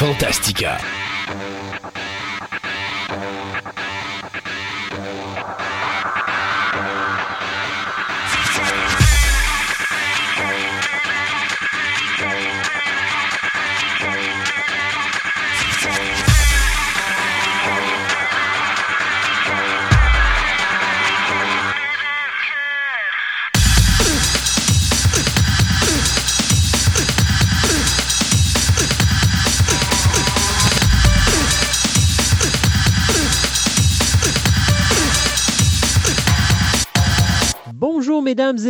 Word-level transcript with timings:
Fantastica. 0.00 0.99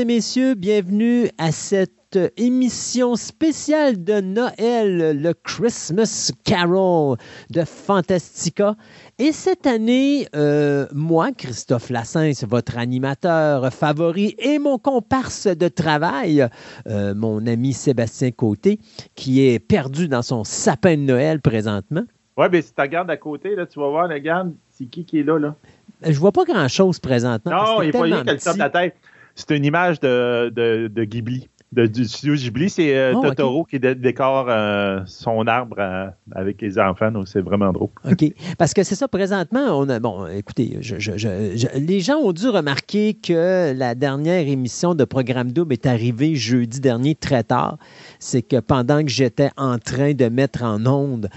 Et 0.00 0.04
messieurs, 0.06 0.54
bienvenue 0.54 1.28
à 1.36 1.52
cette 1.52 2.18
émission 2.38 3.16
spéciale 3.16 4.02
de 4.02 4.23
Noël, 4.23 5.20
le 5.20 5.34
Christmas 5.34 6.32
Carol 6.43 7.18
de 7.51 7.65
Fantastica. 7.65 8.76
Et 9.18 9.32
cette 9.32 9.66
année, 9.66 10.26
euh, 10.34 10.87
moi, 10.95 11.32
Christophe 11.32 11.90
Lassens, 11.90 12.46
votre 12.48 12.78
animateur 12.78 13.71
favori 13.74 14.34
et 14.38 14.59
mon 14.59 14.78
comparse 14.78 15.46
de 15.46 15.68
travail, 15.68 16.48
euh, 16.87 17.15
mon 17.15 17.46
ami 17.46 17.74
Sébastien 17.74 18.30
Côté, 18.30 18.78
qui 19.16 19.46
est 19.46 19.59
perdu 19.59 20.09
dans 20.09 20.23
son 20.23 20.45
sapin 20.45 20.96
de 20.96 21.02
Noël 21.02 21.43
présentement. 21.43 22.04
Ouais, 22.38 22.48
mais 22.48 22.62
si 22.62 22.73
tu 22.73 22.80
regardes 22.80 23.10
à 23.10 23.18
côté, 23.18 23.54
là, 23.54 23.66
tu 23.66 23.78
vas 23.78 23.88
voir, 23.88 24.09
regarde, 24.09 24.54
c'est 24.71 24.87
qui 24.87 25.04
qui 25.04 25.18
est 25.18 25.24
là, 25.24 25.38
là? 25.38 25.56
Je 26.02 26.18
vois 26.18 26.32
pas 26.32 26.45
grand-chose 26.45 26.98
présentement. 26.98 27.52
Non, 27.52 27.78
que 27.78 27.82
il 27.82 27.87
n'est 27.87 27.93
pas 27.93 28.01
tellement 28.01 28.16
rien 28.16 28.24
qu'elle 28.24 28.37
petit. 28.37 28.45
sort 28.45 28.54
de 28.54 28.59
la 28.60 28.71
tête. 28.71 28.96
C'est 29.34 29.56
une 29.56 29.64
image 29.64 30.00
de, 30.00 30.50
de, 30.54 30.88
de 30.88 31.04
Ghibli, 31.04 31.48
de, 31.73 31.86
du 31.86 32.04
studio 32.04 32.34
Ghibli. 32.34 32.68
C'est 32.68 32.96
euh, 32.96 33.12
Oh, 33.14 33.23
Totoro 33.23 33.64
qui 33.64 33.78
dé- 33.78 33.95
décore 33.95 34.46
euh, 34.48 35.00
son 35.06 35.46
arbre 35.46 35.76
euh, 35.78 36.09
avec 36.32 36.60
les 36.60 36.78
enfants. 36.78 37.10
donc 37.12 37.28
C'est 37.28 37.40
vraiment 37.40 37.72
drôle. 37.72 37.88
OK. 38.10 38.24
Parce 38.59 38.74
que 38.74 38.82
c'est 38.82 38.96
ça, 38.96 39.06
présentement, 39.09 39.78
on 39.78 39.88
a. 39.88 39.98
Bon, 40.00 40.26
écoutez, 40.26 40.78
je- 40.80 40.98
je- 40.98 41.16
je- 41.16 41.78
les 41.78 42.00
gens 42.00 42.16
ont 42.18 42.32
dû 42.32 42.48
remarquer 42.48 43.14
que 43.14 43.72
la 43.76 43.95
dernière 43.95 44.46
émission 44.48 44.95
de 44.95 45.04
Programme 45.04 45.52
Double 45.52 45.72
est 45.74 45.87
arrivée 45.87 46.34
jeudi 46.34 46.80
dernier 46.80 47.15
très 47.15 47.44
tard. 47.44 47.78
C'est 48.18 48.42
que 48.42 48.59
pendant 48.60 49.02
que 49.02 49.09
j'étais 49.10 49.50
en 49.56 49.78
train 49.78 50.12
de 50.12 50.26
mettre 50.28 50.62
en 50.65 50.84
onde 50.87 51.28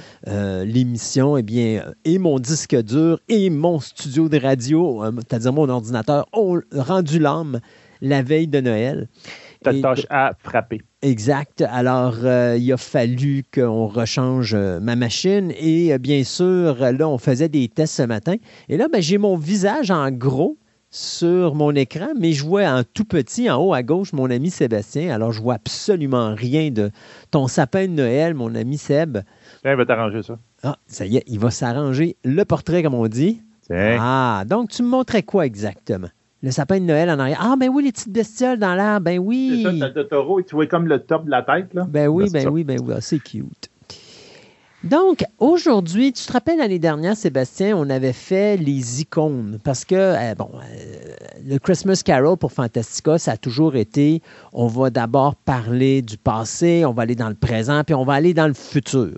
l'émission, 0.65 1.37
eh 1.37 1.43
bien, 1.43 1.83
et 2.05 2.17
mon 2.19 2.39
disque 2.39 2.75
dur 2.83 3.19
et 3.29 3.49
mon 3.49 3.79
studio 3.79 4.29
de 4.29 4.37
radio, 4.39 5.03
c'est-à-dire 5.17 5.53
mon 5.53 5.69
ordinateur, 5.69 6.25
ont 6.33 6.59
rendu 6.75 7.19
l'âme 7.19 7.59
la 8.03 8.21
veille 8.21 8.47
de 8.47 8.59
Noël. 8.59 9.07
Ta 9.63 9.73
tâche 9.73 10.05
à 10.09 10.33
frapper. 10.37 10.81
Exact. 11.01 11.63
Alors, 11.69 12.17
euh, 12.23 12.57
il 12.59 12.71
a 12.71 12.77
fallu 12.77 13.43
qu'on 13.51 13.87
rechange 13.87 14.53
euh, 14.53 14.79
ma 14.81 14.97
machine. 14.97 15.53
Et 15.57 15.93
euh, 15.93 15.97
bien 15.97 16.23
sûr, 16.25 16.75
là, 16.79 17.07
on 17.07 17.17
faisait 17.17 17.47
des 17.47 17.69
tests 17.69 17.95
ce 17.95 18.03
matin. 18.03 18.35
Et 18.67 18.75
là, 18.75 18.87
ben, 18.91 19.01
j'ai 19.01 19.17
mon 19.17 19.37
visage 19.37 19.89
en 19.89 20.11
gros 20.11 20.57
sur 20.91 21.55
mon 21.55 21.73
écran, 21.73 22.09
mais 22.19 22.33
je 22.33 22.43
vois 22.43 22.65
en 22.65 22.83
tout 22.83 23.05
petit, 23.05 23.49
en 23.49 23.57
haut 23.63 23.73
à 23.73 23.81
gauche, 23.81 24.13
mon 24.13 24.29
ami 24.29 24.51
Sébastien. 24.51 25.15
Alors, 25.15 25.31
je 25.31 25.41
vois 25.41 25.55
absolument 25.55 26.35
rien 26.35 26.69
de 26.69 26.91
ton 27.31 27.47
sapin 27.47 27.87
de 27.87 27.93
Noël, 27.93 28.35
mon 28.35 28.53
ami 28.53 28.77
Seb. 28.77 29.19
Tiens, 29.61 29.71
il 29.71 29.77
va 29.77 29.85
t'arranger 29.85 30.21
ça. 30.21 30.37
Ah, 30.61 30.77
ça 30.85 31.05
y 31.05 31.17
est, 31.17 31.23
il 31.27 31.39
va 31.39 31.51
s'arranger 31.51 32.17
le 32.23 32.43
portrait, 32.43 32.83
comme 32.83 32.93
on 32.93 33.07
dit. 33.07 33.41
Tiens. 33.65 33.97
Ah, 33.99 34.43
donc 34.45 34.69
tu 34.69 34.83
me 34.83 34.89
montrais 34.89 35.23
quoi 35.23 35.45
exactement? 35.45 36.09
Le 36.43 36.51
sapin 36.51 36.77
de 36.79 36.85
Noël 36.85 37.09
en 37.09 37.17
arrière. 37.19 37.39
Ah, 37.41 37.55
ben 37.57 37.69
oui, 37.69 37.85
les 37.85 37.93
petites 37.93 38.11
bestioles 38.11 38.59
dans 38.59 38.75
l'air. 38.75 38.99
Ben 38.99 39.17
oui. 39.17 39.63
C'est 39.63 39.79
ça, 39.79 39.87
t'as 39.87 40.03
Totoro 40.03 40.41
et 40.41 40.43
tu 40.43 40.55
vois 40.55 40.67
comme 40.67 40.87
le 40.87 40.99
top 40.99 41.23
de 41.25 41.31
la 41.31 41.41
tête, 41.41 41.73
là. 41.73 41.87
Ben 41.89 42.09
oui, 42.09 42.29
ben 42.29 42.43
ça. 42.43 42.51
oui, 42.51 42.65
ben 42.65 42.77
oui, 42.85 42.93
Ah, 42.97 43.01
c'est 43.01 43.19
cute. 43.19 43.69
Donc, 44.83 45.23
aujourd'hui, 45.39 46.11
tu 46.11 46.25
te 46.25 46.33
rappelles 46.33 46.57
l'année 46.57 46.79
dernière, 46.79 47.15
Sébastien, 47.15 47.77
on 47.77 47.89
avait 47.89 48.11
fait 48.11 48.57
les 48.57 48.99
icônes 48.99 49.57
parce 49.63 49.85
que, 49.85 49.95
euh, 49.95 50.35
bon, 50.35 50.49
euh, 50.55 51.13
le 51.47 51.57
Christmas 51.57 52.01
Carol 52.03 52.35
pour 52.35 52.51
Fantastica, 52.51 53.17
ça 53.17 53.31
a 53.31 53.37
toujours 53.37 53.77
été, 53.77 54.21
on 54.51 54.67
va 54.67 54.89
d'abord 54.89 55.37
parler 55.37 56.01
du 56.01 56.17
passé, 56.17 56.83
on 56.85 56.91
va 56.91 57.03
aller 57.03 57.15
dans 57.15 57.29
le 57.29 57.35
présent, 57.35 57.85
puis 57.85 57.95
on 57.95 58.03
va 58.03 58.15
aller 58.15 58.33
dans 58.33 58.47
le 58.47 58.53
futur. 58.53 59.11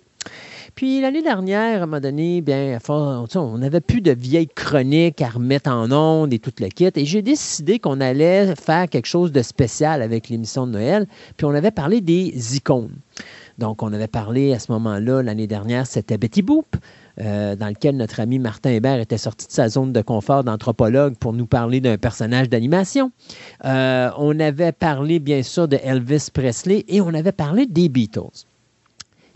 Puis 0.76 1.00
l'année 1.00 1.22
dernière, 1.22 1.80
à 1.80 1.84
un 1.84 1.86
moment 1.86 2.02
donné, 2.02 2.42
bien, 2.42 2.80
on 2.90 3.58
n'avait 3.58 3.80
plus 3.80 4.02
de 4.02 4.12
vieilles 4.12 4.50
chroniques 4.50 5.22
à 5.22 5.30
remettre 5.30 5.72
en 5.72 5.90
ondes 5.90 6.34
et 6.34 6.40
tout 6.40 6.52
le 6.60 6.68
kit. 6.68 6.90
Et 6.94 7.06
j'ai 7.06 7.22
décidé 7.22 7.80
qu'on 7.80 8.02
allait 8.02 8.54
faire 8.56 8.90
quelque 8.90 9.06
chose 9.06 9.32
de 9.32 9.42
spécial 9.42 10.02
avec 10.02 10.28
l'émission 10.28 10.68
de 10.68 10.74
Noël. 10.74 11.08
Puis 11.38 11.46
on 11.46 11.52
avait 11.52 11.72
parlé 11.72 12.02
des 12.02 12.58
icônes. 12.58 12.92
Donc, 13.58 13.84
on 13.84 13.94
avait 13.94 14.10
parlé 14.10 14.54
à 14.54 14.60
ce 14.60 14.70
moment-là, 14.74 15.22
l'année 15.22 15.48
dernière, 15.48 15.88
c'était 15.88 16.18
Betty 16.18 16.42
Boop, 16.42 16.76
euh, 17.22 17.56
dans 17.56 17.70
lequel 17.70 17.96
notre 17.96 18.20
ami 18.20 18.38
Martin 18.38 18.72
Hébert 18.72 19.00
était 19.00 19.18
sorti 19.18 19.48
de 19.48 19.54
sa 19.54 19.70
zone 19.70 19.94
de 19.94 20.02
confort 20.02 20.44
d'anthropologue 20.44 21.16
pour 21.16 21.32
nous 21.32 21.46
parler 21.46 21.80
d'un 21.80 21.98
personnage 21.98 22.50
d'animation. 22.50 23.14
Euh, 23.64 24.10
on 24.18 24.38
avait 24.42 24.74
parlé, 24.74 25.20
bien 25.20 25.42
sûr, 25.42 25.70
de 25.70 25.78
Elvis 25.82 26.28
Presley 26.34 26.84
et 26.90 27.00
on 27.00 27.14
avait 27.14 27.32
parlé 27.32 27.66
des 27.66 27.88
Beatles. 27.88 28.46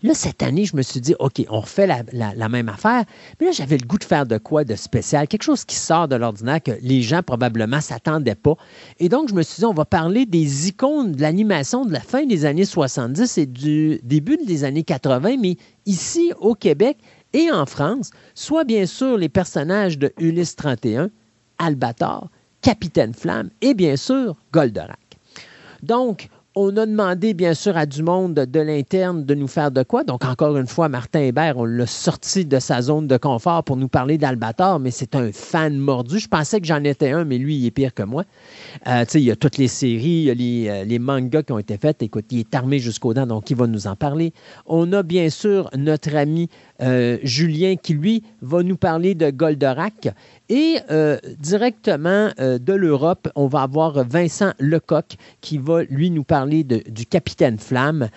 Là, 0.02 0.14
cette 0.14 0.42
année, 0.44 0.66
je 0.66 0.76
me 0.78 0.82
suis 0.82 1.02
dit, 1.02 1.14
OK, 1.20 1.44
on 1.50 1.60
refait 1.60 1.88
la, 1.88 2.50
même 2.50 2.70
affaire. 2.70 3.04
Mais 3.40 3.48
là, 3.48 3.52
j'avais 3.52 3.78
le 3.78 3.86
goût 3.86 3.98
de 3.98 4.04
faire 4.04 4.26
de 4.26 4.38
quoi 4.38 4.64
de 4.64 4.76
spécial, 4.76 5.28
quelque 5.28 5.44
chose 5.44 5.66
qui 5.66 5.76
sort 5.76 6.08
de 6.08 6.16
l'ordinaire 6.16 6.64
que 6.64 6.72
les 6.82 7.02
gens 7.02 7.22
probablement 7.22 7.82
s'attendaient 7.82 8.36
pas. 8.36 8.56
Et 9.00 9.10
donc, 9.10 9.30
je 9.30 9.34
me 9.34 9.42
suis 9.42 9.60
dit, 9.60 9.66
on 9.66 9.74
va 9.74 9.86
parler 9.86 10.26
des 10.26 10.70
icônes 10.70 11.12
de 11.12 11.22
l'animation 11.22 11.86
de 11.86 11.92
la 11.92 12.00
fin 12.00 12.26
des 12.26 12.46
années 12.46 12.66
70 12.66 13.38
et 13.38 13.46
du 13.46 14.00
début 14.04 14.38
des 14.38 14.64
années 14.64 14.84
80, 14.84 15.36
mais 15.40 15.58
ici 15.86 16.32
au 16.40 16.56
Québec 16.56 16.98
et 17.34 17.52
en 17.52 17.66
France, 17.66 18.12
soit 18.34 18.64
bien 18.64 18.86
sûr 18.86 19.18
les 19.18 19.30
personnages 19.30 19.98
de 19.98 20.14
Ulysse 20.20 20.56
31, 20.56 21.10
Albator, 21.58 22.30
Capitaine 22.62 23.14
Flamme 23.14 23.50
et 23.62 23.74
bien 23.74 23.96
sûr 23.98 24.36
Goldorak. 24.52 24.98
Donc, 25.84 26.30
on 26.62 26.76
a 26.76 26.86
demandé, 26.86 27.34
bien 27.34 27.54
sûr, 27.54 27.78
à 27.78 27.86
du 27.86 28.04
monde 28.04 28.34
de 28.34 28.60
l'interne 28.60 29.24
de 29.24 29.34
nous 29.34 29.48
faire 29.48 29.72
de 29.72 29.82
quoi. 29.82 30.04
Donc, 30.04 30.26
encore 30.26 30.58
une 30.58 30.68
fois, 30.68 30.90
Martin 30.90 31.22
Hébert, 31.22 31.58
on 31.58 31.64
l'a 31.64 31.86
sorti 31.86 32.44
de 32.44 32.60
sa 32.60 32.82
zone 32.82 33.08
de 33.08 33.16
confort 33.16 33.64
pour 33.64 33.78
nous 33.78 33.88
parler 33.88 34.18
d'Albator, 34.18 34.78
mais 34.78 34.92
c'est 34.92 35.16
un 35.16 35.32
fan 35.32 35.78
mordu. 35.78 36.20
Je 36.20 36.28
pensais 36.28 36.60
que 36.60 36.68
j'en 36.68 36.84
étais 36.84 37.12
un, 37.12 37.24
mais 37.24 37.38
lui, 37.38 37.56
il 37.56 37.66
est 37.66 37.72
pire 37.72 37.94
que 37.94 38.04
moi. 38.04 38.26
Euh, 38.88 39.06
il 39.14 39.22
y 39.22 39.32
a 39.32 39.38
toutes 39.38 39.58
les 39.58 39.70
séries, 39.70 40.02
il 40.02 40.24
y 40.24 40.32
a 40.32 40.34
les, 40.34 40.98
euh, 40.98 41.00
mangas 41.00 41.44
qui 41.44 41.54
ont 41.54 41.60
été 41.60 41.78
faits. 41.78 42.04
Écoute, 42.04 42.26
il 42.32 42.40
est 42.40 42.54
armé 42.54 42.80
jusqu'aux 42.80 43.14
dents, 43.14 43.28
donc 43.28 43.50
il 43.50 43.56
va 43.56 43.66
nous 43.66 43.88
en 43.88 43.96
parler. 43.96 44.34
On 44.66 44.92
a 44.92 45.02
bien 45.02 45.30
sûr 45.30 45.70
notre 45.78 46.14
ami 46.14 46.50
euh, 46.82 47.18
Julien 47.24 47.76
qui, 47.76 47.94
lui, 47.94 48.24
va 48.42 48.64
nous 48.64 48.78
parler 48.78 49.16
de 49.16 49.30
Goldorak. 49.30 50.10
Et 50.50 50.78
euh, 50.90 51.18
directement 51.40 52.30
euh, 52.40 52.58
de 52.58 52.74
l'Europe, 52.74 53.30
on 53.36 53.48
va 53.48 53.62
avoir 53.62 54.04
Vincent 54.04 54.54
Lecoq 54.60 55.16
qui 55.42 55.58
va, 55.58 55.84
lui, 55.84 56.10
nous 56.10 56.24
parler 56.24 56.64
du 56.64 57.06
Capitaine 57.06 57.58
Flamme. 57.58 58.10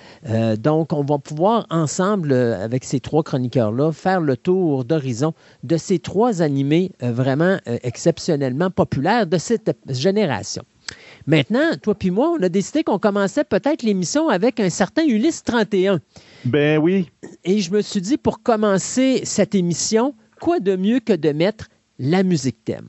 Donc, 0.59 0.93
on 0.93 1.05
va 1.05 1.19
pouvoir 1.19 1.67
ensemble, 1.71 2.33
avec 2.33 2.85
ces 2.85 3.01
trois 3.01 3.23
chroniqueurs-là, 3.23 3.93
faire 3.93 4.21
le 4.21 4.37
tour 4.37 4.85
d'horizon 4.85 5.35
de 5.63 5.77
ces 5.77 5.99
trois 5.99 6.43
animés 6.43 6.93
vraiment 7.01 7.59
exceptionnellement 7.83 8.71
populaires 8.71 9.27
de 9.27 9.39
cette 9.39 9.77
génération. 9.89 10.65
Maintenant, 11.27 11.77
toi 11.81 11.95
puis 11.95 12.11
moi, 12.11 12.35
on 12.39 12.43
a 12.43 12.49
décidé 12.49 12.83
qu'on 12.83 12.99
commençait 12.99 13.45
peut-être 13.45 13.83
l'émission 13.83 14.29
avec 14.29 14.61
un 14.61 14.71
certain 14.71 15.05
Ulysse 15.05 15.43
31. 15.45 16.01
Ben 16.45 16.79
oui. 16.79 17.11
Et 17.45 17.61
je 17.61 17.71
me 17.73 17.83
suis 17.83 18.01
dit, 18.01 18.17
pour 18.17 18.43
commencer 18.43 19.21
cette 19.25 19.55
émission, 19.55 20.15
quoi 20.41 20.61
de 20.61 20.77
mieux 20.77 21.01
que 21.01 21.13
de 21.13 21.31
mettre 21.31 21.69
la 21.99 22.23
musique 22.23 22.65
thème? 22.65 22.89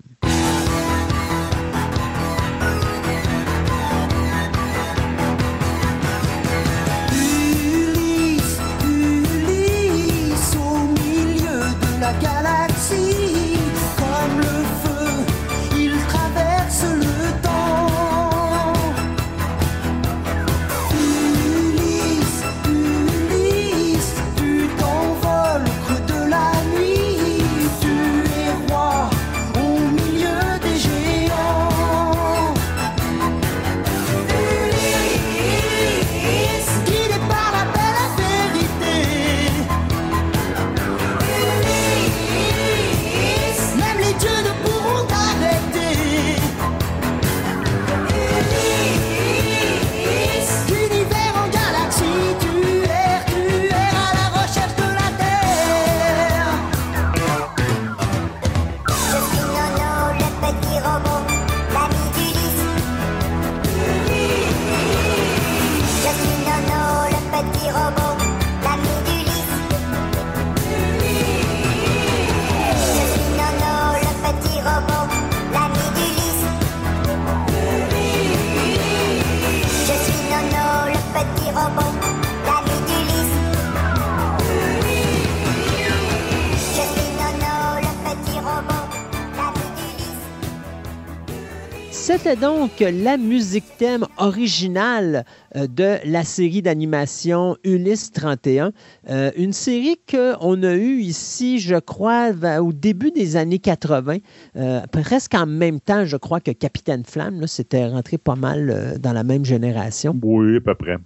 C'était 92.17 92.35
donc 92.35 92.71
la 92.79 93.17
musique 93.17 93.65
thème 93.79 94.05
originale 94.17 95.25
euh, 95.55 95.65
de 95.65 95.97
la 96.05 96.23
série 96.23 96.61
d'animation 96.61 97.57
Ulysse 97.63 98.11
31. 98.11 98.71
Euh, 99.09 99.31
une 99.35 99.51
série 99.51 99.99
qu'on 100.09 100.61
a 100.61 100.75
eue 100.75 101.01
ici, 101.01 101.59
je 101.59 101.75
crois, 101.75 102.29
au 102.61 102.71
début 102.71 103.09
des 103.09 103.35
années 103.35 103.57
80, 103.57 104.17
euh, 104.55 104.81
presque 104.91 105.33
en 105.33 105.47
même 105.47 105.79
temps, 105.79 106.05
je 106.05 106.15
crois, 106.15 106.39
que 106.39 106.51
Capitaine 106.51 107.03
Flamme. 107.03 107.47
C'était 107.47 107.87
rentré 107.87 108.19
pas 108.19 108.35
mal 108.35 108.69
euh, 108.69 108.97
dans 108.99 109.11
la 109.13 109.23
même 109.23 109.43
génération. 109.43 110.15
Oui, 110.21 110.57
à 110.57 110.61
peu 110.61 110.75
près. 110.75 110.97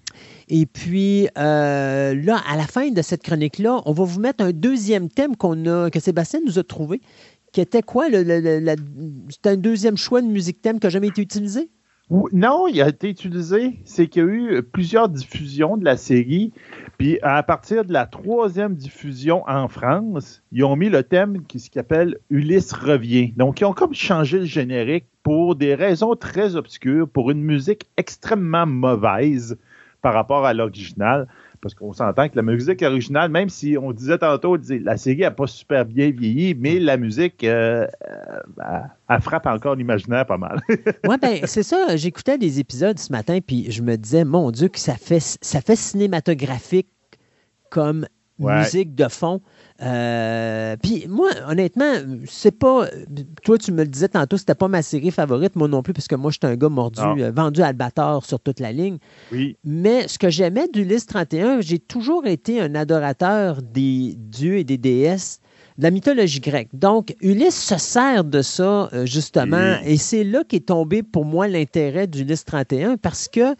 Et 0.49 0.65
puis, 0.65 1.27
euh, 1.37 2.15
là, 2.15 2.41
à 2.49 2.55
la 2.55 2.65
fin 2.65 2.89
de 2.89 3.01
cette 3.01 3.21
chronique-là, 3.21 3.81
on 3.85 3.91
va 3.91 4.03
vous 4.05 4.19
mettre 4.19 4.43
un 4.43 4.51
deuxième 4.51 5.09
thème 5.09 5.35
qu'on 5.35 5.65
a, 5.65 5.89
que 5.89 5.99
Sébastien 5.99 6.39
nous 6.45 6.57
a 6.57 6.63
trouvé, 6.63 7.01
qui 7.51 7.61
était 7.61 7.81
quoi? 7.81 8.09
Le, 8.09 8.75
C'était 9.29 9.49
un 9.49 9.57
deuxième 9.57 9.97
choix 9.97 10.21
de 10.21 10.27
musique 10.27 10.61
thème 10.61 10.79
qui 10.79 10.85
n'a 10.85 10.91
jamais 10.91 11.07
été 11.07 11.21
utilisé? 11.21 11.69
Non, 12.09 12.67
il 12.67 12.81
a 12.81 12.87
été 12.87 13.09
utilisé. 13.09 13.79
C'est 13.83 14.07
qu'il 14.07 14.23
y 14.23 14.25
a 14.25 14.29
eu 14.29 14.63
plusieurs 14.63 15.09
diffusions 15.09 15.75
de 15.75 15.83
la 15.83 15.97
série. 15.97 16.53
Puis 16.97 17.19
à 17.21 17.43
partir 17.43 17.83
de 17.83 17.91
la 17.91 18.05
troisième 18.05 18.75
diffusion 18.75 19.43
en 19.47 19.67
France, 19.67 20.41
ils 20.51 20.63
ont 20.63 20.77
mis 20.77 20.89
le 20.89 21.03
thème 21.03 21.43
qui 21.45 21.59
s'appelle 21.59 22.17
Ulysse 22.29 22.71
revient. 22.71 23.33
Donc, 23.35 23.59
ils 23.59 23.65
ont 23.65 23.73
comme 23.73 23.93
changé 23.93 24.39
le 24.39 24.45
générique 24.45 25.05
pour 25.21 25.55
des 25.55 25.75
raisons 25.75 26.15
très 26.15 26.55
obscures, 26.55 27.09
pour 27.09 27.29
une 27.29 27.43
musique 27.43 27.87
extrêmement 27.97 28.65
mauvaise 28.65 29.57
par 30.01 30.13
rapport 30.13 30.45
à 30.45 30.53
l'original. 30.53 31.27
Parce 31.61 31.73
qu'on 31.73 31.91
s'entend 31.93 32.29
que 32.29 32.35
la 32.35 32.41
musique 32.43 32.81
originale, 32.83 33.31
même 33.31 33.49
si 33.49 33.77
on 33.81 33.91
disait 33.91 34.17
tantôt, 34.17 34.53
on 34.53 34.57
disait, 34.57 34.79
la 34.79 34.95
série 34.97 35.21
n'a 35.21 35.31
pas 35.31 35.47
super 35.47 35.85
bien 35.85 36.11
vieilli, 36.11 36.55
mais 36.55 36.79
la 36.79 36.97
musique, 36.97 37.43
euh, 37.43 37.87
euh, 38.09 38.39
elle- 38.63 38.89
elle 39.09 39.21
frappe 39.21 39.45
encore 39.47 39.75
l'imaginaire 39.75 40.25
pas 40.25 40.37
mal. 40.37 40.59
Oui, 41.07 41.15
ben 41.21 41.39
c'est 41.45 41.63
ça. 41.63 41.95
J'écoutais 41.95 42.37
des 42.37 42.59
épisodes 42.59 42.99
ce 42.99 43.11
matin, 43.11 43.39
puis 43.45 43.71
je 43.71 43.81
me 43.81 43.95
disais, 43.97 44.23
mon 44.25 44.51
Dieu, 44.51 44.67
que 44.67 44.79
ça 44.79 44.95
fait, 44.95 45.19
ça 45.41 45.61
fait 45.61 45.75
cinématographique 45.75 46.89
comme 47.69 48.05
Ouais. 48.39 48.59
musique 48.59 48.93
de 48.95 49.07
fond. 49.07 49.41
Euh, 49.81 50.75
puis 50.81 51.05
moi, 51.07 51.29
honnêtement, 51.47 51.91
c'est 52.27 52.51
pas. 52.51 52.87
Toi, 53.43 53.57
tu 53.57 53.71
me 53.71 53.83
le 53.83 53.87
disais 53.87 54.07
tantôt, 54.09 54.37
c'était 54.37 54.55
pas 54.55 54.67
ma 54.67 54.81
série 54.81 55.11
favorite, 55.11 55.55
moi 55.55 55.67
non 55.67 55.81
plus, 55.83 55.93
parce 55.93 56.07
que 56.07 56.15
moi, 56.15 56.31
j'étais 56.31 56.47
un 56.47 56.55
gars 56.55 56.69
mordu, 56.69 57.01
euh, 57.01 57.31
vendu 57.31 57.61
à 57.61 57.67
Albator 57.67 58.25
sur 58.25 58.39
toute 58.39 58.59
la 58.59 58.71
ligne. 58.71 58.97
oui. 59.31 59.57
Mais 59.63 60.07
ce 60.07 60.17
que 60.19 60.29
j'aimais 60.29 60.67
d'Ulysse 60.73 61.05
31, 61.05 61.61
j'ai 61.61 61.79
toujours 61.79 62.25
été 62.27 62.59
un 62.61 62.75
adorateur 62.75 63.61
des 63.61 64.15
dieux 64.17 64.57
et 64.57 64.63
des 64.63 64.77
déesses 64.77 65.39
de 65.77 65.83
la 65.83 65.91
mythologie 65.91 66.39
grecque. 66.39 66.69
Donc, 66.73 67.15
Ulysse 67.21 67.61
se 67.63 67.77
sert 67.77 68.23
de 68.23 68.41
ça, 68.41 68.89
euh, 68.93 69.05
justement, 69.05 69.75
Oui. 69.83 69.91
et 69.93 69.97
c'est 69.97 70.23
là 70.23 70.43
qu'est 70.47 70.65
tombé 70.65 71.03
pour 71.03 71.23
moi 71.25 71.47
l'intérêt 71.47 72.07
d'Ulysse 72.07 72.45
31, 72.45 72.97
parce 72.97 73.27
que 73.27 73.55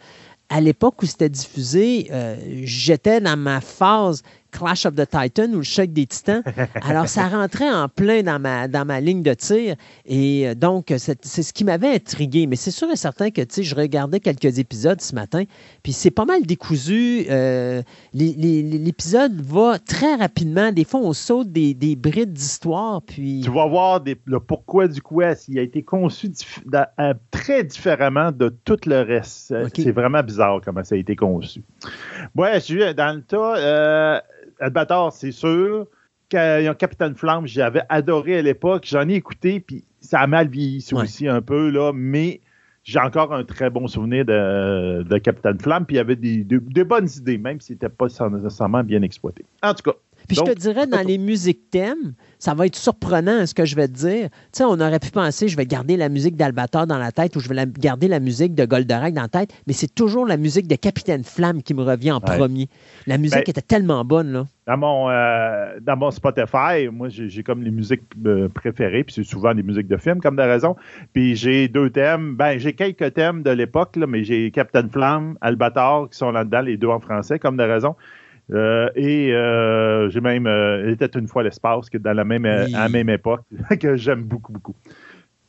à 0.50 0.60
l'époque 0.62 1.02
où 1.02 1.06
c'était 1.06 1.28
diffusé, 1.28 2.08
euh, 2.10 2.34
j'étais 2.62 3.20
dans 3.20 3.36
ma 3.36 3.60
phase 3.60 4.22
Clash 4.50 4.86
of 4.86 4.94
the 4.94 5.06
Titan 5.08 5.52
ou 5.52 5.58
le 5.58 5.62
choc 5.62 5.90
des 5.92 6.06
titans. 6.06 6.42
Alors, 6.82 7.08
ça 7.08 7.28
rentrait 7.28 7.70
en 7.70 7.88
plein 7.88 8.22
dans 8.22 8.38
ma, 8.38 8.68
dans 8.68 8.84
ma 8.84 9.00
ligne 9.00 9.22
de 9.22 9.34
tir. 9.34 9.76
Et 10.06 10.48
euh, 10.48 10.54
donc, 10.54 10.92
c'est 10.96 11.42
ce 11.42 11.52
qui 11.52 11.64
m'avait 11.64 11.94
intrigué. 11.94 12.46
Mais 12.46 12.56
c'est 12.56 12.70
sûr 12.70 12.90
et 12.90 12.96
certain 12.96 13.30
que, 13.30 13.40
tu 13.42 13.46
sais, 13.56 13.62
je 13.62 13.74
regardais 13.74 14.20
quelques 14.20 14.58
épisodes 14.58 15.00
ce 15.00 15.14
matin, 15.14 15.44
puis 15.82 15.92
c'est 15.92 16.10
pas 16.10 16.24
mal 16.24 16.44
décousu. 16.46 17.26
Euh, 17.30 17.82
L'épisode 18.14 19.40
va 19.40 19.78
très 19.78 20.14
rapidement. 20.16 20.72
Des 20.72 20.84
fois, 20.84 21.00
on 21.00 21.12
saute 21.12 21.50
des, 21.52 21.74
des 21.74 21.96
brides 21.96 22.32
d'histoire, 22.32 23.02
puis... 23.02 23.42
Tu 23.44 23.50
vas 23.50 23.66
voir 23.66 24.00
des- 24.00 24.16
le 24.24 24.40
pourquoi 24.40 24.88
du 24.88 25.00
quest. 25.02 25.48
Il 25.48 25.58
a 25.58 25.62
été 25.62 25.82
conçu 25.82 26.28
dif- 26.28 26.62
euh, 27.00 27.14
très 27.30 27.64
différemment 27.64 28.32
de 28.32 28.48
tout 28.64 28.78
le 28.86 29.00
reste. 29.02 29.54
C'est 29.74 29.92
vraiment 29.92 30.22
bizarre 30.22 30.60
comment 30.64 30.84
ça 30.84 30.94
a 30.94 30.98
été 30.98 31.16
conçu. 31.16 31.62
Ouais, 32.34 32.54
je 32.54 32.58
suis 32.60 32.94
dans 32.94 33.14
le 33.16 33.22
tas. 33.22 33.56
Euh, 33.58 34.20
Albator, 34.60 35.12
c'est 35.12 35.32
sûr. 35.32 35.86
Ca- 36.30 36.74
Capitaine 36.74 37.14
Flamme, 37.14 37.46
j'avais 37.46 37.82
adoré 37.88 38.38
à 38.38 38.42
l'époque. 38.42 38.84
J'en 38.86 39.08
ai 39.08 39.14
écouté, 39.14 39.60
puis 39.60 39.84
ça 40.00 40.20
a 40.20 40.26
mal 40.26 40.48
vieilli 40.48 40.80
ça 40.80 40.96
Ouais. 40.96 41.02
aussi 41.02 41.26
un 41.26 41.40
peu, 41.40 41.70
là, 41.70 41.92
mais 41.94 42.40
j'ai 42.84 42.98
encore 42.98 43.32
un 43.34 43.44
très 43.44 43.70
bon 43.70 43.86
souvenir 43.86 44.24
de, 44.24 45.02
de 45.02 45.18
Capitaine 45.18 45.58
Flamme, 45.58 45.84
puis 45.86 45.96
il 45.96 45.98
y 45.98 46.00
avait 46.00 46.16
des, 46.16 46.44
des- 46.44 46.60
des 46.60 46.84
bonnes 46.84 47.08
idées, 47.16 47.38
même 47.38 47.60
si 47.60 47.68
c'était 47.74 47.88
pas 47.88 48.06
nécessairement 48.30 48.82
bien 48.84 49.02
exploité. 49.02 49.44
En 49.62 49.74
tout 49.74 49.90
cas, 49.90 49.96
Puis 50.26 50.36
je 50.36 50.42
te 50.42 50.58
dirais, 50.58 50.86
dans 50.86 51.00
les 51.06 51.18
musiques 51.18 51.70
thèmes, 51.70 52.14
ça 52.38 52.54
va 52.54 52.66
être 52.66 52.76
surprenant 52.76 53.46
ce 53.46 53.54
que 53.54 53.64
je 53.64 53.74
vais 53.76 53.88
te 53.88 53.92
dire. 53.94 54.28
Tu 54.30 54.58
sais, 54.58 54.64
on 54.64 54.80
aurait 54.80 54.98
pu 55.00 55.10
penser, 55.10 55.48
je 55.48 55.56
vais 55.56 55.66
garder 55.66 55.96
la 55.96 56.08
musique 56.08 56.36
d'Albator 56.36 56.86
dans 56.86 56.98
la 56.98 57.12
tête 57.12 57.34
ou 57.36 57.40
je 57.40 57.48
vais 57.48 57.54
la- 57.54 57.66
garder 57.66 58.08
la 58.08 58.20
musique 58.20 58.54
de 58.54 58.64
Goldorak 58.64 59.12
dans 59.14 59.22
la 59.22 59.28
tête, 59.28 59.50
mais 59.66 59.72
c'est 59.72 59.94
toujours 59.94 60.26
la 60.26 60.36
musique 60.36 60.68
de 60.68 60.76
Capitaine 60.76 61.24
Flamme 61.24 61.62
qui 61.62 61.74
me 61.74 61.82
revient 61.82 62.12
en 62.12 62.20
Ouais. 62.20 62.36
premier. 62.36 62.68
La 63.06 63.18
musique 63.18 63.44
Ben- 63.44 63.50
était 63.50 63.62
tellement 63.62 64.04
bonne, 64.04 64.32
là. 64.32 64.46
dans 64.66 64.76
mon, 64.76 65.08
euh, 65.08 65.78
dans 65.80 65.96
mon 65.96 66.10
Spotify, 66.10 66.88
moi, 66.92 67.08
j'ai 67.08 67.42
comme 67.42 67.62
les 67.62 67.70
musiques 67.70 68.02
euh, 68.26 68.48
préférées, 68.50 69.02
puis 69.02 69.14
c'est 69.14 69.24
souvent 69.24 69.54
des 69.54 69.62
musiques 69.62 69.88
de 69.88 69.96
films, 69.96 70.20
comme 70.20 70.36
de 70.36 70.42
raison. 70.42 70.76
Puis 71.14 71.36
j'ai 71.36 71.68
deux 71.68 71.88
thèmes. 71.88 72.36
Ben, 72.36 72.58
j'ai 72.58 72.74
quelques 72.74 73.14
thèmes 73.14 73.42
de 73.42 73.50
l'époque, 73.50 73.96
mais 73.96 74.24
j'ai 74.24 74.50
Captain 74.50 74.86
Flamme, 74.88 75.38
Albator, 75.40 76.10
qui 76.10 76.18
sont 76.18 76.30
là-dedans, 76.32 76.60
les 76.60 76.76
deux 76.76 76.88
en 76.88 77.00
français, 77.00 77.38
comme 77.38 77.56
de 77.56 77.62
raison. 77.62 77.96
Euh, 78.50 78.88
et 78.94 79.32
euh, 79.34 80.08
j'ai 80.10 80.20
même 80.20 80.46
euh, 80.46 80.90
était 80.90 81.18
une 81.18 81.28
fois 81.28 81.42
l'espace, 81.42 81.90
que 81.90 81.98
dans 81.98 82.14
la 82.14 82.24
même, 82.24 82.44
Oui. 82.44 82.74
à 82.74 82.84
la 82.84 82.88
même 82.88 83.08
époque, 83.10 83.42
que 83.80 83.96
j'aime 83.96 84.22
beaucoup, 84.22 84.52
beaucoup. 84.52 84.74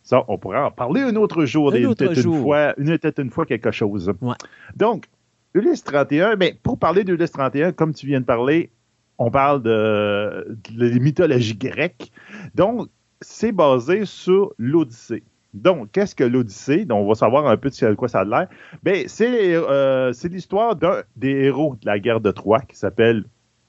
Ça, 0.03 0.23
on 0.27 0.37
pourrait 0.37 0.59
en 0.59 0.71
parler 0.71 1.01
un 1.01 1.15
autre 1.15 1.45
jour. 1.45 1.71
Un 1.71 1.77
Il 1.77 1.87
autre 1.87 2.03
était 2.03 2.21
jour. 2.21 2.35
Une 2.35 2.41
fois, 2.41 2.73
il 2.77 2.91
était 2.91 3.21
une 3.21 3.29
fois 3.29 3.45
quelque 3.45 3.71
chose. 3.71 4.11
Ouais. 4.21 4.33
Donc, 4.75 5.05
Ulysse 5.53 5.83
31, 5.83 6.35
ben, 6.35 6.53
pour 6.63 6.77
parler 6.79 7.03
d'Ulysse 7.03 7.31
31, 7.31 7.71
comme 7.71 7.93
tu 7.93 8.07
viens 8.07 8.19
de 8.19 8.25
parler, 8.25 8.71
on 9.17 9.29
parle 9.29 9.61
de, 9.61 10.57
de 10.71 10.89
la 10.89 10.99
mythologie 10.99 11.55
grecque. 11.55 12.11
Donc, 12.55 12.89
c'est 13.21 13.51
basé 13.51 14.05
sur 14.05 14.53
l'Odyssée. 14.57 15.23
Donc, 15.53 15.91
qu'est-ce 15.91 16.13
que 16.13 16.23
l'Odyssée? 16.23 16.85
Donc, 16.85 17.05
on 17.05 17.07
va 17.07 17.15
savoir 17.15 17.47
un 17.47 17.57
peu 17.57 17.69
de 17.69 17.93
quoi 17.95 18.07
ça 18.07 18.19
a 18.19 18.25
l'air. 18.25 18.47
Ben, 18.83 19.07
c'est 19.07 19.55
euh, 19.55 20.13
c'est 20.13 20.29
l'histoire 20.29 20.75
d'un 20.75 21.03
des 21.15 21.31
héros 21.45 21.75
de 21.81 21.85
la 21.85 21.99
guerre 21.99 22.21
de 22.21 22.31
Troie 22.31 22.61
qui 22.61 22.75
s'appelle 22.75 23.23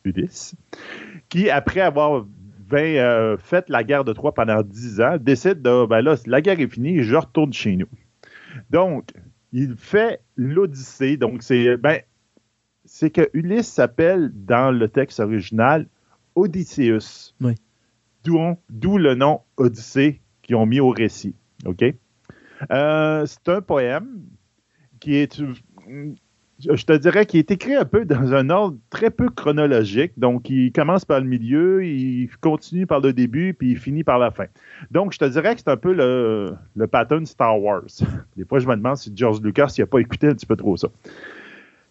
Ulysse, 0.05 0.55
qui, 1.29 1.49
après 1.49 1.81
avoir 1.81 2.27
vingt, 2.69 2.79
euh, 2.79 3.37
fait 3.39 3.69
la 3.71 3.83
guerre 3.83 4.05
de 4.05 4.13
Troie 4.13 4.35
pendant 4.35 4.63
dix 4.63 5.01
ans, 5.01 5.17
décide 5.19 5.63
de, 5.63 5.87
ben 5.87 6.03
là, 6.03 6.17
la 6.27 6.41
guerre 6.41 6.61
est 6.61 6.69
finie, 6.69 7.03
je 7.03 7.17
retourne 7.17 7.53
chez 7.53 7.77
nous. 7.77 7.89
Donc, 8.69 9.11
il 9.53 9.75
fait 9.77 10.21
l'Odyssée. 10.37 11.17
Donc, 11.17 11.43
c'est 11.43 11.77
ben, 11.77 12.01
c'est 12.85 13.11
que 13.11 13.31
Ulysse 13.33 13.69
s'appelle 13.69 14.31
dans 14.35 14.71
le 14.71 14.89
texte 14.89 15.21
original 15.21 15.87
Odysseus. 16.35 17.35
Oui. 17.41 17.55
D'où 18.25 18.99
le 18.99 19.15
nom 19.15 19.41
Odyssée 19.57 20.21
qu'ils 20.43 20.57
ont 20.57 20.67
mis 20.67 20.81
au 20.81 20.91
récit. 20.91 21.35
OK? 21.67 21.85
Euh, 22.71 23.27
c'est 23.27 23.49
un 23.49 23.61
poème 23.61 24.23
qui 25.01 25.17
est, 25.17 25.43
je 26.61 26.85
te 26.85 26.93
dirais, 26.93 27.25
qui 27.25 27.39
est 27.39 27.51
écrit 27.51 27.75
un 27.75 27.85
peu 27.85 28.05
dans 28.05 28.35
un 28.35 28.51
ordre 28.51 28.77
très 28.91 29.11
peu 29.11 29.29
chronologique. 29.31 30.13
Donc, 30.19 30.51
il 30.51 30.73
commence 30.73 31.05
par 31.05 31.21
le 31.21 31.27
milieu, 31.27 31.85
il 31.85 32.29
continue 32.41 32.87
par 32.87 33.01
le 33.01 33.13
début, 33.13 33.55
puis 33.55 33.73
il 33.73 33.79
finit 33.79 34.05
par 34.05 34.19
la 34.19 34.31
fin. 34.31 34.47
Donc, 34.91 35.13
je 35.13 35.19
te 35.19 35.25
dirais 35.25 35.55
que 35.55 35.61
c'est 35.61 35.71
un 35.71 35.77
peu 35.77 35.93
le, 35.95 36.55
le 36.77 36.87
pattern 36.87 37.25
Star 37.25 37.61
Wars. 37.61 37.87
Des 38.37 38.45
fois, 38.45 38.59
je 38.59 38.67
me 38.69 38.77
demande 38.77 38.97
si 38.97 39.11
George 39.15 39.41
Lucas 39.41 39.73
n'a 39.79 39.87
pas 39.87 39.99
écouté 39.99 40.29
un 40.29 40.35
petit 40.35 40.47
peu 40.47 40.57
trop 40.57 40.77
ça. 40.77 40.89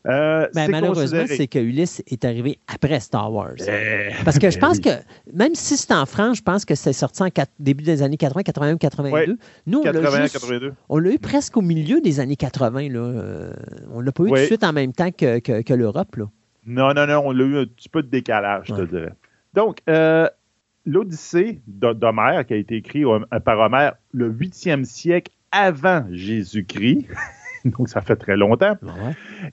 Euh, 0.08 0.48
Ben, 0.56 0.72
malheureusement, 0.72 1.26
c'est 1.28 1.48
que 1.48 1.60
Ulysse 1.60 2.02
est 2.08 2.24
arrivé 2.24 2.58
après 2.74 3.00
Star 3.02 3.32
Wars. 3.34 3.54
Eh, 3.60 4.12
Parce 4.24 4.40
que 4.40 4.50
je 4.50 4.58
pense 4.58 4.78
oui. 4.78 4.82
que, 4.84 4.90
même 5.34 5.56
si 5.56 5.76
c'est 5.76 5.94
en 5.94 6.06
France, 6.06 6.38
je 6.38 6.42
pense 6.42 6.64
que 6.66 6.74
c'est 6.76 6.94
sorti 6.94 7.22
en 7.24 7.30
début 7.60 7.84
des 7.84 8.02
années 8.02 8.16
80, 8.18 8.44
81, 8.44 8.78
82. 8.78 9.14
Ouais. 9.14 9.38
Nous, 9.68 9.80
on 9.80 9.84
l'a 9.84 9.92
81, 9.92 10.22
juste- 10.24 10.34
82. 10.36 10.74
on 10.88 10.98
l'a 11.00 11.12
eu 11.12 11.20
presque 11.20 11.58
au 11.58 11.62
milieu 11.62 12.00
des 12.02 12.20
années 12.22 12.38
80. 12.38 12.90
Là. 12.90 13.00
Euh, 13.00 13.52
on 13.94 14.00
l'a 14.00 14.12
pas 14.14 14.24
eu 14.24 14.28
tout 14.30 14.36
de 14.36 14.40
suite 14.46 14.64
en 14.64 14.72
même 14.74 14.94
temps 14.94 15.12
que, 15.12 15.40
que- 15.40 15.62
que 15.62 15.74
l'Europe. 15.74 16.16
Non, 16.66 16.94
non, 16.94 17.06
non, 17.08 17.22
on 17.26 17.32
a 17.38 17.44
eu 17.44 17.58
un 17.58 17.66
petit 17.66 17.90
peu 17.90 18.02
de 18.02 18.08
décalage, 18.10 18.68
je 18.70 18.76
te 18.76 18.82
dirais. 18.84 19.14
Donc, 19.54 19.80
euh, 19.90 20.28
l'Odyssée 20.86 21.60
d'Ho- 21.68 21.94
d'Homère, 21.94 22.46
qui 22.46 22.54
a 22.54 22.58
été 22.58 22.76
écrit 22.78 23.04
par 23.44 23.60
Homère 23.60 23.94
le 24.14 24.30
8e 24.30 24.86
siècle 24.86 25.32
avant 25.52 26.06
Jésus-Christ, 26.12 27.06
donc 27.66 27.90
ça 27.90 28.02
fait 28.02 28.16
très 28.16 28.38
longtemps, 28.38 28.78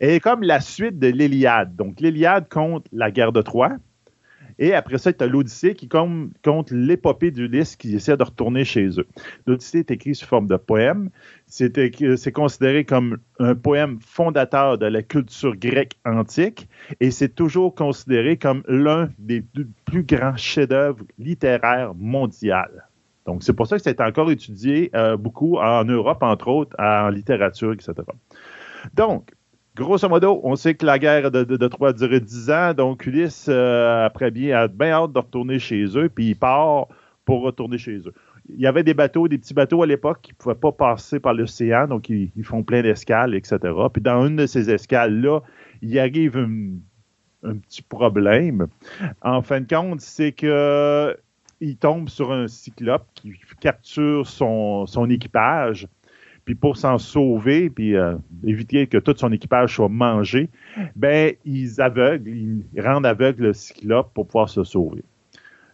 est 0.00 0.20
comme 0.20 0.42
la 0.42 0.60
suite 0.60 0.98
de 0.98 1.08
l'Iliade. 1.08 1.76
Donc, 1.76 2.00
l'Iliade 2.00 2.48
compte 2.48 2.86
la 2.92 3.10
guerre 3.10 3.32
de 3.32 3.42
Troie. 3.42 3.76
Et 4.58 4.72
après 4.72 4.96
ça, 4.96 5.12
tu 5.12 5.22
as 5.22 5.26
l'Odyssée 5.26 5.74
qui 5.74 5.86
compte, 5.86 6.30
compte 6.42 6.70
l'épopée 6.70 7.30
d'Ulysse 7.30 7.76
qui 7.76 7.94
essaie 7.94 8.16
de 8.16 8.22
retourner 8.22 8.64
chez 8.64 8.88
eux. 8.98 9.06
L'Odyssée 9.46 9.80
est 9.80 9.90
écrit 9.90 10.14
sous 10.14 10.26
forme 10.26 10.46
de 10.46 10.56
poème. 10.56 11.10
C'est 11.46 12.32
considéré 12.32 12.84
comme 12.84 13.18
un 13.38 13.54
poème 13.54 13.98
fondateur 14.00 14.78
de 14.78 14.86
la 14.86 15.02
culture 15.02 15.56
grecque 15.56 15.98
antique 16.06 16.68
et 17.00 17.10
c'est 17.10 17.34
toujours 17.34 17.74
considéré 17.74 18.38
comme 18.38 18.62
l'un 18.66 19.10
des 19.18 19.42
plus 19.42 19.68
plus 19.84 20.02
grands 20.04 20.36
chefs-d'œuvre 20.36 21.04
littéraires 21.18 21.94
mondiaux. 21.94 22.54
Donc, 23.26 23.42
c'est 23.42 23.52
pour 23.52 23.66
ça 23.66 23.76
que 23.76 23.82
c'est 23.82 24.00
encore 24.00 24.30
étudié 24.30 24.90
euh, 24.94 25.16
beaucoup 25.16 25.58
en 25.58 25.84
Europe, 25.84 26.22
entre 26.22 26.48
autres, 26.48 26.76
en 26.78 27.08
littérature, 27.08 27.72
etc. 27.72 27.94
Donc, 28.94 29.32
grosso 29.74 30.08
modo, 30.08 30.40
on 30.44 30.54
sait 30.54 30.74
que 30.74 30.86
la 30.86 30.98
guerre 30.98 31.30
de, 31.30 31.42
de, 31.44 31.56
de 31.56 31.68
Troie 31.68 31.88
a 31.88 31.92
duré 31.92 32.20
10 32.20 32.50
ans. 32.50 32.74
Donc, 32.74 33.04
Ulysse, 33.04 33.46
euh, 33.48 34.06
après 34.06 34.30
bien, 34.30 34.56
a 34.56 34.68
bien 34.68 34.92
hâte 34.92 35.12
de 35.12 35.18
retourner 35.18 35.58
chez 35.58 35.84
eux, 35.98 36.08
puis 36.08 36.30
il 36.30 36.36
part 36.36 36.86
pour 37.24 37.42
retourner 37.42 37.78
chez 37.78 37.98
eux. 37.98 38.14
Il 38.48 38.60
y 38.60 38.66
avait 38.68 38.84
des 38.84 38.94
bateaux, 38.94 39.26
des 39.26 39.38
petits 39.38 39.54
bateaux 39.54 39.82
à 39.82 39.86
l'époque 39.86 40.20
qui 40.22 40.30
ne 40.30 40.36
pouvaient 40.36 40.54
pas 40.54 40.70
passer 40.70 41.18
par 41.18 41.34
l'océan, 41.34 41.88
donc 41.88 42.08
ils, 42.08 42.30
font 42.44 42.62
plein 42.62 42.80
d'escales, 42.82 43.34
etc. 43.34 43.58
Puis 43.92 44.00
dans 44.00 44.24
une 44.24 44.36
de 44.36 44.46
ces 44.46 44.70
escales-là, 44.70 45.40
il 45.82 45.98
arrive 45.98 46.36
un 47.42 47.56
petit 47.56 47.82
problème. 47.82 48.68
En 49.20 49.42
fin 49.42 49.60
de 49.60 49.66
compte, 49.66 50.00
c'est 50.00 50.30
que 50.30 51.16
il 51.60 51.76
tombe 51.76 52.08
sur 52.08 52.32
un 52.32 52.48
cyclope 52.48 53.06
qui 53.14 53.32
capture 53.60 54.26
son, 54.26 54.86
son 54.86 55.08
équipage. 55.10 55.88
Puis 56.44 56.54
pour 56.54 56.76
s'en 56.76 56.98
sauver, 56.98 57.70
puis 57.70 57.96
euh, 57.96 58.14
éviter 58.44 58.86
que 58.86 58.98
tout 58.98 59.14
son 59.16 59.32
équipage 59.32 59.74
soit 59.74 59.88
mangé, 59.88 60.48
ben 60.94 61.32
ils 61.44 61.80
aveuglent, 61.80 62.28
ils 62.28 62.80
rendent 62.80 63.06
aveugle 63.06 63.44
le 63.44 63.52
cyclope 63.52 64.14
pour 64.14 64.26
pouvoir 64.28 64.48
se 64.48 64.62
sauver. 64.62 65.02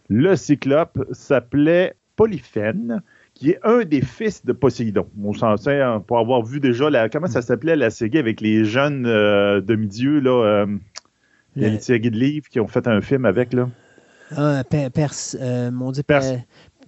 Le 0.09 0.35
cyclope 0.35 0.97
s'appelait 1.11 1.93
Polyphène, 2.15 3.03
qui 3.35 3.51
est 3.51 3.59
un 3.63 3.83
des 3.83 4.01
fils 4.01 4.43
de 4.45 4.51
Poséidon. 4.51 5.07
On 5.21 5.33
s'en 5.33 5.57
sert 5.57 6.01
pour 6.01 6.17
avoir 6.17 6.41
vu 6.43 6.59
déjà 6.59 6.89
la, 6.89 7.07
comment 7.07 7.27
ça 7.27 7.43
s'appelait 7.43 7.75
la 7.75 7.91
série 7.91 8.17
avec 8.17 8.41
les 8.41 8.65
jeunes 8.65 9.05
euh, 9.05 9.61
demi-dieux 9.61 10.19
là. 10.21 10.43
euh, 10.43 10.65
il 11.55 11.61
y 11.61 11.65
a 11.65 11.67
Le- 11.67 11.75
une 11.75 11.79
série 11.81 11.99
de 12.09 12.17
livres 12.17 12.47
qui 12.49 12.59
ont 12.59 12.67
fait 12.67 12.87
un 12.87 13.01
film 13.01 13.25
avec 13.25 13.53
là? 13.53 13.69
Ah, 14.35 14.63
per, 14.63 14.89
Perse- 14.89 15.37
euh, 15.39 15.71
mon 15.71 15.91
Dieu, 15.91 16.03
Pers- 16.03 16.21
per- 16.21 16.43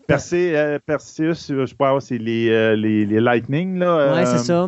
Persé, 0.08 0.56
euh, 0.56 0.78
Perseus, 0.86 1.50
euh, 1.52 1.66
je 1.66 1.74
pense, 1.76 2.06
c'est 2.08 2.18
les, 2.20 2.50
euh, 2.50 2.76
les, 2.76 3.06
les 3.06 3.20
Lightning. 3.20 3.80
Là, 3.80 4.14
ouais, 4.14 4.26
c'est 4.26 4.38
ça. 4.38 4.68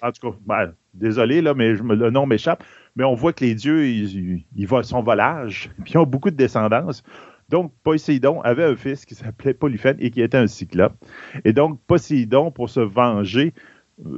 En 0.00 0.12
tout 0.12 0.30
cas, 0.30 0.36
ben, 0.46 0.72
désolé, 0.94 1.42
là, 1.42 1.52
mais 1.54 1.74
je 1.76 1.82
le 1.82 2.10
nom 2.10 2.24
m'échappe. 2.26 2.64
Mais 2.96 3.04
on 3.04 3.14
voit 3.14 3.32
que 3.32 3.44
les 3.44 3.54
dieux, 3.54 3.86
ils, 3.86 4.16
ils, 4.16 4.44
ils 4.56 4.66
volent 4.66 4.82
son 4.82 5.02
volage, 5.02 5.70
puis 5.84 5.92
ils 5.94 5.98
ont 5.98 6.06
beaucoup 6.06 6.30
de 6.30 6.36
descendance. 6.36 7.02
Donc, 7.48 7.72
Poséidon 7.82 8.40
avait 8.42 8.64
un 8.64 8.76
fils 8.76 9.04
qui 9.06 9.14
s'appelait 9.14 9.54
Polyphène 9.54 9.96
et 10.00 10.10
qui 10.10 10.20
était 10.20 10.36
un 10.36 10.46
cyclope. 10.46 10.94
Et 11.44 11.52
donc, 11.52 11.80
Poséidon, 11.86 12.50
pour 12.50 12.68
se 12.70 12.80
venger, 12.80 13.54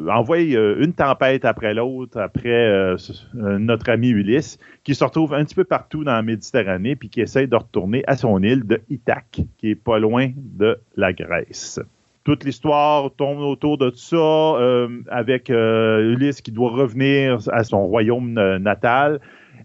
envoie 0.09 0.39
euh, 0.39 0.83
une 0.83 0.93
tempête 0.93 1.45
après 1.45 1.75
l'autre, 1.75 2.21
après 2.21 2.49
euh, 2.49 2.97
euh, 3.37 3.59
notre 3.59 3.91
ami 3.91 4.09
Ulysse, 4.09 4.59
qui 4.85 4.95
se 4.95 5.05
retrouve 5.05 5.35
un 5.35 5.45
petit 5.45 5.55
peu 5.55 5.65
partout 5.65 6.05
dans 6.05 6.13
la 6.13 6.23
Méditerranée, 6.23 6.97
puis 6.97 7.09
qui 7.09 7.21
essaye 7.21 7.49
de 7.49 7.57
retourner 7.57 8.03
à 8.07 8.17
son 8.17 8.43
île 8.43 8.67
de 8.67 8.81
Ithaque, 8.91 9.41
qui 9.59 9.71
est 9.71 9.75
pas 9.75 9.99
loin 9.99 10.31
de 10.37 10.79
la 10.97 11.13
Grèce. 11.13 11.81
Toute 12.23 12.45
l'histoire 12.45 13.11
tourne 13.17 13.43
autour 13.43 13.79
de 13.79 13.91
ça, 13.95 14.17
euh, 14.17 14.89
avec 15.09 15.49
euh, 15.49 16.13
Ulysse 16.13 16.43
qui 16.43 16.53
doit 16.53 16.71
revenir 16.71 17.39
à 17.51 17.65
son 17.65 17.87
royaume 17.87 18.37
euh, 18.37 18.59
natal, 18.59 19.21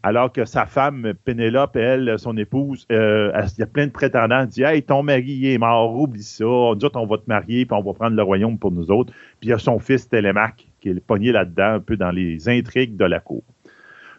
alors 0.05 0.31
que 0.31 0.45
sa 0.45 0.67
femme, 0.67 1.13
Pénélope, 1.24 1.75
elle, 1.77 2.19
son 2.19 2.38
épouse, 2.38 2.85
euh, 2.91 3.31
il 3.57 3.59
y 3.59 3.63
a 3.63 3.65
plein 3.65 3.88
de 3.88 3.91
prétendants, 3.91 4.41
elle 4.41 4.47
dit 4.47 4.62
Hey, 4.62 4.83
ton 4.83 5.01
mari 5.01 5.51
est 5.51 5.57
mort, 5.57 5.95
oublie 5.95 6.21
ça, 6.21 6.43
nous 6.43 6.85
autres, 6.85 7.00
on 7.00 7.07
va 7.07 7.17
te 7.17 7.24
marier, 7.25 7.65
puis 7.65 7.75
on 7.75 7.81
va 7.81 7.93
prendre 7.93 8.15
le 8.15 8.21
royaume 8.21 8.59
pour 8.59 8.71
nous 8.71 8.91
autres. 8.91 9.12
Puis 9.39 9.47
il 9.47 9.50
y 9.50 9.53
a 9.53 9.57
son 9.57 9.79
fils 9.79 10.07
Télémaque 10.07 10.67
qui 10.79 10.89
est 10.89 11.00
pogné 11.00 11.31
là-dedans, 11.31 11.74
un 11.74 11.79
peu 11.79 11.97
dans 11.97 12.12
les 12.12 12.47
intrigues 12.47 12.97
de 12.97 13.05
la 13.05 13.19
cour. 13.19 13.41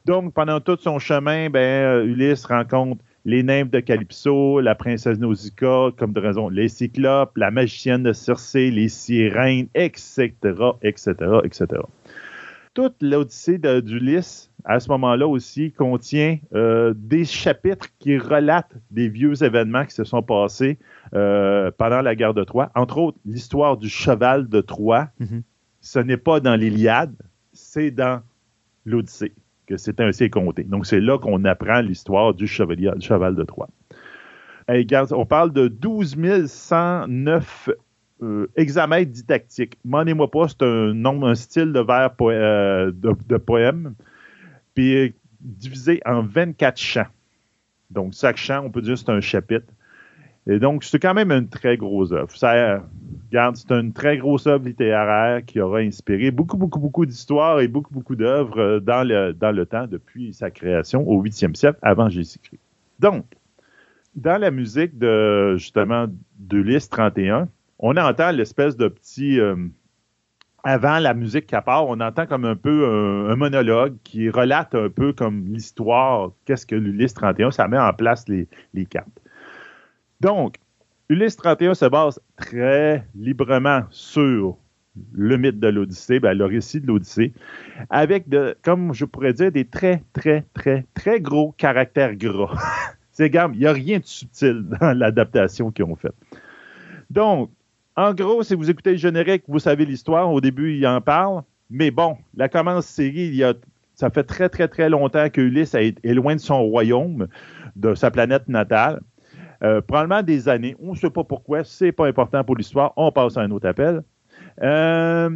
Donc, 0.07 0.35
pendant 0.35 0.59
tout 0.59 0.77
son 0.81 0.99
chemin, 0.99 1.51
ben, 1.51 2.05
Ulysse 2.05 2.47
rencontre 2.47 3.01
les 3.25 3.45
nymphes 3.45 3.71
de 3.71 3.79
Calypso, 3.79 4.59
la 4.59 4.75
princesse 4.75 5.21
Nausicaa, 5.21 5.91
comme 5.97 6.13
de 6.13 6.19
raison, 6.19 6.49
les 6.49 6.69
cyclopes, 6.69 7.37
la 7.37 7.53
magicienne 7.53 8.03
de 8.03 8.13
Circé, 8.13 8.73
les 8.73 8.89
sirènes, 8.89 9.69
etc., 9.77 10.33
etc., 10.83 11.15
etc. 11.45 11.67
Toute 12.75 12.97
l'Odyssée 13.01 13.59
d'Ulysse, 13.59 14.51
à 14.67 14.81
ce 14.81 14.89
moment-là 14.91 15.27
aussi, 15.29 15.73
contient 15.73 16.39
euh, 16.55 16.93
des 16.97 17.25
chapitres 17.25 17.87
qui 18.01 18.19
relatent 18.19 18.75
des 18.91 19.09
vieux 19.09 19.43
événements 19.45 19.85
qui 19.85 19.95
se 19.95 20.05
sont 20.05 20.23
passés 20.23 20.79
euh, 21.15 21.71
pendant 21.79 22.03
la 22.03 22.15
guerre 22.17 22.35
de 22.35 22.43
Troie. 22.45 22.71
Entre 22.75 22.99
autres, 22.99 23.19
l'histoire 23.25 23.77
du 23.77 23.89
cheval 23.89 24.49
de 24.49 24.61
Troie. 24.61 25.09
Mhm. 25.21 25.43
Ce 25.81 26.01
n'est 26.01 26.17
pas 26.17 26.41
dans 26.41 26.57
l'Iliade, 26.57 27.15
c'est 27.53 27.93
dans 27.93 28.21
l'Odyssée 28.85 29.33
que 29.67 29.77
c'est 29.77 30.01
ainsi 30.01 30.31
compté. 30.31 30.65
Donc, 30.65 30.87
c'est 30.87 31.01
là 31.01 31.19
qu'on 31.19 31.45
apprend 31.45 31.81
l'histoire 31.81 32.35
du, 32.35 32.47
chevalier, 32.47 32.91
du 32.97 33.07
cheval 33.07 33.35
de 33.37 33.43
Troie. 33.45 33.69
Hey, 34.69 34.79
regarde, 34.79 35.13
on 35.13 35.27
parle 35.27 35.53
de 35.53 35.69
12 35.69 36.17
109 36.47 37.71
euh, 38.23 38.47
didactiques. 39.05 39.79
Demandez-moi 39.85 40.31
pas, 40.31 40.49
c'est 40.49 40.63
un 40.63 40.93
nombre, 40.93 41.29
un 41.29 41.35
style 41.37 41.73
de 41.73 41.81
vers 41.81 42.15
po- 42.15 42.31
euh, 42.31 42.91
de, 42.91 43.13
de 43.29 43.37
poème, 43.37 43.95
puis 44.77 44.95
euh, 44.95 45.09
divisé 45.41 46.01
en 46.07 46.23
24 46.23 46.79
chants. 46.79 47.07
Donc, 47.91 48.13
chaque 48.13 48.37
chant, 48.37 48.63
on 48.65 48.71
peut 48.71 48.83
dire, 48.83 48.97
c'est 48.97 49.09
un 49.09 49.21
chapitre. 49.21 49.67
Et 50.47 50.61
donc, 50.61 50.85
c'est 50.85 51.01
quand 51.01 51.15
même 51.15 51.33
une 51.33 51.49
très 51.49 51.77
grosse 51.77 52.13
œuvre. 52.13 52.31
Ça, 52.37 52.85
regarde, 53.31 53.57
c'est 53.57 53.73
une 53.73 53.93
très 53.93 54.19
grosse 54.19 54.47
œuvre 54.47 54.65
littéraire 54.65 55.45
qui 55.45 55.61
aura 55.61 55.79
inspiré 55.79 56.31
beaucoup, 56.31 56.57
beaucoup, 56.57 56.79
beaucoup 56.79 57.05
d'histoires 57.05 57.61
et 57.61 57.67
beaucoup, 57.67 57.93
beaucoup 57.93 58.15
d'œuvres 58.15 58.61
euh, 58.61 58.81
dans 58.81 59.03
le, 59.03 59.65
temps 59.65 59.87
depuis 59.89 60.33
sa 60.33 60.51
création 60.53 61.09
au 61.09 61.23
8e 61.25 61.57
siècle 61.57 61.79
avant 61.83 62.09
Jésus-Christ. 62.09 62.61
Donc, 63.01 63.25
dans 64.15 64.41
la 64.41 64.51
musique 64.51 64.99
de, 64.99 65.57
justement, 65.57 66.07
d'Ulysse 66.39 66.89
31, 66.89 67.49
on 67.79 67.97
entend 67.97 68.31
l'espèce 68.31 68.77
de 68.77 68.89
petit... 68.89 69.41
euh, 69.41 69.57
avant 70.67 70.99
la 70.99 71.15
musique 71.15 71.47
qui 71.47 71.55
part, 71.65 71.87
on 71.87 72.01
entend 72.01 72.27
comme 72.27 72.45
un 72.45 72.57
peu 72.57 73.29
un, 73.31 73.37
monologue 73.37 73.95
qui 74.03 74.29
relate 74.29 74.75
un 74.75 74.89
peu 74.89 75.13
comme 75.13 75.45
l'histoire, 75.47 76.33
qu'est-ce 76.45 76.67
que 76.67 76.75
l'Ulysse 76.75 77.15
31, 77.15 77.53
ça 77.53 77.69
met 77.69 77.79
en 77.79 77.93
place 77.93 78.29
les, 78.29 78.49
les 78.75 78.85
cartes. 78.85 79.21
Donc, 80.21 80.57
Ulysse 81.09 81.37
31 81.37 81.75
se 81.75 81.85
base 81.85 82.21
très 82.37 83.07
librement 83.15 83.83
sur 83.91 84.57
le 85.13 85.37
mythe 85.37 85.61
de 85.61 85.69
l'Odyssée, 85.69 86.19
ben, 86.19 86.37
le 86.37 86.47
récit 86.47 86.81
de 86.81 86.89
l'Odyssée, 86.89 87.33
avec, 87.89 88.29
de, 88.29 88.57
comme 88.63 88.93
je 88.93 89.05
pourrais 89.05 89.35
dire, 89.35 89.53
des 89.53 89.67
très, 89.67 90.03
très, 90.15 90.47
très, 90.53 90.85
très 90.95 91.21
gros 91.21 91.53
caractères 91.53 92.17
gras. 92.17 92.59
C'est 93.13 93.31
gamme, 93.31 93.55
il 93.55 93.61
n'y 93.61 93.67
a 93.67 93.73
rien 93.73 94.01
de 94.01 94.05
subtil 94.05 94.65
dans 94.81 94.99
l'adaptation 94.99 95.71
qu'ils 95.71 95.85
ont 95.85 95.95
faite. 95.95 96.17
Donc, 97.09 97.51
en 97.97 98.13
gros, 98.13 98.43
si 98.43 98.55
vous 98.55 98.71
écoutez 98.71 98.93
le 98.93 98.97
générique, 98.97 99.45
vous 99.49 99.59
savez 99.59 99.87
l'histoire. 99.87 100.31
Au 100.31 100.41
début, 100.41 100.77
il 100.77 100.87
en 100.87 101.01
parle. 101.01 101.43
Mais 101.71 101.91
bon, 101.91 102.17
la 102.37 102.49
commence 102.49 102.87
série, 102.87 103.29
il 103.33 103.55
ça 103.95 104.11
fait 104.11 104.25
très, 104.25 104.51
très, 104.51 104.69
très 104.69 104.91
longtemps 104.91 105.31
que 105.31 105.41
Ulysse 105.41 105.75
est, 105.75 106.05
loin 106.05 106.35
de 106.35 106.41
son 106.41 106.63
royaume, 106.63 107.29
de 107.77 107.95
sa 107.95 108.11
planète 108.11 108.47
natale. 108.47 109.01
Euh, 109.63 109.81
probablement 109.81 110.23
des 110.23 110.51
années. 110.51 110.77
On 110.79 110.91
ne 110.93 110.97
sait 110.97 111.09
pas 111.09 111.25
pourquoi. 111.25 111.65
C'est 111.65 111.93
pas 111.93 112.07
important 112.07 112.45
pour 112.45 112.57
l'histoire. 112.57 112.93
On 112.97 113.11
passe 113.11 113.39
à 113.39 113.41
un 113.41 113.51
autre 113.51 113.67
appel. 113.67 114.03
Euh, 114.63 115.31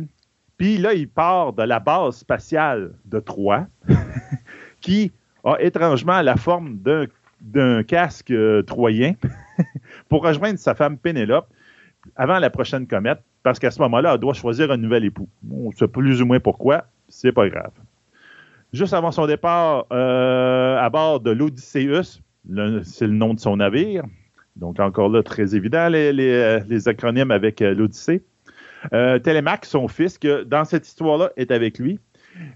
Puis 0.59 0.77
là, 0.77 0.93
il 0.93 1.09
part 1.09 1.55
de 1.55 1.63
la 1.63 1.81
base 1.81 2.17
spatiale 2.17 2.93
de 3.07 3.19
Troie, 3.19 3.67
qui 4.83 5.11
a 5.43 5.57
étrangement 5.61 6.21
la 6.21 6.37
forme 6.37 6.77
d'un 6.77 7.07
d'un 7.41 7.83
casque 7.83 8.31
euh, 8.31 8.63
troyen 8.63 9.15
pour 10.11 10.23
rejoindre 10.23 10.59
sa 10.59 10.75
femme 10.75 10.99
Pénélope 10.99 11.49
avant 12.17 12.39
la 12.39 12.51
prochaine 12.51 12.87
comète, 12.87 13.21
parce 13.43 13.59
qu'à 13.59 13.71
ce 13.71 13.81
moment-là, 13.83 14.15
elle 14.15 14.21
doit 14.21 14.35
choisir 14.35 14.71
un 14.71 14.77
nouvel 14.77 15.05
époux. 15.05 15.29
On 15.51 15.71
sait 15.73 15.89
plus 15.89 16.21
ou 16.23 16.27
moins 16.27 16.41
pourquoi, 16.41 16.87
c'est 17.09 17.33
pas 17.33 17.49
grave. 17.49 17.73
Juste 18.73 18.93
avant 18.95 19.11
son 19.11 19.27
départ 19.27 19.87
euh, 19.93 20.79
à 20.79 20.89
bord 20.91 21.21
de 21.21 21.31
l'Odysseus, 21.31 22.21
c'est 22.85 23.07
le 23.07 23.13
nom 23.13 23.35
de 23.35 23.41
son 23.41 23.57
navire, 23.57 24.05
donc 24.57 24.79
encore 24.81 25.09
là, 25.09 25.23
très 25.23 25.55
évident, 25.55 25.89
les, 25.89 26.13
les, 26.13 26.61
les 26.69 26.89
acronymes 26.89 27.31
avec 27.31 27.61
euh, 27.63 27.75
l'Odyssée. 27.75 28.23
Euh, 28.93 29.19
Télémaque, 29.19 29.67
son 29.67 29.89
fils, 29.89 30.17
que 30.19 30.45
dans 30.45 30.65
cette 30.65 30.87
histoire-là 30.87 31.31
est 31.37 31.51
avec 31.51 31.79
lui, 31.79 31.99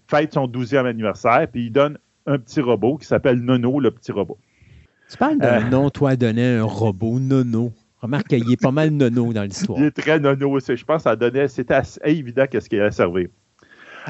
fête 0.08 0.32
son 0.32 0.46
12e 0.46 0.86
anniversaire, 0.86 1.46
puis 1.50 1.66
il 1.66 1.70
donne 1.70 1.98
un 2.26 2.38
petit 2.38 2.60
robot 2.60 2.96
qui 2.96 3.06
s'appelle 3.06 3.40
Nono, 3.40 3.80
le 3.80 3.90
petit 3.90 4.12
robot. 4.12 4.38
Tu 5.10 5.18
parles 5.18 5.38
d'un 5.38 5.66
Euh. 5.66 5.68
nom, 5.68 5.90
toi, 5.90 6.16
donné 6.16 6.56
un 6.56 6.64
robot, 6.64 7.18
Nono. 7.20 7.72
Remarque 8.04 8.28
qu'il 8.28 8.52
est 8.52 8.61
pas 8.61 8.70
mal 8.70 8.90
Nono 8.90 9.32
dans 9.32 9.44
l'histoire. 9.44 9.78
Il 9.78 9.87
est 9.87 9.90
très 9.90 10.20
nono 10.20 10.50
aussi. 10.50 10.76
Je 10.76 10.84
pense 10.84 10.99
que 10.99 11.02
ça 11.04 11.16
donnait, 11.16 11.49
c'était 11.49 11.73
assez 11.73 11.99
évident 12.04 12.44
qu'est-ce 12.46 12.68
qu'il 12.68 12.78
allait 12.78 12.90
servir. 12.90 13.28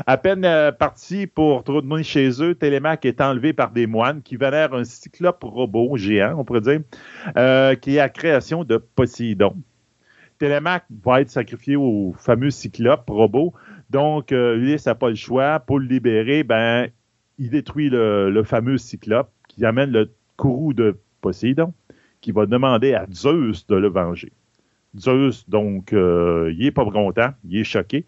À 0.04 0.16
peine 0.16 0.44
euh, 0.44 0.72
parti 0.72 1.28
pour 1.28 1.62
tourner 1.62 2.02
chez 2.02 2.42
eux, 2.42 2.56
Télémaque 2.56 3.04
est 3.04 3.20
enlevé 3.20 3.52
par 3.52 3.70
des 3.70 3.86
moines 3.86 4.20
qui 4.22 4.36
vénèrent 4.36 4.74
un 4.74 4.82
cyclope 4.82 5.44
robot 5.44 5.96
géant, 5.96 6.34
on 6.36 6.44
pourrait 6.44 6.62
dire, 6.62 6.80
euh, 7.36 7.76
qui 7.76 7.94
est 7.94 7.98
la 7.98 8.08
création 8.08 8.64
de 8.64 8.78
Poséidon. 8.78 9.54
Télémaque 10.40 10.86
va 11.04 11.20
être 11.20 11.30
sacrifié 11.30 11.76
au 11.76 12.16
fameux 12.18 12.50
cyclope 12.50 13.08
robot. 13.08 13.52
Donc, 13.90 14.32
euh, 14.32 14.56
Ulysse 14.56 14.86
n'a 14.86 14.96
pas 14.96 15.10
le 15.10 15.14
choix. 15.14 15.60
Pour 15.60 15.78
le 15.78 15.86
libérer, 15.86 16.42
ben, 16.42 16.88
il 17.38 17.50
détruit 17.50 17.90
le, 17.90 18.28
le 18.28 18.42
fameux 18.42 18.76
cyclope 18.76 19.30
qui 19.46 19.64
amène 19.64 19.92
le 19.92 20.10
courroux 20.36 20.72
de 20.72 20.98
Poséidon, 21.20 21.72
qui 22.24 22.32
va 22.32 22.46
demander 22.46 22.94
à 22.94 23.04
Zeus 23.12 23.66
de 23.66 23.76
le 23.76 23.88
venger. 23.88 24.32
Zeus, 24.98 25.46
donc, 25.46 25.92
euh, 25.92 26.50
il 26.56 26.64
est 26.64 26.70
pas 26.70 26.86
content, 26.86 27.34
il 27.46 27.58
est 27.58 27.64
choqué. 27.64 28.06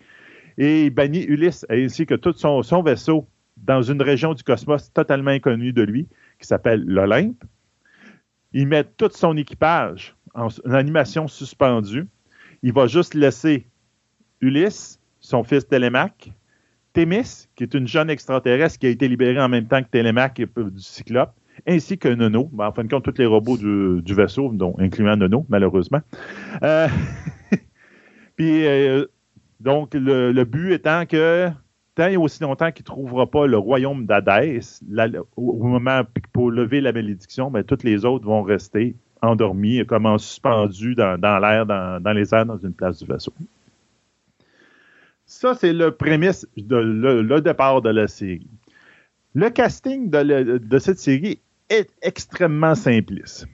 Et 0.56 0.86
il 0.86 0.90
bannit 0.90 1.24
Ulysse 1.24 1.66
ainsi 1.68 2.06
que 2.06 2.14
tout 2.14 2.32
son, 2.32 2.62
vaisseau 2.82 3.28
dans 3.58 3.82
une 3.82 4.00
région 4.00 4.32
du 4.32 4.42
cosmos 4.42 4.90
totalement 4.90 5.32
inconnue 5.32 5.74
de 5.74 5.82
lui, 5.82 6.08
qui 6.40 6.46
s'appelle 6.46 6.82
l'Olympe. 6.86 7.44
Il 8.54 8.68
met 8.68 8.84
tout 8.84 9.10
son 9.12 9.36
équipage 9.36 10.16
en, 10.32 10.46
en 10.46 10.72
animation 10.72 11.28
suspendue. 11.28 12.06
Il 12.62 12.72
va 12.72 12.86
juste 12.86 13.12
laisser 13.12 13.66
Ulysse, 14.40 14.98
son 15.20 15.44
fils 15.44 15.68
Télémaque, 15.68 16.32
Thémis, 16.94 17.48
qui 17.54 17.64
est 17.64 17.74
une 17.74 17.86
jeune 17.86 18.08
extraterrestre 18.08 18.78
qui 18.78 18.86
a 18.86 18.88
été 18.88 19.08
libérée 19.08 19.42
en 19.42 19.50
même 19.50 19.66
temps 19.66 19.82
que 19.82 19.90
Télémaque 19.90 20.40
et- 20.40 20.46
du 20.46 20.80
Cyclope, 20.80 21.34
ainsi 21.66 21.98
que 21.98 22.08
Nono. 22.08 22.48
Ben, 22.52 22.66
en 22.68 22.72
fin 22.72 22.84
de 22.84 22.88
compte, 22.88 23.04
tous 23.04 23.18
les 23.18 23.26
robots 23.26 23.56
du, 23.56 24.14
vaisseau, 24.14 24.50
dont, 24.52 24.74
incluant 24.78 25.16
Nono, 25.16 25.46
malheureusement. 25.48 26.00
Euh, 26.62 26.88
Puis, 28.36 28.66
euh, 28.66 29.06
donc, 29.60 29.94
le, 29.94 30.44
but 30.44 30.72
étant 30.72 31.06
que 31.06 31.48
tant 31.94 32.08
et 32.08 32.16
aussi 32.18 32.42
longtemps 32.42 32.70
qu'il 32.72 32.82
ne 32.82 32.86
trouvera 32.86 33.30
pas 33.30 33.46
le 33.46 33.56
royaume 33.56 34.04
d'Hadès, 34.04 34.82
au, 35.36 35.42
au 35.42 35.66
moment 35.66 36.02
pour 36.32 36.50
lever 36.50 36.82
la 36.82 36.92
malédiction, 36.92 37.50
ben, 37.50 37.64
toutes 37.64 37.84
les 37.84 38.04
autres 38.04 38.26
vont 38.26 38.42
rester 38.42 38.94
endormis, 39.22 39.84
comme 39.86 40.06
en 40.06 40.18
suspendus 40.18 40.94
dans, 40.94 41.16
l'air, 41.16 41.66
dans, 41.66 42.12
les 42.12 42.34
airs, 42.34 42.46
dans 42.46 42.58
une 42.58 42.74
place 42.74 42.98
du 42.98 43.06
vaisseau. 43.06 43.32
Ça, 45.24 45.54
c'est 45.54 45.72
le 45.72 45.90
prémisse, 45.90 46.46
le, 46.56 47.40
départ 47.40 47.82
de 47.82 47.90
la 47.90 48.06
série. 48.06 48.46
Le 49.34 49.50
casting 49.50 50.08
de, 50.10 50.58
de 50.58 50.78
cette 50.78 50.98
série 50.98 51.40
est 51.68 51.90
extrêmement 52.02 52.74
simpliste. 52.74 53.46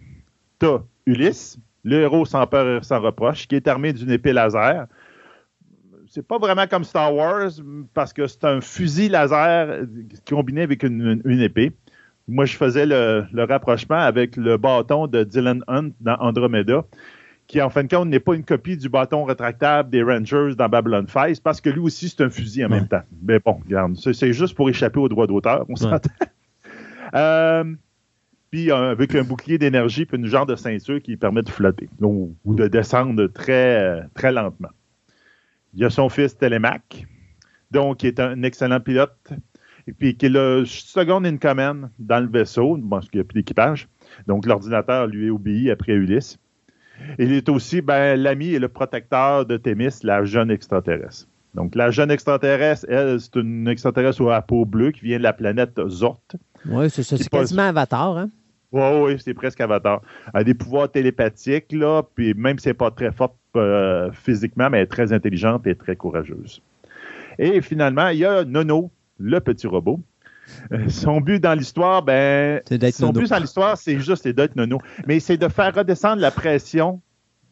Tu 0.60 0.66
as 0.66 0.82
Ulysse, 1.06 1.58
le 1.84 2.00
héros 2.00 2.24
sans 2.24 2.46
peur 2.46 2.78
et 2.80 2.84
sans 2.84 3.00
reproche, 3.00 3.46
qui 3.48 3.56
est 3.56 3.66
armé 3.68 3.92
d'une 3.92 4.10
épée 4.10 4.32
laser. 4.32 4.86
C'est 6.08 6.26
pas 6.26 6.38
vraiment 6.38 6.66
comme 6.66 6.84
Star 6.84 7.14
Wars, 7.14 7.50
parce 7.94 8.12
que 8.12 8.26
c'est 8.26 8.44
un 8.44 8.60
fusil 8.60 9.08
laser 9.08 9.86
combiné 10.28 10.62
avec 10.62 10.82
une, 10.82 11.22
une 11.24 11.40
épée. 11.40 11.72
Moi, 12.28 12.44
je 12.44 12.56
faisais 12.56 12.86
le, 12.86 13.24
le 13.32 13.44
rapprochement 13.44 13.98
avec 13.98 14.36
le 14.36 14.56
bâton 14.58 15.06
de 15.06 15.24
Dylan 15.24 15.64
Hunt 15.68 15.90
dans 16.00 16.16
Andromeda, 16.20 16.84
qui 17.48 17.60
en 17.60 17.70
fin 17.70 17.82
de 17.82 17.88
compte 17.88 18.08
n'est 18.08 18.20
pas 18.20 18.34
une 18.34 18.44
copie 18.44 18.76
du 18.76 18.88
bâton 18.88 19.24
rétractable 19.24 19.90
des 19.90 20.02
Rangers 20.02 20.54
dans 20.56 20.68
Babylon 20.68 21.06
5, 21.08 21.40
parce 21.42 21.60
que 21.60 21.70
lui 21.70 21.80
aussi, 21.80 22.08
c'est 22.10 22.22
un 22.22 22.30
fusil 22.30 22.64
en 22.64 22.70
Ouais. 22.70 22.76
même 22.76 22.88
temps. 22.88 23.02
Mais 23.22 23.38
bon, 23.40 23.60
regarde, 23.64 23.96
c'est 23.96 24.12
c'est 24.12 24.32
juste 24.32 24.54
pour 24.54 24.68
échapper 24.70 25.00
aux 25.00 25.08
droits 25.08 25.26
d'auteur, 25.26 25.64
on 25.68 25.76
s'entend. 25.76 26.10
Euh, 27.14 27.64
puis 28.52 28.70
euh, 28.70 28.90
avec 28.90 29.14
un 29.14 29.24
bouclier 29.24 29.58
d'énergie 29.58 30.04
puis 30.04 30.18
une 30.18 30.26
genre 30.26 30.46
de 30.46 30.54
ceinture 30.54 31.00
qui 31.02 31.16
permet 31.16 31.42
de 31.42 31.48
flotter 31.48 31.88
ou, 32.00 32.36
ou 32.44 32.54
de 32.54 32.68
descendre 32.68 33.26
très, 33.26 33.80
euh, 33.80 34.02
très 34.14 34.30
lentement. 34.30 34.68
Il 35.74 35.80
y 35.80 35.84
a 35.84 35.90
son 35.90 36.10
fils 36.10 36.36
Télémaque, 36.36 37.06
donc 37.70 37.96
qui 37.96 38.06
est 38.06 38.20
un 38.20 38.42
excellent 38.42 38.78
pilote, 38.78 39.32
et 39.86 39.92
puis 39.94 40.16
qui 40.16 40.26
est 40.26 40.28
le 40.28 40.64
second 40.66 41.24
in 41.24 41.38
command 41.38 41.88
dans 41.98 42.20
le 42.20 42.28
vaisseau, 42.28 42.78
parce 42.90 43.08
qu'il 43.08 43.20
n'y 43.20 43.22
a 43.22 43.24
plus 43.24 43.40
d'équipage. 43.40 43.88
Donc 44.26 44.44
l'ordinateur 44.44 45.06
lui 45.06 45.30
obéit 45.30 45.70
après 45.70 45.94
Ulysse. 45.94 46.38
Il 47.18 47.32
est 47.32 47.48
aussi 47.48 47.80
ben, 47.80 48.20
l'ami 48.20 48.52
et 48.52 48.58
le 48.58 48.68
protecteur 48.68 49.46
de 49.46 49.56
Thémis, 49.56 49.94
la 50.02 50.24
jeune 50.24 50.50
extraterrestre. 50.50 51.26
Donc 51.54 51.74
la 51.74 51.90
jeune 51.90 52.10
extraterrestre, 52.10 52.84
elle, 52.90 53.18
c'est 53.18 53.36
une 53.36 53.66
extraterrestre 53.66 54.30
à 54.30 54.42
peau 54.42 54.66
bleue 54.66 54.90
qui 54.90 55.06
vient 55.06 55.18
de 55.18 55.22
la 55.22 55.32
planète 55.32 55.80
Zort. 55.88 56.20
Oui, 56.66 56.90
c'est 56.90 57.02
ça. 57.02 57.16
C'est 57.16 57.30
quasiment 57.30 57.62
Avatar. 57.62 58.18
Hein? 58.18 58.30
Oui, 58.72 58.82
oui, 59.02 59.16
c'est 59.22 59.34
presque 59.34 59.60
Avatar. 59.60 60.00
Elle 60.34 60.40
a 60.40 60.44
des 60.44 60.54
pouvoirs 60.54 60.90
télépathiques, 60.90 61.72
là, 61.72 62.02
puis 62.14 62.32
même 62.34 62.58
si 62.58 62.68
elle 62.68 62.72
n'est 62.72 62.78
pas 62.78 62.90
très 62.90 63.12
forte 63.12 63.34
euh, 63.56 64.10
physiquement, 64.12 64.70
mais 64.70 64.78
elle 64.78 64.84
est 64.84 64.86
très 64.86 65.12
intelligente 65.12 65.66
et 65.66 65.74
très 65.74 65.94
courageuse. 65.96 66.62
Et 67.38 67.60
finalement, 67.60 68.08
il 68.08 68.18
y 68.18 68.24
a 68.24 68.44
Nono, 68.44 68.90
le 69.18 69.38
petit 69.40 69.66
robot. 69.66 70.00
Euh, 70.72 70.88
Son 70.88 71.20
but 71.20 71.38
dans 71.40 71.54
l'histoire, 71.54 72.02
ben, 72.02 72.60
son 72.92 73.06
Nono. 73.06 73.20
but 73.20 73.30
dans 73.30 73.38
l'histoire, 73.38 73.76
c'est 73.76 73.98
juste 74.00 74.26
d'être 74.26 74.56
Nono. 74.56 74.78
Mais 75.06 75.20
c'est 75.20 75.36
de 75.36 75.48
faire 75.48 75.74
redescendre 75.74 76.20
la 76.20 76.30
pression 76.30 77.00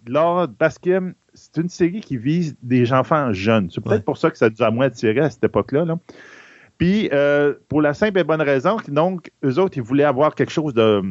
lors, 0.06 0.48
parce 0.58 0.78
que 0.78 1.14
c'est 1.34 1.58
une 1.58 1.68
série 1.68 2.00
qui 2.00 2.16
vise 2.16 2.56
des 2.62 2.92
enfants 2.92 3.32
jeunes. 3.32 3.68
C'est 3.70 3.80
peut-être 3.82 3.98
Ouais. 3.98 4.04
pour 4.04 4.16
ça 4.18 4.30
que 4.30 4.38
ça 4.38 4.48
nous 4.50 4.62
a 4.62 4.70
moins 4.70 4.86
attiré 4.86 5.20
à 5.20 5.30
cette 5.30 5.44
époque-là. 5.44 5.84
là. 5.84 5.96
Puis, 6.80 7.10
euh, 7.12 7.52
pour 7.68 7.82
la 7.82 7.92
simple 7.92 8.20
et 8.20 8.24
bonne 8.24 8.40
raison 8.40 8.78
que, 8.78 8.90
donc, 8.90 9.30
eux 9.44 9.58
autres, 9.58 9.76
ils 9.76 9.82
voulaient 9.82 10.04
avoir 10.04 10.34
quelque 10.34 10.50
chose 10.50 10.72
de 10.72 11.02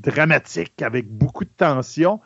dramatique, 0.00 0.80
avec 0.80 1.10
beaucoup 1.10 1.44
de 1.44 1.50
tension, 1.54 2.20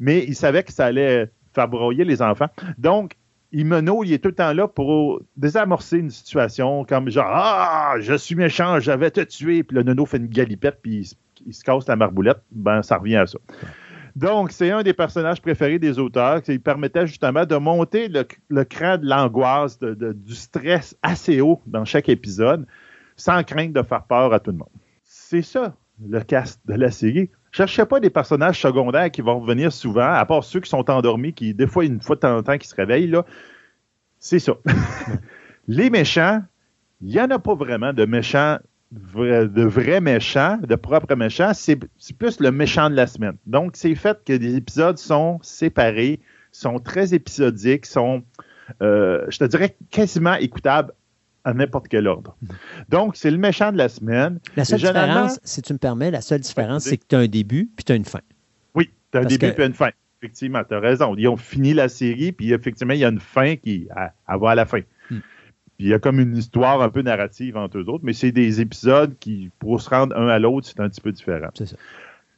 mais 0.00 0.24
ils 0.26 0.34
savaient 0.34 0.64
que 0.64 0.72
ça 0.72 0.86
allait 0.86 1.30
faire 1.54 1.68
broyer 1.68 2.04
les 2.04 2.22
enfants. 2.22 2.48
Donc, 2.76 3.12
Imono, 3.52 4.02
il 4.02 4.12
est 4.12 4.18
tout 4.18 4.30
le 4.30 4.34
temps 4.34 4.52
là 4.52 4.66
pour 4.66 5.22
désamorcer 5.36 5.98
une 5.98 6.10
situation 6.10 6.84
comme 6.84 7.08
genre 7.08 7.30
Ah, 7.32 7.94
je 8.00 8.14
suis 8.14 8.34
méchant, 8.34 8.80
j'avais 8.80 9.12
te 9.12 9.20
tué, 9.20 9.62
puis 9.62 9.76
le 9.76 9.84
nono 9.84 10.04
fait 10.04 10.16
une 10.16 10.26
galipette, 10.26 10.80
puis 10.82 11.02
il, 11.02 11.46
il 11.46 11.54
se 11.54 11.62
casse 11.62 11.86
la 11.86 11.94
marboulette. 11.94 12.42
Ben, 12.50 12.82
ça 12.82 12.96
revient 12.96 13.16
à 13.16 13.28
ça. 13.28 13.38
Donc, 14.16 14.52
c'est 14.52 14.70
un 14.70 14.82
des 14.82 14.92
personnages 14.92 15.40
préférés 15.40 15.78
des 15.78 15.98
auteurs. 15.98 16.40
Il 16.48 16.60
permettait 16.60 17.06
justement 17.06 17.44
de 17.46 17.56
monter 17.56 18.08
le, 18.08 18.24
le 18.48 18.64
cran 18.64 18.98
de 18.98 19.06
l'angoisse, 19.06 19.78
de- 19.78 20.12
du 20.12 20.34
stress 20.34 20.96
assez 21.02 21.40
haut 21.40 21.60
dans 21.66 21.84
chaque 21.84 22.08
épisode, 22.08 22.66
sans 23.16 23.42
crainte 23.44 23.72
de 23.72 23.82
faire 23.82 24.04
peur 24.04 24.32
à 24.32 24.40
tout 24.40 24.50
le 24.50 24.58
monde. 24.58 24.68
C'est 25.04 25.42
ça, 25.42 25.74
le 26.08 26.20
cast 26.20 26.60
de 26.66 26.74
la 26.74 26.90
série. 26.90 27.30
Cherchez 27.52 27.84
pas 27.84 27.98
des 28.00 28.10
personnages 28.10 28.60
secondaires 28.60 29.10
qui 29.10 29.22
vont 29.22 29.40
revenir 29.40 29.72
souvent, 29.72 30.12
à 30.12 30.24
part 30.24 30.44
ceux 30.44 30.60
qui 30.60 30.70
sont 30.70 30.88
endormis, 30.90 31.32
qui, 31.32 31.52
des 31.52 31.66
fois, 31.66 31.84
une 31.84 32.00
fois 32.00 32.16
de 32.16 32.20
temps 32.20 32.36
en 32.36 32.42
temps, 32.42 32.58
qui 32.58 32.68
se 32.68 32.74
réveillent. 32.74 33.16
C'est 34.18 34.38
ça. 34.38 34.52
Les 35.68 35.90
méchants, 35.90 36.42
il 37.00 37.08
n'y 37.08 37.20
en 37.20 37.30
a 37.30 37.38
pas 37.38 37.54
vraiment 37.54 37.92
de 37.92 38.04
méchants, 38.04 38.58
de 38.92 39.62
vrais 39.62 40.00
méchants, 40.00 40.58
de 40.62 40.74
propres 40.74 41.14
méchants. 41.14 41.52
C'est 41.54 41.76
plus 42.18 42.40
le 42.40 42.50
méchant 42.50 42.90
de 42.90 42.96
la 42.96 43.06
semaine. 43.06 43.36
Donc, 43.46 43.72
c'est 43.74 43.94
fait 43.94 44.18
que 44.24 44.32
les 44.32 44.56
épisodes 44.56 44.98
sont 44.98 45.38
séparés, 45.42 46.20
sont 46.52 46.78
très 46.80 47.14
épisodiques, 47.14 47.86
sont, 47.86 48.22
euh, 48.82 49.24
je 49.28 49.38
te 49.38 49.44
dirais, 49.44 49.76
quasiment 49.90 50.34
écoutables 50.34 50.92
à 51.44 51.54
n'importe 51.54 51.88
quel 51.88 52.06
ordre. 52.06 52.36
Donc, 52.88 53.16
c'est 53.16 53.30
le 53.30 53.38
méchant 53.38 53.72
de 53.72 53.78
la 53.78 53.88
semaine. 53.88 54.40
La 54.56 54.64
seule 54.64 54.78
différence, 54.80 55.40
si 55.44 55.62
tu 55.62 55.72
me 55.72 55.78
permets, 55.78 56.10
la 56.10 56.20
seule 56.20 56.40
différence, 56.40 56.84
c'est 56.84 56.96
que 56.98 57.04
tu 57.08 57.14
as 57.14 57.20
un 57.20 57.28
début 57.28 57.70
puis 57.74 57.84
tu 57.84 57.92
as 57.92 57.96
une 57.96 58.04
fin. 58.04 58.20
Oui, 58.74 58.90
tu 59.10 59.16
as 59.16 59.20
un 59.20 59.22
Parce 59.22 59.38
début 59.38 59.54
que- 59.54 59.62
et 59.62 59.66
une 59.66 59.74
fin. 59.74 59.90
Effectivement, 60.22 60.62
tu 60.68 60.74
as 60.74 60.80
raison. 60.80 61.14
Ils 61.16 61.28
ont 61.28 61.38
fini 61.38 61.72
la 61.72 61.88
série, 61.88 62.32
puis 62.32 62.52
effectivement, 62.52 62.92
il 62.92 63.00
y 63.00 63.06
a 63.06 63.08
une 63.08 63.20
fin 63.20 63.56
qui 63.56 63.88
à, 63.96 64.12
à 64.26 64.36
va 64.36 64.50
à 64.50 64.54
la 64.54 64.66
fin. 64.66 64.80
Puis 65.80 65.86
il 65.86 65.92
y 65.92 65.94
a 65.94 65.98
comme 65.98 66.20
une 66.20 66.36
histoire 66.36 66.82
un 66.82 66.90
peu 66.90 67.00
narrative 67.00 67.56
entre 67.56 67.78
eux 67.78 67.88
autres, 67.88 68.04
mais 68.04 68.12
c'est 68.12 68.32
des 68.32 68.60
épisodes 68.60 69.14
qui, 69.18 69.48
pour 69.60 69.80
se 69.80 69.88
rendre 69.88 70.14
un 70.14 70.28
à 70.28 70.38
l'autre, 70.38 70.66
c'est 70.66 70.78
un 70.78 70.90
petit 70.90 71.00
peu 71.00 71.10
différent. 71.10 71.48
C'est 71.54 71.68
ça. 71.68 71.76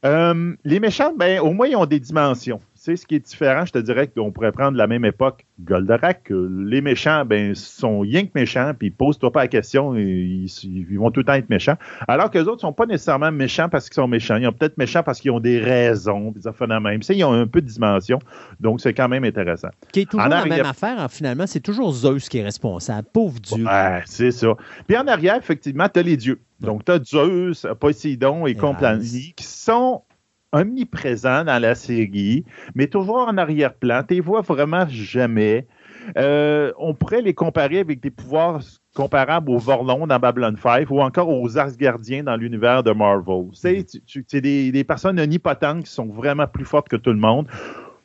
Euh, 0.04 0.54
les 0.64 0.78
méchants, 0.78 1.12
ben, 1.16 1.40
au 1.40 1.52
moins, 1.52 1.66
ils 1.66 1.74
ont 1.74 1.84
des 1.84 1.98
dimensions. 1.98 2.60
C'est 2.84 2.96
ce 2.96 3.06
qui 3.06 3.14
est 3.14 3.20
différent. 3.24 3.64
Je 3.64 3.70
te 3.70 3.78
dirais 3.78 4.08
qu'on 4.08 4.32
pourrait 4.32 4.50
prendre 4.50 4.76
la 4.76 4.88
même 4.88 5.04
époque, 5.04 5.44
Goldorak. 5.60 6.32
Les 6.32 6.80
méchants, 6.80 7.24
ben, 7.24 7.54
sont 7.54 8.00
rien 8.00 8.24
que 8.24 8.32
méchants, 8.34 8.72
puis 8.76 8.90
pose-toi 8.90 9.30
pas 9.30 9.42
la 9.42 9.46
question, 9.46 9.94
ils, 9.94 10.46
ils 10.64 10.98
vont 10.98 11.12
tout 11.12 11.20
le 11.20 11.24
temps 11.26 11.34
être 11.34 11.48
méchants. 11.48 11.76
Alors 12.08 12.28
que 12.28 12.38
les 12.38 12.48
autres 12.48 12.62
sont 12.62 12.72
pas 12.72 12.86
nécessairement 12.86 13.30
méchants 13.30 13.68
parce 13.68 13.88
qu'ils 13.88 13.94
sont 13.94 14.08
méchants. 14.08 14.34
Ils 14.34 14.46
sont 14.46 14.52
peut-être 14.52 14.78
méchants 14.78 15.04
parce 15.04 15.20
qu'ils 15.20 15.30
ont 15.30 15.38
des 15.38 15.60
raisons, 15.60 16.32
des 16.32 16.44
affaires 16.48 16.66
de 16.66 16.74
même. 16.74 16.98
Tu 16.98 17.06
sais, 17.06 17.16
ils 17.16 17.22
ont 17.22 17.32
un 17.32 17.46
peu 17.46 17.60
de 17.60 17.68
dimension. 17.68 18.18
Donc, 18.58 18.80
c'est 18.80 18.94
quand 18.94 19.08
même 19.08 19.22
intéressant. 19.22 19.68
Qui 19.92 20.00
est 20.00 20.10
toujours 20.10 20.26
En 20.26 20.30
la 20.30 20.38
arrière- 20.38 20.56
même 20.56 20.66
affaire, 20.66 20.98
hein, 20.98 21.06
finalement, 21.08 21.46
c'est 21.46 21.60
toujours 21.60 21.92
Zeus 21.92 22.28
qui 22.28 22.38
est 22.38 22.42
responsable. 22.42 23.06
Pauvre 23.12 23.38
Dieu. 23.38 23.64
Ouais, 23.64 24.02
c'est 24.06 24.32
ça. 24.32 24.56
Puis 24.88 24.96
en 24.96 25.06
arrière, 25.06 25.36
effectivement, 25.36 25.86
tu 25.88 26.00
as 26.00 26.02
les 26.02 26.16
dieux. 26.16 26.40
Donc, 26.58 26.84
tu 26.84 26.90
as 26.90 26.98
Zeus, 27.00 27.64
Poséidon 27.78 28.48
et 28.48 28.50
Et 28.50 28.54
compagnie 28.56 29.34
qui 29.36 29.44
sont 29.44 30.02
omniprésents 30.52 31.44
dans 31.44 31.60
la 31.60 31.74
série, 31.74 32.44
mais 32.74 32.86
toujours 32.86 33.26
en 33.28 33.36
arrière-plan. 33.36 34.02
Tu 34.06 34.14
les 34.14 34.20
vois 34.20 34.42
vraiment 34.42 34.86
jamais. 34.88 35.66
Euh, 36.18 36.72
on 36.78 36.94
pourrait 36.94 37.22
les 37.22 37.34
comparer 37.34 37.78
avec 37.78 38.00
des 38.00 38.10
pouvoirs 38.10 38.60
comparables 38.94 39.50
aux 39.50 39.58
Vorlons 39.58 40.06
dans 40.06 40.18
Babylon 40.18 40.54
5 40.60 40.90
ou 40.90 41.00
encore 41.00 41.28
aux 41.28 41.58
Asgardiens 41.58 42.24
dans 42.24 42.36
l'univers 42.36 42.82
de 42.82 42.90
Marvel. 42.92 43.46
C'est 43.52 43.84
tu- 43.84 44.02
tu- 44.02 44.24
c'est 44.28 44.40
des, 44.40 44.72
des 44.72 44.84
personnes 44.84 45.18
omnipotentes 45.20 45.84
qui 45.84 45.90
sont 45.92 46.06
vraiment 46.06 46.46
plus 46.46 46.64
fortes 46.64 46.88
que 46.88 46.96
tout 46.96 47.10
le 47.12 47.18
monde. 47.18 47.46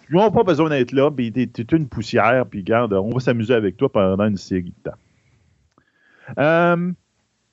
Ils 0.10 0.16
n'ont 0.16 0.32
pas 0.32 0.44
besoin 0.44 0.70
d'être 0.70 0.94
là, 0.94 1.12
puis 1.12 1.32
t'es 1.34 1.64
une 1.76 1.90
poussière, 1.90 2.46
puis 2.50 2.60
regarde, 2.60 2.94
on 2.94 3.10
va 3.10 3.20
s'amuser 3.20 3.54
avec 3.56 3.76
toi 3.76 3.92
pendant 3.92 4.26
une 4.26 4.38
série 4.38 4.64
de 4.84 4.90
temps. 4.92 4.98
Euh, 6.40 6.92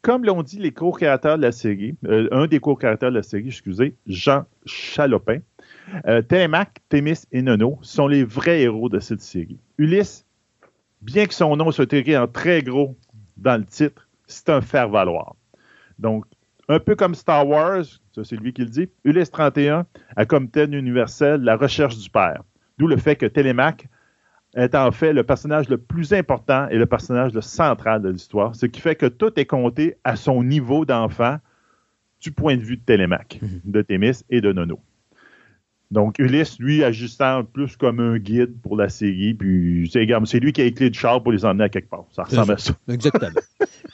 comme 0.05 0.27
l'ont 0.27 0.43
dit 0.43 0.59
les 0.59 0.71
co-créateurs 0.71 1.39
de 1.39 1.43
la 1.43 1.51
série, 1.51 1.97
euh, 2.05 2.29
un 2.31 2.47
des 2.47 2.61
co-créateurs 2.61 3.11
de 3.11 3.17
la 3.17 3.23
série, 3.23 3.47
excusez, 3.47 3.97
Jean 4.07 4.45
Chalopin, 4.67 5.39
euh, 6.07 6.21
Thémis 6.21 7.23
et 7.33 7.41
Nono 7.41 7.79
sont 7.81 8.07
les 8.07 8.23
vrais 8.23 8.61
héros 8.61 8.91
de 8.91 9.01
cette 9.01 9.23
série. 9.23 9.59
Ulysse, 9.79 10.27
bien 11.01 11.25
que 11.25 11.33
son 11.33 11.57
nom 11.57 11.73
soit 11.73 11.91
écrit 11.95 12.19
en 12.19 12.29
très 12.29 12.63
gros 12.63 12.99
dans 13.39 13.57
le 13.57 13.65
titre, 13.65 14.07
c'est 14.27 14.51
un 14.51 14.61
faire-valoir. 14.61 15.37
Donc, 15.99 16.27
un 16.69 16.81
peu 16.81 16.95
comme 16.97 17.15
Star 17.15 17.49
Wars, 17.49 17.85
ça 18.15 18.25
c'est 18.25 18.37
lui 18.37 18.53
qui 18.53 18.61
le 18.61 18.69
dit, 18.69 18.91
Ulysse 19.05 19.31
31 19.31 19.87
a 20.17 20.27
comme 20.27 20.51
thème 20.51 20.75
universel 20.75 21.41
la 21.41 21.57
recherche 21.57 21.97
du 21.97 22.11
père. 22.11 22.43
D'où 22.77 22.87
le 22.89 22.99
fait 22.99 23.17
que 23.17 23.27
Télémaque 23.27 23.87
est 24.55 24.75
en 24.75 24.91
fait 24.93 25.13
le 25.13 25.23
personnage 25.25 25.69
le 25.69 25.79
plus 25.79 26.13
important 26.13 26.69
et 26.69 26.77
le 26.77 26.87
personnage 26.87 27.33
le 27.33 27.41
central 27.41 28.03
de 28.03 28.09
l'histoire, 28.09 28.55
ce 28.55 28.67
qui 28.67 28.81
fait 28.81 28.95
que 28.97 29.07
tout 29.07 29.33
est 29.39 29.47
compté 29.47 29.97
à 30.05 30.17
son 30.17 30.43
niveau 30.43 30.85
d'enfant 30.85 31.39
du 32.21 32.31
point 32.33 32.57
de 32.57 32.63
vue 32.63 32.77
de 32.77 32.83
Télémaque, 32.83 33.39
Mhm. 33.43 33.61
de 33.65 33.83
Thémis 33.83 34.23
et 34.31 34.41
de 34.41 34.53
Nono. 34.53 34.81
Donc, 35.91 36.19
Ulysse, 36.19 36.59
lui, 36.59 36.83
agissant 36.83 37.45
plus 37.45 37.77
comme 37.77 38.01
un 38.01 38.17
guide 38.19 38.55
pour 38.63 38.77
la 38.77 38.89
série, 38.89 39.35
puis 39.35 39.89
c'est 39.93 40.41
lui 40.41 40.53
qui 40.53 40.61
a 40.63 40.65
les 40.65 40.73
clés 40.73 40.91
de 40.91 40.95
char 40.95 41.23
pour 41.23 41.31
les 41.31 41.45
emmener 41.45 41.65
à 41.65 41.69
quelque 41.69 41.91
part. 41.91 42.07
Ça 42.11 42.25
ressemble 42.25 42.53
à 42.53 42.59
ça. 42.59 42.73
Exactement. 42.89 43.31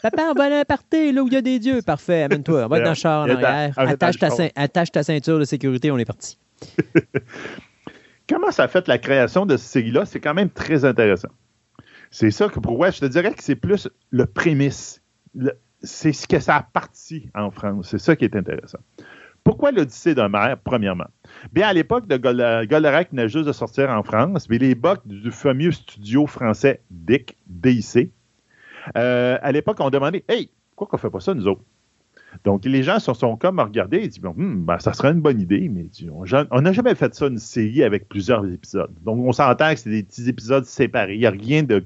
Papa, 0.01 0.23
on 0.31 0.35
va 0.35 0.44
aller 0.44 0.55
à 0.55 0.61
un 0.61 0.64
party, 0.64 1.12
là 1.12 1.23
où 1.23 1.27
il 1.27 1.35
y 1.35 1.37
a 1.37 1.42
des 1.42 1.59
dieux. 1.59 1.83
Parfait, 1.83 2.23
amène-toi. 2.23 2.64
On 2.64 2.68
va 2.68 2.79
être 2.79 2.85
dans 2.85 2.90
le 2.90 2.94
char 2.94 3.27
en 3.27 3.29
arrière. 3.29 3.75
Attache 3.77 4.14
le 4.14 4.20
ta, 4.20 4.29
cein- 4.31 4.51
attache 4.55 4.92
ta 4.92 5.03
ceinture 5.03 5.38
de 5.40 5.44
sécurité, 5.44 5.90
on 5.90 5.99
est 5.99 6.05
parti. 6.07 6.38
Comment 8.31 8.53
ça 8.53 8.62
a 8.64 8.69
fait 8.69 8.87
la 8.87 8.99
création 8.99 9.45
de 9.45 9.57
cette 9.57 9.71
série-là? 9.71 10.07
C'est 10.07 10.21
quand 10.21 10.35
même 10.35 10.51
très 10.51 10.85
intéressant. 10.85 11.31
C'est 12.12 12.31
ça 12.31 12.49
que 12.49 12.61
pour 12.61 12.77
moi, 12.77 12.90
je 12.90 13.01
te 13.01 13.07
dirais 13.07 13.35
que 13.35 13.43
c'est 13.43 13.57
plus 13.57 13.88
le 14.11 14.27
prémisse. 14.27 15.03
C'est 15.83 16.12
ce 16.12 16.29
que 16.29 16.38
ça 16.38 16.57
a 16.57 16.62
parti 16.62 17.29
en 17.35 17.51
France. 17.51 17.88
C'est 17.90 17.99
ça 17.99 18.14
qui 18.14 18.25
est 18.25 18.37
intéressant. 18.37 18.79
Pourquoi 19.43 19.73
l'Odyssée 19.73 20.14
d'Homère, 20.14 20.59
premièrement? 20.62 21.07
Bien, 21.53 21.69
à 21.69 21.73
l'époque 21.73 22.07
de 22.07 22.19
Gol- 22.19 22.66
Goldorak 22.69 23.11
venait 23.11 23.29
juste 23.29 23.47
de 23.47 23.53
sortir 23.53 23.90
en 23.90 24.03
France, 24.03 24.49
mais 24.49 24.59
l'époque 24.59 25.01
du 25.07 25.31
fameux 25.33 25.73
studio 25.73 26.27
français 26.27 26.83
DIC, 26.90 28.12
euh, 28.97 29.38
à 29.40 29.53
l'époque, 29.53 29.79
on 29.81 29.90
demandait 29.90 30.25
Hey, 30.29 30.51
pourquoi 30.77 30.87
qu'on 30.88 31.03
fait 31.03 31.11
pas 31.11 31.21
ça, 31.21 31.35
nous 31.35 31.49
autres? 31.49 31.62
Donc, 32.45 32.64
les 32.64 32.83
gens 32.83 32.99
se 32.99 33.12
sont 33.12 33.37
comme 33.37 33.59
regardés 33.61 33.99
et 33.99 34.09
dit 34.09 34.21
Hmm, 34.21 34.64
ben, 34.64 34.79
ça 34.79 34.93
serait 34.93 35.11
une 35.12 35.21
bonne 35.21 35.40
idée, 35.40 35.69
mais 35.69 35.87
on 36.51 36.61
n'a 36.62 36.73
jamais 36.73 36.95
fait 36.95 37.14
ça, 37.14 37.27
une 37.27 37.38
série 37.38 37.83
avec 37.83 38.09
plusieurs 38.09 38.45
épisodes. 38.47 38.90
Donc, 39.05 39.19
on 39.19 39.33
s'entend 39.33 39.73
que 39.75 39.81
c'est 39.81 39.90
des 39.90 40.03
petits 40.03 40.29
épisodes 40.29 40.64
séparés. 40.64 41.14
Il 41.14 41.21
n'y 41.21 41.27
a 41.27 41.31
rien 41.31 41.62
de, 41.62 41.85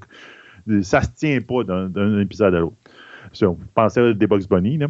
de- 0.67 0.81
Ça 0.81 1.01
se 1.01 1.09
tient 1.15 1.39
pas 1.41 1.63
d'un 1.63 2.19
épisode 2.19 2.53
à 2.55 2.59
l'autre. 2.59 2.75
Si 3.33 3.43
on 3.45 3.57
pensait 3.73 4.01
à 4.01 4.13
des 4.13 4.27
Bugs 4.27 4.47
Bunny, 4.49 4.77
là. 4.77 4.87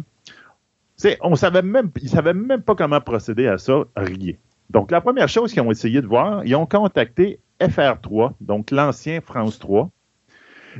On 1.22 1.34
savait 1.36 1.62
même, 1.62 1.90
ils 2.00 2.04
ne 2.04 2.08
savaient 2.08 2.32
même 2.34 2.62
pas 2.62 2.74
comment 2.74 3.00
procéder 3.00 3.46
à 3.48 3.58
ça, 3.58 3.84
rien. 3.96 4.32
Donc, 4.70 4.90
la 4.90 5.00
première 5.00 5.28
chose 5.28 5.52
qu'ils 5.52 5.62
ont 5.62 5.70
essayé 5.70 6.00
de 6.00 6.06
voir, 6.06 6.44
ils 6.44 6.54
ont 6.56 6.66
contacté 6.66 7.38
FR3, 7.60 8.32
donc 8.40 8.70
l'ancien 8.70 9.20
France 9.20 9.58
3. 9.58 9.90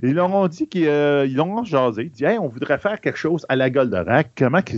Ils 0.03 0.15
leur 0.15 0.33
ont 0.35 0.47
dit 0.49 0.69
qu'ils 0.69 0.89
euh, 0.89 1.27
l'ont 1.27 1.65
jasé. 1.65 2.05
Ils 2.05 2.11
dit 2.11 2.25
on 2.41 2.49
voudrait 2.49 2.79
faire 2.79 3.01
quelque 3.01 3.19
chose 3.19 3.47
à 3.49 3.57
la 3.57 3.71
Goldorak. 3.71 4.31
Comment 4.37 4.63
que- 4.63 4.77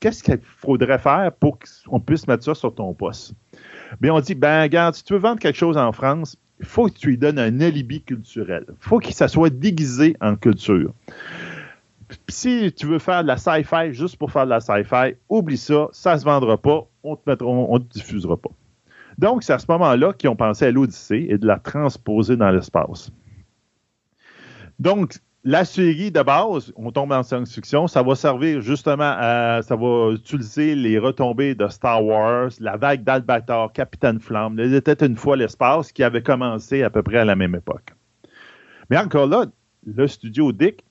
qu'est-ce 0.00 0.22
qu'il 0.22 0.38
faudrait 0.42 0.98
faire 0.98 1.30
pour 1.38 1.58
qu'on 1.58 2.00
puisse 2.00 2.26
mettre 2.28 2.44
ça 2.44 2.54
sur 2.54 2.74
ton 2.74 2.92
poste? 2.94 3.34
Mais 4.00 4.10
on 4.10 4.20
dit 4.20 4.34
Ben, 4.34 4.62
regarde, 4.62 4.94
si 4.94 5.04
tu 5.04 5.12
veux 5.12 5.18
vendre 5.18 5.38
quelque 5.40 5.56
chose 5.58 5.76
en 5.76 5.92
France, 5.92 6.36
il 6.60 6.66
faut 6.66 6.86
que 6.86 6.92
tu 6.94 7.08
lui 7.08 7.18
donnes 7.18 7.38
un 7.38 7.60
alibi 7.60 8.02
culturel. 8.02 8.64
Il 8.68 8.74
faut 8.80 8.98
que 9.00 9.12
ça 9.12 9.28
soit 9.28 9.50
déguisé 9.50 10.16
en 10.20 10.36
culture. 10.36 10.92
Si 12.28 12.72
tu 12.76 12.86
veux 12.86 12.98
faire 12.98 13.22
de 13.22 13.28
la 13.28 13.36
sci-fi 13.36 13.92
juste 13.92 14.16
pour 14.16 14.30
faire 14.30 14.44
de 14.44 14.50
la 14.50 14.60
sci-fi, 14.60 15.14
oublie 15.28 15.56
ça, 15.56 15.88
ça 15.92 16.16
se 16.18 16.24
vendra 16.24 16.56
pas, 16.58 16.86
on 17.02 17.16
te, 17.16 17.28
mettra- 17.28 17.46
on, 17.46 17.72
on 17.74 17.78
te 17.80 17.88
diffusera 17.92 18.36
pas. 18.36 18.50
Donc, 19.18 19.42
c'est 19.42 19.52
à 19.52 19.58
ce 19.58 19.66
moment-là 19.68 20.12
qu'ils 20.12 20.28
ont 20.30 20.36
pensé 20.36 20.66
à 20.66 20.70
l'Odyssée 20.70 21.26
et 21.30 21.38
de 21.38 21.46
la 21.46 21.58
transposer 21.58 22.36
dans 22.36 22.50
l'espace. 22.50 23.10
Donc, 24.78 25.14
la 25.46 25.66
série 25.66 26.10
de 26.10 26.22
base, 26.22 26.72
on 26.74 26.90
tombe 26.90 27.12
en 27.12 27.22
science-fiction, 27.22 27.86
ça 27.86 28.02
va 28.02 28.14
servir 28.14 28.62
justement 28.62 29.14
à. 29.16 29.60
Ça 29.62 29.76
va 29.76 30.12
utiliser 30.12 30.74
les 30.74 30.98
retombées 30.98 31.54
de 31.54 31.68
Star 31.68 32.02
Wars, 32.02 32.50
la 32.60 32.78
vague 32.78 33.04
d'Albator, 33.04 33.72
Capitaine 33.72 34.20
Flamme, 34.20 34.58
Il 34.58 34.74
était 34.74 35.04
une 35.04 35.16
fois 35.16 35.36
l'espace 35.36 35.92
qui 35.92 36.02
avait 36.02 36.22
commencé 36.22 36.82
à 36.82 36.88
peu 36.88 37.02
près 37.02 37.18
à 37.18 37.24
la 37.26 37.36
même 37.36 37.54
époque. 37.54 37.92
Mais 38.88 38.96
encore 38.96 39.26
là, 39.26 39.44
le 39.86 40.06
studio 40.06 40.50
Dick 40.50 40.82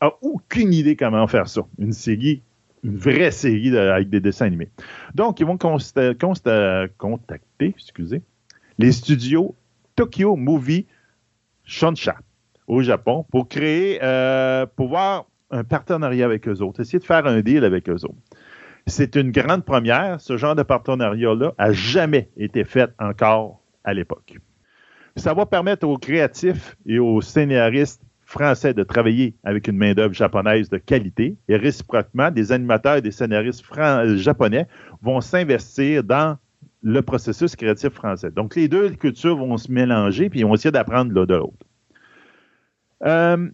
a 0.00 0.12
aucune 0.22 0.72
idée 0.72 0.94
comment 0.94 1.26
faire 1.26 1.48
ça. 1.48 1.62
Une 1.78 1.92
série, 1.92 2.42
une 2.84 2.96
vraie 2.96 3.32
série 3.32 3.76
avec 3.76 4.08
des 4.08 4.20
dessins 4.20 4.46
animés. 4.46 4.70
Donc, 5.16 5.40
ils 5.40 5.46
vont 5.46 5.58
contacter, 5.58 6.16
les 8.78 8.92
studios 8.92 9.54
Tokyo 9.96 10.36
Movie 10.36 10.86
Shonsha 11.64 12.16
au 12.66 12.82
Japon 12.82 13.24
pour 13.30 13.48
créer, 13.48 13.98
euh, 14.02 14.66
pour 14.76 14.98
un 14.98 15.64
partenariat 15.64 16.24
avec 16.24 16.48
eux 16.48 16.62
autres, 16.62 16.80
essayer 16.80 16.98
de 16.98 17.04
faire 17.04 17.26
un 17.26 17.40
deal 17.40 17.64
avec 17.64 17.88
eux 17.88 18.04
autres. 18.04 18.14
C'est 18.86 19.16
une 19.16 19.30
grande 19.30 19.64
première. 19.64 20.20
Ce 20.20 20.36
genre 20.36 20.54
de 20.54 20.62
partenariat-là 20.62 21.54
a 21.56 21.72
jamais 21.72 22.28
été 22.36 22.64
fait 22.64 22.90
encore 22.98 23.60
à 23.82 23.94
l'époque. 23.94 24.38
Ça 25.16 25.32
va 25.32 25.46
permettre 25.46 25.86
aux 25.86 25.96
créatifs 25.96 26.76
et 26.86 26.98
aux 26.98 27.20
scénaristes 27.20 28.02
français 28.26 28.74
de 28.74 28.82
travailler 28.82 29.34
avec 29.44 29.68
une 29.68 29.76
main-d'œuvre 29.76 30.14
japonaise 30.14 30.68
de 30.68 30.78
qualité 30.78 31.36
et 31.48 31.56
réciproquement, 31.56 32.30
des 32.30 32.52
animateurs 32.52 32.96
et 32.96 33.02
des 33.02 33.10
scénaristes 33.10 33.64
japonais 34.16 34.66
vont 35.02 35.20
s'investir 35.20 36.02
dans 36.02 36.36
le 36.82 37.00
processus 37.00 37.56
créatif 37.56 37.90
français. 37.90 38.30
Donc, 38.30 38.56
les 38.56 38.68
deux 38.68 38.90
cultures 38.90 39.36
vont 39.36 39.56
se 39.56 39.70
mélanger 39.70 40.28
puis 40.28 40.40
ils 40.40 40.46
vont 40.46 40.54
essayer 40.54 40.72
d'apprendre 40.72 41.12
l'un 41.12 41.24
de 41.26 41.34
l'autre. 41.34 41.66
Euh, 43.04 43.48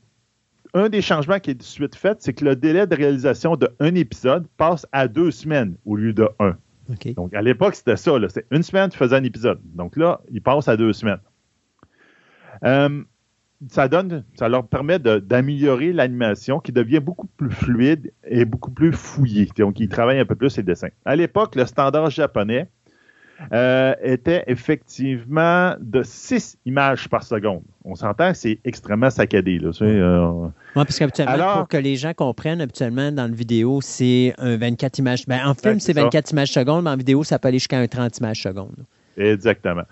un 0.75 0.89
des 0.89 1.03
changements 1.03 1.41
qui 1.41 1.51
est 1.51 1.55
de 1.55 1.63
suite 1.63 1.97
fait, 1.97 2.23
c'est 2.23 2.33
que 2.33 2.45
le 2.45 2.57
délai 2.57 2.87
de 2.87 2.95
réalisation 2.95 3.57
d'un 3.57 3.95
épisode 3.95 4.47
passe 4.57 4.87
à 4.93 5.09
deux 5.09 5.31
semaines 5.31 5.77
au 5.85 5.97
lieu 5.97 6.13
de 6.13 6.29
un. 6.39 6.57
Donc, 7.15 7.35
à 7.35 7.43
l'époque, 7.43 7.75
c'était 7.75 7.97
ça. 7.97 8.13
C'est 8.29 8.47
une 8.51 8.63
semaine, 8.63 8.91
tu 8.91 8.99
faisais 8.99 9.17
un 9.17 9.25
épisode. 9.25 9.61
Donc 9.75 9.97
là, 9.97 10.21
il 10.31 10.43
passe 10.43 10.69
à 10.69 10.77
deux 10.77 10.93
semaines. 10.93 11.21
Euh, 12.65 13.03
ça, 13.69 13.89
donne, 13.89 14.25
ça 14.35 14.49
leur 14.49 14.67
permet 14.67 14.99
d'améliorer 14.99 15.93
l'animation 15.93 16.61
qui 16.61 16.73
devient 16.73 17.01
beaucoup 17.01 17.27
plus 17.27 17.51
fluide 17.51 18.13
et 18.25 18.45
beaucoup 18.45 18.71
plus 18.71 18.93
fouillée. 18.93 19.49
Donc, 19.57 19.79
ils 19.81 19.89
travaillent 19.89 20.19
un 20.19 20.25
peu 20.25 20.35
plus 20.35 20.57
les 20.57 20.63
dessins. 20.63 20.89
À 21.05 21.15
l'époque, 21.15 21.55
le 21.55 21.65
standard 21.65 22.11
japonais 22.11 22.69
euh, 23.53 23.95
était 24.03 24.45
effectivement 24.47 25.75
de 25.81 26.03
6 26.03 26.59
images 26.67 27.09
par 27.09 27.23
seconde. 27.23 27.63
On 27.85 27.95
s'entend 27.95 28.33
c'est 28.35 28.59
extrêmement 28.65 29.11
saccadé. 29.11 29.59
Là, 29.59 29.71
tu 29.71 29.79
sais, 29.79 29.85
euh, 29.85 30.27
Ouais, 30.31 30.51
parce 30.75 30.99
qu'habituellement, 30.99 31.33
Alors- 31.33 31.59
pour 31.59 31.69
que 31.69 31.77
les 31.77 31.97
gens 31.97 32.13
comprennent, 32.15 32.61
habituellement, 32.61 33.11
dans 33.13 33.27
le 33.27 33.35
vidéo, 33.35 33.81
c'est 33.83 34.35
un 34.39 34.57
24 34.57 34.99
images. 34.99 35.27
Ben, 35.27 35.41
en 35.47 35.55
film, 35.55 35.75
Ouais, 35.75 35.81
c'est 35.81 35.93
c'est 35.93 35.95
ça. 35.95 36.03
24 36.05 36.31
images 36.33 36.53
secondes, 36.53 36.85
mais 36.85 36.91
en 36.91 36.97
vidéo, 36.97 37.25
ça 37.25 37.39
peut 37.39 37.49
aller 37.49 37.59
jusqu'à 37.59 37.79
un 37.79 37.87
30 37.87 38.19
images 38.19 38.43
secondes. 38.43 38.77
Exactement. 39.17 39.83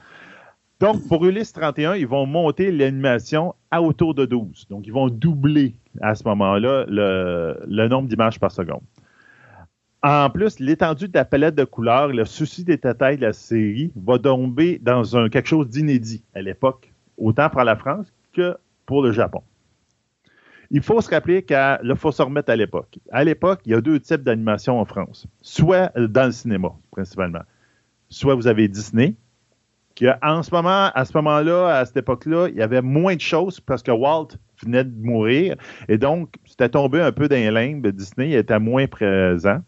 Donc, 0.81 1.09
pour 1.09 1.25
Ulysse 1.25 1.53
31, 1.53 1.97
ils 1.97 2.07
vont 2.07 2.25
monter 2.27 2.71
l'animation 2.71 3.55
à 3.71 3.83
autour 3.83 4.15
de 4.15 4.25
12. 4.27 4.67
Donc, 4.71 4.87
ils 4.87 4.93
vont 4.93 5.09
doubler 5.09 5.75
à 6.01 6.15
ce 6.15 6.23
moment-là 6.25 6.85
le, 6.89 7.59
le 7.67 7.89
nombre 7.89 8.09
d'images 8.09 8.39
par 8.39 8.53
seconde. 8.53 8.83
En 10.03 10.31
plus, 10.31 10.61
l'étendue 10.61 11.09
de 11.09 11.15
la 11.15 11.25
palette 11.25 11.57
de 11.57 11.65
couleurs, 11.65 12.09
le 12.09 12.25
souci 12.25 12.63
des 12.63 12.77
détails 12.77 13.17
de 13.17 13.23
la 13.23 13.33
série 13.33 13.93
va 13.97 14.19
tomber 14.19 14.79
dans 14.81 15.17
un, 15.17 15.29
quelque 15.29 15.49
chose 15.49 15.69
d'inédit 15.69 16.23
à 16.35 16.43
l'époque, 16.43 16.93
autant 17.17 17.51
pour 17.51 17.65
la 17.65 17.75
France 17.75 18.13
que 18.33 18.57
pour 18.87 19.03
le 19.03 19.11
Japon. 19.11 19.43
Il 20.71 20.83
faut 20.83 21.01
se 21.01 21.11
rappeler 21.11 21.43
qu'il 21.43 21.97
faut 21.97 22.13
se 22.13 22.23
remettre 22.23 22.51
à 22.51 22.57
l'époque. 22.57 22.99
À 23.11 23.25
l'époque, 23.25 23.61
il 23.65 23.73
y 23.73 23.75
a 23.75 23.81
deux 23.81 23.99
types 23.99 24.23
d'animation 24.23 24.79
en 24.79 24.85
France. 24.85 25.27
Soit 25.41 25.91
dans 25.97 26.27
le 26.27 26.33
cinéma, 26.33 26.69
principalement. 26.93 27.43
Soit 28.09 28.35
vous 28.35 28.47
avez 28.47 28.69
Disney, 28.69 29.17
qui 29.95 30.07
en 30.23 30.43
ce 30.45 30.55
moment, 30.55 30.91
à 30.95 31.05
ce 31.05 31.17
moment-là, 31.17 31.79
à 31.79 31.85
cette 31.85 31.97
époque-là, 31.97 32.49
il 32.51 32.57
y 32.57 32.63
avait 32.63 32.83
moins 32.83 33.17
de 33.17 33.21
choses 33.21 33.59
parce 33.59 33.83
que 33.83 33.91
Walt 33.91 34.29
venait 34.63 34.85
de 34.85 35.05
mourir. 35.05 35.57
Et 35.89 35.99
donc, 35.99 36.35
c'était 36.45 36.69
tombé 36.69 37.01
un 37.01 37.11
peu 37.11 37.29
dans 37.29 37.35
les 37.35 37.51
limbes. 37.51 37.87
Disney 37.89 38.33
était 38.33 38.61
moins 38.61 38.87
présent. 38.87 39.61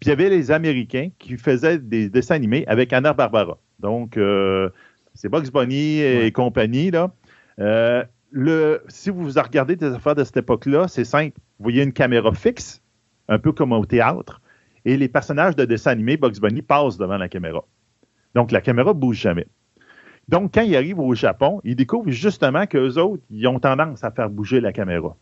Puis 0.00 0.06
il 0.06 0.08
y 0.08 0.12
avait 0.12 0.30
les 0.30 0.50
Américains 0.50 1.08
qui 1.18 1.36
faisaient 1.36 1.78
des 1.78 2.08
dessins 2.08 2.34
animés 2.34 2.64
avec 2.66 2.92
Anna-Barbara. 2.92 3.58
Donc, 3.80 4.16
euh, 4.16 4.68
c'est 5.14 5.28
Bugs 5.28 5.50
Bunny 5.52 6.00
et 6.00 6.18
Ouais. 6.24 6.32
compagnie, 6.32 6.90
là. 6.90 7.12
Euh, 7.58 8.04
le, 8.30 8.82
si 8.88 9.10
vous 9.10 9.28
regardez 9.28 9.76
des 9.76 9.86
affaires 9.92 10.14
de 10.14 10.24
cette 10.24 10.36
époque-là, 10.38 10.88
c'est 10.88 11.04
simple. 11.04 11.38
Vous 11.58 11.64
voyez 11.64 11.82
une 11.82 11.92
caméra 11.92 12.32
fixe, 12.34 12.82
un 13.28 13.38
peu 13.38 13.52
comme 13.52 13.72
au 13.72 13.84
théâtre, 13.86 14.40
et 14.84 14.96
les 14.96 15.08
personnages 15.08 15.54
de 15.56 15.64
dessins 15.64 15.92
animés, 15.92 16.16
Bugs 16.16 16.40
Bunny, 16.40 16.62
passent 16.62 16.98
devant 16.98 17.16
la 17.16 17.28
caméra. 17.28 17.64
Donc, 18.34 18.50
la 18.50 18.60
caméra 18.60 18.92
ne 18.92 18.98
bouge 18.98 19.18
jamais. 19.18 19.46
Donc, 20.28 20.52
quand 20.54 20.62
ils 20.62 20.74
arrivent 20.76 20.98
au 21.00 21.14
Japon, 21.14 21.60
ils 21.64 21.76
découvrent 21.76 22.10
justement 22.10 22.66
qu'eux 22.66 22.94
autres, 22.98 23.22
ils 23.30 23.46
ont 23.46 23.60
tendance 23.60 24.02
à 24.02 24.10
faire 24.10 24.30
bouger 24.30 24.60
la 24.60 24.72
caméra. 24.72 25.16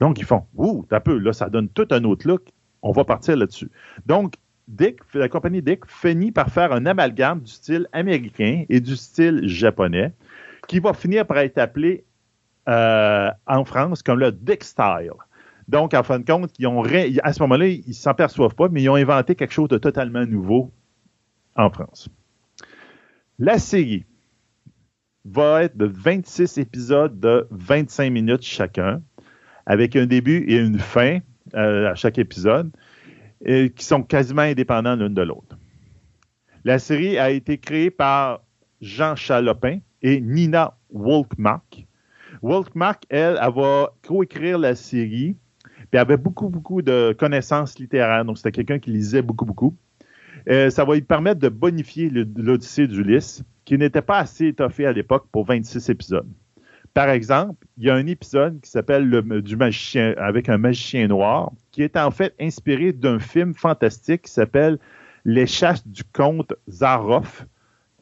Donc, 0.00 0.18
ils 0.18 0.24
font 0.24 0.44
Ouh, 0.56 0.86
t'as 0.88 1.00
peu, 1.00 1.18
là, 1.18 1.32
ça 1.32 1.48
donne 1.50 1.68
tout 1.68 1.86
un 1.90 2.02
autre 2.04 2.26
look. 2.26 2.42
On 2.84 2.92
va 2.92 3.04
partir 3.04 3.36
là-dessus. 3.36 3.70
Donc, 4.04 4.34
Dick, 4.68 4.98
la 5.14 5.28
compagnie 5.28 5.62
Dick 5.62 5.86
finit 5.86 6.32
par 6.32 6.50
faire 6.50 6.70
un 6.72 6.84
amalgame 6.84 7.40
du 7.40 7.50
style 7.50 7.88
américain 7.92 8.64
et 8.68 8.80
du 8.80 8.94
style 8.94 9.48
japonais 9.48 10.12
qui 10.68 10.80
va 10.80 10.92
finir 10.92 11.26
par 11.26 11.38
être 11.38 11.56
appelé 11.58 12.04
euh, 12.68 13.30
en 13.46 13.64
France 13.64 14.02
comme 14.02 14.20
le 14.20 14.32
Dick 14.32 14.62
Style. 14.62 15.12
Donc, 15.66 15.94
en 15.94 16.02
fin 16.02 16.18
de 16.18 16.26
compte, 16.26 16.52
ils 16.58 17.20
à 17.22 17.32
ce 17.32 17.42
moment-là, 17.42 17.68
ils 17.68 17.88
ne 17.88 17.92
s'en 17.94 18.12
perçoivent 18.12 18.54
pas, 18.54 18.68
mais 18.68 18.82
ils 18.82 18.90
ont 18.90 18.96
inventé 18.96 19.34
quelque 19.34 19.52
chose 19.52 19.68
de 19.68 19.78
totalement 19.78 20.26
nouveau 20.26 20.70
en 21.56 21.70
France. 21.70 22.10
La 23.38 23.58
série 23.58 24.04
va 25.24 25.64
être 25.64 25.76
de 25.78 25.86
26 25.86 26.58
épisodes 26.58 27.18
de 27.18 27.46
25 27.50 28.10
minutes 28.10 28.42
chacun, 28.42 29.00
avec 29.64 29.96
un 29.96 30.04
début 30.04 30.44
et 30.48 30.58
une 30.58 30.78
fin 30.78 31.20
à 31.54 31.94
chaque 31.94 32.18
épisode, 32.18 32.70
qui 33.44 33.84
sont 33.84 34.02
quasiment 34.02 34.42
indépendants 34.42 34.96
l'une 34.96 35.14
de 35.14 35.22
l'autre. 35.22 35.56
La 36.64 36.78
série 36.78 37.18
a 37.18 37.30
été 37.30 37.58
créée 37.58 37.90
par 37.90 38.40
Jean 38.80 39.16
Chalopin 39.16 39.78
et 40.02 40.20
Nina 40.20 40.76
Wolkmark. 40.90 41.86
Wolkmark, 42.42 43.04
elle, 43.08 43.38
elle 43.40 43.52
va 43.54 43.94
coécrire 44.06 44.58
la 44.58 44.74
série, 44.74 45.36
puis 45.76 45.88
elle 45.92 46.00
avait 46.00 46.16
beaucoup, 46.16 46.48
beaucoup 46.48 46.82
de 46.82 47.14
connaissances 47.18 47.78
littéraires, 47.78 48.24
donc 48.24 48.38
c'était 48.38 48.52
quelqu'un 48.52 48.78
qui 48.78 48.90
lisait 48.90 49.22
beaucoup, 49.22 49.44
beaucoup. 49.44 49.76
Euh, 50.48 50.68
ça 50.70 50.84
va 50.84 50.94
lui 50.94 51.02
permettre 51.02 51.40
de 51.40 51.48
bonifier 51.48 52.10
l'Odyssée 52.10 52.86
d'Ulysse, 52.86 53.42
qui 53.64 53.78
n'était 53.78 54.02
pas 54.02 54.18
assez 54.18 54.48
étoffé 54.48 54.86
à 54.86 54.92
l'époque 54.92 55.26
pour 55.32 55.46
26 55.46 55.88
épisodes. 55.88 56.28
Par 56.94 57.08
exemple, 57.10 57.66
il 57.76 57.84
y 57.84 57.90
a 57.90 57.94
un 57.94 58.06
épisode 58.06 58.60
qui 58.60 58.70
s'appelle 58.70 59.08
le- 59.08 59.42
du 59.42 59.56
magicien 59.56 60.14
avec 60.16 60.48
un 60.48 60.58
magicien 60.58 61.08
noir, 61.08 61.50
qui 61.72 61.82
est 61.82 61.96
en 61.96 62.10
fait 62.12 62.34
inspiré 62.40 62.92
d'un 62.92 63.18
film 63.18 63.52
fantastique 63.54 64.22
qui 64.22 64.30
s'appelle 64.32 64.78
Les 65.24 65.46
chasses 65.46 65.86
du 65.86 66.04
comte 66.04 66.52
Zaroff 66.70 67.46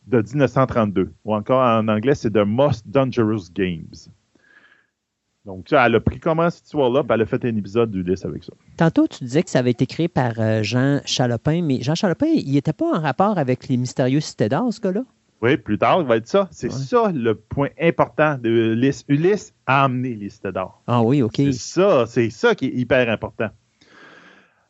de 0.07 0.19
1932. 0.21 1.13
Ou 1.25 1.35
encore 1.35 1.63
en 1.63 1.89
anglais, 1.89 2.15
c'est 2.15 2.31
The 2.31 2.45
Most 2.45 2.87
Dangerous 2.89 3.45
Games. 3.55 3.95
Donc, 5.45 5.69
ça, 5.69 5.87
elle 5.87 5.95
a 5.97 6.01
pris 6.01 6.21
comment 6.21 6.49
cette 6.51 6.65
histoire-là, 6.67 7.03
puis 7.03 7.15
elle 7.15 7.23
a 7.23 7.27
fait 7.27 7.45
un 7.45 7.57
épisode 7.57 7.91
d'Ulysse 7.91 8.25
avec 8.25 8.45
ça. 8.45 8.53
Tantôt, 8.77 9.09
tu 9.09 9.25
disais 9.25 9.43
que 9.43 9.51
ça 9.51 9.59
avait 9.59 9.73
été 9.73 9.87
créé 9.87 10.07
par 10.09 10.33
euh, 10.39 10.63
Jean 10.63 11.01
Chalopin, 11.05 11.63
mais 11.63 11.81
Jean 11.83 11.95
Chalopin, 11.97 12.27
il 12.29 12.53
n'était 12.53 12.73
pas 12.73 12.97
en 12.97 13.01
rapport 13.01 13.39
avec 13.39 13.67
les 13.69 13.77
mystérieux 13.77 14.21
d'or, 14.51 14.73
ce 14.73 14.81
gars-là? 14.81 15.03
Oui, 15.43 15.57
plus 15.57 15.77
tard, 15.77 16.01
il 16.01 16.07
va 16.07 16.17
être 16.17 16.29
ça. 16.29 16.49
C'est 16.53 16.73
Ouais. 16.73 16.79
ça 16.79 17.11
le 17.13 17.35
point 17.35 17.71
important 17.81 18.39
de 18.39 18.49
Ulysse. 18.49 19.05
Ulysse 19.09 19.53
a 19.67 19.85
amené 19.85 20.29
cités 20.31 20.53
d'or. 20.53 20.81
Ah 20.87 21.03
oui, 21.03 21.21
OK. 21.21 21.35
C'est 21.37 21.53
ça, 21.53 22.07
c'est 22.07 22.31
ça 22.31 22.55
qui 22.55 22.67
est 22.67 22.75
hyper 22.75 23.09
important. 23.09 23.51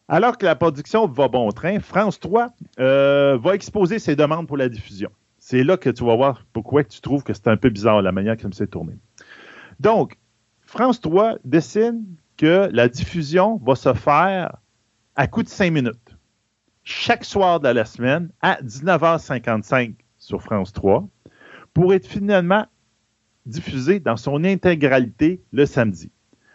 Alors 0.08 0.36
que 0.38 0.46
la 0.46 0.56
production 0.56 1.06
va 1.06 1.28
bon 1.28 1.50
train, 1.52 1.78
France 1.80 2.18
3 2.20 2.48
euh, 2.80 3.38
va 3.40 3.54
exposer 3.54 3.98
ses 3.98 4.16
demandes 4.16 4.46
pour 4.48 4.56
la 4.56 4.68
diffusion. 4.68 5.10
C'est 5.38 5.62
là 5.64 5.76
que 5.76 5.90
tu 5.90 6.04
vas 6.04 6.16
voir 6.16 6.44
pourquoi 6.52 6.84
tu 6.84 7.00
trouves 7.00 7.22
que 7.22 7.34
c'est 7.34 7.48
un 7.48 7.56
peu 7.56 7.68
bizarre 7.70 8.00
la 8.02 8.12
manière 8.12 8.36
comme 8.36 8.52
c'est 8.52 8.66
tourné. 8.68 8.94
Donc, 9.80 10.16
France 10.62 11.00
3 11.00 11.36
décide 11.44 12.00
que 12.36 12.68
la 12.72 12.88
diffusion 12.88 13.60
va 13.64 13.74
se 13.74 13.92
faire 13.94 14.56
à 15.16 15.26
coup 15.26 15.42
de 15.42 15.48
5 15.48 15.70
minutes. 15.70 16.16
Chaque 16.84 17.24
soir 17.24 17.60
de 17.60 17.68
la 17.68 17.84
semaine 17.84 18.30
à 18.40 18.58
19h55 18.62 19.94
sur 20.22 20.40
France 20.40 20.72
3 20.72 21.06
pour 21.74 21.92
être 21.94 22.06
finalement 22.06 22.66
diffusé 23.44 23.98
dans 23.98 24.16
son 24.16 24.44
intégralité 24.44 25.42
le 25.52 25.66
samedi. 25.66 26.12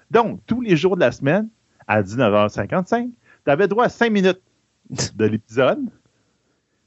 Donc, 0.09 0.39
tous 0.45 0.61
les 0.61 0.77
jours 0.77 0.95
de 0.95 1.01
la 1.01 1.11
semaine, 1.11 1.49
à 1.85 2.01
19h55, 2.01 3.09
tu 3.45 3.51
avais 3.51 3.67
droit 3.67 3.85
à 3.85 3.89
5 3.89 4.09
minutes 4.09 4.41
de 5.15 5.25
l'épisode. 5.25 5.89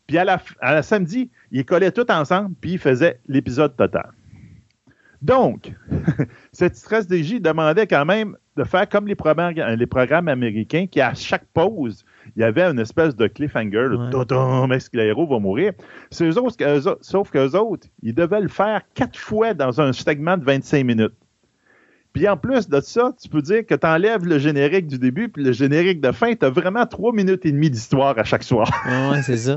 Puis 0.07 0.16
à 0.16 0.25
la, 0.25 0.40
à 0.61 0.75
la 0.75 0.83
samedi, 0.83 1.31
ils 1.51 1.66
collaient 1.66 1.93
tout 1.93 2.11
ensemble, 2.11 2.55
puis 2.61 2.73
ils 2.73 2.79
faisaient 2.79 3.21
l'épisode 3.29 3.77
total. 3.77 4.12
Donc, 5.21 5.75
cette 6.53 6.77
stratégie 6.77 7.40
demandait 7.40 7.87
quand 7.87 8.07
même 8.07 8.37
de 8.57 8.65
faire 8.65 8.89
comme 8.89 9.07
les 9.07 9.15
programmes, 9.15 9.55
les 9.55 9.87
programmes 9.87 10.29
américains, 10.29 10.87
qui 10.87 11.01
à 11.01 11.15
chaque 11.15 11.47
pause, 11.55 12.05
il 12.37 12.41
y 12.41 12.45
avait 12.45 12.63
une 12.65 12.79
espèce 12.79 13.17
de 13.17 13.27
cliffhanger, 13.27 13.89
Ouais. 13.91 14.77
Est-ce 14.77 14.91
que 14.91 14.97
le 14.97 15.05
héros 15.05 15.27
va 15.27 15.39
mourir? 15.39 15.73
Eux 16.21 16.39
autres, 16.39 16.99
sauf 17.01 17.31
qu'eux 17.31 17.57
autres, 17.57 17.87
ils 18.03 18.15
devaient 18.15 18.41
le 18.41 18.49
faire 18.49 18.83
quatre 18.95 19.19
fois 19.19 19.55
dans 19.55 19.81
un 19.81 19.93
segment 19.93 20.37
de 20.37 20.45
25 20.45 20.85
minutes. 20.85 21.15
Puis 22.13 22.29
en 22.29 22.37
plus 22.37 22.69
de 22.69 22.81
ça, 22.81 23.15
tu 23.21 23.29
peux 23.29 23.41
dire 23.41 23.65
que 23.65 23.75
tu 23.75 23.87
enlèves 23.87 24.27
le 24.27 24.39
générique 24.39 24.89
du 24.89 24.99
début 24.99 25.29
puis 25.29 25.45
le 25.45 25.53
générique 25.53 26.01
de 26.01 26.11
fin, 26.11 26.35
tu 26.35 26.45
as 26.45 26.51
vraiment 26.51 26.85
trois 26.87 27.13
minutes 27.13 27.47
et 27.47 27.53
demie 27.53 27.71
d'histoire 27.71 28.19
à 28.19 28.25
chaque 28.25 28.43
soir. 28.43 28.69
Ouais, 28.87 29.23
c'est 29.23 29.37
ça. 29.37 29.57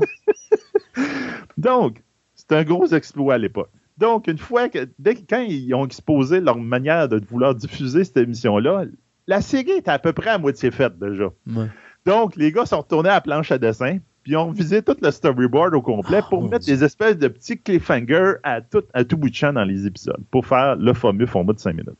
Donc, 1.58 2.00
c'est 2.34 2.52
un 2.52 2.62
gros 2.62 2.86
exploit 2.86 3.34
à 3.34 3.38
l'époque. 3.38 3.70
Donc, 3.98 4.26
une 4.26 4.38
fois 4.38 4.68
que, 4.68 4.88
dès 4.98 5.14
que 5.14 5.20
quand 5.28 5.40
ils 5.42 5.72
ont 5.74 5.84
exposé 5.86 6.40
leur 6.40 6.58
manière 6.58 7.08
de 7.08 7.20
vouloir 7.24 7.54
diffuser 7.54 8.04
cette 8.04 8.16
émission-là, 8.16 8.84
la 9.26 9.40
série 9.40 9.70
était 9.78 9.90
à 9.90 9.98
peu 9.98 10.12
près 10.12 10.30
à 10.30 10.38
moitié 10.38 10.70
faite 10.70 10.98
déjà. 10.98 11.26
Ouais. 11.46 11.66
Donc, 12.04 12.36
les 12.36 12.50
gars 12.52 12.66
sont 12.66 12.78
retournés 12.80 13.08
à 13.08 13.14
la 13.14 13.20
planche 13.20 13.52
à 13.52 13.58
dessin, 13.58 13.98
puis 14.24 14.36
ont 14.36 14.50
visé 14.50 14.82
tout 14.82 14.96
le 15.00 15.10
storyboard 15.10 15.74
au 15.74 15.82
complet 15.82 16.20
Oh, 16.24 16.26
pour 16.28 16.42
mettre 16.48 16.64
Dieu. 16.64 16.74
des 16.74 16.84
espèces 16.84 17.16
de 17.18 17.28
petits 17.28 17.58
cliffhangers 17.58 18.34
à 18.42 18.60
tout, 18.60 18.82
à 18.92 19.04
tout 19.04 19.16
bout 19.16 19.30
de 19.30 19.34
champ 19.34 19.52
dans 19.52 19.64
les 19.64 19.86
épisodes, 19.86 20.22
pour 20.30 20.44
faire 20.46 20.76
le 20.76 20.92
fameux 20.92 21.26
format 21.26 21.52
de 21.52 21.60
5 21.60 21.72
minutes. 21.72 21.90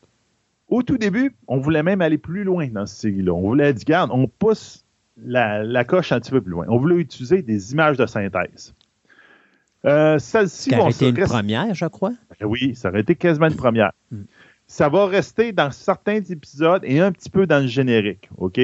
Au 0.69 0.83
tout 0.83 0.99
début, 0.99 1.35
on 1.47 1.59
voulait 1.59 1.83
même 1.83 2.01
aller 2.03 2.19
plus 2.19 2.43
loin 2.43 2.67
dans 2.69 2.87
cette 2.87 2.99
série-là. 3.01 3.33
On 3.33 3.43
voulait 3.43 3.73
dire, 3.73 3.85
garde, 3.85 4.11
on 4.13 4.27
pousse 4.27 4.85
la, 5.23 5.63
la 5.63 5.85
coche 5.85 6.11
un 6.13 6.19
petit 6.21 6.33
peu 6.33 6.41
plus 6.41 6.51
loin. 6.51 6.67
On 6.69 6.79
voulait 6.79 6.97
utiliser 6.97 7.43
des 7.43 7.73
images 7.73 7.97
de 7.97 8.07
synthèse. 8.07 8.75
Euh, 9.85 10.19
Celle-ci 10.19 10.71
été 10.89 11.09
une 11.09 11.27
première, 11.27 11.75
je 11.75 11.87
crois. 11.87 12.13
ben 12.41 12.47
Oui, 12.47 12.75
ça 12.75 12.89
aurait 12.89 13.01
été 13.01 13.15
quasiment 13.15 13.49
une 13.49 13.57
première. 13.57 13.93
Mm. 14.11 14.23
Ça 14.67 14.89
va 14.89 15.07
rester 15.07 15.53
dans 15.53 15.71
certains 15.71 16.21
épisodes 16.23 16.81
et 16.85 17.01
un 17.01 17.13
petit 17.13 17.29
peu 17.29 17.47
dans 17.47 17.61
le 17.61 17.67
générique, 17.67 18.31
OK? 18.39 18.59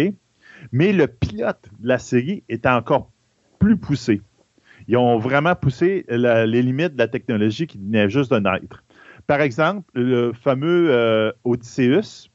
Mais 0.72 0.92
le 0.92 1.06
pilote 1.06 1.68
de 1.78 1.88
la 1.88 1.98
série 1.98 2.42
est 2.48 2.64
encore 2.66 3.11
plus 3.59 3.76
poussé. 3.76 4.22
Ils 4.88 4.96
ont 4.96 5.18
vraiment 5.18 5.54
poussé 5.54 6.06
la- 6.09 6.46
les 6.46 6.62
limites 6.62 6.94
de 6.94 6.98
la 6.98 7.09
technologie 7.09 7.66
qui 7.66 7.76
venait 7.78 8.09
juste 8.09 8.33
de 8.33 8.38
naître. 8.38 8.83
Par 9.26 9.42
exemple, 9.42 9.83
le 9.94 10.33
fameux 10.33 10.88
euh, 10.90 11.33
Odysseus 11.44 12.28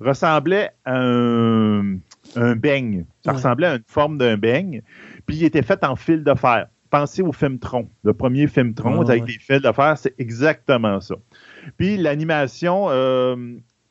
ressemblait 0.00 0.70
à 0.86 0.98
un, 0.98 1.96
un 2.36 2.56
beigne. 2.56 3.04
Ça 3.24 3.30
Ouais. 3.32 3.36
ressemblait 3.36 3.66
à 3.66 3.74
une 3.76 3.82
forme 3.86 4.16
d'un 4.18 4.36
beigne. 4.38 4.82
Puis 5.26 5.36
il 5.36 5.44
était 5.44 5.62
fait 5.62 5.84
en 5.84 5.94
fil 5.96 6.24
de 6.24 6.34
fer. 6.34 6.66
Pensez 6.90 7.22
au 7.22 7.32
film 7.32 7.58
Tron. 7.58 7.88
Le 8.02 8.12
premier 8.12 8.46
film 8.48 8.74
Tron 8.74 8.98
Ouais, 8.98 9.10
avec 9.10 9.22
ouais. 9.22 9.26
des 9.28 9.38
fils 9.38 9.62
de 9.62 9.72
fer, 9.72 9.96
c'est 9.96 10.14
exactement 10.18 11.00
ça. 11.00 11.14
Puis 11.76 11.96
l'animation 11.96 12.86
euh, 12.90 13.36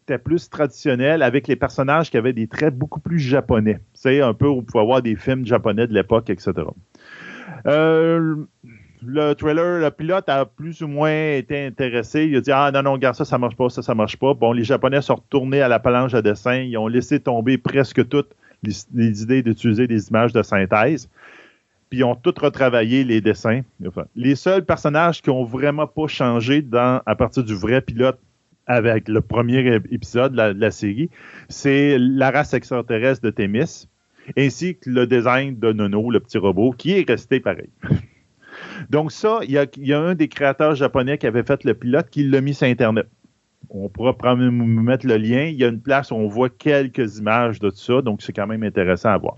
était 0.04 0.18
plus 0.18 0.50
traditionnelle 0.50 1.22
avec 1.22 1.48
les 1.48 1.56
personnages 1.56 2.12
qui 2.12 2.18
avaient 2.18 2.34
des 2.34 2.48
traits 2.48 2.78
beaucoup 2.78 3.00
plus 3.00 3.20
japonais. 3.20 3.80
C'est 3.94 4.22
un 4.22 4.34
peu 4.34 4.48
où 4.48 4.58
on 4.58 4.64
pouvait 4.64 4.84
avoir 4.84 5.02
des 5.02 5.16
films 5.16 5.46
japonais 5.46 5.88
de 5.88 5.94
l'époque, 5.94 6.30
etc. 6.30 6.52
Euh, 7.66 8.36
le 9.02 9.34
trailer, 9.34 9.80
le 9.80 9.92
pilote 9.92 10.28
a 10.28 10.46
plus 10.46 10.82
ou 10.82 10.88
moins 10.88 11.32
été 11.32 11.66
intéressé. 11.66 12.26
Il 12.26 12.36
a 12.36 12.42
dit 12.42 12.52
Ah 12.52 12.72
non, 12.74 12.84
non, 12.84 12.94
regarde 12.94 13.16
ça, 13.16 13.24
ça 13.24 13.38
marche 13.38 13.56
pas, 13.56 13.70
ça, 13.70 13.82
ça 13.82 13.96
marche 13.96 14.18
pas. 14.18 14.34
Bon, 14.34 14.52
les 14.52 14.64
Japonais 14.66 15.02
sont 15.02 15.16
retournés 15.16 15.62
à 15.62 15.68
la 15.68 15.80
planche 15.80 16.14
à 16.14 16.22
dessin. 16.22 16.56
Ils 16.56 16.78
ont 16.78 16.88
laissé 16.88 17.20
tomber 17.20 17.58
presque 17.58 18.08
toutes 18.10 18.32
les, 18.64 18.74
les 18.94 19.24
idées 19.24 19.42
d'utiliser 19.42 19.88
des 19.88 20.10
images 20.10 20.34
de 20.34 20.42
synthèse. 20.42 21.10
Puis 21.90 22.00
ils 22.00 22.04
ont 22.04 22.16
tout 22.16 22.34
retravaillé 22.40 23.04
les 23.04 23.20
dessins. 23.20 23.62
Les 24.16 24.36
seuls 24.36 24.64
personnages 24.64 25.22
qui 25.22 25.30
ont 25.30 25.44
vraiment 25.44 25.88
pas 25.88 26.08
changé 26.08 26.64
à 26.74 27.16
partir 27.16 27.44
du 27.44 27.56
vrai 27.56 27.82
pilote 27.82 28.20
avec 28.68 29.08
le 29.08 29.22
premier 29.22 29.76
épisode 29.90 30.34
de 30.34 30.60
la, 30.60 30.72
série, 30.72 31.10
c'est 31.50 31.98
la 31.98 32.30
race 32.30 32.54
extraterrestre 32.54 33.24
de 33.24 33.32
Thémis, 33.32 33.88
ainsi 34.38 34.76
que 34.76 34.92
le 34.92 35.08
design 35.08 35.58
de 35.58 35.74
Nono, 35.74 36.12
le 36.12 36.20
petit 36.20 36.38
robot, 36.38 36.74
qui 36.74 36.92
est 36.92 37.10
resté 37.10 37.40
pareil. 37.40 37.70
Donc 38.92 39.12
ça, 39.12 39.40
il 39.44 39.52
y 39.52 39.58
a, 39.58 39.66
il 39.76 39.88
y 39.88 39.94
a 39.94 40.00
un 40.00 40.14
des 40.14 40.28
créateurs 40.28 40.76
japonais 40.76 41.18
qui 41.18 41.26
avait 41.26 41.42
fait 41.42 41.64
le 41.64 41.74
pilote 41.74 42.10
qui 42.12 42.24
l'a 42.24 42.42
mis 42.42 42.54
sur 42.54 42.68
Internet. 42.68 43.08
On 43.72 43.90
pourra 43.90 44.16
prendre- 44.16 44.52
mettre 44.52 45.08
le 45.08 45.18
lien. 45.18 45.46
Il 45.46 45.56
y 45.56 45.64
a 45.64 45.68
une 45.68 45.82
place 45.82 46.12
où 46.12 46.16
on 46.16 46.28
voit 46.28 46.50
quelques 46.50 47.18
images 47.18 47.60
de 47.60 47.72
tout 47.72 47.76
ça, 47.78 48.04
donc 48.04 48.22
c'est 48.22 48.34
quand 48.34 48.48
même 48.48 48.64
intéressant 48.64 49.10
à 49.10 49.18
voir. 49.18 49.38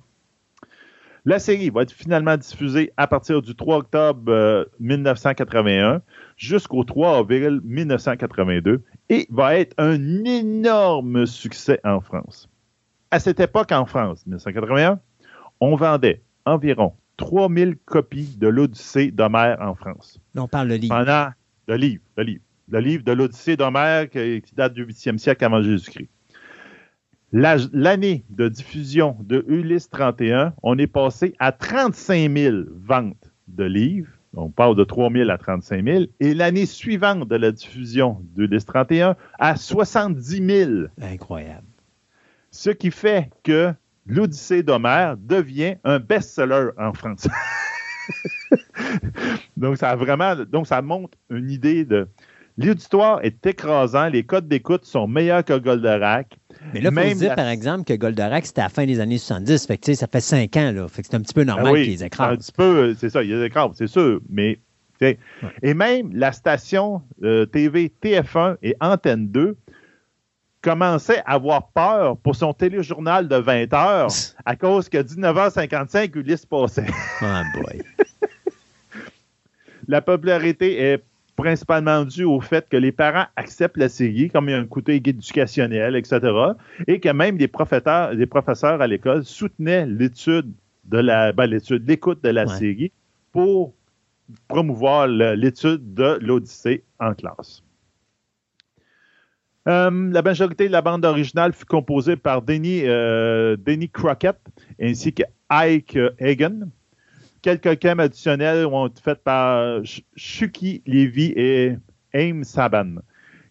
La 1.24 1.38
série 1.38 1.70
va 1.70 1.84
être 1.84 1.92
finalement 1.92 2.36
diffusée 2.36 2.92
à 2.98 3.06
partir 3.06 3.44
du 3.44 3.56
3 3.56 3.78
octobre 3.78 4.32
euh, 4.32 4.66
1981 4.80 6.02
jusqu'au 6.36 6.84
3 6.84 7.20
avril 7.20 7.62
1982 7.64 8.82
et 9.10 9.28
va 9.30 9.56
être 9.56 9.76
un 9.78 10.24
énorme 10.26 11.28
succès 11.28 11.80
en 11.84 12.02
France. 12.02 12.50
À 13.12 13.20
cette 13.20 13.40
époque 13.40 13.72
en 13.72 13.86
France, 13.86 14.26
1981, 14.26 15.00
on 15.60 15.76
vendait 15.76 16.24
environ 16.46 16.94
3000 17.18 17.78
copies 17.86 18.38
de 18.38 18.48
l'Odyssée 18.48 19.12
d'Homère 19.12 19.58
en 19.62 19.76
France. 19.76 20.20
On 20.36 20.48
parle 20.48 20.70
le 20.70 20.76
livre. 20.76 20.98
Pendant 20.98 21.30
le 21.68 21.76
livre, 21.76 22.02
le 22.18 22.24
livre, 22.24 22.44
le 22.70 22.80
livre 22.80 23.04
de 23.04 23.12
l'Odyssée 23.12 23.58
d'Homère 23.58 24.10
qui, 24.10 24.42
qui 24.42 24.56
date 24.56 24.74
du 24.74 24.88
8e 24.88 25.20
siècle 25.20 25.46
avant 25.46 25.62
Jésus-Christ. 25.62 26.10
La- 27.32 27.58
L'année 27.72 28.26
de 28.30 28.50
diffusion 28.50 29.16
de 29.22 29.46
Ulysse 29.48 29.90
31, 29.90 30.54
on 30.64 30.78
est 30.78 30.88
passé 30.88 31.34
à 31.40 31.52
35 31.52 32.32
000 32.38 32.58
ventes 32.76 33.32
de 33.48 33.64
livres. 33.64 34.10
On 34.34 34.50
parle 34.50 34.76
de 34.76 34.84
3 34.84 35.12
000 35.12 35.30
à 35.30 35.38
35 35.38 35.86
000. 35.86 36.04
Et 36.20 36.34
l'année 36.34 36.66
suivante 36.66 37.28
de 37.28 37.36
la 37.36 37.52
diffusion 37.52 38.18
d'Ulysse 38.36 38.66
31 38.66 39.16
à 39.40 39.56
70 39.56 40.46
000. 40.46 40.72
Incroyable. 41.02 41.68
Ce 42.50 42.70
qui 42.70 42.92
fait 42.92 43.30
que 43.44 43.74
l'Odyssée 44.06 44.64
d'Homère 44.64 45.16
devient 45.18 45.76
un 45.84 46.00
best-seller 46.00 46.70
en 46.78 46.94
France. 46.94 47.28
donc, 49.58 49.78
ça 49.78 49.92
a 49.92 49.96
vraiment, 49.96 50.36
donc, 50.50 50.68
ça 50.68 50.82
montre 50.82 51.18
une 51.30 51.50
idée 51.50 51.86
de 51.86 52.08
L'auditoire 52.58 53.24
est 53.24 53.46
écrasant, 53.46 54.10
les 54.10 54.24
codes 54.24 54.48
d'écoute 54.48 54.86
sont 54.86 55.08
meilleurs 55.08 55.44
que 55.44 55.58
Goldorak. 55.58 56.38
Mais 56.74 56.82
là, 56.82 56.92
faut 56.92 57.10
se 57.10 57.16
dire, 57.16 57.30
la- 57.30 57.36
par 57.36 57.48
exemple, 57.48 57.84
que 57.86 57.94
Goldorak, 57.94 58.46
c'était 58.46 58.62
à 58.62 58.66
la 58.66 58.70
fin 58.70 58.86
des 58.86 59.00
années 59.00 59.18
70. 59.18 59.66
Fait 59.68 59.78
que, 59.78 59.94
ça 59.94 60.08
fait 60.08 60.22
5 60.22 60.56
ans, 60.58 60.72
là. 60.72 60.88
Fait 60.88 61.02
que 61.02 61.08
c'est 61.10 61.16
un 61.18 61.22
petit 61.22 61.34
peu 61.34 61.44
normal 61.44 61.68
Ah 61.68 61.72
oui, 61.72 61.84
qu'ils 61.86 62.04
Un 62.04 62.06
écrasent. 62.08 62.38
petit 62.38 62.52
peu, 62.52 62.64
euh, 62.64 62.96
c'est 62.98 63.10
ça, 63.10 63.24
il 63.24 63.30
des 63.30 63.44
écrans, 63.46 63.72
c'est 63.74 63.88
sûr. 63.88 64.20
Mais, 64.30 64.60
Ouais. 65.04 65.18
Et 65.64 65.74
même 65.74 66.12
la 66.14 66.32
station 66.32 67.02
euh, 67.24 67.48
TV 67.48 67.92
TF1 68.04 68.58
et 68.62 68.76
Antenne 68.80 69.30
2 69.32 69.58
commençaient 70.62 71.24
à 71.26 71.32
avoir 71.34 71.70
peur 71.72 72.18
pour 72.18 72.36
son 72.36 72.54
téléjournal 72.54 73.28
de 73.28 73.36
20 73.36 73.74
heures 73.74 74.12
à 74.46 74.56
cause 74.56 74.90
que 74.90 75.00
19h55, 75.00 76.16
Ulysse 76.16 76.46
passait. 76.46 76.86
Ah, 77.22 77.42
boy. 77.56 77.82
La 79.88 80.02
popularité 80.04 80.80
est 80.80 81.04
principalement 81.36 82.04
due 82.06 82.24
au 82.24 82.40
fait 82.42 82.68
que 82.70 82.78
les 82.78 82.92
parents 82.92 83.26
acceptent 83.36 83.78
la 83.78 83.90
série 83.90 84.30
comme 84.30 84.50
un 84.50 84.66
côté 84.66 84.96
éducationnel, 84.96 85.96
etc. 85.96 86.20
Et 86.88 87.00
que 87.00 87.10
même 87.10 87.38
les 87.38 87.48
professeurs, 87.48 88.82
à 88.82 88.88
l'école 88.88 89.24
soutenaient 89.24 89.86
l'étude 89.86 90.52
de 90.86 90.98
la, 91.00 91.32
ben, 91.32 91.46
l'étude, 91.48 91.88
l'écoute 91.88 92.24
de 92.24 92.30
la 92.30 92.44
Ouais. 92.46 92.58
série 92.58 92.92
pour 93.32 93.74
promouvoir 94.48 95.08
l'étude 95.08 95.94
de 95.94 96.18
l'Odyssée 96.22 96.84
en 97.00 97.14
classe. 97.14 97.64
Euh, 99.68 100.10
la 100.12 100.22
majorité 100.24 100.68
de 100.68 100.72
la 100.72 100.82
bande 100.82 101.06
originale 101.06 101.54
fut 101.54 101.66
composée 101.66 102.16
par 102.16 102.42
Denny, 102.42 102.82
euh, 102.86 103.56
Denny 103.58 103.90
Crockett 103.90 104.38
ainsi 104.82 105.14
que 105.14 105.24
Ike 105.50 105.98
Hagen. 106.20 106.70
Quelques 107.42 107.80
thèmes 107.80 108.00
additionnels 108.00 108.66
ont 108.66 108.88
été 108.88 109.02
faits 109.02 109.24
par 109.24 109.82
Sh- 109.84 110.04
Shuki 110.16 110.84
Levy 110.86 111.34
et 111.36 111.76
Aim 112.14 112.44
Saban, 112.44 112.98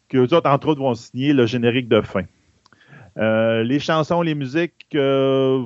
qui 0.08 0.16
eux 0.16 0.32
autres, 0.32 0.48
entre 0.48 0.68
autres, 0.68 0.80
vont 0.80 0.94
signer 0.94 1.32
le 1.32 1.46
générique 1.46 1.88
de 1.88 2.00
fin. 2.00 2.24
Euh, 3.18 3.64
les 3.64 3.80
chansons, 3.80 4.22
les 4.22 4.36
musiques, 4.36 4.86
euh, 4.94 5.64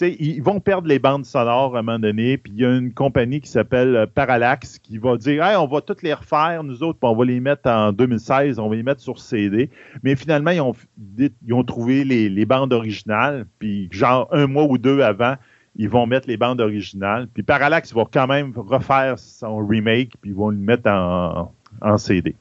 ils 0.00 0.42
vont 0.42 0.60
perdre 0.60 0.88
les 0.88 0.98
bandes 0.98 1.26
sonores 1.26 1.76
à 1.76 1.80
un 1.80 1.82
moment 1.82 1.98
donné, 1.98 2.38
puis 2.38 2.52
il 2.54 2.60
y 2.60 2.64
a 2.64 2.74
une 2.74 2.94
compagnie 2.94 3.42
qui 3.42 3.50
s'appelle 3.50 4.06
Parallax 4.14 4.78
qui 4.78 4.96
va 4.96 5.18
dire 5.18 5.44
hey, 5.44 5.56
on 5.56 5.66
va 5.66 5.82
toutes 5.82 6.02
les 6.02 6.14
refaire, 6.14 6.64
nous 6.64 6.82
autres, 6.82 6.98
on 7.02 7.14
va 7.14 7.24
les 7.26 7.40
mettre 7.40 7.68
en 7.68 7.92
2016, 7.92 8.58
on 8.58 8.70
va 8.70 8.76
les 8.76 8.82
mettre 8.82 9.02
sur 9.02 9.20
CD. 9.20 9.68
Mais 10.02 10.16
finalement, 10.16 10.50
ils 10.50 11.52
ont, 11.52 11.64
trouvé 11.64 12.04
les 12.04 12.46
bandes 12.46 12.72
originales, 12.72 13.44
puis 13.58 13.88
genre 13.92 14.28
un 14.32 14.46
mois 14.46 14.64
ou 14.64 14.78
deux 14.78 15.02
avant, 15.02 15.34
ils 15.76 15.88
vont 15.88 16.06
mettre 16.06 16.28
les 16.28 16.36
bandes 16.36 16.60
originales. 16.60 17.28
Puis 17.32 17.42
Parallax 17.42 17.92
va 17.92 18.04
quand 18.10 18.26
même 18.26 18.52
refaire 18.56 19.18
son 19.18 19.64
remake, 19.66 20.12
puis 20.20 20.30
ils 20.30 20.36
vont 20.36 20.50
le 20.50 20.56
mettre 20.56 20.90
en, 20.90 21.52
en 21.80 21.98
CD. 21.98 22.34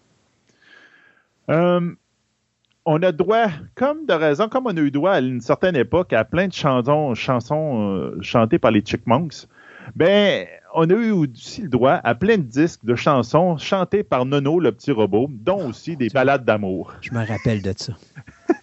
Euh, 1.50 1.91
on 2.86 3.02
a 3.04 3.12
droit, 3.12 3.48
comme 3.76 4.06
de 4.06 4.13
raison, 4.13 4.50
comme 4.50 4.65
on 4.65 4.76
a 4.76 4.80
eu 4.80 4.91
droit 4.91 5.12
à 5.12 5.20
une 5.20 5.41
certaine 5.41 5.76
époque 5.76 6.13
à 6.13 6.24
plein 6.24 6.48
de 6.48 6.54
chansons, 6.54 7.13
chansons 7.13 7.91
euh, 7.91 8.17
chantées 8.22 8.58
par 8.60 8.72
les 8.72 8.82
Chickmunks, 8.82 9.48
ben, 9.96 10.48
on 10.74 10.89
a 10.89 10.94
eu 10.94 11.12
aussi 11.12 11.63
le 11.63 11.70
droit 11.70 12.00
à 12.04 12.15
plein 12.15 12.38
de 12.38 12.44
disques 12.44 12.86
de 12.86 12.96
chansons 12.96 13.58
chantées 13.58 14.04
par 14.04 14.26
Nono, 14.26 14.60
le 14.60 14.72
petit 14.72 14.91
robot, 14.91 15.28
dont 15.30 15.70
aussi 15.70 15.96
des 15.98 16.10
ballades 16.10 16.46
d'amour. 16.46 16.94
Je 17.02 17.12
me 17.12 17.26
rappelle 17.26 17.62
de 17.62 17.74
ça. 17.76 17.94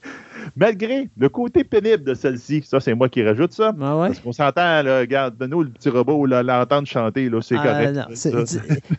Malgré 0.57 1.09
le 1.17 1.29
côté 1.29 1.65
pénible 1.65 2.05
de 2.05 2.15
celle-ci, 2.15 2.63
ça 2.63 2.81
c'est 2.81 2.95
moi 2.95 3.09
qui 3.09 3.23
rajoute 3.23 3.53
ça, 3.53 3.73
Ah 3.81 3.97
ouais? 3.99 4.07
parce 4.09 4.21
qu'on 4.21 4.33
s'entend, 4.33 4.83
là, 4.83 5.01
regarde, 5.01 5.37
Nono, 5.41 5.63
le 5.63 5.71
petit 5.71 5.89
robot, 5.89 6.27
l'entendre 6.27 6.87
chanter, 6.87 7.29
là, 7.29 7.41
c'est 7.43 7.57
Ah, 7.59 7.63
correct. 7.63 7.95
non, 7.97 8.15
Ça. 8.15 8.31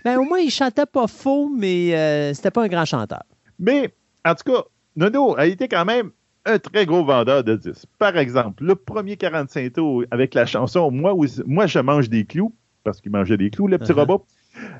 ben, 0.06 0.17
au 0.17 0.23
moins, 0.23 0.39
il 0.39 0.49
chantait 0.52 0.86
pas 0.86 1.08
faux, 1.08 1.49
mais 1.58 1.95
euh, 1.95 2.34
c'était 2.34 2.52
pas 2.52 2.63
un 2.63 2.67
grand 2.67 2.86
chanteur. 2.86 3.23
Mais, 3.60 3.93
en 4.25 4.36
tout 4.36 4.52
cas, 4.52 4.63
Nono 4.95 5.36
a 5.38 5.45
été 5.45 5.67
quand 5.67 5.86
même 5.86 6.12
un 6.45 6.58
très 6.58 6.86
gros 6.86 7.04
vendeur 7.04 7.43
de 7.43 7.56
disques. 7.56 7.86
Par 7.99 8.17
exemple, 8.17 8.63
le 8.63 8.75
premier 8.75 9.17
45 9.17 9.73
tours 9.73 10.04
avec 10.12 10.34
la 10.34 10.45
chanson 10.45 10.89
Moi, 10.89 11.13
moi 11.45 11.67
je 11.67 11.80
mange 11.80 12.10
des 12.10 12.25
clous, 12.25 12.54
parce 12.84 13.02
qu'il 13.02 13.12
mangeait 13.12 13.38
des 13.38 13.49
clous, 13.49 13.67
le 13.67 13.78
petit 13.78 13.91
Uh-huh. 13.91 13.95
robot, 13.99 14.25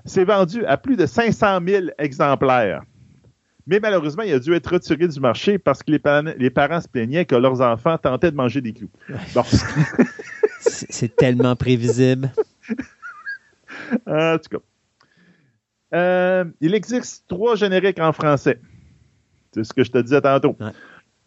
s'est 0.06 0.24
vendu 0.24 0.66
à 0.66 0.78
plus 0.78 0.96
de 0.98 1.06
500 1.06 1.60
000 1.66 1.86
exemplaires. 2.00 2.82
Mais 3.70 3.80
malheureusement, 3.80 4.24
il 4.24 4.34
a 4.34 4.40
dû 4.40 4.54
être 4.54 4.74
retiré 4.74 5.08
du 5.08 5.20
marché 5.20 5.60
parce 5.60 5.84
que 5.84 5.92
les, 5.92 6.00
pa- 6.00 6.22
les 6.24 6.50
parents 6.50 6.82
se 6.82 6.88
plaignaient 6.88 7.26
que 7.26 7.36
leurs 7.36 7.62
enfants 7.62 7.98
tentaient 8.00 8.32
de 8.32 8.36
manger 8.36 8.62
des 8.62 8.74
clous. 8.74 8.90
Bon, 9.36 9.44
C'est 10.60 11.16
tellement 11.16 11.56
prévisible. 11.56 12.32
en 14.08 14.38
tout 14.38 14.58
cas. 14.58 15.96
Euh, 15.96 16.46
il 16.62 16.74
existe 16.76 17.26
trois 17.28 17.56
génériques 17.56 18.00
en 18.00 18.12
français. 18.12 18.60
C'est 19.54 19.64
ce 19.64 19.74
que 19.74 19.84
je 19.84 19.92
te 19.92 19.98
disais 20.00 20.22
tantôt. 20.22 20.56
Ouais. 20.60 20.72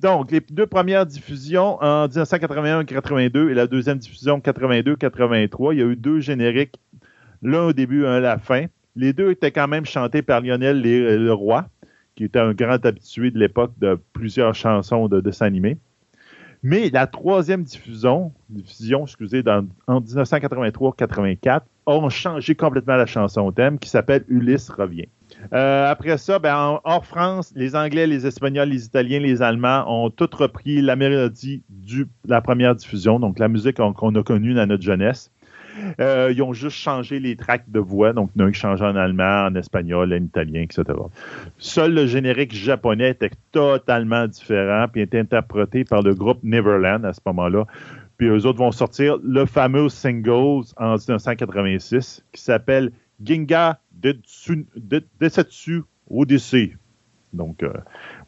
Donc, 0.01 0.33
les 0.33 0.41
deux 0.41 0.67
premières 0.67 1.07
diffusions 1.07 1.79
en 1.81 2.09
1981-82 2.09 3.51
et 3.51 3.55
la 3.55 3.67
deuxième 3.69 3.99
diffusion 3.99 4.39
82-83, 4.41 5.73
il 5.75 5.79
y 5.79 5.83
a 5.83 5.87
eu 5.87 5.97
deux 5.97 6.19
génériques, 6.21 6.75
l'un 7.41 7.63
au 7.67 7.73
début, 7.73 8.05
un 8.05 8.15
à 8.15 8.21
la 8.21 8.39
fin. 8.39 8.67
Les 8.97 9.13
deux 9.13 9.31
étaient 9.31 9.53
quand 9.53 9.69
même 9.69 9.87
chantés 9.87 10.23
par 10.23 10.41
Lionel 10.41 10.83
Leroy, 10.83 11.67
qui 12.15 12.25
était 12.25 12.39
un 12.39 12.53
grand 12.53 12.85
habitué 12.85 13.31
de 13.31 13.39
l'époque 13.39 13.73
de 13.81 13.99
plusieurs 14.13 14.55
chansons 14.55 15.09
de 15.09 15.21
dessins. 15.21 15.51
Mais 16.65 16.91
la 16.91 17.09
troisième 17.09 17.65
diffusion, 17.65 18.33
diffusion 18.49 19.03
excusez, 19.05 19.43
en 19.89 20.01
1983-84, 20.01 21.63
ont 21.87 22.09
changé 22.09 22.55
complètement 22.55 22.95
la 22.95 23.07
chanson 23.07 23.51
thème 23.51 23.79
qui 23.81 23.89
s'appelle 23.89 24.25
Ulysse 24.29 24.71
revient. 24.71 25.07
Euh, 25.53 25.91
après 25.91 26.19
ça, 26.19 26.39
ben, 26.39 26.57
en- 26.57 26.81
hors 26.85 27.05
France, 27.05 27.53
les 27.57 27.75
Anglais, 27.75 28.07
les 28.07 28.27
Espagnols, 28.29 28.69
les 28.69 28.85
Italiens, 28.85 29.19
les 29.19 29.43
Allemands 29.43 29.85
ont 29.89 30.11
tous 30.11 30.29
repris 30.33 30.81
la 30.83 30.95
mélodie 30.95 31.65
de 31.69 32.07
la 32.29 32.41
première 32.41 32.77
diffusion, 32.77 33.19
donc 33.19 33.41
la 33.41 33.49
musique 33.49 33.79
qu'on 33.79 34.15
a 34.15 34.23
connue 34.23 34.55
dans 34.55 34.67
notre 34.67 34.85
jeunesse. 34.85 35.32
Euh, 36.01 36.33
ils 36.35 36.43
ont 36.43 36.53
juste 36.53 36.77
changé 36.77 37.19
les 37.21 37.37
tracks 37.37 37.69
de 37.69 37.79
voix, 37.81 38.13
donc 38.13 38.31
il 38.35 38.41
y 38.41 38.43
en 38.43 38.47
a 38.47 38.49
un 38.49 38.53
qui 38.53 38.61
changeait 38.61 38.85
en 38.85 38.97
allemand, 38.97 39.47
en 39.47 39.55
espagnol, 39.55 40.13
en 40.13 40.17
italien, 40.25 40.63
etc. 40.63 40.85
Seul 41.59 41.95
le 41.95 42.07
générique 42.07 42.55
japonais 42.55 43.11
était 43.11 43.31
totalement 43.53 44.27
différent, 44.27 44.87
puis 44.93 45.03
était 45.03 45.19
interprété 45.21 45.85
par 45.85 46.03
le 46.03 46.15
groupe 46.15 46.39
Neverland 46.43 47.05
à 47.05 47.13
ce 47.13 47.21
moment-là. 47.27 47.67
Puis 48.19 48.29
eux 48.29 48.47
autres 48.47 48.59
vont 48.59 48.73
sortir 48.73 49.17
le 49.25 49.47
fameux 49.47 49.89
single 49.89 50.63
en 50.77 50.95
1986 50.97 52.23
qui 52.33 52.41
s'appelle 52.41 52.93
Ginga 53.25 53.79
Detsu- 54.01 54.67
De- 54.77 55.05
Desetsu 55.21 55.83
Odyssey. 56.11 56.77
Donc, 57.33 57.63
euh, 57.63 57.73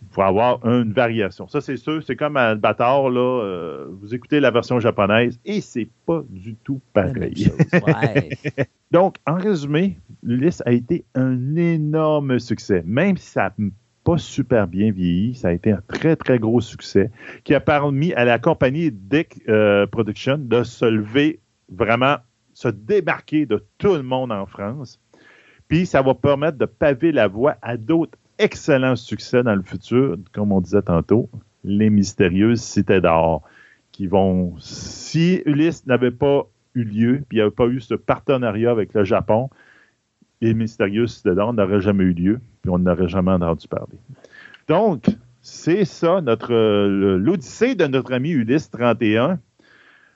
pouvez 0.04 0.26
avoir 0.26 0.64
une 0.66 0.92
variation. 0.92 1.48
Ça, 1.48 1.60
c'est 1.60 1.76
sûr, 1.76 2.02
c'est 2.04 2.16
comme 2.16 2.36
un 2.36 2.56
bâtard, 2.56 3.10
là. 3.10 3.20
euh, 3.20 3.86
vous 4.00 4.14
écoutez 4.14 4.40
la 4.40 4.50
version 4.50 4.80
japonaise 4.80 5.38
et 5.44 5.60
c'est 5.60 5.88
pas 6.06 6.22
du 6.28 6.54
tout 6.56 6.80
pareil. 6.92 7.50
Ouais. 7.72 8.30
Donc, 8.90 9.16
en 9.26 9.34
résumé, 9.34 9.98
l'Ulysse 10.22 10.62
a 10.66 10.72
été 10.72 11.04
un 11.14 11.56
énorme 11.56 12.38
succès. 12.38 12.82
Même 12.86 13.16
si 13.16 13.30
ça 13.30 13.52
n'a 13.58 13.70
pas 14.04 14.18
super 14.18 14.66
bien 14.66 14.92
vieilli, 14.92 15.34
ça 15.34 15.48
a 15.48 15.52
été 15.52 15.72
un 15.72 15.80
très, 15.88 16.16
très 16.16 16.38
gros 16.38 16.60
succès 16.60 17.10
qui 17.44 17.54
a 17.54 17.60
permis 17.60 18.12
à 18.14 18.24
la 18.24 18.38
compagnie 18.38 18.90
Dick 18.92 19.40
euh, 19.48 19.86
Production 19.86 20.38
de 20.38 20.62
se 20.62 20.84
lever 20.84 21.40
vraiment, 21.70 22.16
se 22.52 22.68
débarquer 22.68 23.46
de 23.46 23.64
tout 23.78 23.94
le 23.94 24.02
monde 24.02 24.30
en 24.30 24.46
France. 24.46 25.00
Puis, 25.68 25.86
ça 25.86 26.02
va 26.02 26.14
permettre 26.14 26.58
de 26.58 26.66
paver 26.66 27.10
la 27.10 27.26
voie 27.26 27.56
à 27.62 27.76
d'autres 27.76 28.18
excellents 28.38 28.96
succès 28.96 29.42
dans 29.42 29.54
le 29.54 29.62
futur, 29.62 30.16
comme 30.32 30.52
on 30.52 30.60
disait 30.60 30.82
tantôt, 30.82 31.28
les 31.64 31.90
mystérieuses 31.90 32.60
cités 32.60 33.00
d'or, 33.00 33.42
qui 33.92 34.06
vont, 34.06 34.54
si 34.58 35.42
Ulysse 35.46 35.86
n'avait 35.86 36.10
pas 36.10 36.46
eu 36.74 36.84
lieu, 36.84 37.22
puis 37.28 37.36
il 37.36 37.40
n'y 37.40 37.42
avait 37.42 37.50
pas 37.50 37.66
eu 37.66 37.80
ce 37.80 37.94
partenariat 37.94 38.70
avec 38.70 38.92
le 38.94 39.04
Japon, 39.04 39.50
les 40.40 40.54
mystérieuses 40.54 41.14
cités 41.16 41.34
d'or 41.34 41.52
n'auraient 41.52 41.80
jamais 41.80 42.04
eu 42.04 42.12
lieu, 42.12 42.40
puis 42.62 42.70
on 42.70 42.78
n'aurait 42.78 43.08
jamais 43.08 43.30
entendu 43.30 43.68
parler. 43.68 43.98
Donc, 44.68 45.06
c'est 45.40 45.84
ça, 45.84 46.20
notre 46.20 46.52
euh, 46.52 47.18
l'odyssée 47.18 47.74
de 47.74 47.86
notre 47.86 48.12
ami 48.12 48.30
Ulysse 48.30 48.70
31. 48.70 49.38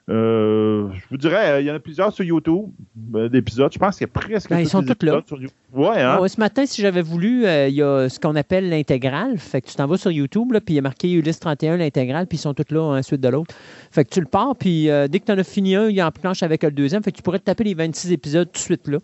Euh, 0.09 0.89
je 0.95 1.03
vous 1.11 1.17
dirais, 1.19 1.51
euh, 1.51 1.61
il 1.61 1.67
y 1.67 1.71
en 1.71 1.75
a 1.75 1.79
plusieurs 1.81 2.13
sur 2.13 2.25
YouTube, 2.25 2.71
euh, 3.15 3.29
d'épisodes. 3.29 3.71
Je 3.73 3.79
pense 3.79 3.97
qu'il 3.99 4.07
y 4.07 4.11
a 4.11 4.13
presque 4.13 4.49
Ben, 4.49 4.61
ils 4.61 4.65
tous 4.65 4.71
sont 4.71 4.81
les 4.81 4.95
tous 4.95 5.05
là. 5.07 5.13
épisodes 5.19 5.27
sur 5.27 5.43
You- 5.43 5.49
Ouais, 5.75 6.01
hein? 6.01 6.19
Ouais, 6.19 6.29
ce 6.31 6.41
matin, 6.41 6.65
si 6.65 6.81
j'avais 6.81 7.03
voulu, 7.03 7.45
euh, 7.45 7.69
il 7.69 7.75
y 7.75 7.83
a 7.83 8.09
ce 8.09 8.19
qu'on 8.19 8.35
appelle 8.37 8.71
l'intégrale. 8.71 9.37
Fait 9.39 9.61
que 9.61 9.69
tu 9.69 9.75
t'en 9.75 9.87
vas 9.87 9.99
sur 9.99 10.11
YouTube, 10.11 10.53
là, 10.53 10.61
puis 10.63 10.75
il 10.75 10.77
y 10.77 10.79
a 10.79 10.83
marqué 10.83 11.13
Ulysse 11.13 11.41
31, 11.41 11.77
l'intégrale, 11.77 12.27
puis 12.27 12.39
ils 12.39 12.41
sont 12.41 12.55
tous 12.55 12.73
là, 12.75 12.81
un 12.95 13.03
suite 13.03 13.21
de 13.21 13.29
l'autre. 13.29 13.55
Fait 13.91 14.05
que 14.05 14.11
tu 14.11 14.21
le 14.21 14.27
pars, 14.27 14.57
puis 14.57 14.89
euh, 14.89 15.09
dès 15.09 15.21
que 15.21 15.27
tu 15.27 15.33
en 15.33 15.39
as 15.39 15.45
fini 15.45 15.75
un, 15.77 15.89
il 15.91 16.03
en 16.03 16.11
planche 16.11 16.43
avec 16.43 16.63
le 16.63 16.71
deuxième. 16.71 17.03
Fait 17.03 17.13
que 17.13 17.17
tu 17.19 17.23
pourrais 17.23 17.39
te 17.39 17.45
taper 17.45 17.65
les 17.65 17.75
26 17.75 18.13
épisodes 18.13 18.47
tout 18.51 18.53
de 18.59 18.65
suite 18.65 18.89
là. 18.89 18.99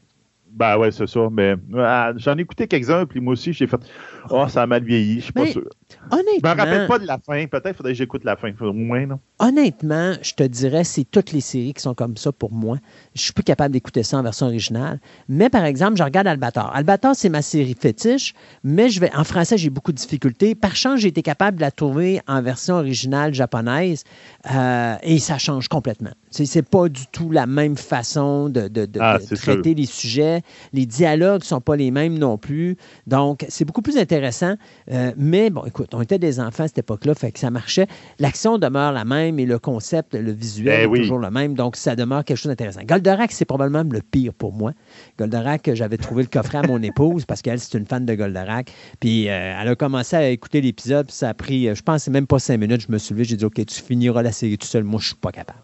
Ben 0.55 0.78
ouais, 0.78 0.90
c'est 0.92 1.09
ça. 1.09 1.28
Mais 1.32 1.57
euh, 1.74 2.12
j'en 2.16 2.38
ai 2.38 2.42
écouté 2.42 2.66
quelques-uns, 2.68 3.07
puis 3.07 3.20
moi 3.20 3.32
aussi, 3.32 3.52
j'ai 3.52 3.66
fait 3.66 3.80
Oh, 4.30 4.46
ça 4.48 4.62
a 4.62 4.66
mal 4.66 4.82
vieilli, 4.82 5.16
je 5.16 5.24
suis 5.24 5.32
pas 5.32 5.46
sûr. 5.46 5.64
Je 5.90 5.96
me 5.96 6.48
rappelle 6.48 6.66
Honnêtement, 6.66 6.86
pas 6.88 6.98
de 6.98 7.07
la 7.07 7.18
fin. 7.18 7.46
Peut-être 7.46 7.76
faudrait 7.76 7.92
que 7.92 7.98
j'écoute 7.98 8.24
la 8.24 8.36
fin. 8.36 8.50
Au 8.61 8.72
moins, 8.72 9.05
non? 9.07 9.18
honnêtement, 9.38 10.12
je 10.22 10.32
te 10.32 10.42
dirais, 10.44 10.84
c'est 10.84 11.05
toutes 11.05 11.32
les 11.32 11.40
séries 11.40 11.74
qui 11.74 11.82
sont 11.82 11.94
comme 11.94 12.16
ça 12.16 12.32
pour 12.32 12.52
moi. 12.52 12.78
Je 13.14 13.20
suis 13.20 13.32
plus 13.32 13.42
capable 13.44 13.72
d'écouter 13.72 14.02
ça 14.02 14.16
en 14.18 14.22
version 14.22 14.46
originale. 14.46 15.00
Mais 15.28 15.50
par 15.50 15.64
exemple, 15.64 15.96
je 15.96 16.02
regarde 16.02 16.26
Albator. 16.26 16.70
Albator, 16.74 17.14
c'est 17.14 17.28
ma 17.28 17.42
série 17.42 17.76
fétiche, 17.78 18.32
mais 18.62 18.88
je 18.88 19.00
vais 19.00 19.14
en 19.14 19.24
français, 19.24 19.59
j'ai 19.59 19.70
beaucoup 19.70 19.92
de 19.92 19.98
difficultés. 19.98 20.55
Par 20.55 20.76
chance, 20.76 21.00
j'ai 21.00 21.09
été 21.09 21.22
capable 21.22 21.57
de 21.57 21.62
la 21.62 21.70
trouver 21.70 22.20
en 22.26 22.40
version 22.40 22.76
originale 22.76 23.34
japonaise 23.34 24.05
euh, 24.55 24.96
et 25.02 25.18
ça 25.18 25.38
change 25.38 25.68
complètement. 25.68 26.12
C'est, 26.30 26.46
c'est 26.46 26.68
pas 26.68 26.88
du 26.88 27.07
tout 27.12 27.30
la 27.30 27.46
même 27.46 27.76
façon 27.76 28.48
de, 28.48 28.68
de- 28.68 28.86
de- 28.86 29.00
Ah, 29.00 29.18
de 29.18 29.36
traiter 29.36 29.74
les 29.74 29.86
sujets. 29.86 30.42
Les 30.72 30.86
dialogues 30.86 31.45
sont 31.45 31.61
pas 31.61 31.76
les 31.76 31.90
mêmes 31.90 32.18
non 32.18 32.38
plus. 32.38 32.76
Donc, 33.07 33.45
c'est 33.49 33.64
beaucoup 33.64 33.82
plus 33.82 33.99
intéressant. 33.99 34.55
Euh, 34.90 35.12
mais 35.16 35.51
bon, 35.51 35.64
écoute, 35.64 35.95
on 35.95 36.03
était 36.03 36.18
des 36.18 36.40
enfants 36.40 36.64
à 36.64 36.68
cette 36.68 36.78
époque-là, 36.78 37.14
fait 37.14 37.32
que 37.32 37.38
ça 37.38 37.51
marchait. 37.51 37.86
L'action 38.18 38.59
demeure 38.59 38.92
la 38.92 39.05
même 39.05 39.38
et 39.38 39.47
le 39.47 39.59
concept, 39.59 40.14
le 40.14 40.32
visuel 40.32 40.88
Ben 40.88 40.95
est 40.95 40.99
toujours 41.03 41.18
le 41.18 41.30
même. 41.30 41.55
Donc, 41.55 41.76
ça 41.76 41.97
demeure 41.97 42.24
quelque 42.24 42.36
chose 42.36 42.51
d'intéressant. 42.51 42.80
Goldorak, 42.84 43.32
c'est 43.32 43.45
probablement 43.45 43.84
le 43.90 44.01
pire 44.03 44.32
pour 44.34 44.53
moi. 44.53 44.72
Goldorak, 45.18 45.70
j'avais 45.74 45.97
trouvé 45.97 46.22
le 46.22 46.28
coffret 46.28 46.59
à 46.59 46.66
mon 46.66 46.82
épouse 46.82 47.24
parce 47.24 47.42
qu'elle, 47.42 47.59
c'est 47.59 47.76
une 47.78 47.86
fan 47.86 48.05
de 48.05 48.14
Goldorak. 48.14 48.70
Puis, 49.01 49.28
euh, 49.28 49.59
elle 49.61 49.68
a 49.68 49.74
commencé 49.74 50.16
à 50.16 50.28
écouter 50.28 50.61
l'épisode, 50.61 51.07
puis 51.07 51.16
ça 51.16 51.30
a 51.30 51.34
pris, 51.34 51.68
euh, 51.68 51.74
je 51.74 51.82
pense, 51.82 52.09
même 52.09 52.26
pas 52.26 52.38
cinq 52.38 52.59
minutes. 52.59 52.82
Je 52.86 52.92
me 52.92 52.99
suis 52.99 53.14
levé, 53.14 53.24
j'ai 53.24 53.36
dit, 53.36 53.45
OK, 53.45 53.64
tu 53.64 53.82
finiras 53.82 54.22
la 54.22 54.32
série 54.32 54.59
tout 54.59 54.66
seul. 54.66 54.84
Moi, 54.84 55.01
je 55.01 55.09
suis 55.09 55.16
pas 55.16 55.32
capable. 55.32 55.59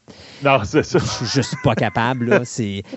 Non, 0.45 0.59
c'est 0.64 0.83
ça. 0.83 0.99
Je 0.99 1.05
suis 1.05 1.26
juste 1.26 1.55
pas 1.62 1.74
capable. 1.74 2.43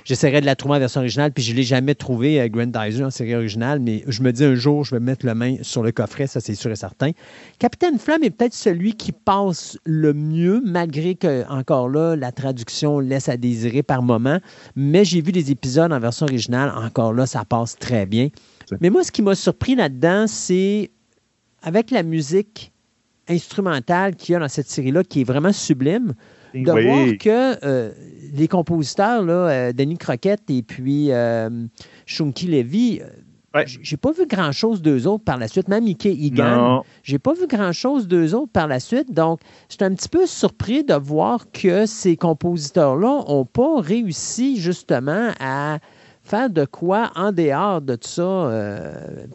J'essaierai 0.05 0.41
de 0.41 0.45
la 0.45 0.55
trouver 0.55 0.75
en 0.75 0.79
version 0.79 1.01
originale, 1.01 1.31
puis 1.31 1.43
je 1.43 1.51
ne 1.51 1.57
l'ai 1.57 1.63
jamais 1.73 1.95
trouvé 1.95 2.39
euh, 2.39 2.47
Grandizer 2.49 3.07
en 3.07 3.09
série 3.09 3.33
originale, 3.33 3.79
mais 3.79 4.03
je 4.07 4.21
me 4.21 4.31
dis 4.31 4.45
un 4.45 4.53
jour, 4.53 4.85
je 4.85 4.93
vais 4.93 4.99
mettre 4.99 5.25
la 5.25 5.33
main 5.33 5.55
sur 5.63 5.81
le 5.81 5.91
coffret, 5.91 6.27
ça 6.27 6.39
c'est 6.39 6.53
sûr 6.53 6.69
et 6.69 6.75
certain. 6.75 7.11
Capitaine 7.57 7.97
Flamme 7.97 8.23
est 8.23 8.29
peut-être 8.29 8.53
celui 8.53 8.93
qui 8.93 9.11
passe 9.11 9.79
le 9.83 10.13
mieux, 10.13 10.61
malgré 10.63 11.15
que, 11.15 11.49
encore 11.49 11.89
là, 11.89 12.15
la 12.15 12.31
traduction 12.31 12.99
laisse 12.99 13.27
à 13.27 13.37
désirer 13.37 13.81
par 13.81 14.03
moment. 14.03 14.37
Mais 14.75 15.03
j'ai 15.03 15.21
vu 15.21 15.31
des 15.31 15.49
épisodes 15.49 15.91
en 15.91 15.99
version 15.99 16.27
originale, 16.27 16.71
encore 16.75 17.11
là, 17.11 17.25
ça 17.25 17.43
passe 17.43 17.75
très 17.75 18.05
bien. 18.05 18.29
Mais 18.79 18.91
moi, 18.91 19.03
ce 19.03 19.11
qui 19.11 19.23
m'a 19.23 19.33
surpris 19.33 19.73
là-dedans, 19.73 20.25
c'est 20.27 20.91
avec 21.63 21.89
la 21.89 22.03
musique 22.03 22.71
instrumentale 23.27 24.15
qu'il 24.15 24.33
y 24.33 24.35
a 24.35 24.39
dans 24.39 24.47
cette 24.47 24.69
série-là, 24.69 25.03
qui 25.03 25.21
est 25.21 25.23
vraiment 25.23 25.51
sublime, 25.51 26.13
de 26.53 26.71
Oui. 26.71 26.83
voir 26.85 27.07
que 27.19 27.65
euh, 27.65 27.91
les 28.33 28.47
compositeurs, 28.47 29.23
là, 29.23 29.33
euh, 29.33 29.73
Denis 29.73 29.97
Croquette 29.97 30.43
et 30.49 30.61
puis 30.63 31.11
euh, 31.11 31.49
Shunki 32.05 32.47
Levy, 32.47 33.01
euh, 33.01 33.05
Ouais. 33.55 33.65
j'ai 33.67 33.97
pas 33.97 34.11
vu 34.11 34.25
grand-chose 34.25 34.81
d'eux 34.81 35.05
autres 35.05 35.23
par 35.23 35.37
la 35.37 35.47
suite. 35.47 35.67
Même 35.67 35.85
Ike 35.85 36.07
Egan, 36.07 36.83
j'ai 37.03 37.19
pas 37.19 37.33
vu 37.33 37.45
grand-chose 37.45 38.07
d'eux 38.07 38.33
autres 38.33 38.51
par 38.51 38.67
la 38.67 38.79
suite. 38.79 39.13
Donc, 39.13 39.41
j'étais 39.69 39.85
un 39.85 39.93
petit 39.93 40.09
peu 40.09 40.25
surpris 40.25 40.83
de 40.83 40.95
voir 40.95 41.45
que 41.51 41.85
ces 41.85 42.17
compositeurs-là 42.17 43.23
n'ont 43.27 43.45
pas 43.45 43.79
réussi 43.79 44.59
justement 44.59 45.29
à 45.39 45.77
faire 46.23 46.49
de 46.49 46.63
quoi 46.65 47.11
en 47.15 47.31
dehors 47.31 47.81
de 47.81 47.95
tout 47.95 48.07
ça. 48.07 48.21
euh, 48.21 49.25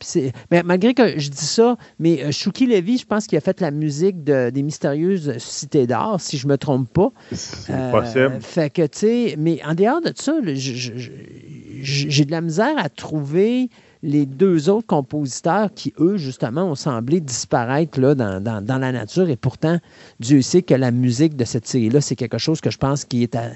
mais 0.51 0.63
malgré 0.63 0.95
que 0.95 1.19
je 1.19 1.29
dis 1.31 1.45
ça, 1.45 1.77
mais 1.99 2.23
euh, 2.25 2.31
Shuki 2.33 2.67
Levy, 2.67 2.99
je 2.99 3.07
pense 3.07 3.27
qu'il 3.27 3.37
a 3.37 3.41
fait 3.43 3.61
la 3.61 3.71
musique 3.71 4.25
de- 4.25 4.51
des 4.51 4.63
mystérieuses 4.63 5.37
cités 5.39 5.87
d'or, 5.87 6.21
si 6.21 6.39
je 6.39 6.49
me 6.49 6.57
trompe 6.57 6.89
pas. 6.93 7.11
C'est 7.33 7.73
Euh, 7.75 7.91
possible. 7.91 8.39
Fait 8.41 8.71
que, 8.71 8.83
tu 8.87 8.99
sais, 8.99 9.35
mais 9.39 9.61
en 9.67 9.75
dehors 9.75 10.01
de 10.01 10.13
ça, 10.15 10.35
je- 10.45 10.55
je- 10.55 11.13
j'ai 12.09 12.25
de 12.25 12.31
la 12.31 12.41
misère 12.41 12.75
à 12.79 12.89
trouver 12.89 13.69
les 14.03 14.27
deux 14.27 14.69
autres 14.71 14.87
compositeurs 14.87 15.71
qui, 15.75 15.93
eux, 15.99 16.17
justement, 16.17 16.63
ont 16.63 16.77
semblé 16.77 17.21
disparaître 17.21 18.01
là, 18.01 18.15
dans, 18.15 18.41
dans- 18.41 18.65
dans 18.65 18.79
la 18.79 18.93
nature. 18.93 19.29
Et 19.29 19.37
pourtant, 19.37 19.79
Dieu 20.21 20.41
sait 20.41 20.63
que 20.63 20.75
la 20.75 20.93
musique 20.93 21.37
de 21.37 21.45
cette 21.45 21.67
série-là, 21.67 22.01
c'est 22.01 22.15
quelque 22.15 22.39
chose 22.39 22.61
que 22.61 22.71
je 22.71 22.79
pense 22.79 23.05
qui 23.05 23.25
est 23.25 23.35
à- 23.35 23.51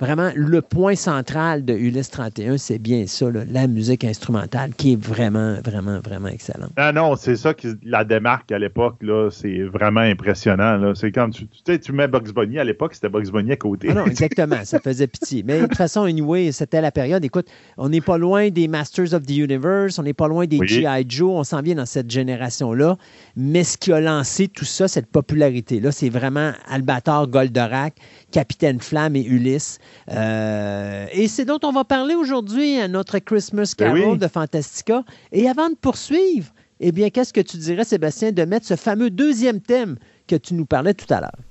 vraiment 0.00 0.30
le 0.34 0.62
point 0.62 0.94
central 0.94 1.64
de 1.64 1.74
Ulysse 1.74 2.10
31. 2.10 2.58
C'est 2.58 2.78
bien 2.78 3.06
ça, 3.06 3.30
là, 3.30 3.40
la 3.50 3.66
musique 3.66 4.04
instrumentale, 4.04 4.70
qui 4.76 4.92
est 4.92 5.02
vraiment, 5.02 5.56
vraiment, 5.64 6.00
vraiment 6.00 6.28
excellente. 6.28 6.70
Non, 6.78 6.92
non, 6.92 7.16
c'est 7.16 7.36
ça 7.36 7.54
qui 7.54 7.68
la 7.82 8.04
démarque 8.04 8.52
à 8.52 8.58
l'époque, 8.58 8.96
là. 9.02 9.28
C'est 9.30 9.62
vraiment 9.62 10.00
impressionnant. 10.00 10.94
C'est 10.94 11.12
quand 11.12 11.30
tu, 11.30 11.46
tu 11.46 11.58
sais, 11.66 11.78
tu 11.78 11.92
mets 11.92 12.08
Bugs 12.08 12.32
Bunny 12.34 12.58
à 12.58 12.64
l'époque, 12.64 12.94
c'était 12.94 13.08
Bugs 13.08 13.30
Bunny 13.32 13.52
à 13.52 13.56
côté. 13.56 13.88
Ah 13.90 13.94
non, 13.94 14.06
exactement, 14.06 14.64
ça 14.64 14.78
faisait 14.80 15.06
pitié. 15.06 15.42
Mais 15.46 15.60
de 15.60 15.66
toute 15.66 15.76
façon, 15.76 16.04
anyway, 16.04 16.52
c'était 16.52 16.80
la 16.80 16.90
période. 16.90 17.24
Écoute, 17.24 17.48
on 17.76 17.88
n'est 17.88 18.00
pas 18.00 18.18
loin 18.18 18.50
des 18.50 18.68
Masters 18.68 19.14
of 19.14 19.26
the 19.26 19.36
Universe, 19.36 19.98
on 19.98 20.02
n'est 20.02 20.14
pas 20.14 20.28
loin 20.28 20.46
des 20.46 20.58
Oui. 20.58 20.68
G.I. 20.68 21.04
Joe, 21.08 21.30
on 21.32 21.44
s'en 21.44 21.62
vient 21.62 21.74
dans 21.74 21.86
cette 21.86 22.10
génération-là. 22.10 22.96
Mais 23.36 23.64
ce 23.64 23.76
qui 23.76 23.92
a 23.92 24.00
lancé 24.00 24.48
tout 24.48 24.64
ça, 24.64 24.88
cette 24.88 25.06
popularité-là, 25.06 25.92
c'est 25.92 26.08
vraiment 26.08 26.52
Albator, 26.68 27.28
Goldorak, 27.28 27.94
Capitaine 28.30 28.80
Flamme 28.80 29.16
et 29.16 29.24
Ulysse. 29.24 29.78
Euh, 30.10 31.06
et 31.12 31.28
c'est 31.28 31.44
dont 31.44 31.58
on 31.62 31.72
va 31.72 31.84
parler 31.84 32.14
aujourd'hui 32.14 32.78
à 32.78 32.88
notre 32.88 33.18
Christmas 33.18 33.74
Ben 33.76 33.86
Carol 33.86 34.12
oui. 34.12 34.18
de 34.18 34.28
Fantastica. 34.28 35.04
Et 35.32 35.48
avant 35.48 35.70
de 35.70 35.76
poursuivre, 35.76 36.52
eh 36.80 36.92
bien, 36.92 37.10
qu'est-ce 37.10 37.32
que 37.32 37.40
tu 37.40 37.56
dirais, 37.56 37.84
Sébastien, 37.84 38.32
de 38.32 38.44
mettre 38.44 38.66
ce 38.66 38.76
fameux 38.76 39.10
deuxième 39.10 39.60
thème 39.60 39.96
que 40.26 40.36
tu 40.36 40.54
nous 40.54 40.66
parlais 40.66 40.94
tout 40.94 41.12
à 41.12 41.20
l'heure? 41.20 41.47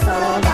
Comme 0.00 0.08
un 0.08 0.53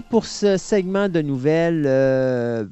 pour 0.09 0.27
ce 0.27 0.57
segment 0.57 1.09
de 1.09 1.23
nouvelles. 1.23 1.85
Euh, 1.87 2.65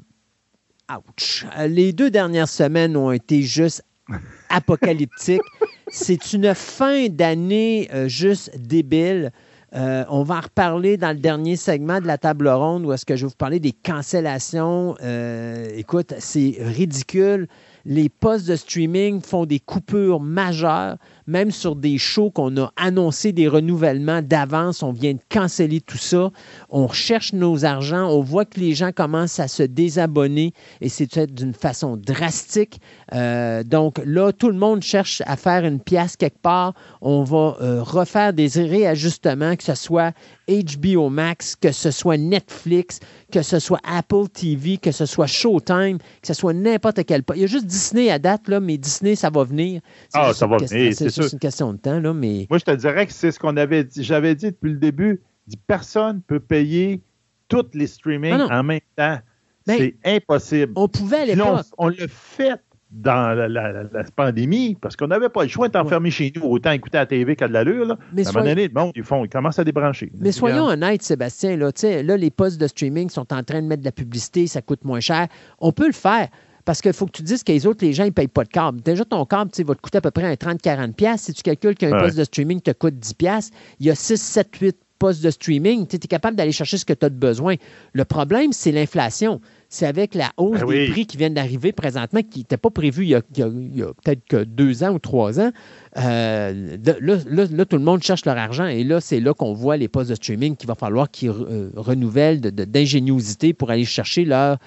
ouch. 0.91 1.45
Les 1.67 1.93
deux 1.93 2.09
dernières 2.11 2.49
semaines 2.49 2.95
ont 2.97 3.11
été 3.11 3.41
juste 3.41 3.83
apocalyptiques. 4.49 5.41
C'est 5.87 6.33
une 6.33 6.53
fin 6.53 7.07
d'année 7.07 7.89
euh, 7.93 8.07
juste 8.07 8.57
débile. 8.57 9.31
Euh, 9.75 10.05
on 10.09 10.23
va 10.23 10.37
en 10.37 10.41
reparler 10.41 10.95
dans 10.95 11.09
le 11.09 11.19
dernier 11.19 11.57
segment 11.57 11.99
de 11.99 12.07
la 12.07 12.17
table 12.17 12.47
ronde 12.47 12.85
où 12.85 12.93
est-ce 12.93 13.05
que 13.05 13.15
je 13.17 13.25
vais 13.25 13.29
vous 13.29 13.35
parler 13.35 13.59
des 13.59 13.73
cancellations. 13.73 14.95
Euh, 15.03 15.67
écoute, 15.75 16.13
c'est 16.19 16.55
ridicule. 16.59 17.47
Les 17.83 18.07
postes 18.07 18.47
de 18.47 18.55
streaming 18.55 19.21
font 19.21 19.45
des 19.45 19.59
coupures 19.59 20.21
majeures 20.21 20.97
même 21.27 21.51
sur 21.51 21.75
des 21.75 21.97
shows 21.97 22.29
qu'on 22.29 22.55
a 22.57 22.71
annoncé 22.75 23.31
des 23.31 23.47
renouvellements 23.47 24.21
d'avance, 24.21 24.83
on 24.83 24.91
vient 24.91 25.13
de 25.13 25.19
canceller 25.29 25.81
tout 25.81 25.97
ça. 25.97 26.31
On 26.69 26.87
recherche 26.87 27.33
nos 27.33 27.65
argents, 27.65 28.07
on 28.09 28.21
voit 28.21 28.45
que 28.45 28.59
les 28.59 28.73
gens 28.73 28.91
commencent 28.91 29.39
à 29.39 29.47
se 29.47 29.63
désabonner 29.63 30.53
et 30.81 30.89
c'est 30.89 31.11
fait 31.11 31.33
d'une 31.33 31.53
façon 31.53 31.97
drastique. 31.97 32.79
Euh, 33.13 33.63
donc 33.63 34.01
là, 34.05 34.31
tout 34.31 34.49
le 34.49 34.57
monde 34.57 34.81
cherche 34.81 35.21
à 35.25 35.35
faire 35.35 35.65
une 35.65 35.79
pièce 35.79 36.15
quelque 36.15 36.41
part. 36.41 36.73
On 37.01 37.23
va 37.23 37.57
euh, 37.61 37.81
refaire 37.81 38.33
des 38.33 38.47
réajustements, 38.47 39.55
que 39.55 39.63
ce 39.63 39.75
soit 39.75 40.13
HBO 40.47 41.09
Max, 41.09 41.55
que 41.55 41.71
ce 41.71 41.91
soit 41.91 42.17
Netflix, 42.17 42.99
que 43.31 43.41
ce 43.41 43.59
soit 43.59 43.79
Apple 43.83 44.27
TV, 44.31 44.77
que 44.77 44.91
ce 44.91 45.05
soit 45.05 45.27
Showtime, 45.27 45.97
que 45.97 46.27
ce 46.27 46.33
soit 46.33 46.53
n'importe 46.53 47.03
quel. 47.05 47.23
Il 47.35 47.41
y 47.41 47.43
a 47.43 47.47
juste 47.47 47.65
Disney 47.65 48.09
à 48.09 48.19
date, 48.19 48.47
là, 48.47 48.59
mais 48.59 48.77
Disney, 48.77 49.15
ça 49.15 49.29
va 49.29 49.43
venir. 49.43 49.81
Ah, 50.13 50.33
ça 50.33 50.45
va 50.45 50.57
venir, 50.57 50.93
c'est 50.95 51.09
c'est 51.23 51.33
une 51.33 51.39
question 51.39 51.73
de 51.73 51.77
temps, 51.77 51.99
là, 51.99 52.13
mais. 52.13 52.47
Moi, 52.49 52.59
je 52.59 52.65
te 52.65 52.71
dirais 52.71 53.05
que 53.05 53.13
c'est 53.13 53.31
ce 53.31 53.39
qu'on 53.39 53.57
avait 53.57 53.83
dit. 53.83 54.03
J'avais 54.03 54.35
dit 54.35 54.47
depuis 54.47 54.71
le 54.71 54.77
début, 54.77 55.21
personne 55.67 56.17
ne 56.17 56.21
peut 56.21 56.39
payer 56.39 57.01
tous 57.47 57.65
les 57.73 57.87
streamings 57.87 58.47
ah 58.49 58.59
en 58.59 58.63
même 58.63 58.79
temps. 58.95 59.19
Ben, 59.67 59.77
c'est 59.77 59.95
impossible. 60.03 60.73
On 60.75 60.87
pouvait 60.87 61.17
à 61.17 61.25
l'époque. 61.25 61.65
On, 61.77 61.89
l'a 61.89 62.07
fait 62.07 62.61
dans 62.91 63.35
la, 63.35 64.03
pandémie 64.15 64.77
parce 64.79 64.95
qu'on 64.95 65.07
n'avait 65.07 65.29
pas 65.29 65.43
le 65.43 65.49
choix 65.49 65.67
d'être 65.67 65.83
enfermé 65.83 66.11
chez 66.11 66.31
nous, 66.35 66.43
autant 66.43 66.71
écouter 66.71 66.97
la 66.97 67.05
TV 67.05 67.35
qu'à 67.35 67.47
de 67.47 67.53
l'allure. 67.53 67.85
Là. 67.85 67.97
Mais 68.13 68.25
à 68.25 68.29
un 68.29 68.33
moment 68.33 68.45
donné, 68.45 68.67
bon, 68.69 68.91
ils, 68.95 69.03
font, 69.03 69.25
ils 69.25 69.29
commencent 69.29 69.59
à 69.59 69.63
débrancher. 69.63 70.11
Mais 70.19 70.31
soyons 70.31 70.65
honnêtes, 70.65 71.01
Sébastien, 71.01 71.57
là, 71.57 71.71
là, 71.81 72.17
les 72.17 72.29
postes 72.29 72.59
de 72.59 72.67
streaming 72.67 73.09
sont 73.09 73.33
en 73.33 73.43
train 73.43 73.61
de 73.61 73.67
mettre 73.67 73.81
de 73.81 73.85
la 73.85 73.91
publicité, 73.91 74.47
ça 74.47 74.61
coûte 74.61 74.83
moins 74.83 74.99
cher. 74.99 75.27
On 75.59 75.71
peut 75.71 75.87
le 75.87 75.93
faire. 75.93 76.29
Parce 76.65 76.81
qu'il 76.81 76.93
faut 76.93 77.05
que 77.05 77.11
tu 77.11 77.23
dises 77.23 77.43
que 77.43 77.51
les 77.51 77.67
autres, 77.67 77.85
les 77.85 77.93
gens, 77.93 78.03
ils 78.03 78.07
ne 78.07 78.13
payent 78.13 78.27
pas 78.27 78.43
de 78.43 78.49
câble. 78.49 78.81
Déjà, 78.81 79.05
ton 79.05 79.23
câble 79.25 79.51
va 79.55 79.75
te 79.75 79.81
coûter 79.81 79.99
à 79.99 80.01
peu 80.01 80.11
près 80.11 80.25
un 80.25 80.33
30-40$. 80.33 81.17
Si 81.17 81.33
tu 81.33 81.43
calcules 81.43 81.75
qu'un 81.75 81.91
poste 81.91 82.17
de 82.17 82.23
streaming 82.23 82.59
te 82.59 82.71
coûte 82.71 82.95
10$, 82.95 83.51
il 83.79 83.85
y 83.85 83.89
a 83.91 83.95
6, 83.95 84.19
7, 84.19 84.55
8 84.55 84.77
postes 84.97 85.23
de 85.23 85.29
streaming. 85.29 85.87
Tu 85.87 85.97
es 85.97 85.99
capable 85.99 86.35
d'aller 86.35 86.51
chercher 86.51 86.77
ce 86.77 86.85
que 86.85 86.93
tu 86.93 87.05
as 87.05 87.09
de 87.09 87.15
besoin. 87.15 87.55
Le 87.93 88.05
problème, 88.05 88.53
c'est 88.53 88.71
l'inflation. 88.71 89.41
C'est 89.69 89.85
avec 89.85 90.15
la 90.15 90.31
hausse 90.37 90.61
ben 90.61 90.67
des 90.67 90.87
prix 90.87 91.05
qui 91.05 91.17
viennent 91.17 91.33
d'arriver 91.33 91.71
présentement, 91.71 92.21
qui 92.21 92.39
n'était 92.39 92.57
pas 92.57 92.69
prévu 92.69 93.03
il 93.03 93.09
y 93.09 93.15
a, 93.15 93.21
peut-être 93.21 94.23
que 94.27 94.43
deux 94.43 94.83
ans 94.83 94.93
ou 94.93 94.99
trois 94.99 95.39
ans. 95.39 95.51
Euh, 95.97 96.77
là, 97.01 97.65
tout 97.65 97.77
le 97.77 97.83
monde 97.83 98.01
cherche 98.01 98.25
leur 98.25 98.37
argent 98.37 98.65
et 98.65 98.83
là, 98.83 99.01
c'est 99.01 99.19
là 99.19 99.33
qu'on 99.33 99.53
voit 99.53 99.75
les 99.75 99.87
postes 99.87 100.09
de 100.11 100.15
streaming 100.15 100.55
qu'il 100.55 100.67
va 100.67 100.75
falloir 100.75 101.09
qu'ils 101.11 101.29
euh, 101.29 101.71
renouvellent 101.75 102.39
d'ingéniosité 102.41 103.53
pour 103.53 103.71
aller 103.71 103.85
chercher 103.85 104.23
leur, 104.23 104.57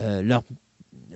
euh, 0.00 0.22
leur 0.22 0.42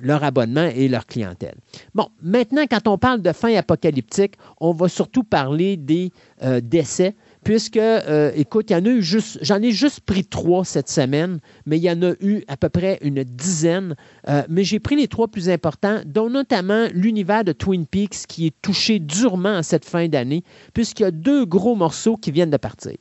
leur 0.03 0.22
abonnement 0.24 0.68
et 0.74 0.88
leur 0.88 1.07
clientèle. 1.07 1.55
Bon, 1.94 2.09
maintenant, 2.22 2.64
quand 2.70 2.86
on 2.88 2.98
parle 2.98 3.22
de 3.22 3.32
fin 3.32 3.55
apocalyptique, 3.55 4.34
on 4.61 4.72
va 4.72 4.88
surtout 4.88 5.22
parler 5.22 5.76
des 5.76 6.11
euh, 6.42 6.61
décès 6.61 7.14
puisque, 7.44 7.76
euh, 7.76 8.30
écoute, 8.34 8.70
y 8.70 8.74
en 8.74 8.84
a 8.84 8.88
eu 8.88 9.03
juste, 9.03 9.38
j'en 9.42 9.61
ai 9.61 9.72
juste 9.72 10.00
pris 10.00 10.24
trois 10.24 10.64
cette 10.64 10.88
semaine, 10.88 11.38
mais 11.66 11.78
il 11.78 11.82
y 11.82 11.90
en 11.90 12.03
a 12.03 12.12
eu 12.20 12.42
à 12.48 12.57
peu 12.57 12.68
près 12.68 12.98
une 13.03 13.24
dizaine. 13.24 13.96
Euh, 14.28 14.42
mais 14.48 14.64
j'ai 14.64 14.80
pris 14.80 14.96
les 14.96 15.09
trois 15.09 15.28
plus 15.28 15.48
importants, 15.48 16.00
dont 16.07 16.30
notamment 16.30 16.86
l'univers 16.92 17.44
de 17.44 17.53
Twin 17.53 17.86
Peaks 17.86 18.26
qui 18.28 18.46
est 18.46 18.55
touché 18.62 18.98
durement 18.98 19.57
en 19.57 19.62
cette 19.62 19.84
fin 19.84 20.09
d'année, 20.09 20.44
puisqu'il 20.74 21.03
y 21.03 21.07
a 21.07 21.11
deux 21.11 21.44
gros 21.44 21.74
morceaux 21.74 22.16
qui 22.16 22.30
viennent 22.30 22.50
de 22.50 22.57
partir. 22.57 22.96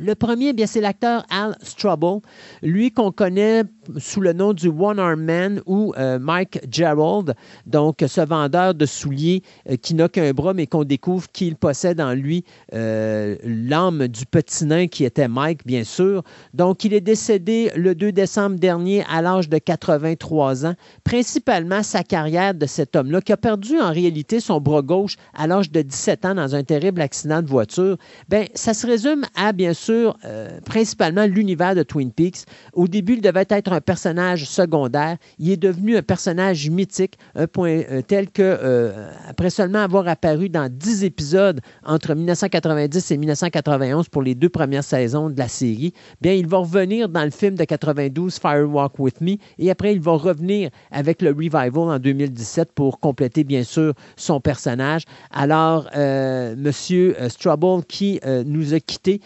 Le 0.00 0.14
premier, 0.14 0.52
bien, 0.52 0.66
c'est 0.66 0.80
l'acteur 0.80 1.26
Al 1.28 1.56
Strubble, 1.60 2.20
lui 2.62 2.92
qu'on 2.92 3.10
connaît 3.10 3.64
sous 3.96 4.20
le 4.20 4.32
nom 4.32 4.52
du 4.52 4.68
One 4.68 5.00
Arm 5.00 5.20
Man 5.20 5.60
ou 5.66 5.92
euh, 5.98 6.20
Mike 6.20 6.60
Gerald, 6.70 7.34
donc 7.66 8.04
ce 8.06 8.20
vendeur 8.20 8.74
de 8.74 8.86
souliers 8.86 9.42
euh, 9.68 9.76
qui 9.76 9.94
n'a 9.94 10.08
qu'un 10.08 10.30
bras, 10.32 10.54
mais 10.54 10.68
qu'on 10.68 10.84
découvre 10.84 11.28
qu'il 11.32 11.56
possède 11.56 12.00
en 12.00 12.12
lui 12.12 12.44
euh, 12.74 13.36
l'âme 13.42 14.06
du 14.06 14.24
petit 14.26 14.66
nain 14.66 14.86
qui 14.86 15.04
était 15.04 15.26
Mike, 15.26 15.66
bien 15.66 15.82
sûr. 15.82 16.22
Donc, 16.54 16.84
il 16.84 16.94
est 16.94 17.00
décédé 17.00 17.72
le 17.74 17.96
2 17.96 18.12
décembre 18.12 18.56
dernier 18.56 19.04
à 19.10 19.20
l'âge 19.20 19.48
de 19.48 19.58
83 19.58 20.66
ans. 20.66 20.74
Principalement 21.02 21.82
sa 21.82 22.04
carrière 22.04 22.54
de 22.54 22.66
cet 22.66 22.94
homme-là, 22.94 23.20
qui 23.20 23.32
a 23.32 23.36
perdu 23.36 23.80
en 23.80 23.92
réalité 23.92 24.38
son 24.38 24.60
bras 24.60 24.82
gauche 24.82 25.16
à 25.34 25.48
l'âge 25.48 25.72
de 25.72 25.82
17 25.82 26.24
ans 26.24 26.34
dans 26.36 26.54
un 26.54 26.62
terrible 26.62 27.00
accident 27.00 27.42
de 27.42 27.48
voiture, 27.48 27.96
bien, 28.28 28.44
ça 28.54 28.74
se 28.74 28.86
résume 28.86 29.24
à, 29.34 29.52
bien 29.52 29.72
sûr, 29.72 29.87
euh, 29.90 30.60
principalement 30.64 31.26
l'univers 31.26 31.74
de 31.74 31.82
Twin 31.82 32.10
Peaks. 32.10 32.44
Au 32.72 32.88
début, 32.88 33.14
il 33.14 33.20
devait 33.20 33.46
être 33.48 33.72
un 33.72 33.80
personnage 33.80 34.44
secondaire. 34.44 35.16
Il 35.38 35.50
est 35.50 35.56
devenu 35.56 35.96
un 35.96 36.02
personnage 36.02 36.68
mythique, 36.68 37.18
euh, 37.36 38.02
tel 38.06 38.30
que, 38.30 38.42
euh, 38.42 39.10
après 39.28 39.50
seulement 39.50 39.80
avoir 39.80 40.08
apparu 40.08 40.48
dans 40.48 40.70
10 40.70 41.04
épisodes 41.04 41.60
entre 41.84 42.14
1990 42.14 43.10
et 43.10 43.16
1991 43.16 44.08
pour 44.08 44.22
les 44.22 44.34
deux 44.34 44.48
premières 44.48 44.84
saisons 44.84 45.30
de 45.30 45.38
la 45.38 45.48
série, 45.48 45.92
bien, 46.20 46.32
il 46.32 46.46
va 46.46 46.58
revenir 46.58 47.08
dans 47.08 47.24
le 47.24 47.30
film 47.30 47.54
de 47.54 47.64
92, 47.64 48.38
Fire 48.38 48.68
Walk 48.68 48.98
With 48.98 49.20
Me, 49.20 49.36
et 49.58 49.70
après, 49.70 49.92
il 49.92 50.00
va 50.00 50.12
revenir 50.12 50.70
avec 50.90 51.22
le 51.22 51.30
revival 51.30 51.70
en 51.76 51.98
2017 51.98 52.72
pour 52.72 53.00
compléter, 53.00 53.44
bien 53.44 53.62
sûr, 53.62 53.94
son 54.16 54.40
personnage. 54.40 55.02
Alors, 55.30 55.88
Monsieur 56.56 57.16
Strubble, 57.28 57.84
qui 57.84 58.20
nous 58.46 58.74
a 58.74 58.80
quittés, 58.80 59.20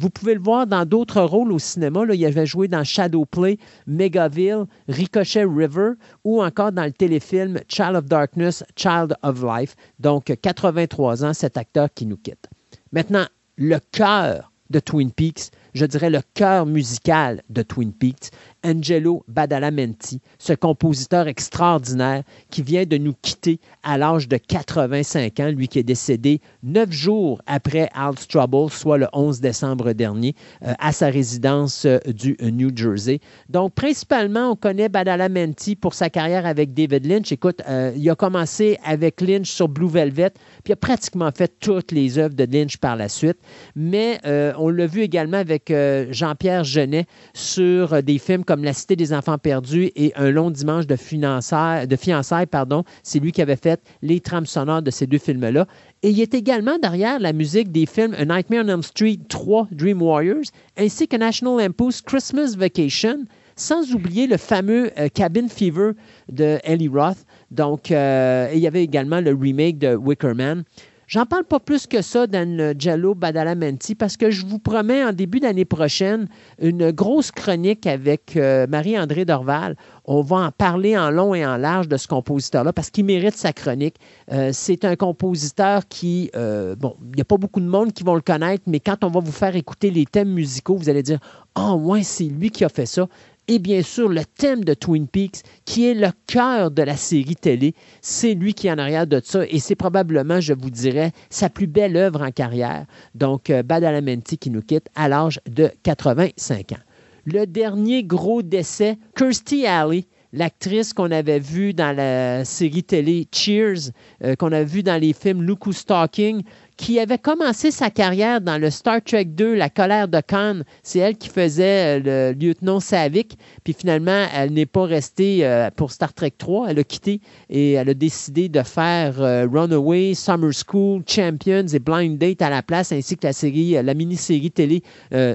vous 0.00 0.08
pouvez 0.08 0.32
le 0.32 0.40
voir 0.40 0.66
dans 0.66 0.86
d'autres 0.86 1.20
rôles 1.20 1.52
au 1.52 1.58
cinéma. 1.58 2.06
Là, 2.06 2.14
il 2.14 2.24
avait 2.24 2.46
joué 2.46 2.68
dans 2.68 2.84
Shadow 2.84 3.26
Play, 3.26 3.58
Megaville, 3.86 4.64
Ricochet 4.88 5.44
River 5.44 5.90
ou 6.24 6.42
encore 6.42 6.72
dans 6.72 6.84
le 6.84 6.92
téléfilm 6.92 7.60
Child 7.68 7.96
of 7.96 8.06
Darkness, 8.06 8.64
Child 8.76 9.14
of 9.22 9.42
Life. 9.42 9.76
Donc, 9.98 10.32
83 10.40 11.22
ans, 11.22 11.34
cet 11.34 11.58
acteur 11.58 11.88
qui 11.94 12.06
nous 12.06 12.16
quitte. 12.16 12.48
Maintenant, 12.92 13.26
le 13.56 13.78
cœur 13.92 14.50
de 14.70 14.80
Twin 14.80 15.10
Peaks, 15.10 15.50
je 15.74 15.84
dirais 15.84 16.08
le 16.08 16.22
cœur 16.32 16.64
musical 16.64 17.42
de 17.50 17.60
Twin 17.60 17.92
Peaks, 17.92 18.30
Angelo 18.64 19.24
Badalamenti, 19.28 20.20
ce 20.38 20.52
compositeur 20.52 21.28
extraordinaire 21.28 22.22
qui 22.50 22.62
vient 22.62 22.84
de 22.84 22.96
nous 22.98 23.14
quitter 23.22 23.58
à 23.82 23.98
l'âge 23.98 24.28
de 24.28 24.36
85 24.36 25.40
ans, 25.40 25.50
lui 25.50 25.68
qui 25.68 25.78
est 25.78 25.84
décédé 25.84 26.40
neuf 26.62 26.90
jours 26.92 27.40
après 27.46 27.88
Al 27.94 28.14
Trouble, 28.14 28.70
soit 28.70 28.98
le 28.98 29.08
11 29.12 29.40
décembre 29.40 29.92
dernier, 29.92 30.34
euh, 30.64 30.72
à 30.78 30.92
sa 30.92 31.08
résidence 31.08 31.84
euh, 31.84 31.98
du 32.06 32.36
New 32.40 32.70
Jersey. 32.74 33.20
Donc, 33.48 33.74
principalement, 33.74 34.50
on 34.50 34.56
connaît 34.56 34.88
Badalamenti 34.88 35.76
pour 35.76 35.94
sa 35.94 36.10
carrière 36.10 36.46
avec 36.46 36.74
David 36.74 37.06
Lynch. 37.06 37.32
Écoute, 37.32 37.62
euh, 37.68 37.92
il 37.96 38.08
a 38.10 38.14
commencé 38.14 38.78
avec 38.84 39.20
Lynch 39.20 39.50
sur 39.50 39.68
Blue 39.68 39.88
Velvet, 39.88 40.30
puis 40.64 40.70
il 40.70 40.72
a 40.72 40.76
pratiquement 40.76 41.30
fait 41.34 41.52
toutes 41.60 41.92
les 41.92 42.18
œuvres 42.18 42.34
de 42.34 42.44
Lynch 42.44 42.76
par 42.76 42.96
la 42.96 43.08
suite. 43.08 43.38
Mais 43.74 44.20
on 44.58 44.68
l'a 44.68 44.86
vu 44.86 45.02
également 45.02 45.38
avec 45.38 45.72
Jean-Pierre 46.10 46.64
Genet 46.64 47.06
sur 47.34 48.02
des 48.02 48.18
films 48.18 48.44
comme 48.50 48.64
La 48.64 48.72
Cité 48.72 48.96
des 48.96 49.12
enfants 49.12 49.38
perdus 49.38 49.92
et 49.94 50.12
Un 50.16 50.32
long 50.32 50.50
dimanche 50.50 50.84
de, 50.88 50.96
fiançailles. 50.96 52.46
Pardon. 52.50 52.82
C'est 53.04 53.20
lui 53.20 53.30
qui 53.30 53.40
avait 53.40 53.54
fait 53.54 53.80
les 54.02 54.18
trames 54.18 54.44
sonores 54.44 54.82
de 54.82 54.90
ces 54.90 55.06
deux 55.06 55.18
films-là. 55.18 55.68
Et 56.02 56.10
il 56.10 56.20
est 56.20 56.34
également 56.34 56.76
derrière 56.76 57.20
la 57.20 57.32
musique 57.32 57.70
des 57.70 57.86
films 57.86 58.12
A 58.18 58.24
Nightmare 58.24 58.64
on 58.64 58.68
Elm 58.68 58.82
Street 58.82 59.20
3, 59.28 59.68
Dream 59.70 60.02
Warriors, 60.02 60.46
ainsi 60.76 61.06
que 61.06 61.16
National 61.16 61.64
Lampoon's 61.64 62.02
Christmas 62.02 62.56
Vacation, 62.58 63.18
sans 63.54 63.94
oublier 63.94 64.26
le 64.26 64.36
fameux 64.36 64.90
euh, 64.98 65.06
Cabin 65.14 65.46
Fever 65.46 65.92
de 66.28 66.58
Ellie 66.64 66.88
Roth. 66.88 67.18
Donc, 67.52 67.92
euh, 67.92 68.50
il 68.52 68.58
y 68.58 68.66
avait 68.66 68.82
également 68.82 69.20
le 69.20 69.32
remake 69.32 69.78
de 69.78 69.94
Wicker 69.94 70.34
Man. 70.34 70.64
J'en 71.10 71.26
parle 71.26 71.42
pas 71.42 71.58
plus 71.58 71.88
que 71.88 72.02
ça 72.02 72.28
dans 72.28 72.72
Jello 72.78 73.16
Badalamenti 73.16 73.96
parce 73.96 74.16
que 74.16 74.30
je 74.30 74.46
vous 74.46 74.60
promets 74.60 75.02
en 75.04 75.12
début 75.12 75.40
d'année 75.40 75.64
prochaine 75.64 76.28
une 76.60 76.92
grosse 76.92 77.32
chronique 77.32 77.84
avec 77.88 78.36
euh, 78.36 78.68
Marie-André 78.68 79.24
Dorval. 79.24 79.74
On 80.04 80.22
va 80.22 80.36
en 80.36 80.50
parler 80.52 80.96
en 80.96 81.10
long 81.10 81.34
et 81.34 81.44
en 81.44 81.56
large 81.56 81.88
de 81.88 81.96
ce 81.96 82.06
compositeur-là 82.06 82.72
parce 82.72 82.90
qu'il 82.90 83.06
mérite 83.06 83.34
sa 83.34 83.52
chronique. 83.52 83.96
Euh, 84.30 84.50
c'est 84.52 84.84
un 84.84 84.94
compositeur 84.94 85.88
qui, 85.88 86.30
euh, 86.36 86.76
bon, 86.76 86.94
il 87.02 87.16
n'y 87.16 87.22
a 87.22 87.24
pas 87.24 87.38
beaucoup 87.38 87.58
de 87.58 87.66
monde 87.66 87.92
qui 87.92 88.04
vont 88.04 88.14
le 88.14 88.20
connaître, 88.20 88.62
mais 88.68 88.78
quand 88.78 89.02
on 89.02 89.08
va 89.08 89.18
vous 89.18 89.32
faire 89.32 89.56
écouter 89.56 89.90
les 89.90 90.06
thèmes 90.06 90.30
musicaux, 90.30 90.76
vous 90.76 90.88
allez 90.88 91.02
dire, 91.02 91.18
ah, 91.56 91.72
oh, 91.72 91.74
ouais, 91.74 92.04
c'est 92.04 92.22
lui 92.22 92.50
qui 92.50 92.64
a 92.64 92.68
fait 92.68 92.86
ça 92.86 93.08
et 93.50 93.58
bien 93.58 93.82
sûr 93.82 94.08
le 94.08 94.24
thème 94.24 94.62
de 94.62 94.74
Twin 94.74 95.08
Peaks, 95.08 95.42
qui 95.64 95.84
est 95.84 95.94
le 95.94 96.10
cœur 96.28 96.70
de 96.70 96.82
la 96.82 96.96
série 96.96 97.34
télé. 97.34 97.74
C'est 98.00 98.34
lui 98.34 98.54
qui 98.54 98.68
est 98.68 98.70
en 98.70 98.78
arrière 98.78 99.08
de 99.08 99.20
ça 99.22 99.44
et 99.44 99.58
c'est 99.58 99.74
probablement, 99.74 100.40
je 100.40 100.54
vous 100.54 100.70
dirais, 100.70 101.10
sa 101.30 101.50
plus 101.50 101.66
belle 101.66 101.96
œuvre 101.96 102.22
en 102.22 102.30
carrière. 102.30 102.86
Donc, 103.16 103.50
euh, 103.50 103.64
Badalamenti 103.64 104.38
qui 104.38 104.50
nous 104.50 104.62
quitte 104.62 104.86
à 104.94 105.08
l'âge 105.08 105.40
de 105.50 105.68
85 105.82 106.72
ans. 106.72 106.76
le 107.24 107.44
dernier 107.44 108.04
gros 108.04 108.42
décès, 108.42 108.98
Kirstie 109.16 109.66
Alley, 109.66 110.06
l'actrice 110.32 110.92
qu'on 110.92 111.10
avait 111.10 111.40
vue 111.40 111.74
dans 111.74 111.94
la 111.94 112.44
série 112.44 112.84
télé 112.84 113.26
Cheers, 113.32 113.90
euh, 114.22 114.36
qu'on 114.36 114.52
a 114.52 114.62
vue 114.62 114.82
dans 114.82 115.00
les 115.00 115.12
films 115.12 115.42
Look 115.42 115.66
Who's 115.66 115.84
Talking, 115.84 116.42
qui 116.80 116.98
avait 116.98 117.18
commencé 117.18 117.70
sa 117.70 117.90
carrière 117.90 118.40
dans 118.40 118.56
le 118.56 118.70
Star 118.70 119.02
Trek 119.04 119.26
2, 119.26 119.54
La 119.54 119.68
colère 119.68 120.08
de 120.08 120.18
Khan. 120.26 120.60
C'est 120.82 121.00
elle 121.00 121.18
qui 121.18 121.28
faisait 121.28 122.00
euh, 122.00 122.32
le 122.32 122.38
lieutenant 122.40 122.80
Savick. 122.80 123.36
Puis 123.64 123.74
finalement, 123.74 124.26
elle 124.34 124.54
n'est 124.54 124.64
pas 124.64 124.86
restée 124.86 125.44
euh, 125.44 125.68
pour 125.76 125.92
Star 125.92 126.14
Trek 126.14 126.32
3. 126.38 126.70
Elle 126.70 126.78
a 126.78 126.84
quitté 126.84 127.20
et 127.50 127.72
elle 127.72 127.90
a 127.90 127.94
décidé 127.94 128.48
de 128.48 128.62
faire 128.62 129.20
euh, 129.20 129.46
Runaway, 129.46 130.14
Summer 130.14 130.52
School, 130.54 131.02
Champions 131.06 131.66
et 131.66 131.78
Blind 131.78 132.16
Date 132.16 132.40
à 132.40 132.48
la 132.48 132.62
place, 132.62 132.92
ainsi 132.92 133.14
que 133.14 133.26
la 133.26 133.34
série, 133.34 133.72
la 133.72 133.92
mini-série 133.92 134.50
télé 134.50 134.82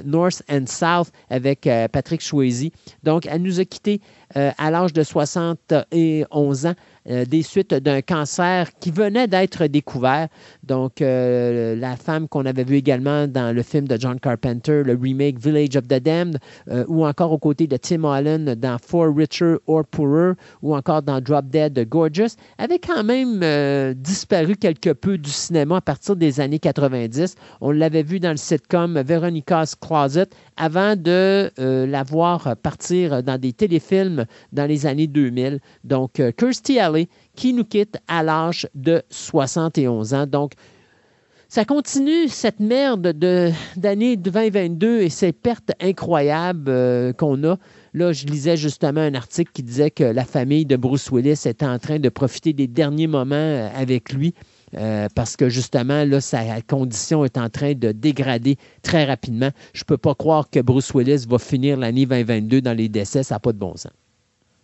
North 0.04 0.42
and 0.50 0.66
South 0.66 1.12
avec 1.30 1.70
Patrick 1.92 2.24
Swayze. 2.24 2.72
Donc, 3.04 3.28
elle 3.28 3.44
nous 3.44 3.60
a 3.60 3.66
quittés 3.66 4.02
à 4.36 4.72
l'âge 4.72 4.94
de 4.94 5.04
71 5.04 6.66
ans. 6.66 6.74
Euh, 7.08 7.24
des 7.24 7.44
suites 7.44 7.72
d'un 7.72 8.02
cancer 8.02 8.68
qui 8.80 8.90
venait 8.90 9.28
d'être 9.28 9.68
découvert. 9.68 10.28
Donc, 10.64 11.02
euh, 11.02 11.76
la 11.76 11.98
femme 11.98 12.28
qu'on 12.28 12.48
avait 12.48 12.64
vue 12.64 12.78
également 12.78 13.28
dans 13.28 13.56
le 13.56 13.62
film 13.62 13.88
de 13.88 13.96
John 14.00 14.20
Carpenter, 14.20 14.82
le 14.84 14.98
remake 15.00 15.38
Village 15.38 15.76
of 15.76 15.88
the 15.88 16.02
Damned, 16.02 16.40
euh, 16.68 16.84
ou 16.88 17.06
encore 17.06 17.32
aux 17.32 17.38
côtés 17.38 17.68
de 17.68 17.78
Tim 17.78 18.06
Allen 18.06 18.56
dans 18.56 18.78
For 18.84 19.16
Richer 19.16 19.58
or 19.68 19.86
Poorer, 19.86 20.34
ou 20.64 20.76
encore 20.76 21.04
dans 21.04 21.22
Drop 21.22 21.46
Dead 21.46 21.88
Gorgeous, 21.88 22.38
avait 22.58 22.80
quand 22.80 23.04
même 23.04 23.94
disparu 23.94 24.56
quelque 24.56 24.90
peu 24.90 25.20
du 25.20 25.30
cinéma 25.30 25.78
à 25.78 25.82
partir 25.82 26.16
des 26.16 26.40
années 26.40 26.60
90. 26.60 27.36
On 27.62 27.70
l'avait 27.70 28.02
vu 28.02 28.20
dans 28.20 28.32
le 28.32 28.38
sitcom 28.38 29.00
Veronica's 29.02 29.76
Closet 29.76 30.28
avant 30.58 30.96
de 30.96 31.52
la 31.58 32.04
voir 32.04 32.56
partir 32.58 33.22
dans 33.22 33.40
des 33.40 33.54
téléfilms 33.54 34.25
dans 34.52 34.66
les 34.66 34.86
années 34.86 35.08
2000. 35.08 35.60
Donc, 35.84 36.22
Kirstie 36.38 36.80
Alley 36.80 37.08
qui 37.36 37.54
nous 37.54 37.66
quitte 37.66 37.98
à 38.08 38.24
l'âge 38.24 38.68
de 38.76 39.02
71 39.10 40.14
ans. 40.14 40.26
Donc, 40.26 40.54
ça 41.48 41.64
continue 41.64 42.28
cette 42.28 42.60
merde 42.60 43.14
d'année 43.78 44.18
2022 44.18 45.02
et 45.02 45.10
ces 45.10 45.32
pertes 45.32 45.72
incroyables 45.80 46.70
euh, 46.70 47.14
qu'on 47.14 47.42
a. 47.44 47.58
Là, 47.94 48.12
je 48.12 48.26
lisais 48.26 48.58
justement 48.58 49.02
un 49.02 49.14
article 49.14 49.52
qui 49.54 49.64
disait 49.64 49.92
que 49.92 50.04
la 50.04 50.26
famille 50.26 50.66
de 50.66 50.76
Bruce 50.76 51.10
Willis 51.12 51.44
était 51.46 51.66
en 51.66 51.80
train 51.80 52.00
de 52.00 52.10
profiter 52.10 52.52
des 52.52 52.68
derniers 52.68 53.08
moments 53.08 53.36
euh, 53.36 53.70
avec 53.74 54.12
lui. 54.12 54.34
Euh, 54.76 55.08
parce 55.16 55.38
que 55.38 55.48
justement, 55.48 56.04
là, 56.04 56.20
sa 56.20 56.62
condition 56.62 57.24
est 57.24 57.38
en 57.38 57.50
train 57.50 57.74
de 57.74 57.92
dégrader 57.92 58.58
très 58.82 59.06
rapidement. 59.06 59.52
Je 59.74 59.84
ne 59.84 59.86
peux 59.86 59.98
pas 59.98 60.16
croire 60.16 60.50
que 60.50 60.60
Bruce 60.60 60.94
Willis 60.94 61.26
va 61.30 61.38
finir 61.38 61.78
l'année 61.78 62.06
2022 62.06 62.62
dans 62.62 62.74
les 62.74 62.90
décès, 62.90 63.24
ça 63.24 63.36
n'a 63.36 63.40
pas 63.40 63.54
de 63.54 63.60
bon 63.60 63.78
sens. 63.78 63.94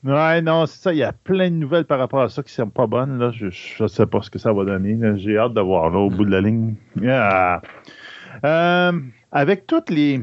Ouais, 0.03 0.41
non, 0.41 0.65
c'est 0.65 0.81
ça. 0.81 0.93
Il 0.93 0.97
y 0.97 1.03
a 1.03 1.13
plein 1.13 1.49
de 1.51 1.55
nouvelles 1.55 1.85
par 1.85 1.99
rapport 1.99 2.21
à 2.21 2.29
ça 2.29 2.41
qui 2.41 2.49
ne 2.49 2.65
sont 2.65 2.69
pas 2.69 2.87
bonnes. 2.87 3.19
Là. 3.19 3.31
Je 3.31 3.45
ne 3.83 3.87
sais 3.87 4.05
pas 4.07 4.21
ce 4.21 4.29
que 4.29 4.39
ça 4.39 4.51
va 4.51 4.65
donner. 4.65 4.97
J'ai 5.17 5.37
hâte 5.37 5.53
de 5.53 5.61
voir 5.61 5.89
là, 5.91 5.99
au 5.99 6.09
bout 6.09 6.25
de 6.25 6.31
la 6.31 6.41
ligne. 6.41 6.75
Euh, 8.43 8.91
avec 9.31 9.67
toutes 9.67 9.89
les. 9.89 10.21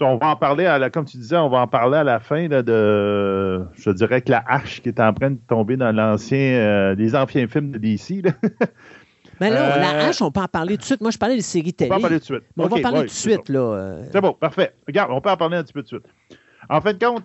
On 0.00 0.16
va 0.16 0.28
en 0.28 0.36
parler, 0.36 0.64
à 0.66 0.78
la, 0.78 0.90
comme 0.90 1.04
tu 1.04 1.18
disais, 1.18 1.36
on 1.36 1.50
va 1.50 1.58
en 1.58 1.66
parler 1.66 1.98
à 1.98 2.04
la 2.04 2.20
fin 2.20 2.48
de. 2.48 3.64
Je 3.74 3.90
dirais 3.90 4.20
que 4.20 4.30
la 4.30 4.44
hache 4.46 4.82
qui 4.82 4.88
est 4.88 5.00
en 5.00 5.12
train 5.12 5.30
de 5.30 5.38
tomber 5.48 5.76
dans 5.76 5.92
l'ancien, 5.92 6.38
euh, 6.38 6.94
les 6.94 7.14
anciens 7.14 7.46
films 7.46 7.70
de 7.70 7.78
DC. 7.78 8.22
Mais 9.40 9.50
là, 9.50 9.78
la 9.78 9.94
euh, 9.94 10.08
hache, 10.08 10.20
on 10.20 10.30
peut 10.30 10.40
en 10.40 10.48
parler 10.48 10.76
tout 10.76 10.80
de 10.80 10.86
suite. 10.86 11.00
Moi, 11.00 11.10
je 11.10 11.18
parlais 11.18 11.36
des 11.36 11.42
séries 11.42 11.72
télé. 11.72 11.90
On 11.90 11.94
va 11.94 11.98
en 11.98 12.02
parler 12.02 12.20
tout 12.20 12.32
de 12.32 12.38
suite. 12.38 12.44
on 12.56 12.66
va 12.66 12.76
en 12.76 12.80
parler 12.80 13.00
tout 13.00 13.06
de 13.06 13.10
suite. 13.10 13.48
là. 13.48 13.96
C'est 14.10 14.20
bon, 14.20 14.32
parfait. 14.34 14.74
Regarde, 14.86 15.10
on 15.12 15.20
peut 15.20 15.30
en 15.30 15.36
parler 15.36 15.56
un 15.58 15.62
petit 15.62 15.72
peu 15.72 15.82
tout 15.82 15.96
de 15.96 16.02
suite. 16.02 16.38
En 16.68 16.80
fin 16.80 16.92
de 16.92 17.04
compte, 17.04 17.24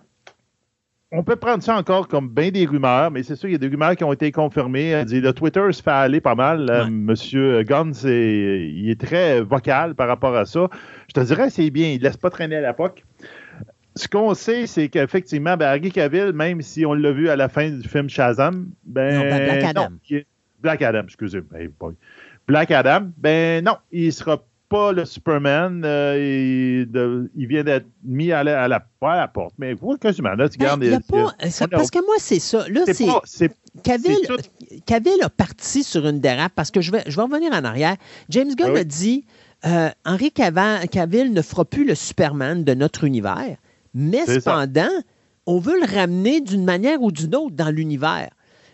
on 1.10 1.22
peut 1.22 1.36
prendre 1.36 1.62
ça 1.62 1.74
encore 1.74 2.06
comme 2.06 2.28
bien 2.28 2.50
des 2.50 2.66
rumeurs, 2.66 3.10
mais 3.10 3.22
c'est 3.22 3.36
sûr, 3.36 3.48
il 3.48 3.52
y 3.52 3.54
a 3.54 3.58
des 3.58 3.68
rumeurs 3.68 3.96
qui 3.96 4.04
ont 4.04 4.12
été 4.12 4.30
confirmées. 4.30 5.04
Le 5.04 5.32
Twitter 5.32 5.62
se 5.72 5.82
fait 5.82 5.90
aller 5.90 6.20
pas 6.20 6.34
mal. 6.34 6.68
Euh, 6.70 6.86
Monsieur 6.90 7.62
Guns, 7.62 7.92
il 8.04 8.90
est 8.90 9.00
très 9.00 9.40
vocal 9.40 9.94
par 9.94 10.08
rapport 10.08 10.36
à 10.36 10.44
ça. 10.44 10.68
Je 11.08 11.14
te 11.14 11.20
dirais, 11.20 11.48
c'est 11.48 11.70
bien. 11.70 11.88
Il 11.88 11.98
ne 11.98 12.04
laisse 12.04 12.18
pas 12.18 12.28
traîner 12.28 12.56
à 12.56 12.60
la 12.60 12.74
POC. 12.74 13.04
Ce 13.96 14.06
qu'on 14.06 14.34
sait, 14.34 14.66
c'est 14.66 14.88
qu'effectivement, 14.90 15.56
ben, 15.56 15.66
Harry 15.66 15.90
Cavill, 15.90 16.32
même 16.32 16.60
si 16.60 16.84
on 16.84 16.92
l'a 16.92 17.10
vu 17.10 17.30
à 17.30 17.36
la 17.36 17.48
fin 17.48 17.70
du 17.70 17.88
film 17.88 18.08
Shazam, 18.08 18.68
ben, 18.84 19.20
Black 19.22 19.64
Adam. 19.64 19.88
Black 20.60 20.82
Adam, 20.82 21.02
excusez. 21.04 21.40
moi 21.80 21.92
Black 22.46 22.70
Adam, 22.70 23.10
ben 23.18 23.64
non, 23.64 23.76
il 23.92 24.12
sera 24.12 24.42
pas 24.68 24.92
le 24.92 25.04
Superman. 25.04 25.82
Euh, 25.84 27.26
il, 27.34 27.46
vient 27.46 27.64
d'être 27.64 27.86
mis 28.04 28.32
à 28.32 28.44
la, 28.44 28.62
à 28.62 28.68
la, 28.68 28.84
la 29.02 29.28
porte. 29.28 29.54
Mais 29.58 29.74
vous, 29.74 29.96
quasiment, 29.96 30.34
là, 30.34 30.48
tu 30.48 30.58
gardes. 30.58 30.80
Ben, 30.80 31.00
parce 31.70 31.90
que 31.90 32.04
moi, 32.04 32.16
c'est 32.18 32.40
ça. 32.40 32.66
Là, 32.68 32.82
c'est. 32.86 33.50
Cavill, 34.86 35.22
a 35.22 35.28
parti 35.28 35.82
sur 35.82 36.06
une 36.06 36.20
dérape 36.20 36.52
parce 36.54 36.70
que 36.70 36.80
je 36.80 36.92
vais, 36.92 37.02
je 37.06 37.16
vais 37.16 37.22
revenir 37.22 37.52
en 37.52 37.64
arrière. 37.64 37.96
James 38.28 38.54
Gunn 38.54 38.76
a 38.76 38.84
dit 38.84 39.24
euh, 39.66 39.90
Henri 40.04 40.32
Cavill 40.32 41.32
ne 41.32 41.42
fera 41.42 41.64
plus 41.64 41.84
le 41.84 41.94
Superman 41.94 42.64
de 42.64 42.74
notre 42.74 43.04
univers, 43.04 43.56
mais 43.94 44.24
cependant, 44.26 44.90
on 45.46 45.58
veut 45.58 45.80
le 45.80 45.92
ramener 45.92 46.40
d'une 46.40 46.64
manière 46.64 47.02
ou 47.02 47.10
d'une 47.10 47.34
autre 47.34 47.56
dans 47.56 47.70
l'univers. 47.70 48.28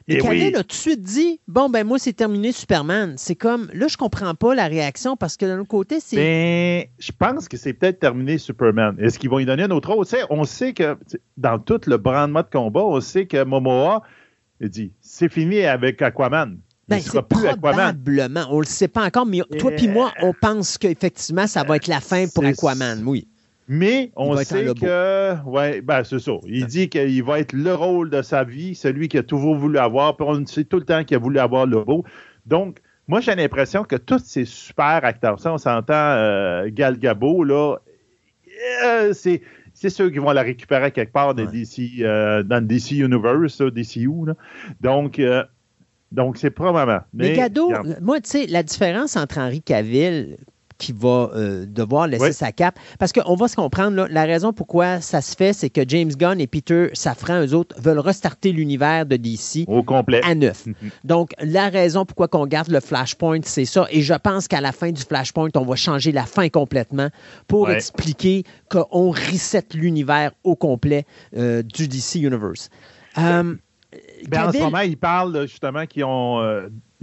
Le 0.06 0.20
Cavill 0.20 0.56
a 0.56 0.62
tout 0.62 0.68
de 0.68 0.72
suite 0.72 1.00
dit 1.00 1.40
Bon, 1.48 1.70
ben 1.70 1.86
moi, 1.86 1.98
c'est 1.98 2.12
terminé 2.12 2.52
Superman. 2.52 3.14
C'est 3.16 3.34
comme, 3.34 3.70
là, 3.72 3.88
je 3.88 3.96
comprends 3.96 4.34
pas 4.34 4.54
la 4.54 4.66
réaction 4.66 5.16
parce 5.16 5.36
que 5.36 5.46
d'un 5.46 5.60
autre 5.60 5.68
côté, 5.68 5.98
c'est. 6.00 6.16
Ben, 6.16 6.84
je 6.98 7.12
pense 7.12 7.48
que 7.48 7.56
c'est 7.56 7.72
peut-être 7.72 8.00
terminé 8.00 8.38
Superman. 8.38 8.96
Est-ce 8.98 9.18
qu'ils 9.18 9.30
vont 9.30 9.38
y 9.38 9.46
donner 9.46 9.62
un 9.62 9.70
autre 9.70 9.92
rôle? 9.92 10.04
on 10.30 10.44
sait 10.44 10.74
que 10.74 10.96
dans 11.36 11.58
tout 11.58 11.80
le 11.86 11.96
brandement 11.96 12.42
de 12.42 12.48
combat, 12.50 12.84
on 12.84 13.00
sait 13.00 13.26
que 13.26 13.42
Momoa 13.42 14.02
il 14.60 14.68
dit 14.68 14.92
c'est 15.00 15.30
fini 15.30 15.62
avec 15.62 16.02
Aquaman. 16.02 16.58
Ben, 16.86 17.00
c'est 17.00 17.22
probablement. 17.22 18.46
On 18.50 18.56
ne 18.56 18.60
le 18.60 18.66
sait 18.66 18.88
pas 18.88 19.06
encore, 19.06 19.24
mais 19.24 19.40
toi 19.58 19.72
et 19.72 19.88
moi, 19.88 20.12
on 20.22 20.34
pense 20.34 20.76
qu'effectivement, 20.76 21.46
ça 21.46 21.64
va 21.64 21.76
être 21.76 21.86
la 21.86 22.00
fin 22.00 22.26
pour 22.28 22.44
Aquaman, 22.44 23.02
oui. 23.06 23.26
Mais 23.66 24.12
on 24.16 24.36
sait 24.36 24.66
que, 24.74 25.42
ouais, 25.46 25.80
ben 25.80 26.04
c'est 26.04 26.18
ça. 26.18 26.32
Il 26.46 26.66
dit 26.66 26.88
qu'il 26.88 27.22
va 27.22 27.40
être 27.40 27.52
le 27.52 27.74
rôle 27.74 28.10
de 28.10 28.20
sa 28.20 28.44
vie, 28.44 28.74
celui 28.74 29.08
qu'il 29.08 29.20
a 29.20 29.22
toujours 29.22 29.56
voulu 29.56 29.78
avoir. 29.78 30.16
Puis 30.16 30.26
on 30.28 30.44
sait 30.46 30.64
tout 30.64 30.78
le 30.78 30.84
temps 30.84 31.02
qu'il 31.04 31.16
a 31.16 31.20
voulu 31.20 31.38
avoir 31.38 31.66
le 31.66 31.82
beau. 31.82 32.04
Donc, 32.46 32.80
moi, 33.08 33.20
j'ai 33.20 33.34
l'impression 33.34 33.84
que 33.84 33.96
tous 33.96 34.22
ces 34.24 34.44
super 34.44 35.04
acteurs, 35.04 35.40
ça, 35.40 35.52
on 35.52 35.58
s'entend 35.58 35.94
euh, 35.94 36.68
Gal 36.70 36.98
Gabo, 36.98 37.44
là, 37.44 37.76
euh, 38.84 39.12
c'est 39.12 39.42
c'est 39.72 39.90
ceux 39.90 40.08
qui 40.10 40.18
vont 40.18 40.30
la 40.30 40.42
récupérer 40.42 40.92
quelque 40.92 41.12
part 41.12 41.34
dans, 41.34 41.44
DC, 41.44 42.00
euh, 42.00 42.44
dans 42.44 42.60
le 42.60 42.66
DC 42.66 42.92
Universe, 42.92 43.60
DCU. 43.60 44.26
Là. 44.26 44.34
Donc, 44.80 45.20
donc 46.12 46.36
c'est 46.36 46.50
probablement. 46.50 47.00
Mais, 47.12 47.30
mais 47.30 47.36
Gado, 47.36 47.72
moi, 48.00 48.20
tu 48.20 48.30
sais, 48.30 48.46
la 48.46 48.62
différence 48.62 49.16
entre 49.16 49.38
Henri 49.38 49.62
Cavill, 49.62 50.36
qui 50.78 50.92
va 50.92 51.30
euh, 51.34 51.66
devoir 51.66 52.06
laisser 52.06 52.32
sa 52.32 52.52
cape. 52.52 52.78
Parce 52.98 53.12
qu'on 53.12 53.34
va 53.34 53.48
se 53.48 53.56
comprendre, 53.56 54.06
la 54.10 54.24
raison 54.24 54.52
pourquoi 54.52 55.00
ça 55.00 55.20
se 55.20 55.34
fait, 55.36 55.52
c'est 55.52 55.70
que 55.70 55.82
James 55.86 56.10
Gunn 56.10 56.40
et 56.40 56.46
Peter 56.46 56.88
Safran, 56.92 57.44
eux 57.46 57.54
autres, 57.54 57.80
veulent 57.80 58.00
restarter 58.00 58.52
l'univers 58.52 59.06
de 59.06 59.16
DC 59.16 59.64
Au 59.66 59.82
complet. 59.82 60.20
à 60.24 60.34
neuf. 60.34 60.66
Donc, 61.04 61.32
la 61.40 61.68
raison 61.68 62.04
pourquoi 62.04 62.28
qu'on 62.28 62.46
garde 62.46 62.68
le 62.68 62.80
Flashpoint, 62.80 63.40
c'est 63.44 63.64
ça. 63.64 63.86
Et 63.90 64.02
je 64.02 64.14
pense 64.14 64.48
qu'à 64.48 64.60
la 64.60 64.72
fin 64.72 64.90
du 64.90 65.02
Flashpoint, 65.02 65.50
on 65.54 65.64
va 65.64 65.76
changer 65.76 66.12
la 66.12 66.26
fin 66.26 66.48
complètement 66.48 67.08
pour 67.46 67.70
expliquer 67.70 68.44
qu'on 68.68 69.10
reset 69.10 69.64
l'univers 69.74 70.32
au 70.42 70.56
complet 70.56 71.04
euh, 71.36 71.62
du 71.62 71.88
DC 71.88 72.16
Universe. 72.16 72.68
Euh, 73.18 73.54
ben, 74.28 74.48
en 74.48 74.52
ce 74.52 74.58
moment, 74.58 74.80
ils 74.80 74.96
parlent 74.96 75.46
justement 75.46 75.86
qu'ils 75.86 76.04
ont 76.04 76.40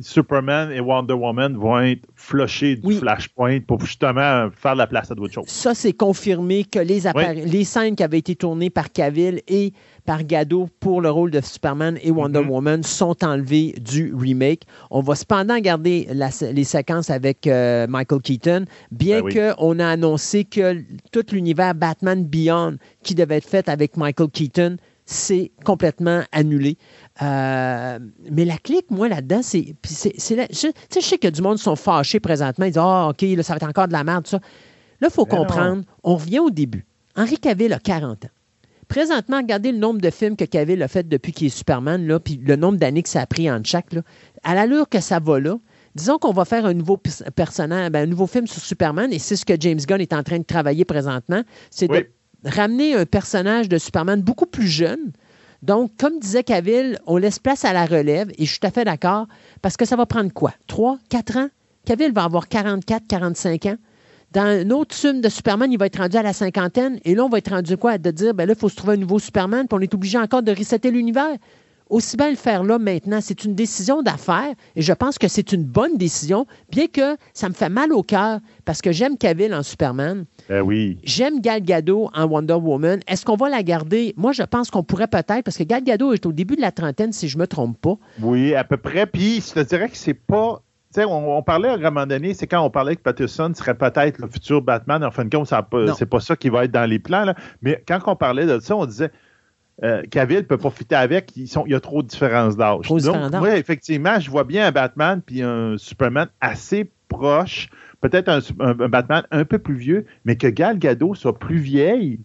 Superman 0.01 0.71
et 0.71 0.79
Wonder 0.79 1.13
Woman 1.13 1.55
vont 1.57 1.79
être 1.79 2.05
flushés 2.15 2.75
du 2.75 2.93
Flashpoint 2.95 3.59
pour 3.61 3.79
justement 3.81 4.49
faire 4.51 4.75
la 4.75 4.87
place 4.87 5.11
à 5.11 5.15
d'autres 5.15 5.33
choses. 5.33 5.47
Ça, 5.47 5.73
c'est 5.73 5.93
confirmé 5.93 6.63
que 6.63 6.79
les, 6.79 7.01
les 7.45 7.63
scènes 7.63 7.95
qui 7.95 8.03
avaient 8.03 8.19
été 8.19 8.35
tournées 8.35 8.69
par 8.69 8.91
Cavill 8.91 9.41
et 9.47 9.73
par 10.05 10.23
Gado 10.23 10.67
pour 10.79 11.01
le 11.01 11.09
rôle 11.09 11.31
de 11.31 11.41
Superman 11.41 11.97
et 12.01 12.11
Wonder 12.11 12.39
mm-hmm. 12.39 12.49
Woman 12.49 12.83
sont 12.83 13.23
enlevées 13.23 13.73
du 13.79 14.13
remake. 14.15 14.63
On 14.89 15.01
va 15.01 15.15
cependant 15.15 15.59
garder 15.59 16.07
les 16.53 16.63
séquences 16.63 17.09
avec 17.09 17.47
euh, 17.47 17.87
Michael 17.87 18.21
Keaton, 18.21 18.65
bien 18.91 19.21
ben 19.21 19.53
qu'on 19.55 19.79
a 19.79 19.87
annoncé 19.87 20.43
que 20.43 20.83
tout 21.11 21.25
l'univers 21.31 21.75
Batman 21.75 22.25
Beyond 22.25 22.77
qui 23.03 23.15
devait 23.15 23.37
être 23.37 23.47
fait 23.47 23.69
avec 23.69 23.97
Michael 23.97 24.29
Keaton, 24.29 24.77
c'est 25.05 25.51
complètement 25.65 26.23
annulé. 26.31 26.77
Euh, 27.21 27.99
mais 28.31 28.45
la 28.45 28.57
clique, 28.57 28.89
moi, 28.89 29.07
là-dedans, 29.07 29.41
c'est. 29.43 29.75
c'est, 29.83 30.13
je, 30.17 30.67
je 30.93 30.99
sais 30.99 31.17
que 31.17 31.27
du 31.27 31.41
monde 31.41 31.57
sont 31.57 31.75
fâchés 31.75 32.19
présentement. 32.19 32.65
Ils 32.65 32.71
disent 32.71 32.81
Ah, 32.81 33.09
OK, 33.09 33.21
là, 33.21 33.43
ça 33.43 33.53
va 33.53 33.57
être 33.57 33.69
encore 33.69 33.87
de 33.87 33.93
la 33.93 34.03
merde, 34.03 34.23
tout 34.23 34.31
ça. 34.31 34.39
Là, 35.01 35.07
il 35.09 35.13
faut 35.13 35.25
comprendre. 35.25 35.83
On 36.03 36.15
revient 36.15 36.39
au 36.39 36.49
début. 36.49 36.85
Henri 37.15 37.37
Cavill 37.37 37.73
a 37.73 37.79
40 37.79 38.25
ans. 38.25 38.29
Présentement, 38.87 39.37
regardez 39.37 39.71
le 39.71 39.77
nombre 39.77 40.01
de 40.01 40.09
films 40.09 40.35
que 40.35 40.43
Cavill 40.43 40.83
a 40.83 40.87
fait 40.87 41.07
depuis 41.07 41.31
qu'il 41.31 41.47
est 41.47 41.49
Superman, 41.49 42.05
là, 42.05 42.19
puis 42.19 42.39
le 42.43 42.55
nombre 42.57 42.77
d'années 42.77 43.03
que 43.03 43.09
ça 43.09 43.21
a 43.21 43.25
pris 43.25 43.49
en 43.49 43.63
chaque. 43.63 43.93
Là. 43.93 44.01
À 44.43 44.53
l'allure 44.53 44.89
que 44.89 44.99
ça 44.99 45.19
va 45.19 45.39
là, 45.39 45.57
disons 45.95 46.17
qu'on 46.17 46.33
va 46.33 46.43
faire 46.43 46.65
un 46.65 46.73
nouveau 46.73 46.97
personnage, 46.97 47.89
ben, 47.89 48.03
un 48.03 48.05
nouveau 48.05 48.27
film 48.27 48.47
sur 48.47 48.61
Superman, 48.61 49.13
et 49.13 49.19
c'est 49.19 49.37
ce 49.37 49.45
que 49.45 49.53
James 49.59 49.79
Gunn 49.79 50.01
est 50.01 50.13
en 50.13 50.23
train 50.23 50.39
de 50.39 50.43
travailler 50.43 50.83
présentement, 50.83 51.41
c'est 51.69 51.87
de 51.87 52.05
ramener 52.43 52.95
un 52.95 53.05
personnage 53.05 53.69
de 53.69 53.77
Superman 53.77 54.21
beaucoup 54.21 54.45
plus 54.45 54.67
jeune. 54.67 55.13
Donc, 55.61 55.91
comme 55.97 56.19
disait 56.19 56.43
Cavill, 56.43 56.99
on 57.05 57.17
laisse 57.17 57.37
place 57.37 57.65
à 57.65 57.73
la 57.73 57.85
relève, 57.85 58.31
et 58.37 58.45
je 58.45 58.51
suis 58.51 58.59
tout 58.59 58.67
à 58.67 58.71
fait 58.71 58.85
d'accord, 58.85 59.27
parce 59.61 59.77
que 59.77 59.85
ça 59.85 59.95
va 59.95 60.05
prendre 60.05 60.31
quoi? 60.33 60.53
3, 60.67 60.97
4 61.09 61.37
ans? 61.37 61.49
Cavill 61.85 62.11
va 62.11 62.23
avoir 62.23 62.47
44, 62.47 63.05
45 63.07 63.65
ans. 63.67 63.75
Dans 64.31 64.43
un 64.43 64.69
autre 64.71 64.95
film 64.95 65.21
de 65.21 65.29
Superman, 65.29 65.71
il 65.71 65.77
va 65.77 65.87
être 65.87 65.99
rendu 65.99 66.17
à 66.17 66.23
la 66.23 66.33
cinquantaine, 66.33 66.99
et 67.05 67.15
là, 67.15 67.25
on 67.25 67.29
va 67.29 67.37
être 67.37 67.51
rendu 67.51 67.77
quoi? 67.77 67.97
De 67.97 68.11
dire, 68.11 68.33
ben 68.33 68.45
là, 68.45 68.53
il 68.55 68.59
faut 68.59 68.69
se 68.69 68.75
trouver 68.75 68.93
un 68.93 68.97
nouveau 68.97 69.19
Superman, 69.19 69.67
puis 69.67 69.77
on 69.77 69.81
est 69.81 69.93
obligé 69.93 70.17
encore 70.17 70.41
de 70.41 70.51
resetter 70.51 70.89
l'univers. 70.89 71.35
Aussi 71.91 72.15
bien 72.15 72.29
le 72.29 72.37
faire 72.37 72.63
là 72.63 72.79
maintenant. 72.79 73.19
C'est 73.21 73.43
une 73.43 73.53
décision 73.53 74.01
d'affaires 74.01 74.53
et 74.77 74.81
je 74.81 74.93
pense 74.93 75.17
que 75.17 75.27
c'est 75.27 75.51
une 75.51 75.65
bonne 75.65 75.97
décision, 75.97 76.47
bien 76.71 76.87
que 76.87 77.17
ça 77.33 77.49
me 77.49 77.53
fait 77.53 77.67
mal 77.67 77.91
au 77.91 78.01
cœur 78.01 78.39
parce 78.63 78.81
que 78.81 78.93
j'aime 78.93 79.17
Cavill 79.17 79.53
en 79.53 79.61
Superman. 79.61 80.23
Ben 80.47 80.61
oui. 80.61 80.97
J'aime 81.03 81.41
Gal 81.41 81.61
Gadot 81.61 82.09
en 82.13 82.25
Wonder 82.27 82.53
Woman. 82.53 83.01
Est-ce 83.07 83.25
qu'on 83.25 83.35
va 83.35 83.49
la 83.49 83.61
garder? 83.61 84.13
Moi, 84.15 84.31
je 84.31 84.43
pense 84.43 84.71
qu'on 84.71 84.83
pourrait 84.83 85.07
peut-être, 85.07 85.43
parce 85.43 85.57
que 85.57 85.63
Gal 85.63 85.83
Gadot 85.83 86.13
est 86.13 86.25
au 86.25 86.31
début 86.31 86.55
de 86.55 86.61
la 86.61 86.71
trentaine, 86.71 87.11
si 87.11 87.27
je 87.27 87.37
ne 87.37 87.41
me 87.41 87.47
trompe 87.47 87.79
pas. 87.81 87.95
Oui, 88.21 88.55
à 88.55 88.63
peu 88.63 88.77
près. 88.77 89.05
Puis, 89.05 89.43
je 89.45 89.53
te 89.53 89.59
dirais 89.59 89.89
que 89.89 89.97
c'est 89.97 90.13
pas. 90.13 90.61
Tu 90.93 91.01
sais, 91.01 91.05
on, 91.05 91.37
on 91.37 91.43
parlait 91.43 91.69
à 91.69 91.73
un 91.73 91.77
moment 91.77 92.05
donné, 92.05 92.33
c'est 92.33 92.47
quand 92.47 92.61
on 92.61 92.69
parlait 92.69 92.95
que 92.95 93.01
Patterson 93.01 93.51
serait 93.53 93.75
peut-être 93.75 94.19
le 94.19 94.27
futur 94.27 94.61
Batman. 94.61 95.03
En 95.03 95.11
fin 95.11 95.25
de 95.25 95.35
compte, 95.35 95.51
c'est 95.97 96.05
pas 96.05 96.19
ça 96.19 96.35
qui 96.37 96.49
va 96.49 96.63
être 96.65 96.71
dans 96.71 96.89
les 96.89 96.99
plans. 96.99 97.25
là. 97.25 97.35
Mais 97.61 97.83
quand 97.87 97.99
on 98.07 98.15
parlait 98.15 98.45
de 98.45 98.59
ça, 98.59 98.75
on 98.75 98.85
disait 98.85 99.11
euh, 99.83 100.03
Cavill 100.11 100.45
peut 100.45 100.57
pas 100.57 100.69
fitter 100.69 100.95
avec. 100.95 101.35
Ils 101.35 101.47
sont, 101.47 101.63
il 101.65 101.71
y 101.71 101.75
a 101.75 101.79
trop 101.79 102.03
de 102.03 102.07
différences 102.07 102.55
d'âge. 102.57 102.87
Donc, 103.13 103.31
moi, 103.39 103.57
effectivement, 103.57 104.19
je 104.19 104.29
vois 104.29 104.43
bien 104.43 104.67
un 104.67 104.71
Batman 104.71 105.21
puis 105.25 105.41
un 105.41 105.75
Superman 105.77 106.27
assez 106.39 106.91
proche. 107.07 107.69
Peut-être 107.99 108.29
un, 108.29 108.39
un- 108.59 108.79
un 108.79 108.89
Batman 108.89 109.23
un 109.31 109.45
peu 109.45 109.59
plus 109.59 109.75
vieux, 109.75 110.05
mais 110.25 110.35
que 110.35 110.47
Gal 110.47 110.77
Gadot 110.79 111.15
soit 111.15 111.37
plus 111.37 111.57
vieille. 111.57 112.19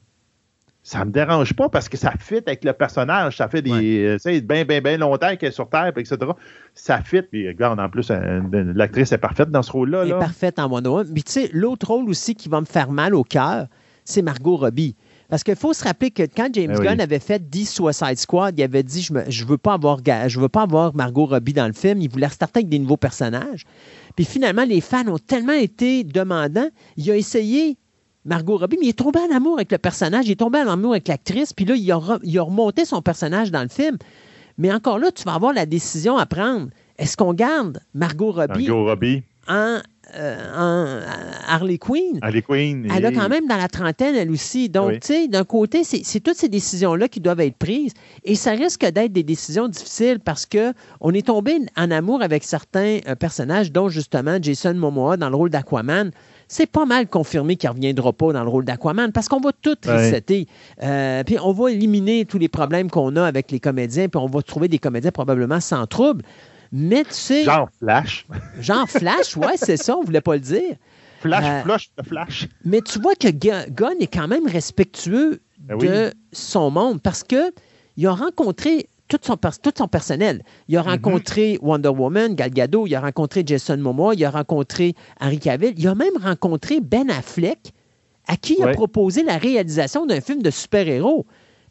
Ça 0.82 1.04
me 1.04 1.10
dérange 1.10 1.52
pas 1.54 1.68
parce 1.68 1.88
que 1.88 1.96
ça 1.96 2.12
fit 2.16 2.36
avec 2.46 2.62
le 2.64 2.72
personnage. 2.72 3.38
Ça 3.38 3.48
fait 3.48 3.60
des. 3.60 3.72
Ouais. 3.72 4.28
euh, 4.32 4.40
bien, 4.40 4.64
bien, 4.64 4.80
bien 4.80 4.96
longtemps 4.98 5.34
qu'elle 5.36 5.48
est 5.48 5.52
sur 5.52 5.68
Terre, 5.68 5.88
etc. 5.96 6.16
Ça 6.74 7.00
fit. 7.02 7.22
Puis, 7.22 7.48
regarde, 7.48 7.80
en 7.80 7.88
plus, 7.88 8.12
l'actrice 8.74 9.10
est 9.10 9.18
parfaite 9.18 9.50
dans 9.50 9.62
ce 9.62 9.72
rôle-là. 9.72 10.02
Elle 10.02 10.08
est 10.08 10.12
là. 10.12 10.18
parfaite 10.18 10.58
en 10.60 10.68
Woman. 10.70 11.06
Mais 11.12 11.22
tu 11.22 11.32
sais, 11.32 11.50
l'autre 11.52 11.88
rôle 11.88 12.08
aussi 12.08 12.36
qui 12.36 12.48
va 12.48 12.60
me 12.60 12.66
faire 12.66 12.90
mal 12.92 13.14
au 13.16 13.24
cœur, 13.24 13.66
c'est 14.04 14.22
Margot 14.22 14.56
Robbie. 14.56 14.94
Parce 15.28 15.42
qu'il 15.42 15.56
faut 15.56 15.72
se 15.72 15.82
rappeler 15.84 16.10
que 16.10 16.22
quand 16.22 16.48
James 16.52 16.68
Ben 16.68 16.78
oui. 16.78 16.86
Gunn 16.86 17.00
avait 17.00 17.18
fait 17.18 17.48
10 17.50 17.66
Suicide 17.68 18.16
Squad, 18.18 18.58
il 18.58 18.62
avait 18.62 18.82
dit 18.82 19.02
Je 19.02 19.12
ne 19.12 19.22
je 19.28 19.44
veux, 19.44 19.58
pas 19.58 19.72
avoir 19.74 20.00
ga- 20.02 20.28
je 20.28 20.38
veux 20.38 20.48
pas 20.48 20.62
avoir 20.62 20.94
Margot 20.94 21.26
Robbie 21.26 21.52
dans 21.52 21.66
le 21.66 21.72
film. 21.72 22.00
Il 22.00 22.08
voulait 22.10 22.26
restarter 22.28 22.58
avec 22.60 22.68
des 22.68 22.78
nouveaux 22.78 22.96
personnages. 22.96 23.64
Puis 24.14 24.24
finalement, 24.24 24.64
les 24.64 24.80
fans 24.80 25.06
ont 25.08 25.18
tellement 25.18 25.52
été 25.52 26.04
demandants. 26.04 26.68
Il 26.96 27.10
a 27.10 27.16
essayé 27.16 27.76
Margot 28.24 28.56
Robbie, 28.56 28.76
mais 28.80 28.86
il 28.86 28.90
est 28.90 28.98
tombé 28.98 29.18
en 29.20 29.34
amour 29.36 29.54
avec 29.56 29.70
le 29.70 29.78
personnage, 29.78 30.26
il 30.26 30.32
est 30.32 30.36
tombé 30.36 30.58
en 30.58 30.68
amour 30.68 30.92
avec 30.92 31.06
l'actrice, 31.06 31.52
puis 31.52 31.64
là, 31.64 31.76
il 31.76 31.92
a, 31.92 31.96
re- 31.96 32.18
il 32.24 32.36
a 32.38 32.42
remonté 32.42 32.84
son 32.84 33.00
personnage 33.00 33.52
dans 33.52 33.62
le 33.62 33.68
film. 33.68 33.98
Mais 34.58 34.72
encore 34.72 34.98
là, 34.98 35.12
tu 35.12 35.22
vas 35.24 35.34
avoir 35.34 35.52
la 35.52 35.64
décision 35.66 36.16
à 36.16 36.26
prendre. 36.26 36.68
Est-ce 36.98 37.16
qu'on 37.16 37.34
garde 37.34 37.78
Margot 37.94 38.32
Robbie 38.32 38.66
Margot 38.68 38.84
Robbie, 38.84 39.22
en, 39.48 39.78
euh, 40.14 40.36
en 40.56 41.00
Harley 41.48 41.78
Quinn? 41.78 42.18
Harley 42.22 42.42
Quinn. 42.42 42.86
Elle 42.94 43.04
a 43.04 43.12
quand 43.12 43.28
même 43.28 43.46
dans 43.48 43.56
la 43.56 43.68
trentaine, 43.68 44.14
elle 44.14 44.30
aussi. 44.30 44.68
Donc, 44.68 44.88
Oui. 44.90 45.00
tu 45.00 45.06
sais, 45.08 45.28
d'un 45.28 45.44
côté, 45.44 45.82
c'est 45.84 46.20
toutes 46.20 46.36
ces 46.36 46.48
décisions-là 46.48 47.08
qui 47.08 47.20
doivent 47.20 47.40
être 47.40 47.56
prises. 47.56 47.92
Et 48.24 48.34
ça 48.36 48.52
risque 48.52 48.84
d'être 48.86 49.12
des 49.12 49.22
décisions 49.24 49.68
difficiles 49.68 50.20
parce 50.20 50.46
que 50.46 50.72
on 51.00 51.12
est 51.12 51.26
tombé 51.26 51.58
en 51.76 51.90
amour 51.90 52.22
avec 52.22 52.44
certains 52.44 52.98
euh, 53.08 53.14
personnages, 53.14 53.72
dont 53.72 53.88
justement 53.88 54.38
Jason 54.40 54.74
Momoa 54.74 55.16
dans 55.16 55.28
le 55.30 55.36
rôle 55.36 55.50
d'Aquaman. 55.50 56.10
C'est 56.48 56.70
pas 56.70 56.84
mal 56.86 57.08
confirmé 57.08 57.56
qu'il 57.56 57.68
ne 57.68 57.74
reviendra 57.74 58.12
pas 58.12 58.32
dans 58.32 58.44
le 58.44 58.48
rôle 58.48 58.64
d'Aquaman 58.64 59.10
parce 59.10 59.28
qu'on 59.28 59.40
va 59.40 59.50
tout 59.60 59.76
Ouais. 59.86 59.96
resetter. 59.96 60.46
Euh, 60.82 61.24
puis 61.24 61.36
on 61.42 61.52
va 61.52 61.72
éliminer 61.72 62.24
tous 62.24 62.38
les 62.38 62.48
problèmes 62.48 62.88
qu'on 62.88 63.16
a 63.16 63.24
avec 63.24 63.50
les 63.50 63.58
comédiens, 63.58 64.08
puis 64.08 64.20
on 64.22 64.26
va 64.28 64.42
trouver 64.42 64.68
des 64.68 64.78
comédiens 64.78 65.10
probablement 65.10 65.58
sans 65.58 65.84
trouble. 65.88 66.22
Mais 66.72 67.04
tu 67.04 67.12
sais, 67.14 67.44
genre, 67.44 67.68
Genre 68.60 68.88
Flash. 68.88 68.96
Flash, 68.98 69.36
ouais, 69.36 69.56
c'est 69.56 69.76
ça, 69.76 69.96
on 69.96 70.02
voulait 70.02 70.20
pas 70.20 70.34
le 70.34 70.40
dire. 70.40 70.76
Flash, 71.20 71.44
Euh, 71.44 71.62
Flash, 71.62 71.90
Flash. 72.06 72.48
Mais 72.64 72.80
tu 72.82 73.00
vois 73.00 73.14
que 73.14 73.28
Gu- 73.28 73.70
Gunn 73.70 73.96
est 74.00 74.12
quand 74.12 74.28
même 74.28 74.46
respectueux 74.46 75.40
Ben 75.60 75.76
oui. 75.80 75.88
de 75.88 76.12
son 76.32 76.70
monde 76.70 77.00
parce 77.00 77.24
que 77.24 77.52
il 77.96 78.06
a 78.06 78.12
rencontré 78.12 78.88
tout 79.08 79.18
son, 79.22 79.36
tout 79.36 79.72
son 79.76 79.88
personnel. 79.88 80.42
Il 80.68 80.76
a 80.76 80.82
Mhm. 80.82 80.88
rencontré 80.90 81.58
Wonder 81.62 81.88
Woman, 81.88 82.34
Gal 82.34 82.50
Gadot, 82.50 82.86
il 82.86 82.94
a 82.94 83.00
rencontré 83.00 83.42
Jason 83.46 83.76
Momoa, 83.78 84.14
il 84.14 84.24
a 84.24 84.30
rencontré 84.30 84.94
Henry 85.20 85.38
Cavill, 85.38 85.74
il 85.78 85.86
a 85.88 85.94
même 85.94 86.16
rencontré 86.22 86.80
Ben 86.80 87.08
Affleck, 87.10 87.72
à 88.28 88.36
qui 88.36 88.56
il 88.58 88.64
a 88.64 88.72
proposé 88.72 89.22
la 89.22 89.38
réalisation 89.38 90.04
d'un 90.06 90.20
film 90.20 90.42
de 90.42 90.50
super-héros. 90.50 91.24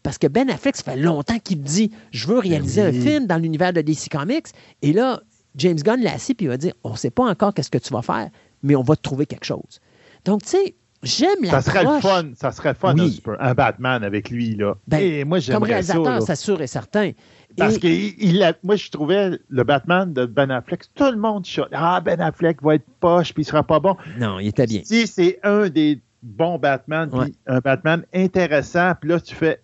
Parce 0.06 0.20
que 0.20 0.28
Ben 0.28 0.47
Affleck, 0.51 0.76
ça 0.76 0.84
fait 0.84 0.97
longtemps 0.97 1.39
qu'il 1.39 1.62
dit 1.64 1.91
Je 2.12 2.28
veux 2.28 2.38
réaliser 2.38 2.84
Ben 2.84 2.93
oui. 2.93 2.99
un 2.99 3.01
film 3.01 3.26
dans 3.28 3.38
l'univers 3.38 3.74
de 3.74 3.82
DC 3.82 4.08
Comics. 4.10 4.45
Et 4.84 4.93
là, 4.93 5.20
James 5.56 5.78
Gunn 5.84 6.01
l'a 6.03 6.14
assis 6.14 6.36
puis 6.36 6.45
il 6.45 6.49
va 6.49 6.58
dire 6.58 6.74
On 6.84 6.91
ne 6.91 6.95
sait 6.97 7.10
pas 7.10 7.24
encore 7.24 7.53
qu'est-ce 7.56 7.72
que 7.72 7.80
tu 7.80 7.91
vas 7.91 8.03
faire, 8.03 8.30
mais 8.62 8.76
on 8.76 8.84
va 8.84 8.95
te 8.95 9.01
trouver 9.01 9.26
quelque 9.26 9.45
chose. 9.45 9.82
Donc, 10.24 10.43
tu 10.43 10.49
sais, 10.49 10.76
j'aime 11.01 11.30
la 11.41 11.49
Ça 11.49 11.62
serait 11.62 11.84
le 11.84 11.99
fun. 12.01 12.26
Ça 12.36 12.51
serait 12.51 12.70
le 12.70 12.76
fun, 12.76 12.93
Oui. 12.93 13.01
un, 13.01 13.10
super- 13.10 13.38
un 13.41 13.53
Batman 13.56 14.03
avec 14.03 14.30
lui. 14.30 14.56
Là. 14.56 14.76
Ben, 14.88 14.99
Et 15.01 15.24
moi, 15.24 15.39
Comme 15.39 15.41
j'aimerais 15.66 15.82
ça. 15.82 15.93
réalisateur, 15.93 16.22
c'est 16.22 16.36
sûr 16.36 16.62
et 16.62 16.68
certain. 16.68 17.12
Parce 17.58 17.78
Et- 17.78 17.80
que 17.80 17.88
il- 17.88 18.16
il 18.20 18.43
a- 18.43 18.53
moi, 18.64 18.76
je 18.76 18.91
trouvais 18.91 19.32
le 19.49 19.64
Batman 19.64 20.14
de 20.14 20.26
Ben 20.28 20.51
Affleck, 20.51 20.84
tout 20.93 21.10
le 21.10 21.18
monde 21.18 21.45
chante. 21.45 21.70
Ah, 21.72 21.99
Ben 21.99 22.22
Affleck 22.22 22.62
va 22.62 22.76
être 22.76 22.86
poche, 22.99 23.34
puis 23.34 23.41
il 23.41 23.45
sera 23.47 23.64
pas 23.64 23.80
bon. 23.80 23.95
Non, 24.20 24.38
il 24.39 24.47
était 24.49 24.68
bien. 24.68 24.82
Si 24.84 25.08
c'est 25.08 25.39
un 25.41 25.68
des 25.70 25.99
bons 26.22 26.58
Batman, 26.58 27.08
puis 27.10 27.20
Ouais. 27.20 27.32
un 27.47 27.60
Batman 27.60 28.03
intéressant, 28.14 28.93
puis 28.99 29.10
là, 29.12 29.20
tu 29.20 29.34
fais. 29.36 29.62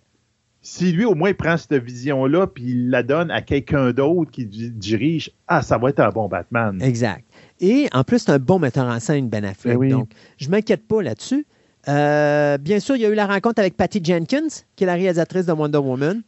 Si 0.64 0.92
lui, 0.92 1.06
au 1.06 1.16
moins, 1.16 1.30
il 1.30 1.36
prend 1.36 1.58
cette 1.58 1.74
vision-là, 1.74 2.46
puis 2.48 2.64
il 2.66 2.90
la 2.92 3.02
donne 3.02 3.32
à 3.32 3.42
quelqu'un 3.42 3.92
d'autre 3.94 4.30
qui 4.30 4.46
di- 4.46 4.70
dirige, 4.70 5.32
ah, 5.48 5.62
ça 5.64 5.78
va 5.80 5.90
être 5.90 6.00
un 6.00 6.10
bon 6.10 6.28
Batman. 6.28 6.80
Exact. 6.82 7.26
Et 7.60 7.88
en 7.94 8.04
plus, 8.04 8.20
c'est 8.20 8.32
un 8.32 8.38
bon 8.40 8.60
metteur 8.60 8.86
en 8.86 9.00
scène, 9.00 9.28
Ben 9.28 9.44
Affleck. 9.44 9.74
Ben 9.74 9.80
oui. 9.80 9.90
Donc, 9.90 10.10
je 10.38 10.46
ne 10.46 10.52
m'inquiète 10.52 10.88
pas 10.88 11.02
là-dessus. 11.02 11.48
Euh, 11.88 12.60
bien 12.60 12.80
sûr, 12.80 12.96
il 12.96 13.02
y 13.02 13.06
a 13.06 13.10
eu 13.10 13.16
la 13.16 13.26
rencontre 13.26 13.60
avec 13.60 13.76
Patty 13.76 14.02
Jenkins, 14.04 14.48
qui 14.76 14.84
est 14.84 14.88
la 14.88 14.94
réalisatrice 14.94 15.48
de 15.48 15.52
Wonder 15.52 15.80
Woman. 15.80 16.22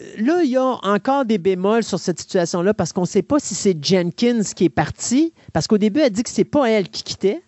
Euh, 0.00 0.04
Là, 0.18 0.42
il 0.44 0.50
y 0.50 0.56
a 0.56 0.62
encore 0.84 1.24
des 1.24 1.38
bémols 1.38 1.82
sur 1.82 1.98
cette 1.98 2.20
situation-là 2.20 2.74
parce 2.74 2.92
qu'on 2.92 3.00
ne 3.02 3.06
sait 3.06 3.22
pas 3.22 3.38
si 3.40 3.54
c'est 3.56 3.76
Jenkins 3.84 4.42
qui 4.54 4.66
est 4.66 4.68
parti. 4.68 5.32
Parce 5.52 5.66
qu'au 5.66 5.78
début, 5.78 5.98
elle 6.00 6.10
dit 6.12 6.22
que 6.22 6.30
c'est 6.30 6.44
pas 6.44 6.70
elle 6.70 6.88
qui 6.88 7.02
quittait. 7.02 7.42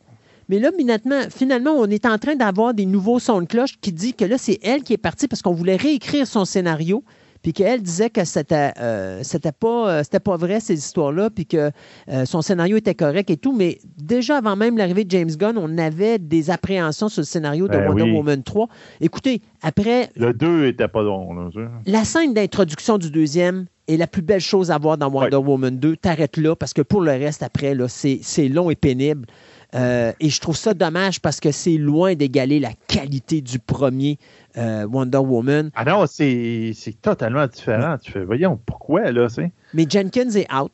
Mais 0.49 0.59
là, 0.59 0.71
finalement, 0.77 1.23
finalement, 1.31 1.73
on 1.73 1.87
est 1.87 2.07
en 2.07 2.19
train 2.19 2.37
d'avoir 2.37 2.75
des 2.75 2.87
nouveaux 2.87 3.19
sons 3.19 3.41
de 3.41 3.47
cloche 3.47 3.79
qui 3.81 3.93
dit 3.93 4.15
que 4.15 4.25
là, 4.25 4.39
c'est 4.39 4.59
elle 4.63 4.83
qui 4.83 4.93
est 4.93 4.99
partie 4.99 5.29
parce 5.29 5.43
qu'on 5.43 5.55
voulait 5.55 5.77
réécrire 5.77 6.27
son 6.27 6.45
scénario. 6.45 7.05
Puis 7.43 7.53
qu'elle 7.53 7.81
disait 7.81 8.11
que 8.11 8.25
c'était 8.25 8.73
euh, 8.81 9.21
c'était 9.23 9.53
pas, 9.53 9.89
euh, 9.89 10.03
c'était 10.03 10.19
pas 10.19 10.37
vrai, 10.37 10.59
ces 10.59 10.75
histoires-là, 10.75 11.31
puis 11.31 11.47
que 11.47 11.71
euh, 12.09 12.25
son 12.25 12.43
scénario 12.43 12.77
était 12.77 12.97
correct 12.97 13.31
et 13.31 13.37
tout. 13.37 13.55
Mais 13.55 13.79
déjà, 13.99 14.39
avant 14.39 14.57
même 14.57 14.77
l'arrivée 14.77 15.05
de 15.05 15.11
James 15.13 15.31
Gunn, 15.31 15.57
on 15.57 15.79
avait 15.79 16.19
des 16.19 16.51
appréhensions 16.51 17.09
sur 17.09 17.21
le 17.21 17.27
scénario 17.27 17.69
de 17.69 17.75
Ben 17.75 17.89
Wonder 17.89 18.03
oui. 18.03 18.13
Woman 18.17 18.43
3. 18.43 18.67
Écoutez, 19.01 19.43
après, 19.63 20.11
Le 20.17 20.33
2 20.33 20.67
était 20.67 20.89
pas 20.89 21.05
bon. 21.05 21.35
Là, 21.35 21.51
la 21.87 22.05
scène 22.05 22.35
d'introduction 22.35 22.99
du 22.99 23.13
deuxième 23.13 23.67
est 23.87 23.97
la 23.97 24.09
plus 24.09 24.23
belle 24.23 24.41
chose 24.41 24.73
à 24.73 24.79
voir 24.79 24.99
dans 24.99 25.09
Wonder 25.09 25.37
Woman 25.37 25.79
2. 25.79 25.97
T'arrêtes 25.99 26.39
là 26.39 26.57
parce 26.57 26.73
que 26.73 26.83
pour 26.83 27.01
le 27.01 27.13
reste, 27.13 27.45
après, 27.45 27.77
là, 27.77 27.87
c'est, 27.87 28.19
c'est 28.23 28.49
long 28.49 28.71
et 28.71 28.75
pénible. 28.75 29.27
Euh, 29.75 30.13
et 30.21 30.29
je 30.31 30.41
trouve 30.41 30.57
ça 30.57 30.75
dommage 30.75 31.21
parce 31.21 31.41
que 31.41 31.51
c'est 31.51 31.77
loin 31.77 32.15
d'égaler 32.15 32.61
la 32.61 32.71
qualité 32.87 33.41
du 33.41 33.59
premier 33.59 34.19
euh, 34.57 34.87
Wonder 34.87 35.19
Woman. 35.19 35.71
Ah 35.75 35.85
non, 35.85 36.05
c'est 36.07 36.73
totalement 37.03 37.47
différent. 37.47 37.97
Tu 38.01 38.13
fais, 38.13 38.25
voyons, 38.25 38.59
pourquoi, 38.65 39.11
là, 39.13 39.29
c'est. 39.29 39.51
Mais 39.75 39.87
Jenkins 39.89 40.31
est 40.31 40.51
out. 40.55 40.73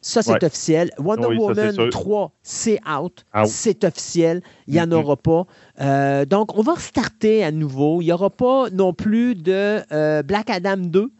Ça, 0.00 0.20
c'est 0.22 0.32
Ouais. 0.32 0.44
officiel. 0.44 0.90
Wonder 0.98 1.28
Oui, 1.28 1.36
Woman 1.36 1.72
sûr. 1.72 1.90
3, 1.90 2.32
c'est 2.42 2.80
out. 2.88 3.24
Out. 3.36 3.46
C'est 3.46 3.84
officiel. 3.84 4.42
Il 4.66 4.74
n'y 4.74 4.80
en 4.80 4.86
Mhm. 4.88 4.92
aura 4.94 5.16
pas. 5.16 5.46
Euh, 5.80 6.24
donc, 6.24 6.58
on 6.58 6.62
va 6.62 6.74
restarter 6.74 7.44
à 7.44 7.52
nouveau. 7.52 8.00
Il 8.02 8.06
n'y 8.06 8.12
aura 8.12 8.30
pas 8.30 8.68
non 8.70 8.92
plus 8.94 9.36
de 9.36 10.22
Black 10.22 10.50
Adam 10.50 10.78
2. 10.78 11.12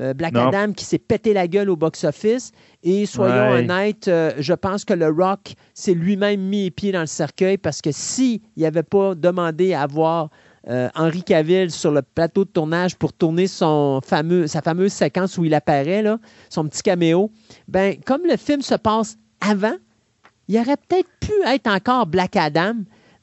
Euh, 0.00 0.14
Black 0.14 0.32
Non. 0.32 0.48
Adam 0.48 0.72
qui 0.72 0.84
s'est 0.84 0.98
pété 0.98 1.32
la 1.34 1.46
gueule 1.46 1.68
au 1.68 1.76
box-office. 1.76 2.52
Et 2.82 3.04
soyons 3.06 3.34
Ouais. 3.52 3.58
honnêtes, 3.64 4.08
euh, 4.08 4.32
je 4.38 4.54
pense 4.54 4.84
que 4.84 4.94
le 4.94 5.08
Rock 5.08 5.54
s'est 5.74 5.92
lui-même 5.94 6.40
mis 6.40 6.64
les 6.64 6.70
pieds 6.70 6.92
dans 6.92 7.00
le 7.00 7.06
cercueil 7.06 7.58
parce 7.58 7.82
que 7.82 7.90
s'il 7.92 8.40
n'avait 8.56 8.82
pas 8.82 9.14
demandé 9.14 9.74
à 9.74 9.82
avoir 9.82 10.30
euh, 10.68 10.88
Henry 10.94 11.22
Cavill 11.22 11.70
sur 11.70 11.90
le 11.90 12.02
plateau 12.02 12.44
de 12.44 12.50
tournage 12.50 12.94
pour 12.96 13.12
tourner 13.14 13.46
son 13.46 14.00
fameux, 14.04 14.46
sa 14.46 14.60
fameuse 14.60 14.92
séquence 14.92 15.38
où 15.38 15.44
il 15.44 15.54
apparaît, 15.54 16.02
là, 16.02 16.18
son 16.50 16.64
petit 16.66 16.82
caméo, 16.82 17.30
ben, 17.66 17.96
comme 18.04 18.22
le 18.28 18.36
film 18.36 18.60
se 18.60 18.74
passe 18.74 19.16
avant, 19.40 19.76
il 20.48 20.58
aurait 20.58 20.76
peut-être 20.76 21.08
pu 21.20 21.32
être 21.46 21.66
encore 21.66 22.06
Black 22.06 22.36
Adam. 22.36 22.74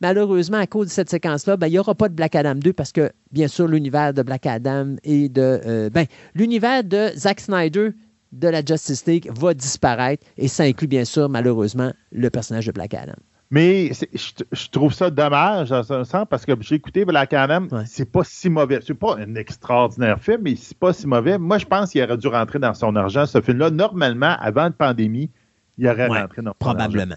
Malheureusement, 0.02 0.58
à 0.58 0.68
cause 0.68 0.88
de 0.88 0.91
cette 0.91 1.10
séquence-là, 1.10 1.58
ben, 1.58 1.68
il 1.68 1.72
n'y 1.72 1.80
aura 1.80 1.95
pas 1.95 2.08
de 2.10 2.14
Black 2.14 2.36
Adam 2.36 2.56
2 2.56 2.74
parce 2.74 2.91
que, 2.91 3.12
bien 3.32 3.48
sûr, 3.48 3.68
l'univers 3.68 4.14
de 4.14 4.22
Black 4.22 4.45
Adam 4.45 4.95
et 5.04 5.28
de. 5.30 5.41
euh, 5.66 5.89
ben, 5.89 6.06
l'univers 6.36 6.84
de 6.84 7.10
Zack 7.16 7.39
Snyder 7.39 7.91
de 8.32 8.48
la 8.48 8.64
Justice 8.64 9.06
League 9.06 9.30
va 9.36 9.54
disparaître 9.54 10.26
et 10.38 10.48
ça 10.48 10.64
inclut, 10.64 10.88
bien 10.88 11.06
sûr, 11.06 11.30
malheureusement, 11.30 11.91
le 12.12 12.30
personnage 12.30 12.68
de 12.68 12.72
Black 12.72 12.93
Adam. 12.93 13.14
Mais 13.50 13.91
je, 13.93 14.04
je 14.52 14.68
trouve 14.70 14.93
ça 14.93 15.10
dommage 15.10 15.70
dans 15.70 15.93
un 15.93 16.04
sens 16.04 16.26
parce 16.30 16.45
que 16.45 16.52
j'ai 16.60 16.76
écouté 16.76 17.06
Black 17.06 17.32
Adam, 17.32 17.68
Ouais. 17.72 17.84
c'est 17.88 18.04
pas 18.12 18.26
si 18.26 18.50
mauvais. 18.50 18.80
C'est 18.86 18.93
pas 18.93 19.16
un 19.18 19.36
extraordinaire 19.36 20.20
film, 20.20 20.41
mais 20.43 20.56
c'est 20.58 20.78
pas 20.78 20.91
si 20.91 21.08
mauvais. 21.08 21.38
Moi, 21.38 21.58
je 21.58 21.66
pense 21.66 21.91
qu'il 21.91 22.04
aurait 22.04 22.18
dû 22.18 22.28
rentrer 22.28 22.60
dans 22.60 22.74
son 22.74 22.93
argent. 22.98 23.26
Ce 23.26 23.39
film-là, 23.39 23.70
normalement, 23.70 24.36
avant 24.41 24.64
la 24.64 24.72
pandémie, 24.72 25.32
il 25.78 25.88
aurait 25.88 26.10
Ouais, 26.10 26.20
rentré 26.22 26.41
dans 26.41 26.52
son 26.62 26.68
argent. 26.68 26.80
Probablement. 26.89 27.16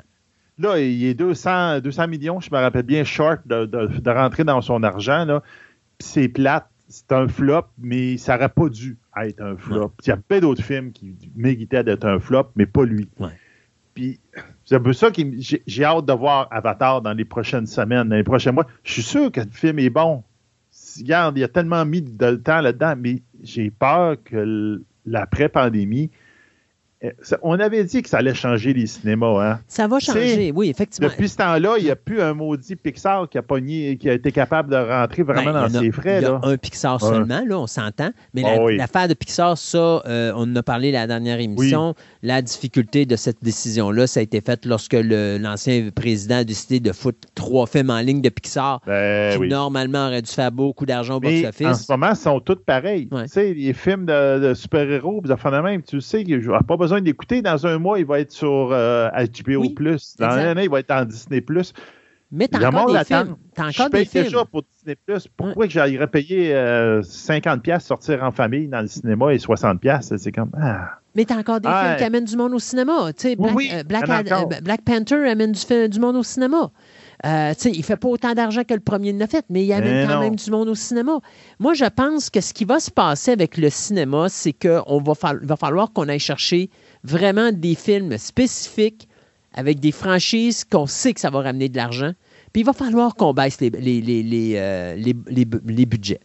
Là, 0.61 0.79
il 0.79 1.05
est 1.05 1.15
200, 1.15 1.81
200 1.81 2.09
millions, 2.09 2.41
je 2.41 2.51
me 2.53 2.59
rappelle 2.59 2.83
bien, 2.85 3.03
short 3.05 3.41
de, 3.47 3.65
de- 3.67 3.87
de 3.99 4.11
rentrer 4.11 4.45
dans 4.45 4.61
son 4.61 4.83
argent. 4.83 5.25
Là. 5.25 5.43
C'est 5.99 6.29
plate, 6.29 6.69
c'est 6.89 7.13
un 7.13 7.29
flop, 7.29 7.67
mais 7.79 8.17
ça 8.19 8.35
n'aurait 8.35 8.49
pas 8.51 8.69
dû 8.69 8.99
être 9.23 9.41
un 9.41 9.57
flop. 9.57 9.93
Il 10.05 10.09
y 10.09 10.13
a 10.13 10.17
plein 10.17 10.41
d'autres 10.41 10.63
films 10.63 10.93
qui 10.93 11.15
méritaient 11.35 11.85
d'être 11.85 12.05
un 12.05 12.19
flop, 12.21 12.51
mais 12.57 12.67
pas 12.67 12.85
lui. 12.85 13.09
Ouais. 13.19 13.29
Puis 13.95 14.21
c'est 14.65 14.77
un 14.77 14.81
peu 14.81 14.93
ça 14.93 15.11
que 15.11 15.21
j'ai 15.39 15.63
j'ai 15.67 15.85
hâte 15.85 16.07
de 16.07 16.13
voir 16.13 16.47
Avatar 16.51 17.03
dans 17.03 17.13
les 17.13 17.25
prochaines 17.25 17.67
semaines, 17.67 18.09
dans 18.09 18.17
les 18.17 18.23
prochains 18.23 18.53
mois. 18.53 18.67
Je 18.85 18.93
suis 18.93 19.03
sûr 19.03 19.33
que 19.33 19.41
le 19.41 19.51
film 19.51 19.79
est 19.79 19.91
bon. 19.91 20.23
Regarde, 20.99 21.37
il 21.39 21.45
a 21.45 21.49
tellement 21.49 21.85
mis 21.85 22.03
de 22.03 22.37
temps 22.37 22.61
là-dedans, 22.61 22.95
mais 22.97 23.23
j'ai 23.43 23.71
peur 23.71 24.17
que 24.25 24.81
l'après-pandémie. 25.07 26.11
On 27.43 27.59
avait 27.59 27.83
dit 27.85 28.03
que 28.03 28.09
ça 28.11 28.19
allait 28.19 28.35
changer 28.35 28.75
les 28.75 28.87
cinémas, 28.87 29.43
hein? 29.53 29.61
Ça 29.69 29.87
va 29.89 29.99
changer, 30.01 30.53
oui, 30.55 30.69
effectivement. 30.69 31.09
Depuis 31.09 31.31
ce 31.31 31.37
temps-là, 31.39 31.77
il 31.79 31.85
n'y 31.85 31.91
a 31.91 31.97
plus 31.97 32.21
un 32.21 32.35
maudit 32.35 32.77
Pixar 32.77 33.27
qui 33.29 33.39
a 33.39 33.43
pogné, 33.43 33.97
qui 33.97 34.11
a 34.11 34.13
été 34.13 34.31
capable 34.33 34.71
de 34.71 34.77
rentrer 34.77 35.23
vraiment 35.23 35.53
Ben, 35.53 35.69
dans 35.69 35.79
a- 35.79 35.81
ses 35.81 35.91
frais. 35.93 36.19
Il 36.19 36.23
y 36.23 36.27
a 36.27 36.31
Là. 36.33 36.41
un 36.43 36.57
Pixar 36.59 37.03
Ouais. 37.03 37.09
seulement, 37.09 37.43
là, 37.47 37.59
on 37.59 37.67
s'entend. 37.67 38.11
Mais 38.35 38.43
Ah 38.45 38.57
la- 38.57 38.63
oui. 38.63 38.77
l'affaire 38.77 39.09
de 39.09 39.15
Pixar, 39.15 39.57
ça, 39.57 39.79
euh, 40.07 40.33
on 40.37 40.43
en 40.43 40.57
a 40.57 40.63
parlé 40.63 40.93
la 40.93 41.07
dernière 41.07 41.41
émission. 41.41 41.95
La 42.23 42.43
difficulté 42.43 43.07
de 43.07 43.17
cette 43.17 43.43
décision-là, 43.43 44.07
ça 44.07 44.21
a 44.21 44.23
été 44.23 44.43
fait 44.43 44.67
lorsque 44.67 44.93
l'ancien 44.95 45.89
président 45.95 46.37
a 46.37 46.45
décidé 46.45 46.81
de 46.81 46.93
foutre 46.93 47.29
trois 47.35 47.67
films 47.67 47.89
en 47.91 48.01
ligne 48.01 48.21
de 48.21 48.29
Pixar 48.29 48.83
Ben 48.87 49.33
qui 49.33 49.39
oui. 49.39 49.49
normalement 49.49 50.07
auraient 50.09 50.21
dû 50.23 50.31
faire 50.31 50.53
beaucoup 50.53 50.85
d'argent 50.85 51.17
au 51.17 51.21
Mais 51.21 51.47
en 51.47 51.51
box-office. 51.51 51.87
ce 51.87 51.93
moment, 51.93 52.11
ils 52.11 52.17
sont 52.17 52.41
tous 52.41 52.57
pareils. 52.57 53.09
Ouais. 53.11 53.23
Tu 53.25 53.29
sais, 53.31 53.55
les 53.55 53.73
films 53.73 54.05
de, 54.05 54.39
de 54.49 54.55
super-héros, 54.55 55.23
de 55.23 55.63
même, 55.63 55.83
tu 55.83 56.01
sais 56.03 56.25
je 56.27 56.51
n'ai 56.51 56.59
pas 56.67 56.77
besoin 56.77 56.90
d'écouter. 56.99 57.43
Dans 57.43 57.67
un 57.67 57.79
mois, 57.79 57.99
il 57.99 58.07
va 58.07 58.21
être 58.21 58.33
sur 58.33 58.71
euh, 58.73 59.09
HBO+. 59.11 59.57
Oui, 59.57 59.75
Dans 60.19 60.31
une 60.33 60.39
année, 60.39 60.65
il 60.65 60.71
va 60.71 60.81
être 60.81 60.91
en 60.91 61.05
Disney+. 61.05 61.45
Mais 62.33 62.47
t'as 62.49 62.69
encore 62.69 62.93
des 62.93 63.05
films. 63.05 63.37
Je 63.57 63.63
encore 63.63 63.91
des 63.91 63.99
paye 63.99 64.07
films. 64.07 64.25
déjà 64.25 64.45
pour 64.45 64.63
Disney+. 64.63 64.97
Pourquoi 65.37 65.67
que 65.67 65.73
j'aimerais 65.73 66.07
payer 66.07 66.55
euh, 66.55 67.03
50$ 67.03 67.81
sortir 67.81 68.23
en 68.23 68.31
famille 68.31 68.69
dans 68.69 68.81
le 68.81 68.87
cinéma 68.87 69.33
et 69.35 69.39
60$? 69.39 70.17
C'est 70.17 70.33
comme... 70.33 70.51
Ah. 70.61 71.01
Mais 71.17 71.25
t'as 71.25 71.39
encore 71.39 71.61
des 71.61 71.69
Ah, 71.69 71.81
films 71.81 71.91
ouais. 71.91 71.97
qui 71.99 72.05
amènent 72.05 72.25
du 72.25 72.37
monde 72.37 72.55
au 72.55 72.59
cinéma. 72.59 73.11
Black, 73.13 73.55
oui, 73.55 73.71
euh, 73.73 73.83
Black, 73.83 74.09
euh, 74.09 74.77
Panther 74.85 75.29
amène 75.29 75.53
du, 75.53 76.01
monde 76.01 76.17
au 76.17 76.23
cinéma. 76.23 76.71
Euh, 77.27 77.53
il 77.65 77.85
fait 77.85 77.97
pas 77.97 78.09
autant 78.09 78.33
d'argent 78.33 78.63
que 78.65 78.75
le 78.75 78.81
premier 78.81 79.13
ne 79.13 79.27
fait, 79.27 79.45
mais 79.51 79.65
il 79.65 79.73
amène 79.73 79.93
Mais 79.93 80.07
quand 80.07 80.15
non. 80.15 80.21
même 80.21 80.37
du 80.37 80.51
monde 80.51 80.69
au 80.69 80.75
cinéma. 80.77 81.19
Moi, 81.59 81.75
je 81.75 81.85
pense 81.85 82.31
que 82.31 82.41
ce 82.41 82.55
qui 82.55 82.65
va 82.65 82.79
se 82.79 82.91
passer 82.91 83.33
avec 83.33 83.57
le 83.57 83.71
cinéma, 83.71 84.29
c'est 84.29 84.53
qu'il 84.53 84.71
va, 84.71 85.35
va 85.43 85.57
falloir 85.57 85.93
qu'on 85.93 86.09
aille 86.09 86.21
chercher 86.21 86.71
vraiment 87.05 87.53
des 87.53 87.75
films 87.75 88.17
spécifiques 88.19 89.09
avec 89.55 89.81
des 89.81 89.93
franchises 89.93 90.65
qu'on 90.65 90.87
sait 90.87 91.13
que 91.13 91.21
ça 91.21 91.31
va 91.31 91.41
ramener 91.43 91.69
de 91.69 91.77
l'argent. 91.77 92.13
Puis 92.53 92.63
il 92.63 92.65
va 92.65 92.73
falloir 92.73 93.15
qu'on 93.15 93.33
baisse 93.33 93.61
les, 93.61 93.71
les, 93.71 94.01
les, 94.01 94.23
les, 94.23 94.53
euh, 94.57 94.97
les- 94.97 95.87
budgets. 95.87 96.21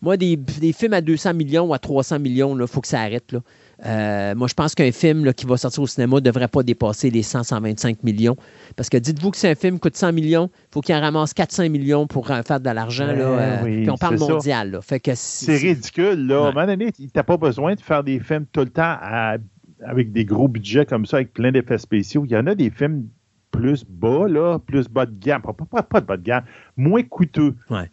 Moi, 0.00 0.16
des, 0.16 0.36
des 0.36 0.72
films 0.72 0.94
à 0.94 1.00
200 1.00 1.34
millions 1.34 1.64
ou 1.66 1.74
à 1.74 1.78
300 1.78 2.18
millions, 2.18 2.58
il 2.58 2.66
faut 2.66 2.80
que 2.80 2.88
ça 2.88 3.00
arrête. 3.00 3.30
Là. 3.32 3.40
Euh, 3.84 4.34
moi, 4.34 4.48
je 4.48 4.54
pense 4.54 4.74
qu'un 4.74 4.90
film 4.92 5.24
là, 5.24 5.32
qui 5.32 5.46
va 5.46 5.56
sortir 5.56 5.82
au 5.82 5.86
cinéma 5.86 6.16
ne 6.16 6.20
devrait 6.20 6.48
pas 6.48 6.62
dépasser 6.62 7.08
les 7.10 7.22
100-125 7.22 7.96
millions. 8.02 8.36
Parce 8.76 8.88
que 8.88 8.96
dites-vous 8.96 9.30
que 9.30 9.36
si 9.36 9.46
un 9.46 9.54
film 9.54 9.78
coûte 9.78 9.96
100 9.96 10.12
millions, 10.12 10.50
il 10.52 10.66
faut 10.74 10.80
qu'il 10.80 10.94
en 10.94 11.00
ramasse 11.00 11.32
400 11.34 11.68
millions 11.68 12.06
pour 12.06 12.26
faire 12.26 12.60
de 12.60 12.70
l'argent. 12.70 13.06
Ben 13.06 13.20
euh, 13.20 13.56
oui, 13.64 13.82
puis 13.82 13.90
on 13.90 13.96
parle 13.96 14.18
c'est 14.18 14.28
mondial. 14.32 14.70
Là. 14.72 14.82
Fait 14.82 15.00
que 15.00 15.12
si- 15.14 15.44
C'est 15.46 15.56
ridicule, 15.56 16.26
là. 16.26 16.36
À 16.46 16.48
un 16.48 16.52
moment 16.52 16.66
donné, 16.66 16.90
t'as 17.12 17.22
pas 17.22 17.36
besoin 17.36 17.74
de 17.74 17.80
faire 17.80 18.02
des 18.04 18.18
films 18.20 18.46
tout 18.52 18.60
le 18.60 18.70
temps 18.70 18.96
à- 19.00 19.36
avec 19.84 20.12
des 20.12 20.24
gros 20.24 20.48
budgets 20.48 20.86
comme 20.86 21.06
ça, 21.06 21.18
avec 21.18 21.32
plein 21.32 21.52
d'effets 21.52 21.78
spéciaux. 21.78 22.24
Il 22.24 22.32
y 22.32 22.36
en 22.36 22.46
a 22.46 22.54
des 22.54 22.70
films 22.70 23.08
plus 23.50 23.84
bas, 23.84 24.28
là, 24.28 24.58
plus 24.58 24.88
bas 24.88 25.06
de 25.06 25.14
gamme. 25.18 25.42
Pas, 25.42 25.52
pas- 25.52 25.82
pas 25.82 26.00
de 26.00 26.06
bas 26.06 26.16
de 26.16 26.22
gamme, 26.22 26.44
moins 26.76 27.02
coûteux. 27.02 27.54
Ouais. 27.70 27.90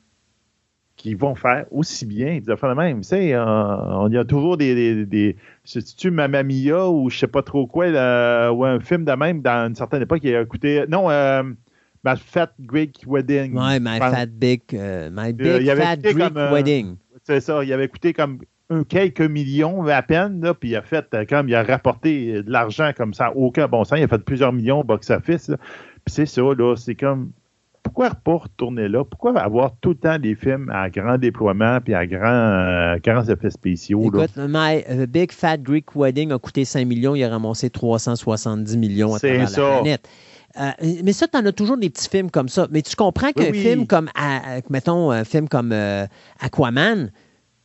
Qui 0.95 1.13
vont 1.13 1.33
faire 1.33 1.65
aussi 1.71 2.05
bien. 2.05 2.39
Des 2.39 2.49
affaires 2.51 2.69
de 2.71 2.75
même. 2.75 3.01
Tu 3.01 3.07
sais, 3.09 3.33
euh, 3.33 3.43
on 3.45 4.09
y 4.11 4.17
a 4.17 4.25
toujours 4.25 4.57
des. 4.57 4.75
des, 4.75 5.05
des 5.05 5.37
tu 5.97 6.11
Mamma 6.11 6.43
Mia 6.43 6.89
ou 6.89 7.09
je 7.09 7.19
sais 7.19 7.27
pas 7.27 7.41
trop 7.41 7.67
quoi, 7.67 7.87
là, 7.87 8.51
ou 8.51 8.65
un 8.65 8.79
film 8.81 9.05
de 9.05 9.11
même 9.13 9.41
dans 9.41 9.67
une 9.67 9.75
certaine 9.75 10.01
époque 10.01 10.19
qui 10.19 10.35
a 10.35 10.43
coûté. 10.43 10.83
Non, 10.89 11.09
euh, 11.09 11.43
Ma 12.03 12.15
Fat 12.17 12.51
Greek 12.59 13.03
Wedding. 13.07 13.57
Ouais, 13.57 13.79
My 13.79 13.97
Fat 13.99 14.25
Big, 14.25 14.61
euh, 14.73 15.09
My 15.13 15.31
Big 15.31 15.73
Fat 15.75 15.97
Greek 15.97 16.33
comme, 16.33 16.53
Wedding. 16.53 16.97
C'est 17.23 17.39
ça. 17.39 17.63
Il 17.63 17.71
avait 17.71 17.87
coûté 17.87 18.11
comme 18.13 18.39
quelques 18.87 19.21
millions 19.21 19.85
à 19.87 20.01
peine, 20.01 20.41
là, 20.41 20.53
puis 20.53 20.69
il 20.69 20.75
a 20.75 20.81
fait 20.81 21.05
euh, 21.13 21.25
comme 21.27 21.49
il 21.49 21.55
a 21.55 21.63
rapporté 21.63 22.35
euh, 22.35 22.43
de 22.43 22.51
l'argent 22.51 22.91
comme 22.95 23.13
ça, 23.13 23.31
aucun 23.35 23.67
bon 23.67 23.83
sens. 23.83 23.97
Il 23.99 24.03
a 24.03 24.07
fait 24.07 24.19
plusieurs 24.23 24.53
millions 24.53 24.81
au 24.81 24.83
box-office. 24.83 25.47
Puis 26.05 26.13
c'est 26.13 26.25
ça, 26.25 26.41
là, 26.41 26.75
c'est 26.75 26.95
comme 26.95 27.31
pourquoi 27.81 28.09
pas 28.11 28.35
retourner 28.35 28.87
là? 28.87 29.03
Pourquoi 29.03 29.39
avoir 29.39 29.71
tout 29.81 29.89
le 29.89 29.95
temps 29.95 30.19
des 30.19 30.35
films 30.35 30.69
à 30.69 30.89
grand 30.89 31.17
déploiement 31.17 31.79
puis 31.83 31.93
à 31.95 32.05
grand, 32.05 32.25
euh, 32.27 32.97
grands 33.03 33.23
effets 33.27 33.49
spéciaux? 33.49 34.11
là? 34.11 34.25
Écoute, 34.25 34.37
My 34.37 34.83
euh, 34.89 35.05
Big 35.07 35.31
Fat 35.31 35.57
Greek 35.57 35.95
Wedding 35.95 36.31
a 36.31 36.37
coûté 36.37 36.65
5 36.65 36.85
millions, 36.85 37.15
il 37.15 37.23
a 37.23 37.29
ramassé 37.29 37.69
370 37.69 38.77
millions 38.77 39.15
à 39.15 39.19
C'est 39.19 39.29
travers 39.29 39.49
ça. 39.49 39.61
la 39.61 39.75
planète. 39.77 40.09
Euh, 40.59 40.69
mais 41.03 41.13
ça, 41.13 41.27
tu 41.27 41.37
en 41.37 41.45
as 41.45 41.51
toujours 41.51 41.77
des 41.77 41.89
petits 41.89 42.09
films 42.09 42.29
comme 42.29 42.49
ça. 42.49 42.67
Mais 42.71 42.81
tu 42.81 42.95
comprends 42.95 43.31
qu'un 43.31 43.45
Oui, 43.45 43.49
oui. 43.53 43.59
film 43.61 43.87
comme, 43.87 44.09
à- 44.15 44.59
mettons, 44.69 45.11
un 45.11 45.23
film 45.23 45.47
comme 45.47 45.71
euh, 45.71 46.05
Aquaman, 46.39 47.11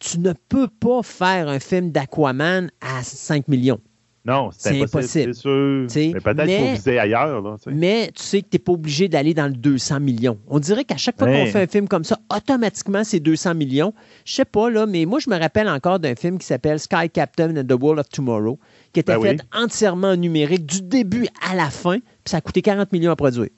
tu 0.05 0.21
ne 0.21 0.33
peux 0.49 0.69
pas 0.69 1.03
faire 1.03 1.49
un 1.49 1.59
film 1.59 1.91
d'Aquaman 1.91 2.71
à 2.81 3.03
5 3.03 3.49
millions. 3.49 3.81
Non, 4.27 4.51
c'est 4.57 4.71
impossible. 4.81 4.99
impossible. 4.99 5.35
C'est 5.35 5.41
sûr. 5.41 6.13
Mais 6.15 6.21
peut-être 6.21 6.51
faut 6.51 6.73
viser 6.73 6.99
ailleurs. 6.99 7.43
Là. 7.43 7.57
Mais 7.67 8.11
tu 8.15 8.23
sais 8.23 8.41
que 8.41 8.49
tu 8.49 8.55
n'es 8.55 8.59
pas 8.59 8.73
obligé 8.73 9.09
d'aller 9.09 9.35
dans 9.35 9.47
le 9.47 9.53
200 9.53 10.01
millions. 10.01 10.39
On 10.49 10.59
dirait 10.59 10.85
qu'à 10.85 10.97
chaque 10.97 11.19
fois 11.19 11.27
qu'on 11.27 11.47
fait 11.47 11.63
un 11.63 11.67
film 11.67 11.89
comme 11.89 12.05
ça, 12.05 12.19
automatiquement, 12.35 13.05
c'est 13.05 13.21
200 13.21 13.55
millions. 13.55 13.93
Je 14.25 14.33
sais 14.33 14.47
pas, 14.47 14.71
là, 14.71 14.87
mais 14.87 15.05
moi, 15.05 15.19
je 15.19 15.29
me 15.29 15.39
rappelle 15.39 15.69
encore 15.69 15.99
d'un 16.01 16.15
film 16.15 16.39
qui 16.39 16.47
s'appelle 16.47 16.81
Sky 16.81 17.11
Captain 17.13 17.55
and 17.55 17.65
the 17.65 17.79
World 17.79 18.01
of 18.01 18.09
Tomorrow, 18.09 18.59
qui 18.95 19.01
était 19.01 19.13
Ben 19.13 19.21
oui. 19.21 19.29
fait 19.29 19.41
entièrement 19.55 20.09
en 20.09 20.17
numérique 20.17 20.65
du 20.65 20.81
début 20.81 21.27
à 21.51 21.55
la 21.55 21.69
fin, 21.69 21.99
puis 21.99 22.31
ça 22.31 22.39
a 22.39 22.41
coûté 22.41 22.63
40 22.63 22.93
millions 22.93 23.11
à 23.11 23.17
produire. 23.17 23.51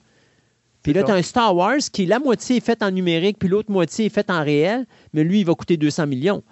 Puis 0.87 0.93
là, 0.93 1.03
tu 1.03 1.11
as 1.11 1.15
un 1.15 1.21
Star 1.21 1.55
Wars 1.55 1.77
qui, 1.91 2.05
la 2.05 2.19
moitié 2.19 2.57
est 2.57 2.65
faite 2.65 2.81
en 2.83 2.91
numérique, 2.91 3.37
puis 3.39 3.49
l'autre 3.49 3.71
moitié 3.71 4.05
est 4.05 4.09
faite 4.09 4.29
en 4.29 4.43
réel, 4.43 4.85
mais 5.13 5.23
lui, 5.23 5.41
il 5.41 5.45
va 5.45 5.53
coûter 5.55 5.77
200 5.77 6.07
millions. 6.07 6.43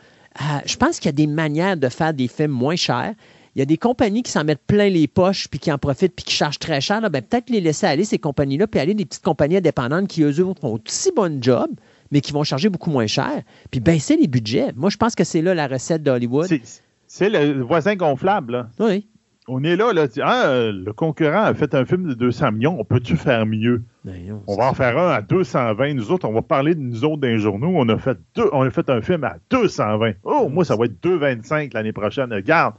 Euh, 0.42 0.44
je 0.66 0.76
pense 0.76 1.00
qu'il 1.00 1.08
y 1.08 1.10
a 1.10 1.14
des 1.14 1.28
manières 1.28 1.78
de 1.78 1.88
faire 1.90 2.14
des 2.14 2.28
films 2.28 2.52
moins 2.52 2.76
chers. 2.76 3.14
Il 3.56 3.60
y 3.60 3.62
a 3.62 3.66
des 3.66 3.78
compagnies 3.78 4.22
qui 4.22 4.32
s'en 4.32 4.44
mettent 4.44 4.66
plein 4.68 4.90
les 4.90 5.08
poches, 5.08 5.48
puis 5.48 5.60
qui 5.60 5.72
en 5.72 5.78
profitent, 5.78 6.14
puis 6.14 6.26
qui 6.26 6.34
chargent 6.34 6.60
très 6.60 6.82
cher. 6.82 7.00
là. 7.00 7.08
Ben, 7.10 7.22
peut-être 7.22 7.50
les 7.50 7.62
laisser 7.62 7.86
aller, 7.88 8.04
ces 8.04 8.20
compagnies-là, 8.20 8.68
puis 8.68 8.80
aller 8.82 8.94
des 8.94 9.06
petites 9.06 9.24
compagnies 9.24 9.58
indépendantes 9.58 10.08
qui, 10.10 10.24
eux 10.24 10.34
font 10.34 10.80
aussi 10.86 11.12
bon 11.16 11.42
job, 11.42 11.70
mais 12.12 12.20
qui 12.20 12.34
vont 12.34 12.44
charger 12.44 12.68
beaucoup 12.68 12.90
moins 12.92 13.08
cher, 13.08 13.42
puis 13.72 13.80
baisser 13.80 14.18
les 14.18 14.28
budgets. 14.28 14.74
Moi, 14.76 14.90
je 14.90 14.98
pense 14.98 15.16
que 15.16 15.24
c'est 15.24 15.42
là 15.42 15.56
la 15.56 15.68
recette 15.68 16.04
d'Hollywood. 16.04 16.48
C'est- 16.48 16.82
C'est 17.08 17.30
le 17.30 17.62
voisin 17.62 17.96
gonflable. 17.96 18.52
Là. 18.54 18.70
Oui. 18.80 19.08
On 19.48 19.64
est 19.64 19.76
là, 19.76 19.92
Ah, 20.24 20.48
euh, 20.48 20.72
le 20.72 20.92
concurrent 20.92 21.44
a 21.44 21.54
fait 21.54 21.76
un 21.76 21.86
film 21.86 22.08
de 22.08 22.14
200 22.16 22.54
millions. 22.54 22.78
On 22.80 22.84
peut-tu 22.84 23.16
faire 23.16 23.46
mieux? 23.46 23.84
Ben, 24.04 24.42
On 24.48 24.56
va 24.56 24.70
en 24.70 24.74
faire 24.74 24.98
un 24.98 25.12
à 25.12 25.22
220. 25.22 25.94
Nous 25.94 26.12
autres, 26.12 26.28
on 26.28 26.34
va 26.34 26.42
parler 26.42 26.74
de 26.74 26.80
nous 26.80 27.06
autres 27.06 27.18
dans 27.18 27.28
les 27.28 27.38
journaux. 27.38 27.72
On 27.76 27.88
a 27.90 27.98
fait, 27.98 28.18
deux, 28.36 28.50
on 28.54 28.64
a 28.64 28.72
fait 28.72 28.90
un 28.90 29.02
film 29.02 29.24
à 29.24 29.36
220. 29.52 30.14
Oh, 30.24 30.50
moi, 30.50 30.66
ça 30.66 30.76
va 30.76 30.86
être 30.86 31.00
225 31.04 31.74
l'année 31.74 31.94
prochaine. 31.94 32.34
Regarde, 32.34 32.74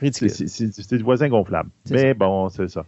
c'est 0.00 0.96
du 0.96 1.02
voisin 1.02 1.28
gonflable. 1.28 1.68
C'est 1.84 1.94
Mais 1.94 2.14
bon, 2.14 2.48
c'est 2.48 2.68
ça. 2.68 2.84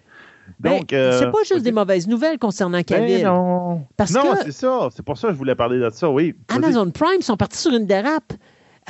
Ben, 0.59 0.79
Donc, 0.79 0.95
euh, 0.95 1.19
c'est 1.19 1.31
pas 1.31 1.43
juste 1.47 1.63
des 1.63 1.73
mauvaises 1.73 2.09
nouvelles 2.09 2.39
concernant 2.39 2.79
ben 2.79 2.85
Cavill. 2.85 3.25
non. 3.25 3.83
Parce 3.99 4.15
non, 4.15 4.23
que- 4.33 4.45
c'est 4.45 4.53
ça. 4.53 4.89
C'est 4.95 5.05
pour 5.05 5.19
ça 5.19 5.29
que 5.29 5.35
je 5.35 5.39
voulais 5.39 5.55
parler 5.55 5.79
de 5.79 5.91
ça, 5.91 6.09
oui. 6.09 6.35
Vas-y. 6.49 6.59
Amazon 6.59 6.91
Prime 6.91 7.21
sont 7.21 7.37
partis 7.37 7.59
sur 7.59 7.73
une 7.73 7.87
dérape. 7.87 8.33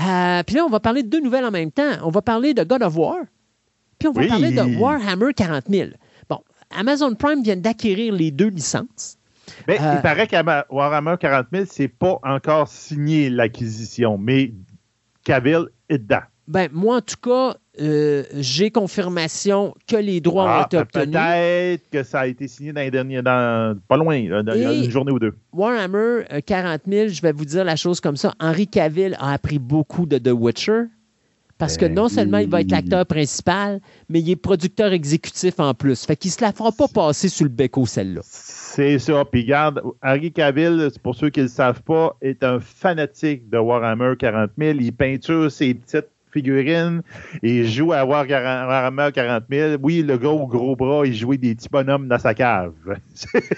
Euh, 0.00 0.42
puis 0.46 0.54
là, 0.54 0.64
on 0.64 0.68
va 0.70 0.78
parler 0.78 1.02
de 1.02 1.08
deux 1.08 1.20
nouvelles 1.20 1.44
en 1.44 1.50
même 1.50 1.72
temps. 1.72 1.90
On 2.04 2.10
va 2.10 2.22
parler 2.22 2.54
de 2.54 2.62
God 2.62 2.82
of 2.84 2.96
War, 2.96 3.16
puis 3.98 4.08
on 4.08 4.12
va 4.12 4.22
Oui. 4.22 4.28
parler 4.28 4.50
de 4.52 4.78
Warhammer 4.78 5.32
40 5.34 5.64
000. 5.68 5.90
Bon, 6.28 6.38
Amazon 6.76 7.14
Prime 7.14 7.42
vient 7.42 7.56
d'acquérir 7.56 8.12
les 8.14 8.30
deux 8.30 8.48
licences. 8.48 9.16
Mais 9.66 9.78
Euh, 9.80 9.94
il 9.96 10.02
paraît 10.02 10.26
qu'à 10.26 10.42
Warhammer 10.70 11.14
40 11.18 11.46
000, 11.52 11.64
c'est 11.68 11.88
pas 11.88 12.18
encore 12.22 12.68
signé 12.68 13.30
l'acquisition, 13.30 14.18
mais 14.18 14.52
Cavill 15.24 15.66
est 15.88 15.98
dedans. 15.98 16.20
Ben, 16.46 16.68
moi, 16.72 16.96
en 16.96 17.00
tout 17.02 17.16
cas, 17.22 17.56
euh, 17.80 18.24
j'ai 18.34 18.70
confirmation 18.70 19.74
que 19.86 19.96
les 19.96 20.20
droits 20.22 20.44
ont 20.44 20.48
Ah, 20.48 20.62
été 20.66 20.78
obtenus. 20.78 21.10
Peut-être 21.12 21.90
que 21.90 22.02
ça 22.02 22.20
a 22.20 22.26
été 22.26 22.48
signé 22.48 22.72
dans 22.72 22.80
les 22.80 22.90
derniers, 22.90 23.20
dans, 23.20 23.78
pas 23.86 23.98
loin, 23.98 24.18
dans- 24.42 24.54
il 24.54 24.62
y 24.62 24.64
a 24.64 24.72
Et- 24.72 24.84
une 24.84 24.90
journée 24.90 25.12
ou 25.12 25.18
deux. 25.18 25.34
Warhammer 25.52 26.24
euh, 26.32 26.40
40 26.44 26.82
000, 26.88 27.08
je 27.08 27.20
vais 27.20 27.32
vous 27.32 27.44
dire 27.44 27.64
la 27.64 27.76
chose 27.76 28.00
comme 28.00 28.16
ça. 28.16 28.34
Henry 28.40 28.66
Cavill 28.66 29.14
a 29.20 29.32
appris 29.34 29.58
beaucoup 29.58 30.06
de 30.06 30.16
The 30.16 30.30
Witcher. 30.32 30.84
Parce 31.58 31.76
que 31.76 31.86
Ben 31.86 31.94
non 31.94 32.08
seulement 32.08 32.38
il 32.38 32.48
va 32.48 32.60
être 32.60 32.70
l'acteur 32.70 33.04
principal, 33.04 33.80
mais 34.08 34.20
il 34.20 34.30
est 34.30 34.36
producteur 34.36 34.92
exécutif 34.92 35.58
en 35.58 35.74
plus. 35.74 36.06
Fait 36.06 36.16
qu'il 36.16 36.30
se 36.30 36.40
la 36.40 36.52
fera 36.52 36.70
pas 36.72 36.86
passer 36.88 37.28
sur 37.28 37.44
le 37.44 37.50
bec 37.50 37.76
au 37.76 37.84
celle-là. 37.84 38.20
C'est 38.24 38.98
ça. 39.00 39.24
Puis 39.24 39.42
regarde, 39.42 39.82
Harry 40.00 40.30
Cavill, 40.32 40.88
pour 41.02 41.16
ceux 41.16 41.30
qui 41.30 41.40
ne 41.40 41.44
le 41.46 41.50
savent 41.50 41.82
pas, 41.82 42.16
est 42.22 42.44
un 42.44 42.60
fanatique 42.60 43.50
de 43.50 43.58
Warhammer 43.58 44.14
40 44.18 44.50
000. 44.56 44.78
Il 44.80 44.92
peinture 44.92 45.50
ses 45.50 45.74
petites 45.74 46.06
figurines 46.30 47.00
il 47.42 47.66
joue 47.66 47.92
à 47.94 48.04
War- 48.04 48.26
Warhammer 48.28 49.08
40 49.12 49.44
000. 49.50 49.76
Oui, 49.82 50.02
le 50.02 50.18
gros 50.18 50.46
gros 50.46 50.76
bras, 50.76 51.06
il 51.06 51.14
jouait 51.14 51.38
des 51.38 51.54
petits 51.54 51.70
bonhommes 51.70 52.06
dans 52.06 52.18
sa 52.18 52.34
cave. 52.34 52.72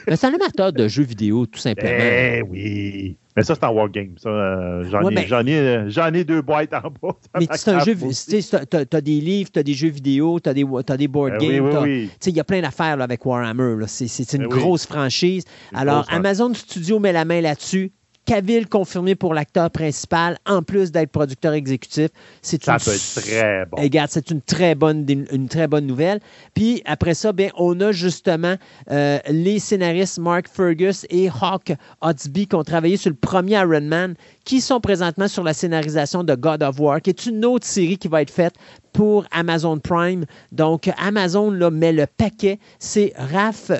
Mais 0.07 0.17
c'est 0.17 0.27
un 0.27 0.35
amateur 0.35 0.73
de 0.73 0.87
jeux 0.89 1.03
vidéo, 1.03 1.47
tout 1.47 1.59
simplement. 1.59 1.91
eh 1.91 2.43
oui. 2.49 3.17
Mais 3.37 3.45
ça, 3.45 3.55
c'est 3.55 3.64
en 3.64 3.72
Wargame. 3.72 4.14
Euh, 4.26 4.85
j'en, 4.91 5.03
Ouais, 5.05 5.12
ai, 5.12 5.14
ben- 5.14 5.26
j'en, 5.28 5.47
ai, 5.47 5.85
j'en 5.89 6.12
ai 6.12 6.24
deux 6.24 6.43
boîtes 6.43 6.72
en 6.74 6.81
bas. 6.91 7.14
Mais 7.39 7.47
ma 7.49 7.57
c'est 7.57 7.70
un 7.70 7.85
jeu, 7.85 7.95
tu 7.97 8.43
t'as 8.87 9.01
des 9.01 9.20
livres, 9.20 9.51
t'as 9.53 9.62
des 9.62 9.74
jeux 9.74 9.89
vidéo, 9.89 10.41
t'as 10.41 10.53
des, 10.53 10.64
t'as 10.85 10.97
des 10.97 11.07
board 11.09 11.33
Ben 11.33 11.39
games, 11.39 11.64
oui, 11.66 11.76
oui, 11.83 12.11
tu 12.20 12.31
il 12.31 12.37
y 12.37 12.41
a 12.41 12.45
plein 12.45 12.61
d'affaires 12.61 12.97
là, 12.97 13.05
avec 13.05 13.24
Warhammer. 13.24 13.76
là. 13.78 13.87
C'est, 13.87 14.09
c'est 14.09 14.37
une 14.37 14.49
Ben 14.49 14.49
grosse 14.49 14.87
franchise. 14.87 15.45
Une 15.72 15.78
Alors, 15.78 16.03
grosse 16.03 16.14
Amazon 16.16 16.53
Studio 16.55 16.99
met 16.99 17.12
la 17.12 17.24
main 17.24 17.41
là-dessus. 17.41 17.93
Cavill 18.31 18.68
confirmé 18.68 19.16
pour 19.16 19.35
l'acteur 19.35 19.72
principal, 19.72 20.39
en 20.47 20.62
plus 20.62 20.93
d'être 20.93 21.11
producteur 21.11 21.53
exécutif. 21.53 22.11
C'est 22.43 22.62
Ça 22.62 22.74
une 22.74 22.78
peut 22.78 22.93
être 22.93 23.20
très 23.20 23.66
bon. 23.66 23.76
Eh, 23.76 23.83
Regarde, 23.83 24.09
c'est 24.12 24.31
une 24.31 24.41
très 24.41 24.76
bonne, 24.76 25.05
une 25.09 25.49
très 25.49 25.66
bonne 25.66 25.85
nouvelle. 25.85 26.20
Puis 26.55 26.81
après 26.85 27.14
ça, 27.14 27.33
ben, 27.33 27.51
on 27.57 27.81
a 27.81 27.91
justement 27.91 28.55
euh, 28.93 29.18
les 29.28 29.59
scénaristes 29.59 30.20
Mark 30.20 30.47
Fergus 30.47 31.07
et 31.11 31.28
Hawk 31.28 31.72
Otsby 32.03 32.47
qui 32.47 32.55
ont 32.55 32.62
travaillé 32.62 32.97
sur 32.97 33.11
le 33.11 33.16
premier 33.16 33.55
Iron 33.55 33.81
Man, 33.81 34.14
qui 34.45 34.61
sont 34.61 34.80
présentement 34.80 35.28
sur 35.28 35.43
la 35.43 35.55
scénarisation 35.55 36.24
de 36.24 36.34
God 36.34 36.62
of 36.62 36.80
War, 36.80 37.01
qui 37.01 37.11
est 37.11 37.26
une 37.26 37.45
autre 37.45 37.66
série 37.66 37.99
qui 37.99 38.09
va 38.09 38.22
être 38.22 38.30
faite 38.30 38.55
pour 38.93 39.24
Amazon 39.30 39.78
Prime. 39.78 40.24
Donc, 40.53 40.91
Amazon 40.99 41.51
met 41.70 41.93
le 41.93 42.07
paquet. 42.07 42.59
C'est 42.78 43.12
Raph 43.16 43.70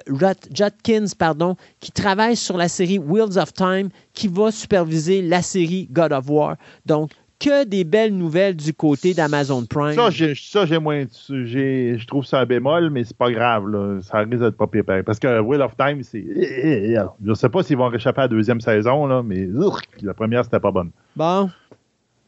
Judkins 0.53 1.13
pardon, 1.19 1.57
qui 1.81 1.93
travaille 1.93 2.37
sur 2.37 2.57
la 2.57 2.69
série 2.69 2.99
Wheels 2.99 3.39
of 3.39 3.53
Time, 3.53 3.89
qui 4.15 4.29
va 4.29 4.51
superviser 4.51 5.23
la 5.23 5.43
série 5.43 5.89
God 5.91 6.13
of 6.13 6.29
War. 6.29 6.57
Donc, 6.87 7.11
que 7.41 7.65
des 7.65 7.85
belles 7.85 8.15
nouvelles 8.15 8.55
du 8.55 8.73
côté 8.75 9.15
d'Amazon 9.15 9.65
Prime. 9.65 9.95
Ça, 9.95 10.11
j'ai, 10.11 10.35
ça, 10.35 10.67
j'ai 10.67 10.79
moins. 10.79 11.05
J'ai, 11.29 11.97
je 11.99 12.07
trouve 12.07 12.25
ça 12.25 12.41
un 12.41 12.47
bémol, 12.47 12.91
mais 12.91 13.03
c'est 13.03 13.17
pas 13.17 13.33
grave. 13.33 13.67
Là. 13.69 14.01
Ça 14.03 14.19
risque 14.19 14.39
d'être 14.39 14.57
pas 14.57 14.67
pire. 14.67 14.85
Parce 15.05 15.19
que 15.19 15.41
Wheel 15.41 15.63
of 15.63 15.77
Time, 15.77 16.03
c'est. 16.03 16.23
Je 16.23 17.35
sais 17.35 17.49
pas 17.49 17.63
s'ils 17.63 17.79
vont 17.79 17.89
réchapper 17.89 18.21
à 18.21 18.25
la 18.25 18.29
deuxième 18.29 18.61
saison, 18.61 19.07
là, 19.07 19.23
mais 19.25 19.49
la 20.03 20.15
première, 20.15 20.45
c'était 20.45 20.61
pas 20.61 20.71
bonne. 20.71 20.91
Bon. 21.17 21.51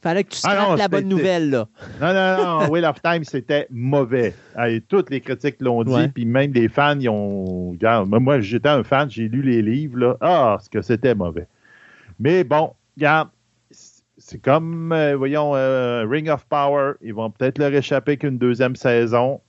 Fallait 0.02 0.24
que 0.24 0.30
tu 0.30 0.40
Ah 0.42 0.50
scrapes 0.50 0.68
non, 0.70 0.74
la 0.74 0.88
bonne 0.88 1.08
nouvelle, 1.08 1.50
là. 1.50 1.68
Non, 2.00 2.12
non, 2.12 2.60
non. 2.60 2.70
Wheel 2.70 2.84
of 2.86 3.00
Time, 3.00 3.22
c'était 3.22 3.68
mauvais. 3.70 4.34
Allez, 4.56 4.80
toutes 4.80 5.10
les 5.10 5.20
critiques 5.20 5.60
l'ont 5.60 5.84
dit, 5.84 6.08
puis 6.08 6.24
même 6.24 6.52
les 6.52 6.68
fans, 6.68 6.98
ils 6.98 7.08
ont. 7.08 7.70
Regarde, 7.70 8.08
moi, 8.08 8.18
moi, 8.18 8.40
j'étais 8.40 8.68
un 8.68 8.82
fan, 8.82 9.08
j'ai 9.08 9.28
lu 9.28 9.42
les 9.42 9.62
livres, 9.62 9.98
là. 9.98 10.16
Ah, 10.20 10.58
ce 10.60 10.68
que 10.68 10.82
c'était 10.82 11.14
mauvais. 11.14 11.46
Mais 12.18 12.42
bon, 12.42 12.72
regarde, 12.96 13.28
c'est 14.32 14.38
comme, 14.38 14.92
euh, 14.92 15.14
voyons, 15.14 15.54
euh, 15.54 16.06
Ring 16.08 16.30
of 16.30 16.46
Power. 16.46 16.94
Ils 17.02 17.12
vont 17.12 17.30
peut-être 17.30 17.58
leur 17.58 17.72
échapper 17.74 18.16
qu'une 18.16 18.38
deuxième 18.38 18.76
saison, 18.76 19.40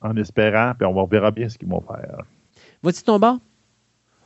en 0.00 0.16
espérant, 0.16 0.72
puis 0.78 0.86
on 0.86 1.04
verra 1.04 1.32
bien 1.32 1.48
ce 1.48 1.58
qu'ils 1.58 1.68
vont 1.68 1.80
faire. 1.80 2.22
Vas-tu 2.82 3.02
ton 3.02 3.18
bord? 3.18 3.38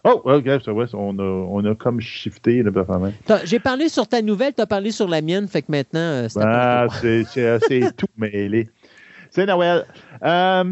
Oh, 0.05 0.21
ok, 0.25 0.45
vrai, 0.45 0.87
on 0.93 1.19
a, 1.19 1.23
on 1.23 1.65
a 1.65 1.75
comme 1.75 1.99
shifté, 2.01 2.63
là, 2.63 2.71
performance. 2.71 3.15
J'ai 3.45 3.59
parlé 3.59 3.89
sur 3.89 4.07
ta 4.07 4.21
nouvelle, 4.21 4.53
tu 4.53 4.61
as 4.61 4.67
parlé 4.67 4.91
sur 4.91 5.09
la 5.09 5.23
mienne, 5.23 5.49
fait 5.49 5.63
que 5.63 5.73
maintenant, 5.73 6.01
euh, 6.01 6.29
c'est 6.29 6.41
Ah, 6.43 6.87
c'est 7.01 7.25
c'est 7.25 7.61
tout 7.97 8.07
mêlé. 8.19 8.69
C'est 9.31 9.47
Noël. 9.47 9.87
Euh, 10.23 10.65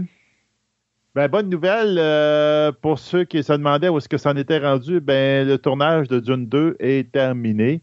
ben, 1.15 1.29
bonne 1.29 1.49
nouvelle 1.49 1.97
euh, 1.99 2.71
pour 2.83 2.99
ceux 2.99 3.25
qui 3.25 3.43
se 3.43 3.55
demandaient 3.55 3.89
où 3.89 3.97
est-ce 3.97 4.09
que 4.11 4.19
ça 4.19 4.33
en 4.33 4.37
était 4.37 4.59
rendu. 4.59 5.01
Ben, 5.01 5.49
le 5.49 5.57
tournage 5.57 6.09
de 6.09 6.21
Dune 6.21 6.47
2 6.47 6.77
est 6.79 7.11
terminé. 7.11 7.81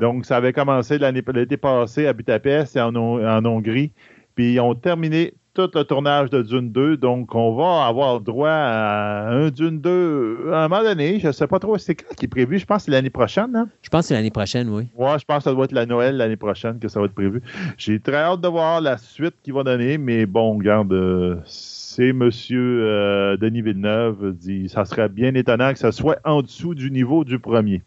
Donc, 0.00 0.24
ça 0.26 0.36
avait 0.38 0.52
commencé 0.52 0.98
l'année 0.98 1.22
l'été 1.34 1.56
passé 1.56 2.06
à 2.06 2.12
Budapest 2.12 2.76
et 2.76 2.80
en, 2.80 2.94
Hon- 2.96 3.24
en 3.26 3.44
Hongrie. 3.44 3.92
Puis, 4.34 4.54
ils 4.54 4.60
ont 4.60 4.74
terminé 4.74 5.34
tout 5.52 5.68
le 5.74 5.82
tournage 5.82 6.30
de 6.30 6.42
Dune 6.42 6.70
2. 6.70 6.96
Donc, 6.96 7.34
on 7.34 7.54
va 7.56 7.86
avoir 7.86 8.20
droit 8.20 8.48
à 8.50 9.28
un 9.30 9.50
Dune 9.50 9.80
2 9.80 10.50
à 10.52 10.64
un 10.64 10.68
moment 10.68 10.82
donné. 10.82 11.18
Je 11.20 11.26
ne 11.26 11.32
sais 11.32 11.46
pas 11.46 11.58
trop 11.58 11.76
c'est 11.76 11.96
quand 11.96 12.14
qui 12.14 12.24
est 12.26 12.28
prévu. 12.28 12.58
Je 12.58 12.64
pense 12.64 12.78
que 12.78 12.82
c'est 12.84 12.90
l'année 12.92 13.10
prochaine. 13.10 13.54
Hein? 13.56 13.68
Je 13.82 13.88
pense 13.90 14.02
que 14.02 14.08
c'est 14.08 14.14
l'année 14.14 14.30
prochaine, 14.30 14.68
oui. 14.70 14.84
Ouais, 14.96 15.18
je 15.18 15.24
pense 15.24 15.38
que 15.38 15.44
ça 15.44 15.52
doit 15.52 15.64
être 15.64 15.72
la 15.72 15.86
Noël 15.86 16.16
l'année 16.16 16.36
prochaine 16.36 16.78
que 16.78 16.88
ça 16.88 17.00
va 17.00 17.06
être 17.06 17.14
prévu. 17.14 17.42
J'ai 17.76 17.98
très 18.00 18.16
hâte 18.16 18.40
de 18.40 18.48
voir 18.48 18.80
la 18.80 18.96
suite 18.96 19.34
qu'il 19.42 19.52
va 19.54 19.64
donner, 19.64 19.98
mais 19.98 20.24
bon, 20.24 20.56
regarde, 20.56 20.92
euh, 20.92 21.36
c'est 21.44 22.12
Monsieur 22.12 22.82
euh, 22.84 23.36
Denis 23.36 23.62
Villeneuve 23.62 24.32
dit 24.34 24.68
ça 24.68 24.84
serait 24.84 25.08
bien 25.08 25.34
étonnant 25.34 25.72
que 25.72 25.78
ça 25.80 25.90
soit 25.92 26.18
en 26.24 26.42
dessous 26.42 26.74
du 26.76 26.90
niveau 26.92 27.24
du 27.24 27.38
premier. 27.40 27.82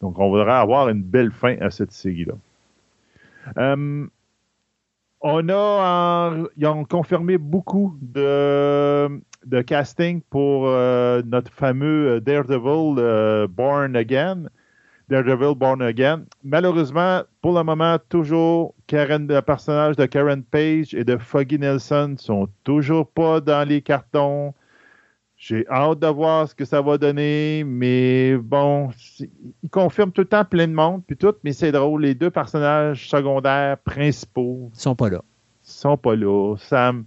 Donc, 0.00 0.18
on 0.18 0.28
voudrait 0.28 0.52
avoir 0.52 0.88
une 0.88 1.02
belle 1.02 1.32
fin 1.32 1.56
à 1.60 1.70
cette 1.70 1.92
série-là. 1.92 2.34
Euh, 3.58 4.06
on 5.20 5.48
a, 5.48 6.34
ils 6.56 6.66
ont 6.66 6.84
confirmé 6.84 7.38
beaucoup 7.38 7.96
de, 8.00 9.20
casting 9.66 10.20
pour 10.30 10.66
euh, 10.66 11.22
notre 11.24 11.52
fameux 11.52 12.20
Daredevil 12.20 12.96
euh, 12.98 13.46
Born 13.48 13.96
Again. 13.96 14.48
Daredevil 15.08 15.54
Born 15.54 15.82
Again. 15.82 16.24
Malheureusement, 16.42 17.22
pour 17.40 17.56
le 17.56 17.62
moment, 17.62 17.96
toujours 18.08 18.74
Karen, 18.88 19.26
le 19.28 19.40
personnage 19.40 19.96
de 19.96 20.04
Karen 20.06 20.42
Page 20.42 20.94
et 20.94 21.04
de 21.04 21.16
Foggy 21.16 21.58
Nelson 21.58 22.16
sont 22.18 22.48
toujours 22.64 23.08
pas 23.08 23.40
dans 23.40 23.66
les 23.66 23.82
cartons. 23.82 24.52
J'ai 25.38 25.66
hâte 25.68 25.98
de 25.98 26.06
voir 26.06 26.48
ce 26.48 26.54
que 26.54 26.64
ça 26.64 26.80
va 26.80 26.96
donner, 26.96 27.62
mais 27.64 28.36
bon, 28.36 28.88
ils 29.62 29.68
confirment 29.70 30.10
tout 30.10 30.22
le 30.22 30.28
temps 30.28 30.44
plein 30.46 30.66
de 30.66 30.72
monde, 30.72 31.02
puis 31.06 31.16
tout, 31.16 31.34
mais 31.44 31.52
c'est 31.52 31.72
drôle, 31.72 32.02
les 32.02 32.14
deux 32.14 32.30
personnages 32.30 33.08
secondaires 33.08 33.76
principaux 33.78 34.70
Ils 34.74 34.80
sont 34.80 34.96
pas 34.96 35.10
là. 35.10 35.22
sont 35.62 35.98
pas 35.98 36.16
là. 36.16 36.56
Sam, 36.56 37.04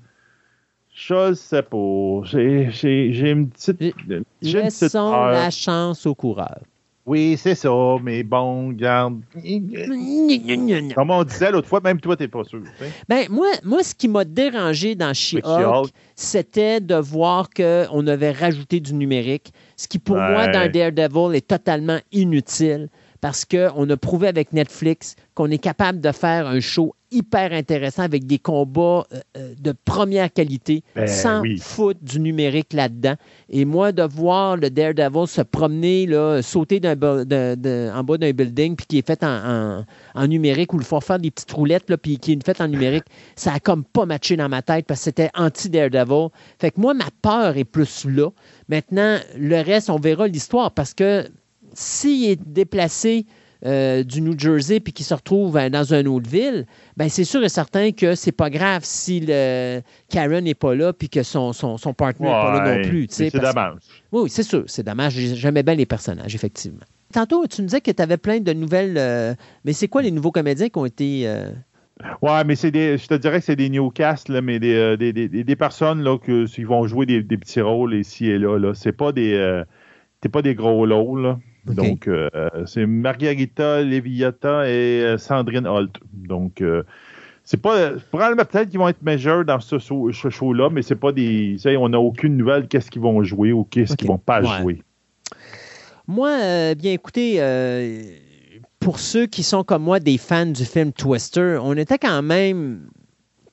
je 0.94 1.34
sais 1.34 1.64
pas. 1.64 2.22
J'ai, 2.26 3.32
une 3.32 3.50
petite. 3.50 3.80
J'ai- 3.82 4.60
une 4.60 4.68
petite 4.68 4.82
Laissons 4.82 5.12
la 5.12 5.50
chance 5.50 6.06
au 6.06 6.14
coureur. 6.14 6.60
Oui, 7.10 7.38
c'est 7.42 7.56
ça, 7.56 7.72
mais 8.04 8.22
bon, 8.22 8.68
regarde. 8.68 9.22
Comme 10.94 11.10
on 11.10 11.24
disait 11.24 11.50
l'autre 11.52 11.68
fois, 11.68 11.82
même 11.84 12.00
toi, 12.00 12.16
t'es 12.16 12.28
pas 12.28 12.44
sûr. 12.44 12.62
Ben, 13.08 13.26
moi, 13.32 13.48
moi, 13.64 13.82
ce 13.82 13.96
qui 13.96 14.08
m'a 14.08 14.24
dérangé 14.26 14.94
dans 14.94 15.12
She-Hulk, 15.12 15.44
She-Hulk. 15.44 15.90
c'était 16.16 16.80
de 16.80 16.94
voir 16.94 17.50
qu'on 17.50 18.06
avait 18.06 18.30
rajouté 18.32 18.80
du 18.80 18.94
numérique, 18.94 19.52
ce 19.76 19.88
qui, 19.88 19.98
pour 19.98 20.18
Ouais. 20.18 20.32
moi, 20.34 20.48
dans 20.50 20.72
Daredevil, 20.72 21.36
est 21.36 21.48
totalement 21.48 21.98
inutile 22.12 22.90
parce 23.22 23.46
qu'on 23.46 23.90
a 23.90 23.98
prouvé 23.98 24.28
avec 24.28 24.54
Netflix 24.54 25.16
qu'on 25.34 25.50
est 25.52 25.58
capable 25.58 26.02
de 26.02 26.12
faire 26.12 26.48
un 26.48 26.60
show 26.60 26.96
hyper 27.12 27.54
intéressant 27.54 28.04
avec 28.04 28.28
des 28.28 28.38
combats 28.38 29.08
euh, 29.14 29.20
euh, 29.36 29.54
de 29.60 29.74
première 29.86 30.32
qualité 30.32 30.84
Ben 30.96 31.08
sans 31.08 31.42
oui. 31.42 31.58
foutre 31.58 32.00
du 32.04 32.20
numérique 32.20 32.72
là-dedans. 32.72 33.16
Et 33.50 33.66
moi, 33.66 33.92
de 33.92 34.04
voir 34.04 34.58
le 34.58 34.70
Daredevil 34.70 35.26
se 35.28 35.42
promener, 35.42 36.06
là, 36.06 36.42
sauter 36.44 36.80
d'un 36.80 36.96
bu- 36.96 37.26
de- 37.26 37.56
de- 37.56 37.90
en 37.96 38.04
bas 38.04 38.18
d'un 38.20 38.32
building, 38.32 38.76
puis 38.76 38.86
qui 38.86 38.98
est 39.00 39.08
fait 39.08 39.24
en, 39.24 39.28
en- 39.80 39.86
en 40.14 40.28
numérique, 40.28 40.72
ou 40.74 40.78
le 40.78 40.84
faire 40.84 41.04
faire 41.04 41.18
des 41.18 41.32
petites 41.32 41.52
roulettes, 41.52 41.90
là, 41.90 41.98
puis 41.98 42.20
qui 42.20 42.34
est 42.34 42.46
fait 42.46 42.62
en 42.62 42.68
numérique, 42.68 43.06
ça 43.36 43.54
a 43.54 43.60
comme 43.60 43.84
pas 43.84 44.06
matché 44.06 44.38
dans 44.38 44.50
ma 44.50 44.62
tête 44.62 44.86
parce 44.86 45.00
que 45.00 45.06
c'était 45.06 45.32
anti-Daredevil. 45.34 46.28
Fait 46.60 46.70
que 46.70 46.80
moi, 46.80 46.94
ma 46.94 47.08
peur 47.24 47.58
est 47.58 47.66
plus 47.66 48.06
là. 48.06 48.30
Maintenant, 48.68 49.18
le 49.36 49.62
reste, 49.64 49.90
on 49.90 49.98
verra 50.00 50.28
l'histoire 50.28 50.72
parce 50.72 50.94
que 50.94 51.26
s'il 51.80 52.30
est 52.30 52.40
déplacé 52.46 53.26
euh, 53.66 54.04
du 54.04 54.22
New 54.22 54.38
Jersey 54.40 54.80
puis 54.80 54.94
qu'il 54.94 55.06
se 55.06 55.14
retrouve 55.14 55.58
euh, 55.58 55.70
dans 55.70 55.94
une 55.94 56.08
autre 56.08 56.30
ville, 56.30 56.66
ben 56.96 57.10
c'est 57.10 57.26
sûr 57.26 57.44
et 57.44 57.50
certain 57.50 57.92
que 57.92 58.16
c'est 58.16 58.32
pas 58.32 58.50
grave 58.50 58.82
si 58.84 59.20
le 59.26 59.82
Karen 60.10 60.44
n'est 60.44 60.54
pas 60.54 60.76
là 60.76 60.94
puis 60.94 61.10
que 61.10 61.24
son, 61.24 61.52
son, 61.54 61.78
son 61.78 61.94
partner 61.94 62.28
n'est 62.28 62.32
pas 62.34 62.64
là 62.66 62.78
non 62.78 62.90
plus. 62.90 63.08
C'est 63.10 63.30
dommage. 63.42 63.80
Oui, 64.12 64.22
oui, 64.24 64.30
c'est 64.30 64.44
sûr, 64.44 64.64
c'est 64.68 64.84
dommage. 64.86 65.14
J'aimais 65.14 65.64
bien 65.64 65.76
les 65.76 65.86
personnages, 65.86 66.34
effectivement. 66.36 66.86
Tantôt, 67.14 67.48
tu 67.48 67.62
me 67.62 67.68
disais 67.68 67.82
que 67.82 67.92
tu 67.92 68.02
avais 68.02 68.18
plein 68.18 68.40
de 68.40 68.54
nouvelles. 68.54 68.96
euh, 68.98 69.34
mais 69.66 69.74
c'est 69.74 69.88
quoi 69.88 70.02
les 70.04 70.12
nouveaux 70.12 70.32
comédiens 70.32 70.70
qui 70.70 70.78
ont 70.80 70.86
été. 70.86 71.28
Ouais, 72.22 72.44
mais 72.46 72.56
c'est 72.56 72.72
des. 72.72 72.98
Je 72.98 73.08
te 73.08 73.16
dirais 73.16 73.40
que 73.40 73.46
c'est 73.46 73.58
des 73.58 73.70
newcasts, 73.70 74.30
là, 74.30 74.42
mais 74.42 74.58
des, 74.60 74.96
des, 74.98 75.12
des, 75.12 75.28
des- 75.28 75.44
des 75.44 75.56
personnes 75.58 76.02
là, 76.02 76.18
que, 76.18 76.46
qui 76.46 76.64
vont 76.64 76.88
jouer 76.88 77.06
des, 77.06 77.24
des 77.24 77.38
petits 77.38 77.60
rôles 77.60 77.94
ici 77.94 78.28
et 78.28 78.38
là. 78.38 78.58
là. 78.58 78.74
C'est 78.74 78.94
pas 78.94 79.12
des. 79.12 79.64
pas 80.32 80.42
des 80.42 80.56
gros 80.56 80.78
rôles. 80.78 81.22
là. 81.24 81.40
Donc, 81.74 82.08
euh, 82.08 82.30
c'est 82.66 82.86
Margarita 82.86 83.82
Leviotta 83.82 84.68
et 84.70 85.02
euh, 85.04 85.18
Sandrine 85.18 85.68
Holt. 85.68 85.96
Donc, 86.14 86.62
euh, 86.62 86.84
c'est 87.44 87.62
pas. 87.62 87.92
Probablement 88.12 88.46
peut-être 88.46 88.70
qu'ils 88.70 88.80
vont 88.80 88.88
être 88.90 89.02
majeurs 89.02 89.46
dans 89.46 89.60
ce, 89.60 89.80
show- 89.80 90.12
ce 90.12 90.30
show-là, 90.30 90.70
mais 90.70 90.82
c'est 90.82 90.96
pas 90.96 91.12
des. 91.12 91.58
on 91.78 91.90
n'a 91.90 92.00
aucune 92.00 92.38
nouvelle 92.38 92.68
qu'est-ce 92.68 92.90
qu'ils 92.92 93.02
vont 93.02 93.24
jouer 93.24 93.52
ou 93.54 93.64
qu'est-ce 93.64 93.94
OK. 93.94 94.00
qu'ils 94.00 94.08
vont 94.08 94.18
pas 94.18 94.42
Ouais. 94.42 94.62
jouer. 94.62 94.84
Moi, 96.08 96.30
euh, 96.30 96.76
bien 96.76 96.94
écoutez, 96.94 97.40
pour 98.80 99.00
ceux 99.00 99.26
qui 99.28 99.44
sont 99.44 99.64
comme 99.64 99.84
moi 99.84 100.00
des 100.00 100.18
fans 100.18 100.46
du 100.48 100.66
film 100.66 100.92
Twister, 100.92 101.58
on 101.62 101.76
était 101.78 101.98
quand 102.00 102.22
même 102.22 102.88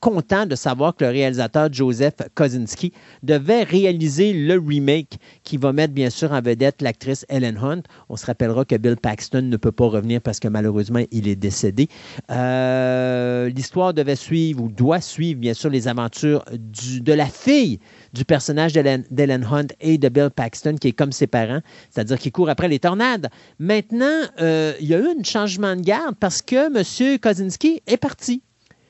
content 0.00 0.46
de 0.46 0.54
savoir 0.54 0.94
que 0.94 1.04
le 1.04 1.10
réalisateur 1.10 1.72
Joseph 1.72 2.14
Kosinski 2.34 2.92
devait 3.22 3.62
réaliser 3.62 4.32
le 4.32 4.58
remake 4.58 5.18
qui 5.42 5.56
va 5.56 5.72
mettre 5.72 5.92
bien 5.92 6.10
sûr 6.10 6.32
en 6.32 6.40
vedette 6.40 6.82
l'actrice 6.82 7.24
Ellen 7.28 7.58
Hunt. 7.58 7.82
On 8.08 8.16
se 8.16 8.26
rappellera 8.26 8.64
que 8.64 8.76
Bill 8.76 8.96
Paxton 8.96 9.42
ne 9.42 9.56
peut 9.56 9.72
pas 9.72 9.86
revenir 9.86 10.20
parce 10.20 10.40
que 10.40 10.48
malheureusement 10.48 11.02
il 11.10 11.28
est 11.28 11.36
décédé. 11.36 11.88
Euh, 12.30 13.48
L'histoire 13.48 13.94
devait 13.94 14.16
suivre 14.16 14.62
ou 14.62 14.68
doit 14.68 15.00
suivre 15.00 15.40
bien 15.40 15.54
sûr 15.54 15.70
les 15.70 15.88
aventures 15.88 16.44
de 16.50 17.12
la 17.12 17.26
fille 17.26 17.78
du 18.12 18.24
personnage 18.24 18.72
d'Ellen 18.72 19.46
Hunt 19.50 19.68
et 19.80 19.98
de 19.98 20.08
Bill 20.08 20.30
Paxton, 20.34 20.76
qui 20.80 20.88
est 20.88 20.92
comme 20.92 21.12
ses 21.12 21.26
parents, 21.26 21.60
c'est-à-dire 21.90 22.18
qui 22.18 22.30
court 22.30 22.48
après 22.48 22.68
les 22.68 22.78
tornades. 22.78 23.28
Maintenant, 23.58 24.22
euh, 24.40 24.72
il 24.80 24.86
y 24.86 24.94
a 24.94 24.98
eu 24.98 25.06
un 25.06 25.22
changement 25.22 25.76
de 25.76 25.82
garde 25.82 26.16
parce 26.18 26.42
que 26.42 26.66
M. 26.66 27.18
Kozinski 27.18 27.82
est 27.86 27.96
parti. 27.96 28.42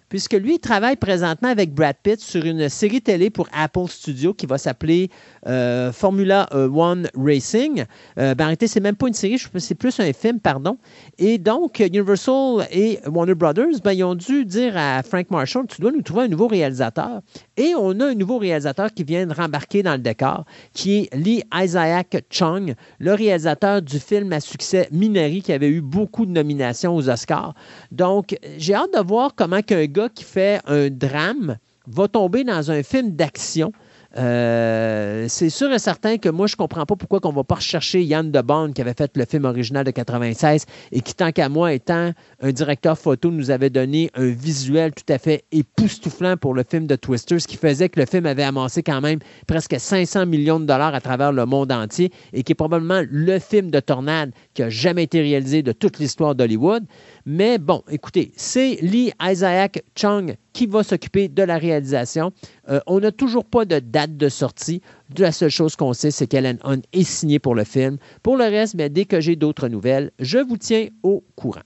Puisque 0.09 0.35
lui, 0.35 0.55
il 0.55 0.59
travaille 0.61 0.97
présentement 0.97 1.49
avec 1.49 1.75
Brad 1.75 1.97
Pitt 2.01 2.21
sur 2.21 2.45
une 2.45 2.69
série 2.69 3.03
télé 3.03 3.29
pour 3.29 3.49
Apple 3.53 3.89
Studio 3.89 4.35
qui 4.35 4.47
va 4.47 4.57
s'appeler 4.57 5.11
euh, 5.47 5.91
Formula 5.93 6.49
euh, 6.55 6.69
One 6.69 7.09
Racing. 7.17 7.85
Euh, 8.19 8.35
ben, 8.35 8.45
arrêtez, 8.45 8.69
c'est 8.69 8.81
même 8.81 8.95
pas 8.95 9.09
une 9.09 9.15
série, 9.15 9.43
c'est 9.59 9.75
plus 9.75 9.99
un 9.99 10.13
film, 10.13 10.39
pardon. 10.39 10.79
Et 11.19 11.39
donc, 11.39 11.81
Universal 11.81 12.69
et 12.71 13.01
Warner 13.07 13.35
Brothers, 13.35 13.81
ben, 13.83 13.93
ils 13.93 14.05
ont 14.05 14.15
dû 14.15 14.45
dire 14.45 14.77
à 14.77 15.03
Frank 15.03 15.31
Marshall, 15.31 15.67
tu 15.67 15.81
dois 15.81 15.91
nous 15.91 16.03
trouver 16.03 16.23
un 16.23 16.29
nouveau 16.29 16.47
réalisateur. 16.47 17.21
Et 17.59 17.75
on 17.75 18.01
a 18.01 18.07
un 18.07 18.15
nouveau 18.15 18.39
réalisateur 18.39 18.93
qui 18.93 19.03
vient 19.03 19.27
de 19.27 19.33
rembarquer 19.33 19.83
dans 19.83 19.93
le 19.93 19.99
décor, 19.99 20.45
qui 20.75 20.99
est 20.99 21.15
Lee 21.15 21.43
Isaac 21.55 22.25
Chung, 22.29 22.75
le 22.99 23.15
réalisateur 23.15 23.81
du 23.81 23.99
film 23.99 24.33
à 24.33 24.41
succès 24.41 24.89
Minari, 24.93 25.41
qui 25.41 25.53
avait 25.53 25.71
eu 25.71 25.81
beaucoup 25.81 26.27
de 26.27 26.33
nominations 26.33 26.95
aux 26.95 27.09
Oscars. 27.09 27.55
Donc, 27.93 28.37
j'ai 28.59 28.75
hâte 28.75 28.93
de 28.93 29.01
voir 29.01 29.35
comment 29.35 29.63
qu'un 29.63 29.87
gars 29.87 30.11
qui 30.15 30.25
fait 30.25 30.61
un 30.67 30.91
drame 30.91 31.57
va 31.87 32.09
tomber 32.09 32.45
dans 32.45 32.71
un 32.71 32.83
film 32.83 33.13
d'action. 33.13 33.73
Euh, 34.19 35.27
c'est 35.29 35.51
sûr 35.51 35.71
et 35.73 35.79
certain 35.79 36.17
que 36.17 36.29
moi, 36.29 36.47
je 36.47 36.57
comprends 36.57 36.87
pas 36.87 36.97
pourquoi 36.97 37.21
on 37.25 37.33
va 37.33 37.45
pas 37.45 37.57
rechercher 37.57 38.03
Yann 38.03 38.31
DeBond 38.31 38.73
qui 38.73 38.81
avait 38.81 38.95
fait 38.95 39.11
le 39.17 39.25
film 39.25 39.45
original 39.45 39.85
de 39.85 39.91
96 39.91 40.65
et 40.93 41.01
qui, 41.01 41.15
tant 41.15 41.33
qu'à 41.33 41.49
moi, 41.49 41.73
étant 41.75 42.13
un 42.41 42.53
directeur 42.53 42.99
photo, 42.99 43.31
nous 43.31 43.51
avait 43.51 43.71
donné 43.71 44.11
un 44.15 44.29
visuel 44.29 44.93
tout 44.93 45.13
à 45.13 45.19
fait 45.19 45.45
époustouflant 45.53 46.37
pour 46.37 46.55
le 46.55 46.65
film 46.69 46.87
de 46.87 46.97
Twister, 46.97 47.39
ce 47.39 47.47
qui 47.47 47.57
faisait 47.57 47.89
que 47.89 48.01
le 48.01 48.07
film 48.07 48.27
avait 48.27 48.43
amassé 48.43 48.83
quand 48.83 49.01
même 49.01 49.19
presque 49.47 49.79
500 49.79 50.27
millions 50.27 50.61
de 50.61 50.67
dollars 50.67 50.95
à 50.95 51.01
travers 51.01 51.33
le 51.33 51.45
monde 51.45 51.71
entier 51.73 52.11
et 52.33 52.43
qui 52.43 52.53
est 52.53 52.57
probablement 52.57 53.03
le 53.11 53.39
film 53.39 53.71
de 53.71 53.81
tornade 53.81 54.33
qui 54.55 54.63
a 54.63 54.71
jamais 54.71 55.05
été 55.05 55.21
réalisé 55.21 55.63
de 55.63 55.73
toute 55.73 55.99
l'histoire 55.99 56.35
d'Hollywood. 56.35 56.85
Mais 57.29 57.59
bon, 57.59 57.83
écoutez, 57.91 58.31
c'est 58.37 58.79
Lee 58.83 59.11
Isaac 59.21 59.83
Chung 59.97 60.37
qui 60.53 60.67
va 60.67 60.85
s'occuper 60.85 61.27
de 61.27 61.43
la 61.43 61.59
réalisation. 61.59 62.31
Euh, 62.69 62.79
on 62.87 63.01
n'a 63.01 63.11
toujours 63.11 63.45
pas 63.45 63.65
de 63.65 63.81
date 63.81 64.17
de 64.17 64.29
sortie. 64.29 64.81
La 65.19 65.33
seule 65.33 65.51
chose 65.51 65.75
qu'on 65.75 65.93
sait, 65.93 66.13
c'est 66.13 66.29
qu'Ellen 66.29 66.59
Hunt 66.63 66.83
est 66.93 67.03
signée 67.03 67.41
pour 67.41 67.57
le 67.57 67.65
film. 67.65 67.99
Pour 68.23 68.37
le 68.37 68.45
reste, 68.45 68.77
mais 68.77 68.91
dès 68.91 69.07
que 69.07 69.21
j'ai 69.21 69.35
d'autres 69.35 69.67
nouvelles, 69.67 70.13
je 70.21 70.39
vous 70.39 70.57
tiens 70.57 70.87
au 71.03 71.25
courant. 71.35 71.63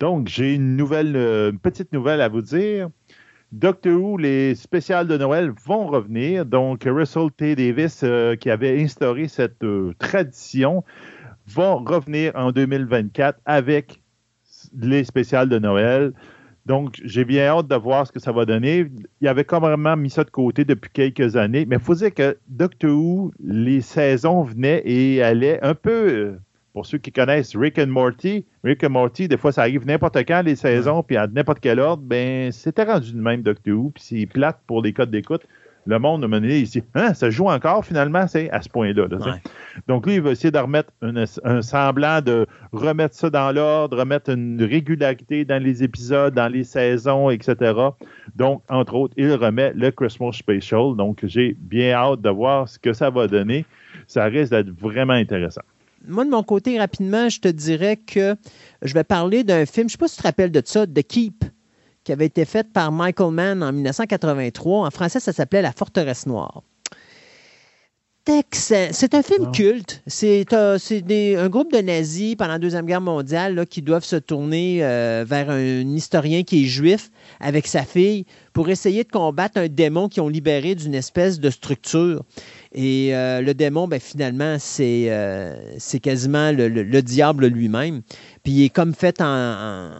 Donc, 0.00 0.28
j'ai 0.28 0.54
une 0.54 0.76
nouvelle, 0.76 1.14
euh, 1.14 1.52
petite 1.52 1.92
nouvelle 1.92 2.22
à 2.22 2.28
vous 2.28 2.40
dire. 2.40 2.88
Doctor 3.52 3.92
Who, 3.92 4.16
les 4.16 4.54
spéciales 4.54 5.06
de 5.08 5.18
Noël 5.18 5.52
vont 5.66 5.88
revenir. 5.88 6.46
Donc, 6.46 6.84
Russell 6.86 7.30
T. 7.36 7.54
Davis, 7.54 8.00
euh, 8.02 8.34
qui 8.34 8.48
avait 8.48 8.82
instauré 8.82 9.28
cette 9.28 9.62
euh, 9.62 9.92
tradition, 9.98 10.82
va 11.46 11.74
revenir 11.74 12.32
en 12.34 12.50
2024 12.50 13.38
avec 13.44 14.01
les 14.80 15.04
spéciales 15.04 15.48
de 15.48 15.58
Noël. 15.58 16.12
Donc, 16.64 17.00
j'ai 17.04 17.24
bien 17.24 17.46
hâte 17.46 17.66
de 17.66 17.74
voir 17.74 18.06
ce 18.06 18.12
que 18.12 18.20
ça 18.20 18.30
va 18.30 18.44
donner. 18.44 18.86
Il 19.20 19.28
avait 19.28 19.44
complètement 19.44 19.96
mis 19.96 20.10
ça 20.10 20.22
de 20.22 20.30
côté 20.30 20.64
depuis 20.64 20.90
quelques 20.92 21.36
années. 21.36 21.66
Mais 21.66 21.76
il 21.76 21.82
faut 21.82 21.94
dire 21.94 22.14
que 22.14 22.38
Doctor 22.48 22.90
Who, 22.90 23.32
les 23.42 23.80
saisons 23.80 24.42
venaient 24.42 24.82
et 24.84 25.22
allaient 25.22 25.58
un 25.62 25.74
peu. 25.74 26.36
pour 26.72 26.86
ceux 26.86 26.98
qui 26.98 27.10
connaissent 27.12 27.56
Rick 27.56 27.78
and 27.78 27.88
Morty, 27.88 28.46
Rick 28.64 28.84
and 28.84 28.90
Morty, 28.90 29.28
des 29.28 29.36
fois, 29.36 29.52
ça 29.52 29.62
arrive 29.62 29.86
n'importe 29.86 30.16
quand, 30.18 30.42
les 30.42 30.56
saisons, 30.56 31.02
puis 31.02 31.16
à 31.16 31.26
n'importe 31.26 31.58
quel 31.60 31.80
ordre, 31.80 32.02
ben, 32.02 32.50
c'était 32.52 32.84
rendu 32.84 33.12
de 33.12 33.20
même 33.20 33.42
Doctor 33.42 33.76
Who, 33.76 33.90
puis 33.90 34.02
c'est 34.02 34.26
plate 34.26 34.60
pour 34.66 34.82
les 34.82 34.92
codes 34.92 35.10
d'écoute. 35.10 35.42
Le 35.86 35.98
monde 35.98 36.22
a 36.24 36.28
mené 36.28 36.58
ici. 36.58 36.82
Hein, 36.94 37.12
ça 37.14 37.28
joue 37.30 37.48
encore 37.48 37.84
finalement, 37.84 38.26
c'est 38.28 38.50
à 38.50 38.62
ce 38.62 38.68
point-là. 38.68 39.08
là. 39.08 39.16
Ouais. 39.18 39.42
Donc 39.88 40.06
lui, 40.06 40.14
il 40.14 40.20
va 40.20 40.30
essayer 40.30 40.50
de 40.50 40.58
remettre 40.58 40.90
un, 41.02 41.24
un 41.44 41.62
semblant 41.62 42.20
de 42.20 42.46
remettre 42.72 43.14
ça 43.14 43.30
dans 43.30 43.50
l'ordre, 43.52 43.98
remettre 43.98 44.30
une 44.30 44.62
régularité 44.62 45.44
dans 45.44 45.62
les 45.62 45.82
épisodes, 45.82 46.34
dans 46.34 46.48
les 46.48 46.64
saisons, 46.64 47.30
etc. 47.30 47.74
Donc, 48.36 48.62
entre 48.68 48.94
autres, 48.94 49.14
il 49.16 49.32
remet 49.34 49.72
le 49.74 49.90
Christmas 49.90 50.32
Special. 50.32 50.94
Donc, 50.96 51.20
j'ai 51.24 51.56
bien 51.58 51.92
hâte 51.92 52.20
de 52.20 52.30
voir 52.30 52.68
ce 52.68 52.78
que 52.78 52.92
ça 52.92 53.10
va 53.10 53.26
donner. 53.26 53.64
Ça 54.06 54.24
risque 54.24 54.52
d'être 54.52 54.70
vraiment 54.70 55.14
intéressant. 55.14 55.62
Moi, 56.06 56.24
de 56.24 56.30
mon 56.30 56.42
côté, 56.42 56.78
rapidement, 56.78 57.28
je 57.28 57.40
te 57.40 57.48
dirais 57.48 57.96
que 57.96 58.34
je 58.82 58.94
vais 58.94 59.04
parler 59.04 59.44
d'un 59.44 59.66
film, 59.66 59.88
je 59.88 59.94
ne 59.94 59.96
sais 59.96 59.98
pas 59.98 60.08
si 60.08 60.16
tu 60.16 60.22
te 60.22 60.26
rappelles 60.26 60.50
de 60.50 60.62
ça, 60.64 60.86
The 60.86 61.02
Keep, 61.02 61.44
qui 62.04 62.12
avait 62.12 62.26
été 62.26 62.44
fait 62.44 62.70
par 62.72 62.92
Michael 62.92 63.32
Mann 63.32 63.62
en 63.62 63.72
1983. 63.72 64.86
En 64.86 64.90
français, 64.90 65.20
ça 65.20 65.32
s'appelait 65.32 65.62
La 65.62 65.72
Forteresse 65.72 66.26
Noire. 66.26 66.62
C'est 68.52 69.14
un 69.14 69.22
film 69.22 69.50
culte. 69.50 70.00
C'est 70.06 70.52
euh, 70.52 70.78
un 71.38 71.48
groupe 71.48 71.72
de 71.72 71.78
nazis 71.78 72.36
pendant 72.36 72.52
la 72.52 72.58
Deuxième 72.60 72.86
Guerre 72.86 73.00
mondiale 73.00 73.56
là, 73.56 73.66
qui 73.66 73.82
doivent 73.82 74.04
se 74.04 74.14
tourner 74.14 74.84
euh, 74.84 75.24
vers 75.26 75.50
un 75.50 75.80
historien 75.80 76.44
qui 76.44 76.64
est 76.64 76.68
juif 76.68 77.10
avec 77.40 77.66
sa 77.66 77.82
fille 77.82 78.24
pour 78.52 78.68
essayer 78.68 79.04
de 79.04 79.10
combattre 79.10 79.58
un 79.58 79.68
démon 79.68 80.08
qu'ils 80.08 80.22
ont 80.22 80.28
libéré 80.28 80.74
d'une 80.74 80.94
espèce 80.94 81.40
de 81.40 81.50
structure. 81.50 82.22
Et 82.74 83.14
euh, 83.14 83.40
le 83.42 83.54
démon, 83.54 83.86
ben, 83.88 84.00
finalement, 84.00 84.56
c'est 84.58 85.06
euh, 85.08 85.76
quasiment 86.02 86.52
le, 86.52 86.68
le- 86.68 86.82
le 86.82 87.02
diable 87.02 87.46
lui-même. 87.46 88.02
Puis 88.42 88.52
il 88.52 88.64
est 88.64 88.68
comme 88.70 88.94
fait 88.94 89.20
en, 89.20 89.90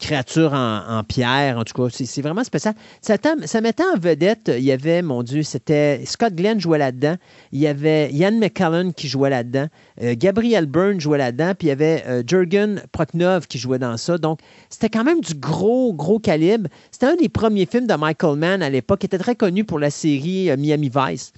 créature 0.00 0.52
en, 0.52 1.02
pierre. 1.04 1.58
En 1.58 1.64
tout 1.64 1.74
cas, 1.82 1.88
c'est 1.90 2.22
vraiment 2.22 2.44
spécial. 2.44 2.74
Ça, 3.00 3.16
ça 3.44 3.60
mettait 3.60 3.84
en 3.94 3.98
vedette, 3.98 4.50
il 4.56 4.64
y 4.64 4.72
avait, 4.72 5.02
mon 5.02 5.22
Dieu, 5.22 5.42
c'était 5.42 6.04
Scott 6.04 6.34
Glenn 6.34 6.60
jouait 6.60 6.78
là-dedans. 6.78 7.16
Il 7.52 7.60
y 7.60 7.66
avait 7.66 8.10
Ian 8.12 8.32
McCallan 8.32 8.90
qui 8.92 9.08
jouait 9.08 9.30
là-dedans. 9.30 9.66
Euh, 10.02 10.14
Gabriel 10.16 10.66
Byrne 10.66 11.00
jouait 11.00 11.18
là-dedans. 11.18 11.52
Puis 11.58 11.66
il 11.66 11.70
y 11.70 11.72
avait 11.72 12.04
euh, 12.06 12.22
Jürgen 12.26 12.82
Proknov 12.92 13.46
qui 13.46 13.58
jouait 13.58 13.78
dans 13.78 13.96
ça. 13.96 14.18
Donc, 14.18 14.40
c'était 14.70 14.88
quand 14.90 15.04
même 15.04 15.20
du 15.20 15.34
gros, 15.34 15.92
gros 15.94 16.18
calibre. 16.18 16.68
C'était 16.90 17.06
un 17.06 17.16
des 17.16 17.28
premiers 17.28 17.66
films 17.66 17.86
de 17.86 17.94
Michael 17.94 18.36
Mann 18.38 18.62
à 18.62 18.70
l'époque. 18.70 19.00
Il 19.02 19.06
était 19.06 19.18
très 19.18 19.34
connu 19.36 19.64
pour 19.64 19.78
la 19.78 19.90
série 19.90 20.50
euh, 20.50 20.56
Miami 20.56 20.90
Vice. 20.94 21.32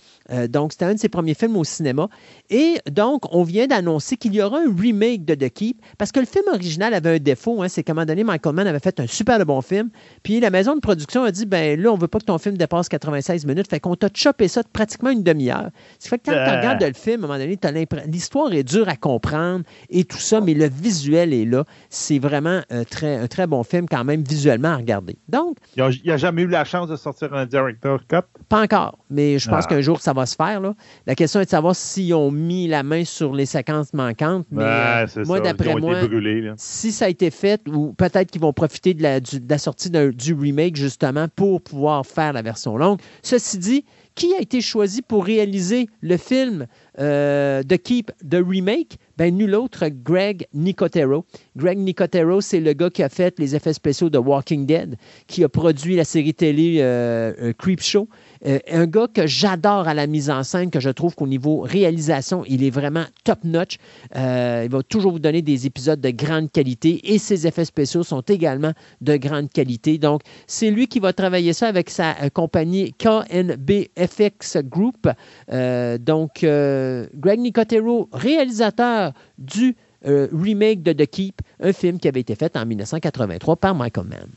Donc, 0.51 0.73
c'était 0.73 0.85
un 0.85 0.93
de 0.93 0.99
ses 0.99 1.09
premiers 1.09 1.33
films 1.33 1.57
au 1.57 1.65
cinéma. 1.65 2.09
Et 2.51 2.75
donc, 2.91 3.35
on 3.35 3.45
vient 3.45 3.67
d'annoncer 3.67 4.19
qu'il 4.19 4.35
y 4.35 4.43
aura 4.43 4.59
un 4.59 4.75
remake 4.79 5.25
de 5.25 5.35
The 5.35 5.49
Keep 5.51 5.81
parce 5.97 6.13
que 6.13 6.21
le 6.21 6.27
film 6.27 6.45
original 6.53 6.93
avait 6.93 7.15
un 7.17 7.19
défaut. 7.19 7.63
hein, 7.63 7.69
c'est 7.69 7.83
qu'à 7.83 7.93
un 7.93 7.95
moment 7.95 8.05
donné, 8.05 8.25
Michael 8.25 8.55
Mann 8.55 8.67
avait 8.67 8.79
fait 8.79 9.01
un 9.01 9.07
super 9.07 9.45
bon 9.47 9.63
film. 9.63 9.89
Puis 10.23 10.39
la 10.41 10.51
maison 10.51 10.75
de 10.75 10.81
production 10.81 11.23
a 11.25 11.31
dit 11.31 11.47
ben 11.47 11.81
là, 11.81 11.91
on 11.91 11.97
veut 11.97 12.09
pas 12.09 12.19
que 12.19 12.27
ton 12.27 12.37
film 12.37 12.59
dépasse 12.59 12.91
96 12.91 13.47
minutes. 13.47 13.71
Fait 13.71 13.81
qu'on 13.81 13.97
t'a 13.97 14.09
chopé 14.13 14.49
ça 14.49 14.63
de 14.63 14.69
pratiquement 14.71 15.09
une 15.09 15.23
demi-heure. 15.23 15.71
Ça 15.99 16.11
fait 16.11 16.19
que 16.19 16.25
quand 16.27 16.33
tu 16.33 16.57
regardes 16.59 16.83
le 16.83 16.93
film, 16.93 17.23
à 17.23 17.25
un 17.25 17.29
moment 17.29 17.39
donné, 17.39 17.57
l'impr- 17.57 18.07
l'histoire 18.49 18.55
est 18.55 18.63
dure 18.65 18.89
à 18.89 18.97
comprendre 18.97 19.65
et 19.91 20.05
tout 20.05 20.17
ça, 20.19 20.41
mais 20.41 20.55
le 20.55 20.69
visuel 20.69 21.33
est 21.33 21.45
là. 21.45 21.65
C'est 21.91 22.19
vraiment 22.19 22.61
un 22.71 22.85
très, 22.85 23.17
un 23.17 23.27
très 23.27 23.47
bon 23.47 23.63
film 23.63 23.87
quand 23.89 24.05
même 24.05 24.23
visuellement 24.23 24.69
à 24.69 24.77
regarder. 24.77 25.17
Donc, 25.29 25.57
Il 25.77 25.83
n'a 26.07 26.17
jamais 26.17 26.43
eu 26.43 26.47
la 26.49 26.65
chance 26.65 26.89
de 26.89 26.97
sortir 26.97 27.33
un 27.35 27.47
director 27.47 28.01
cut? 28.09 28.17
pas 28.49 28.63
encore, 28.63 28.99
mais 29.11 29.39
je 29.39 29.49
pense 29.49 29.65
Ah. 29.67 29.69
qu'un 29.69 29.81
jour, 29.81 30.01
ça 30.01 30.13
va 30.13 30.25
se 30.27 30.35
faire. 30.37 30.61
Là. 30.61 30.75
La 31.07 31.15
question 31.15 31.41
est 31.41 31.45
de 31.45 31.51
savoir 31.51 31.77
s'ils 31.77 32.15
ont 32.15 32.31
mis 32.31 32.67
la 32.67 32.83
main 32.83 33.05
sur 33.05 33.35
les 33.35 33.47
séquences 33.47 33.93
manquantes. 33.93 34.47
Mais 34.51 34.63
euh, 34.65 35.07
moi, 35.27 35.41
d'après 35.41 35.75
moi, 35.77 36.07
brûlés. 36.07 36.51
si 36.57 36.93
ça 36.93 37.07
a 37.07 37.09
été 37.09 37.31
fait, 37.31 37.61
ou 37.69 37.93
peut-être 37.93 38.31
qu'ils 38.31 38.41
vont 38.41 38.53
profiter 38.53 38.95
de 38.95 39.03
la, 39.03 39.21
du- 39.21 39.41
de 39.41 39.51
la 39.51 39.59
sortie 39.59 39.91
du 39.91 40.35
remake, 40.35 40.77
justement, 40.77 41.27
pour 41.35 41.61
pouvoir 41.63 42.07
faire 42.07 42.33
la 42.33 42.43
version 42.43 42.77
longue. 42.77 43.01
Ceci 43.23 43.59
dit, 43.59 43.85
qui 44.19 44.35
a 44.35 44.41
été 44.41 44.61
choisi 44.61 45.01
pour 45.01 45.25
réaliser 45.25 45.89
le 46.01 46.17
film 46.17 46.67
euh, 46.99 47.63
The 47.63 47.79
Keep, 47.79 48.11
The 48.29 48.43
Remake? 48.45 48.99
Ben, 49.17 49.37
nul 49.37 49.55
autre, 49.55 49.87
Greg 49.89 50.49
Nicotero. 50.53 51.25
Greg 51.57 51.79
Nicotero, 51.79 52.41
c'est 52.41 52.59
le 52.59 52.73
gars 52.73 52.91
qui 52.91 53.05
a 53.05 53.09
fait 53.09 53.39
les 53.39 53.55
effets 53.55 53.73
spéciaux 53.73 54.11
de 54.11 54.19
Walking 54.19 54.67
Dead, 54.67 54.97
qui 55.29 55.45
a 55.45 55.49
produit 55.49 55.95
la 55.95 56.05
série 56.05 56.35
télé 56.35 56.79
euh, 56.81 57.33
euh, 57.41 57.53
Creep 57.57 57.81
Show. 57.81 58.09
Euh, 58.47 58.59
un 58.71 58.87
gars 58.87 59.09
que 59.13 59.27
j'adore 59.27 59.89
à 59.89 59.95
la 59.95 60.07
mise 60.07 60.31
en 60.31 60.43
scène, 60.43 60.71
que 60.71 60.81
je 60.81 60.91
trouve 60.91 61.15
qu'au 61.15 61.27
niveau 61.27 61.61
réalisation, 61.61 62.45
il 62.47 62.63
est 62.65 62.71
vraiment 62.71 63.05
top-notch. 63.25 63.79
Euh, 64.17 64.63
il 64.65 64.71
va 64.71 64.83
toujours 64.83 65.13
vous 65.13 65.19
donner 65.19 65.43
des 65.43 65.67
épisodes 65.67 66.01
de 66.01 66.11
grande 66.11 66.51
qualité 66.51 67.13
et 67.13 67.19
ses 67.19 67.47
effets 67.47 67.65
spéciaux 67.65 68.03
sont 68.03 68.21
également 68.21 68.73
de 69.01 69.17
grande 69.17 69.51
qualité. 69.51 69.99
Donc, 69.99 70.23
c'est 70.47 70.71
lui 70.71 70.87
qui 70.87 71.01
va 71.01 71.13
travailler 71.13 71.53
ça 71.53 71.67
avec 71.67 71.91
sa 71.91 72.17
euh, 72.23 72.29
compagnie 72.29 72.93
KNBFX 72.95 74.59
Group. 74.65 75.09
Donc, 75.49 76.41
Greg 76.41 77.41
Nicotero, 77.41 78.09
réalisateur 78.13 79.13
du 79.39 79.77
remake 80.05 80.83
de 80.83 80.93
The 80.93 81.07
Keep, 81.07 81.43
un 81.61 81.73
film 81.73 81.99
qui 81.99 82.09
avait 82.09 82.21
été 82.21 82.35
fait 82.35 82.57
en 82.57 82.65
1983 82.65 83.57
par 83.57 83.75
Michael 83.75 84.07
Mann. 84.07 84.29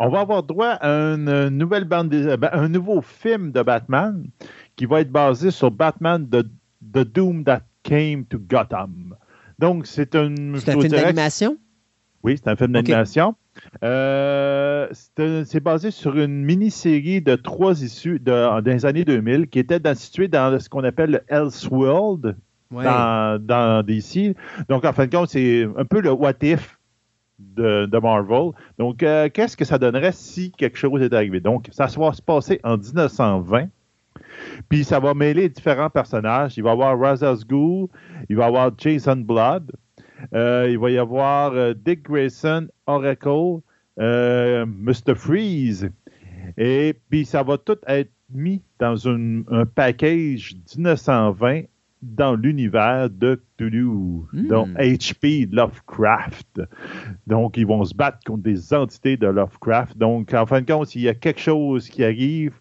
On 0.00 0.08
va 0.08 0.20
avoir 0.20 0.42
droit 0.42 0.70
à 0.80 0.88
une 0.90 1.48
nouvelle 1.50 1.84
bande, 1.84 2.08
des- 2.08 2.36
ben, 2.36 2.50
un 2.52 2.68
nouveau 2.68 3.00
film 3.02 3.52
de 3.52 3.62
Batman 3.62 4.24
qui 4.76 4.86
va 4.86 5.00
être 5.02 5.12
basé 5.12 5.50
sur 5.50 5.70
Batman 5.70 6.26
The, 6.28 6.42
The 6.92 7.04
Doom 7.06 7.44
That 7.44 7.62
Came 7.82 8.24
to 8.24 8.38
Gotham. 8.38 9.14
Donc, 9.58 9.86
c'est 9.86 10.14
un. 10.16 10.34
C'est 10.56 10.72
je 10.72 10.76
un 10.78 10.80
film 10.80 10.92
d'animation? 10.92 11.56
Oui, 12.22 12.36
c'est 12.36 12.50
un 12.50 12.56
film 12.56 12.72
d'animation. 12.72 13.34
Euh, 13.84 14.88
c'est 14.92 15.60
basé 15.62 15.90
sur 15.90 16.16
une 16.18 16.44
mini-série 16.44 17.20
de 17.20 17.36
trois 17.36 17.82
issues 17.82 18.18
de, 18.18 18.30
dans 18.30 18.62
les 18.64 18.86
années 18.86 19.04
2000 19.04 19.48
qui 19.48 19.58
était 19.58 19.80
dans- 19.80 19.94
située 19.94 20.28
dans 20.28 20.58
ce 20.58 20.68
qu'on 20.68 20.84
appelle 20.84 21.10
le 21.10 21.20
Elseworld 21.28 22.36
Ouais. 22.72 22.84
dans, 22.84 23.38
dans 23.44 23.82
DC. 23.84 24.34
Donc, 24.68 24.84
en 24.84 24.92
fin 24.92 25.06
de 25.06 25.14
compte, 25.14 25.28
c'est 25.30 25.66
un 25.76 25.84
peu 25.84 26.00
le 26.00 26.12
what 26.12 26.34
if 26.42 26.78
de, 27.56 27.98
Marvel. 27.98 28.52
Donc, 28.78 29.02
euh, 29.02 29.28
qu'est-ce 29.32 29.56
que 29.56 29.64
ça 29.64 29.78
donnerait 29.78 30.12
si 30.12 30.50
quelque 30.52 30.78
chose 30.78 31.02
est 31.02 31.12
arrivé? 31.12 31.40
Donc, 31.40 31.68
ça 31.72 31.86
va 31.86 32.12
se 32.12 32.22
passer 32.22 32.60
en 32.64 32.76
1920. 32.76 33.68
Puis, 34.68 34.84
ça 34.84 35.00
va 35.00 35.14
mêler 35.14 35.48
différents 35.48 35.90
personnages. 35.90 36.56
Il 36.56 36.64
va 36.64 36.70
y 36.70 36.72
avoir 36.72 36.98
Ra's 36.98 37.22
al 37.22 37.38
Ghul, 37.46 37.88
il 38.28 38.36
va 38.36 38.44
y 38.44 38.46
avoir 38.46 38.70
Jason 38.76 39.16
Blood, 39.16 39.72
euh, 40.34 40.68
il 40.70 40.78
va 40.78 40.90
y 40.90 40.98
avoir 40.98 41.52
euh, 41.52 41.74
Dick 41.74 42.02
Grayson, 42.02 42.68
Oracle, 42.86 43.60
Mr. 43.98 45.14
Freeze. 45.14 45.90
Et 46.56 46.94
puis, 47.10 47.24
ça 47.24 47.42
va 47.42 47.58
tout 47.58 47.78
être 47.86 48.10
mis 48.32 48.62
dans 48.78 49.08
un 49.08 49.66
package 49.74 50.54
1920 50.76 51.62
dans 52.02 52.34
l'univers 52.34 53.10
de 53.10 53.40
Cthulhu, 53.56 53.86
Hmm. 54.32 54.46
donc 54.48 54.68
HP 54.78 55.46
Lovecraft. 55.50 56.62
Donc, 57.26 57.56
ils 57.56 57.66
vont 57.66 57.84
se 57.84 57.94
battre 57.94 58.18
contre 58.26 58.42
des 58.42 58.72
entités 58.72 59.16
de 59.16 59.26
Lovecraft. 59.26 59.98
Donc, 59.98 60.32
en 60.32 60.46
fin 60.46 60.62
de 60.62 60.66
compte, 60.70 60.86
s'il 60.86 61.02
y 61.02 61.08
a 61.08 61.14
quelque 61.14 61.40
chose 61.40 61.88
qui 61.88 62.02
arrive 62.04 62.52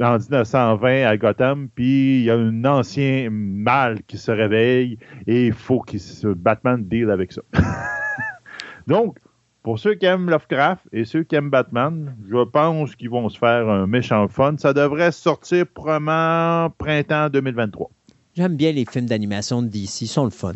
en 0.00 0.18
1920 0.18 1.04
à 1.06 1.16
Gotham, 1.16 1.68
puis 1.74 2.20
il 2.20 2.24
y 2.24 2.30
a 2.30 2.36
un 2.36 2.64
ancien 2.64 3.28
mal 3.30 4.02
qui 4.04 4.18
se 4.18 4.30
réveille 4.30 4.98
et 5.26 5.46
il 5.46 5.52
faut 5.52 5.80
que 5.80 6.32
Batman 6.34 6.82
deal 6.84 7.10
avec 7.10 7.32
ça. 7.32 7.42
Donc, 8.86 9.18
pour 9.62 9.78
ceux 9.78 9.94
qui 9.94 10.06
aiment 10.06 10.28
Lovecraft 10.28 10.88
et 10.92 11.04
ceux 11.04 11.22
qui 11.22 11.36
aiment 11.36 11.50
Batman, 11.50 12.16
je 12.28 12.44
pense 12.44 12.96
qu'ils 12.96 13.10
vont 13.10 13.28
se 13.28 13.38
faire 13.38 13.68
un 13.68 13.86
méchant 13.86 14.26
fun. 14.28 14.56
Ça 14.58 14.72
devrait 14.72 15.12
sortir 15.12 15.66
probablement 15.68 16.70
printemps 16.78 17.28
2023. 17.28 17.90
J'aime 18.36 18.56
bien 18.56 18.72
les 18.72 18.84
films 18.90 19.06
d'animation 19.06 19.62
de 19.62 19.68
DC, 19.68 20.02
ils 20.02 20.06
sont 20.08 20.24
le 20.24 20.30
fun. 20.30 20.52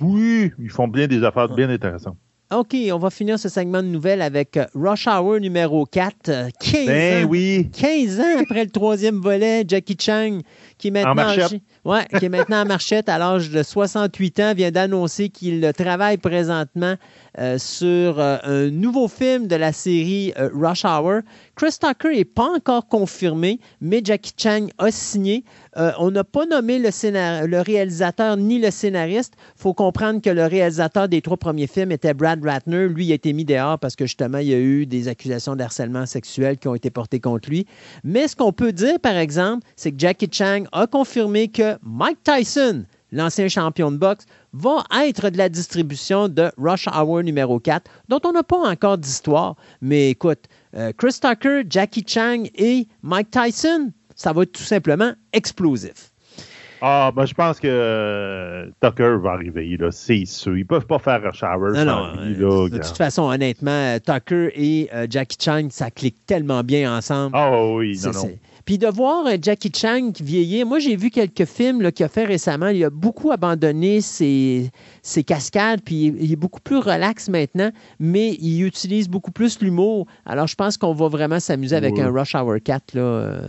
Oui, 0.00 0.52
ils 0.58 0.70
font 0.70 0.88
bien 0.88 1.06
des 1.06 1.22
affaires 1.24 1.48
bien 1.48 1.68
intéressantes. 1.68 2.16
OK, 2.52 2.74
on 2.92 2.98
va 2.98 3.10
finir 3.10 3.38
ce 3.38 3.48
segment 3.48 3.80
de 3.80 3.86
nouvelles 3.86 4.20
avec 4.20 4.56
euh, 4.56 4.64
Rush 4.74 5.06
Hour 5.06 5.38
numéro 5.38 5.86
4. 5.86 6.28
euh, 6.30 6.48
15 6.60 6.86
Ben 6.86 7.24
ans. 7.24 7.28
oui, 7.28 7.70
15 7.72 8.18
ans 8.18 8.40
après 8.42 8.64
le 8.64 8.70
troisième 8.70 9.20
volet, 9.20 9.62
Jackie 9.68 9.96
Chang, 9.96 10.40
qui 10.76 10.88
est 10.88 10.90
maintenant, 10.90 11.14
marchette. 11.14 11.62
ouais, 11.84 12.04
qui 12.18 12.24
est 12.24 12.28
maintenant 12.28 12.62
en 12.62 12.64
marchette 12.64 13.08
à 13.08 13.18
l'âge 13.18 13.50
de 13.50 13.62
68 13.62 14.40
ans, 14.40 14.54
vient 14.54 14.72
d'annoncer 14.72 15.28
qu'il 15.28 15.70
travaille 15.78 16.16
présentement 16.16 16.96
euh, 17.38 17.56
sur 17.56 18.18
euh, 18.18 18.38
un 18.42 18.68
nouveau 18.70 19.06
film 19.06 19.46
de 19.46 19.54
la 19.54 19.72
série 19.72 20.32
euh, 20.36 20.50
Rush 20.52 20.84
Hour. 20.84 21.20
Chris 21.54 21.76
Tucker 21.80 22.16
n'est 22.16 22.24
pas 22.24 22.48
encore 22.56 22.88
confirmé, 22.88 23.60
mais 23.80 24.00
Jackie 24.04 24.32
Chang 24.36 24.66
a 24.78 24.90
signé. 24.90 25.44
Euh, 25.76 25.92
on 25.98 26.10
n'a 26.10 26.24
pas 26.24 26.46
nommé 26.46 26.78
le, 26.78 27.60
réalisateur 27.60 28.36
ni 28.36 28.58
le 28.58 28.70
scénariste. 28.70 29.34
Il 29.56 29.62
faut 29.62 29.74
comprendre 29.74 30.20
que 30.20 30.30
le 30.30 30.44
réalisateur 30.46 31.08
des 31.08 31.22
trois 31.22 31.36
premiers 31.36 31.66
films 31.66 31.92
était 31.92 32.14
Brad 32.14 32.44
Ratner. 32.44 32.88
Lui, 32.88 33.06
il 33.06 33.12
a 33.12 33.14
été 33.14 33.32
mis 33.32 33.44
dehors 33.44 33.78
parce 33.78 33.94
que 33.94 34.06
justement, 34.06 34.38
il 34.38 34.48
y 34.48 34.54
a 34.54 34.58
eu 34.58 34.86
des 34.86 35.08
accusations 35.08 35.54
d'harcèlement 35.54 36.06
sexuel 36.06 36.58
qui 36.58 36.68
ont 36.68 36.74
été 36.74 36.90
portées 36.90 37.20
contre 37.20 37.48
lui. 37.48 37.66
Mais 38.02 38.26
ce 38.26 38.34
qu'on 38.34 38.52
peut 38.52 38.72
dire, 38.72 38.98
par 39.00 39.16
exemple, 39.16 39.66
c'est 39.76 39.92
que 39.92 39.98
Jackie 39.98 40.28
Chang 40.30 40.64
a 40.72 40.86
confirmé 40.86 41.48
que 41.48 41.76
Mike 41.82 42.18
Tyson, 42.24 42.84
l'ancien 43.12 43.48
champion 43.48 43.92
de 43.92 43.96
boxe, 43.96 44.26
va 44.52 44.84
être 45.04 45.30
de 45.30 45.38
la 45.38 45.48
distribution 45.48 46.28
de 46.28 46.50
Rush 46.58 46.88
Hour 46.88 47.22
numéro 47.22 47.60
4, 47.60 47.88
dont 48.08 48.20
on 48.24 48.32
n'a 48.32 48.42
pas 48.42 48.58
encore 48.58 48.98
d'histoire. 48.98 49.54
Mais 49.80 50.10
écoute, 50.10 50.46
euh, 50.74 50.92
Chris 50.96 51.18
Tucker, 51.20 51.62
Jackie 51.68 52.04
Chang 52.06 52.44
et 52.56 52.88
Mike 53.02 53.30
Tyson, 53.30 53.92
ça 54.20 54.34
va 54.34 54.42
être 54.42 54.52
tout 54.52 54.62
simplement 54.62 55.12
explosif. 55.32 56.12
Ah, 56.82 57.10
ben, 57.14 57.24
je 57.26 57.34
pense 57.34 57.58
que 57.58 57.68
euh, 57.68 58.66
Tucker 58.82 59.16
va 59.22 59.32
arriver, 59.32 59.76
là, 59.78 59.90
c'est 59.90 60.24
sûr. 60.26 60.56
Ils 60.56 60.66
peuvent 60.66 60.86
pas 60.86 60.98
faire 60.98 61.22
Rush 61.22 61.42
Hour 61.42 61.72
Non, 61.72 61.84
non, 61.84 62.24
lui, 62.24 62.42
euh, 62.42 62.62
là, 62.62 62.68
de 62.68 62.78
toute 62.78 62.96
façon, 62.96 63.22
honnêtement, 63.22 63.70
euh, 63.70 63.98
Tucker 63.98 64.50
et 64.54 64.90
euh, 64.94 65.06
Jackie 65.08 65.36
Chang, 65.42 65.68
ça 65.70 65.90
clique 65.90 66.16
tellement 66.26 66.62
bien 66.62 66.94
ensemble. 66.94 67.32
Ah 67.34 67.66
oui, 67.66 67.98
non, 68.04 68.12
Puis 68.64 68.78
de 68.78 68.86
voir 68.86 69.26
Jackie 69.42 69.72
Chang 69.74 70.12
vieillir, 70.20 70.66
moi 70.66 70.78
j'ai 70.78 70.96
vu 70.96 71.10
quelques 71.10 71.46
films 71.46 71.90
qu'il 71.92 72.04
a 72.04 72.08
fait 72.08 72.24
récemment. 72.24 72.68
Il 72.68 72.82
a 72.84 72.90
beaucoup 72.90 73.30
abandonné 73.30 74.00
ses, 74.00 74.70
ses 75.02 75.24
cascades, 75.24 75.80
puis 75.82 76.14
il 76.18 76.32
est 76.32 76.36
beaucoup 76.36 76.60
plus 76.60 76.78
relax 76.78 77.28
maintenant, 77.28 77.70
mais 77.98 78.36
il 78.40 78.62
utilise 78.62 79.08
beaucoup 79.08 79.32
plus 79.32 79.60
l'humour. 79.60 80.06
Alors 80.24 80.46
je 80.46 80.54
pense 80.54 80.78
qu'on 80.78 80.94
va 80.94 81.08
vraiment 81.08 81.40
s'amuser 81.40 81.76
avec 81.76 81.98
un 81.98 82.10
Rush 82.10 82.34
Hour 82.34 82.56
4. 82.64 82.94
Là. 82.94 83.40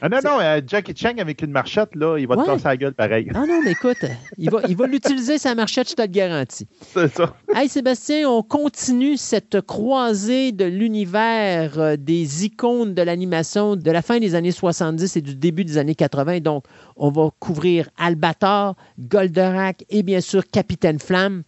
Ah 0.00 0.08
non, 0.08 0.18
non, 0.24 0.38
euh, 0.40 0.60
Jackie 0.66 0.94
Chang 0.96 1.14
avec 1.18 1.42
une 1.42 1.50
marchette, 1.50 1.94
là, 1.94 2.18
il 2.18 2.26
va 2.28 2.36
Ouais. 2.36 2.44
te 2.44 2.50
casser 2.50 2.64
la 2.64 2.76
gueule 2.76 2.94
pareil. 2.94 3.28
Ah 3.34 3.44
non, 3.46 3.60
mais 3.64 3.72
écoute, 3.72 4.04
il 4.36 4.50
va, 4.50 4.60
il 4.68 4.76
va 4.76 4.86
l'utiliser 4.86 5.38
sa 5.38 5.54
marchette, 5.54 5.90
je 5.90 5.94
te 5.94 6.02
le 6.02 6.08
garantis. 6.08 6.66
c'est 6.94 7.12
ça. 7.14 7.34
Hey 7.54 7.68
Sébastien, 7.68 8.28
on 8.28 8.42
continue 8.42 9.16
cette 9.16 9.60
croisée 9.62 10.52
de 10.52 10.64
l'univers 10.64 11.78
euh, 11.78 11.96
des 11.96 12.44
icônes 12.44 12.94
de 12.94 13.02
l'animation 13.02 13.76
de 13.76 13.90
la 13.90 14.02
fin 14.02 14.18
des 14.20 14.34
années 14.34 14.52
70 14.52 15.16
et 15.16 15.20
du 15.20 15.34
début 15.34 15.64
des 15.64 15.78
années 15.78 15.94
80. 15.94 16.40
Donc, 16.40 16.64
on 16.96 17.10
va 17.10 17.30
couvrir 17.38 17.88
Albator, 17.98 18.76
Goldorak 18.98 19.84
et 19.90 20.02
bien 20.02 20.20
sûr 20.20 20.46
Capitaine 20.46 20.98
Flamme. 20.98 21.42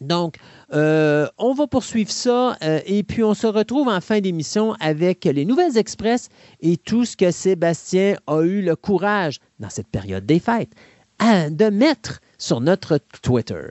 Donc, 0.00 0.36
euh, 0.72 1.26
on 1.38 1.52
va 1.54 1.66
poursuivre 1.66 2.10
ça 2.10 2.56
euh, 2.62 2.80
et 2.86 3.02
puis 3.02 3.22
on 3.22 3.34
se 3.34 3.46
retrouve 3.46 3.88
en 3.88 4.00
fin 4.00 4.20
d'émission 4.20 4.74
avec 4.80 5.24
les 5.24 5.44
Nouvelles 5.44 5.76
Express 5.78 6.28
et 6.60 6.76
tout 6.76 7.04
ce 7.04 7.16
que 7.16 7.30
Sébastien 7.30 8.16
a 8.26 8.42
eu 8.42 8.62
le 8.62 8.76
courage 8.76 9.38
dans 9.60 9.70
cette 9.70 9.88
période 9.88 10.26
des 10.26 10.38
fêtes 10.40 10.72
à- 11.18 11.50
de 11.50 11.66
mettre 11.70 12.20
sur 12.38 12.60
notre 12.60 12.98
Twitter. 13.22 13.68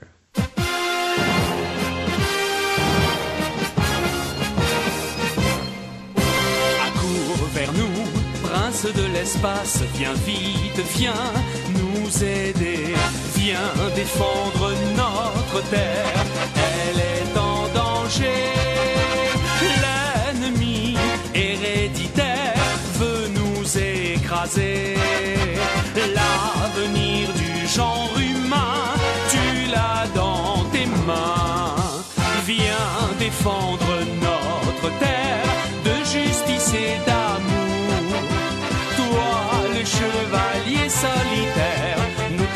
De 8.84 9.06
l'espace, 9.06 9.82
viens 9.94 10.12
vite, 10.26 10.80
viens 10.96 11.32
nous 11.78 12.22
aider, 12.22 12.94
viens 13.34 13.72
défendre 13.94 14.72
notre 14.94 15.66
terre, 15.70 16.24
elle 16.54 16.98
est 16.98 17.38
en 17.38 17.68
danger. 17.74 18.52
L'ennemi 19.82 20.96
héréditaire 21.34 22.54
veut 22.98 23.28
nous 23.28 23.78
écraser, 23.78 24.96
l'avenir 26.14 27.28
du 27.32 27.66
genre 27.66 28.14
humain, 28.18 28.94
tu 29.30 29.70
l'as 29.70 30.06
dans 30.14 30.64
tes 30.72 30.86
mains. 31.06 31.74
Viens 32.44 33.08
défendre 33.18 33.85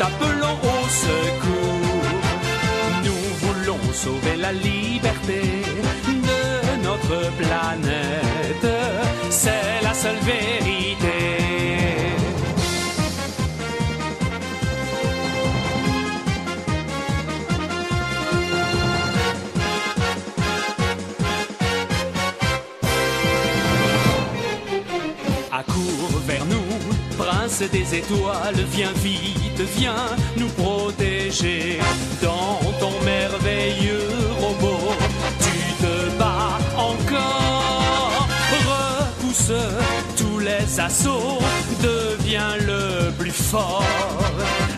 nous 0.01 0.07
t'appelons 0.07 0.57
au 0.63 0.89
secours. 0.89 2.05
Nous 3.03 3.47
voulons 3.47 3.93
sauver 3.93 4.35
la 4.37 4.51
liberté 4.51 5.41
de 6.07 6.83
notre 6.83 7.31
planète. 7.37 8.67
C'est 9.29 9.83
la 9.83 9.93
seule 9.93 10.19
vérité. 10.19 10.70
Des 27.69 27.95
étoiles, 27.95 28.65
viens 28.71 28.93
vite, 29.03 29.61
viens 29.77 30.15
nous 30.37 30.49
protéger. 30.49 31.79
Dans 32.21 32.59
ton 32.79 32.93
merveilleux 33.05 34.09
robot, 34.39 34.93
tu 35.39 35.83
te 35.83 36.17
bats 36.17 36.57
encore. 36.77 38.27
Repousse 38.67 39.53
tous 40.17 40.39
les 40.39 40.79
assauts, 40.79 41.39
deviens 41.81 42.55
le 42.57 43.11
plus 43.11 43.31
fort. 43.31 43.83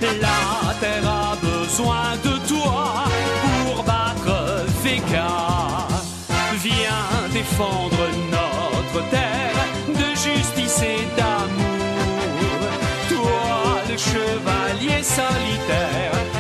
La 0.01 0.73
terre 0.79 1.07
a 1.07 1.37
besoin 1.41 2.17
de 2.23 2.32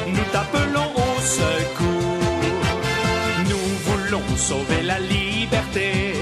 nous 0.07 0.23
t'appelons 0.31 0.89
au 0.95 1.21
secours. 1.21 2.19
Nous 3.49 3.67
voulons 3.85 4.37
sauver 4.37 4.83
la 4.83 4.99
liberté 4.99 6.12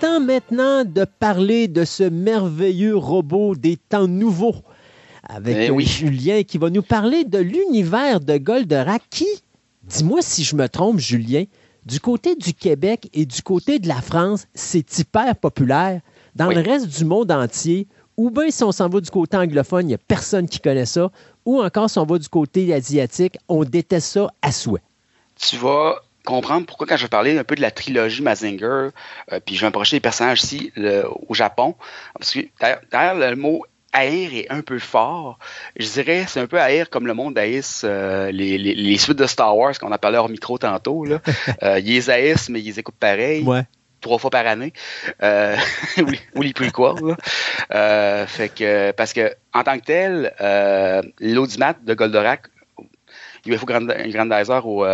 temps 0.00 0.20
maintenant 0.20 0.84
de 0.84 1.04
parler 1.04 1.68
de 1.68 1.84
ce 1.84 2.02
merveilleux 2.04 2.96
robot 2.96 3.54
des 3.54 3.76
temps 3.76 4.08
nouveaux 4.08 4.56
avec 5.28 5.56
Eh 5.58 5.70
oui. 5.70 5.84
Julien 5.84 6.42
qui 6.42 6.58
va 6.58 6.70
nous 6.70 6.82
parler 6.82 7.24
de 7.24 7.38
l'univers 7.38 8.20
de 8.20 8.36
Goldorak 8.36 9.02
qui, 9.10 9.26
dis-moi 9.84 10.20
si 10.22 10.44
je 10.44 10.54
me 10.54 10.68
trompe, 10.68 10.98
Julien, 10.98 11.44
du 11.84 12.00
côté 12.00 12.34
du 12.36 12.52
Québec 12.54 13.08
et 13.14 13.26
du 13.26 13.42
côté 13.42 13.78
de 13.78 13.88
la 13.88 14.00
France, 14.00 14.46
c'est 14.54 14.98
hyper 14.98 15.34
populaire. 15.36 16.00
Dans 16.34 16.48
Oui. 16.48 16.54
le 16.56 16.60
reste 16.60 16.88
du 16.88 17.04
monde 17.04 17.32
entier, 17.32 17.86
ou 18.16 18.30
bien 18.30 18.50
si 18.50 18.62
on 18.62 18.72
s'en 18.72 18.88
va 18.88 19.00
du 19.00 19.10
côté 19.10 19.36
anglophone, 19.36 19.86
il 19.86 19.88
n'y 19.88 19.94
a 19.94 19.98
personne 19.98 20.48
qui 20.48 20.60
connaît 20.60 20.86
ça, 20.86 21.10
ou 21.44 21.60
encore 21.62 21.88
si 21.90 21.98
on 21.98 22.04
va 22.06 22.18
du 22.18 22.28
côté 22.28 22.72
asiatique, 22.74 23.36
on 23.48 23.64
déteste 23.64 24.08
ça 24.08 24.28
à 24.42 24.52
souhait. 24.52 24.82
tu 25.40 25.56
vas 25.56 25.96
comprendre 26.26 26.66
pourquoi 26.66 26.86
quand 26.86 26.96
je 26.98 27.04
vais 27.04 27.08
parler 27.08 27.38
un 27.38 27.44
peu 27.44 27.54
de 27.54 27.62
la 27.62 27.70
trilogie 27.70 28.20
Mazinger, 28.22 28.88
euh, 29.32 29.40
puis 29.44 29.54
je 29.56 29.62
vais 29.62 29.66
approcher 29.68 29.96
des 29.96 30.00
personnages 30.00 30.42
ici 30.42 30.72
le- 30.76 31.04
au 31.28 31.32
Japon, 31.34 31.74
parce 32.18 32.32
que 32.34 32.40
derrière, 32.60 32.80
derrière 32.92 33.14
le 33.14 33.36
mot 33.36 33.64
haïr 33.92 34.30
est 34.34 34.50
un 34.52 34.60
peu 34.60 34.78
fort. 34.78 35.38
Je 35.78 35.88
dirais 35.88 36.26
c'est 36.28 36.40
un 36.40 36.46
peu 36.46 36.60
haïr 36.60 36.90
comme 36.90 37.06
le 37.06 37.14
monde 37.14 37.38
haïsse 37.38 37.80
euh, 37.84 38.30
les, 38.30 38.58
les, 38.58 38.74
les 38.74 38.98
suites 38.98 39.16
de 39.16 39.26
Star 39.26 39.56
Wars 39.56 39.78
qu'on 39.78 39.90
a 39.92 39.96
parlé 39.96 40.18
hors 40.18 40.28
micro 40.28 40.58
tantôt. 40.58 41.04
Là. 41.06 41.20
Euh, 41.62 41.78
ils 41.78 41.86
les 41.94 42.10
haïssent, 42.10 42.50
mais 42.50 42.60
ils 42.60 42.66
les 42.66 42.78
écoutent 42.78 42.96
pareil. 43.00 43.42
Ouais. 43.44 43.62
trois 44.02 44.18
fois 44.18 44.28
par 44.30 44.46
année. 44.46 44.72
Euh, 45.22 45.56
ou, 45.98 46.42
les- 46.42 46.52
les 46.52 46.52
là. 46.68 47.16
Euh, 47.72 48.26
fait 48.26 48.50
que, 48.50 48.90
parce 48.92 49.12
que, 49.14 49.32
en 49.54 49.62
tant 49.62 49.78
que 49.78 49.84
tel, 49.84 50.34
l'audimat 51.20 51.74
de 51.82 51.94
Goldorak, 51.94 52.42
UFO 53.46 53.64
Grand- 53.64 53.86
Grandizer 54.08 54.66
au, 54.66 54.84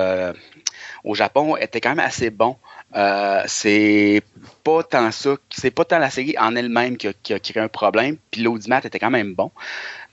au 1.05 1.15
Japon, 1.15 1.57
était 1.57 1.81
quand 1.81 1.91
même 1.91 2.01
assez 2.01 2.31
bon. 2.31 2.57
Euh, 2.95 3.43
c'est 3.47 4.23
pas 4.65 4.83
tant 4.83 5.11
ça, 5.11 5.37
c'est 5.51 5.71
pas 5.71 5.85
tant 5.85 5.99
la 5.99 6.11
série 6.11 6.37
en 6.39 6.55
elle-même 6.55 6.97
qui 6.97 7.09
a, 7.09 7.13
créé 7.39 7.63
un 7.63 7.69
problème, 7.69 8.17
puis 8.31 8.43
l'audimat 8.43 8.81
était 8.85 8.99
quand 8.99 9.11
même 9.11 9.35
bon. 9.35 9.51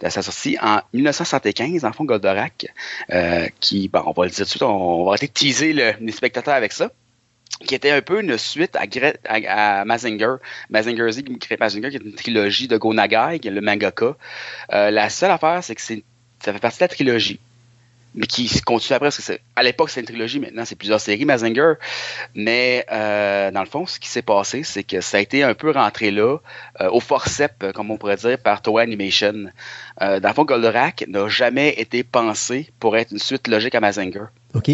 Euh, 0.03 0.10
Ça 0.10 0.22
sorti 0.22 0.57
en 0.61 0.82
1975, 0.94 1.86
en 1.86 1.91
fond, 1.91 2.06
Goldorak, 2.06 2.68
euh, 3.11 3.48
qui, 3.60 3.90
bon, 3.90 4.03
on 4.06 4.11
va 4.14 4.26
le 4.26 4.30
dire 4.32 4.38
tout 4.38 4.44
de 4.44 4.49
suite, 4.49 4.64
on, 4.64 5.03
va 5.03 5.10
arrêter 5.11 5.28
de 5.28 5.34
teaser 5.34 5.74
le- 5.74 5.94
les 5.99 6.11
spectateurs 6.11 6.56
avec 6.56 6.72
ça 6.72 6.91
qui 7.66 7.76
était 7.76 7.91
un 7.91 8.02
peu 8.02 8.22
une 8.22 8.38
suite 8.38 8.78
à, 8.78 8.86
à, 9.82 9.84
Mazinger. 9.84 10.36
Mazinger 10.70 11.11
Z, 11.11 11.24
Mazinger, 11.60 11.90
qui 11.90 11.98
est 11.98 12.06
une 12.06 12.14
trilogie 12.14 12.70
de 12.70 12.78
Go 12.78 12.94
Nagai, 12.94 13.40
qui 13.40 13.49
est 13.49 13.52
le 13.52 13.60
mangaka. 13.60 14.16
La 14.70 15.10
seule 15.10 15.32
affaire, 15.32 15.61
c'est 15.61 15.76
que 15.76 15.82
ça 15.82 16.53
fait 16.53 16.60
partie 16.60 16.78
de 16.78 16.84
la 16.84 16.88
trilogie. 16.88 17.40
Mais 18.15 18.26
qui 18.26 18.48
se 18.48 18.61
continue 18.64 18.95
après, 18.95 19.06
parce 19.07 19.18
que 19.18 19.22
c'est, 19.22 19.40
à 19.56 19.61
l'époque, 19.61 19.91
c'est 19.91 19.99
une 19.99 20.06
trilogie, 20.07 20.40
maintenant, 20.40 20.65
c'est 20.65 20.76
plusieurs 20.76 20.99
séries, 20.99 21.26
Mazinger. 21.26 21.73
Mais, 22.34 22.86
euh, 22.91 23.52
dans 23.52 23.60
le 23.60 23.68
fond, 23.68 23.86
ce 23.86 23.99
qui 23.99 24.10
s'est 24.10 24.23
passé, 24.23 24.64
c'est 24.64 24.84
que 24.84 24.99
ça 24.99 25.18
a 25.18 25.19
été 25.19 25.44
un 25.44 25.53
peu 25.53 25.69
rentré 25.72 26.10
là, 26.10 26.38
euh, 26.81 26.90
au 26.90 26.99
forceps, 26.99 27.53
euh, 27.61 27.72
comme 27.72 27.91
on 27.91 27.98
pourrait 27.98 28.15
dire, 28.15 28.38
par 28.40 28.61
Toei 28.64 28.81
Animation. 28.81 29.45
Euh, 30.02 30.19
dans 30.19 30.30
le 30.30 30.34
fond, 30.34 30.44
Goldorak 30.44 31.06
n'a 31.07 31.27
jamais 31.27 31.69
été 31.77 32.03
pensé 32.03 32.72
pour 32.80 32.98
être 32.98 33.11
une 33.11 33.19
suite 33.19 33.48
logique 33.48 33.76
à 33.76 33.80
Mazinger. 33.80 34.26
OK? 34.56 34.72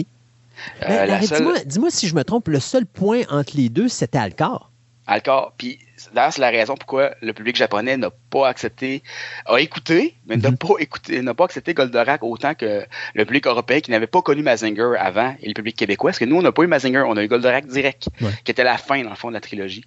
Ben, 0.80 1.06
la 1.06 1.16
arrête, 1.16 1.26
seule- 1.28 1.38
dis-moi, 1.40 1.60
dis-moi 1.66 1.90
si 1.92 2.08
je 2.08 2.16
me 2.16 2.24
trompe, 2.24 2.48
le 2.48 2.62
seul 2.62 2.86
point 2.86 3.24
entre 3.30 3.58
les 3.58 3.68
deux, 3.68 3.90
c'était 3.90 4.18
Alcor. 4.18 4.72
Encore. 5.08 5.54
Puis 5.58 5.78
d'ailleurs, 6.14 6.34
c'est 6.34 6.42
la 6.42 6.50
raison 6.50 6.76
pourquoi 6.76 7.12
le 7.22 7.34
public 7.34 7.56
japonais 7.56 7.98
n'a 7.98 8.10
pas 8.30 8.48
accepté, 8.48 9.02
a 9.46 9.58
écouté, 9.60 10.16
mais 10.28 10.38
n'a 10.38 10.52
Mhm. 10.52 10.58
pas 10.58 10.74
écouté, 10.80 11.22
n'a 11.22 11.34
pas 11.34 11.46
accepté 11.46 11.74
Goldorak 11.74 12.24
autant 12.24 12.54
que 12.54 12.86
le 13.14 13.26
public 13.26 13.48
européen 13.48 13.80
qui 13.80 13.92
n'avait 13.92 14.08
pas 14.08 14.22
connu 14.22 14.42
Mazinger 14.44 14.94
avant 15.00 15.36
et 15.42 15.48
le 15.48 15.54
public 15.54 15.76
québécois. 15.76 16.10
Parce 16.12 16.20
que 16.20 16.26
nous, 16.26 16.38
on 16.38 16.42
n'a 16.42 16.52
pas 16.52 16.64
eu 16.64 16.68
Mazinger, 16.68 17.04
on 17.08 17.16
a 17.18 17.24
eu 17.24 17.28
Goldorak 17.28 17.66
direct, 17.68 18.08
Ouais. 18.22 18.32
qui 18.44 18.52
était 18.52 18.64
la 18.64 18.78
fin, 18.78 19.02
dans 19.04 19.10
le 19.10 19.16
fond, 19.16 19.30
de 19.30 19.34
la 19.34 19.42
trilogie. 19.42 19.86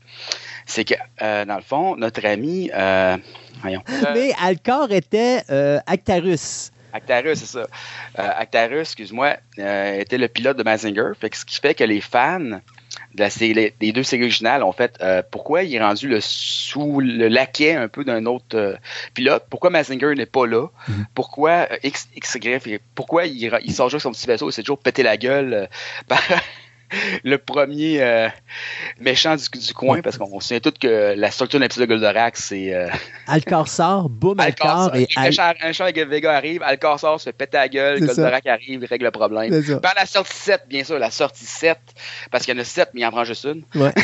C'est 0.67 0.85
que, 0.85 0.95
euh, 1.23 1.45
dans 1.45 1.57
le 1.57 1.63
fond, 1.63 1.97
notre 1.97 2.25
ami, 2.27 2.71
euh, 2.75 3.17
voyons. 3.63 3.83
Mais 4.15 4.33
Alcor 4.43 4.93
était 4.93 5.43
euh, 5.51 5.79
Actarus. 5.87 6.73
Actarus, 6.93 7.39
c'est 7.39 7.47
ça. 7.47 7.67
Euh, 8.19 8.29
Actarus, 8.39 8.81
excuse-moi, 8.81 9.37
euh, 9.59 10.01
était 10.01 10.17
le 10.19 10.27
pilote 10.29 10.57
de 10.57 10.63
Mazinger. 10.63 11.11
Fait 11.21 11.29
que 11.29 11.37
ce 11.37 11.45
qui 11.45 11.61
fait 11.61 11.75
que 11.75 11.85
les 11.85 12.01
fans 12.01 12.61
de 13.15 13.21
la 13.21 13.31
série, 13.31 13.73
des 13.81 13.93
deux 13.93 14.03
séries 14.03 14.23
originales 14.25 14.63
ont 14.63 14.73
fait 14.73 14.97
euh, 15.01 15.23
pourquoi 15.31 15.63
il 15.63 15.75
est 15.75 15.81
rendu 15.83 16.09
le 16.09 16.21
sous 16.21 17.01
le 17.01 17.29
laquais 17.29 17.75
un 17.75 17.89
peu 17.89 18.05
d'un 18.05 18.27
autre 18.27 18.57
euh, 18.57 18.77
pilote, 19.15 19.45
pourquoi 19.51 19.71
Mazinger 19.71 20.15
n'est 20.15 20.27
pas 20.27 20.47
là, 20.47 20.67
Mhm. 20.89 21.07
pourquoi 21.15 21.69
euh, 21.71 21.77
X, 21.83 22.09
XY, 22.21 22.79
pourquoi 22.95 23.27
il, 23.27 23.51
il 23.65 23.73
sort 23.73 23.89
juste 23.89 24.03
son 24.03 24.13
petit 24.13 24.27
vaisseau 24.27 24.49
et 24.49 24.53
s'est 24.53 24.63
toujours 24.63 24.79
pété 24.79 25.03
la 25.03 25.17
gueule 25.17 25.55
euh, 25.55 25.67
par 26.09 26.21
le 27.24 27.39
premier 27.39 28.02
euh, 28.02 28.28
méchant 29.01 29.36
du, 29.36 29.59
du 29.59 29.74
coin, 29.74 30.01
parce 30.01 30.19
qu'on 30.19 30.40
se 30.40 30.48
souvient 30.48 30.60
tous 30.60 30.78
que 30.81 31.15
la 31.16 31.31
structure 31.31 31.59
d'un 31.59 31.66
épisode 31.66 31.89
de 31.89 31.94
Goldorak, 31.94 32.36
c'est 32.36 32.74
euh, 32.74 32.89
Alcor 33.27 33.69
sort, 33.69 34.09
boum, 34.09 34.40
Alcor, 34.40 34.94
et 34.94 35.06
un 35.16 35.24
méchant, 35.24 35.52
méchant 35.62 35.85
avec 35.85 35.98
Vega 35.98 36.32
arrive, 36.32 36.62
Alcor 36.62 36.98
sort, 36.98 37.20
se 37.20 37.24
fait 37.24 37.32
péter 37.32 37.56
la 37.56 37.69
gueule, 37.69 38.01
Goldorak 38.01 38.47
arrive, 38.47 38.81
il 38.82 38.86
règle 38.86 39.05
le 39.05 39.10
problème. 39.10 39.81
Par 39.81 39.94
la 39.94 40.06
sortie 40.06 40.36
7, 40.36 40.62
bien 40.69 40.85
sûr, 40.85 40.98
la 40.98 41.10
sortie 41.10 41.44
7, 41.47 41.78
parce 42.31 42.44
qu'il 42.44 42.55
y 42.55 42.59
en 42.59 42.60
a 42.60 42.65
7, 42.65 42.90
mais 42.94 43.02
il 43.02 43.06
en 43.06 43.10
prend 43.10 43.24
juste 43.24 43.44
une. 43.44 43.62
Ouais. 43.74 43.93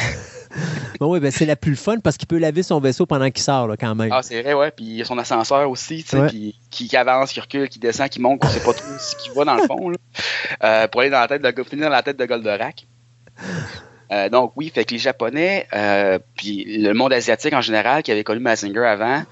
bon, 0.98 1.12
oui, 1.12 1.20
ben, 1.20 1.30
c'est 1.30 1.46
la 1.46 1.56
plus 1.56 1.76
fun 1.76 1.98
parce 2.00 2.16
qu'il 2.16 2.28
peut 2.28 2.38
laver 2.38 2.62
son 2.62 2.80
vaisseau 2.80 3.06
pendant 3.06 3.30
qu'il 3.30 3.42
sort, 3.42 3.66
là, 3.66 3.76
quand 3.76 3.94
même. 3.94 4.10
Ah, 4.12 4.22
c'est 4.22 4.42
vrai, 4.42 4.54
ouais. 4.54 4.70
Puis 4.70 4.84
il 4.84 4.96
y 4.96 5.02
a 5.02 5.04
son 5.04 5.18
ascenseur 5.18 5.68
aussi, 5.70 6.04
tu 6.04 6.16
sais, 6.16 6.26
qui, 6.28 6.58
qui 6.70 6.96
avance, 6.96 7.32
qui 7.32 7.40
recule, 7.40 7.68
qui 7.68 7.78
descend, 7.78 8.08
qui 8.08 8.20
monte, 8.20 8.44
on 8.44 8.48
sait 8.48 8.60
pas 8.60 8.72
trop 8.72 8.86
ce 8.98 9.16
qu'il 9.16 9.32
va 9.32 9.44
dans 9.44 9.56
le 9.56 9.62
fond, 9.62 9.90
là, 9.90 9.96
euh, 10.62 10.88
pour 10.88 11.00
aller 11.00 11.10
dans 11.10 11.20
la 11.20 11.28
tête 11.28 11.42
de, 11.42 11.62
finir 11.62 11.86
dans 11.86 11.92
la 11.92 12.02
tête 12.02 12.18
de 12.18 12.24
Goldorak. 12.24 12.86
Euh, 14.12 14.28
donc 14.28 14.52
oui, 14.56 14.70
fait 14.72 14.84
que 14.84 14.92
les 14.92 14.98
Japonais, 14.98 15.66
euh, 15.72 16.18
puis 16.36 16.64
le 16.78 16.92
monde 16.92 17.12
asiatique 17.12 17.52
en 17.54 17.60
général, 17.60 18.02
qui 18.02 18.12
avait 18.12 18.24
connu 18.24 18.40
Mazinger 18.40 18.84
avant, 18.84 19.22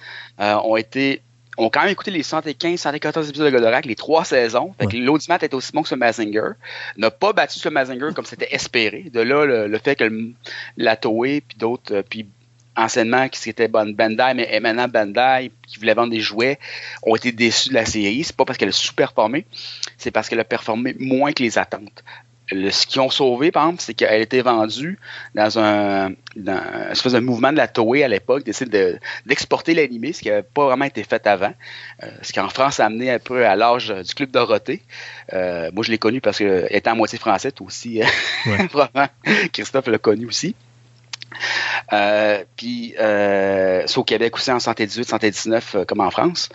euh, 0.41 0.55
ont 0.65 0.77
été 0.77 1.23
ont 1.59 1.69
quand 1.69 1.81
même 1.83 1.91
écouté 1.91 2.11
les 2.11 2.23
75, 2.23 2.81
74 2.81 3.29
épisodes 3.29 3.47
de 3.47 3.51
Goldorak, 3.53 3.85
les 3.85 3.95
trois 3.95 4.25
saisons. 4.25 4.75
Fait 4.79 4.87
que 4.87 4.97
l'audimat 4.97 5.39
est 5.43 5.53
aussi 5.55 5.73
bon 5.73 5.83
que 5.83 5.89
ce 5.89 5.95
Mazinger. 5.95 6.53
N'a 6.97 7.11
pas 7.11 7.33
battu 7.33 7.59
ce 7.59 7.69
Mazinger 7.69 8.09
comme 8.15 8.25
c'était 8.25 8.55
espéré. 8.55 9.05
De 9.13 9.21
là, 9.21 9.45
le, 9.45 9.67
le 9.67 9.79
fait 9.79 9.97
que 9.97 10.05
le- 10.05 10.33
la 10.77 10.97
Toei, 10.97 11.43
puis 11.43 11.59
d'autres, 11.59 11.95
euh, 11.97 12.03
puis 12.09 12.27
anciennement, 12.75 13.29
qui 13.29 13.39
c'était 13.39 13.69
Ban- 13.69 13.85
Bandai, 13.93 14.33
mais 14.35 14.59
maintenant 14.61 14.89
Bandai, 14.89 15.53
qui 15.69 15.79
voulait 15.79 15.93
vendre 15.93 16.11
des 16.11 16.21
jouets, 16.21 16.59
ont 17.03 17.15
été 17.15 17.31
déçus 17.31 17.69
de 17.69 17.75
la 17.75 17.85
série. 17.85 18.25
C'est 18.25 18.35
pas 18.35 18.47
parce 18.47 18.57
qu'elle 18.57 18.71
a 18.71 18.73
sous-performé, 18.73 19.45
c'est 19.99 20.11
parce 20.11 20.31
qu'elle 20.31 20.41
a 20.41 20.45
performé 20.45 20.97
moins 20.99 21.33
que 21.33 21.43
les 21.43 21.59
attentes. 21.59 22.03
Le- 22.51 22.71
ce 22.71 22.87
qu'ils 22.87 23.01
ont 23.01 23.09
sauvé, 23.11 23.51
par 23.51 23.65
exemple, 23.65 23.83
c'est 23.83 23.95
qu'elle 23.95 24.21
était 24.21 24.41
vendue 24.43 24.99
dans 25.35 25.59
un, 25.59 26.11
dans 26.37 26.61
espèce 26.91 27.13
de 27.13 27.21
mouvement 27.21 27.53
de 27.53 27.57
la 27.57 27.69
Toei 27.69 28.03
à 28.03 28.09
l'époque, 28.09 28.45
d'essayer 28.45 28.71
de- 28.71 28.99
d'exporter 29.27 29.75
l'animé, 29.75 30.13
ce 30.13 30.21
qui 30.23 30.29
n'avait 30.29 30.43
pas 30.43 30.67
vraiment 30.67 30.85
été 30.85 31.03
fait 31.05 31.27
avant. 31.27 31.53
Euh, 32.03 32.09
ce 32.21 32.33
qui 32.33 32.41
en 32.41 32.49
France 32.49 32.81
a 32.81 32.87
amené 32.87 33.11
un 33.11 33.19
peu 33.19 33.47
à 33.47 33.55
l'âge 33.57 33.89
du 33.89 34.15
Club 34.15 34.31
Dorothée. 34.33 34.83
Euh, 35.33 35.71
moi, 35.73 35.85
je 35.85 35.91
l'ai 35.91 35.99
connu 35.99 36.21
parce 36.21 36.39
que, 36.39 36.67
étant 36.71 36.93
à 36.93 36.95
moitié 36.95 37.19
français, 37.19 37.53
toi 37.53 37.67
aussi, 37.69 38.01
Ouais. 38.47 38.67
probablement, 38.69 39.09
Christophe 39.53 39.87
l'a 39.87 39.99
connu 39.99 40.27
aussi. 40.27 40.55
Euh, 41.93 42.45
puis, 42.57 42.95
euh, 42.99 43.83
c'est 43.87 43.99
au 43.99 44.05
Québec 44.05 44.35
aussi 44.37 44.51
en 44.51 44.59
118, 44.61 45.09
119, 45.09 45.75
euh, 45.75 45.85
comme 45.85 46.01
en 46.01 46.11
France. 46.11 46.49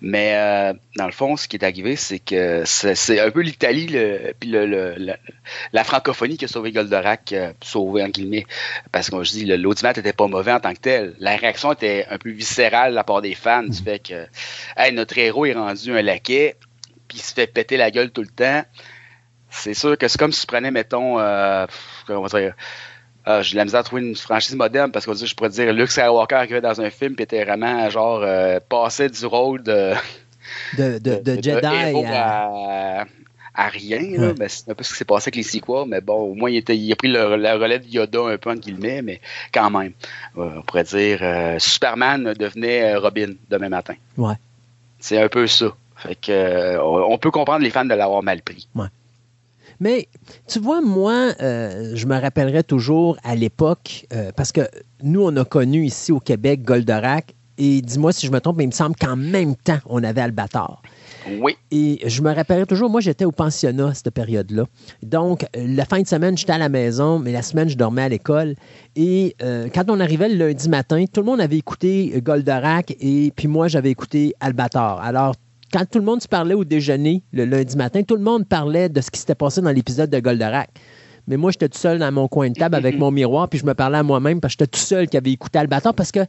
Mais 0.00 0.34
euh, 0.36 0.72
dans 0.96 1.06
le 1.06 1.12
fond, 1.12 1.36
ce 1.36 1.48
qui 1.48 1.56
est 1.56 1.64
arrivé, 1.64 1.96
c'est 1.96 2.18
que 2.18 2.62
c'est 2.64 3.20
un 3.20 3.30
peu 3.30 3.40
l'Italie, 3.40 3.86
puis 4.38 4.50
le, 4.50 4.66
le- 4.66 4.94
la, 4.98 5.16
la 5.72 5.84
francophonie 5.84 6.36
qui 6.36 6.44
a 6.44 6.48
sauvé 6.48 6.72
Goldorak, 6.72 7.32
euh, 7.32 7.52
sauvé 7.62 8.02
en 8.02 8.08
guillemets, 8.08 8.46
parce 8.92 9.10
que 9.10 9.22
je 9.24 9.30
dis, 9.30 9.44
l'audimat 9.46 9.90
était 9.90 10.12
pas 10.12 10.26
mauvais 10.26 10.52
en 10.52 10.60
tant 10.60 10.72
que 10.74 10.80
tel. 10.80 11.14
La 11.18 11.36
réaction 11.36 11.72
était 11.72 12.06
un 12.10 12.18
peu 12.18 12.30
viscérale 12.30 12.90
de 12.90 12.94
la 12.96 13.04
part 13.04 13.22
des 13.22 13.34
fans, 13.34 13.62
du 13.64 13.82
fait 13.82 13.98
que 13.98 14.26
hey, 14.76 14.92
notre 14.92 15.16
héros 15.18 15.46
est 15.46 15.54
rendu 15.54 15.96
un 15.96 16.02
laquais, 16.02 16.56
puis 17.08 17.18
il 17.18 17.20
se 17.22 17.32
fait 17.34 17.46
péter 17.46 17.76
la 17.76 17.90
gueule 17.90 18.10
tout 18.10 18.22
le 18.22 18.28
temps. 18.28 18.62
C'est 19.50 19.74
sûr 19.74 19.96
que 19.96 20.08
c'est 20.08 20.18
comme 20.18 20.32
si 20.32 20.40
tu 20.40 20.46
prenais, 20.48 20.70
mettons, 20.72 21.18
euh, 21.20 21.66
comment 22.06 22.20
on 22.20 22.26
va 22.26 22.40
dire, 22.40 22.54
ah, 23.26 23.42
j'ai 23.42 23.52
de 23.52 23.56
la 23.58 23.64
misère 23.64 23.80
à 23.80 23.82
trouver 23.82 24.02
une 24.02 24.16
franchise 24.16 24.54
moderne 24.54 24.92
parce 24.92 25.06
que 25.06 25.14
je 25.14 25.34
pourrais 25.34 25.50
dire 25.50 25.72
Luke 25.72 25.90
Skywalker 25.90 26.34
arrivait 26.34 26.60
dans 26.60 26.80
un 26.80 26.90
film 26.90 27.14
et 27.18 27.22
était 27.22 27.44
vraiment 27.44 27.88
genre 27.90 28.22
euh, 28.22 28.60
passé 28.68 29.08
du 29.08 29.26
rôle 29.26 29.62
de, 29.62 29.94
De, 30.76 30.98
de, 30.98 31.16
de 31.22 31.42
Jedi 31.42 32.06
à... 32.06 33.00
à, 33.00 33.04
à 33.54 33.68
rien. 33.68 34.02
Ouais. 34.20 34.34
Ben, 34.34 34.48
c'est 34.48 34.68
un 34.70 34.74
peu 34.74 34.84
ce 34.84 34.90
qui 34.90 34.98
s'est 34.98 35.04
passé 35.04 35.28
avec 35.28 35.36
les 35.36 35.42
sequels, 35.42 35.86
mais 35.86 36.00
bon, 36.00 36.14
au 36.14 36.34
moins, 36.34 36.50
il, 36.50 36.56
était, 36.56 36.76
il 36.76 36.92
a 36.92 36.96
pris 36.96 37.08
le, 37.08 37.36
la 37.36 37.54
relais 37.54 37.78
de 37.78 37.86
Yoda 37.86 38.20
un 38.26 38.36
peu, 38.36 38.50
entre 38.50 38.60
guillemets, 38.60 39.00
mais 39.00 39.20
quand 39.52 39.70
même. 39.70 39.92
Euh, 40.36 40.50
on 40.56 40.62
pourrait 40.62 40.84
dire 40.84 41.20
euh, 41.22 41.58
Superman 41.58 42.34
devenait 42.38 42.96
Robin 42.96 43.34
demain 43.48 43.68
matin. 43.68 43.94
Ouais. 44.16 44.34
C'est 44.98 45.20
un 45.22 45.28
peu 45.28 45.46
ça. 45.46 45.66
Fait 45.96 46.16
que, 46.16 46.78
on 46.78 47.12
on 47.12 47.18
peut 47.18 47.30
comprendre 47.30 47.62
les 47.62 47.70
fans 47.70 47.84
de 47.84 47.94
l'avoir 47.94 48.22
mal 48.22 48.42
pris. 48.42 48.68
Mais 49.80 50.08
tu 50.46 50.58
vois, 50.58 50.80
moi, 50.80 51.32
euh, 51.40 51.92
je 51.94 52.06
me 52.06 52.18
rappellerai 52.18 52.64
toujours 52.64 53.16
à 53.24 53.34
l'époque, 53.34 54.06
euh, 54.12 54.30
parce 54.34 54.52
que 54.52 54.62
nous, 55.02 55.22
on 55.22 55.36
a 55.36 55.44
connu 55.44 55.84
ici 55.84 56.12
au 56.12 56.20
Québec 56.20 56.62
Goldorak, 56.62 57.34
et 57.56 57.82
dis-moi 57.82 58.12
si 58.12 58.26
je 58.26 58.32
me 58.32 58.40
trompe, 58.40 58.56
mais 58.56 58.64
il 58.64 58.68
me 58.68 58.72
semble 58.72 58.96
qu'en 58.96 59.16
même 59.16 59.54
temps, 59.54 59.78
on 59.86 60.02
avait 60.02 60.20
Albator. 60.20 60.82
Oui, 61.40 61.56
Et 61.70 62.00
je 62.06 62.20
me 62.20 62.34
rappellerai 62.34 62.66
toujours, 62.66 62.90
moi, 62.90 63.00
j'étais 63.00 63.24
au 63.24 63.32
pensionnat 63.32 63.88
à 63.88 63.94
cette 63.94 64.10
période-là. 64.10 64.64
Donc, 65.02 65.46
la 65.54 65.84
fin 65.84 66.02
de 66.02 66.06
semaine, 66.06 66.36
j'étais 66.36 66.52
à 66.52 66.58
la 66.58 66.68
maison, 66.68 67.18
mais 67.18 67.32
la 67.32 67.42
semaine, 67.42 67.68
je 67.68 67.76
dormais 67.76 68.02
à 68.02 68.08
l'école. 68.08 68.56
Et 68.96 69.34
euh, 69.42 69.68
quand 69.72 69.84
on 69.88 70.00
arrivait 70.00 70.28
le 70.28 70.48
lundi 70.48 70.68
matin, 70.68 71.04
tout 71.10 71.20
le 71.20 71.26
monde 71.26 71.40
avait 71.40 71.56
écouté 71.56 72.12
Goldorak 72.22 72.94
et 73.00 73.32
puis 73.34 73.48
moi, 73.48 73.68
j'avais 73.68 73.90
écouté 73.90 74.34
Albator. 74.40 75.00
Alors, 75.00 75.34
quand 75.74 75.84
tout 75.90 75.98
le 75.98 76.04
monde 76.04 76.22
se 76.22 76.28
parlait 76.28 76.54
au 76.54 76.64
déjeuner 76.64 77.22
le 77.32 77.44
lundi 77.44 77.76
matin, 77.76 78.02
tout 78.04 78.14
le 78.14 78.22
monde 78.22 78.46
parlait 78.46 78.88
de 78.88 79.00
ce 79.00 79.10
qui 79.10 79.18
s'était 79.18 79.34
passé 79.34 79.60
dans 79.60 79.70
l'épisode 79.72 80.08
de 80.08 80.20
Goldorak. 80.20 80.70
Mais 81.26 81.36
moi, 81.36 81.50
j'étais 81.50 81.68
tout 81.68 81.78
seul 81.78 81.98
dans 81.98 82.12
mon 82.12 82.28
coin 82.28 82.48
de 82.48 82.54
table 82.54 82.76
avec 82.76 82.96
mon 82.98 83.10
miroir, 83.10 83.48
puis 83.48 83.58
je 83.58 83.66
me 83.66 83.74
parlais 83.74 83.98
à 83.98 84.02
moi-même 84.04 84.40
parce 84.40 84.54
que 84.54 84.64
j'étais 84.64 84.78
tout 84.78 84.84
seul 84.84 85.08
qui 85.08 85.16
avait 85.16 85.32
écouté 85.32 85.58
Albator 85.58 85.92
parce 85.94 86.12
que 86.12 86.20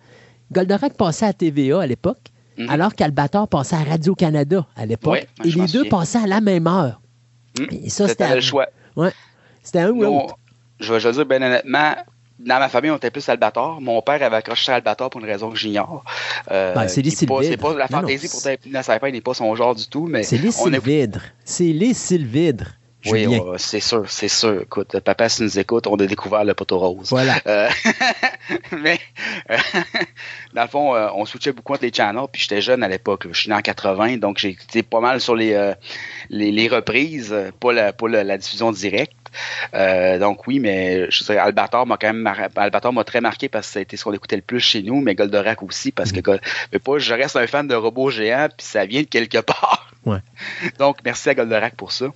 Goldorak 0.51 0.93
passait 0.97 1.27
à 1.27 1.33
TVA 1.33 1.81
à 1.81 1.85
l'époque, 1.87 2.17
Mhm. 2.57 2.69
alors 2.69 2.95
qu'Albator 2.95 3.47
passait 3.47 3.75
à 3.75 3.83
Radio-Canada 3.83 4.65
à 4.75 4.85
l'époque. 4.85 5.11
Ouais, 5.13 5.27
et 5.43 5.51
les 5.51 5.65
deux 5.67 5.85
passaient 5.89 6.23
à 6.23 6.27
la 6.27 6.39
même 6.41 6.65
heure. 6.67 7.01
Hmm. 7.59 7.65
Et 7.83 7.89
ça, 7.89 8.07
c'était 8.07 8.33
le 8.33 8.41
choix. 8.41 8.67
C'était 9.61 9.79
un 9.79 9.91
ou 9.91 10.01
l'autre. 10.01 10.37
je 10.79 10.93
vais 10.93 11.11
dire, 11.11 11.25
ben 11.25 11.43
honnêtement, 11.43 11.95
dans 12.39 12.59
ma 12.59 12.69
famille, 12.69 12.91
on 12.91 12.97
était 12.97 13.11
plus 13.11 13.27
Albator. 13.29 13.79
Mon 13.79 14.01
père 14.01 14.21
avait 14.21 14.35
accroché 14.35 14.71
Albator 14.71 15.09
pour 15.09 15.21
une 15.21 15.27
raison 15.27 15.49
que 15.49 15.57
j'ignore. 15.57 16.03
Euh, 16.51 16.73
Ben, 16.73 16.87
c'est 16.87 17.01
les 17.01 17.11
C'est 17.11 17.25
pas 17.25 17.73
la 17.73 17.87
fantaisie 17.87 18.27
pour 18.27 18.41
la 18.71 18.83
sci 18.83 18.91
n'est 19.11 19.21
pas 19.21 19.33
son 19.33 19.55
genre 19.55 19.75
du 19.75 19.87
tout, 19.87 20.07
mais 20.07 20.23
C'est 20.23 20.37
les 20.37 20.51
Sylvidres. 20.51 21.21
C'est 21.43 21.63
les 21.65 21.93
Sylvidres. 21.93 22.71
Oui, 23.07 23.27
ouais, 23.27 23.39
c'est 23.57 23.81
sûr, 23.81 24.09
c'est 24.09 24.27
sûr. 24.27 24.63
Écoute, 24.63 24.99
papa, 24.99 25.29
si 25.29 25.43
nous 25.43 25.59
écoute, 25.59 25.85
on 25.85 25.95
a 25.95 26.07
découvert 26.07 26.43
le 26.43 26.55
poteau 26.55 26.79
rose. 26.79 27.09
Voilà. 27.11 27.35
Euh, 27.45 27.69
mais, 28.81 28.99
euh, 29.51 29.57
dans 30.55 30.63
le 30.63 30.67
fond, 30.67 30.95
on 31.13 31.23
switchait 31.25 31.51
beaucoup 31.51 31.73
entre 31.73 31.83
les 31.83 31.93
channels, 31.93 32.25
puis 32.31 32.41
j'étais 32.41 32.61
jeune 32.61 32.81
à 32.81 32.87
l'époque. 32.87 33.27
Je 33.31 33.39
suis 33.39 33.49
né 33.49 33.55
en 33.55 33.61
80, 33.61 34.17
donc 34.17 34.39
j'ai 34.39 34.49
été 34.49 34.81
pas 34.81 35.01
mal 35.01 35.21
sur 35.21 35.35
les, 35.35 35.73
les, 36.31 36.51
les 36.51 36.67
reprises, 36.67 37.35
pas 37.59 37.73
la, 37.73 37.93
pas 37.93 38.07
la, 38.07 38.23
la 38.23 38.39
diffusion 38.39 38.71
directe. 38.71 39.13
Euh, 39.73 40.19
donc 40.19 40.47
oui, 40.47 40.59
mais 40.59 41.09
je 41.09 41.23
dirais, 41.23 41.37
Albator 41.37 41.85
m'a 41.85 41.97
quand 41.97 42.07
même 42.07 42.17
mar- 42.21 42.49
Albator 42.55 42.93
m'a 42.93 43.03
très 43.03 43.21
marqué 43.21 43.49
parce 43.49 43.67
que 43.67 43.73
ça 43.73 43.79
a 43.79 43.81
été 43.81 43.97
ce 43.97 44.03
qu'on 44.03 44.13
écoutait 44.13 44.35
le 44.35 44.41
plus 44.41 44.59
chez 44.59 44.81
nous, 44.83 45.01
mais 45.01 45.15
Goldorak 45.15 45.61
aussi, 45.63 45.91
parce 45.91 46.11
que 46.11 46.19
mais 46.71 46.79
pas, 46.79 46.97
je 46.99 47.13
reste 47.13 47.35
un 47.35 47.47
fan 47.47 47.67
de 47.67 47.75
robots 47.75 48.09
géants, 48.09 48.47
puis 48.55 48.65
ça 48.65 48.85
vient 48.85 49.01
de 49.01 49.07
quelque 49.07 49.37
part. 49.41 49.91
Ouais. 50.05 50.19
Donc 50.79 50.97
merci 51.03 51.29
à 51.29 51.35
Goldorak 51.35 51.75
pour 51.75 51.91
ça. 51.91 52.07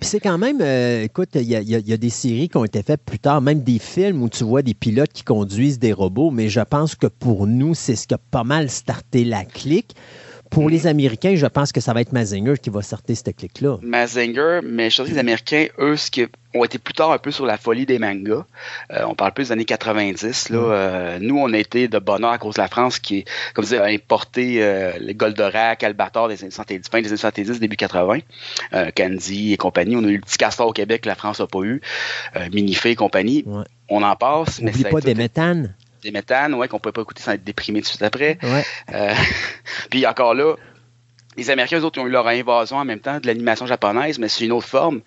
Puis 0.00 0.08
c'est 0.08 0.20
quand 0.20 0.38
même, 0.38 0.60
euh, 0.62 1.02
écoute, 1.02 1.28
y, 1.34 1.40
y 1.40 1.54
il 1.56 1.88
y 1.88 1.92
a 1.92 1.96
des 1.98 2.08
séries 2.08 2.48
qui 2.48 2.56
ont 2.56 2.64
été 2.64 2.82
faites 2.82 3.02
plus 3.04 3.18
tard, 3.18 3.42
même 3.42 3.62
des 3.62 3.78
films 3.78 4.22
où 4.22 4.30
tu 4.30 4.44
vois 4.44 4.62
des 4.62 4.72
pilotes 4.72 5.12
qui 5.12 5.22
conduisent 5.24 5.78
des 5.78 5.92
robots, 5.92 6.30
mais 6.30 6.48
je 6.48 6.60
pense 6.62 6.94
que 6.94 7.06
pour 7.06 7.46
nous, 7.46 7.74
c'est 7.74 7.96
ce 7.96 8.06
qui 8.08 8.14
a 8.14 8.18
pas 8.30 8.42
mal 8.42 8.70
starté 8.70 9.24
la 9.24 9.44
clique. 9.44 9.94
Pour 10.50 10.68
les 10.68 10.88
Américains, 10.88 11.36
je 11.36 11.46
pense 11.46 11.70
que 11.70 11.80
ça 11.80 11.92
va 11.92 12.00
être 12.00 12.12
Mazinger 12.12 12.54
qui 12.60 12.70
va 12.70 12.82
starter 12.82 13.14
cette 13.14 13.36
clique-là. 13.36 13.78
Mazinger, 13.82 14.60
mais 14.64 14.90
je 14.90 14.96
sais 14.96 15.04
que 15.04 15.08
les 15.10 15.18
Américains, 15.18 15.66
eux, 15.78 15.96
ce 15.96 16.10
qui 16.10 16.26
ont 16.54 16.64
été 16.64 16.78
plus 16.78 16.94
tard 16.94 17.12
un 17.12 17.18
peu 17.18 17.30
sur 17.30 17.46
la 17.46 17.56
folie 17.56 17.86
des 17.86 18.00
mangas. 18.00 18.44
Euh, 18.92 19.04
on 19.06 19.14
parle 19.14 19.32
plus 19.32 19.48
des 19.48 19.52
années 19.52 19.64
90. 19.64 20.48
Là. 20.48 20.58
Euh, 20.58 21.18
nous, 21.20 21.38
on 21.38 21.52
a 21.52 21.58
été 21.58 21.86
de 21.86 21.98
bonheur 22.00 22.32
à 22.32 22.38
cause 22.38 22.56
de 22.56 22.62
la 22.62 22.68
France 22.68 22.98
qui, 22.98 23.24
comme 23.54 23.64
je 23.64 23.70
disais, 23.70 23.78
a 23.78 23.84
importé 23.84 24.62
euh, 24.62 24.92
les 24.98 25.14
Goldorak, 25.14 25.84
Albator 25.84 26.28
des 26.28 26.42
années 26.42 26.50
70, 26.50 26.88
fin 26.90 27.00
des 27.00 27.08
années 27.08 27.16
70, 27.16 27.60
début 27.60 27.76
80, 27.76 28.18
euh, 28.74 28.90
Candy 28.96 29.52
et 29.52 29.56
compagnie. 29.56 29.96
On 29.96 30.04
a 30.04 30.08
eu 30.08 30.16
le 30.16 30.20
petit 30.20 30.38
castor 30.38 30.66
au 30.66 30.72
Québec 30.72 31.02
que 31.02 31.08
la 31.08 31.14
France 31.14 31.38
n'a 31.38 31.46
pas 31.46 31.62
eu, 31.62 31.80
Minifé 32.52 32.90
et 32.90 32.96
compagnie. 32.96 33.44
Ouais. 33.46 33.64
On 33.88 34.02
en 34.02 34.16
passe, 34.16 34.60
mais 34.60 34.70
Oublie 34.70 34.82
ça 34.82 34.88
a 34.88 34.90
pas 34.90 34.98
été 34.98 35.14
des 35.14 35.20
méthanes. 35.20 35.74
Des 36.02 36.10
méthanes, 36.10 36.54
ouais, 36.54 36.68
qu'on 36.68 36.78
peut 36.78 36.92
pas 36.92 37.02
écouter 37.02 37.22
sans 37.22 37.32
être 37.32 37.44
déprimé 37.44 37.80
tout 37.80 37.84
de 37.84 37.88
suite 37.88 38.02
après. 38.02 38.38
Ouais. 38.42 38.64
Euh, 38.92 39.14
puis 39.90 40.06
encore 40.06 40.34
là, 40.34 40.54
les 41.36 41.50
Américains, 41.50 41.78
eux 41.78 41.84
autres, 41.84 41.98
ils 41.98 42.02
ont 42.02 42.06
eu 42.06 42.10
leur 42.10 42.26
invasion 42.26 42.76
en 42.76 42.84
même 42.84 43.00
temps 43.00 43.18
de 43.18 43.26
l'animation 43.26 43.66
japonaise, 43.66 44.18
mais 44.18 44.28
c'est 44.28 44.44
une 44.44 44.52
autre 44.52 44.66
forme. 44.66 45.00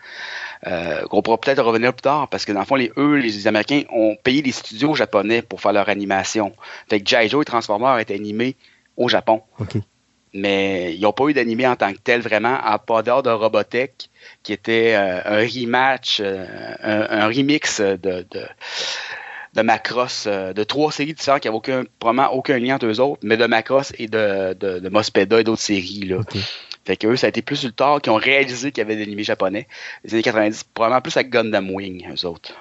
Euh, 0.65 1.02
qu'on 1.07 1.22
pourra 1.22 1.38
peut-être 1.38 1.61
revenir 1.61 1.94
plus 1.94 2.03
tard, 2.03 2.30
parce 2.30 2.45
que 2.45 2.53
dans 2.53 2.61
le 2.61 2.65
fond, 2.65 2.76
les, 2.76 2.91
eux, 2.95 3.18
les 3.18 3.48
Américains, 3.48 3.84
ont 3.91 4.15
payé 4.24 4.41
les 4.41 4.53
studios 4.53 4.95
japonais 4.95 5.41
pour 5.41 5.60
faire 5.60 5.74
leur 5.74 5.90
animation. 5.90 6.53
Fait 6.90 7.02
que 7.02 7.10
G.I. 7.10 7.28
Joe 7.28 7.41
et 7.41 7.45
Transformers 7.45 7.99
étaient 7.99 8.15
animés 8.15 8.56
au 8.95 9.10
Japon. 9.10 9.41
Mais 10.34 10.95
ils 10.95 11.02
n'ont 11.02 11.11
pas 11.11 11.26
eu 11.26 11.34
d'animé 11.34 11.68
en 11.68 11.76
tant 11.76 11.91
que 11.91 11.99
tel, 11.99 12.22
vraiment, 12.22 12.57
à 12.64 12.80
part 12.80 13.03
dehors 13.03 13.22
de 13.22 13.30
Robotech, 13.30 14.10
qui 14.41 14.53
était 14.53 14.95
euh, 14.95 15.22
un 15.26 15.45
rematch, 15.45 16.22
euh, 16.22 16.45
un, 16.82 17.20
un 17.20 17.28
remix 17.28 17.82
de, 17.82 18.26
de, 18.32 18.45
de 19.55 19.61
Macross, 19.61 20.25
euh, 20.27 20.51
de 20.53 20.63
trois 20.63 20.91
séries 20.91 21.13
différentes 21.13 21.41
qui 21.41 21.47
n'avaient 21.47 21.57
aucun, 21.57 21.84
probablement 21.99 22.34
aucun 22.34 22.57
lien 22.59 22.75
entre 22.75 22.88
eux 22.88 22.99
autres, 22.99 23.19
mais 23.23 23.38
de 23.38 23.45
Macross 23.45 23.93
et 23.99 24.07
de, 24.07 24.53
de, 24.59 24.80
de 24.80 24.89
Mospeda 24.89 25.39
et 25.39 25.43
d'autres 25.43 25.61
séries. 25.61 26.05
Là. 26.07 26.17
Fait 26.85 26.97
que 26.97 27.07
eux, 27.07 27.15
ça 27.15 27.27
a 27.27 27.30
été 27.30 27.41
plus 27.41 27.57
sur 27.57 27.67
le 27.69 27.73
tard 27.73 28.01
qui 28.01 28.09
ont 28.09 28.15
réalisé 28.15 28.71
qu'il 28.71 28.81
y 28.81 28.85
avait 28.85 28.95
des 28.95 29.03
animés 29.03 29.23
japonais. 29.23 29.67
Les 30.03 30.13
années 30.15 30.23
90, 30.23 30.63
probablement 30.73 31.01
plus 31.01 31.15
avec 31.15 31.30
Gundam 31.30 31.69
Wing, 31.71 32.05
eux 32.11 32.25
autres. 32.27 32.53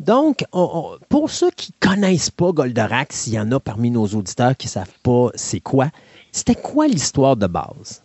Donc, 0.00 0.44
on- 0.52 0.70
on- 0.94 0.98
pour 1.08 1.30
ceux 1.30 1.50
qui 1.50 1.72
connaissent 1.80 2.30
pas 2.30 2.52
Goldorak, 2.52 3.12
s'il 3.12 3.34
y 3.34 3.40
en 3.40 3.50
a 3.52 3.60
parmi 3.60 3.90
nos 3.90 4.06
auditeurs 4.06 4.56
qui 4.56 4.68
savent 4.68 4.92
pas 5.02 5.28
c'est 5.34 5.60
quoi, 5.60 5.88
c'était 6.32 6.54
quoi 6.54 6.86
l'histoire 6.86 7.36
de 7.36 7.46
base? 7.46 8.02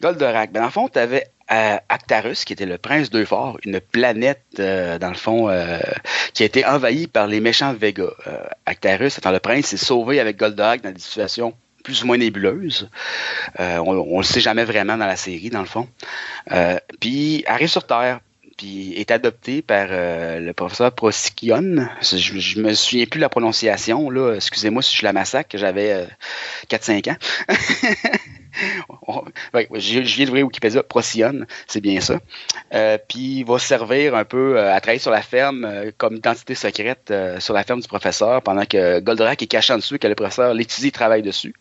Goldorak, 0.00 0.52
ben 0.52 0.60
dans 0.60 0.66
le 0.66 0.72
fond, 0.72 0.88
tu 0.88 0.98
avais 0.98 1.26
Actarus, 1.48 2.44
qui 2.44 2.52
était 2.52 2.66
le 2.66 2.78
prince 2.78 3.10
d'Euphor, 3.10 3.58
une 3.64 3.80
planète, 3.80 4.42
euh, 4.58 4.98
dans 4.98 5.08
le 5.08 5.14
fond, 5.14 5.48
euh, 5.48 5.78
qui 6.34 6.42
a 6.42 6.46
été 6.46 6.64
envahie 6.66 7.06
par 7.06 7.26
les 7.26 7.40
méchants 7.40 7.72
Vega. 7.72 8.04
Euh, 8.26 8.44
Actarus, 8.66 9.16
étant 9.16 9.30
le 9.30 9.38
prince, 9.40 9.66
s'est 9.66 9.76
sauvé 9.78 10.20
avec 10.20 10.36
Goldorak 10.36 10.82
dans 10.82 10.92
des 10.92 11.00
situations 11.00 11.54
plus 11.84 12.02
ou 12.02 12.06
moins 12.06 12.18
nébuleuses. 12.18 12.90
Euh, 13.60 13.78
on, 13.78 13.92
on 13.92 14.18
le 14.18 14.24
sait 14.24 14.40
jamais 14.40 14.64
vraiment 14.64 14.98
dans 14.98 15.06
la 15.06 15.16
série, 15.16 15.48
dans 15.48 15.60
le 15.60 15.66
fond. 15.66 15.88
Puis 17.00 17.44
arrive 17.46 17.68
sur 17.68 17.86
Terre, 17.86 18.20
puis 18.58 18.92
est 18.94 19.10
adopté 19.10 19.62
par 19.62 19.86
le 19.90 20.52
professeur 20.52 20.92
Procyon. 20.92 21.88
Je, 22.02 22.16
je 22.16 22.60
me 22.60 22.74
souviens 22.74 23.06
plus 23.06 23.18
de 23.18 23.22
la 23.22 23.28
prononciation, 23.30 24.10
là. 24.10 24.34
Excusez-moi 24.34 24.82
si 24.82 24.96
je 24.96 25.04
la 25.04 25.14
massacre, 25.14 25.56
j'avais 25.56 25.92
euh, 25.92 26.06
4-5 26.68 27.12
ans. 27.12 27.16
Je, 29.74 30.00
viens 30.00 30.26
d'ouvrir 30.26 30.46
Wikipédia, 30.46 30.82
Procyon, 30.82 31.46
c'est 31.66 31.80
bien 31.80 32.00
ça. 32.00 32.18
Euh, 32.74 32.98
puis 33.08 33.38
il 33.38 33.44
va 33.44 33.58
servir 33.58 34.14
un 34.14 34.24
peu 34.24 34.58
euh, 34.58 34.74
à 34.74 34.80
travailler 34.80 35.00
sur 35.00 35.10
la 35.10 35.22
ferme 35.22 35.64
euh, 35.64 35.90
comme 35.96 36.16
identité 36.16 36.54
secrète 36.54 37.12
sur 37.38 37.54
la 37.54 37.64
ferme 37.64 37.80
du 37.80 37.88
professeur 37.88 38.42
pendant 38.42 38.64
que 38.64 39.00
Goldorak 39.00 39.42
est 39.42 39.46
caché 39.46 39.72
en 39.72 39.76
dessous 39.76 39.96
et 39.96 39.98
que 39.98 40.06
le 40.06 40.14
professeur 40.14 40.54
l'étudie 40.54 40.88
et 40.88 40.92
travaille 40.92 41.22
dessus. 41.22 41.54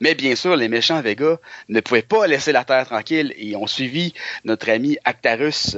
Mais 0.00 0.14
bien 0.14 0.34
sûr, 0.34 0.56
les 0.56 0.68
méchants 0.68 1.00
Vega 1.00 1.38
ne 1.68 1.80
pouvaient 1.80 2.02
pas 2.02 2.26
laisser 2.26 2.52
la 2.52 2.64
Terre 2.64 2.86
tranquille 2.86 3.34
et 3.36 3.56
ont 3.56 3.66
suivi 3.66 4.12
notre 4.44 4.70
ami 4.70 4.98
Actarus 5.04 5.76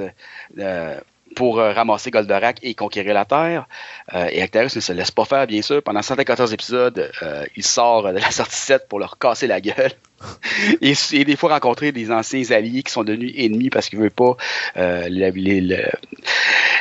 pour 1.35 1.59
euh, 1.59 1.73
ramasser 1.73 2.11
Goldorak 2.11 2.59
et 2.63 2.73
conquérir 2.75 3.13
la 3.13 3.25
Terre. 3.25 3.67
Euh, 4.13 4.27
et 4.31 4.41
Actarus 4.41 4.75
ne 4.75 4.81
se 4.81 4.93
laisse 4.93 5.11
pas 5.11 5.25
faire, 5.25 5.47
bien 5.47 5.61
sûr. 5.61 5.81
Pendant 5.83 6.01
114 6.01 6.53
épisodes, 6.53 7.11
euh, 7.21 7.45
il 7.55 7.63
sort 7.63 8.11
de 8.13 8.19
la 8.19 8.31
sortie 8.31 8.55
7 8.55 8.87
pour 8.87 8.99
leur 8.99 9.17
casser 9.17 9.47
la 9.47 9.61
gueule. 9.61 9.91
et, 10.81 10.93
des 11.25 11.35
fois 11.35 11.53
rencontrer 11.53 11.91
des 11.91 12.11
anciens 12.11 12.43
alliés 12.51 12.83
qui 12.83 12.91
sont 12.91 13.03
devenus 13.03 13.33
ennemis 13.37 13.69
parce 13.69 13.89
qu'il 13.89 13.99
veut 13.99 14.09
pas 14.09 14.37
euh, 14.77 15.07
la, 15.09 15.29
les- 15.31 15.61
le- 15.61 15.89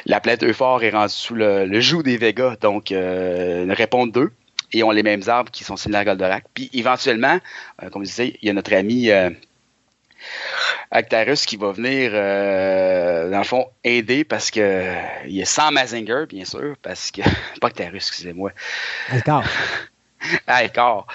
la 0.07 0.21
planète 0.21 0.43
est 0.43 0.91
rendue 0.91 1.13
sous 1.13 1.35
le, 1.35 1.81
joug 1.81 2.03
des 2.03 2.17
Vegas. 2.17 2.57
Donc, 2.61 2.91
une 2.91 3.73
réponse 3.73 4.11
d'eux. 4.13 4.33
Et 4.75 4.83
ont 4.83 4.91
les 4.91 5.03
mêmes 5.03 5.21
arbres 5.27 5.51
qui 5.51 5.65
sont 5.65 5.77
similaires 5.77 6.01
à 6.01 6.05
Goldorak. 6.07 6.45
Puis 6.55 6.71
éventuellement, 6.73 7.39
comme 7.93 8.05
je 8.05 8.09
disais, 8.09 8.39
il 8.41 8.47
y 8.47 8.51
a 8.51 8.55
notre 8.55 8.73
ami 8.73 9.11
Actarus 10.91 11.47
qui 11.47 11.57
va 11.57 11.73
venir, 11.73 12.11
euh, 12.15 13.31
dans 13.31 13.39
le 13.39 13.45
fond, 13.45 13.67
aider 13.85 14.25
parce 14.25 14.51
que 14.51 14.61
euh, 14.61 15.01
il 15.27 15.41
est 15.41 15.45
sans 15.45 15.71
Mazinger, 15.71 16.25
bien 16.29 16.45
sûr, 16.45 16.75
parce 16.83 17.11
que. 17.11 17.23
Pas 17.61 17.69
Actarus, 17.69 18.09
excusez-moi. 18.09 18.53
Alcar. 20.47 20.63
Alcor, 20.73 21.07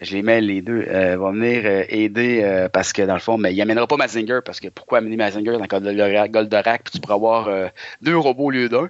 je 0.00 0.14
les 0.14 0.22
mets 0.22 0.40
les 0.40 0.62
deux, 0.62 0.84
euh, 0.88 1.16
va 1.16 1.30
venir 1.32 1.62
euh, 1.64 1.84
aider 1.88 2.40
euh, 2.42 2.68
parce 2.68 2.92
que 2.92 3.02
dans 3.02 3.14
le 3.14 3.20
fond, 3.20 3.36
mais 3.38 3.52
il 3.54 3.60
amènera 3.60 3.86
pas 3.86 3.96
Mazinger 3.96 4.38
parce 4.44 4.60
que 4.60 4.68
pourquoi 4.68 4.98
amener 4.98 5.16
Mazinger 5.16 5.58
dans 5.58 5.66
Goldorak, 5.66 6.30
Goldorak 6.30 6.82
puis 6.84 6.92
tu 6.92 7.00
pourras 7.00 7.14
avoir 7.14 7.48
euh, 7.48 7.66
deux 8.00 8.16
robots 8.16 8.44
au 8.44 8.50
lieu 8.50 8.68
d'un? 8.68 8.88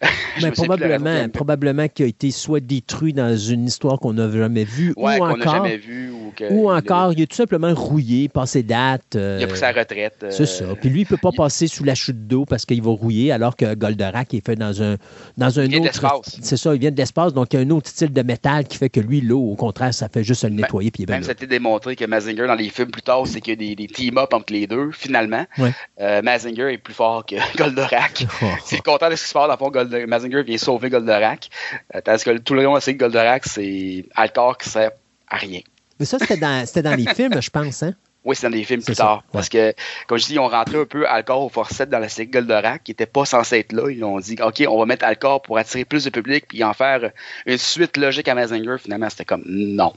Mais 0.42 0.50
probablement, 0.50 1.28
probablement 1.28 1.88
qu'il 1.88 2.04
a 2.06 2.08
été 2.08 2.30
soit 2.30 2.60
détruit 2.60 3.12
dans 3.12 3.36
une 3.36 3.66
histoire 3.66 3.98
qu'on 3.98 4.14
n'a 4.14 4.30
jamais 4.30 4.64
vue, 4.64 4.92
Ouais, 4.96 5.18
ou 5.20 5.24
encore, 5.24 5.54
jamais 5.54 5.76
vu 5.76 6.10
ou 6.10 6.32
que 6.36 6.44
encore, 6.76 7.12
il 7.12 7.22
est 7.22 7.26
tout 7.26 7.36
simplement 7.36 7.72
rouillé, 7.74 8.28
passé 8.28 8.62
date. 8.62 9.02
il 9.14 9.44
a 9.44 9.46
pris 9.46 9.58
sa 9.58 9.72
retraite. 9.72 10.24
C'est 10.30 10.46
ça. 10.46 10.64
Puis 10.80 10.88
lui, 10.90 11.00
il 11.00 11.04
ne 11.04 11.08
peut 11.08 11.16
pas 11.16 11.30
il- 11.32 11.36
passer 11.36 11.66
sous 11.66 11.84
la 11.84 11.94
chute 11.94 12.26
d'eau 12.26 12.44
parce 12.44 12.64
qu'il 12.64 12.82
va 12.82 12.90
rouiller, 12.90 13.32
alors 13.32 13.56
que 13.56 13.74
Goldorak 13.74 14.34
est 14.34 14.44
fait 14.44 14.56
dans 14.56 14.82
un, 14.82 14.96
dans 15.36 15.60
un 15.60 15.64
Il 15.64 15.80
autre. 15.80 16.22
C'est 16.42 16.56
ça, 16.56 16.74
il 16.74 16.80
vient 16.80 16.90
de 16.90 16.96
l'espace, 16.96 17.34
donc 17.34 17.52
il 17.52 17.56
y 17.60 17.62
a 17.62 17.66
un 17.66 17.70
autre 17.70 17.88
style 17.88 18.12
de 18.12 18.22
métal 18.22 18.64
qui 18.66 18.78
fait 18.78 18.88
que 18.88 19.00
lui, 19.00 19.11
l'eau, 19.20 19.40
au 19.40 19.56
contraire, 19.56 19.92
ça 19.92 20.08
fait 20.08 20.24
juste 20.24 20.44
le 20.44 20.50
Ben, 20.50 20.56
nettoyer. 20.62 20.90
puis 20.90 21.04
Même 21.06 21.22
ça 21.22 21.30
a 21.30 21.32
été 21.32 21.46
démontré 21.46 21.94
que 21.96 22.04
Mazinger, 22.04 22.46
dans 22.46 22.54
les 22.54 22.70
films 22.70 22.90
plus 22.90 23.02
tard, 23.02 23.26
c'est 23.26 23.40
qu'il 23.40 23.50
y 23.52 23.52
a 23.52 23.56
des, 23.56 23.74
des 23.76 23.86
team-up 23.86 24.32
entre 24.32 24.52
les 24.52 24.66
deux, 24.66 24.90
finalement. 24.92 25.44
Ouais. 25.58 25.72
Euh, 26.00 26.22
Mazinger 26.22 26.72
est 26.72 26.78
plus 26.78 26.94
fort 26.94 27.24
que 27.26 27.36
Goldorak. 27.56 28.26
C'est 28.64 28.76
le 28.76 28.82
contraire 28.82 29.10
de 29.10 29.16
ce 29.16 29.22
qui 29.22 29.28
se 29.28 29.34
passe. 29.34 29.46
Dans 29.46 29.52
le 29.52 29.58
fond, 29.58 29.70
Gold- 29.70 30.06
Mazinger 30.08 30.42
vient 30.42 30.58
sauver 30.58 30.90
Goldorak. 30.90 31.48
Euh, 31.94 32.00
tandis 32.02 32.24
que 32.24 32.38
tout 32.38 32.54
le 32.54 32.62
long, 32.64 32.78
c'est 32.80 32.94
que 32.94 32.98
Goldorak, 33.00 33.44
c'est 33.46 34.06
Alcor 34.14 34.56
qui 34.58 34.68
sert 34.68 34.90
à 35.28 35.36
rien. 35.36 35.60
Mais 36.00 36.06
ça, 36.06 36.18
c'était 36.18 36.36
dans, 36.36 36.64
dans 36.82 36.94
les 36.96 37.06
films, 37.14 37.40
je 37.40 37.50
pense. 37.50 37.82
Hein? 37.82 37.94
Oui, 38.24 38.36
c'est 38.36 38.46
dans 38.46 38.56
des 38.56 38.62
films 38.62 38.82
plus 38.82 38.94
ça, 38.94 39.02
tard. 39.04 39.16
ouais. 39.16 39.22
Parce 39.32 39.48
que, 39.48 39.74
comme 40.06 40.18
je 40.18 40.26
dis, 40.26 40.34
ils 40.34 40.38
ont 40.38 40.48
rentré 40.48 40.78
un 40.78 40.84
peu 40.84 41.08
Alcor 41.08 41.42
au 41.42 41.48
forceps 41.48 41.90
dans 41.90 41.98
la 41.98 42.08
série 42.08 42.28
Goldorak, 42.28 42.84
qui 42.84 42.92
n'était 42.92 43.06
pas 43.06 43.24
censé 43.24 43.58
être 43.58 43.72
là. 43.72 43.90
Ils 43.90 44.04
ont 44.04 44.20
dit, 44.20 44.36
OK, 44.40 44.62
on 44.68 44.78
va 44.78 44.86
mettre 44.86 45.04
Alcor 45.04 45.42
pour 45.42 45.58
attirer 45.58 45.84
plus 45.84 46.04
de 46.04 46.10
public, 46.10 46.46
puis 46.48 46.62
en 46.62 46.72
faire 46.72 47.10
une 47.46 47.58
suite 47.58 47.96
logique 47.96 48.28
à 48.28 48.34
Mazinger. 48.34 48.76
Finalement, 48.78 49.10
c'était 49.10 49.24
comme, 49.24 49.42
non. 49.46 49.92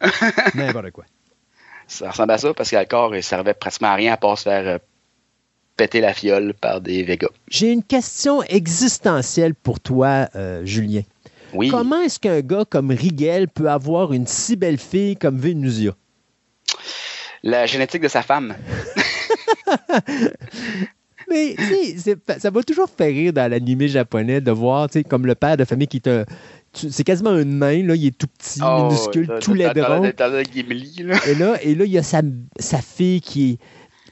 N'importe 0.54 0.90
quoi. 0.92 1.04
Ça 1.88 2.10
ressemble 2.10 2.32
à 2.32 2.38
ça, 2.38 2.54
parce 2.54 2.70
qu'Alcor, 2.70 3.16
il 3.16 3.22
servait 3.22 3.54
pratiquement 3.54 3.88
à 3.88 3.94
rien 3.94 4.12
à 4.12 4.16
part 4.16 4.38
se 4.38 4.44
faire 4.44 4.66
euh, 4.66 4.78
péter 5.76 6.00
la 6.00 6.14
fiole 6.14 6.54
par 6.54 6.80
des 6.80 7.02
Vegas. 7.02 7.28
J'ai 7.48 7.72
une 7.72 7.82
question 7.82 8.42
existentielle 8.44 9.54
pour 9.54 9.80
toi, 9.80 10.28
euh, 10.36 10.64
Julien. 10.64 11.02
Oui. 11.52 11.68
Comment 11.68 12.00
est-ce 12.00 12.18
qu'un 12.20 12.40
gars 12.40 12.64
comme 12.68 12.90
Rigel 12.90 13.48
peut 13.48 13.70
avoir 13.70 14.12
une 14.12 14.26
si 14.26 14.56
belle 14.56 14.78
fille 14.78 15.16
comme 15.16 15.38
Vénusia? 15.38 15.92
La 17.46 17.64
génétique 17.66 18.02
de 18.02 18.08
sa 18.08 18.22
femme. 18.22 18.54
Mais 21.28 21.54
tu 21.58 21.64
sais, 21.64 21.96
c'est- 21.98 22.38
ça 22.40 22.50
va 22.50 22.62
toujours 22.62 22.88
faire 22.88 23.08
rire 23.08 23.32
dans 23.32 23.50
l'animé 23.50 23.88
japonais 23.88 24.40
de 24.40 24.50
voir, 24.52 24.88
tu 24.88 24.98
sais, 25.00 25.04
comme 25.04 25.26
le 25.26 25.34
père 25.34 25.56
de 25.56 25.64
famille 25.64 25.88
qui 25.88 26.00
te. 26.00 26.24
C'est 26.72 27.04
quasiment 27.04 27.36
une 27.36 27.56
main, 27.56 27.82
là, 27.84 27.94
il 27.94 28.06
est 28.08 28.16
tout 28.18 28.26
petit, 28.26 28.60
Oh, 28.62 28.84
minuscule, 28.84 29.26
tout 29.40 29.54
laidron. 29.54 30.02
Et 31.26 31.34
là, 31.34 31.56
et 31.62 31.74
là, 31.74 31.84
il 31.84 31.90
y 31.90 31.98
a 31.98 32.02
sa, 32.02 32.20
sa 32.60 32.78
fille 32.82 33.20
qui 33.22 33.58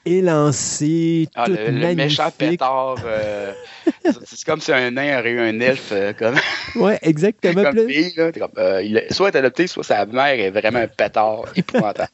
est 0.07 0.11
élancée, 0.11 1.29
Ah, 1.35 1.45
toute 1.47 1.59
le, 1.61 1.71
le 1.73 1.95
méchant 1.95 2.31
pétard. 2.37 2.97
euh, 3.05 3.53
c'est 4.25 4.45
comme 4.45 4.61
si 4.61 4.73
un 4.73 4.91
nain 4.91 5.19
aurait 5.21 5.31
eu 5.31 5.41
un 5.41 5.61
elfe 5.61 5.91
euh, 5.93 6.13
comme, 6.15 6.37
Ouais, 6.83 6.99
exactement. 7.03 7.63
comme 7.65 7.87
fille. 7.89 8.13
Là. 8.17 8.33
Comme, 8.33 8.51
euh, 8.59 8.83
il 8.83 9.03
soit 9.11 9.29
est 9.29 9.37
adopté, 9.37 9.67
soit 9.67 9.85
sa 9.85 10.05
mère 10.07 10.41
est 10.41 10.51
vraiment 10.51 10.81
un 10.81 10.89
pétard 10.89 11.43
épouvantable. 11.55 12.09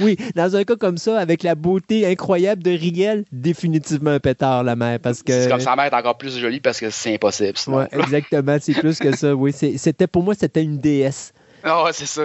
Oui, 0.00 0.16
dans 0.34 0.56
un 0.56 0.64
cas 0.64 0.76
comme 0.76 0.98
ça, 0.98 1.18
avec 1.18 1.42
la 1.42 1.54
beauté 1.54 2.06
incroyable 2.06 2.62
de 2.62 2.70
Rigel, 2.70 3.24
définitivement 3.32 4.10
un 4.10 4.20
pétard, 4.20 4.64
la 4.64 4.76
mère, 4.76 4.98
parce 5.00 5.22
que... 5.22 5.32
C'est 5.32 5.48
comme 5.48 5.60
sa 5.60 5.76
mère 5.76 5.86
est 5.86 5.94
encore 5.94 6.18
plus 6.18 6.38
jolie 6.38 6.60
parce 6.60 6.80
que 6.80 6.90
c'est 6.90 7.14
impossible. 7.14 7.58
Ouais, 7.68 7.86
exactement, 7.92 8.56
c'est 8.60 8.74
plus 8.74 8.98
que 8.98 9.16
ça, 9.16 9.34
oui. 9.34 9.52
C'était, 9.52 10.06
pour 10.06 10.22
moi, 10.22 10.34
c'était 10.34 10.62
une 10.62 10.78
déesse. 10.78 11.32
Ah 11.64 11.84
ouais, 11.84 11.92
c'est 11.92 12.06
ça, 12.06 12.22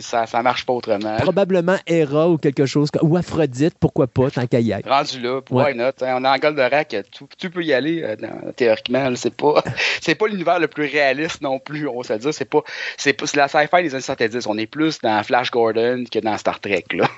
ça. 0.00 0.26
Ça 0.26 0.42
marche 0.42 0.66
pas 0.66 0.72
autrement. 0.72 1.16
Probablement 1.18 1.76
Héra 1.86 2.28
ou 2.28 2.38
quelque 2.38 2.66
chose, 2.66 2.88
ou 3.02 3.16
Aphrodite, 3.16 3.74
pourquoi 3.78 4.06
pas, 4.08 4.30
tant 4.30 4.46
qu'à 4.46 4.60
y. 4.60 4.72
Rendu 4.86 5.20
là, 5.20 5.40
Ouais. 5.50 5.64
why 5.72 5.74
not? 5.76 5.90
hein, 6.02 6.16
on 6.18 6.24
est 6.24 6.28
en 6.28 6.36
Goldorak, 6.38 6.96
tout, 7.16 7.28
tout 7.38 7.50
peut 7.50 7.62
y 7.62 7.72
aller 7.72 8.02
euh, 8.02 8.16
dans- 8.16 8.52
théoriquement. 8.52 9.10
C'est 9.14 9.34
pas, 9.34 9.62
c'est 10.00 10.14
pas 10.16 10.26
l'univers 10.26 10.58
le 10.58 10.66
plus 10.68 10.86
réaliste 10.86 11.40
non 11.40 11.58
plus, 11.58 11.86
on 11.88 12.00
va 12.00 12.04
se 12.04 12.12
dire. 12.14 12.34
C'est 12.34 12.44
pas, 12.44 12.62
c'est 12.96 13.12
pas 13.12 13.26
la 13.34 13.48
sci-fi 13.48 13.82
des 13.82 13.94
années 13.94 14.02
70. 14.02 14.46
On 14.46 14.58
est 14.58 14.66
plus 14.66 14.98
dans 15.00 15.22
Flash 15.22 15.50
Gordon 15.50 16.04
que 16.10 16.18
dans 16.18 16.36
Star 16.36 16.58
Trek. 16.60 16.84
Là. 16.92 17.08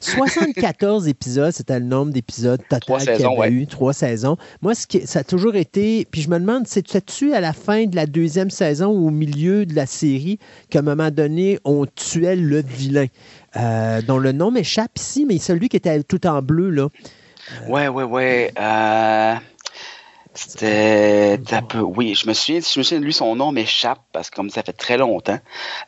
74 0.00 1.08
épisodes, 1.08 1.52
c'était 1.52 1.78
le 1.78 1.84
nombre 1.84 2.12
d'épisodes 2.12 2.60
total 2.62 2.80
Trois 2.80 2.98
qu'il 3.00 3.08
y 3.08 3.10
avait 3.24 3.26
ouais. 3.36 3.50
eu, 3.50 3.66
trois 3.66 3.92
saisons. 3.92 4.36
Moi, 4.62 4.74
ce 4.74 4.86
qui, 4.86 5.06
ça 5.06 5.18
a 5.20 5.24
toujours 5.24 5.56
été, 5.56 6.06
puis 6.10 6.22
je 6.22 6.30
me 6.30 6.38
demande, 6.38 6.66
c'est-tu 6.66 7.32
à 7.34 7.40
la 7.40 7.52
fin 7.52 7.84
de 7.84 7.96
la 7.96 8.06
deuxième 8.06 8.50
saison 8.50 8.86
ou 8.88 9.08
au 9.08 9.10
milieu 9.10 9.66
de 9.66 9.74
la 9.74 9.84
série 9.86 10.38
un 10.85 10.85
moment 10.86 11.10
donné, 11.10 11.58
on 11.64 11.84
tuait 11.86 12.36
le 12.36 12.62
vilain, 12.62 13.06
euh, 13.56 14.00
dont 14.02 14.18
le 14.18 14.32
nom 14.32 14.50
m'échappe 14.50 14.98
ici, 14.98 15.26
mais 15.28 15.38
celui 15.38 15.68
qui 15.68 15.76
était 15.76 16.02
tout 16.02 16.26
en 16.26 16.40
bleu, 16.42 16.70
là. 16.70 16.88
Ouais, 17.68 17.88
ouais, 17.88 18.02
ouais. 18.04 18.52
euh, 18.58 19.34
C'était 20.34 21.38
un 21.52 21.62
peu. 21.62 21.78
Oui, 21.78 22.14
je 22.14 22.28
me 22.28 22.34
souviens, 22.34 22.60
je 22.60 22.78
me 22.78 22.82
souviens 22.82 23.00
de 23.00 23.04
lui, 23.04 23.12
son 23.14 23.34
nom 23.36 23.52
m'échappe 23.52 24.00
parce 24.12 24.28
que 24.28 24.36
comme 24.36 24.50
ça 24.50 24.62
fait 24.62 24.72
très 24.74 24.98
longtemps. 24.98 25.38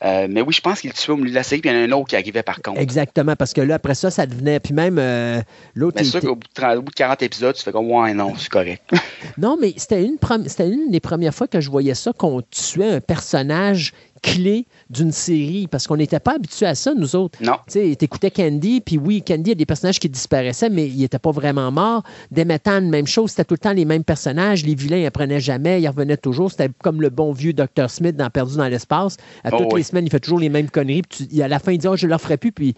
Euh, 0.03 0.27
mais 0.29 0.41
oui, 0.41 0.53
je 0.53 0.61
pense 0.61 0.81
qu'il 0.81 0.89
le 0.89 0.95
tuait 0.95 1.13
au 1.13 1.17
milieu 1.17 1.29
de 1.29 1.35
la 1.35 1.43
série, 1.43 1.61
puis 1.61 1.69
il 1.69 1.73
y 1.73 1.77
en 1.77 1.81
a 1.81 1.83
un 1.83 1.91
autre 1.91 2.07
qui 2.07 2.15
arrivait 2.15 2.41
par 2.41 2.61
contre. 2.61 2.79
Exactement, 2.79 3.35
parce 3.35 3.53
que 3.53 3.61
là, 3.61 3.75
après 3.75 3.93
ça, 3.93 4.09
ça 4.09 4.25
devenait. 4.25 4.59
Puis 4.59 4.73
même 4.73 4.97
euh, 4.97 5.39
l'autre. 5.75 5.97
C'est 5.99 6.05
sûr 6.05 6.21
qu'au 6.21 6.35
bout, 6.35 6.47
de 6.47 6.53
30 6.53 6.77
au 6.77 6.81
bout 6.81 6.91
de 6.91 6.95
40 6.95 7.21
épisodes, 7.21 7.55
tu 7.55 7.61
fais 7.63 7.71
comme 7.71 7.91
ouais, 7.91 8.13
non, 8.13 8.33
c'est 8.37 8.49
correct. 8.49 8.83
Non, 9.37 9.57
mais 9.61 9.73
c'était 9.77 10.03
une, 10.03 10.17
c'était 10.47 10.67
une 10.69 10.89
des 10.91 10.99
premières 10.99 11.35
fois 11.35 11.47
que 11.47 11.59
je 11.61 11.69
voyais 11.69 11.93
ça, 11.93 12.11
qu'on 12.13 12.41
tuait 12.41 12.93
un 12.93 13.01
personnage 13.01 13.93
clé 14.21 14.65
d'une 14.89 15.11
série, 15.11 15.67
parce 15.69 15.85
qu'on 15.85 15.97
n'était 15.97 16.19
pas 16.19 16.35
habitué 16.35 16.65
à 16.65 16.73
ça, 16.73 16.93
nous 16.95 17.15
autres. 17.15 17.37
non. 17.43 17.53
Tu 17.67 17.73
sais, 17.73 17.95
t'écoutais 17.95 18.31
Candy, 18.31 18.81
puis 18.81 18.97
oui, 18.97 19.21
Candy, 19.21 19.43
il 19.43 19.49
y 19.49 19.51
a 19.51 19.55
des 19.55 19.65
personnages 19.67 19.99
qui 19.99 20.09
disparaissaient, 20.09 20.69
mais 20.69 20.87
ils 20.87 20.97
n'étaient 21.01 21.19
pas 21.19 21.29
vraiment 21.31 21.71
morts. 21.71 22.03
Demetan, 22.31 22.81
même 22.81 23.05
chose, 23.05 23.29
c'était 23.31 23.45
tout 23.45 23.53
le 23.53 23.59
temps 23.59 23.73
les 23.73 23.85
mêmes 23.85 24.03
personnages. 24.03 24.65
Les 24.65 24.73
vilains, 24.73 24.97
ils 24.97 25.05
apprenaient 25.05 25.39
jamais, 25.39 25.79
ils 25.81 25.87
revenaient 25.87 26.17
toujours. 26.17 26.49
C'était 26.49 26.69
comme 26.83 27.01
le 27.01 27.09
bon 27.09 27.31
vieux 27.33 27.53
Dr. 27.53 27.89
Smith 27.89 28.15
dans 28.15 28.29
Perdu 28.31 28.57
dans 28.57 28.67
l'espace. 28.67 29.17
À 29.43 29.49
Oh, 29.53 29.57
toutes 29.59 29.73
les 29.77 29.83
semaines, 29.83 30.05
il 30.05 30.09
fait 30.09 30.19
toujours 30.19 30.39
les 30.39 30.49
mêmes 30.49 30.69
conneries, 30.69 31.03
puis 31.03 31.27
tu- 31.27 31.41
à 31.41 31.47
la 31.47 31.59
fin, 31.59 31.71
il 31.71 31.77
dit 31.77 31.87
Oh, 31.87 31.95
je 31.95 32.07
ne 32.07 32.11
le 32.11 32.17
ferai 32.17 32.37
plus, 32.37 32.51
puis 32.51 32.73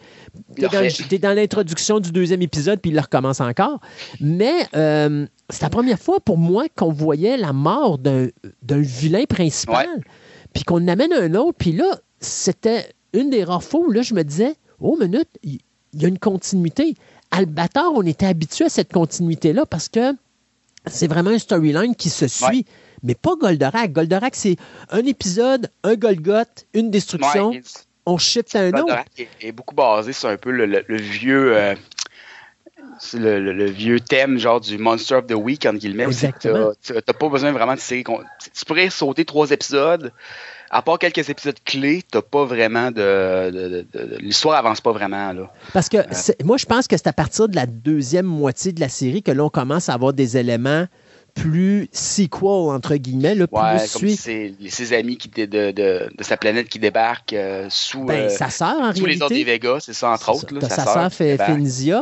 t'es 0.56 0.64
le 0.64 1.18
dans, 1.20 1.34
l'introduction 1.36 2.00
du 2.00 2.12
deuxième 2.12 2.42
épisode, 2.42 2.80
puis 2.82 2.92
il 2.92 2.96
le 2.96 3.02
recommence 3.02 3.40
encore. 3.40 3.80
Mais 4.20 4.68
euh, 4.76 5.26
c'est 5.50 5.62
la 5.62 5.70
première 5.70 6.00
fois 6.00 6.20
pour 6.20 6.38
moi 6.38 6.66
qu'on 6.76 6.92
voyait 6.92 7.38
la 7.38 7.54
mort 7.54 7.98
d'un 7.98 8.28
d'un 8.64 8.80
vilain 8.82 9.24
principal, 9.28 9.88
puis 10.54 10.64
qu'on 10.64 10.88
amène 10.88 11.14
un 11.14 11.34
autre, 11.36 11.58
puis 11.58 11.72
là, 11.72 12.00
c'était 12.20 12.92
une 13.14 13.30
des 13.30 13.44
rares 13.44 13.64
fois 13.64 13.82
où 13.82 13.92
là, 13.92 14.02
je 14.02 14.14
me 14.14 14.24
disais, 14.24 14.56
oh, 14.80 14.98
minute, 15.00 15.28
il 15.44 15.60
y, 15.94 16.06
a 16.06 16.08
une 16.08 16.20
continuité. 16.20 16.96
Albator, 17.32 17.94
on 17.96 18.04
était 18.04 18.26
habitué 18.26 18.66
à 18.66 18.70
cette 18.70 18.92
continuité-là 18.92 19.66
parce 19.66 19.88
que 19.90 20.14
c'est 20.88 21.08
vraiment 21.08 21.30
un 21.32 21.38
storyline 21.40 21.96
qui 21.96 22.10
se 22.10 22.28
suit. 22.28 22.46
Ouais. 22.46 22.66
Mais 23.04 23.16
pas 23.16 23.36
Goldorak. 23.40 23.92
Goldorak, 23.94 24.36
c'est 24.36 24.58
un 24.90 25.04
épisode, 25.06 25.70
un 25.84 25.96
Golgoth, 25.96 26.66
une 26.74 26.92
destruction, 26.92 27.50
Ouais, 27.50 27.62
on 28.06 28.18
shift 28.18 28.56
à 28.56 28.62
un 28.62 28.68
autre. 28.70 28.78
Goldorak 28.80 29.08
est, 29.18 29.28
est 29.42 29.52
beaucoup 29.52 29.76
basé 29.76 30.14
sur 30.14 30.30
un 30.30 30.38
peu 30.38 30.52
le, 30.52 30.66
le- 30.66 30.84
le 30.88 30.98
vieux. 30.98 31.56
euh, 31.56 31.76
le, 33.14 33.40
le- 33.40 33.54
le 33.54 33.66
vieux 33.66 34.00
thème 34.00 34.38
genre 34.38 34.62
du 34.62 34.78
Monster 34.78 35.16
of 35.16 35.28
the 35.28 35.34
Week 35.34 35.66
entre 35.66 35.80
guillemets. 35.80 36.04
Exactement. 36.06 36.72
t'as- 37.06 37.14
pas 37.14 37.30
besoin 37.30 37.52
vraiment 37.52 37.76
de 37.76 37.80
série. 37.80 38.04
Tu 38.04 38.66
pourrais 38.66 38.90
sauter 38.90 39.26
trois 39.26 39.50
épisodes. 39.52 40.12
À 40.74 40.82
part 40.82 41.00
quelques 41.00 41.30
épisodes 41.30 41.58
clés, 41.66 42.02
t'as 42.10 42.22
pas 42.22 42.46
vraiment 42.46 42.92
de. 42.92 43.52
de- 43.52 43.68
de- 43.70 43.86
de- 43.94 44.18
L'histoire 44.20 44.56
avance 44.58 44.80
pas 44.80 44.94
vraiment. 44.94 45.34
Là. 45.34 45.52
Parce 45.74 45.90
que 45.90 45.98
moi, 46.46 46.56
je 46.56 46.66
pense 46.66 46.88
que 46.88 46.96
c'est 46.96 47.08
à 47.08 47.14
partir 47.14 47.50
de 47.50 47.56
la 47.56 47.66
deuxième 47.66 48.26
moitié 48.26 48.72
de 48.72 48.80
la 48.80 48.88
série 48.88 49.22
que 49.22 49.32
l'on 49.32 49.50
commence 49.50 49.90
à 49.90 49.94
avoir 49.96 50.14
des 50.14 50.38
éléments 50.38 50.86
plus 51.34 51.88
sequel, 51.92 52.72
entre 52.72 52.96
guillemets, 52.96 53.36
plus 53.48 53.56
Ouais, 53.58 53.78
comme 53.92 54.10
c'est 54.16 54.54
les- 54.60 54.70
ses 54.70 54.94
amis 54.94 55.18
qui 55.18 55.30
de, 55.48 55.72
de, 55.72 56.10
de 56.18 56.24
sa 56.24 56.38
planète 56.38 56.68
qui 56.70 56.80
débarquent 56.80 57.34
euh, 57.34 57.68
sous, 57.70 58.04
Ben, 58.06 58.26
euh, 58.26 58.30
sa 58.30 58.50
sœur, 58.50 58.76
en 58.80 58.94
sous 58.94 59.06
les 59.06 59.22
ordres 59.22 59.36
des. 59.36 59.44
Vegas, 59.44 59.80
c'est 59.86 59.94
ça 59.94 60.10
entre 60.12 60.30
autres. 60.30 60.54
là, 60.54 60.62
sa 60.70 60.86
sœur 60.94 61.14
fait 61.14 61.38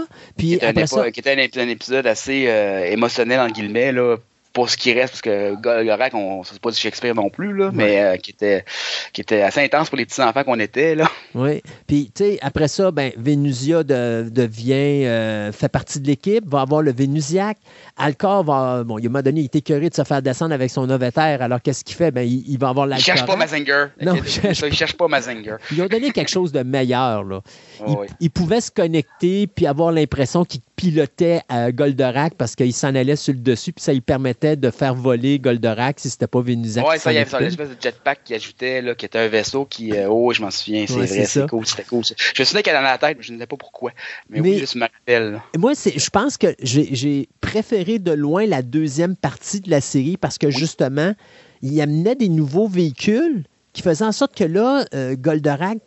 qui 0.05 0.09
Puis 0.37 0.53
était, 0.53 0.65
un, 0.65 0.69
après 0.69 0.87
ça, 0.87 1.07
épo- 1.07 1.11
qui 1.11 1.19
était 1.19 1.31
un, 1.57 1.61
un 1.61 1.67
épisode 1.69 2.07
assez 2.07 2.45
euh, 2.47 2.85
émotionnel, 2.85 3.39
en 3.39 3.47
guillemets, 3.49 3.91
là, 3.91 4.17
pour 4.59 4.69
ce 4.69 4.75
qui 4.75 4.91
reste, 4.91 5.13
parce 5.13 5.21
que 5.21 5.55
Golgorak, 5.55 6.13
on 6.13 6.43
c'est 6.43 6.59
pas 6.59 6.69
du 6.69 6.75
Shakespeare 6.75 7.15
non 7.15 7.29
plus, 7.29 7.55
là, 7.55 7.71
mais 7.73 8.01
euh, 8.01 8.17
qui, 8.17 8.31
était, 8.31 8.65
qui 9.13 9.21
était 9.21 9.41
assez 9.41 9.61
intense 9.61 9.87
pour 9.87 9.97
les 9.97 10.05
petits 10.05 10.21
enfants 10.21 10.43
qu'on 10.43 10.59
était. 10.59 10.95
Là. 10.95 11.09
Oui. 11.33 11.61
Puis, 11.87 12.11
tu 12.13 12.25
sais, 12.25 12.39
après 12.41 12.67
ça, 12.67 12.91
ben, 12.91 13.13
Vénusia 13.15 13.83
de- 13.83 14.27
devient, 14.29 15.05
euh, 15.05 15.53
fait 15.53 15.69
partie 15.69 16.01
de 16.01 16.07
l'équipe, 16.07 16.43
va 16.45 16.59
avoir 16.59 16.81
le 16.81 16.91
Vénusiac. 16.91 17.57
Alcor 17.95 18.43
va, 18.43 18.83
bon, 18.83 18.97
il 18.99 19.09
m'a 19.09 19.21
donné, 19.21 19.39
il 19.39 19.45
était 19.45 19.61
curé 19.61 19.89
de 19.89 19.95
se 19.95 20.03
faire 20.03 20.21
descendre 20.21 20.53
avec 20.53 20.69
son 20.69 20.89
ovateur. 20.89 21.41
Alors, 21.41 21.61
qu'est-ce 21.61 21.85
qu'il 21.85 21.95
fait? 21.95 22.11
Ben, 22.11 22.23
il, 22.27 22.43
il 22.45 22.59
va 22.59 22.67
avoir 22.67 22.85
Il 22.89 22.97
cherche 22.99 23.25
pas. 23.25 23.37
Mazinger. 23.37 23.85
Non, 24.01 24.15
il, 24.15 24.27
cherche 24.27 24.59
il 24.67 24.73
cherche 24.73 24.97
pas 24.97 25.07
Mazinger. 25.07 25.55
Ils 25.71 25.81
ont 25.81 25.87
donné 25.87 26.11
quelque 26.11 26.31
chose 26.31 26.51
de 26.51 26.63
meilleur, 26.63 27.23
là. 27.23 27.39
Il, 27.87 27.95
il 28.19 28.29
pouvait 28.29 28.59
se 28.59 28.71
connecter 28.71 29.47
puis 29.47 29.65
avoir 29.65 29.93
l'impression 29.93 30.43
qu'il 30.43 30.59
pilotait 30.79 31.41
euh, 31.51 31.71
Goldorak 31.73 32.35
parce 32.35 32.55
qu'il 32.55 32.73
s'en 32.73 32.95
allait 32.95 33.17
sur 33.17 33.33
le 33.33 33.39
dessus, 33.39 33.73
puis 33.73 33.83
ça 33.83 33.91
lui 33.91 33.99
permettait 34.01 34.55
de 34.55 34.69
faire 34.71 34.95
voler 34.95 35.37
Goldorak 35.37 35.99
si 35.99 36.09
c'était 36.09 36.27
pas 36.27 36.41
Vénusiac. 36.41 36.87
Ouais, 36.87 36.95
qui 36.95 37.01
ça, 37.01 37.11
il 37.11 37.15
y 37.15 37.17
avait 37.19 37.39
l'espèce 37.41 37.69
de 37.69 37.75
jetpack 37.81 38.23
qui 38.23 38.33
ajoutait, 38.33 38.81
là, 38.81 38.95
qui 38.95 39.05
était 39.05 39.19
un 39.19 39.27
vaisseau 39.27 39.65
qui. 39.65 39.91
euh, 39.93 40.07
oh, 40.09 40.31
je 40.33 40.41
m'en 40.41 40.51
souviens, 40.51 40.85
c'est 40.87 40.93
Ouais, 40.95 41.05
vrai, 41.05 41.25
c'est 41.25 41.49
cool, 41.49 41.65
c'était 41.65 41.83
cool. 41.83 42.05
ça. 42.05 42.15
Je 42.33 42.41
me 42.41 42.45
souviens 42.45 42.61
qu'elle 42.61 42.77
en 42.77 42.79
a 42.79 42.83
la 42.83 42.97
tête, 42.97 43.17
mais 43.17 43.23
je 43.23 43.33
ne 43.33 43.39
sais 43.39 43.45
pas 43.47 43.57
pourquoi. 43.57 43.91
Mais, 44.29 44.39
Mais- 44.39 44.49
oui, 44.59 44.65
je 44.71 44.77
me 44.77 44.83
rappelle. 44.83 45.41
Moi, 45.57 45.73
je 45.73 46.09
pense 46.09 46.37
que 46.37 46.55
j'ai, 46.61 46.87
j'ai 46.95 47.27
préféré 47.41 47.99
de 47.99 48.11
loin 48.11 48.45
la 48.45 48.61
deuxième 48.61 49.15
partie 49.17 49.59
de 49.59 49.69
la 49.69 49.81
série 49.81 50.15
parce 50.15 50.37
que 50.37 50.49
justement, 50.49 51.13
il 51.61 51.79
amenait 51.81 52.15
des 52.15 52.29
nouveaux 52.29 52.67
véhicules 52.69 53.43
qui 53.73 53.81
faisaient 53.81 54.05
en 54.05 54.11
sorte 54.13 54.35
que 54.35 54.45
là, 54.45 54.85
euh, 54.93 55.15
Goldorak, 55.17 55.77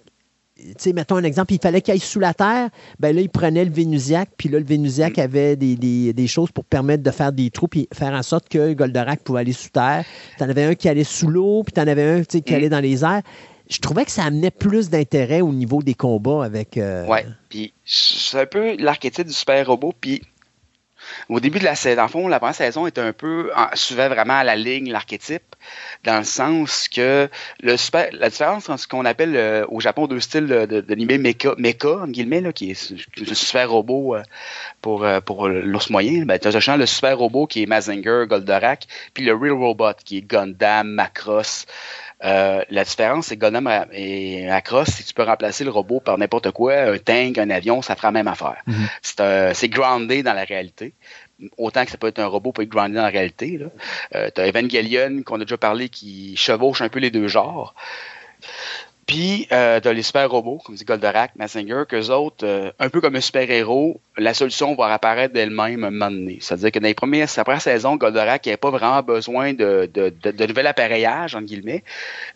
tu 0.62 0.74
sais, 0.78 0.92
mettons 0.92 1.16
un 1.16 1.24
exemple, 1.24 1.52
il 1.52 1.60
fallait 1.60 1.80
qu'il 1.80 1.92
aille 1.92 1.98
sous 2.00 2.20
la 2.20 2.34
terre, 2.34 2.68
ben 3.00 3.14
là, 3.14 3.20
il 3.20 3.28
prenait 3.28 3.64
le 3.64 3.70
Vénusiac, 3.70 4.30
puis 4.36 4.48
là, 4.48 4.58
le 4.58 4.64
Vénusiac 4.64 5.18
avait 5.18 5.56
des, 5.56 5.76
des- 5.76 6.12
des 6.12 6.26
choses 6.26 6.50
pour 6.52 6.64
permettre 6.64 7.02
de 7.02 7.10
faire 7.10 7.32
des 7.32 7.50
trous, 7.50 7.68
puis 7.68 7.88
faire 7.92 8.12
en 8.12 8.22
sorte 8.22 8.48
que 8.48 8.72
Goldorak 8.72 9.20
pouvait 9.22 9.40
aller 9.40 9.52
sous 9.52 9.70
terre. 9.70 10.04
T'en 10.38 10.48
avais 10.48 10.64
un 10.64 10.74
qui 10.74 10.88
allait 10.88 11.04
sous 11.04 11.28
l'eau, 11.28 11.62
puis 11.64 11.72
t'en 11.72 11.86
avais 11.86 12.02
un, 12.04 12.18
tu 12.20 12.26
sais, 12.38 12.40
qui 12.40 12.52
Mm. 12.52 12.56
allait 12.56 12.68
dans 12.68 12.80
les 12.80 13.04
airs. 13.04 13.22
Je 13.70 13.78
trouvais 13.78 14.04
que 14.04 14.10
ça 14.10 14.24
amenait 14.24 14.50
plus 14.50 14.90
d'intérêt 14.90 15.40
au 15.40 15.52
niveau 15.52 15.82
des 15.82 15.94
combats 15.94 16.44
avec... 16.44 16.76
euh, 16.76 17.06
Ouais. 17.06 17.24
Puis 17.48 17.72
c'est 17.84 18.40
un 18.40 18.46
peu 18.46 18.76
l'archétype 18.76 19.26
du 19.26 19.32
super 19.32 19.66
robot. 19.66 19.94
Puis 19.98 20.20
au 21.28 21.40
début 21.40 21.58
de 21.58 21.64
la 21.64 21.74
saison, 21.74 22.02
le 22.02 22.08
fond, 22.08 22.28
la 22.28 22.38
première 22.38 22.54
saison 22.54 22.86
était 22.86 23.00
un 23.00 23.12
peu 23.12 23.50
en- 23.56 23.68
suivait 23.74 24.08
vraiment 24.08 24.34
à 24.38 24.44
la 24.44 24.56
ligne 24.56 24.90
l'archétype, 24.90 25.42
dans 26.04 26.18
le 26.18 26.24
sens 26.24 26.88
que 26.88 27.28
la 27.62 28.28
différence 28.28 28.68
entre 28.68 28.80
ce 28.80 28.88
qu'on 28.88 29.04
appelle 29.04 29.36
euh, 29.36 29.64
au 29.68 29.80
Japon 29.80 30.06
deux 30.06 30.20
styles 30.20 30.46
de, 30.46 30.94
mecha, 30.94 32.06
guillemets, 32.08 32.52
qui 32.52 32.70
est 32.72 32.92
le 33.18 33.34
super 33.34 33.70
robot 33.70 34.16
euh, 34.16 34.22
pour, 34.80 35.04
euh, 35.04 35.20
pour 35.20 35.48
l'ours 35.48 35.90
moyen, 35.90 36.24
ben, 36.24 36.38
tu 36.38 36.48
as 36.48 36.76
le 36.76 36.86
super 36.86 37.18
robot 37.18 37.46
qui 37.46 37.62
est 37.62 37.66
Mazinger, 37.66 38.24
Goldorak, 38.28 38.86
puis 39.14 39.24
le 39.24 39.34
Real 39.34 39.52
Robot 39.52 39.94
qui 40.04 40.18
est 40.18 40.22
Gundam, 40.22 40.88
Macross. 40.88 41.66
Euh, 42.24 42.62
la 42.70 42.84
différence, 42.84 43.26
c'est 43.26 43.36
que 43.36 43.40
Gundam 43.40 43.68
et 43.92 44.46
Macross, 44.46 44.88
si 44.90 45.04
tu 45.04 45.12
peux 45.14 45.24
remplacer 45.24 45.64
le 45.64 45.70
robot 45.70 46.00
par 46.00 46.18
n'importe 46.18 46.50
quoi, 46.52 46.74
un 46.74 46.98
tank, 46.98 47.38
un 47.38 47.50
avion, 47.50 47.82
ça 47.82 47.96
fera 47.96 48.08
la 48.08 48.12
même 48.12 48.28
affaire. 48.28 48.62
Mhm. 48.66 48.88
C'est 49.02 49.20
un- 49.20 49.54
c'est 49.54 49.68
groundé 49.68 50.22
dans 50.22 50.32
la 50.34 50.44
réalité. 50.44 50.94
Autant 51.58 51.84
que 51.84 51.90
ça 51.90 51.96
peut 51.98 52.06
être 52.06 52.20
un 52.20 52.26
robot 52.26 52.52
peut 52.52 52.62
être 52.62 52.68
groundé 52.68 52.94
dans 52.94 53.02
la 53.02 53.08
réalité. 53.08 53.58
Là. 53.58 53.66
Euh, 54.14 54.30
t'as 54.32 54.46
Evangelion, 54.48 55.22
qu'on 55.24 55.40
a 55.40 55.44
déjà 55.44 55.56
parlé, 55.56 55.88
qui 55.88 56.36
chevauche 56.36 56.80
un 56.82 56.88
peu 56.88 57.00
les 57.00 57.10
deux 57.10 57.26
genres. 57.26 57.74
Puis, 59.12 59.46
euh, 59.52 59.78
t'as 59.78 59.92
les 59.92 60.02
super 60.02 60.30
robots, 60.30 60.58
comme 60.64 60.74
dit 60.74 60.86
Goldorak, 60.86 61.36
Massinger, 61.36 61.82
qu'eux 61.86 62.08
autres, 62.08 62.46
euh, 62.46 62.70
un 62.78 62.88
peu 62.88 63.02
comme 63.02 63.14
un 63.14 63.20
super-héros, 63.20 64.00
la 64.16 64.32
solution 64.32 64.74
va 64.74 64.86
apparaître 64.86 65.34
d'elle-même 65.34 65.84
un 65.84 65.90
moment 65.90 66.10
donné. 66.10 66.38
C'est-à-dire 66.40 66.72
que 66.72 66.78
dans 66.78 66.86
les 66.86 66.94
premières, 66.94 67.28
sa 67.28 67.44
première 67.44 67.60
saison, 67.60 67.96
Goldorak 67.96 68.46
n'avait 68.46 68.56
pas 68.56 68.70
vraiment 68.70 69.02
besoin 69.02 69.52
de, 69.52 69.90
de, 69.92 70.08
de, 70.22 70.30
de 70.30 70.46
nouvel 70.46 70.66
appareillage, 70.66 71.34
entre 71.34 71.44
guillemets. 71.44 71.84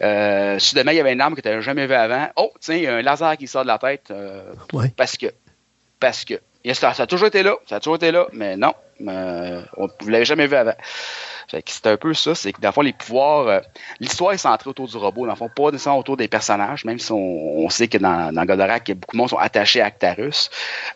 Euh, 0.02 0.58
soudainement, 0.58 0.90
il 0.92 0.98
y 0.98 1.00
avait 1.00 1.14
une 1.14 1.20
arme 1.22 1.34
que 1.34 1.40
tu 1.40 1.48
n'avais 1.48 1.62
jamais 1.62 1.86
vue 1.86 1.94
avant. 1.94 2.28
Oh, 2.36 2.52
tiens, 2.60 2.76
il 2.76 2.82
y 2.82 2.86
a 2.86 2.96
un 2.96 3.02
laser 3.02 3.38
qui 3.38 3.46
sort 3.46 3.62
de 3.62 3.68
la 3.68 3.78
tête. 3.78 4.10
euh, 4.10 4.42
Ouais. 4.74 4.92
Parce 4.98 5.16
que. 5.16 5.26
Parce 5.98 6.26
que. 6.26 6.34
Ça 6.74 6.90
a 6.98 7.06
toujours 7.06 7.28
été 7.28 7.42
là. 7.42 7.56
Ça 7.66 7.76
a 7.76 7.80
toujours 7.80 7.96
été 7.96 8.10
là. 8.10 8.26
Mais 8.34 8.56
non. 8.58 8.74
Euh, 9.06 9.62
on, 9.77 9.89
vous 10.01 10.09
l'avez 10.09 10.24
jamais 10.24 10.47
vu 10.47 10.56
avant. 10.56 10.74
C'est 11.48 11.86
un 11.86 11.97
peu 11.97 12.12
ça, 12.12 12.35
c'est 12.35 12.52
que 12.52 12.60
dans 12.60 12.68
le 12.68 12.73
fond, 12.73 12.81
les 12.81 12.93
pouvoirs, 12.93 13.47
euh, 13.47 13.60
l'histoire 14.01 14.32
est 14.32 14.39
centrée 14.39 14.68
autour 14.68 14.89
du 14.89 14.97
robot, 14.97 15.27
dans 15.27 15.32
le 15.32 15.36
fond, 15.36 15.48
pas 15.48 15.70
nécessairement 15.70 16.01
autour 16.01 16.16
des 16.16 16.28
personnages, 16.28 16.85
même 16.85 16.98
si 16.98 17.12
on, 17.12 17.59
on 17.59 17.68
sait 17.70 17.86
que 17.86 17.98
dans, 17.98 18.35
dans 18.35 18.44
Goldorak, 18.44 18.90
beaucoup 18.93 19.16
de 19.16 19.18
monde 19.18 19.31
sont 19.31 19.39
attachés 19.39 19.81
à 19.81 19.86
Actarus, 19.86 20.51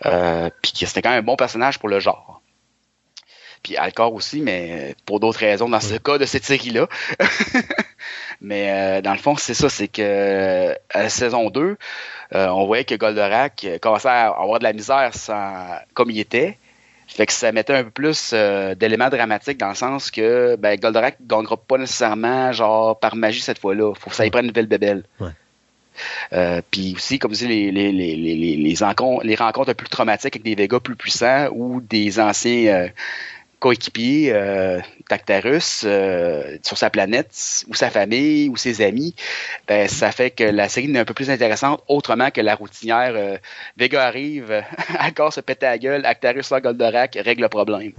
euh, 0.06 0.50
puis 0.60 0.72
que 0.72 0.86
c'était 0.86 1.02
quand 1.02 1.10
même 1.10 1.20
un 1.20 1.22
bon 1.26 1.36
personnage 1.36 1.78
pour 1.78 1.88
le 1.88 2.00
genre. 2.00 2.40
Puis 3.62 3.76
Alcor 3.76 4.14
aussi, 4.14 4.40
mais 4.40 4.94
pour 5.04 5.20
d'autres 5.20 5.40
raisons 5.40 5.68
dans 5.68 5.80
ce 5.80 5.96
cas 5.96 6.18
de 6.18 6.24
cette 6.24 6.44
série-là. 6.44 6.88
mais 8.40 8.70
euh, 8.70 9.02
dans 9.02 9.12
le 9.12 9.18
fond, 9.18 9.36
c'est 9.36 9.54
ça, 9.54 9.68
c'est 9.68 9.88
que 9.88 10.00
euh, 10.02 10.74
à 10.90 11.02
la 11.02 11.08
saison 11.10 11.50
2, 11.50 11.76
euh, 12.34 12.46
on 12.48 12.64
voyait 12.64 12.84
que 12.84 12.94
Goldorak 12.94 13.64
euh, 13.64 13.78
commençait 13.78 14.08
à 14.08 14.28
avoir 14.28 14.60
de 14.60 14.64
la 14.64 14.72
misère 14.72 15.14
sans, 15.14 15.66
comme 15.92 16.10
il 16.10 16.18
était. 16.18 16.58
Fait 17.10 17.26
que 17.26 17.32
ça 17.32 17.50
mettait 17.50 17.74
un 17.74 17.82
peu 17.82 17.90
plus 17.90 18.30
euh, 18.32 18.74
d'éléments 18.76 19.08
dramatiques 19.08 19.58
dans 19.58 19.68
le 19.68 19.74
sens 19.74 20.10
que 20.10 20.56
ben, 20.56 20.78
Goldorak 20.78 21.18
ne 21.20 21.26
gagnera 21.26 21.56
pas 21.56 21.76
nécessairement 21.76 22.52
genre 22.52 22.98
par 22.98 23.16
magie 23.16 23.40
cette 23.40 23.58
fois-là. 23.58 23.92
Faut 23.94 24.10
que 24.10 24.16
ça 24.16 24.24
y 24.24 24.30
prenne 24.30 24.44
une 24.44 24.50
nouvelle 24.52 24.66
bébelle. 24.66 25.02
Ouais. 25.18 25.30
Euh, 26.32 26.62
Puis 26.70 26.94
aussi, 26.96 27.18
comme 27.18 27.34
je 27.34 27.46
dis, 27.46 27.48
les, 27.48 27.72
les, 27.72 27.92
les, 27.92 28.56
les, 28.56 28.74
rencontres, 28.80 29.26
les 29.26 29.34
rencontres 29.34 29.70
un 29.70 29.74
peu 29.74 29.84
plus 29.84 29.88
traumatiques 29.88 30.36
avec 30.36 30.44
des 30.44 30.54
Vegas 30.54 30.80
plus 30.80 30.94
puissants 30.94 31.48
ou 31.52 31.80
des 31.80 32.20
anciens 32.20 32.88
coéquipiers 33.60 34.32
euh, 34.32 34.80
d'Actarus 35.08 35.82
euh, 35.84 36.56
sur 36.62 36.76
sa 36.76 36.90
planète, 36.90 37.64
ou 37.68 37.74
sa 37.74 37.90
famille, 37.90 38.48
ou 38.48 38.56
ses 38.56 38.82
amis, 38.82 39.14
ben, 39.68 39.86
ça 39.86 40.10
fait 40.10 40.30
que 40.30 40.44
la 40.44 40.68
série 40.68 40.90
est 40.90 40.98
un 40.98 41.04
peu 41.04 41.14
plus 41.14 41.30
intéressante 41.30 41.82
autrement 41.86 42.30
que 42.30 42.40
la 42.40 42.54
routinière. 42.54 43.12
euh, 43.14 43.36
Vega 43.76 44.04
arrive, 44.04 44.64
Alcor 44.98 45.32
se 45.32 45.40
pète 45.40 45.62
la 45.62 45.78
gueule, 45.78 46.04
Actarus 46.06 46.46
sort 46.46 46.60
Goldorak, 46.60 47.18
règle 47.22 47.42
le 47.42 47.48
problème. 47.48 47.92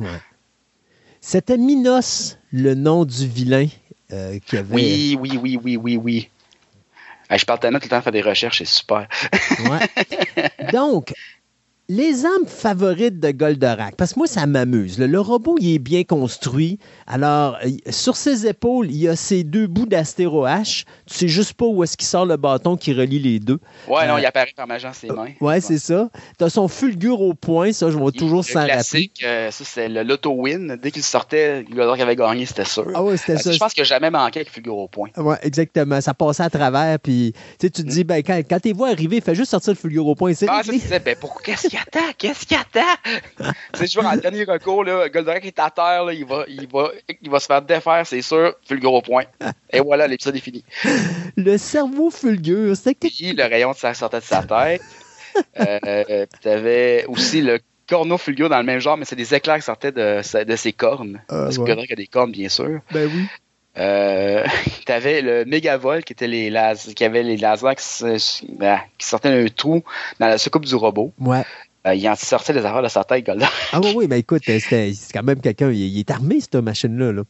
C'était 1.21 1.57
Minos, 1.57 2.37
le 2.51 2.73
nom 2.73 3.05
du 3.05 3.27
vilain 3.27 3.67
euh, 4.11 4.39
qui 4.45 4.57
avait. 4.57 4.73
Oui, 4.73 5.17
oui, 5.19 5.39
oui, 5.41 5.59
oui, 5.63 5.77
oui, 5.77 5.97
oui. 5.97 6.29
Je 7.29 7.45
parle 7.45 7.59
tellement 7.59 7.79
tout 7.79 7.85
le 7.85 7.89
temps 7.89 7.99
de 7.99 8.03
faire 8.03 8.11
des 8.11 8.21
recherches, 8.21 8.57
c'est 8.57 8.65
super. 8.65 9.07
Ouais. 9.69 10.67
Donc, 10.73 11.13
les 11.93 12.25
armes 12.25 12.45
favorites 12.47 13.19
de 13.19 13.31
Goldorak, 13.31 13.95
parce 13.97 14.13
que 14.13 14.19
moi, 14.19 14.27
ça 14.27 14.45
m'amuse. 14.45 14.97
Le, 14.97 15.07
le 15.07 15.19
robot, 15.19 15.57
il 15.59 15.73
est 15.75 15.79
bien 15.79 16.05
construit. 16.05 16.79
Alors, 17.05 17.57
sur 17.89 18.15
ses 18.15 18.47
épaules, 18.47 18.89
il 18.89 18.95
y 18.95 19.07
a 19.09 19.17
ses 19.17 19.43
deux 19.43 19.67
bouts 19.67 19.85
d'astéro-H. 19.87 20.85
Tu 21.05 21.13
sais 21.13 21.27
juste 21.27 21.53
pas 21.53 21.65
où 21.65 21.83
est-ce 21.83 21.97
qu'il 21.97 22.07
sort 22.07 22.25
le 22.25 22.37
bâton 22.37 22.77
qui 22.77 22.93
relie 22.93 23.19
les 23.19 23.39
deux. 23.39 23.59
Ouais, 23.89 24.07
non, 24.07 24.15
Euh, 24.15 24.19
il 24.21 24.25
apparaît 24.25 24.53
par 24.55 24.67
magie 24.67 24.85
dans 24.85 24.93
ses 24.93 25.07
mains. 25.07 25.31
Ouais, 25.41 25.59
c'est 25.59 25.79
ça. 25.79 26.09
Tu 26.37 26.45
as 26.45 26.49
son 26.49 26.69
fulgure 26.69 27.19
au 27.19 27.33
point, 27.33 27.73
ça, 27.73 27.91
je 27.91 27.97
vais 27.97 28.11
toujours 28.11 28.45
s'en 28.45 28.65
rappeler. 28.65 29.11
euh, 29.25 29.51
ça, 29.51 29.63
c'est 29.65 29.89
le 29.89 30.03
l'auto-win. 30.03 30.77
Dès 30.81 30.91
qu'il 30.91 31.03
sortait, 31.03 31.65
Goldorak 31.69 31.99
avait 31.99 32.15
gagné, 32.15 32.45
c'était 32.45 32.63
sûr. 32.63 32.87
Ah 32.95 33.03
ouais, 33.03 33.17
c'était 33.17 33.33
Euh, 33.33 33.37
ça. 33.37 33.51
Je 33.51 33.57
pense 33.59 33.75
n'a 33.77 33.83
jamais 33.83 34.09
manqué 34.09 34.39
avec 34.39 34.49
Figure 34.49 34.77
au 34.77 34.87
point. 34.87 35.09
Ouais, 35.17 35.37
exactement. 35.43 35.99
Ça 35.99 36.13
passait 36.13 36.43
à 36.43 36.49
travers, 36.49 36.99
puis 36.99 37.33
tu 37.59 37.69
te 37.69 37.81
dis, 37.81 38.05
ben, 38.05 38.23
quand, 38.23 38.39
quand 38.49 38.59
t'es 38.61 38.71
vois 38.71 38.89
arriver, 38.91 39.19
fais 39.19 39.35
juste 39.35 39.51
sortir 39.51 39.73
le 39.73 39.77
fulgure 39.77 40.07
au 40.07 40.15
point. 40.15 40.31
Ah, 40.47 40.61
ça, 40.63 40.71
tu 40.71 40.79
disais, 40.79 40.99
ben, 40.99 41.15
pourquoi, 41.19 41.41
qu'est-ce 41.43 41.67
qu'il 41.67 41.80
attend? 41.81 42.11
Qu'est-ce 42.17 42.45
qu'il 42.45 42.57
attend? 42.57 43.51
c'est 43.73 43.85
toujours 43.85 44.05
en 44.05 44.15
dernier 44.15 44.43
recours, 44.43 44.83
là, 44.83 45.09
Goldorak 45.09 45.45
est 45.45 45.59
à 45.59 45.69
terre, 45.69 46.05
là, 46.05 46.13
il, 46.13 46.25
va, 46.25 46.45
il, 46.47 46.67
va, 46.67 46.91
il 47.21 47.29
va 47.29 47.39
se 47.39 47.45
faire 47.45 47.61
défaire, 47.61 48.05
c'est 48.05 48.21
sûr, 48.21 48.53
Fulgure 48.67 48.93
au 48.93 49.01
point. 49.01 49.23
Et 49.71 49.79
voilà, 49.79 50.07
l'épisode 50.07 50.35
est 50.35 50.39
fini. 50.39 50.63
Le 51.37 51.57
cerveau 51.57 52.09
fulgure, 52.09 52.75
c'était 52.75 52.95
que 52.95 53.07
Puis 53.07 53.33
le 53.33 53.43
rayon 53.43 53.71
de 53.71 53.77
sa 53.77 53.93
sortait 53.93 54.19
de 54.19 54.23
sa 54.25 54.43
tête. 54.43 54.81
Euh, 55.59 56.25
puis 56.25 56.41
t'avais 56.41 57.05
aussi 57.07 57.41
le 57.41 57.59
corneau 57.87 58.17
fulgure 58.17 58.49
dans 58.49 58.57
le 58.57 58.63
même 58.63 58.79
genre, 58.79 58.97
mais 58.97 59.05
c'est 59.05 59.15
des 59.15 59.33
éclairs 59.33 59.57
qui 59.57 59.63
sortaient 59.63 59.91
de, 59.91 60.21
ses 60.55 60.73
cornes. 60.73 61.21
Ah, 61.29 61.43
parce 61.43 61.57
que. 61.57 61.63
Goldorak 61.63 61.91
a 61.91 61.95
des 61.95 62.07
cornes, 62.07 62.31
bien 62.31 62.49
sûr. 62.49 62.79
Ben 62.91 63.09
oui. 63.13 63.25
Euh, 63.77 64.45
t'avais 64.85 65.21
le 65.21 65.45
Mégavol 65.45 66.03
qui 66.03 66.13
était 66.13 66.27
les 66.27 66.49
lasers, 66.49 66.93
qui 66.93 67.05
avait 67.05 67.23
les 67.23 67.37
lasers 67.37 67.75
qui, 67.77 67.83
se- 67.83 68.45
ben, 68.57 68.79
qui 68.97 69.07
sortaient 69.07 69.43
d'un 69.43 69.49
trou 69.49 69.83
dans 70.19 70.27
la 70.27 70.37
soucoupe 70.37 70.65
du 70.65 70.75
robot. 70.75 71.13
Ouais. 71.19 71.43
Euh, 71.87 71.95
il 71.95 72.07
en 72.07 72.15
sortait 72.15 72.53
des 72.53 72.59
affaires 72.59 72.83
de 72.83 72.87
sa 72.87 73.03
tête, 73.03 73.25
Goldorak. 73.25 73.51
Ah 73.71 73.79
oui, 73.81 73.93
oui, 73.95 74.07
mais 74.07 74.19
écoute, 74.19 74.43
euh, 74.49 74.59
c'est 74.59 74.93
quand 75.11 75.23
même 75.23 75.41
quelqu'un, 75.41 75.71
il, 75.71 75.79
il 75.79 75.99
est 75.99 76.11
armé, 76.11 76.39
cette 76.39 76.55
machine-là. 76.55 77.11
Là. 77.11 77.23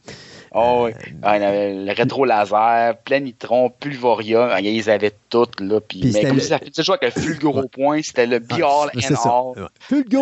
Oh, 0.54 0.84
oui. 0.86 0.92
Ah, 1.22 1.38
il 1.38 1.42
avait 1.44 1.72
le 1.74 1.92
rétro 1.92 2.24
laser, 2.24 2.96
Planitron, 3.04 3.70
Pulvoria, 3.70 4.50
Ah, 4.52 4.60
ils 4.60 4.90
avaient 4.90 5.12
toutes 5.30 5.60
là. 5.60 5.80
Puis, 5.80 6.00
Puis 6.00 6.12
mais 6.12 6.22
comme 6.24 6.34
le- 6.36 6.40
si 6.42 6.48
ça 6.48 6.58
fait 6.58 6.70
toujours 6.70 6.96
avec 7.00 7.14
le 7.14 7.22
fulgure 7.22 7.56
au 7.56 7.68
point, 7.68 8.00
c'était 8.02 8.26
le 8.26 8.38
be 8.38 8.54
all 8.62 8.90
Ah, 8.94 8.98
and 9.10 9.54
all. 9.56 9.68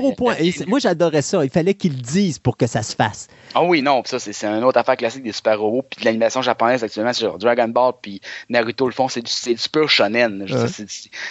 Au 0.05 0.13
point. 0.13 0.37
Et 0.39 0.53
moi, 0.67 0.79
j'adorais 0.79 1.23
ça. 1.23 1.45
Il 1.45 1.51
fallait 1.51 1.75
qu'ils 1.75 1.95
le 1.97 2.01
disent 2.03 2.39
pour 2.39 2.57
que 2.57 2.67
ça 2.67 2.83
se 2.83 2.95
fasse. 2.95 3.27
Ah 3.55 3.63
oui, 3.65 3.83
non, 3.83 4.03
ça, 4.05 4.19
c'est 4.21 4.45
une 4.45 4.63
autre 4.63 4.79
affaire 4.79 4.97
classique 4.97 5.25
des 5.25 5.33
super 5.33 5.59
robots. 5.59 5.83
Puis 5.83 6.01
de 6.01 6.05
l'animation 6.05 6.43
japonaise 6.43 6.85
actuellement, 6.85 7.13
c'est 7.13 7.23
genre 7.25 7.39
Dragon 7.39 7.67
Ball, 7.69 7.93
puis 8.01 8.21
Naruto, 8.49 8.87
le 8.87 8.93
fond, 8.93 9.09
c'est 9.09 9.23
du, 9.23 9.55
du 9.55 9.69
pur 9.69 9.89
shonen. 9.91 10.43
Ouais. 10.43 10.69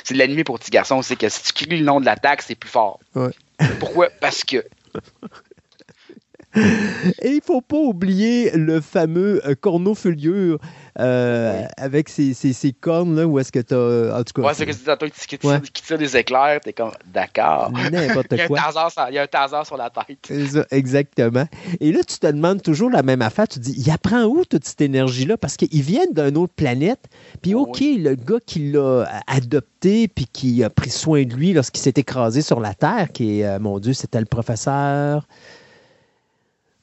C'est 0.04 0.14
de 0.14 0.20
l'animé 0.20 0.44
pour 0.44 0.60
petits 0.60 0.72
garçons. 0.72 1.02
C'est 1.02 1.16
que 1.16 1.30
si 1.30 1.42
tu 1.44 1.54
cries 1.54 1.78
le 1.80 1.86
nom 1.86 2.00
de 2.02 2.06
l'attaque, 2.06 2.42
c'est 2.42 2.56
plus 2.56 2.70
fort. 2.70 3.00
Ouais. 3.16 3.32
Pourquoi? 3.80 4.10
Parce 4.20 4.44
que. 4.44 4.64
Et 7.22 7.30
il 7.32 7.42
faut 7.46 7.62
pas 7.62 7.78
oublier 7.78 8.52
le 8.56 8.82
fameux 8.82 9.42
euh, 9.48 9.54
cornofoliure 9.60 10.58
euh, 11.00 11.62
avec 11.78 12.10
ses, 12.10 12.34
ses- 12.34 12.54
ses 12.54 12.72
cornes, 12.74 13.16
là, 13.16 13.26
où 13.28 13.38
est-ce 13.40 13.52
que 13.52 13.60
tu 13.60 13.74
as. 13.74 14.18
En 14.20 14.24
tout 14.24 14.34
cas, 14.34 14.48
Ouais, 14.48 14.54
c'est 14.54 14.72
ce 14.72 14.78
que 14.80 14.86
tantôt, 14.86 15.06
qui, 15.08 15.48
Ouais. 15.48 15.62
qui 15.74 15.84
tire 15.84 15.98
des 15.98 16.18
éclairs, 16.18 16.60
t'es 16.62 16.74
comme, 16.74 16.92
d'accord. 17.14 17.72
n'importe 17.92 18.28
Il 18.32 18.38
y, 18.38 18.42
a 18.42 18.44
un 18.46 18.48
quoi. 18.48 18.58
il 19.10 19.14
y 19.16 19.18
a 19.20 19.22
un 19.24 19.28
taser 19.28 19.64
sur 19.66 19.78
la 19.78 19.90
tête. 19.90 20.18
C'est 20.28 20.48
ça, 20.48 20.66
exactement. 20.72 21.46
Et 21.80 21.92
là, 21.92 22.00
tu 22.04 22.18
te 22.18 22.28
demandes 22.28 22.62
toujours 22.62 22.90
la 22.90 23.04
même 23.04 23.22
affaire. 23.22 23.48
Tu 23.48 23.60
te 23.60 23.64
dis, 23.64 23.76
il 23.78 23.92
apprend 23.92 24.24
où 24.24 24.44
toute 24.44 24.66
cette 24.66 24.82
énergie-là? 24.82 25.38
Parce 25.38 25.56
qu'ils 25.56 25.82
viennent 25.84 26.14
d'une 26.14 26.38
autre 26.38 26.54
planète. 26.56 27.06
Puis, 27.42 27.54
Oh, 27.54 27.62
OK, 27.62 27.80
le 27.82 28.16
gars 28.16 28.40
qui 28.46 28.72
l'a 28.72 29.06
adopté 29.28 30.08
puis 30.08 30.26
qui 30.32 30.64
a 30.64 30.70
pris 30.70 30.90
soin 30.90 31.24
de 31.24 31.34
lui 31.34 31.54
lorsqu'il 31.54 31.82
s'est 31.82 31.94
écrasé 31.96 32.42
sur 32.42 32.60
la 32.60 32.74
Terre, 32.74 33.10
qui 33.14 33.40
est, 33.42 33.46
euh, 33.46 33.60
mon 33.60 33.80
Dieu, 33.80 33.94
c'était 33.94 34.20
le 34.20 34.26
professeur. 34.26 35.28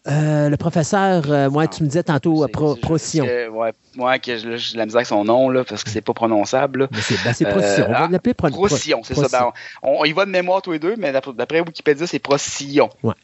Euh, 0.09 0.49
le 0.49 0.57
professeur, 0.57 1.24
euh, 1.31 1.49
ouais, 1.51 1.66
tu 1.69 1.83
me 1.83 1.89
disais 1.89 2.03
tantôt, 2.05 2.45
euh, 2.45 2.49
Pro- 2.49 2.77
Procyon. 2.77 3.27
que- 3.27 3.49
Ouais, 3.49 3.73
ouais, 3.99 4.19
que 4.20 4.37
j'ai 4.37 4.45
de 4.74 4.78
la 4.78 4.85
misère 4.87 4.99
avec 4.99 5.07
son 5.07 5.24
nom, 5.24 5.49
là, 5.49 5.65
parce 5.65 5.83
que 5.83 5.91
c'est 5.91 6.01
pas 6.01 6.12
prononçable. 6.15 6.81
là. 6.83 6.89
Mais 6.93 7.01
c'est 7.01 7.24
ben, 7.24 7.33
c'est 7.33 7.47
Euh, 7.47 7.51
Procyon. 7.51 7.87
On 7.89 7.93
va 7.93 7.99
ah, 8.05 8.09
l'appeler 8.11 8.35
Pro- 8.35 8.49
Pro- 8.51 8.66
Procyon, 8.66 9.01
c'est 9.03 9.15
ça. 9.15 9.23
Procyon. 9.23 9.39
Ben, 9.41 9.53
on, 9.83 9.97
on 10.01 10.05
y 10.05 10.12
va 10.12 10.24
de 10.24 10.31
mémoire 10.31 10.62
tous 10.62 10.73
les 10.73 10.78
deux, 10.78 10.95
mais 10.97 11.12
d'après 11.12 11.61
Wikipédia, 11.61 12.07
c'est 12.07 12.19
Procyon. 12.20 12.89
Ouais. 13.03 13.15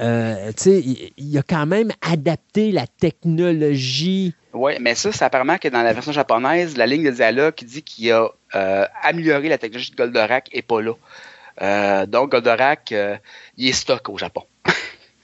Euh, 0.00 0.48
tu 0.48 0.62
sais, 0.62 0.78
il, 0.80 1.12
il 1.16 1.38
a 1.38 1.42
quand 1.42 1.64
même 1.66 1.90
adapté 2.02 2.72
la 2.72 2.86
technologie. 2.86 4.34
ouais, 4.52 4.78
mais 4.80 4.94
ça, 4.94 5.12
c'est 5.12 5.24
apparemment 5.24 5.58
que 5.58 5.68
dans 5.68 5.82
la 5.82 5.92
version 5.92 6.12
japonaise, 6.12 6.76
la 6.76 6.86
ligne 6.86 7.04
de 7.04 7.10
dialogue 7.10 7.54
qui 7.54 7.64
dit 7.64 7.82
qu'il 7.82 8.12
a 8.12 8.28
amélioré 9.02 9.48
la 9.48 9.58
technologie 9.58 9.90
de 9.92 9.96
Goldorak 9.96 10.48
est 10.52 10.62
pas 10.62 10.80
là. 10.82 12.06
Donc, 12.06 12.32
Goldorak, 12.32 12.94
il 13.56 13.68
est 13.68 13.72
stock 13.72 14.08
au 14.10 14.18
Japon. 14.18 14.42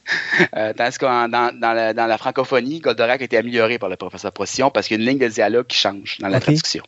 Euh, 0.57 0.73
tandis 0.77 0.99
que 0.99 1.05
dans, 1.05 1.59
dans 1.59 1.73
la, 1.73 1.95
dans 1.95 2.07
la 2.07 2.19
francophonie, 2.19 2.81
Goldorak 2.81 3.21
a 3.21 3.25
été 3.25 3.37
amélioré 3.37 3.79
par 3.79 3.89
le 3.89 3.97
professeur 3.97 4.33
Procyon 4.33 4.71
parce 4.71 4.89
qu'il 4.89 4.97
y 4.97 5.01
a 5.01 5.03
une 5.03 5.09
ligne 5.09 5.19
de 5.19 5.29
dialogue 5.33 5.67
qui 5.67 5.79
change 5.79 6.19
dans 6.19 6.29
la 6.29 6.41
traduction. 6.41 6.83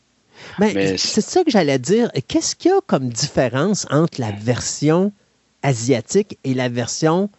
Ben, 0.59 0.73
Mais- 0.75 0.97
c'est 0.99 1.21
ça 1.21 1.45
que 1.45 1.51
j'allais 1.51 1.79
dire. 1.79 2.11
Qu'est-ce 2.29 2.57
qu'il 2.57 2.71
y 2.71 2.75
a 2.75 2.81
comme 2.87 3.09
différence 3.09 3.87
entre 3.91 4.21
la 4.21 4.33
version 4.33 5.13
asiatique 5.63 6.39
et 6.45 6.55
la 6.55 6.69
version 6.69 7.31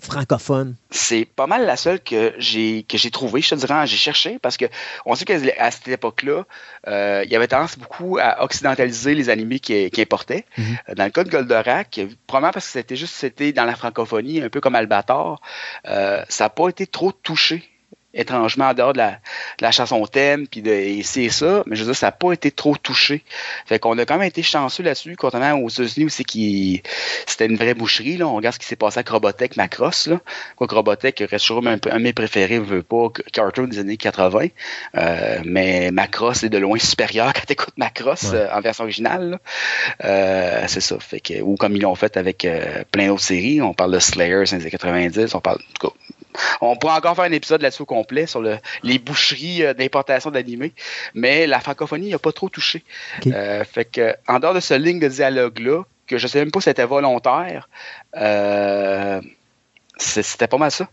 francophone? 0.00 0.76
c'est 0.90 1.24
pas 1.24 1.46
mal 1.46 1.66
la 1.66 1.76
seule 1.76 2.00
que 2.00 2.34
j'ai 2.38 2.84
que 2.84 2.98
j'ai 2.98 3.10
trouvée, 3.10 3.40
je 3.40 3.50
te 3.50 3.54
dirais, 3.54 3.86
j'ai 3.86 3.96
cherché 3.96 4.38
parce 4.40 4.56
que 4.56 4.66
on 5.06 5.14
sait 5.14 5.24
qu'à 5.24 5.70
cette 5.70 5.88
époque-là, 5.88 6.44
euh, 6.88 7.22
il 7.24 7.30
y 7.30 7.36
avait 7.36 7.48
tendance 7.48 7.78
beaucoup 7.78 8.18
à 8.20 8.42
occidentaliser 8.42 9.14
les 9.14 9.28
animés 9.30 9.60
qui, 9.60 9.90
qui 9.90 10.02
importaient. 10.02 10.44
Mhm. 10.58 10.78
Euh, 10.88 10.94
Dans 10.94 11.04
le 11.04 11.10
cas 11.10 11.24
de 11.24 11.30
Goldorak, 11.30 12.00
probablement 12.26 12.52
parce 12.52 12.66
que 12.66 12.72
c'était 12.72 12.96
juste 12.96 13.14
c'était 13.14 13.52
dans 13.52 13.64
la 13.64 13.76
francophonie, 13.76 14.42
un 14.42 14.48
peu 14.48 14.60
comme 14.60 14.74
Albator, 14.74 15.40
euh, 15.86 16.22
ça 16.28 16.44
n'a 16.44 16.50
pas 16.50 16.68
été 16.68 16.86
trop 16.86 17.12
touché 17.12 17.68
étrangement 18.12 18.66
en 18.70 18.74
dehors 18.74 18.92
de 18.92 18.98
la, 18.98 19.10
de 19.12 19.16
la 19.62 19.70
chanson 19.70 20.04
thème 20.06 20.46
puis 20.48 20.62
de 20.62 20.70
et 20.70 21.02
c'est 21.02 21.28
ça 21.28 21.62
mais 21.66 21.76
je 21.76 21.82
veux 21.82 21.86
dire 21.92 21.96
ça 21.96 22.06
n'a 22.08 22.12
pas 22.12 22.32
été 22.32 22.50
trop 22.50 22.76
touché 22.76 23.22
fait 23.66 23.78
qu'on 23.78 23.96
a 23.98 24.04
quand 24.04 24.18
même 24.18 24.26
été 24.26 24.42
chanceux 24.42 24.82
là-dessus 24.82 25.14
contrairement 25.16 25.60
aux 25.62 25.68
États-Unis 25.68 26.06
où 26.06 26.08
c'est 26.08 26.24
qui 26.24 26.82
c'était 27.26 27.46
une 27.46 27.56
vraie 27.56 27.74
boucherie 27.74 28.16
là 28.16 28.26
on 28.26 28.34
regarde 28.36 28.54
ce 28.54 28.58
qui 28.58 28.66
s'est 28.66 28.76
passé 28.76 28.98
avec 28.98 29.08
Robotech 29.10 29.56
Macross 29.56 30.08
là 30.08 30.20
quoique 30.56 30.74
Robotech 30.74 31.22
reste 31.30 31.46
toujours 31.46 31.66
un, 31.66 31.74
un 31.74 31.76
de 31.98 32.02
mes 32.02 32.12
préférés 32.12 32.58
veut 32.58 32.82
pas 32.82 33.08
que- 33.10 33.22
cartoon 33.30 33.64
des 33.68 33.78
années 33.78 33.96
80 33.96 34.48
euh, 34.96 35.38
mais 35.44 35.90
Macross 35.92 36.42
est 36.42 36.48
de 36.48 36.58
loin 36.58 36.78
supérieur 36.78 37.32
quand 37.32 37.44
t'écoutes 37.46 37.76
Macross 37.76 38.24
Ouais. 38.24 38.34
euh, 38.38 38.54
en 38.54 38.60
version 38.60 38.84
originale. 38.84 39.38
Euh, 40.04 40.64
c'est 40.66 40.80
ça 40.80 40.98
fait 40.98 41.20
que 41.20 41.40
ou 41.42 41.54
comme 41.56 41.76
ils 41.76 41.82
l'ont 41.82 41.94
fait 41.94 42.16
avec 42.16 42.46
plein 42.90 43.06
d'autres 43.08 43.22
séries 43.22 43.62
on 43.62 43.72
parle 43.74 43.92
de 43.92 43.98
Slayer 43.98 44.42
années 44.52 44.70
90 44.70 45.34
on 45.34 45.40
parle 45.40 45.58
en 45.58 45.78
tout 45.80 45.88
cas 45.88 45.94
on 46.60 46.76
pourrait 46.76 46.94
encore 46.94 47.16
faire 47.16 47.24
un 47.24 47.32
épisode 47.32 47.62
là-dessus 47.62 47.82
au 47.82 47.86
complet 47.86 48.26
sur 48.26 48.40
le- 48.40 48.58
les 48.82 48.98
boucheries 48.98 49.64
euh, 49.64 49.74
d'importation 49.74 50.30
d'animés, 50.30 50.72
mais 51.14 51.46
la 51.46 51.60
francophonie 51.60 52.10
n'a 52.10 52.18
pas 52.18 52.32
trop 52.32 52.48
touché. 52.48 52.84
Euh, 53.26 53.64
fait 53.64 53.84
que, 53.84 54.14
en 54.28 54.38
dehors 54.38 54.54
de 54.54 54.60
ce 54.60 54.74
ligne 54.74 55.00
de 55.00 55.08
dialogue-là, 55.08 55.82
que 56.06 56.18
je 56.18 56.26
sais 56.26 56.38
même 56.38 56.50
pas 56.50 56.60
si 56.60 56.64
c'était 56.64 56.84
volontaire, 56.84 57.68
euh, 58.16 59.20
c'était 59.96 60.46
pas 60.48 60.58
mal 60.58 60.70
ça. 60.70 60.88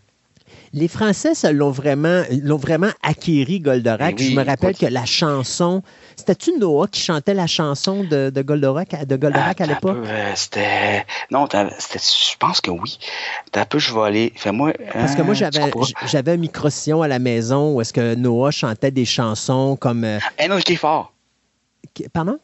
Les 0.78 0.88
Français 0.88 1.34
l'ont 1.54 1.72
vraiment, 1.72 2.22
l'ont 2.44 2.58
vraiment 2.58 2.92
acquéri, 3.02 3.60
Goldorak. 3.60 4.16
Ben 4.16 4.16
oui, 4.20 4.32
Je 4.32 4.36
me 4.40 4.46
rappelle 4.46 4.78
que 4.78 4.86
la 4.86 5.06
chanson. 5.06 5.82
C'était-tu 6.16 6.52
Noah 6.60 6.88
qui 6.88 7.02
chantait 7.02 7.34
la 7.34 7.48
chanson 7.48 8.04
de, 8.04 8.30
de 8.30 8.42
Goldorak, 8.44 9.08
de 9.08 9.16
Goldorak 9.16 9.60
à 9.60 9.64
un 9.64 9.68
l'époque? 9.68 9.98
euh, 10.06 10.32
c'était. 10.36 11.04
Non, 11.32 11.48
c'était. 11.80 11.98
Je 12.00 12.38
pense 12.38 12.62
que 12.62 12.70
oui. 12.70 13.00
T'as 13.52 13.62
un 13.62 13.66
peu, 13.66 13.80
je 13.80 13.92
vais 13.92 14.02
aller. 14.02 14.34
Fais-moi. 14.36 14.72
Parce 14.94 15.16
que 15.16 15.24
moi, 15.24 15.32
euh, 15.32 15.50
j'avais, 15.52 15.72
j'avais 16.06 16.32
un 16.34 16.38
micro-sillon 16.38 17.02
à 17.02 17.08
la 17.08 17.18
maison 17.18 17.74
où 17.74 17.82
est-ce 17.82 17.92
que 17.94 18.14
Noah 18.14 18.52
chantait 18.52 18.92
des 18.92 19.06
chansons 19.06 19.78
comme. 19.78 20.04
euh, 20.04 20.20
pas? 20.38 20.46
Enrique 20.54 20.78
Fort. 20.78 21.12
pardon? 22.14 22.38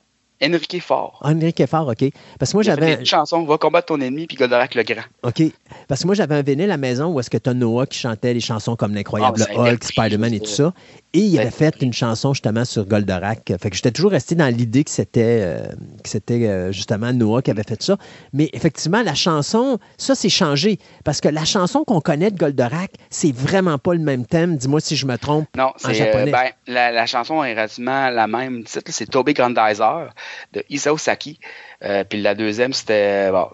Enrique 0.44 0.82
Fort. 0.82 1.20
Enrique 1.24 1.66
Fort, 1.66 1.88
OK. 1.88 2.10
Parce 2.40 2.52
que 2.52 2.58
moi, 2.58 2.64
j'avais. 2.64 2.98
des 2.98 3.06
chansons 3.06 3.44
Va 3.44 3.58
combattre 3.58 3.88
ton 3.88 4.02
ennemi, 4.02 4.28
puis 4.28 4.38
Goldorak 4.38 4.76
le 4.76 4.84
Grand. 4.84 5.04
OK. 5.24 5.44
Parce 5.88 6.02
que 6.02 6.08
moi, 6.08 6.16
j'avais 6.16 6.36
un 6.36 6.42
vinyle 6.42 6.66
à 6.66 6.68
la 6.68 6.78
maison 6.78 7.08
où 7.08 7.20
est-ce 7.20 7.30
que 7.30 7.38
tu 7.38 7.50
as 7.50 7.54
Noah 7.54 7.86
qui 7.86 8.00
chantait 8.00 8.34
les 8.34 8.40
chansons 8.40 8.76
comme 8.76 8.94
L'incroyable 8.94 9.44
Ah, 9.48 9.52
été 9.52 9.60
Hulk, 9.60 9.84
Spider-Man 9.84 10.34
et 10.34 10.40
tout 10.40 10.46
ça. 10.48 10.74
Et 11.16 11.20
il 11.20 11.38
avait 11.38 11.48
été 11.50 11.58
fait 11.58 11.76
une 11.82 11.94
chanson 11.94 12.34
justement 12.34 12.66
sur 12.66 12.86
Goldorak. 12.86 13.54
Fait 13.62 13.70
que 13.70 13.76
j'étais 13.76 13.92
toujours 13.92 14.12
resté 14.12 14.34
dans 14.34 14.48
l'idée 14.48 14.84
que 14.84 14.90
c'était 14.90 15.42
euh, 15.44 15.68
que 16.04 16.10
c'était 16.10 16.48
euh, 16.48 16.72
justement 16.72 17.14
Noah 17.14 17.44
qui 17.44 17.52
avait 17.52 17.64
fait 17.64 17.82
ça. 17.84 17.98
Mais 18.34 18.50
effectivement, 18.54 19.04
la 19.04 19.14
chanson, 19.14 19.78
ça, 19.98 20.16
c'est 20.16 20.30
changé. 20.30 20.80
Parce 21.04 21.22
que 21.22 21.30
la 21.30 21.46
chanson 21.46 21.84
qu'on 21.84 22.02
connaît 22.02 22.32
de 22.32 22.38
Goldorak, 22.38 22.92
c'est 23.12 23.32
vraiment 23.32 23.78
pas 23.78 23.94
le 23.94 24.00
même 24.00 24.26
thème. 24.26 24.58
Dis-moi 24.58 24.80
si 24.80 24.96
je 24.96 25.06
me 25.06 25.18
trompe. 25.18 25.48
Non, 25.56 25.72
c'est 25.78 25.94
japonais. 25.94 26.30
euh, 26.30 26.32
ben, 26.32 26.50
la, 26.66 26.92
la 26.92 27.06
chanson 27.06 27.44
est 27.44 27.52
relativement 27.54 28.10
la 28.10 28.26
même 28.26 28.64
titre. 28.64 28.92
C'est 28.92 29.06
Toby 29.06 29.34
Grandizer 29.34 30.10
de 30.54 30.64
Isao 30.70 30.98
Saki. 30.98 31.40
Euh, 31.84 32.04
puis 32.04 32.22
la 32.22 32.34
deuxième, 32.34 32.74
c'était. 32.74 33.30
Bon, 33.30 33.50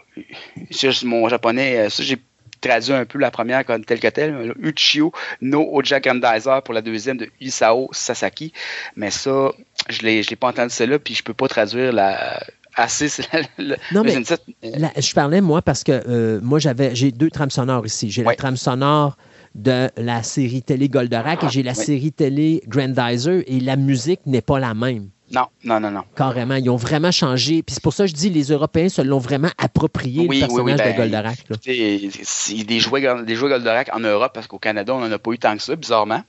mon 1.04 1.28
japonais, 1.28 1.90
ça, 1.90 2.04
j'ai 2.04 2.18
traduit 2.62 2.94
un 2.94 3.06
peu 3.06 3.20
la 3.20 3.32
première 3.32 3.66
comme 3.66 3.86
telle 3.86 4.00
que 4.00 4.08
telle. 4.08 4.54
Uchiyo 4.62 5.12
no 5.42 5.68
Oja 5.72 6.00
Grandizer 6.00 6.62
pour 6.64 6.74
la 6.74 6.82
deuxième 6.82 7.18
de 7.18 7.30
Isao 7.40 7.90
Sasaki. 7.92 8.54
Mais 8.96 9.12
ça, 9.12 9.52
je 9.90 10.02
l'ai, 10.02 10.24
je 10.24 10.30
l'ai 10.30 10.36
pas 10.36 10.50
entendu 10.50 10.74
celle-là, 10.74 11.00
puis 11.00 11.16
je 11.16 11.24
peux 11.24 11.34
pas 11.34 11.48
traduire 11.48 11.94
la. 11.94 12.40
Assez, 12.76 13.10
Non, 13.92 14.04
mais. 14.04 14.16
Euh, 14.16 14.88
je 14.96 15.14
parlais, 15.14 15.42
moi, 15.42 15.62
parce 15.62 15.84
que 15.84 15.92
euh, 16.08 16.40
moi, 16.42 16.60
j'avais 16.60 16.96
j'ai 16.96 17.12
deux 17.12 17.30
trames 17.30 17.50
sonores 17.50 17.86
ici. 17.86 18.10
J'ai 18.10 18.24
la 18.24 18.36
trame 18.36 18.56
sonore 18.56 19.18
de 19.56 19.90
la 19.98 20.24
série 20.24 20.62
télé 20.62 20.88
Goldorak 20.88 21.44
et 21.44 21.50
j'ai 21.50 21.64
la 21.64 21.74
série 21.74 22.12
télé 22.12 22.62
Grandizer 22.68 23.42
et 23.48 23.60
la 23.60 23.76
musique 23.76 24.22
n'est 24.26 24.44
pas 24.44 24.60
la 24.60 24.74
même. 24.76 25.10
Non, 25.32 25.46
non, 25.64 25.80
non, 25.80 25.92
non. 25.92 26.04
Carrément. 26.16 26.56
Ils 26.56 26.70
ont 26.70 26.76
vraiment 26.76 27.12
changé. 27.12 27.62
Puis 27.64 27.76
c'est 27.76 27.84
pour 27.84 27.94
ça 27.94 28.06
que 28.06 28.10
je 28.10 28.16
dis 28.16 28.30
les 28.30 28.46
Européens 28.52 28.90
se 28.90 29.02
l'ont 29.02 29.20
vraiment 29.20 29.52
approprié, 29.58 30.22
Oui, 30.22 30.26
le 30.26 30.32
oui, 30.32 30.40
personnage 30.40 30.80
oui, 30.80 30.86
ben, 30.86 30.92
de 30.94 30.98
Goldorak. 30.98 31.38
là. 31.50 31.56
Écoutez, 31.56 32.10
c'est 32.24 32.64
des 32.64 32.80
jouets, 32.80 33.24
des 33.24 33.36
jouets 33.36 33.50
Goldorak 33.50 33.90
en 33.94 34.00
Europe, 34.00 34.32
parce 34.34 34.48
qu'au 34.48 34.58
Canada, 34.60 34.94
on 34.96 35.00
n'en 35.02 35.12
a 35.12 35.20
pas 35.20 35.32
eu 35.32 35.38
tant 35.38 35.56
que 35.56 35.62
ça, 35.62 35.76
bizarrement. 35.76 36.24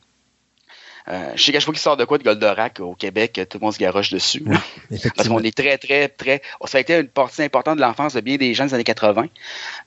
Euh, 1.09 1.33
je 1.35 1.43
sais 1.43 1.53
qu'à 1.53 1.59
chaque 1.59 1.65
fois 1.67 1.75
qu'il 1.75 1.81
sort 1.81 1.97
de 1.97 2.05
quoi 2.05 2.19
de 2.19 2.23
Goldorak 2.25 2.81
au 2.81 2.95
Québec, 2.95 3.41
tout 3.49 3.59
le 3.59 3.65
monde 3.65 3.73
se 3.73 3.79
garoche 3.79 4.11
dessus. 4.11 4.45
Parce 5.17 5.29
qu'on 5.29 5.41
est 5.43 5.57
très, 5.57 5.79
très, 5.79 6.09
très. 6.09 6.43
Ça 6.67 6.79
a 6.79 6.81
été 6.81 6.95
une 6.99 7.09
partie 7.09 7.43
importante 7.43 7.77
de 7.77 7.81
l'enfance 7.81 8.15
de 8.15 8.21
bien 8.21 8.37
des 8.37 8.55
gens 8.55 8.67
des 8.67 8.75
années 8.75 8.85
80. 8.85 9.27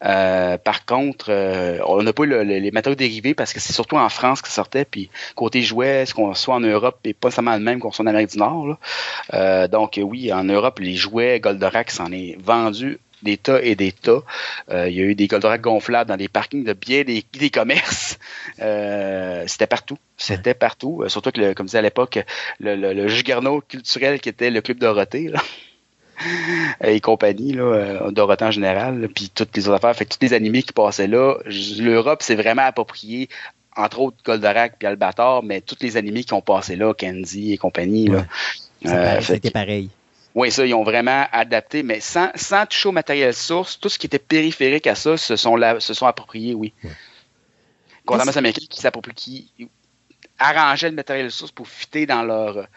Euh, 0.06 0.58
par 0.58 0.86
contre, 0.86 1.28
euh, 1.30 1.80
on 1.88 2.02
n'a 2.04 2.14
pas 2.14 2.24
eu 2.24 2.28
le- 2.28 2.44
le- 2.44 2.60
les 2.60 2.72
matériaux 2.72 2.96
dérivés 2.96 3.34
parce 3.34 3.54
que 3.54 3.60
c'est 3.60 3.74
surtout 3.74 3.98
en 3.98 4.10
France 4.10 4.42
que 4.42 4.48
ça 4.48 4.56
sortait. 4.56 4.86
Puis 4.86 5.10
côté 5.36 5.62
jouets, 5.62 6.06
ce 6.06 6.14
qu'on 6.14 6.34
soit 6.34 6.56
en 6.56 6.60
Europe 6.60 7.00
n'est 7.06 7.14
pas 7.14 7.28
nécessairement 7.28 7.54
le 7.56 7.60
même 7.64 7.80
qu'on 7.80 7.92
soit 7.92 8.04
en 8.04 8.08
Amérique 8.08 8.32
du 8.32 8.38
Nord. 8.40 8.68
là. 9.32 9.68
Donc, 9.68 10.00
oui, 10.02 10.32
en 10.34 10.44
Europe, 10.44 10.80
les 10.80 10.96
jouets 10.96 11.40
Goldorak 11.40 11.92
s'en 11.92 12.12
est 12.12 12.38
vendu 12.44 13.00
des 13.24 13.38
tas 13.38 13.62
et 13.62 13.76
des 13.76 13.92
tas. 13.92 14.22
Euh, 14.70 14.88
il 14.90 14.96
y 14.96 15.02
a 15.02 15.04
eu 15.06 15.16
des 15.16 15.28
Goldorak 15.28 15.62
gonflables 15.62 16.10
dans 16.10 16.18
des 16.18 16.28
parkings 16.28 16.64
de 16.64 16.74
bien 16.74 17.04
des, 17.04 17.24
des 17.34 17.50
commerces. 17.50 18.20
Euh, 18.62 19.44
C'était 19.48 19.68
partout. 19.68 19.98
C'était 20.18 20.54
partout. 20.54 21.02
Euh, 21.04 21.10
surtout 21.10 21.32
que, 21.32 21.42
le- 21.42 21.54
comme 21.54 21.66
disait 21.66 21.80
à 21.80 21.82
l'époque, 21.82 22.20
le, 22.60 22.76
le, 22.76 23.62
culturel 23.68 24.20
qui 24.20 24.30
était 24.30 24.50
le 24.52 24.62
Club 24.62 24.78
Dorothée. 24.80 25.30
là. 25.30 25.40
et 26.84 27.00
compagnie, 27.00 27.54
là, 27.54 28.12
Dorothée 28.12 28.46
en 28.46 28.52
général, 28.52 29.02
là, 29.02 29.08
puis 29.14 29.32
toutes 29.34 29.56
les 29.58 29.68
autres 29.68 29.78
affaires. 29.78 29.96
Fait 29.96 30.06
que 30.06 30.14
tous 30.14 30.22
les 30.22 30.34
animés 30.34 30.64
qui 30.64 30.74
passaient 30.74 31.08
là, 31.08 31.38
l'Europe 31.80 32.22
s'est 32.22 32.36
vraiment 32.36 32.62
approprié, 32.62 33.30
entre 33.76 34.00
autres 34.00 34.18
Goldorak 34.24 34.76
puis 34.78 34.88
Albator, 34.88 35.44
mais 35.44 35.62
tous 35.62 35.78
les 35.82 35.98
animés 35.98 36.24
qui 36.24 36.34
ont 36.34 36.42
passé 36.42 36.76
là, 36.76 36.94
Candy 36.94 37.54
et 37.54 37.58
compagnie. 37.58 38.08
Là. 38.08 38.26
Ouais. 38.86 38.92
Euh, 38.92 39.22
C'était 39.22 39.50
pareil. 39.52 39.90
Oui, 40.36 40.52
ça, 40.52 40.66
ils 40.66 40.74
ont 40.74 40.84
vraiment 40.84 41.28
adapté, 41.32 41.84
mais 41.84 42.00
sans, 42.00 42.30
sans 42.36 42.66
toucher 42.66 42.90
au 42.90 42.92
matériel 42.92 43.34
source, 43.34 43.80
tout 43.80 43.90
ce 43.90 44.00
qui 44.00 44.08
était 44.08 44.20
périphérique 44.20 44.88
à 44.88 44.96
ça 44.96 45.18
se 45.18 45.36
sont, 45.36 45.56
la- 45.56 45.80
se 45.80 45.94
sont 45.94 46.08
appropriés, 46.08 46.54
oui. 46.54 46.74
Contrairement 48.06 48.32
aux 48.32 48.38
Américains 48.38 48.66
qui 48.70 48.82
s'approprient, 48.82 49.14
qui 49.14 49.70
arrangeaient 50.40 50.90
le 50.90 50.96
matériel 50.96 51.32
source 51.32 51.52
pour 51.52 51.68
fitter 51.68 52.06
dans 52.06 52.24
leur, 52.24 52.68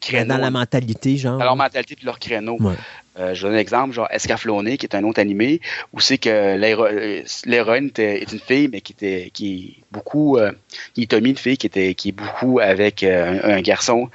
créneau. 0.00 0.34
Dans 0.34 0.38
la 0.38 0.50
mentalité, 0.50 1.16
genre. 1.16 1.38
dans 1.38 1.44
leur 1.44 1.56
mentalité 1.56 1.96
puis 1.96 2.04
leur 2.04 2.18
créneau. 2.18 2.56
Ouais. 2.60 2.74
Euh, 3.18 3.34
je 3.34 3.46
donne 3.46 3.54
un 3.54 3.58
exemple, 3.58 3.94
genre 3.94 4.08
Escaflowné, 4.10 4.76
qui 4.76 4.84
est 4.84 4.94
un 4.94 5.02
autre 5.04 5.20
animé, 5.20 5.60
où 5.92 6.00
c'est 6.00 6.18
que 6.18 6.28
euh, 6.28 7.24
l'héroïne 7.46 7.90
est 7.96 8.32
une 8.32 8.38
fille, 8.38 8.68
mais 8.68 8.80
qui 8.82 8.92
était 8.92 9.30
qui 9.32 9.78
est 9.78 9.84
beaucoup 9.90 10.36
euh, 10.36 10.52
qui 10.94 11.02
est 11.02 11.06
Tommy, 11.10 11.30
une 11.30 11.36
fille 11.38 11.56
qui 11.56 11.66
était 11.66 11.94
qui 11.94 12.10
est 12.10 12.12
beaucoup 12.12 12.60
avec 12.60 13.02
euh, 13.02 13.40
un, 13.42 13.56
un 13.56 13.60
garçon 13.62 14.10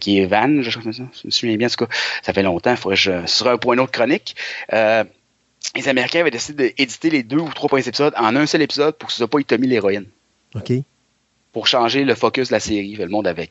qui 0.00 0.20
est 0.20 0.26
Van, 0.26 0.62
je, 0.62 0.70
je 0.70 1.02
me 1.24 1.30
souviens 1.30 1.56
bien, 1.56 1.66
en 1.66 1.70
tout 1.70 1.84
cas, 1.86 1.92
ça 2.22 2.32
fait 2.32 2.42
longtemps, 2.42 2.70
il 2.72 2.76
faudrait 2.76 2.96
que 2.96 3.00
je 3.02 3.26
ce 3.26 3.38
sera 3.38 3.52
un 3.52 3.58
point 3.58 3.76
autre 3.78 3.92
chronique. 3.92 4.36
Les 5.74 5.88
Américains 5.88 6.20
avaient 6.20 6.30
décidé 6.30 6.74
d'éditer 6.78 7.10
les 7.10 7.22
deux 7.24 7.38
ou 7.38 7.52
trois 7.52 7.68
premiers 7.68 7.88
épisodes 7.88 8.14
en 8.16 8.36
un 8.36 8.46
seul 8.46 8.62
épisode 8.62 8.96
pour 8.96 9.08
que 9.08 9.12
ce 9.12 9.18
soit 9.18 9.28
pas 9.28 9.42
Tommy 9.42 9.66
l'héroïne, 9.66 10.06
OK. 10.54 10.72
pour 11.52 11.66
changer 11.66 12.04
le 12.04 12.14
focus 12.14 12.48
de 12.48 12.52
la 12.52 12.60
série. 12.60 12.94
Le 12.94 13.08
monde 13.08 13.26
avait 13.26 13.50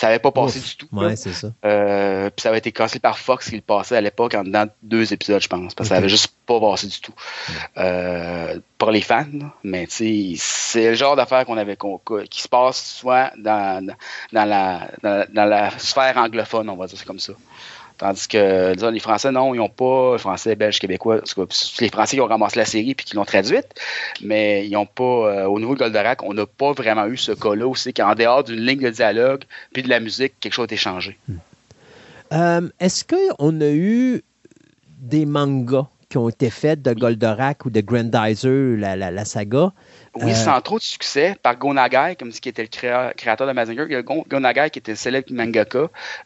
ça 0.00 0.06
avait 0.06 0.20
pas 0.20 0.30
passé 0.30 0.60
Ouf. 0.60 0.64
du 0.66 0.76
tout. 0.76 0.86
Ouais, 0.92 1.16
c'est 1.16 1.32
ça. 1.32 1.48
Euh, 1.64 2.30
puis 2.30 2.42
ça 2.44 2.50
avait 2.50 2.58
été 2.58 2.70
cassé 2.70 3.00
par 3.00 3.18
Fox 3.18 3.50
qui 3.50 3.56
le 3.56 3.62
passait 3.62 3.96
à 3.96 4.00
l'époque 4.00 4.32
en 4.34 4.44
dedans 4.44 4.66
deux 4.80 5.12
épisodes, 5.12 5.42
je 5.42 5.48
pense. 5.48 5.74
Parce 5.74 5.88
que 5.88 5.94
ça 5.94 5.98
avait 5.98 6.08
juste 6.08 6.32
pas 6.46 6.60
passé 6.60 6.86
du 6.86 7.00
tout. 7.00 7.12
Euh, 7.78 8.60
pour 8.78 8.92
les 8.92 9.00
fans, 9.00 9.24
mais 9.64 9.88
tu 9.88 9.94
sais, 9.96 10.34
c'est 10.36 10.88
le 10.90 10.94
genre 10.94 11.16
d'affaire 11.16 11.44
qu'on 11.44 11.56
avait 11.58 11.74
qu'on- 11.76 12.00
qui 12.30 12.40
se 12.42 12.48
passe 12.48 12.80
soit 13.00 13.32
dans, 13.38 13.84
dans, 14.32 14.44
la, 14.44 14.88
dans, 15.02 15.26
dans 15.32 15.44
la 15.46 15.76
sphère 15.78 16.16
anglophone, 16.16 16.68
on 16.70 16.76
va 16.76 16.86
dire 16.86 16.96
c'est 16.96 17.04
comme 17.06 17.18
ça. 17.18 17.32
Tandis 17.98 18.28
que 18.28 18.74
disons, 18.74 18.90
les 18.90 19.00
Français, 19.00 19.32
non, 19.32 19.54
ils 19.54 19.58
n'ont 19.58 19.68
pas, 19.68 20.12
les 20.12 20.18
Français, 20.18 20.54
Belges, 20.54 20.78
Québécois, 20.78 21.20
les 21.80 21.88
Français 21.88 22.16
qui 22.16 22.20
ont 22.20 22.26
ramassé 22.26 22.58
la 22.58 22.64
série 22.64 22.94
puis 22.94 23.04
qui 23.04 23.16
l'ont 23.16 23.24
traduite, 23.24 23.66
mais 24.22 24.66
ils 24.66 24.72
n'ont 24.72 24.86
pas, 24.86 25.02
euh, 25.04 25.44
au 25.46 25.58
niveau 25.58 25.74
de 25.74 25.80
Goldorak, 25.80 26.22
on 26.22 26.32
n'a 26.32 26.46
pas 26.46 26.72
vraiment 26.72 27.06
eu 27.06 27.16
ce 27.16 27.32
cas-là 27.32 27.72
qu'en 27.96 28.14
dehors 28.14 28.44
d'une 28.44 28.60
ligne 28.60 28.80
de 28.80 28.90
dialogue 28.90 29.42
puis 29.72 29.82
de 29.82 29.88
la 29.88 29.98
musique, 29.98 30.34
quelque 30.40 30.52
chose 30.52 30.62
a 30.62 30.66
été 30.66 30.76
changé. 30.76 31.18
Euh, 32.32 32.68
Est-ce 32.78 33.04
qu'on 33.04 33.60
a 33.60 33.70
eu 33.70 34.22
des 34.98 35.26
mangas 35.26 35.86
qui 36.08 36.16
ont 36.16 36.28
été 36.28 36.48
faits 36.50 36.80
de 36.82 36.92
Goldorak 36.94 37.66
ou 37.66 37.70
de 37.70 37.80
Grandizer, 37.82 38.76
la, 38.78 38.96
la, 38.96 39.10
la 39.10 39.24
saga? 39.26 39.72
Oui, 40.14 40.30
Euh, 40.30 40.34
sans 40.34 40.60
trop 40.62 40.78
de 40.78 40.82
succès, 40.82 41.36
par 41.42 41.56
Go 41.58 41.74
Nagai, 41.74 42.16
comme 42.18 42.32
ce 42.32 42.40
qui 42.40 42.48
était 42.48 42.62
le 42.62 42.68
créa- 42.68 43.12
créateur 43.14 43.46
de 43.46 43.52
Mazinger. 43.52 43.84
Il 43.88 43.92
y 43.92 43.96
a 43.96 44.02
Go, 44.02 44.24
Go 44.28 44.40
Nagai 44.40 44.70
qui 44.70 44.78
était 44.78 44.94
célèbre 44.96 45.30
mangaka 45.32 45.78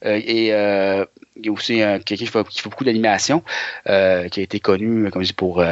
euh, 0.05 0.21
et 0.25 0.53
euh, 0.55 1.05
il 1.37 1.47
y 1.47 1.49
a 1.49 1.53
aussi 1.53 1.77
quelqu'un 1.79 2.17
qui 2.17 2.27
fait, 2.27 2.45
qui 2.49 2.61
fait 2.61 2.69
beaucoup 2.69 2.85
d'animation, 2.85 3.43
qui 3.87 3.91
a 3.91 4.27
été 4.27 4.61
connu, 4.61 5.11
comme 5.11 5.23
je 5.23 5.29
dis, 5.29 5.33
pour 5.33 5.65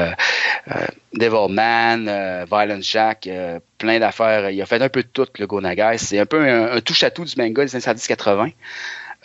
Devilman, 1.15 2.45
Violent 2.47 2.81
Jack, 2.81 3.28
plein 3.78 3.99
d'affaires. 3.99 4.51
Il 4.51 4.61
a 4.62 4.66
fait 4.66 4.81
un 4.82 4.89
peu 4.89 5.03
de 5.03 5.09
tout, 5.09 5.27
le 5.39 5.47
Go 5.47 5.61
Nagai. 5.61 5.99
C'est 5.99 6.19
un 6.19 6.27
peu 6.27 6.41
un, 6.41 6.73
un 6.77 6.81
touche-à-tout 6.81 7.24
du 7.24 7.35
manga 7.37 7.65
des 7.65 7.74
années 7.77 7.85
70-80. 7.85 8.53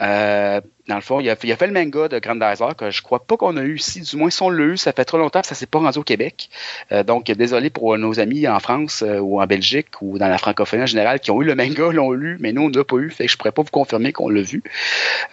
Euh, 0.02 0.62
dans 0.88 0.96
le 0.96 1.02
fond, 1.02 1.20
il 1.20 1.30
a, 1.30 1.34
a 1.34 1.36
fait 1.36 1.68
le 1.68 1.74
manga 1.74 2.08
de 2.08 2.20
Grandizer 2.20 2.76
que 2.76 2.92
je 2.92 3.02
crois 3.02 3.26
pas 3.26 3.38
qu'on 3.38 3.56
a 3.58 3.62
eu 3.62 3.78
ici. 3.78 4.02
Du 4.02 4.18
moins, 4.18 4.30
si 4.30 4.42
on 4.44 4.50
l'a 4.50 4.66
eu, 4.66 4.78
ça 4.78 4.92
fait 4.92 5.06
trop 5.06 5.18
longtemps 5.18 5.42
que 5.42 5.48
ça 5.48 5.56
s'est 5.56 5.66
pas 5.66 5.80
rendu 5.80 5.98
au 6.00 6.04
Québec. 6.04 6.50
Euh, 6.92 7.04
donc, 7.04 7.32
désolé 7.32 7.70
pour 7.70 7.98
nos 7.98 8.20
amis 8.20 8.48
en 8.48 8.60
France 8.60 9.04
euh, 9.06 9.20
ou 9.20 9.42
en 9.42 9.46
Belgique 9.48 10.02
ou 10.02 10.18
dans 10.18 10.28
la 10.28 10.38
francophonie 10.38 10.84
en 10.84 10.88
général 10.88 11.20
qui 11.20 11.32
ont 11.32 11.42
eu 11.42 11.46
le 11.46 11.56
manga, 11.56 11.92
l'ont 11.92 12.12
lu, 12.12 12.38
mais 12.40 12.52
nous, 12.52 12.64
on 12.64 12.70
ne 12.70 12.78
l'a 12.78 12.84
pas 12.84 12.98
eu. 12.98 13.10
Fait 13.10 13.26
que 13.26 13.32
je 13.32 13.38
pourrais 13.38 13.52
pas 13.54 13.62
vous 13.62 13.72
confirmer 13.72 14.12
qu'on 14.12 14.30
l'a 14.30 14.42
vu. 14.42 14.64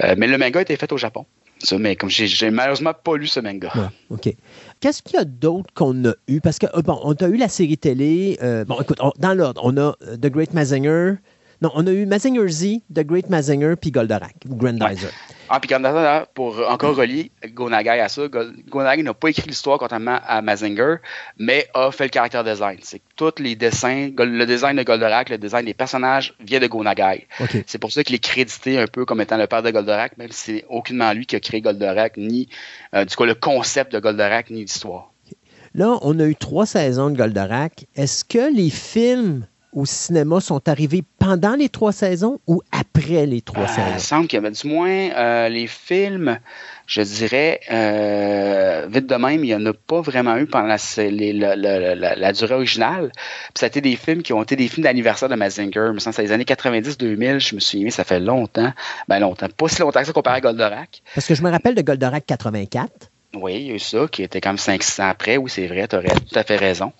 Euh, 0.00 0.14
mais 0.16 0.26
le 0.26 0.38
manga 0.38 0.60
a 0.60 0.62
été 0.62 0.76
fait 0.76 0.90
au 0.92 0.96
Japon. 0.96 1.26
Ça, 1.58 1.78
mais 1.78 1.94
comme 1.94 2.10
j'ai 2.10 2.50
malheureusement 2.50 2.92
pas 2.92 3.16
lu 3.16 3.28
ce 3.28 3.38
manga. 3.38 3.72
OK. 4.10 4.34
Qu'est-ce 4.80 5.00
qu'il 5.00 5.16
y 5.16 5.20
a 5.20 5.24
d'autre 5.24 5.72
qu'on 5.74 6.04
a 6.06 6.12
eu? 6.26 6.40
Parce 6.40 6.58
que, 6.58 6.66
euh, 6.76 6.82
bon, 6.82 6.98
on 7.04 7.12
a 7.12 7.28
eu 7.28 7.36
la 7.36 7.48
série 7.48 7.78
télé. 7.78 8.36
euh, 8.42 8.64
bon, 8.64 8.80
écoute, 8.80 8.98
dans 9.18 9.34
l'ordre, 9.34 9.60
on 9.64 9.76
a 9.76 9.94
euh, 10.02 10.16
The 10.16 10.26
Great 10.26 10.54
Mazinger. 10.54 11.14
Non, 11.62 11.70
on 11.74 11.86
a 11.86 11.92
eu 11.92 12.04
Mazinger 12.06 12.48
Z, 12.48 12.80
The 12.92 13.00
Great 13.06 13.30
Mazinger, 13.30 13.76
puis 13.80 13.92
Goldorak, 13.92 14.34
ou 14.50 14.56
Grandizer. 14.56 15.10
Ah, 15.48 15.60
puis 15.60 15.68
Grandizer, 15.68 16.26
pour 16.34 16.58
encore 16.68 16.96
relier 16.96 17.30
Gonagai 17.54 18.00
à 18.00 18.08
ça, 18.08 18.26
Go- 18.26 18.50
Gonagai 18.68 19.04
n'a 19.04 19.14
pas 19.14 19.28
écrit 19.28 19.48
l'histoire 19.48 19.78
contrairement 19.78 20.18
à 20.26 20.42
Mazinger, 20.42 20.96
mais 21.38 21.68
a 21.74 21.92
fait 21.92 22.04
le 22.04 22.10
caractère 22.10 22.42
design. 22.42 22.78
C'est 22.82 22.98
que 22.98 23.04
tous 23.14 23.40
les 23.40 23.54
dessins, 23.54 24.10
le 24.18 24.44
design 24.44 24.76
de 24.76 24.82
Goldorak, 24.82 25.28
le 25.28 25.38
design 25.38 25.64
des 25.66 25.74
personnages 25.74 26.34
vient 26.40 26.58
de 26.58 26.66
Gonagai. 26.66 27.28
C'est 27.66 27.78
pour 27.78 27.92
ça 27.92 28.02
qu'il 28.02 28.16
est 28.16 28.18
crédité 28.24 28.80
un 28.80 28.86
peu 28.88 29.04
comme 29.04 29.20
étant 29.20 29.36
le 29.36 29.46
père 29.46 29.62
de 29.62 29.70
Goldorak, 29.70 30.18
même 30.18 30.32
si 30.32 30.56
c'est 30.56 30.64
aucunement 30.68 31.12
lui 31.12 31.26
qui 31.26 31.36
a 31.36 31.40
créé 31.40 31.60
Goldorak, 31.60 32.16
ni 32.16 32.48
euh, 32.96 33.04
du 33.04 33.14
coup 33.14 33.24
le 33.24 33.34
concept 33.36 33.92
de 33.92 34.00
Goldorak, 34.00 34.50
ni 34.50 34.62
l'histoire. 34.62 35.12
Là, 35.74 35.96
on 36.02 36.18
a 36.18 36.24
eu 36.24 36.34
trois 36.34 36.66
saisons 36.66 37.08
de 37.10 37.16
Goldorak. 37.16 37.86
Est-ce 37.94 38.24
que 38.24 38.52
les 38.52 38.68
films 38.70 39.46
au 39.72 39.86
cinéma 39.86 40.40
sont 40.40 40.68
arrivés 40.68 41.02
pendant 41.18 41.54
les 41.54 41.68
trois 41.70 41.92
saisons 41.92 42.40
ou 42.46 42.60
après 42.72 43.24
les 43.26 43.40
trois 43.40 43.62
Euh, 43.62 43.66
il 43.68 43.72
saisons? 43.72 43.98
semble 43.98 44.26
qu'il 44.28 44.36
y 44.36 44.40
avait 44.44 44.50
du 44.54 44.66
moins 44.68 44.90
euh, 45.16 45.48
les 45.48 45.66
films, 45.66 46.38
je 46.86 47.00
dirais, 47.02 47.60
euh, 47.70 48.86
vite 48.90 49.06
de 49.06 49.14
même, 49.14 49.42
il 49.44 49.46
n'y 49.48 49.54
en 49.54 49.64
a 49.66 49.72
pas 49.72 50.00
vraiment 50.00 50.36
eu 50.36 50.46
pendant 50.46 50.66
la, 50.66 50.78
c'est 50.78 51.10
les- 51.10 51.32
la, 51.32 51.56
la- 51.56 51.94
la- 51.94 52.14
la 52.16 52.32
durée 52.32 52.54
originale. 52.54 53.10
Puis 53.14 53.52
ça 53.60 53.66
a 53.66 53.68
été 53.68 53.80
des 53.80 53.96
films 53.96 54.22
qui 54.22 54.32
ont 54.32 54.42
été 54.42 54.56
des 54.56 54.68
films 54.68 54.84
d'anniversaire 54.84 55.28
de 55.28 55.34
Mazinger. 55.36 55.86
Je 55.88 55.92
me 55.92 55.98
sens 55.98 56.10
que 56.10 56.16
c'est 56.16 56.22
les 56.22 56.32
années 56.32 56.44
90-2000, 56.44 57.38
je 57.40 57.54
me 57.54 57.60
souviens, 57.60 57.90
ça 57.90 58.04
fait 58.04 58.20
longtemps. 58.20 58.72
Ben 59.08 59.18
longtemps, 59.20 59.46
pas 59.56 59.68
si 59.68 59.80
longtemps 59.80 60.00
que 60.00 60.06
ça 60.06 60.12
comparé 60.12 60.36
à 60.36 60.40
Goldorak. 60.40 61.02
Parce 61.14 61.26
que 61.26 61.34
je 61.34 61.42
me 61.42 61.50
rappelle 61.50 61.74
de 61.74 61.82
Goldorak 61.82 62.26
84. 62.26 62.90
Oui, 63.34 63.54
il 63.54 63.66
y 63.68 63.70
a 63.70 63.74
eu 63.74 63.78
ça, 63.78 64.06
qui 64.12 64.22
était 64.22 64.42
comme 64.42 64.58
500 64.58 65.04
après. 65.08 65.38
Oui, 65.38 65.50
c'est 65.50 65.66
vrai, 65.66 65.88
tu 65.88 65.96
aurais 65.96 66.08
tout 66.08 66.38
à 66.38 66.42
fait 66.42 66.56
raison. 66.56 66.92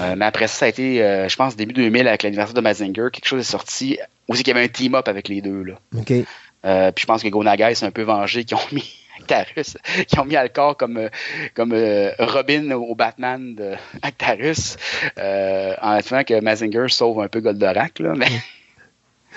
Euh, 0.00 0.14
mais 0.16 0.24
après 0.24 0.48
ça, 0.48 0.54
ça 0.54 0.66
a 0.66 0.68
été, 0.68 1.02
euh, 1.02 1.28
je 1.28 1.36
pense, 1.36 1.56
début 1.56 1.72
2000 1.72 2.08
avec 2.08 2.22
l'anniversaire 2.22 2.54
de 2.54 2.60
Mazinger. 2.60 3.08
Quelque 3.12 3.26
chose 3.26 3.40
est 3.40 3.50
sorti. 3.50 3.98
Aussi 4.28 4.42
qu'il 4.42 4.54
y 4.54 4.56
avait 4.56 4.66
un 4.66 4.68
team-up 4.68 5.08
avec 5.08 5.28
les 5.28 5.40
deux. 5.42 5.62
Là. 5.62 5.74
Euh, 6.66 6.92
puis 6.92 7.02
je 7.02 7.06
pense 7.06 7.22
que 7.22 7.28
Gonagai 7.28 7.74
s'est 7.74 7.86
un 7.86 7.90
peu 7.90 8.02
vengé 8.02 8.44
qui 8.44 8.54
ont 8.54 8.60
mis 8.72 8.96
Actarus, 9.18 9.76
qui 10.06 10.18
ont 10.18 10.24
mis 10.24 10.36
Alcor 10.36 10.76
comme, 10.76 11.08
comme 11.54 11.74
Robin 12.18 12.70
au 12.72 12.94
Batman 12.94 13.54
de 13.54 13.74
Actarus, 14.02 14.76
en 15.16 15.90
attendant 15.90 16.24
que 16.24 16.40
Mazinger 16.40 16.86
sauve 16.88 17.20
un 17.20 17.28
peu 17.28 17.40
Goldorak. 17.40 17.98
Là, 17.98 18.14
mais... 18.16 18.28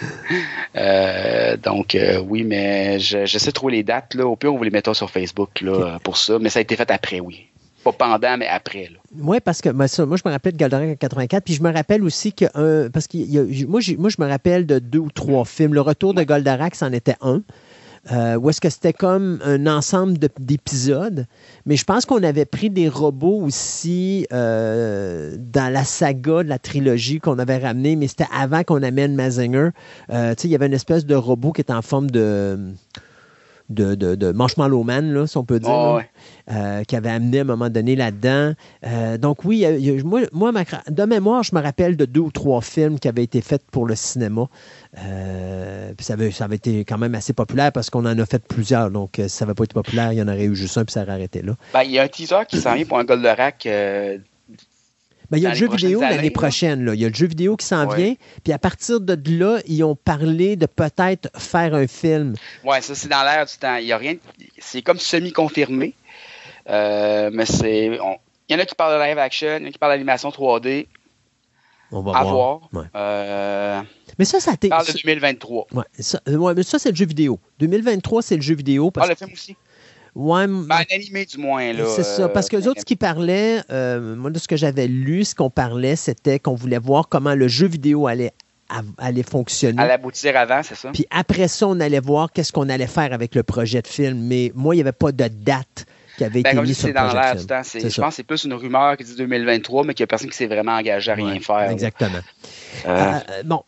Euh, 0.76 1.56
donc 1.58 1.94
euh, 1.94 2.20
oui, 2.20 2.44
mais 2.44 3.00
je, 3.00 3.26
je 3.26 3.38
sais 3.38 3.52
trop 3.52 3.70
les 3.70 3.84
dates. 3.84 4.16
Là. 4.16 4.26
Au 4.26 4.36
pire, 4.36 4.54
on 4.54 4.58
vous 4.58 4.64
les 4.64 4.72
mettra 4.72 4.94
sur 4.94 5.10
Facebook 5.10 5.62
là, 5.62 6.00
pour 6.04 6.18
ça. 6.18 6.40
Mais 6.40 6.50
ça 6.50 6.60
a 6.60 6.62
été 6.62 6.76
fait 6.76 6.90
après, 6.90 7.20
oui. 7.20 7.48
Pas 7.84 7.92
pendant, 7.92 8.38
mais 8.38 8.48
après. 8.48 8.90
Oui, 9.20 9.38
parce 9.44 9.62
que 9.62 9.70
moi, 9.70 9.88
ça, 9.88 10.06
moi, 10.06 10.18
je 10.18 10.28
me 10.28 10.32
rappelle 10.32 10.54
de 10.54 10.58
Goldorak 10.58 10.90
en 10.90 10.96
84, 10.96 11.44
puis 11.44 11.54
je 11.54 11.64
me 11.64 11.72
rappelle 11.72 12.04
aussi 12.04 12.32
que 12.32 12.46
un, 12.56 12.90
parce 12.90 13.08
que 13.08 13.18
moi, 13.66 13.82
moi, 13.98 14.10
je 14.10 14.16
me 14.22 14.28
rappelle 14.28 14.66
de 14.66 14.80
deux 14.80 15.00
ou 15.00 15.12
trois 15.12 15.44
films. 15.46 15.74
Le 15.74 15.82
Retour 15.82 16.14
de 16.14 16.24
Goldorak, 16.24 16.76
c'en 16.76 16.92
était 16.94 17.16
un. 17.22 17.42
Euh, 18.12 18.36
où 18.36 18.50
est-ce 18.50 18.60
que 18.60 18.70
c'était 18.70 18.92
comme 18.92 19.40
un 19.46 19.66
ensemble 19.66 20.18
de- 20.18 20.28
d'épisodes. 20.38 21.26
Mais 21.66 21.78
je 21.78 21.86
pense 21.86 22.06
qu'on 22.06 22.22
avait 22.22 22.44
pris 22.44 22.70
des 22.70 22.90
robots 22.90 23.42
aussi 23.42 24.28
euh, 24.34 25.38
dans 25.40 25.72
la 25.72 25.86
saga 25.86 26.44
de 26.44 26.50
la 26.50 26.60
trilogie 26.60 27.20
qu'on 27.20 27.40
avait 27.40 27.60
ramené, 27.60 27.96
mais 27.96 28.08
c'était 28.10 28.28
avant 28.38 28.64
qu'on 28.64 28.84
amène 28.84 29.16
Mazinger. 29.16 29.70
Euh, 30.10 30.36
tu 30.36 30.42
sais, 30.42 30.48
il 30.50 30.52
y 30.52 30.56
avait 30.56 30.66
une 30.66 30.74
espèce 30.74 31.06
de 31.06 31.16
robot 31.16 31.54
qui 31.54 31.62
était 31.62 31.72
en 31.72 31.82
forme 31.82 32.12
de, 32.12 32.74
de, 33.70 33.96
de, 33.96 34.16
de 34.16 34.32
Marshmallow 34.32 34.84
Man, 34.84 35.14
là, 35.14 35.28
si 35.28 35.38
on 35.38 35.44
peut 35.46 35.60
dire. 35.60 35.70
Ah, 35.70 35.96
ouais. 35.96 36.10
euh, 36.52 36.84
qui 36.84 36.96
avait 36.96 37.10
amené 37.10 37.40
à 37.40 37.42
un 37.42 37.46
moment 37.46 37.70
donné 37.70 37.96
là-dedans. 37.96 38.54
Euh, 38.86 39.18
donc 39.18 39.46
oui, 39.46 39.66
moi, 40.04 40.22
moi, 40.32 40.52
ma 40.52 40.64
de 40.90 41.04
mémoire, 41.06 41.44
je 41.44 41.56
me 41.56 41.62
rappelle 41.62 41.96
de 41.96 42.06
deux 42.06 42.22
ou 42.22 42.32
trois 42.32 42.62
films 42.62 43.00
qui 43.00 43.08
avaient 43.08 43.24
été 43.24 43.42
faits 43.42 43.64
pour 43.72 43.86
le 43.86 43.96
cinéma. 43.96 44.48
Euh, 44.98 45.94
puis 45.96 46.06
ça 46.06 46.14
avait, 46.14 46.32
ça 46.32 46.46
avait 46.46 46.58
été 46.58 46.86
quand 46.86 46.98
même 46.98 47.16
assez 47.16 47.34
populaire 47.34 47.72
parce 47.72 47.90
qu'on 47.90 48.06
en 48.06 48.18
a 48.20 48.26
fait 48.26 48.44
plusieurs. 48.46 48.92
Donc 48.92 49.14
si 49.16 49.30
ça 49.30 49.46
n'avait 49.46 49.56
pas 49.56 49.64
été 49.64 49.74
populaire, 49.74 50.12
il 50.12 50.20
y 50.20 50.22
en 50.22 50.28
aurait 50.28 50.46
eu 50.46 50.56
juste 50.56 50.78
un 50.78 50.86
puis 50.86 50.94
ça 50.94 51.04
aurait 51.04 51.14
arrêté 51.14 51.42
là. 51.42 51.54
Ben, 51.74 51.84
il 51.84 51.92
y 51.92 52.00
a 52.00 52.04
un 52.04 52.08
teaser 52.08 52.46
qui 52.48 52.58
s'en 52.58 52.76
vient 52.76 52.86
pour 52.86 53.00
un 53.00 53.06
Goldorak. 53.06 53.68
Ben, 55.34 55.38
il 55.40 55.44
y 55.44 55.48
a 55.48 55.50
le 55.50 55.56
jeu 55.56 55.68
vidéo 55.70 56.00
l'année 56.02 56.30
prochaine. 56.32 56.86
Là. 56.86 56.94
Il 56.94 57.02
y 57.02 57.06
a 57.06 57.10
le 57.10 57.14
jeu 57.14 57.28
vidéo 57.28 57.56
qui 57.58 57.66
s'en 57.66 57.88
Ouais. 57.90 57.96
vient. 57.98 58.16
Puis 58.44 58.54
à 58.54 58.60
partir 58.60 59.02
de 59.02 59.18
là, 59.38 59.60
ils 59.68 59.84
ont 59.84 59.96
parlé 59.96 60.56
de 60.56 60.66
peut-être 60.66 61.30
faire 61.38 61.74
un 61.76 61.88
film. 61.88 62.36
Ouais, 62.64 62.82
ça 62.82 62.96
c'est 62.96 63.08
dans 63.10 63.24
l'air 63.24 63.46
du 63.46 63.54
temps. 63.60 63.76
Il 63.76 63.86
y 63.88 63.92
a 63.92 63.98
rien. 63.98 64.16
C'est 64.60 64.82
comme 64.82 65.00
semi-confirmé. 65.00 65.94
Euh, 66.70 67.30
mais 67.34 67.46
c'est. 67.46 68.00
on- 68.00 68.18
Il 68.50 68.54
y 68.56 68.60
en 68.60 68.62
a 68.62 68.66
qui 68.66 68.76
parlent 68.76 69.00
de 69.00 69.04
live 69.06 69.18
action, 69.18 69.58
il 69.58 69.64
y 69.64 69.66
en 69.66 69.70
a 69.70 69.72
qui 69.72 69.78
parlent 69.78 69.94
d'animation 69.94 70.30
3D. 70.30 70.88
On 71.92 72.02
va 72.02 72.18
À 72.18 72.24
voir. 72.24 72.34
voir. 72.34 72.60
Ouais. 72.74 72.90
Euh, 72.96 73.82
Mais 74.18 74.26
ça, 74.26 74.40
ça 74.40 74.52
a 74.52 74.54
été. 74.56 74.68
on 74.68 74.70
parle 74.72 74.88
de 74.88 74.92
2023. 74.94 75.68
Ouais, 75.74 75.84
ça, 76.00 76.20
ouais, 76.28 76.54
mais 76.56 76.64
ça, 76.64 76.80
c'est 76.80 76.90
le 76.90 76.96
jeu 76.96 77.06
vidéo. 77.06 77.40
2023, 77.60 78.22
c'est 78.22 78.36
le 78.36 78.42
jeu 78.42 78.56
vidéo. 78.56 78.88
Ah, 78.90 78.92
Parce 79.00 79.10
le 79.10 79.16
film 79.16 79.30
aussi. 79.34 79.56
Ouais, 80.16 80.46
Ben, 80.48 80.68
un 80.70 80.96
animé 80.96 81.26
du 81.26 81.38
moins. 81.40 81.74
là. 81.74 81.86
C'est 81.96 82.04
ça, 82.04 82.24
euh, 82.24 82.28
parce 82.28 82.48
que 82.50 82.58
les 82.58 82.68
autres, 82.68 82.82
ce 82.82 82.86
qu'ils 82.86 82.98
parlaient, 82.98 83.62
euh, 83.72 84.16
moi, 84.16 84.30
de 84.30 84.38
ce 84.38 84.48
que 84.48 84.56
j'avais 84.56 84.88
lu, 84.88 85.26
ce 85.26 85.34
qu'on 85.34 85.50
parlait, 85.50 85.96
c'était 85.96 86.38
qu'on 86.40 86.54
voulait 86.56 86.78
voir 86.78 87.10
comment 87.10 87.34
le 87.34 87.48
jeu 87.48 87.68
vidéo 87.68 88.06
allait, 88.08 88.32
allait 89.00 89.24
fonctionner. 89.24 89.82
À 89.82 89.88
l'aboutir 89.88 90.38
avant, 90.38 90.62
c'est 90.64 90.76
ça? 90.76 90.90
Puis 90.94 91.06
après 91.10 91.48
ça, 91.48 91.68
on 91.68 91.80
allait 91.80 92.00
voir 92.00 92.32
qu'est-ce 92.32 92.52
qu'on 92.52 92.70
allait 92.70 92.86
faire 92.88 93.12
avec 93.14 93.34
le 93.34 93.42
projet 93.44 93.82
de 93.82 93.88
film. 93.88 94.20
Mais 94.20 94.52
moi, 94.54 94.76
il 94.76 94.78
n'y 94.78 94.82
avait 94.84 94.92
pas 94.92 95.12
de 95.12 95.28
date 95.28 95.86
qui 96.18 96.24
avait 96.26 96.44
Ben, 96.44 96.50
été 96.52 96.58
comme 96.58 96.66
mise 96.68 96.78
sur 96.78 96.88
le 96.90 96.94
dans 96.94 97.00
projet 97.08 97.16
de 97.18 97.22
l'air 97.24 97.36
du 97.36 97.46
temps. 97.48 97.62
C'est- 97.64 97.80
C'est 97.80 97.90
Je 97.90 97.96
ça. 97.96 98.02
pense 98.04 98.12
que 98.12 98.16
c'est 98.18 98.24
plus 98.24 98.44
une 98.44 98.54
rumeur 98.54 98.98
qui 98.98 99.04
dit 99.04 99.16
2023, 99.16 99.84
mais 99.84 99.96
qu'il 99.96 100.04
n'y 100.04 100.06
a 100.06 100.08
personne 100.08 100.30
qui 100.30 100.38
s'est 100.38 100.46
vraiment 100.46 100.74
engagé 100.74 101.12
à 101.12 101.16
rien 101.16 101.34
Ouais, 101.34 101.40
faire. 101.40 101.72
Exactement. 101.72 102.20
Euh, 102.86 103.14
Euh, 103.32 103.44
bon, 103.46 103.64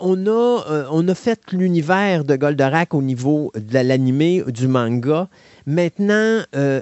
on, 0.00 0.26
a, 0.28 0.30
euh, 0.70 0.84
on 0.92 1.08
a 1.08 1.14
fait 1.16 1.40
l'univers 1.50 2.22
de 2.24 2.36
Goldorak 2.36 2.94
au 2.94 3.02
niveau 3.02 3.50
de 3.56 3.78
l'animé, 3.80 4.44
du 4.46 4.68
manga. 4.68 5.28
Maintenant, 5.66 6.40
euh, 6.54 6.80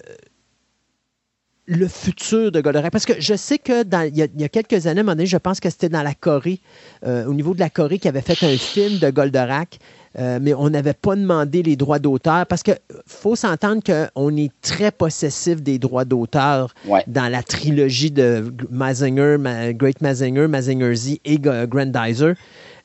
le 1.66 1.86
futur 1.86 2.51
de 2.51 2.61
Goldorak. 2.61 2.90
Parce 2.90 3.07
que 3.07 3.12
je 3.20 3.35
sais 3.35 3.59
que 3.59 3.85
dans, 3.85 4.01
il, 4.02 4.16
y 4.16 4.23
a, 4.23 4.27
il 4.35 4.40
y 4.40 4.44
a 4.44 4.48
quelques 4.48 4.86
années, 4.89 5.01
à 5.01 5.02
un 5.02 5.05
moment 5.05 5.12
donné, 5.15 5.27
je 5.27 5.36
pense 5.36 5.61
que 5.61 5.70
c'était 5.70 5.89
dans 5.89 6.02
la 6.02 6.15
Corée, 6.15 6.59
euh, 7.07 7.24
au 7.27 7.35
niveau 7.35 7.55
de 7.55 7.61
la 7.61 7.70
Corée, 7.70 7.98
qui 8.01 8.09
avait 8.09 8.23
fait 8.23 8.43
un 8.43 8.57
film 8.59 8.98
de 8.98 9.11
Goldorak. 9.11 9.78
euh, 10.19 10.40
mais 10.43 10.52
on 10.55 10.69
n'avait 10.69 10.94
pas 10.94 11.15
demandé 11.15 11.62
les 11.62 11.77
droits 11.77 12.01
d'auteur 12.01 12.44
parce 12.47 12.65
que 12.65 12.73
faut 13.07 13.36
s'entendre 13.36 13.81
qu'on 13.85 14.36
est 14.36 14.51
très 14.61 14.90
possessif 14.90 15.62
des 15.62 15.78
droits 15.78 16.05
d'auteur 16.05 16.74
Ouais. 16.89 17.05
dans 17.07 17.28
la 17.31 17.44
trilogie 17.44 18.11
de 18.11 18.52
Mazinger, 18.70 19.36
Ma- 19.39 19.73
Great 19.73 20.01
Mazinger, 20.01 20.48
Mazinger 20.48 20.93
Z 20.97 21.19
et 21.24 21.39
Grandizer. 21.39 22.35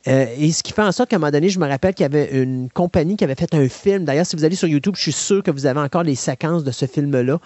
Euh, 0.07 0.27
et 0.37 0.51
ce 0.51 0.61
qui 0.61 0.71
fait 0.71 0.83
en 0.83 0.91
sorte 0.91 1.09
qu'à 1.09 1.15
un 1.15 1.19
moment 1.19 1.31
donné, 1.31 1.49
je 1.49 1.59
me 1.59 1.67
rappelle 1.67 1.93
qu'il 1.95 2.03
y 2.03 2.05
avait 2.05 2.29
une 2.31 2.69
compagnie 2.69 3.17
qui 3.17 3.23
avait 3.23 3.35
fait 3.35 3.53
un 3.55 3.67
film. 3.67 4.05
D'ailleurs, 4.05 4.25
si 4.25 4.35
vous 4.35 4.43
allez 4.43 4.55
sur 4.55 4.67
YouTube, 4.67 4.93
je 4.95 5.01
suis 5.01 5.11
sûr 5.11 5.41
que 5.41 5.49
vous 5.49 5.65
avez 5.65 5.79
encore 5.79 6.03
les 6.03 6.13
séquences 6.15 6.63
de 6.63 6.71
ce 6.71 6.85
film-là, 6.85 7.39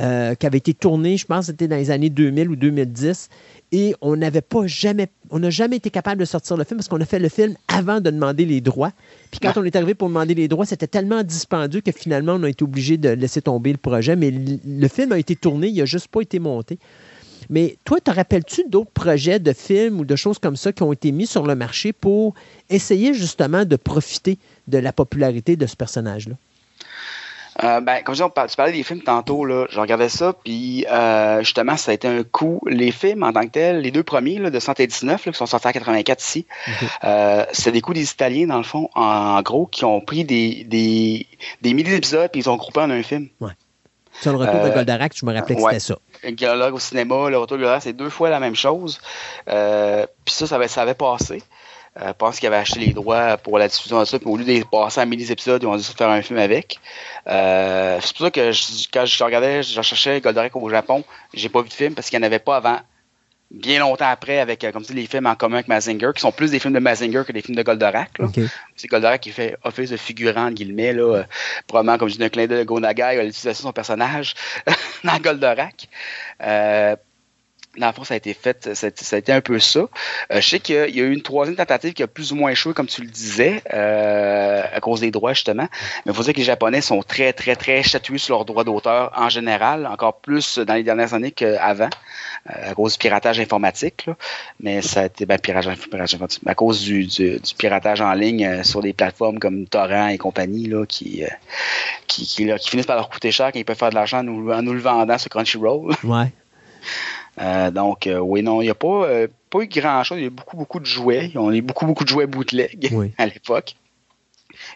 euh, 0.00 0.34
qui 0.34 0.46
avait 0.46 0.58
été 0.58 0.74
tourné, 0.74 1.16
je 1.16 1.24
pense 1.24 1.46
que 1.46 1.52
c'était 1.52 1.68
dans 1.68 1.76
les 1.76 1.90
années 1.90 2.10
2000 2.10 2.50
ou 2.50 2.56
2010. 2.56 3.30
Et 3.74 3.94
on 4.02 4.16
n'avait 4.16 4.42
pas 4.42 4.66
jamais, 4.66 5.08
on 5.30 5.38
n'a 5.38 5.48
jamais 5.48 5.76
été 5.76 5.88
capable 5.88 6.20
de 6.20 6.26
sortir 6.26 6.58
le 6.58 6.64
film 6.64 6.76
parce 6.76 6.88
qu'on 6.88 7.00
a 7.00 7.06
fait 7.06 7.18
le 7.18 7.30
film 7.30 7.54
avant 7.68 8.00
de 8.02 8.10
demander 8.10 8.44
les 8.44 8.60
droits. 8.60 8.92
Puis 9.30 9.40
quand 9.40 9.56
on 9.56 9.64
est 9.64 9.74
arrivé 9.74 9.94
pour 9.94 10.08
demander 10.08 10.34
les 10.34 10.48
droits, 10.48 10.66
c'était 10.66 10.86
tellement 10.86 11.22
dispendieux 11.22 11.80
que 11.80 11.92
finalement, 11.92 12.34
on 12.34 12.42
a 12.42 12.50
été 12.50 12.62
obligé 12.62 12.98
de 12.98 13.08
laisser 13.08 13.40
tomber 13.40 13.72
le 13.72 13.78
projet. 13.78 14.16
Mais 14.16 14.30
le, 14.30 14.58
le 14.66 14.88
film 14.88 15.12
a 15.12 15.18
été 15.18 15.34
tourné, 15.34 15.68
il 15.68 15.78
n'a 15.78 15.86
juste 15.86 16.08
pas 16.08 16.20
été 16.20 16.38
monté. 16.38 16.78
Mais 17.50 17.76
toi, 17.84 18.00
te 18.00 18.10
rappelles-tu 18.10 18.64
d'autres 18.68 18.90
projets 18.90 19.38
de 19.38 19.52
films 19.52 20.00
ou 20.00 20.04
de 20.04 20.16
choses 20.16 20.38
comme 20.38 20.56
ça 20.56 20.72
qui 20.72 20.82
ont 20.82 20.92
été 20.92 21.12
mis 21.12 21.26
sur 21.26 21.46
le 21.46 21.54
marché 21.54 21.92
pour 21.92 22.34
essayer 22.70 23.14
justement 23.14 23.64
de 23.64 23.76
profiter 23.76 24.38
de 24.68 24.78
la 24.78 24.92
popularité 24.92 25.56
de 25.56 25.66
ce 25.66 25.76
personnage-là? 25.76 26.34
Euh, 27.62 27.80
ben, 27.80 28.02
comme 28.02 28.14
je 28.14 28.20
dis, 28.20 28.22
on 28.22 28.30
par- 28.30 28.46
tu 28.46 28.56
parlais 28.56 28.72
des 28.72 28.82
films 28.82 29.02
tantôt, 29.02 29.44
là, 29.44 29.66
je 29.70 29.78
regardais 29.78 30.08
ça, 30.08 30.32
puis 30.32 30.86
euh, 30.90 31.40
justement, 31.40 31.76
ça 31.76 31.90
a 31.90 31.94
été 31.94 32.08
un 32.08 32.22
coup. 32.22 32.62
Les 32.66 32.90
films 32.90 33.22
en 33.22 33.32
tant 33.32 33.42
que 33.42 33.50
tels, 33.50 33.80
les 33.80 33.90
deux 33.90 34.02
premiers 34.02 34.38
là, 34.38 34.50
de 34.50 34.58
119, 34.58 35.26
là, 35.26 35.32
qui 35.32 35.38
sont 35.38 35.46
sortis 35.46 35.68
en 35.68 35.72
84 35.72 36.22
ici, 36.22 36.46
euh, 37.04 37.44
c'est 37.52 37.72
des 37.72 37.82
coups 37.82 37.98
des 37.98 38.10
Italiens, 38.10 38.46
dans 38.46 38.56
le 38.56 38.62
fond, 38.62 38.88
en, 38.94 39.40
gros, 39.42 39.66
qui 39.66 39.84
ont 39.84 40.00
pris 40.00 40.24
des, 40.24 40.64
des, 40.64 41.26
des 41.60 41.74
milliers 41.74 41.90
d'épisodes, 41.90 42.30
puis 42.30 42.40
ils 42.40 42.48
ont 42.48 42.56
groupé 42.56 42.80
en 42.80 42.90
un 42.90 43.02
film. 43.02 43.28
Sur 44.20 44.32
le 44.32 44.38
retour 44.38 44.62
de 44.62 44.70
Goldorak, 44.70 45.12
je 45.14 45.26
me 45.26 45.34
rappelais 45.34 45.56
que 45.56 45.60
ouais. 45.60 45.78
c'était 45.78 45.94
ça. 45.94 45.98
Dialogue 46.30 46.74
au 46.74 46.78
cinéma, 46.78 47.28
le 47.28 47.38
retour 47.38 47.56
Goldorak, 47.56 47.82
c'est 47.82 47.92
deux 47.92 48.10
fois 48.10 48.30
la 48.30 48.40
même 48.40 48.54
chose. 48.54 49.00
Euh, 49.48 50.06
puis 50.24 50.34
ça, 50.34 50.46
ça 50.46 50.82
avait, 50.82 50.94
passé. 50.94 51.42
Euh, 52.00 52.08
je 52.08 52.12
pense 52.12 52.38
qu'ils 52.38 52.46
avaient 52.46 52.56
acheté 52.56 52.80
les 52.80 52.92
droits 52.92 53.36
pour 53.36 53.58
la 53.58 53.68
diffusion 53.68 54.00
de 54.00 54.04
ça, 54.04 54.18
puis 54.18 54.28
au 54.28 54.36
lieu 54.36 54.44
de 54.44 54.64
passer 54.64 55.00
à 55.00 55.04
mille 55.04 55.30
épisodes, 55.30 55.62
ils 55.62 55.66
ont 55.66 55.76
dû 55.76 55.82
faire 55.82 56.08
un 56.08 56.22
film 56.22 56.38
avec. 56.38 56.78
Euh, 57.26 57.98
c'est 58.00 58.16
pour 58.16 58.26
ça 58.26 58.30
que 58.30 58.50
quand 58.92 59.04
je 59.04 59.24
regardais, 59.24 59.62
je 59.62 59.76
recherchais 59.76 60.20
Goldorak 60.20 60.54
au 60.56 60.70
Japon, 60.70 61.04
j'ai 61.34 61.48
pas 61.48 61.62
vu 61.62 61.68
de 61.68 61.74
film 61.74 61.94
parce 61.94 62.08
qu'il 62.08 62.18
n'y 62.18 62.24
en 62.24 62.26
avait 62.26 62.38
pas 62.38 62.56
avant. 62.56 62.78
Bien 63.54 63.80
longtemps 63.80 64.08
après, 64.08 64.38
avec 64.40 64.64
euh, 64.64 64.72
comme 64.72 64.82
tu 64.82 64.94
dis, 64.94 65.00
les 65.02 65.06
films 65.06 65.26
en 65.26 65.34
commun 65.34 65.56
avec 65.56 65.68
Mazinger, 65.68 66.10
qui 66.14 66.22
sont 66.22 66.32
plus 66.32 66.50
des 66.50 66.58
films 66.58 66.72
de 66.72 66.78
Mazinger 66.78 67.22
que 67.26 67.32
des 67.32 67.42
films 67.42 67.56
de 67.56 67.62
Goldorak. 67.62 68.18
là. 68.18 68.24
OK. 68.24 68.40
C'est 68.76 68.88
Goldorak 68.88 69.20
qui 69.20 69.30
fait 69.30 69.56
office 69.62 69.90
de 69.90 69.98
figurant, 69.98 70.44
entre 70.46 70.54
guillemets, 70.54 70.94
là, 70.94 71.16
euh, 71.18 71.22
probablement, 71.66 71.98
comme 71.98 72.08
je 72.08 72.14
dis, 72.14 72.18
d'un 72.20 72.30
clin 72.30 72.46
d'œil 72.46 72.60
de 72.60 72.64
Gonagai, 72.64 73.02
à 73.02 73.22
l'utilisation 73.22 73.62
de 73.64 73.66
son 73.68 73.72
personnage 73.72 74.34
dans 75.04 75.18
Goldorak. 75.18 75.86
Euh, 76.42 76.96
dans 77.78 77.86
le 77.86 77.92
fond, 77.94 78.04
ça 78.04 78.12
a 78.12 78.16
été 78.18 78.34
fait, 78.34 78.74
ça, 78.74 78.86
a 78.86 79.18
été- 79.18 79.32
un 79.32 79.40
peu 79.40 79.58
ça. 79.58 79.80
Euh, 79.80 79.86
je 80.42 80.46
sais 80.46 80.60
qu'il 80.60 80.74
y 80.76 81.00
a- 81.00 81.04
eu 81.04 81.10
une 81.10 81.22
troisième 81.22 81.56
tentative 81.56 81.94
qui 81.94 82.02
a 82.02 82.06
plus 82.06 82.30
ou 82.30 82.36
moins 82.36 82.50
échoué, 82.50 82.74
comme 82.74 82.86
tu 82.86 83.00
le 83.00 83.08
disais, 83.08 83.62
euh, 83.72 84.62
à 84.74 84.78
cause 84.80 85.00
des 85.00 85.10
droits, 85.10 85.32
justement. 85.32 85.66
Mais 86.04 86.12
il 86.12 86.14
faut 86.14 86.22
dire 86.22 86.34
que 86.34 86.38
les 86.38 86.44
Japonais 86.44 86.82
sont 86.82 87.02
très, 87.02 87.32
très, 87.32 87.56
très 87.56 87.82
chatouillés 87.82 88.18
sur 88.18 88.36
leurs 88.36 88.44
droits 88.44 88.64
d'auteur 88.64 89.10
en 89.16 89.30
général, 89.30 89.86
encore 89.86 90.20
plus 90.20 90.58
dans 90.58 90.74
les 90.74 90.82
dernières 90.82 91.14
années 91.14 91.30
qu'avant, 91.30 91.88
à 92.46 92.74
cause 92.74 92.92
du 92.94 92.98
piratage 92.98 93.38
informatique. 93.40 94.06
là. 94.06 94.16
Mais 94.60 94.82
ça 94.82 95.02
a 95.02 95.04
été, 95.06 95.26
ben, 95.26 95.38
piratage, 95.38 95.76
piratage 95.78 96.14
informatique, 96.14 96.42
à 96.46 96.54
cause 96.54 96.82
du, 96.82 97.06
du, 97.06 97.38
du 97.38 97.54
piratage 97.56 98.00
en 98.00 98.12
ligne 98.14 98.44
euh, 98.44 98.62
sur 98.62 98.80
des 98.80 98.92
plateformes 98.92 99.38
comme 99.38 99.66
Torrent 99.66 100.08
et 100.08 100.18
compagnie, 100.18 100.66
là, 100.66 100.84
qui, 100.86 101.24
euh, 101.24 101.28
qui, 102.06 102.26
qui, 102.26 102.44
là, 102.44 102.58
qui 102.58 102.70
finissent 102.70 102.86
par 102.86 102.96
leur 102.96 103.08
coûter 103.08 103.30
cher 103.30 103.52
quand 103.52 103.58
ils 103.58 103.64
peuvent 103.64 103.76
faire 103.76 103.90
de 103.90 103.94
l'argent 103.94 104.18
en 104.18 104.24
nous, 104.24 104.50
en 104.50 104.62
nous 104.62 104.72
le 104.72 104.80
vendant 104.80 105.18
sur 105.18 105.30
Crunchyroll. 105.30 105.94
Ouais. 106.04 106.26
Euh, 107.40 107.70
donc, 107.70 108.06
euh, 108.06 108.18
oui, 108.18 108.42
non, 108.42 108.60
il 108.60 108.64
n'y 108.64 108.70
a 108.70 108.74
pas, 108.74 109.06
euh, 109.06 109.26
pas 109.48 109.60
eu 109.60 109.66
grand-chose. 109.66 110.18
Il 110.18 110.20
y 110.20 110.24
a 110.24 110.26
eu 110.26 110.30
beaucoup, 110.30 110.56
beaucoup 110.56 110.80
de 110.80 110.84
jouets. 110.84 111.30
On 111.34 111.48
a 111.48 111.54
eu 111.54 111.62
beaucoup, 111.62 111.86
beaucoup 111.86 112.04
de 112.04 112.08
jouets 112.10 112.26
bootleg 112.26 112.90
Oui. 112.92 113.12
à 113.18 113.24
l'époque. 113.24 113.74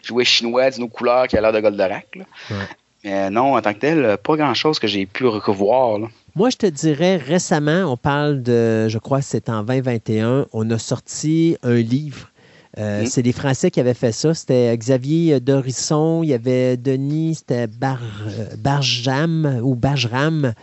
Jouets 0.03 0.25
chinois 0.25 0.71
d'une 0.71 0.89
couleur 0.89 1.27
qui 1.27 1.37
a 1.37 1.41
l'air 1.41 1.51
de 1.53 1.59
Goldorak. 1.59 2.07
là. 2.15 2.23
Ouais. 2.49 2.65
Mais 3.03 3.29
non, 3.29 3.55
en 3.55 3.61
tant 3.61 3.73
que 3.73 3.79
tel, 3.79 4.03
euh, 4.03 4.17
pas 4.17 4.35
grand-chose 4.35 4.79
que 4.79 4.87
j'ai 4.87 5.05
pu 5.05 5.27
revoir. 5.27 5.99
là. 5.99 6.07
Moi, 6.37 6.51
je 6.51 6.57
te 6.57 6.67
dirais 6.67 7.17
récemment, 7.17 7.91
on 7.91 7.97
parle 7.97 8.43
de, 8.43 8.87
je 8.89 8.99
crois 8.99 9.21
que 9.21 9.25
c'est 9.25 9.49
en 9.49 9.63
2021, 9.63 10.45
on 10.53 10.69
a 10.69 10.77
sorti 10.77 11.57
un 11.63 11.77
livre. 11.77 12.29
Euh, 12.77 13.01
Mhm. 13.01 13.07
C'est 13.07 13.23
les 13.23 13.31
Français 13.31 13.71
qui 13.71 13.79
avaient 13.79 13.95
fait 13.95 14.11
ça. 14.11 14.35
C'était 14.35 14.77
Xavier 14.77 15.39
Dorisson, 15.39 16.21
il 16.21 16.29
y 16.29 16.33
avait 16.35 16.77
Denis, 16.77 17.35
c'était 17.39 17.65
Bar, 17.65 17.99
euh, 18.27 18.55
Barjam 18.55 19.61
ou 19.63 19.73
Bajram. 19.73 20.53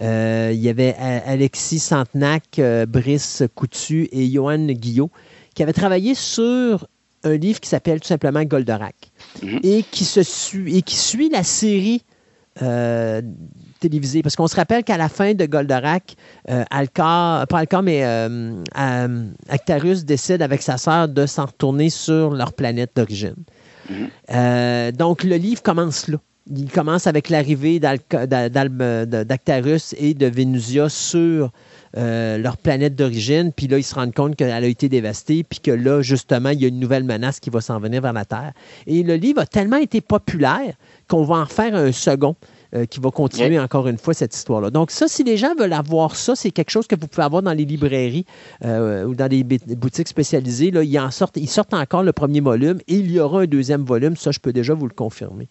Euh, 0.00 0.52
il 0.54 0.60
y 0.60 0.68
avait 0.68 0.94
Alexis 1.26 1.80
Santenac, 1.80 2.60
Brice 2.86 3.42
Coutu 3.56 4.08
et 4.12 4.30
Johan 4.30 4.66
Guillot 4.66 5.10
qui 5.56 5.64
avaient 5.64 5.72
travaillé 5.72 6.14
sur 6.14 6.86
un 7.24 7.36
livre 7.36 7.58
qui 7.58 7.68
s'appelle 7.68 7.98
tout 8.00 8.06
simplement 8.08 8.44
Goldorak 8.44 8.94
Mhm. 9.42 9.58
et, 9.64 9.82
qui 9.90 10.04
se 10.04 10.22
suit, 10.22 10.76
et 10.76 10.82
qui 10.82 10.94
suit 10.96 11.28
la 11.28 11.42
série 11.42 12.02
euh, 12.62 13.22
télévisée. 13.80 14.22
Parce 14.22 14.36
qu'on 14.36 14.46
se 14.46 14.56
rappelle 14.56 14.84
qu'à 14.84 14.96
la 14.96 15.08
fin 15.08 15.34
de 15.34 15.46
Goldorak, 15.46 16.16
euh, 16.50 16.64
Alcar, 16.70 17.46
pas 17.46 17.58
Alcar, 17.58 17.82
mais 17.82 18.04
euh, 18.04 18.62
euh, 18.78 19.24
Actarus 19.48 20.04
décide 20.04 20.42
avec 20.42 20.62
sa 20.62 20.78
sœur 20.78 21.08
de 21.08 21.26
s'en 21.26 21.46
retourner 21.46 21.90
sur 21.90 22.30
leur 22.30 22.52
planète 22.52 22.92
d'origine. 22.96 23.36
Mhm. 23.90 24.08
Euh, 24.32 24.92
donc, 24.92 25.24
le 25.24 25.36
livre 25.36 25.62
commence 25.62 26.08
là. 26.08 26.18
Il 26.54 26.70
commence 26.70 27.06
avec 27.06 27.30
l'arrivée 27.30 27.80
d'Actarus 27.80 29.94
et 29.96 30.12
de 30.12 30.26
Vénusia 30.26 30.90
sur 30.90 31.50
euh, 31.96 32.38
leur 32.38 32.58
planète 32.58 32.96
d'origine. 32.96 33.50
Puis 33.50 33.66
là, 33.66 33.78
ils 33.78 33.82
se 33.82 33.94
rendent 33.94 34.12
compte 34.12 34.36
qu'elle 34.36 34.50
a 34.50 34.66
été 34.66 34.90
dévastée, 34.90 35.42
puis 35.42 35.60
que 35.60 35.70
là, 35.70 36.02
justement, 36.02 36.50
il 36.50 36.60
y 36.60 36.66
a 36.66 36.68
une 36.68 36.80
nouvelle 36.80 37.04
menace 37.04 37.40
qui 37.40 37.48
va 37.48 37.62
s'en 37.62 37.78
venir 37.78 38.02
vers 38.02 38.12
la 38.12 38.26
Terre. 38.26 38.52
Et 38.86 39.02
le 39.02 39.14
livre 39.14 39.40
a 39.40 39.46
tellement 39.46 39.78
été 39.78 40.02
populaire 40.02 40.74
qu'on 41.08 41.24
va 41.24 41.36
en 41.36 41.46
faire 41.46 41.74
un 41.74 41.92
second. 41.92 42.36
euh, 42.74 42.86
qui 42.86 42.98
va 42.98 43.12
continuer 43.12 43.60
encore 43.60 43.86
une 43.86 43.98
fois 43.98 44.14
cette 44.14 44.34
histoire-là. 44.34 44.70
Donc 44.70 44.90
ça, 44.90 45.06
si 45.06 45.22
les 45.22 45.36
gens 45.36 45.54
veulent 45.56 45.72
avoir 45.74 46.16
ça, 46.16 46.34
c'est 46.34 46.50
quelque 46.50 46.70
chose 46.70 46.88
que 46.88 46.96
vous 47.00 47.06
pouvez 47.06 47.22
avoir 47.22 47.40
dans 47.40 47.52
les 47.52 47.64
librairies 47.64 48.26
euh, 48.64 49.04
ou 49.04 49.14
dans 49.14 49.30
les 49.30 49.44
boutiques 49.44 50.08
spécialisées. 50.08 50.72
Là, 50.72 50.82
ils, 50.82 50.98
en 50.98 51.12
sortent, 51.12 51.36
ils 51.36 51.48
sortent 51.48 51.72
encore 51.74 52.02
le 52.02 52.12
premier 52.12 52.40
volume 52.40 52.80
et 52.88 52.94
il 52.96 53.12
y 53.12 53.20
aura 53.20 53.42
un 53.42 53.46
deuxième 53.46 53.84
volume. 53.84 54.16
Ça, 54.16 54.32
je 54.32 54.40
peux 54.40 54.52
déjà 54.52 54.74
vous 54.74 54.88
le 54.88 54.92
confirmer. 54.92 55.46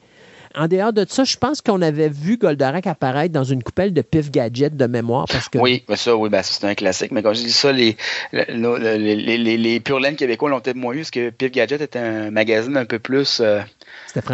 En 0.54 0.68
dehors 0.68 0.92
de 0.92 1.06
ça, 1.08 1.24
je 1.24 1.38
pense 1.38 1.62
qu'on 1.62 1.82
avait 1.82 2.10
vu 2.10 2.36
Goldorak 2.38 2.88
apparaître 2.88 3.32
dans 3.34 3.46
une 3.46 3.64
coupelle 3.64 3.94
de 3.94 4.02
Pif 4.02 4.30
Gadget 4.30 4.76
de 4.76 4.86
mémoire 4.86 5.26
parce 5.32 5.48
que 5.48 5.60
Oui, 5.60 5.82
ça, 5.96 6.18
oui, 6.18 6.30
ben 6.30 6.44
c'est 6.44 6.68
un 6.68 6.76
classique. 6.76 7.12
Mais 7.14 7.24
quand 7.24 7.34
je 7.34 7.42
dis 7.44 7.54
ça, 7.54 7.72
les, 7.72 7.96
le- 8.34 8.44
le- 8.50 8.98
les, 8.98 9.16
les, 9.16 9.38
les, 9.38 9.58
les 9.58 9.80
pure 9.80 10.02
laine 10.02 10.18
québécois 10.18 10.50
l'ont 10.50 10.60
peut-être 10.60 10.76
moins 10.76 10.94
eu, 10.94 10.98
parce 10.98 11.12
que 11.12 11.30
Pif 11.30 11.52
Gadget 11.54 11.80
était 11.80 12.00
un 12.00 12.32
magazine 12.32 12.76
un 12.76 12.86
peu 12.86 13.00
plus. 13.00 13.40
euh, 13.40 13.62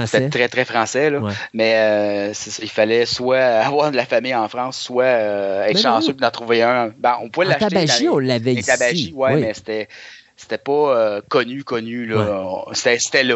c'était 0.05 0.29
très, 0.29 0.47
très 0.49 0.65
français. 0.65 1.09
Là. 1.09 1.19
Ouais. 1.19 1.33
Mais 1.53 1.75
euh, 1.75 2.33
ça, 2.33 2.61
il 2.63 2.69
fallait 2.69 3.05
soit 3.05 3.39
avoir 3.65 3.91
de 3.91 3.95
la 3.95 4.05
famille 4.05 4.35
en 4.35 4.47
France, 4.49 4.79
soit 4.79 5.03
euh, 5.05 5.63
être 5.65 5.75
Mais 5.75 5.81
chanceux 5.81 6.13
d'en 6.13 6.31
trouver 6.31 6.61
un. 6.63 6.91
Ben, 6.97 7.17
on 7.21 7.29
pouvait 7.29 7.47
l'acheter. 7.47 7.69
tabagie, 7.69 8.05
dans 8.05 8.13
on 8.13 8.17
les- 8.19 8.27
l'avait 8.27 8.53
ici. 8.53 8.65
tabagies, 8.65 9.13
ouais, 9.15 9.33
Oui. 9.35 9.41
mais 9.41 9.53
c'était 9.53 9.87
c'était 10.35 10.57
pas 10.57 10.71
euh, 10.95 11.21
connu, 11.27 11.63
connu. 11.63 12.05
Là. 12.05 12.63
C'était 12.73 12.99
c'était 12.99 13.23
là. 13.23 13.35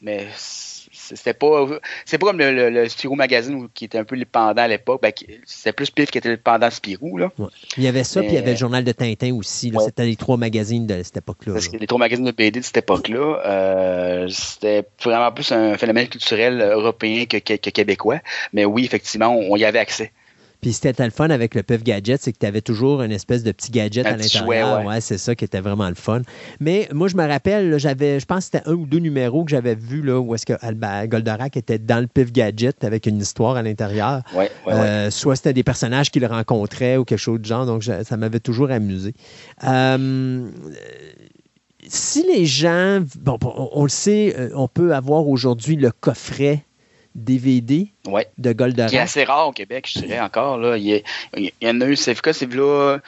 Mais 0.00 0.26
c'était 1.14 1.34
pas. 1.34 1.66
C'est 2.04 2.18
pas 2.18 2.26
comme 2.26 2.38
le, 2.38 2.52
le, 2.52 2.70
le 2.70 2.88
Spirou 2.88 3.14
Magazine 3.14 3.68
qui 3.74 3.84
était 3.86 3.98
un 3.98 4.04
peu 4.04 4.16
le 4.16 4.24
pendant 4.24 4.62
à 4.62 4.68
l'époque. 4.68 5.00
Ben, 5.02 5.12
c'était 5.44 5.72
plus 5.72 5.90
Pif 5.90 6.10
qui 6.10 6.18
était 6.18 6.28
le 6.30 6.36
pendant 6.36 6.70
Spirou. 6.70 7.18
Là. 7.18 7.30
Ouais. 7.38 7.46
Il 7.76 7.82
y 7.84 7.88
avait 7.88 8.04
ça, 8.04 8.20
Mais- 8.20 8.26
puis 8.26 8.34
il 8.36 8.38
y 8.38 8.42
avait 8.42 8.52
le 8.52 8.56
journal 8.56 8.84
de 8.84 8.92
Tintin 8.92 9.34
aussi. 9.34 9.70
Ouais. 9.72 9.84
C'était 9.84 10.04
les 10.04 10.16
trois 10.16 10.36
magazines 10.36 10.86
de 10.86 11.02
cette 11.02 11.16
époque-là. 11.18 11.52
Parce 11.54 11.66
là. 11.66 11.72
que 11.72 11.76
les 11.78 11.86
trois 11.86 11.98
magazines 11.98 12.24
de 12.24 12.30
BD 12.32 12.60
de 12.60 12.64
cette 12.64 12.76
époque-là, 12.78 13.40
euh, 13.46 14.28
c'était 14.28 14.84
vraiment 15.02 15.32
plus 15.32 15.50
un 15.52 15.76
phénomène 15.76 16.08
culturel 16.08 16.60
européen 16.60 17.24
que, 17.26 17.36
que- 17.38 17.54
que 17.56 17.70
québécois. 17.70 18.18
Mais 18.52 18.64
oui, 18.64 18.84
effectivement, 18.84 19.28
on, 19.36 19.52
on 19.52 19.56
y 19.56 19.64
avait 19.64 19.78
accès. 19.78 20.12
Puis 20.62 20.72
c'était 20.72 21.04
le 21.04 21.10
fun 21.10 21.28
avec 21.30 21.56
le 21.56 21.62
Puff 21.64 21.82
Gadget, 21.82 22.22
c'est 22.22 22.32
que 22.32 22.38
tu 22.38 22.46
avais 22.46 22.60
toujours 22.60 23.02
une 23.02 23.10
espèce 23.10 23.42
de 23.42 23.50
petit 23.50 23.72
gadget 23.72 24.06
Un 24.06 24.12
à 24.12 24.16
l'intérieur. 24.16 24.86
ouais. 24.86 25.00
c'est 25.00 25.18
ça 25.18 25.34
qui 25.34 25.44
était 25.44 25.60
vraiment 25.60 25.88
le 25.88 25.96
fun. 25.96 26.22
Mais 26.60 26.88
moi, 26.92 27.08
je 27.08 27.16
me 27.16 27.26
rappelle, 27.26 27.76
j'avais, 27.78 28.20
je 28.20 28.26
pense 28.26 28.48
que 28.48 28.56
c'était 28.58 28.68
un 28.70 28.74
ou 28.74 28.86
deux 28.86 29.00
numéros 29.00 29.44
que 29.44 29.50
j'avais 29.50 29.74
vus 29.74 30.02
là, 30.02 30.20
où 30.20 30.34
est-ce 30.36 30.46
que 30.46 30.52
Alba- 30.64 31.08
Goldorak 31.08 31.56
était 31.56 31.80
dans 31.80 31.98
le 32.00 32.06
Puff 32.06 32.32
Gadget 32.32 32.84
avec 32.84 33.06
une 33.06 33.18
histoire 33.20 33.56
à 33.56 33.62
l'intérieur. 33.62 34.22
Ouais, 34.36 34.50
ouais. 34.66 34.72
Euh, 34.72 35.10
soit 35.10 35.34
c'était 35.34 35.52
des 35.52 35.64
personnages 35.64 36.12
qu'il 36.12 36.24
rencontrait 36.24 36.96
ou 36.96 37.04
quelque 37.04 37.18
chose 37.18 37.40
de 37.40 37.44
genre, 37.44 37.66
donc 37.66 37.82
je- 37.82 38.04
ça 38.04 38.16
m'avait 38.16 38.38
toujours 38.40 38.70
amusé. 38.70 39.14
Euh, 39.64 40.48
si 41.88 42.24
les 42.32 42.46
gens, 42.46 43.00
bon, 43.20 43.36
bon, 43.40 43.52
on, 43.56 43.70
on 43.72 43.82
le 43.82 43.88
sait, 43.88 44.34
euh, 44.38 44.50
on 44.54 44.68
peut 44.68 44.94
avoir 44.94 45.26
aujourd'hui 45.28 45.74
le 45.76 45.90
coffret 45.90 46.64
DVD 47.14 47.92
Ouais. 48.06 48.28
de 48.38 48.42
Qui 48.48 48.48
est 48.50 48.54
Goldorak. 48.54 48.94
assez 48.94 49.24
rare 49.24 49.48
au 49.48 49.52
Québec, 49.52 49.88
je 49.92 50.00
dirais 50.00 50.20
encore. 50.20 50.58
Là. 50.58 50.76
Il, 50.76 50.84
y 50.84 50.94
a- 50.94 51.00
il 51.36 51.52
y 51.60 51.68
en 51.68 51.80
a 51.80 51.86
eu, 51.86 51.96
c'est 51.96 52.14
c'est 52.32 52.52
là 52.54 52.98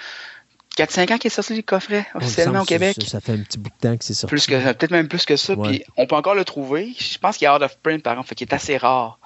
4-5 0.77 1.13
ans 1.13 1.19
qu'il 1.19 1.29
est 1.29 1.35
sorti 1.35 1.55
le 1.55 1.63
coffret 1.63 2.05
officiellement 2.17 2.63
au 2.63 2.65
Québec. 2.65 2.97
Ça, 3.03 3.07
ça 3.09 3.21
fait 3.21 3.33
un 3.33 3.39
petit 3.39 3.59
bout 3.59 3.71
de 3.71 3.89
temps 3.89 3.97
que 3.97 4.05
c'est 4.05 4.13
sorti. 4.15 4.33
Plus 4.35 4.47
que 4.47 4.73
peut-être 4.73 4.91
même 4.91 5.07
plus 5.07 5.25
que 5.25 5.37
ça. 5.37 5.55
Ouais. 5.55 5.69
Puis 5.69 5.85
on 5.97 6.07
peut 6.09 6.17
encore 6.17 6.35
le 6.35 6.45
trouver. 6.45 6.93
Je 6.99 7.17
pense 7.19 7.37
qu'il 7.37 7.47
est 7.47 7.51
out 7.51 7.63
of 7.63 7.79
print, 7.79 8.03
par 8.03 8.15
exemple, 8.15 8.29
fait 8.29 8.35
qu'il 8.35 8.49
est 8.49 8.55
assez 8.55 8.77
rare. 8.77 9.21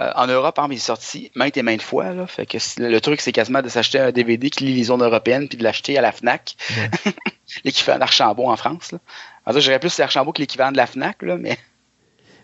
Euh, 0.00 0.10
en 0.14 0.26
Europe, 0.28 0.58
il 0.70 0.74
est 0.74 0.78
sorti 0.78 1.30
maintes 1.34 1.56
et 1.56 1.62
maintes 1.62 1.82
fois. 1.82 2.12
Là, 2.12 2.26
fait 2.28 2.46
que 2.46 2.58
c'est- 2.60 2.80
le 2.88 3.00
truc, 3.00 3.20
c'est 3.20 3.32
quasiment 3.32 3.62
de 3.62 3.68
s'acheter 3.68 3.98
un 3.98 4.12
DVD 4.12 4.48
qui 4.48 4.64
lit 4.64 4.74
les 4.74 4.84
zones 4.84 5.02
européennes 5.02 5.48
puis 5.48 5.58
de 5.58 5.64
l'acheter 5.64 5.98
à 5.98 6.02
la 6.02 6.12
Fnac, 6.12 6.54
Ouais. 6.70 6.88
l'équivalent 7.64 7.98
d'Archambault 7.98 8.48
en 8.48 8.56
France. 8.56 8.92
Là. 8.92 8.98
En 9.44 9.52
fait, 9.52 9.60
j'aurais 9.60 9.80
plus 9.80 9.98
Archambault 9.98 10.32
que 10.32 10.40
l'équivalent 10.40 10.70
de 10.72 10.76
la 10.76 10.86
Fnac, 10.86 11.20
là, 11.22 11.36
mais 11.36 11.58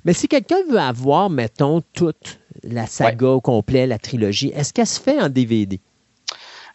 Mais 0.05 0.13
si 0.13 0.29
quelqu'un 0.29 0.59
veut 0.71 0.79
avoir, 0.79 1.31
mettons, 1.31 1.83
toute 1.93 2.39
la 2.63 2.87
saga 2.87 3.29
au 3.29 3.41
complet, 3.41 3.87
la 3.87 3.99
trilogie, 3.99 4.53
est-ce 4.55 4.73
qu'elle 4.73 4.87
se 4.87 5.01
fait 5.01 5.21
en 5.21 5.29
DVD? 5.29 5.81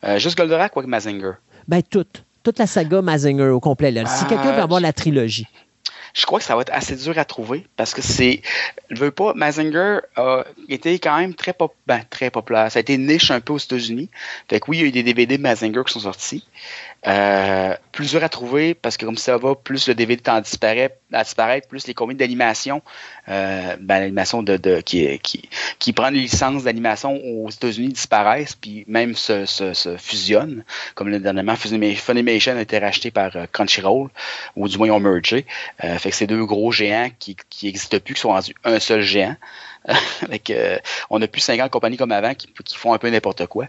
euh, 0.04 0.20
juste 0.20 0.38
Goldorak 0.38 0.76
ou 0.76 0.82
Mazinger? 0.82 1.34
Ben, 1.68 1.82
toute. 1.82 2.24
Toute 2.44 2.60
la 2.60 2.68
saga 2.68 3.02
Mazinger 3.02 3.48
au 3.50 3.60
complet. 3.60 3.92
là. 3.92 4.06
Si 4.06 4.24
Ah, 4.26 4.30
quelqu'un 4.30 4.52
veut 4.52 4.62
avoir 4.62 4.82
la 4.82 4.92
trilogie. 4.94 5.48
Je 6.14 6.28
crois 6.28 6.38
que 6.38 6.46
ça 6.46 6.56
va 6.56 6.62
être 6.62 6.72
assez 6.74 6.96
dur 6.96 7.18
à 7.18 7.26
trouver 7.26 7.66
parce 7.76 7.94
que 7.96 8.02
c'est. 8.04 8.42
Je 8.92 9.00
veux 9.00 9.10
pas. 9.10 9.34
Mazinger 9.34 10.00
a 10.16 10.44
été 10.70 11.00
quand 11.00 11.18
même 11.18 11.34
très, 11.34 11.54
pop, 11.54 11.74
ben, 11.88 12.02
très 12.10 12.30
populaire. 12.30 12.72
Ça 12.72 12.80
a 12.80 12.82
été 12.82 12.98
niche 13.00 13.32
un 13.32 13.40
peu 13.40 13.54
aux 13.54 13.58
États-Unis. 13.58 14.10
Fait 14.48 14.60
que 14.60 14.66
oui, 14.70 14.78
il 14.78 14.82
y 14.82 14.84
a 14.84 14.88
eu 14.88 14.92
des 14.92 15.02
DVD 15.04 15.38
de 15.38 15.42
Mazinger 15.42 15.82
qui 15.88 15.94
sont 15.94 16.02
sortis. 16.02 16.46
Euh, 17.06 17.76
plus 17.92 18.12
dur 18.12 18.24
à 18.24 18.30
trouver 18.30 18.74
parce 18.74 18.96
que 18.96 19.06
comme 19.06 19.18
ça 19.18 19.38
va, 19.38 19.56
plus 19.56 19.90
le 19.90 19.94
DVD 19.94 20.22
tend 20.22 20.36
à 20.36 20.42
disparaître, 20.42 20.96
à 21.12 21.24
disparaître 21.24 21.68
plus 21.68 21.86
les 21.86 21.94
combines 21.94 22.18
d'animation, 22.18 22.82
euh, 23.28 23.76
ben, 23.80 24.00
l'animation 24.00 24.42
de, 24.42 24.56
de, 24.56 24.80
qui, 24.80 25.20
qui, 25.20 25.50
qui 25.80 25.92
prend 25.92 26.10
les 26.10 26.22
licences 26.22 26.64
d'animation 26.64 27.20
aux 27.24 27.50
États-Unis 27.50 27.90
disparaissent, 27.90 28.56
puis 28.56 28.86
même 28.88 29.16
se, 29.16 29.46
se, 29.46 29.74
se 29.74 29.98
fusionnent. 29.98 30.64
Comme 30.96 31.10
le 31.10 31.20
dernièrement, 31.20 31.56
Funima- 31.56 31.94
Funimation 31.96 32.56
a 32.56 32.62
été 32.62 32.80
racheté 32.80 33.12
par 33.12 33.36
euh, 33.36 33.46
Crunchyroll, 33.52 34.10
ou 34.56 34.68
du 34.70 34.78
moins 34.78 34.88
ils 34.88 34.92
ont 34.92 35.00
mergé. 35.02 35.46
Euh, 35.84 35.98
fait 35.98 36.10
que 36.12 36.16
c'est 36.16 36.28
deux 36.28 36.46
gros 36.46 36.72
géants 36.72 37.10
qui 37.20 37.36
qui 37.50 37.66
n'existent 37.66 38.00
plus, 38.00 38.14
qui 38.14 38.22
sont 38.22 38.30
rendus 38.30 38.56
un 38.64 38.80
seul 38.80 39.02
géant. 39.02 39.36
Avec, 40.22 40.50
euh, 40.50 40.78
on 41.10 41.20
n'a 41.20 41.28
plus 41.28 41.42
50 41.42 41.70
compagnies 41.70 41.98
comme 41.98 42.14
avant 42.14 42.34
qui, 42.34 42.48
qui 42.64 42.78
font 42.78 42.94
un 42.94 42.98
peu 42.98 43.10
n'importe 43.10 43.46
quoi. 43.48 43.66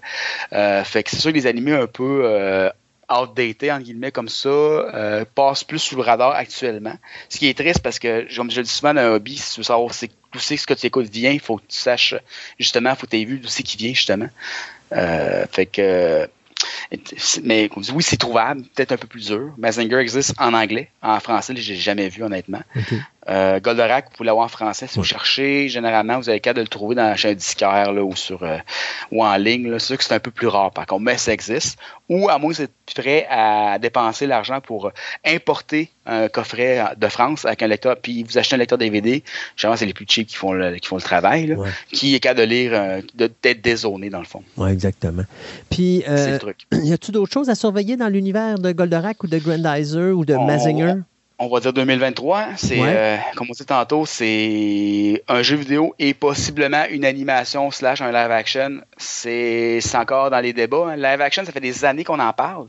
Euh, 0.52 0.85
fait 0.85 1.02
que 1.02 1.11
c'est 1.11 1.16
sûr 1.19 1.32
que 1.32 1.36
les 1.36 1.47
animés 1.48 1.73
un 1.74 1.89
peu 1.89 2.23
euh, 2.24 2.70
outdated, 3.15 3.70
entre 3.70 3.85
guillemets, 3.85 4.11
comme 4.11 4.28
ça, 4.28 4.49
euh, 4.49 5.24
passent 5.35 5.65
plus 5.65 5.78
sous 5.78 5.97
le 5.97 6.03
radar 6.03 6.32
actuellement. 6.32 6.95
Ce 7.28 7.39
qui 7.39 7.49
est 7.49 7.57
triste 7.57 7.81
parce 7.81 7.99
que, 7.99 8.27
comme 8.35 8.51
je 8.51 8.59
le 8.59 8.65
dis 8.65 8.70
souvent 8.70 8.95
dans 8.95 9.03
un 9.03 9.12
hobby, 9.12 9.36
si 9.36 9.55
tu 9.55 9.61
veux 9.61 9.65
savoir 9.65 9.91
d'où 10.32 10.39
c'est 10.39 10.57
ce 10.57 10.66
que 10.66 10.74
tu 10.74 10.86
écoutes 10.86 11.09
vient, 11.09 11.31
il 11.31 11.41
faut 11.41 11.57
que 11.57 11.66
tu 11.69 11.78
saches, 11.78 12.15
justement, 12.59 12.91
il 12.91 12.97
faut 12.97 13.07
que 13.07 13.11
tu 13.11 13.20
aies 13.20 13.24
vu 13.24 13.39
d'où 13.39 13.49
c'est 13.49 13.62
qui 13.62 13.77
vient, 13.77 13.95
justement. 13.95 14.28
Euh, 14.93 15.47
fait 15.51 15.66
que. 15.66 16.28
mais 17.43 17.69
comme 17.69 17.82
dis, 17.82 17.91
oui, 17.93 18.03
c'est 18.03 18.16
trouvable, 18.16 18.62
peut-être 18.74 18.93
un 18.93 18.97
peu 18.97 19.07
plus 19.07 19.27
dur. 19.27 19.53
Mazinger 19.59 19.99
existe 19.99 20.35
en 20.39 20.55
anglais. 20.55 20.91
En 21.03 21.20
français, 21.20 21.55
je 21.57 21.73
l'ai 21.73 21.78
jamais 21.78 22.09
vu, 22.09 22.23
honnêtement. 22.23 22.62
Euh, 23.28 23.59
Goldorak, 23.60 24.06
vous 24.10 24.16
pouvez 24.16 24.26
l'avoir 24.26 24.44
en 24.46 24.48
français. 24.48 24.86
Si 24.86 24.96
vous 24.98 25.05
cherchez, 25.05 25.68
généralement, 25.68 26.18
vous 26.18 26.28
avez 26.28 26.38
le 26.38 26.42
cas 26.42 26.52
de 26.52 26.60
le 26.60 26.68
trouver 26.68 26.94
dans 26.94 27.16
chez 27.16 27.30
un 27.30 27.34
disquaire 27.34 27.92
là, 27.92 28.02
ou, 28.05 28.14
sur, 28.14 28.42
euh, 28.42 28.59
ou 29.12 29.24
en 29.24 29.36
ligne. 29.36 29.70
C'est 29.78 29.86
sûr 29.86 29.98
que 29.98 30.05
c'est 30.05 30.14
un 30.14 30.20
peu 30.20 30.30
plus 30.30 30.46
rare, 30.48 30.70
par 30.72 30.86
contre, 30.86 31.02
mais 31.02 31.16
ça 31.16 31.32
existe. 31.32 31.78
Ou 32.10 32.28
à 32.28 32.38
moins 32.38 32.51
que 32.51 32.56
vous 32.56 32.62
êtes 32.62 32.72
prêt 32.94 33.26
à 33.30 33.78
dépenser 33.78 34.26
l'argent 34.26 34.60
pour 34.60 34.88
euh, 34.88 34.90
importer 35.24 35.90
un 36.06 36.28
coffret 36.28 36.82
de 36.98 37.09
France 37.09 37.46
avec 37.46 37.62
un 37.62 37.66
lecteur, 37.66 37.96
puis 37.96 38.22
vous 38.24 38.36
achetez 38.36 38.56
un 38.56 38.59
lecteur 38.59 38.76
DVD. 38.76 39.24
Généralement, 39.56 39.78
c'est 39.78 39.86
les 39.86 39.94
plus 39.94 40.05
cheap 40.06 40.28
qui 40.28 40.36
font 40.36 40.52
le, 40.52 40.76
qui 40.76 40.86
font 40.86 40.96
le 40.96 41.02
travail, 41.02 41.46
là, 41.46 41.55
Ouais. 41.56 41.70
qui 41.92 42.14
est 42.14 42.20
capable 42.20 42.40
de 42.40 42.44
lire, 42.46 42.72
euh, 42.74 43.01
d'être 43.14 43.62
dézoné, 43.62 44.10
dans 44.10 44.18
le 44.18 44.26
fond. 44.26 44.42
Oui, 44.59 44.70
exactement. 44.70 45.22
Puis, 45.70 46.02
C'est 46.05 46.10
euh, 46.10 46.32
le 46.32 46.38
truc. 46.38 46.59
y 46.72 46.92
a-tu 46.92 47.10
d'autres 47.10 47.32
choses 47.32 47.48
à 47.48 47.55
surveiller 47.55 47.96
dans 47.96 48.09
l'univers 48.09 48.59
de 48.59 48.70
Goldorak 48.72 49.24
ou 49.24 49.28
de 49.28 49.38
Grandizer 49.38 50.14
ou 50.14 50.26
de 50.26 50.34
Mazinger? 50.34 50.96
On 51.39 51.48
va 51.48 51.61
dire 51.61 51.73
2023. 51.73 52.47
C'est, 52.56 52.78
Ouais. 52.81 52.94
euh, 52.97 53.16
comme 53.36 53.48
on 53.51 53.52
dit 53.52 53.65
tantôt, 53.66 54.06
c'est 54.06 55.23
un 55.28 55.43
jeu 55.43 55.56
vidéo 55.56 55.94
et 55.98 56.15
possiblement 56.15 56.85
une 56.90 57.05
animation 57.05 57.70
slash 57.70 58.01
un 58.01 58.12
live 58.12 58.31
action. 58.31 58.81
C'est, 58.97 59.81
encore 59.94 60.31
dans 60.31 60.40
les 60.40 60.52
débats. 60.52 60.89
hein. 60.90 60.97
Live 60.97 61.20
action, 61.20 61.44
ça 61.44 61.52
fait 61.52 61.61
des 61.61 61.85
années 61.85 62.05
qu'on 62.05 62.20
en 62.20 62.32
parle. 62.32 62.66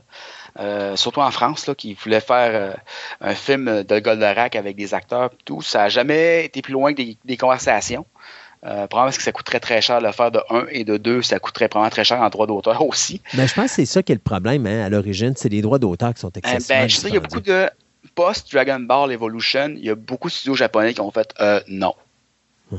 Euh, 0.58 0.96
surtout 0.96 1.20
en 1.20 1.30
France, 1.30 1.66
là, 1.66 1.74
qui 1.74 1.94
voulait 1.94 2.20
faire 2.20 2.50
euh, 2.52 2.72
un 3.20 3.34
film 3.34 3.82
de 3.82 3.98
Goldorak 3.98 4.56
avec 4.56 4.74
des 4.74 4.94
acteurs 4.94 5.30
et 5.32 5.42
tout. 5.44 5.60
Ça 5.60 5.80
n'a 5.80 5.88
jamais 5.90 6.46
été 6.46 6.62
plus 6.62 6.72
loin 6.72 6.92
que 6.92 6.96
des, 7.02 7.18
des 7.24 7.36
conversations. 7.36 8.06
Euh, 8.64 8.86
probablement 8.86 9.04
parce 9.08 9.18
que 9.18 9.22
ça 9.22 9.32
coûterait 9.32 9.60
très 9.60 9.82
cher 9.82 10.00
de 10.00 10.06
le 10.06 10.12
faire 10.12 10.30
de 10.30 10.40
1 10.48 10.64
et 10.70 10.84
de 10.84 10.96
2. 10.96 11.20
Ça 11.22 11.38
coûterait 11.38 11.68
probablement 11.68 11.90
très 11.90 12.04
cher 12.04 12.20
en 12.22 12.28
droit 12.30 12.46
d'auteur 12.46 12.80
aussi. 12.86 13.20
Ben, 13.34 13.46
je 13.46 13.52
pense 13.54 13.66
que 13.66 13.70
c'est 13.76 13.84
ça 13.86 14.02
qui 14.02 14.12
est 14.12 14.14
le 14.14 14.20
problème 14.20 14.66
hein, 14.66 14.86
à 14.86 14.88
l'origine, 14.88 15.34
c'est 15.36 15.50
les 15.50 15.60
droits 15.60 15.78
d'auteur 15.78 16.14
qui 16.14 16.20
sont 16.20 16.32
excessivement 16.32 16.80
ben, 16.82 16.88
je 16.88 16.96
sais 16.96 17.10
y 17.10 17.16
a 17.16 17.20
beaucoup 17.20 17.40
de 17.40 17.68
post-Dragon 18.16 18.80
Ball 18.80 19.12
Evolution, 19.12 19.74
il 19.76 19.84
y 19.84 19.90
a 19.90 19.94
beaucoup 19.94 20.26
de 20.26 20.32
studios 20.32 20.56
japonais 20.56 20.92
qui 20.94 21.00
ont 21.00 21.12
fait 21.12 21.32
euh, 21.40 21.60
non. 21.68 21.94
Hmm. 22.72 22.76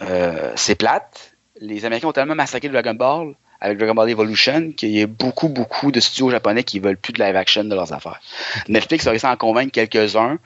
Euh, 0.00 0.52
c'est 0.56 0.76
plate. 0.76 1.34
Les 1.60 1.84
Américains 1.84 2.08
ont 2.08 2.12
tellement 2.12 2.34
massacré 2.36 2.68
Dragon 2.70 2.94
Ball 2.94 3.34
avec 3.60 3.76
Dragon 3.76 3.94
Ball 3.94 4.08
Evolution 4.08 4.70
qu'il 4.72 4.90
y 4.90 5.02
a 5.02 5.06
beaucoup, 5.08 5.48
beaucoup 5.48 5.90
de 5.90 5.98
studios 6.00 6.30
japonais 6.30 6.62
qui 6.62 6.78
veulent 6.78 6.96
plus 6.96 7.12
de 7.12 7.22
live 7.22 7.34
action 7.36 7.64
de 7.64 7.74
leurs 7.74 7.92
affaires. 7.92 8.20
Netflix 8.68 9.06
a 9.06 9.10
réussi 9.10 9.26
à 9.26 9.32
en 9.32 9.36
convaincre 9.36 9.72
quelques-uns 9.72 10.38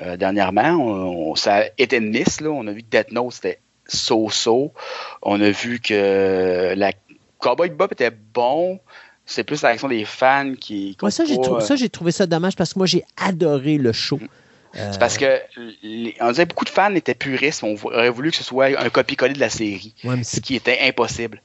euh, 0.00 0.16
dernièrement. 0.16 0.70
On- 0.76 1.32
on- 1.32 1.34
ça 1.34 1.56
a 1.56 1.64
été 1.76 1.96
une 1.96 2.10
miss. 2.10 2.40
Là. 2.40 2.50
On 2.50 2.66
a 2.68 2.72
vu 2.72 2.82
que 2.82 2.88
Death 2.90 3.10
Note, 3.10 3.32
c'était 3.32 3.58
so-so. 3.86 4.72
On 5.22 5.40
a 5.40 5.50
vu 5.50 5.80
que 5.80 6.72
la 6.76 6.92
Cowboy 7.40 7.70
Bebop 7.70 7.88
était 7.90 8.12
bon. 8.12 8.78
C'est 9.30 9.44
plus 9.44 9.62
la 9.62 9.68
réaction 9.68 9.88
des 9.88 10.04
fans 10.04 10.52
qui. 10.60 10.96
qui 10.96 11.04
Ouais, 11.04 11.10
ça, 11.10 11.24
j'ai 11.24 11.36
trou- 11.40 11.56
euh, 11.56 11.76
j'ai 11.76 11.88
trouvé 11.88 12.10
ça 12.12 12.26
dommage 12.26 12.56
parce 12.56 12.74
que 12.74 12.78
moi, 12.80 12.86
j'ai 12.86 13.04
adoré 13.16 13.78
le 13.78 13.92
show. 13.92 14.18
Euh, 14.76 14.88
C'est 14.92 14.98
parce 15.00 15.18
que 15.18 15.38
les- 15.82 16.14
on 16.20 16.30
disait 16.30 16.46
beaucoup 16.46 16.64
de 16.64 16.70
fans 16.70 16.94
étaient 16.94 17.14
puristes, 17.14 17.62
on 17.64 17.74
aurait 17.84 18.10
voulu 18.10 18.30
que 18.30 18.36
ce 18.36 18.44
soit 18.44 18.66
un 18.80 18.88
copier-coller 18.88 19.34
de 19.34 19.40
la 19.40 19.50
série, 19.50 19.94
ouais, 20.04 20.22
ce 20.22 20.38
qui 20.40 20.54
était 20.54 20.78
impossible. 20.82 21.40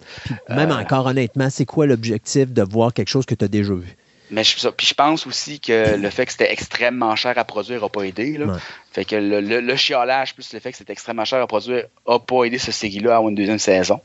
même 0.50 0.70
euh, 0.72 0.76
encore, 0.80 1.08
honnêtement, 1.08 1.50
c'est 1.50 1.66
quoi 1.66 1.88
l'objectif 1.88 2.52
de 2.52 2.62
voir 2.62 2.94
quelque 2.94 3.10
chose 3.10 3.26
que 3.26 3.34
tu 3.34 3.44
as 3.46 3.48
déjà 3.48 3.74
vu? 3.74 3.96
Mais 4.32 4.44
je, 4.44 4.68
puis 4.70 4.88
je 4.88 4.94
pense 4.96 5.26
aussi 5.28 5.60
que 5.60 5.96
le 5.98 6.10
fait 6.10 6.26
que 6.26 6.32
c'était 6.32 6.52
extrêmement 6.52 7.16
cher 7.16 7.38
à 7.38 7.44
produire 7.46 7.82
n'a 7.82 7.90
pas 7.90 8.04
aidé. 8.04 8.38
Là. 8.38 8.46
Ouais. 8.48 8.60
Fait 8.96 9.04
que 9.06 9.18
le, 9.18 9.42
le- 9.42 9.60
le 9.60 9.76
chiolage 9.76 10.34
plus 10.34 10.54
le 10.54 10.60
fait 10.62 10.72
que 10.72 10.78
c'était 10.78 10.94
extrêmement 10.94 11.26
cher 11.26 11.42
à 11.42 11.48
produire 11.48 11.84
n'a 12.08 12.18
pas 12.18 12.46
aidé 12.46 12.58
cette 12.58 12.74
série-là 12.76 13.12
à 13.12 13.16
avoir 13.18 13.28
une 13.30 13.36
deuxième 13.36 13.60
saison. 13.60 14.00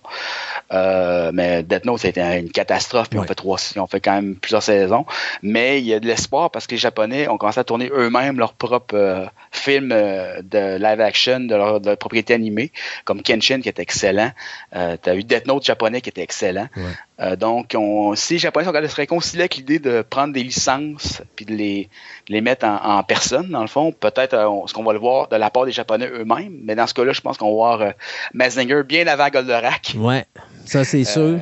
Euh, 0.73 1.31
mais 1.33 1.63
Death 1.63 1.85
Note, 1.85 2.01
ça 2.01 2.09
a 2.09 2.11
été 2.11 2.21
une 2.21 2.51
catastrophe. 2.51 3.09
Puis 3.09 3.19
Ouais. 3.19 3.25
on 3.25 3.29
fait 3.29 3.35
trois, 3.37 3.57
ont 3.77 3.87
fait 3.87 4.01
quand 4.01 4.15
même 4.15 4.35
plusieurs 4.37 4.63
saisons. 4.65 5.07
Mais 5.43 5.79
il 5.81 5.87
y 5.87 5.95
a 5.95 6.01
de 6.01 6.07
l'espoir 6.07 6.51
parce 6.51 6.67
que 6.67 6.73
les 6.73 6.79
Japonais 6.79 7.29
ont 7.29 7.39
commencé 7.39 7.61
à 7.61 7.65
tourner 7.65 7.89
eux-mêmes 7.93 8.39
leurs 8.39 8.53
propres 8.55 8.95
euh, 8.97 9.27
films 9.53 9.91
euh, 9.93 10.43
de 10.43 10.77
live 10.77 11.01
action 11.01 11.41
de 11.41 11.55
leur, 11.55 11.81
de 11.81 11.87
leur 11.91 11.97
propriété 11.97 12.35
animée, 12.35 12.73
comme 13.05 13.23
Kenshin 13.23 13.61
qui 13.61 13.69
était 13.69 13.83
excellent. 13.83 14.33
Euh, 14.75 14.97
tu 15.03 15.09
as 15.09 15.15
eu 15.15 15.23
Death 15.25 15.47
Note 15.47 15.65
japonais 15.65 16.01
qui 16.01 16.09
était 16.09 16.23
excellent. 16.23 16.69
Ouais. 16.77 17.37
Donc, 17.37 17.75
on, 17.77 18.15
si 18.15 18.33
les 18.35 18.39
Japonais 18.39 18.65
sont 18.65 18.71
capables 18.73 18.87
de 18.87 18.91
se 18.91 18.97
réconcilier 18.97 19.43
avec 19.43 19.57
l'idée 19.57 19.79
de 19.79 20.01
prendre 20.01 20.33
des 20.33 20.43
licences 20.43 21.21
puis 21.37 21.45
de 21.45 21.53
les, 21.55 21.91
les 22.31 22.41
mettre 22.41 22.65
en, 22.65 22.77
en 22.99 23.03
personne, 23.03 23.51
dans 23.51 23.61
le 23.61 23.67
fond, 23.67 23.93
peut-être 23.93 24.33
euh, 24.35 24.49
on- 24.49 24.67
ce 24.67 24.73
qu'on 24.73 24.85
va 24.85 24.93
le 24.95 24.99
voir 24.99 25.29
de 25.29 25.37
la 25.37 25.51
part 25.51 25.67
des 25.67 25.73
Japonais 25.73 26.09
eux-mêmes. 26.11 26.61
Mais 26.65 26.75
dans 26.77 26.87
ce 26.87 26.95
cas-là, 26.95 27.13
je 27.13 27.21
pense 27.21 27.37
qu'on 27.37 27.49
va 27.49 27.53
voir 27.55 27.81
euh, 27.83 27.91
Mazinger 28.33 28.83
bien 28.89 29.07
avant 29.09 29.29
Goldorak. 29.29 29.95
Ouais, 29.99 30.25
ça, 30.65 30.85
c'est 30.85 31.05
sûr. 31.05 31.21
Euh, 31.23 31.39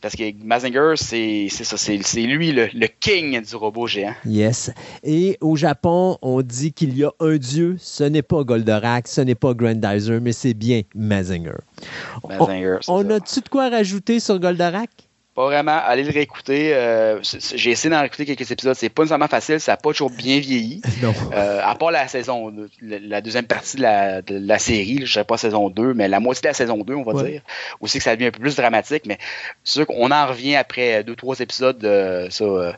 parce 0.00 0.14
que 0.14 0.24
Mazinger, 0.44 0.92
c'est 0.94 1.48
ça, 1.48 1.76
c'est 1.76 2.20
lui 2.20 2.52
le, 2.52 2.68
le 2.72 2.86
king 2.86 3.40
du 3.42 3.56
robot 3.56 3.88
géant. 3.88 4.14
Yes. 4.24 4.70
Et 5.02 5.36
au 5.40 5.56
Japon, 5.56 6.18
on 6.22 6.40
dit 6.42 6.72
qu'il 6.72 6.96
y 6.96 7.02
a 7.02 7.10
un 7.18 7.36
dieu. 7.36 7.76
Ce 7.80 8.04
n'est 8.04 8.22
pas 8.22 8.44
Goldorak, 8.44 9.08
ce 9.08 9.22
n'est 9.22 9.34
pas 9.34 9.54
Grandizer, 9.54 10.20
mais 10.20 10.30
c'est 10.32 10.54
bien 10.54 10.82
Mazinger. 10.94 11.56
On, 12.22 12.28
Mazinger, 12.28 12.76
on 12.86 13.08
ça. 13.08 13.14
a-tu 13.16 13.40
de 13.40 13.48
quoi 13.48 13.70
rajouter 13.70 14.20
sur 14.20 14.38
Goldorak? 14.38 14.90
Pas 15.38 15.44
vraiment. 15.44 15.78
Allez 15.84 16.02
le 16.02 16.10
réécouter. 16.10 16.74
euh, 16.74 17.20
J'ai 17.54 17.70
essayé 17.70 17.88
d'en 17.90 18.00
réécouter 18.00 18.26
quelques 18.26 18.50
épisodes. 18.50 18.74
C'est 18.74 18.88
pas 18.88 19.02
nécessairement 19.02 19.28
facile. 19.28 19.60
Ça 19.60 19.72
n'a 19.72 19.76
pas 19.76 19.90
toujours 19.90 20.10
bien 20.10 20.40
vieilli. 20.40 20.82
Non. 21.00 21.14
Euh, 21.32 21.60
à 21.64 21.76
part 21.76 21.92
la 21.92 22.08
saison, 22.08 22.52
la, 22.82 22.98
la 22.98 23.20
deuxième 23.20 23.46
partie 23.46 23.76
de 23.76 23.82
la, 23.82 24.20
de 24.20 24.36
la 24.36 24.58
série, 24.58 24.96
je 24.96 25.02
ne 25.02 25.06
dirais 25.06 25.24
pas 25.24 25.36
saison 25.38 25.70
2, 25.70 25.94
mais 25.94 26.08
la 26.08 26.18
moitié 26.18 26.42
de 26.42 26.48
la 26.48 26.54
saison 26.54 26.78
2, 26.78 26.92
on 26.94 27.04
va 27.04 27.12
Ouais. 27.12 27.30
dire. 27.30 27.42
Aussi 27.80 27.98
que 27.98 28.04
ça 28.04 28.16
devient 28.16 28.26
un 28.26 28.30
peu 28.32 28.40
plus 28.40 28.56
dramatique, 28.56 29.04
mais 29.06 29.16
c'est 29.62 29.74
sûr 29.74 29.86
qu'on 29.86 30.10
en 30.10 30.26
revient 30.26 30.56
après 30.56 31.04
deux, 31.04 31.14
trois 31.14 31.38
épisodes 31.38 31.78
de 31.78 32.26
ça. 32.30 32.42
Euh, 32.44 32.72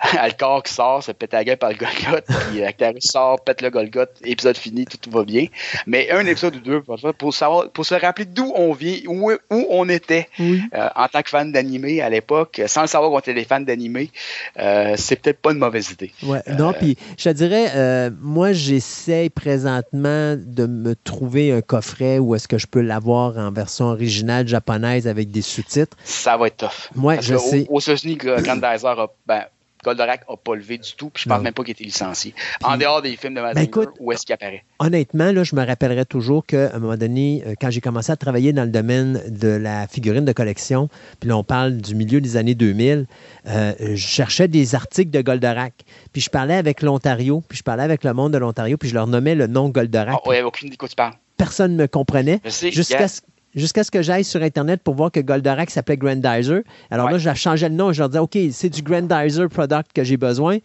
Alcor 0.18 0.62
qui 0.62 0.72
sort, 0.72 1.02
se 1.02 1.12
pète 1.12 1.32
la 1.34 1.44
gueule 1.44 1.56
par 1.58 1.70
le 1.70 1.76
Golgoth, 1.76 2.24
puis 2.50 2.62
Actarus 2.64 3.02
sort, 3.04 3.42
pète 3.42 3.60
le 3.62 3.68
Golgoth, 3.70 4.10
épisode 4.24 4.56
fini, 4.56 4.84
tout, 4.86 4.96
tout 4.96 5.10
va 5.10 5.24
bien. 5.24 5.46
Mais 5.86 6.10
un 6.10 6.24
épisode 6.26 6.56
ou 6.56 6.60
deux, 6.60 6.80
pour, 6.82 6.96
pour 7.18 7.34
savoir, 7.34 7.68
pour 7.70 7.84
se 7.84 7.94
rappeler 7.94 8.24
d'où 8.26 8.50
on 8.54 8.72
vient, 8.72 8.96
où, 9.08 9.30
où 9.32 9.66
on 9.70 9.88
était 9.88 10.28
Oui. 10.38 10.62
euh, 10.74 10.88
en 10.94 11.08
tant 11.08 11.20
que 11.22 11.28
fan 11.30 11.50
d'anime 11.52 11.79
d'animé 11.80 12.00
à 12.00 12.08
l'époque, 12.08 12.60
sans 12.66 12.82
le 12.82 12.86
savoir 12.86 13.10
qu'on 13.10 13.18
était 13.18 13.34
des 13.34 13.44
fans 13.44 13.60
d'animé, 13.60 14.10
euh, 14.58 14.94
c'est 14.96 15.16
peut-être 15.16 15.40
pas 15.40 15.52
une 15.52 15.58
mauvaise 15.58 15.90
idée. 15.90 16.12
Ouais, 16.22 16.42
non, 16.58 16.72
puis 16.72 16.96
je 17.18 17.24
te 17.24 17.34
dirais, 17.34 17.70
euh, 17.74 18.10
moi, 18.20 18.52
j'essaie 18.52 19.30
présentement 19.30 20.36
de 20.36 20.66
me 20.66 20.94
trouver 20.94 21.52
un 21.52 21.60
coffret 21.60 22.18
où 22.18 22.34
est-ce 22.34 22.48
que 22.48 22.58
je 22.58 22.66
peux 22.66 22.80
l'avoir 22.80 23.38
en 23.38 23.52
version 23.52 23.86
originale 23.86 24.46
japonaise 24.46 25.06
avec 25.06 25.30
des 25.30 25.42
sous-titres. 25.42 25.96
Ça 26.04 26.36
va 26.36 26.48
être 26.48 26.58
tough. 26.58 26.90
Ouais, 26.96 27.16
Parce 27.16 27.26
je 27.26 27.34
que 27.34 27.40
sais. 27.40 27.66
Aux 27.68 27.80
États-Unis, 27.80 28.16
Grandizer 28.16 29.00
a. 29.00 29.06
Ben, 29.26 29.44
Goldorak 29.84 30.28
n'a 30.28 30.36
pas 30.36 30.54
levé 30.54 30.78
du 30.78 30.92
tout, 30.94 31.10
puis 31.10 31.22
je 31.24 31.28
pense 31.28 31.38
Non. 31.38 31.44
même 31.44 31.54
pas 31.54 31.62
qu'il 31.62 31.72
été 31.72 31.84
licencié. 31.84 32.34
En 32.62 32.76
dehors 32.76 33.02
des 33.02 33.16
films 33.16 33.34
de 33.34 33.40
Mazinger, 33.40 33.54
Ben, 33.54 33.64
écoute, 33.64 33.90
où 33.98 34.12
est-ce 34.12 34.26
qu'il 34.26 34.32
apparaît? 34.34 34.64
Honnêtement, 34.78 35.32
là, 35.32 35.44
je 35.44 35.54
me 35.54 35.64
rappellerai 35.64 36.04
toujours 36.04 36.44
qu'à 36.46 36.74
un 36.74 36.78
moment 36.78 36.96
donné, 36.96 37.42
euh, 37.46 37.54
quand 37.60 37.70
j'ai 37.70 37.80
commencé 37.80 38.12
à 38.12 38.16
travailler 38.16 38.52
dans 38.52 38.64
le 38.64 38.70
domaine 38.70 39.22
de 39.28 39.48
la 39.48 39.86
figurine 39.86 40.24
de 40.24 40.32
collection, 40.32 40.88
puis 41.20 41.28
là, 41.28 41.36
on 41.36 41.44
parle 41.44 41.76
du 41.78 41.94
milieu 41.94 42.20
des 42.20 42.36
années 42.36 42.54
2000, 42.54 43.06
euh, 43.46 43.72
je 43.80 43.96
cherchais 43.96 44.48
des 44.48 44.74
articles 44.74 45.10
de 45.10 45.20
Goldorak. 45.22 45.74
Puis 46.12 46.22
je 46.22 46.30
parlais 46.30 46.54
avec 46.56 46.82
l'Ontario, 46.82 47.42
puis 47.48 47.58
je 47.58 47.62
parlais 47.62 47.82
avec 47.82 48.04
le 48.04 48.12
monde 48.12 48.32
de 48.32 48.38
l'Ontario, 48.38 48.76
puis 48.76 48.88
je 48.88 48.94
leur 48.94 49.06
nommais 49.06 49.34
le 49.34 49.46
nom 49.46 49.68
Goldorak. 49.68 50.18
Ah, 50.24 50.28
ouais, 50.28 50.42
aucune 50.42 50.66
idée 50.68 50.76
de 50.76 50.78
quoi 50.80 50.88
tu 50.88 50.96
parles. 50.96 51.14
Personne 51.36 51.76
ne 51.76 51.82
me 51.82 51.86
comprenait. 51.86 52.40
Jusqu'à 52.44 53.08
ce, 53.08 53.20
jusqu'à 53.54 53.84
ce 53.84 53.90
que 53.90 54.02
j'aille 54.02 54.24
sur 54.24 54.42
Internet 54.42 54.82
pour 54.82 54.94
voir 54.94 55.10
que 55.10 55.20
Goldorak 55.20 55.70
s'appelait 55.70 55.96
Grandizer. 55.96 56.60
Alors 56.90 57.06
Ouais. 57.06 57.12
là, 57.12 57.18
je 57.18 57.34
changeais 57.34 57.68
le 57.68 57.74
nom. 57.74 57.92
Je 57.92 58.00
leur 58.00 58.08
disais, 58.08 58.20
OK, 58.20 58.38
c'est 58.52 58.68
du 58.70 58.82
Grandizer 58.82 59.48
product 59.48 59.92
que 59.94 60.04
j'ai 60.04 60.16
besoin. 60.16 60.58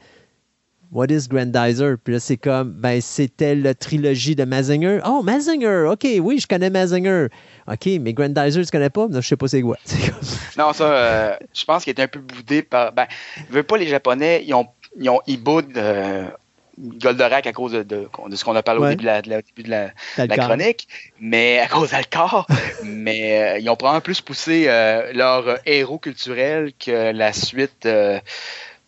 What 0.91 1.07
is 1.10 1.28
Grandizer? 1.28 1.95
Puis 2.02 2.14
là, 2.14 2.20
c'est 2.20 2.38
comme, 2.38 2.72
ben, 2.72 3.02
c'était 3.02 3.56
la 3.56 3.74
trilogie 3.74 4.36
de 4.36 4.45
Mazinger. 4.45 4.99
Oh, 5.06 5.24
Mazinger! 5.24 5.88
OK, 5.91 6.07
oui, 6.22 6.40
je 6.40 6.48
connais 6.48 6.70
Mazinger. 6.70 7.28
OK, 7.68 7.90
mais 7.99 8.14
Grandizer, 8.14 8.64
tu 8.64 8.72
connais 8.72 8.91
pas? 8.91 9.07
Non, 9.07 9.20
je 9.20 9.28
sais 9.28 9.36
pas 9.36 9.48
c'est 9.48 9.62
quoi. 9.62 9.78
Non, 10.57 10.72
ça, 10.72 10.86
euh, 10.86 11.36
je 11.53 11.66
pense 11.66 11.84
qu'il 11.84 11.91
était 11.91 12.03
un 12.03 12.07
peu 12.07 12.20
boudé 12.20 12.62
par. 12.62 12.94
Ben, 12.94 13.07
veux 13.49 13.64
pas 13.64 13.76
les 13.78 13.88
Japonais, 13.88 14.44
ils 14.48 14.53
ont, 14.53 14.68
ils 14.98 15.10
ont 15.10 15.20
ils 15.28 15.41
boudent 15.41 15.76
euh, 15.76 16.28
Goldorak 16.77 17.47
à 17.47 17.53
cause 17.53 17.72
de, 17.72 17.84
de- 17.84 18.07
de 18.27 18.35
ce 18.35 18.43
qu'on 18.43 18.56
a 18.56 18.64
parlé 18.64 18.81
Ouais. 18.81 18.88
au 18.88 18.89
début 18.91 19.03
de 19.03 19.07
la, 19.07 19.22
de 19.22 19.30
la- 19.30 19.38
au 19.38 19.41
début 19.41 19.64
de 19.64 19.69
la, 19.69 19.89
T'as 20.15 20.23
de 20.26 20.30
la 20.30 20.35
le 20.35 20.41
corps. 20.41 20.49
chronique, 20.49 20.88
mais 21.19 21.60
à 21.60 21.68
cause 21.68 21.91
d'Alcor. 21.91 22.47
mais 22.84 23.41
euh, 23.56 23.60
ils 23.60 23.69
ont 23.69 23.76
probablement 23.76 24.02
plus 24.02 24.22
poussé 24.22 24.65
euh, 24.68 25.11
leur 25.14 25.47
euh, 25.47 25.56
héros 25.65 25.97
culturel 25.99 26.72
que 26.80 27.11
la 27.11 27.31
suite. 27.34 27.85
euh, 27.85 28.19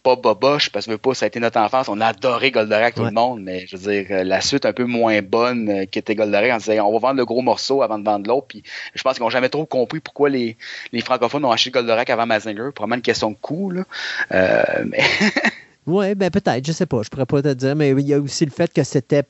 pas 0.03 0.15
Boboche, 0.15 0.69
parce 0.69 0.85
que 0.85 0.93
pas, 0.93 1.14
ça 1.14 1.26
a 1.26 1.27
été 1.27 1.41
notre 1.41 1.59
enfance. 1.59 1.89
On 1.89 1.99
a 1.99 2.05
adoré 2.07 2.49
Goldorak, 2.51 2.95
tout 2.95 3.01
Ouais. 3.01 3.07
le 3.09 3.14
monde, 3.14 3.41
mais 3.41 3.65
je 3.68 3.76
veux 3.76 3.91
dire, 3.91 4.23
la 4.23 4.39
suite 4.39 4.65
un 4.65 4.72
peu 4.72 4.85
moins 4.85 5.22
bonne 5.22 5.69
euh, 5.69 5.85
qu'était 5.85 6.15
Goldorak, 6.15 6.49
on 6.53 6.57
disait, 6.57 6.80
on 6.80 6.93
va 6.93 6.99
vendre 6.99 7.18
le 7.18 7.26
gros 7.26 7.41
morceau 7.41 7.81
avant 7.81 7.99
de 7.99 8.05
vendre 8.05 8.26
l'autre. 8.26 8.47
Puis 8.47 8.64
je 8.95 9.01
pense 9.01 9.15
qu'ils 9.15 9.23
n'ont 9.23 9.30
jamais 9.30 9.49
trop 9.49 9.65
compris 9.65 9.99
pourquoi 9.99 10.30
les, 10.30 10.55
les 10.93 11.01
francophones 11.01 11.43
ont 11.43 11.51
acheté 11.51 11.72
Goldorak 11.72 12.09
avant 12.09 12.26
Mazinger. 12.26 12.69
Probablement 12.73 12.95
une 12.95 13.01
question 13.01 13.31
de 13.31 13.35
coût, 13.35 13.69
là. 13.72 13.84
Euh, 14.31 14.64
mais 14.85 15.01
Ouais, 15.88 16.15
ben 16.15 16.30
peut-être, 16.30 16.65
je 16.65 16.72
sais 16.73 16.85
pas. 16.85 17.01
Je 17.03 17.09
pourrais 17.09 17.26
pas 17.26 17.41
te 17.41 17.53
dire, 17.53 17.76
mais 17.76 17.91
il 17.91 18.01
y 18.07 18.14
a 18.14 18.19
aussi 18.19 18.43
le 18.45 18.51
fait 18.51 18.72
que 18.73 18.84
c'était, 18.84 19.23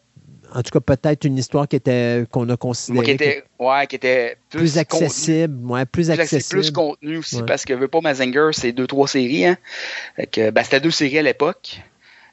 en 0.53 0.61
tout 0.63 0.71
cas, 0.71 0.95
peut-être 0.95 1.23
une 1.25 1.38
histoire 1.38 1.67
qui 1.67 1.75
était 1.75 2.25
qu'on 2.31 2.49
a 2.49 2.57
considérée 2.57 3.05
qui 3.05 3.11
était, 3.11 3.43
ouais, 3.59 3.85
qui 3.88 3.95
était 3.95 4.38
plus, 4.49 4.59
plus 4.59 4.73
contenu. 4.73 4.81
accessible, 5.05 5.71
ouais, 5.71 5.85
plus 5.85 6.07
Plus, 6.07 6.19
accessible, 6.19 6.61
plus 6.61 6.71
contenu 6.71 7.17
aussi, 7.17 7.35
Ouais. 7.38 7.43
parce 7.45 7.63
que 7.63 7.73
veut 7.73 7.88
pas 7.88 8.01
Mazinger, 8.01 8.49
c'est 8.53 8.71
deux, 8.71 8.88
trois 8.88 9.07
séries. 9.07 9.45
Hein. 9.45 9.57
Fait 10.15 10.25
que, 10.27 10.49
ben, 10.49 10.63
c'était 10.63 10.79
deux 10.79 10.91
séries 10.91 11.19
à 11.19 11.23
l'époque. 11.23 11.79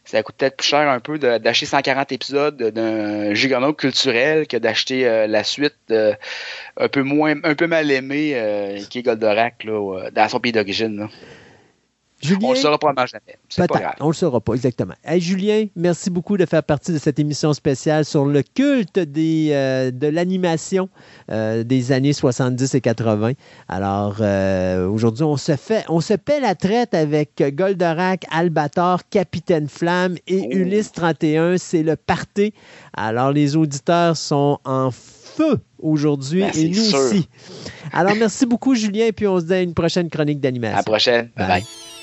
Ça 0.06 0.22
coûte 0.22 0.34
peut-être 0.36 0.58
plus 0.58 0.66
cher 0.66 0.88
un 0.90 1.00
peu 1.00 1.18
d'acheter 1.18 1.64
140 1.64 2.12
épisodes 2.12 2.56
d'un 2.62 3.32
giganote 3.32 3.78
culturel 3.78 4.46
que 4.46 4.58
d'acheter 4.58 5.06
euh, 5.06 5.26
la 5.26 5.42
suite 5.44 5.74
euh, 5.90 6.12
un 6.76 6.88
peu 6.88 7.02
moins, 7.02 7.34
un 7.42 7.54
peu 7.54 7.66
mal 7.66 7.90
aimée 7.90 8.32
euh, 8.34 8.80
qui 8.90 8.98
est 8.98 9.02
Goldorak 9.02 9.64
là, 9.64 9.72
euh, 9.72 10.10
dans 10.10 10.28
son 10.28 10.40
pays 10.40 10.52
d'origine. 10.52 11.08
Julien, 12.26 12.48
On 12.48 12.50
le 12.52 12.56
saura 12.56 12.78
probablement 12.78 13.06
jamais. 13.06 13.22
Pas 13.56 13.66
Peut-être, 13.68 13.80
grave. 13.82 13.94
on 14.00 14.06
le 14.08 14.12
saura 14.14 14.40
pas, 14.40 14.54
exactement. 14.54 14.94
Hey, 15.04 15.20
Julien, 15.20 15.66
merci 15.76 16.10
beaucoup 16.10 16.36
de 16.36 16.46
faire 16.46 16.62
partie 16.62 16.92
de 16.92 16.98
cette 16.98 17.18
émission 17.18 17.52
spéciale 17.52 18.04
sur 18.04 18.24
le 18.24 18.42
culte 18.42 18.98
des, 18.98 19.48
euh, 19.52 19.90
de 19.90 20.06
l'animation 20.06 20.88
euh, 21.30 21.62
des 21.64 21.92
années 21.92 22.12
70 22.12 22.74
et 22.74 22.80
80. 22.80 23.32
Alors, 23.68 24.16
euh, 24.20 24.88
aujourd'hui, 24.88 25.24
on 25.24 25.36
se 25.36 25.56
fait, 25.56 25.84
on 25.88 26.00
se 26.00 26.14
paie 26.14 26.40
la 26.40 26.54
traite 26.54 26.94
avec 26.94 27.42
Goldorak, 27.54 28.24
Albator, 28.30 29.00
Capitaine 29.10 29.68
Flamme 29.68 30.16
et 30.26 30.42
Oh. 30.44 30.56
Ulysse 30.56 30.92
31. 30.92 31.56
C'est 31.58 31.82
le 31.82 31.96
party. 31.96 32.52
Alors, 32.96 33.32
les 33.32 33.56
auditeurs 33.56 34.16
sont 34.16 34.58
en 34.64 34.90
feu 34.90 35.58
aujourd'hui 35.82 36.40
Ben, 36.42 36.50
et 36.54 36.68
nous 36.68 36.74
sûr. 36.74 36.98
aussi. 36.98 37.28
Alors, 37.92 38.14
merci 38.16 38.46
beaucoup, 38.46 38.74
Julien, 38.74 39.06
et 39.06 39.12
puis 39.12 39.26
on 39.26 39.40
se 39.40 39.44
dit 39.46 39.54
à 39.54 39.60
une 39.60 39.74
prochaine 39.74 40.08
chronique 40.08 40.38
À 40.38 40.42
d'animation. 40.42 40.76
la 40.76 40.82
prochaine. 40.82 41.30
Bye. 41.36 41.46
bye. 41.46 41.60
bye. 41.60 41.93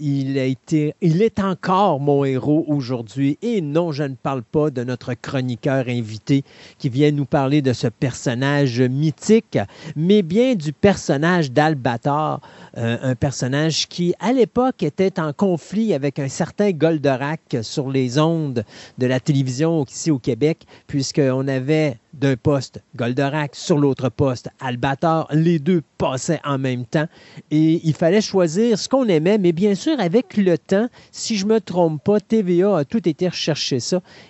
Il, 0.00 0.38
a 0.38 0.44
été, 0.44 0.94
il 1.00 1.22
est 1.22 1.38
encore 1.38 2.00
mon 2.00 2.24
héros 2.24 2.64
aujourd'hui. 2.68 3.38
Et 3.42 3.60
non, 3.60 3.83
je 3.94 4.04
ne 4.04 4.14
parle 4.14 4.42
pas 4.42 4.70
de 4.70 4.84
notre 4.84 5.14
chroniqueur 5.14 5.86
invité 5.88 6.44
qui 6.78 6.88
vient 6.88 7.10
nous 7.10 7.24
parler 7.24 7.62
de 7.62 7.72
ce 7.72 7.86
personnage 7.86 8.80
mythique, 8.80 9.58
mais 9.96 10.22
bien 10.22 10.54
du 10.54 10.72
personnage 10.72 11.50
d'Albator, 11.50 12.40
euh, 12.76 12.98
un 13.02 13.14
personnage 13.14 13.88
qui, 13.88 14.14
à 14.20 14.32
l'époque, 14.32 14.82
était 14.82 15.18
en 15.18 15.32
conflit 15.32 15.94
avec 15.94 16.18
un 16.18 16.28
certain 16.28 16.72
Goldorak 16.72 17.56
sur 17.62 17.90
les 17.90 18.18
ondes 18.18 18.64
de 18.98 19.06
la 19.06 19.20
télévision 19.20 19.84
ici 19.84 20.10
au 20.10 20.18
Québec, 20.18 20.66
puisqu'on 20.86 21.48
avait 21.48 21.98
d'un 22.14 22.36
poste 22.36 22.80
Goldorak, 22.96 23.54
sur 23.54 23.78
l'autre 23.78 24.08
poste 24.08 24.48
Albator. 24.60 25.26
Les 25.32 25.58
deux 25.58 25.82
passaient 25.98 26.40
en 26.44 26.58
même 26.58 26.84
temps 26.84 27.06
et 27.50 27.80
il 27.84 27.94
fallait 27.94 28.20
choisir 28.20 28.78
ce 28.78 28.88
qu'on 28.88 29.06
aimait, 29.08 29.38
mais 29.38 29.52
bien 29.52 29.74
sûr, 29.74 29.98
avec 29.98 30.36
le 30.36 30.56
temps, 30.58 30.88
si 31.12 31.36
je 31.36 31.46
me 31.46 31.60
trompe 31.60 32.02
pas, 32.02 32.20
TVA 32.20 32.78
a 32.78 32.84
tout 32.84 33.08
été 33.08 33.28
recherché 33.28 33.80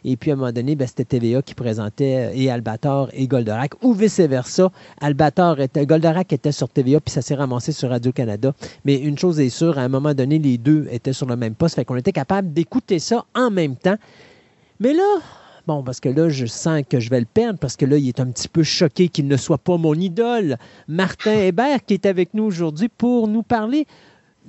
Et 0.05 0.17
puis 0.17 0.31
à 0.31 0.35
un 0.35 0.37
moment 0.37 0.53
donné, 0.53 0.75
ben, 0.75 0.87
c'était 0.87 1.05
TVA 1.05 1.43
qui 1.43 1.55
présentait 1.55 2.31
euh, 2.31 2.35
et 2.35 2.51
Albator 2.51 3.09
et 3.13 3.27
Goldorak, 3.27 3.73
ou 3.83 3.93
vice-versa. 3.93 4.71
Albator 5.01 5.61
était, 5.61 5.87
Goldorak 5.87 6.33
était 6.33 6.53
sur 6.53 6.69
TVA, 6.69 7.01
puis 7.01 7.13
ça 7.13 7.23
s'est 7.23 7.35
ramassé 7.35 7.73
sur 7.73 7.91
Radio-Canada. 7.91 8.53
Mais 8.85 8.97
une 8.97 9.19
chose 9.19 9.39
est 9.41 9.51
sûre, 9.51 9.79
à 9.79 9.83
un 9.83 9.89
moment 9.89 10.15
donné, 10.15 10.39
les 10.39 10.59
deux 10.59 10.87
étaient 10.91 11.13
sur 11.13 11.27
le 11.27 11.37
même 11.37 11.55
poste, 11.55 11.77
fait 11.77 11.85
qu'on 11.85 11.97
était 11.97 12.13
capable 12.13 12.53
d'écouter 12.53 12.99
ça 12.99 13.25
en 13.35 13.51
même 13.51 13.77
temps. 13.77 13.97
Mais 14.81 14.93
là, 14.93 15.03
Bon, 15.67 15.83
parce 15.83 15.99
que 15.99 16.11
là, 16.11 16.29
je 16.29 16.45
sens 16.45 16.83
que 16.89 17.01
je 17.01 17.09
vais 17.09 17.21
le 17.21 17.27
perdre, 17.27 17.59
parce 17.59 17.77
que 17.77 17.87
là, 17.87 17.97
il 17.97 18.07
est 18.07 18.21
un 18.21 18.27
petit 18.27 18.49
peu 18.49 18.63
choqué 18.63 19.09
qu'il 19.09 19.27
ne 19.27 19.37
soit 19.39 19.57
pas 19.57 19.79
mon 19.79 19.95
idole. 19.95 20.59
Martin 20.89 21.33
Hébert, 21.33 21.83
qui 21.87 21.95
est 21.95 22.05
avec 22.05 22.35
nous 22.35 22.45
aujourd'hui 22.45 22.89
pour 22.89 23.29
nous 23.29 23.43
parler, 23.43 23.87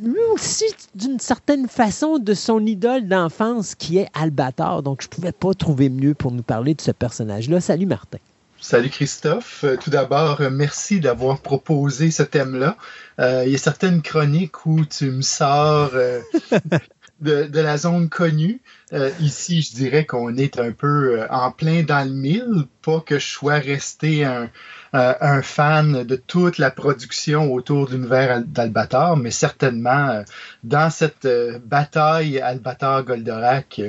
lui 0.02 0.22
aussi, 0.34 0.66
d'une 0.94 1.20
certaine 1.20 1.68
façon, 1.68 2.18
de 2.18 2.34
son 2.34 2.66
idole 2.66 3.08
d'enfance, 3.08 3.76
qui 3.76 3.98
est 3.98 4.08
Albator. 4.14 4.84
Donc, 4.84 5.02
je 5.02 5.08
ne 5.08 5.10
pouvais 5.12 5.32
pas 5.32 5.54
trouver 5.54 5.90
mieux 5.90 6.14
pour 6.14 6.32
nous 6.32 6.44
parler 6.44 6.74
de 6.74 6.82
ce 6.82 6.92
personnage-là. 6.92 7.62
Salut, 7.62 7.86
Martin. 7.86 8.18
Salut 8.60 8.90
Christophe. 8.90 9.64
Euh, 9.64 9.78
tout 9.78 9.90
d'abord, 9.90 10.42
euh, 10.42 10.50
merci 10.50 11.00
d'avoir 11.00 11.40
proposé 11.40 12.10
ce 12.10 12.24
thème-là. 12.24 12.78
Euh, 13.20 13.44
il 13.46 13.52
y 13.52 13.56
a 13.56 13.60
certaines 13.60 14.02
chroniques 14.02 14.66
où 14.66 14.84
tu 14.86 15.12
me 15.12 15.22
sors 15.22 15.92
de, 17.22 17.50
la 17.54 17.78
zone 17.78 18.10
connue. 18.10 18.62
Euh, 18.94 19.12
ici, 19.20 19.62
je 19.62 19.74
dirais 19.74 20.06
qu'on 20.06 20.36
est 20.38 20.60
un 20.60 20.72
peu 20.72 21.26
en 21.30 21.52
plein 21.52 21.84
dans 21.84 22.08
le 22.08 22.14
mille. 22.14 22.66
Pas 22.82 23.02
que 23.02 23.20
je 23.20 23.28
sois 23.28 23.60
resté 23.60 24.26
un, 24.26 24.50
euh, 24.96 25.14
un 25.22 25.42
fan 25.42 26.04
de 26.04 26.16
toute 26.16 26.58
la 26.58 26.72
production 26.72 27.54
autour 27.54 27.88
de 27.88 27.96
l'univers 27.96 28.42
d'Albator, 28.46 29.18
mais 29.18 29.32
certainement 29.32 30.24
dans 30.64 30.90
cette 30.90 31.28
bataille 31.66 32.40
Albator-Goldorak, 32.40 33.82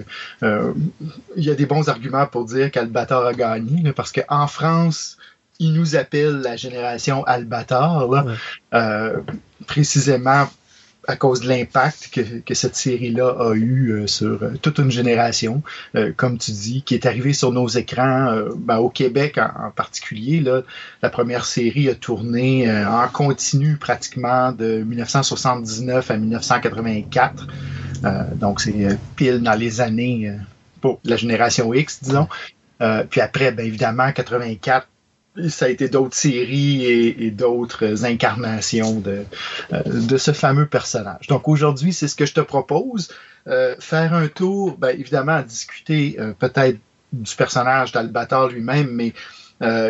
il 0.42 1.44
y 1.44 1.50
a 1.50 1.54
des 1.54 1.66
bons 1.66 1.88
arguments 1.88 2.26
pour 2.26 2.44
dire 2.44 2.70
qu'Albator 2.70 3.24
a 3.24 3.32
gagné, 3.32 3.92
parce 3.92 4.12
qu'en 4.12 4.46
France, 4.46 5.16
ils 5.58 5.72
nous 5.72 5.96
appellent 5.96 6.42
la 6.42 6.56
génération 6.56 7.24
Albator, 7.24 8.26
précisément 9.66 10.46
à 11.06 11.16
cause 11.16 11.40
de 11.40 11.48
l'impact 11.48 12.10
que, 12.44 12.54
cette 12.54 12.76
série-là 12.76 13.36
a 13.38 13.54
eu 13.54 13.90
euh, 13.90 14.06
sur 14.06 14.42
euh, 14.42 14.52
toute 14.60 14.78
une 14.78 14.90
génération, 14.90 15.62
euh, 15.94 16.12
comme 16.16 16.38
tu 16.38 16.50
dis, 16.50 16.82
qui 16.82 16.94
est 16.94 17.06
arrivée 17.06 17.32
sur 17.32 17.52
nos 17.52 17.68
écrans, 17.68 18.34
ben, 18.56 18.78
au 18.78 18.88
Québec 18.88 19.38
en, 19.38 19.70
particulier. 19.70 20.42
La 21.02 21.10
première 21.10 21.44
série 21.44 21.88
a 21.88 21.94
tourné 21.94 22.70
en 22.70 23.08
continu 23.08 23.76
pratiquement 23.76 24.52
de 24.52 24.82
1979 24.82 26.10
à 26.10 26.16
1984. 26.16 27.46
donc 28.34 28.60
c'est 28.60 28.98
pile 29.16 29.40
dans 29.42 29.54
les 29.54 29.80
années 29.80 30.32
pour 30.80 31.00
la 31.04 31.16
génération 31.16 31.72
X, 31.74 32.02
disons. 32.02 32.28
puis 33.10 33.20
après, 33.20 33.52
ben, 33.52 33.66
évidemment, 33.66 34.10
84 34.12 34.88
ça 35.48 35.66
a 35.66 35.68
été 35.68 35.88
d'autres 35.88 36.16
séries 36.16 36.84
et, 36.84 37.30
d'autres 37.30 38.04
incarnations 38.04 39.00
de, 39.00 39.24
euh, 39.72 39.82
de 39.84 40.16
ce 40.16 40.32
fameux 40.32 40.66
personnage. 40.66 41.26
Donc 41.28 41.48
aujourd'hui, 41.48 41.92
c'est 41.92 42.08
ce 42.08 42.16
que 42.16 42.26
je 42.26 42.34
te 42.34 42.40
propose. 42.40 43.08
Euh, 43.46 43.74
faire 43.78 44.14
un 44.14 44.28
tour, 44.28 44.76
ben, 44.78 44.90
évidemment, 44.98 45.36
à 45.36 45.42
discuter 45.42 46.16
euh, 46.18 46.32
peut-être 46.38 46.78
du 47.12 47.34
personnage 47.36 47.92
d'Albator 47.92 48.48
lui-même, 48.48 48.90
mais 48.90 49.12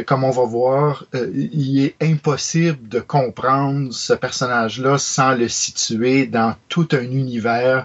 comme 0.07 0.23
on 0.23 0.31
va 0.31 0.45
voir, 0.45 1.07
il 1.13 1.85
est 1.85 1.97
impossible 2.01 2.89
de 2.89 3.01
comprendre 3.01 3.93
ce 3.93 4.13
personnage-là 4.13 4.97
sans 4.97 5.35
le 5.35 5.49
situer 5.49 6.27
dans 6.27 6.55
tout 6.69 6.87
un 6.93 7.03
univers 7.03 7.85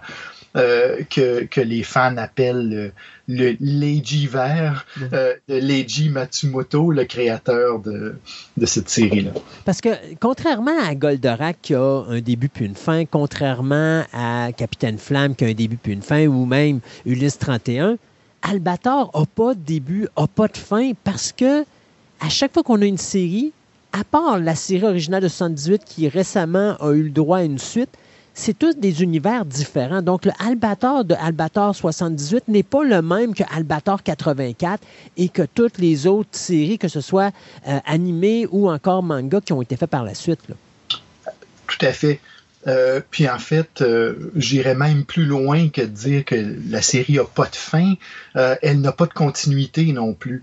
que, 0.53 1.61
les 1.61 1.81
fans 1.81 2.17
appellent 2.17 2.93
le 3.31 3.55
Leiji 3.59 4.27
vert 4.27 4.85
euh, 5.13 5.33
de 5.47 5.55
Leiji 5.55 6.09
Matsumoto, 6.09 6.91
le 6.91 7.05
créateur 7.05 7.79
de, 7.79 8.15
de 8.57 8.65
cette 8.65 8.89
série-là. 8.89 9.31
Parce 9.65 9.79
que 9.79 9.89
contrairement 10.19 10.77
à 10.83 10.93
Goldorak 10.95 11.57
qui 11.61 11.75
a 11.75 12.03
un 12.07 12.19
début 12.19 12.49
puis 12.49 12.65
une 12.65 12.75
fin, 12.75 13.05
contrairement 13.05 14.03
à 14.13 14.49
Capitaine 14.55 14.97
Flamme 14.97 15.35
qui 15.35 15.45
a 15.45 15.47
un 15.47 15.53
début 15.53 15.77
puis 15.77 15.93
une 15.93 16.01
fin, 16.01 16.27
ou 16.27 16.45
même 16.45 16.81
Ulysse 17.05 17.39
31, 17.39 17.97
Albator 18.41 19.11
n'a 19.17 19.25
pas 19.25 19.53
de 19.53 19.59
début, 19.59 20.07
n'a 20.17 20.27
pas 20.27 20.47
de 20.47 20.57
fin 20.57 20.91
parce 21.03 21.31
que 21.31 21.63
à 22.19 22.29
chaque 22.29 22.53
fois 22.53 22.63
qu'on 22.63 22.81
a 22.81 22.85
une 22.85 22.97
série, 22.97 23.53
à 23.93 24.03
part 24.03 24.39
la 24.39 24.55
série 24.55 24.85
originale 24.85 25.23
de 25.23 25.27
78 25.27 25.83
qui 25.85 26.07
récemment 26.07 26.75
a 26.79 26.91
eu 26.91 27.03
le 27.03 27.09
droit 27.09 27.39
à 27.39 27.43
une 27.43 27.57
suite, 27.57 27.89
c'est 28.33 28.57
tous 28.57 28.75
des 28.75 29.03
univers 29.03 29.45
différents. 29.45 30.01
Donc, 30.01 30.25
le 30.25 30.31
Albator 30.39 31.03
de 31.03 31.15
Albator 31.15 31.75
78 31.75 32.47
n'est 32.47 32.63
pas 32.63 32.83
le 32.83 33.01
même 33.01 33.33
que 33.33 33.43
Albator 33.53 34.03
84 34.03 34.81
et 35.17 35.29
que 35.29 35.43
toutes 35.43 35.77
les 35.77 36.07
autres 36.07 36.29
séries, 36.31 36.77
que 36.77 36.87
ce 36.87 37.01
soit 37.01 37.33
euh, 37.67 37.79
animées 37.85 38.47
ou 38.51 38.69
encore 38.69 39.03
manga, 39.03 39.41
qui 39.41 39.53
ont 39.53 39.61
été 39.61 39.75
faites 39.75 39.89
par 39.89 40.03
la 40.03 40.13
suite. 40.13 40.39
Tout 41.67 41.85
à 41.85 41.91
fait. 41.91 42.19
Euh, 42.67 43.01
puis 43.09 43.27
en 43.27 43.39
fait, 43.39 43.81
euh, 43.81 44.31
j'irais 44.35 44.75
même 44.75 45.03
plus 45.03 45.25
loin 45.25 45.69
que 45.69 45.81
de 45.81 45.87
dire 45.87 46.23
que 46.23 46.55
la 46.69 46.81
série 46.81 47.15
n'a 47.15 47.23
pas 47.23 47.47
de 47.47 47.55
fin. 47.55 47.95
elle 48.35 48.81
n'a 48.81 48.91
pas 48.91 49.07
de 49.07 49.13
continuité 49.13 49.91
non 49.91 50.13
plus. 50.13 50.41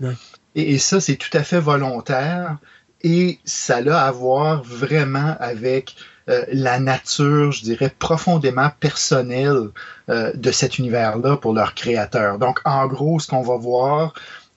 Et, 0.55 0.73
et, 0.73 0.77
ça, 0.77 0.99
c'est 0.99 1.15
tout 1.15 1.35
à 1.35 1.43
fait 1.43 1.59
volontaire. 1.59 2.57
Et 3.01 3.39
ça 3.45 3.77
a 3.77 4.07
à 4.07 4.11
voir 4.11 4.61
vraiment 4.63 5.35
avec 5.39 5.95
euh, 6.29 6.45
la 6.51 6.79
nature, 6.79 7.51
je 7.51 7.63
dirais, 7.63 7.91
profondément 7.97 8.69
personnelle 8.79 9.69
euh, 10.09 10.31
de 10.35 10.51
cet 10.51 10.77
univers-là 10.77 11.37
pour 11.37 11.53
leur 11.53 11.73
créateur. 11.73 12.37
Donc, 12.37 12.59
en 12.65 12.85
gros, 12.87 13.19
ce 13.19 13.27
qu'on 13.27 13.41
va 13.41 13.57
voir 13.57 14.13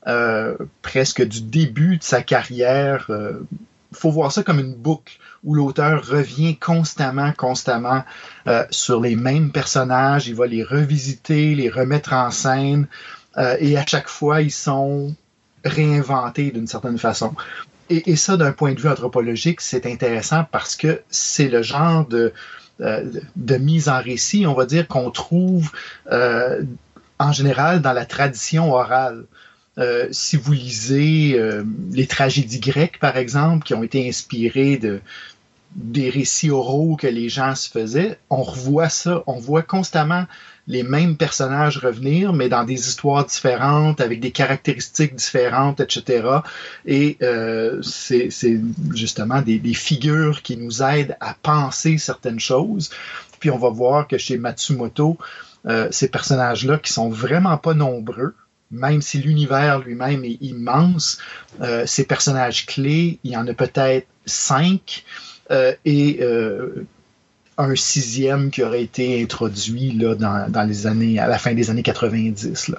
euh, 0.06 0.56
presque 0.82 1.22
du 1.22 1.40
début 1.40 1.96
de 1.96 2.02
sa 2.02 2.22
carrière, 2.22 3.08
faut 3.92 4.10
voir 4.10 4.32
ça 4.32 4.42
comme 4.42 4.58
une 4.58 4.74
boucle 4.74 5.18
où 5.44 5.54
l'auteur 5.54 6.06
revient 6.06 6.56
constamment, 6.56 7.32
constamment 7.32 8.04
sur 8.70 9.00
les 9.00 9.16
mêmes 9.16 9.50
personnages, 9.50 10.28
il 10.28 10.34
va 10.34 10.46
les 10.46 10.62
revisiter, 10.62 11.54
les 11.54 11.68
remettre 11.68 12.12
en 12.12 12.30
scène, 12.30 12.86
et 13.58 13.76
à 13.76 13.84
chaque 13.86 14.08
fois, 14.08 14.40
ils 14.40 14.52
sont 14.52 15.14
réinventés 15.64 16.50
d'une 16.50 16.66
certaine 16.66 16.98
façon 16.98 17.34
et, 17.92 18.16
ça, 18.16 18.36
d'un 18.36 18.52
point 18.52 18.72
de 18.72 18.80
vue 18.80 18.88
anthropologique, 18.88 19.60
c'est 19.60 19.86
intéressant 19.86 20.44
parce 20.50 20.76
que 20.76 21.02
c'est 21.10 21.48
le 21.48 21.62
genre 21.62 22.06
de, 22.06 22.32
euh, 22.80 23.10
mise 23.58 23.88
en 23.88 24.00
récit, 24.00 24.46
on 24.46 24.54
va 24.54 24.66
dire, 24.66 24.88
qu'on 24.88 25.10
trouve 25.10 25.70
euh, 26.10 26.62
en 27.18 27.32
général 27.32 27.82
dans 27.82 27.92
la 27.92 28.06
tradition 28.06 28.72
orale. 28.72 29.24
Euh, 29.78 30.06
si 30.10 30.36
vous 30.36 30.52
lisez 30.52 31.40
les 31.92 32.06
tragédies 32.06 32.60
grecques, 32.60 32.98
par 32.98 33.16
exemple, 33.16 33.64
qui 33.64 33.74
ont 33.74 33.82
été 33.82 34.06
inspirées 34.06 34.76
de, 34.76 35.00
des 35.74 36.10
récits 36.10 36.50
oraux 36.50 36.96
que 36.96 37.06
les 37.06 37.28
gens 37.28 37.54
se 37.54 37.70
faisaient, 37.70 38.18
on 38.28 38.42
revoit 38.42 38.88
ça, 38.88 39.22
on 39.26 39.38
voit 39.38 39.62
constamment 39.62 40.26
les 40.68 40.82
mêmes 40.82 41.16
personnages 41.16 41.78
revenir, 41.78 42.32
mais 42.32 42.48
dans 42.48 42.64
des 42.64 42.88
histoires 42.88 43.24
différentes, 43.24 44.00
avec 44.00 44.20
des 44.20 44.30
caractéristiques 44.30 45.14
différentes, 45.14 45.80
etc. 45.80 46.38
Et 46.86 47.16
euh, 47.22 47.82
c'est 47.82 48.30
justement 48.94 49.42
des, 49.42 49.60
figures 49.74 50.42
qui 50.42 50.56
nous 50.56 50.82
aident 50.82 51.16
à 51.20 51.34
penser 51.34 51.98
certaines 51.98 52.40
choses. 52.40 52.90
Puis 53.40 53.50
on 53.50 53.58
va 53.58 53.70
voir 53.70 54.06
que 54.06 54.18
chez 54.18 54.38
Matsumoto, 54.38 55.18
euh, 55.66 55.88
ces 55.90 56.08
personnages-là, 56.08 56.78
qui 56.78 56.92
sont 56.92 57.08
vraiment 57.08 57.58
pas 57.58 57.74
nombreux, 57.74 58.34
même 58.70 59.02
si 59.02 59.18
l'univers 59.18 59.80
lui-même 59.80 60.24
est 60.24 60.38
immense, 60.40 61.18
euh, 61.60 61.84
ces 61.86 62.04
personnages 62.04 62.66
clés, 62.66 63.18
il 63.24 63.32
y 63.32 63.36
en 63.36 63.46
a 63.48 63.54
peut-être 63.54 64.06
cinq. 64.26 65.04
et 65.84 66.20
un 67.58 67.74
sixième 67.76 68.50
qui 68.50 68.62
aurait 68.62 68.82
été 68.82 69.22
introduit 69.22 69.92
là, 69.92 70.14
dans, 70.14 70.68
les 70.68 70.86
années, 70.86 71.18
à 71.18 71.26
la 71.26 71.38
fin 71.38 71.54
des 71.54 71.70
années 71.70 71.82
90. 71.82 72.68
Là. 72.68 72.78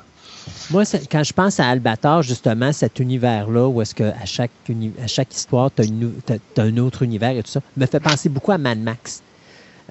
Moi, 0.72 0.84
quand 1.12 1.24
je 1.24 1.34
pense 1.34 1.60
à 1.60 1.68
Albator, 1.68 2.22
justement, 2.22 2.74
cet 2.74 3.00
univers-là, 3.00 3.68
où 3.68 3.82
est-ce 3.82 3.96
que 3.96 4.04
à 4.04 4.26
chaque, 4.26 4.52
uni- 4.68 4.94
à 5.02 5.08
chaque 5.08 5.34
histoire, 5.34 5.72
tu 5.74 5.84
as, 5.84 6.62
un 6.62 6.78
autre 6.78 7.04
univers 7.04 7.32
et 7.32 7.44
tout 7.44 7.52
ça, 7.52 7.62
me 7.78 7.86
fait 7.86 8.00
penser 8.00 8.30
beaucoup 8.30 8.52
à 8.52 8.58
Mad 8.58 8.80
Max. 8.80 9.22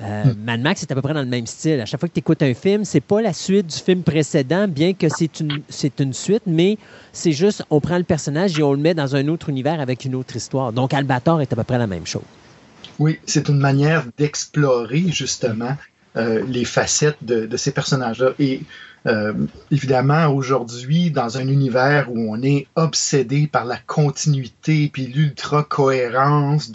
Euh, 0.00 0.24
Mad 0.44 0.60
Max, 0.60 0.80
c'est 0.80 0.90
à 0.90 0.94
peu 0.94 1.02
près 1.02 1.14
dans 1.14 1.20
le 1.20 1.26
même 1.26 1.46
style. 1.46 1.80
À 1.80 1.86
chaque 1.86 2.00
fois 2.00 2.08
que 2.08 2.14
tu 2.14 2.20
écoutes 2.20 2.42
un 2.42 2.54
film, 2.54 2.84
c'est 2.84 3.00
pas 3.00 3.20
la 3.20 3.32
suite 3.32 3.66
du 3.66 3.76
film 3.76 4.02
précédent, 4.02 4.66
bien 4.66 4.94
que 4.94 5.06
c'est 5.08 5.40
une, 5.40 5.62
c'est 5.68 6.00
une 6.00 6.12
suite, 6.12 6.42
mais 6.46 6.78
c'est 7.12 7.32
juste, 7.32 7.62
on 7.70 7.80
prend 7.80 7.98
le 7.98 8.04
personnage 8.04 8.58
et 8.58 8.62
on 8.62 8.72
le 8.72 8.78
met 8.78 8.94
dans 8.94 9.14
un 9.14 9.28
autre 9.28 9.48
univers 9.48 9.80
avec 9.80 10.04
une 10.04 10.14
autre 10.14 10.34
histoire. 10.34 10.72
Donc, 10.72 10.94
Albator 10.94 11.40
est 11.40 11.52
à 11.52 11.56
peu 11.56 11.64
près 11.64 11.78
la 11.78 11.86
même 11.86 12.06
chose. 12.06 12.22
Oui, 13.02 13.18
c'est 13.26 13.48
une 13.48 13.58
manière 13.58 14.04
d'explorer 14.16 15.06
justement 15.08 15.76
euh, 16.16 16.44
les 16.46 16.64
facettes 16.64 17.16
de, 17.22 17.56
ces 17.56 17.72
personnages-là. 17.72 18.30
Et 18.38 18.60
euh, 19.08 19.32
évidemment, 19.72 20.28
aujourd'hui, 20.28 21.10
dans 21.10 21.36
un 21.36 21.48
univers 21.48 22.12
où 22.12 22.32
on 22.32 22.40
est 22.42 22.68
obsédé 22.76 23.48
par 23.48 23.64
la 23.64 23.76
continuité 23.76 24.88
puis 24.92 25.08
l'ultra-cohérence 25.08 26.70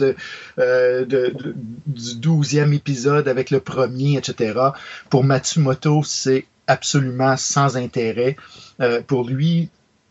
euh, 0.59 1.05
de- 1.05 1.33
du 1.85 2.15
douzième 2.15 2.73
épisode 2.73 3.29
avec 3.29 3.49
le 3.49 3.61
premier, 3.61 4.17
etc., 4.17 4.59
pour 5.09 5.23
Matsumoto, 5.23 6.03
c'est 6.03 6.43
absolument 6.67 7.37
sans 7.37 7.77
intérêt. 7.77 8.35
Pour 9.07 9.23
lui, 9.29 9.69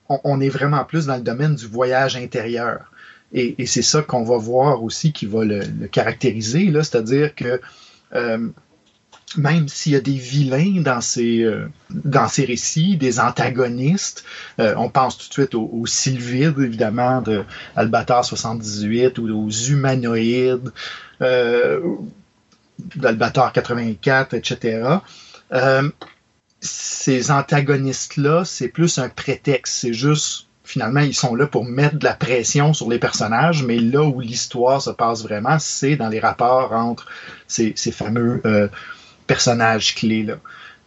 on 0.09 0.41
est 0.41 0.49
vraiment 0.49 0.83
plus 0.87 1.05
dans 1.05 1.17
le 1.17 1.23
domaine 1.23 1.55
du 1.57 1.67
voyage 1.67 2.17
intérieur. 2.17 2.91
Et, 3.33 3.67
c'est 3.67 3.83
ça 3.83 4.03
qu'on 4.03 4.25
va 4.25 4.37
voir 4.37 4.83
aussi 4.83 5.13
qui 5.13 5.27
va 5.27 5.45
le, 5.45 5.87
caractériser, 5.89 6.73
c'est-à-dire 6.73 7.35
que 7.35 7.61
euh, 8.15 8.49
même 9.37 9.69
s'il 9.69 9.93
y 9.93 9.97
a 9.97 10.01
des 10.01 10.17
vilains 10.17 10.81
dans 10.81 11.01
ces, 11.01 11.43
euh, 11.43 11.69
dans 11.91 12.29
ces 12.29 12.45
récits, 12.45 12.97
des 12.97 13.19
antagonistes, 13.19 14.25
euh, 14.61 14.75
on 14.77 14.89
pense 14.89 15.19
tout 15.19 15.29
de 15.29 15.33
suite 15.33 15.55
aux, 15.55 15.87
Sylvides, 15.87 16.59
évidemment, 16.61 17.21
de 17.21 17.45
Albator 17.75 18.25
78, 18.25 19.19
ou 19.19 19.47
aux 19.47 19.51
humanoïdes, 19.51 20.71
d'Albator 22.95 23.53
84, 23.53 24.35
etc. 24.35 24.99
Ces 26.61 27.31
antagonistes-là, 27.31 28.45
c'est 28.45 28.69
plus 28.69 28.99
un 28.99 29.09
prétexte, 29.09 29.75
c'est 29.75 29.93
juste 29.93 30.46
finalement, 30.67 31.01
ils 31.01 31.15
sont 31.15 31.35
là 31.35 31.47
pour 31.47 31.65
mettre 31.65 31.97
de 31.97 32.05
la 32.05 32.15
pression 32.15 32.75
sur 32.75 32.91
les 32.91 32.99
personnages, 32.99 33.63
mais 33.63 33.79
là 33.79 34.03
où 34.03 34.21
l'histoire 34.21 34.83
se 34.83 34.91
passe 34.91 35.23
vraiment, 35.23 35.59
c'est 35.59 35.97
dans 35.97 36.09
les 36.09 36.21
rapports 36.21 36.73
entre 36.73 37.07
ces, 37.47 37.75
fameux 37.93 38.43
euh, 38.45 38.69
personnages 39.27 39.95
clés-là. 39.95 40.37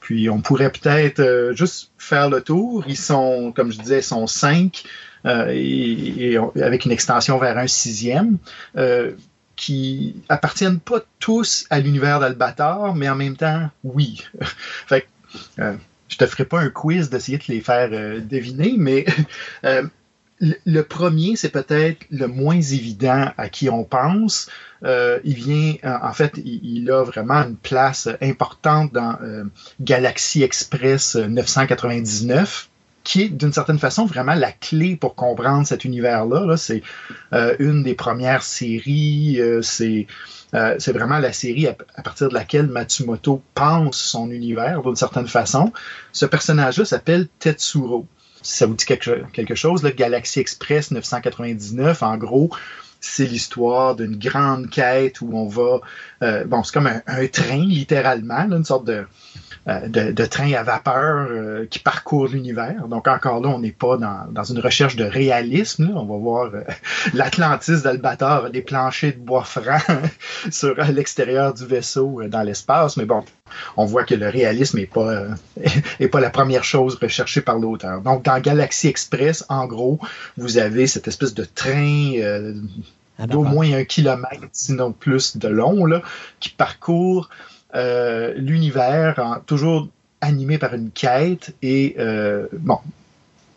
Puis 0.01 0.29
on 0.29 0.41
pourrait 0.41 0.71
peut-être 0.71 1.19
euh, 1.19 1.53
juste 1.53 1.91
faire 1.97 2.29
le 2.29 2.41
tour. 2.41 2.83
Ils 2.87 2.97
sont, 2.97 3.51
comme 3.55 3.71
je 3.71 3.79
disais, 3.79 4.01
sont 4.01 4.27
cinq, 4.27 4.83
euh, 5.25 5.47
et, 5.49 6.37
avec 6.61 6.85
une 6.85 6.91
extension 6.91 7.37
vers 7.37 7.57
un 7.57 7.67
sixième, 7.67 8.37
qui 9.55 10.15
appartiennent 10.29 10.79
pas 10.79 11.01
tous 11.19 11.65
à 11.69 11.79
l'univers 11.79 12.21
d'Albator, 12.21 12.95
mais 12.95 13.09
en 13.09 13.15
même 13.15 13.35
temps, 13.35 13.69
oui. 13.83 14.23
fait 14.87 15.05
euh, 15.59 15.75
je 16.09 16.17
te 16.17 16.25
ferai 16.25 16.45
pas 16.45 16.59
un 16.59 16.69
quiz 16.69 17.09
d'essayer 17.09 17.37
de 17.37 17.45
les 17.47 17.61
faire 17.61 17.89
euh, 17.93 18.19
deviner, 18.19 18.73
mais 18.77 19.05
euh, 19.63 19.83
le, 20.39 20.81
premier, 20.81 21.35
c'est 21.35 21.49
peut-être 21.49 22.05
le 22.11 22.27
moins 22.27 22.59
évident 22.59 23.31
à 23.37 23.49
qui 23.49 23.69
on 23.69 23.83
pense. 23.83 24.49
Euh, 24.83 25.19
il 25.23 25.35
vient, 25.35 25.75
en 25.83 26.13
fait, 26.13 26.33
il, 26.43 26.89
a 26.91 27.03
vraiment 27.03 27.41
une 27.43 27.57
place 27.57 28.07
importante 28.21 28.93
dans 28.93 29.17
euh, 29.21 29.43
Galaxy 29.81 30.43
Express 30.43 31.15
999 31.15 32.69
qui 33.03 33.23
est 33.23 33.29
d'une 33.29 33.53
certaine 33.53 33.79
façon 33.79 34.05
vraiment 34.05 34.35
la 34.35 34.51
clé 34.51 34.95
pour 34.95 35.15
comprendre 35.15 35.65
cet 35.65 35.83
univers-là. 35.83 36.45
Là. 36.45 36.57
C'est 36.57 36.83
euh, 37.33 37.55
une 37.57 37.81
des 37.81 37.95
premières 37.95 38.43
séries, 38.43 39.41
c'est 39.61 40.05
euh, 40.53 40.75
c'est 40.79 40.91
vraiment 40.91 41.19
la 41.19 41.33
série 41.33 41.67
à, 41.67 41.75
partir 42.01 42.29
de 42.29 42.33
laquelle 42.33 42.67
Matsumoto 42.67 43.41
pense 43.53 43.97
son 43.97 44.31
univers 44.31 44.81
d'une 44.81 44.95
certaine 44.95 45.27
façon. 45.27 45.71
Ce 46.11 46.25
personnage-là 46.25 46.85
s'appelle 46.85 47.27
Tetsuro. 47.39 48.07
Si 48.41 48.57
ça 48.57 48.65
vous 48.65 48.73
dit 48.73 48.85
quelque, 48.85 49.55
chose, 49.55 49.83
le 49.83 49.89
Galaxy 49.89 50.39
Express 50.39 50.91
999, 50.91 52.03
en 52.03 52.17
gros, 52.17 52.49
c'est 53.01 53.25
l'histoire 53.25 53.95
d'une 53.95 54.17
grande 54.17 54.69
quête 54.69 55.21
où 55.21 55.29
on 55.33 55.47
va. 55.47 55.81
euh, 56.23 56.45
bon, 56.45 56.63
c'est 56.63 56.73
comme 56.73 56.87
un, 56.87 57.01
un 57.05 57.27
train, 57.27 57.65
littéralement, 57.65 58.45
là, 58.45 58.55
une 58.55 58.65
sorte 58.65 58.85
de, 58.85 59.05
de, 59.67 60.11
de 60.11 60.25
train 60.25 60.51
à 60.53 60.63
vapeur 60.63 61.27
euh, 61.29 61.65
qui 61.69 61.79
parcourt 61.79 62.27
l'univers. 62.27 62.87
Donc, 62.87 63.07
encore 63.07 63.41
là, 63.41 63.49
on 63.49 63.59
n'est 63.59 63.71
pas 63.71 63.97
dans, 63.97 64.25
dans 64.31 64.43
une 64.43 64.59
recherche 64.59 64.95
de 64.95 65.03
réalisme. 65.03 65.89
là. 65.89 65.91
On 65.95 66.05
va 66.05 66.17
voir 66.17 66.45
euh, 66.53 66.63
l'Atlantis 67.13 67.81
d'Albator, 67.83 68.49
des 68.49 68.61
planchers 68.61 69.13
de 69.13 69.19
bois 69.19 69.43
franc 69.43 69.77
sur 70.51 70.79
euh, 70.79 70.83
l'extérieur 70.85 71.53
du 71.53 71.65
vaisseau 71.65 72.21
euh, 72.21 72.27
dans 72.27 72.41
l'espace. 72.41 72.97
Mais 72.97 73.05
bon, 73.05 73.23
on 73.77 73.85
voit 73.85 74.03
que 74.03 74.15
le 74.15 74.29
réalisme 74.29 74.77
n'est 74.79 74.85
pas, 74.85 75.09
euh, 75.09 75.29
est 75.99 76.07
pas 76.07 76.19
la 76.19 76.29
première 76.29 76.63
chose 76.63 76.97
recherchée 77.01 77.41
par 77.41 77.59
l'auteur. 77.59 78.01
Donc, 78.01 78.23
dans 78.23 78.39
Galaxy 78.39 78.87
Express, 78.87 79.45
en 79.49 79.67
gros, 79.67 79.99
vous 80.37 80.57
avez 80.57 80.87
cette 80.87 81.07
espèce 81.07 81.33
de 81.33 81.43
train 81.43 82.13
euh, 82.17 82.53
Ah, 83.21 83.27
d'au 83.27 83.43
moins 83.43 83.73
un 83.73 83.83
kilomètre, 83.83 84.47
sinon 84.53 84.93
plus 84.93 85.35
de 85.35 85.49
long, 85.49 85.85
là, 85.85 86.01
qui 86.39 86.49
parcourt 86.49 87.29
euh, 87.75 88.33
l'univers, 88.35 89.41
toujours 89.45 89.89
animé 90.21 90.57
par 90.57 90.73
une 90.73 90.89
quête, 90.89 91.55
et 91.61 91.95
euh, 91.99 92.47
bon, 92.53 92.79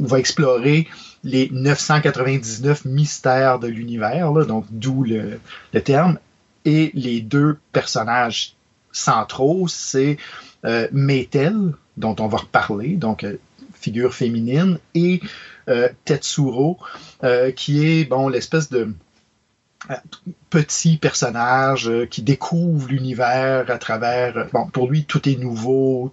on 0.00 0.04
va 0.04 0.18
explorer 0.18 0.86
les 1.24 1.48
999 1.50 2.84
mystères 2.84 3.58
de 3.58 3.68
l'univers, 3.68 4.32
donc 4.46 4.66
d'où 4.70 5.04
le, 5.04 5.40
terme, 5.80 6.18
et 6.64 6.90
les 6.94 7.20
deux 7.20 7.58
personnages 7.72 8.54
centraux, 8.92 9.66
c'est 9.68 10.18
euh, 10.64 10.88
Meitel, 10.92 11.72
dont 11.96 12.16
on 12.18 12.28
va 12.28 12.38
reparler, 12.38 12.96
donc 12.96 13.26
figure 13.74 14.14
féminine, 14.14 14.78
et 14.94 15.20
Tetsuro, 16.04 16.78
qui 17.56 17.86
est 17.86 18.04
bon 18.04 18.28
l'espèce 18.28 18.68
de 18.68 18.92
petit 20.50 20.96
personnage 20.96 21.88
euh, 21.88 22.06
qui 22.06 22.22
découvre 22.22 22.88
l'univers 22.88 23.70
à 23.70 23.78
travers. 23.78 24.36
euh, 24.36 24.44
Bon, 24.52 24.66
pour 24.66 24.88
lui, 24.88 25.04
tout 25.04 25.28
est 25.28 25.36
nouveau, 25.36 26.12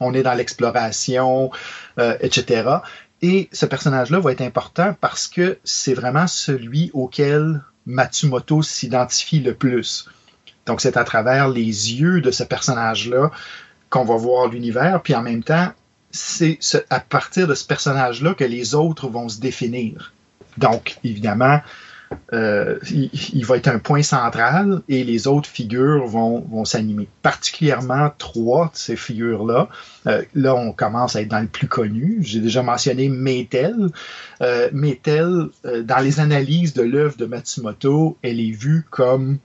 on 0.00 0.14
est 0.14 0.22
dans 0.22 0.34
l'exploration, 0.34 1.50
euh, 1.98 2.16
etc. 2.20 2.68
Et 3.22 3.48
ce 3.52 3.66
personnage-là 3.66 4.20
va 4.20 4.32
être 4.32 4.42
important 4.42 4.94
parce 5.00 5.26
que 5.26 5.58
c'est 5.64 5.94
vraiment 5.94 6.26
celui 6.26 6.90
auquel 6.94 7.62
Matsumoto 7.86 8.62
s'identifie 8.62 9.40
le 9.40 9.54
plus. 9.54 10.08
Donc, 10.66 10.80
c'est 10.80 10.96
à 10.96 11.04
travers 11.04 11.48
les 11.48 11.62
yeux 11.94 12.20
de 12.20 12.30
ce 12.30 12.44
personnage-là 12.44 13.30
qu'on 13.90 14.04
va 14.04 14.16
voir 14.16 14.48
l'univers, 14.48 15.00
puis 15.02 15.14
en 15.14 15.22
même 15.22 15.42
temps, 15.42 15.72
c'est 16.10 16.58
ce- 16.60 16.76
à 16.90 17.00
partir 17.00 17.46
de 17.48 17.54
ce 17.54 17.64
personnage-là 17.64 18.34
que 18.34 18.44
les 18.44 18.74
autres 18.74 19.08
vont 19.08 19.28
se 19.28 19.40
définir. 19.40 20.12
Donc, 20.58 20.98
évidemment, 21.04 21.60
euh, 22.32 22.78
il, 22.90 23.44
va 23.44 23.56
être 23.56 23.68
un 23.68 23.78
point 23.78 24.02
central 24.02 24.82
et 24.88 25.02
les 25.04 25.26
autres 25.26 25.48
figures 25.48 26.06
vont, 26.06 26.40
vont 26.40 26.64
s'animer. 26.64 27.08
Particulièrement 27.22 28.10
trois 28.18 28.66
de 28.66 28.76
ces 28.76 28.96
figures-là. 28.96 29.68
Euh, 30.06 30.22
là, 30.34 30.54
on 30.54 30.72
commence 30.72 31.16
à 31.16 31.22
être 31.22 31.28
dans 31.28 31.40
le 31.40 31.46
plus 31.46 31.68
connu. 31.68 32.18
J'ai 32.20 32.40
déjà 32.40 32.62
mentionné 32.62 33.08
Meitel. 33.08 33.88
Euh, 34.42 34.68
Meitel, 34.72 35.48
euh, 35.64 35.82
dans 35.82 35.98
les 35.98 36.20
analyses 36.20 36.74
de 36.74 36.82
l'œuvre 36.82 37.16
de 37.16 37.24
Matsumoto, 37.24 38.18
elle 38.22 38.40
est 38.40 38.52
vue 38.52 38.84
comme 38.90 39.38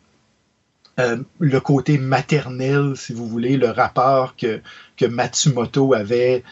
le 1.40 1.60
côté 1.60 1.98
maternel, 1.98 2.94
si 2.96 3.14
vous 3.14 3.28
voulez, 3.28 3.58
le 3.58 3.72
rapport 3.72 4.36
que, 4.36 4.62
que 4.96 5.08
Matsumoto 5.08 5.96
avait, 5.96 6.44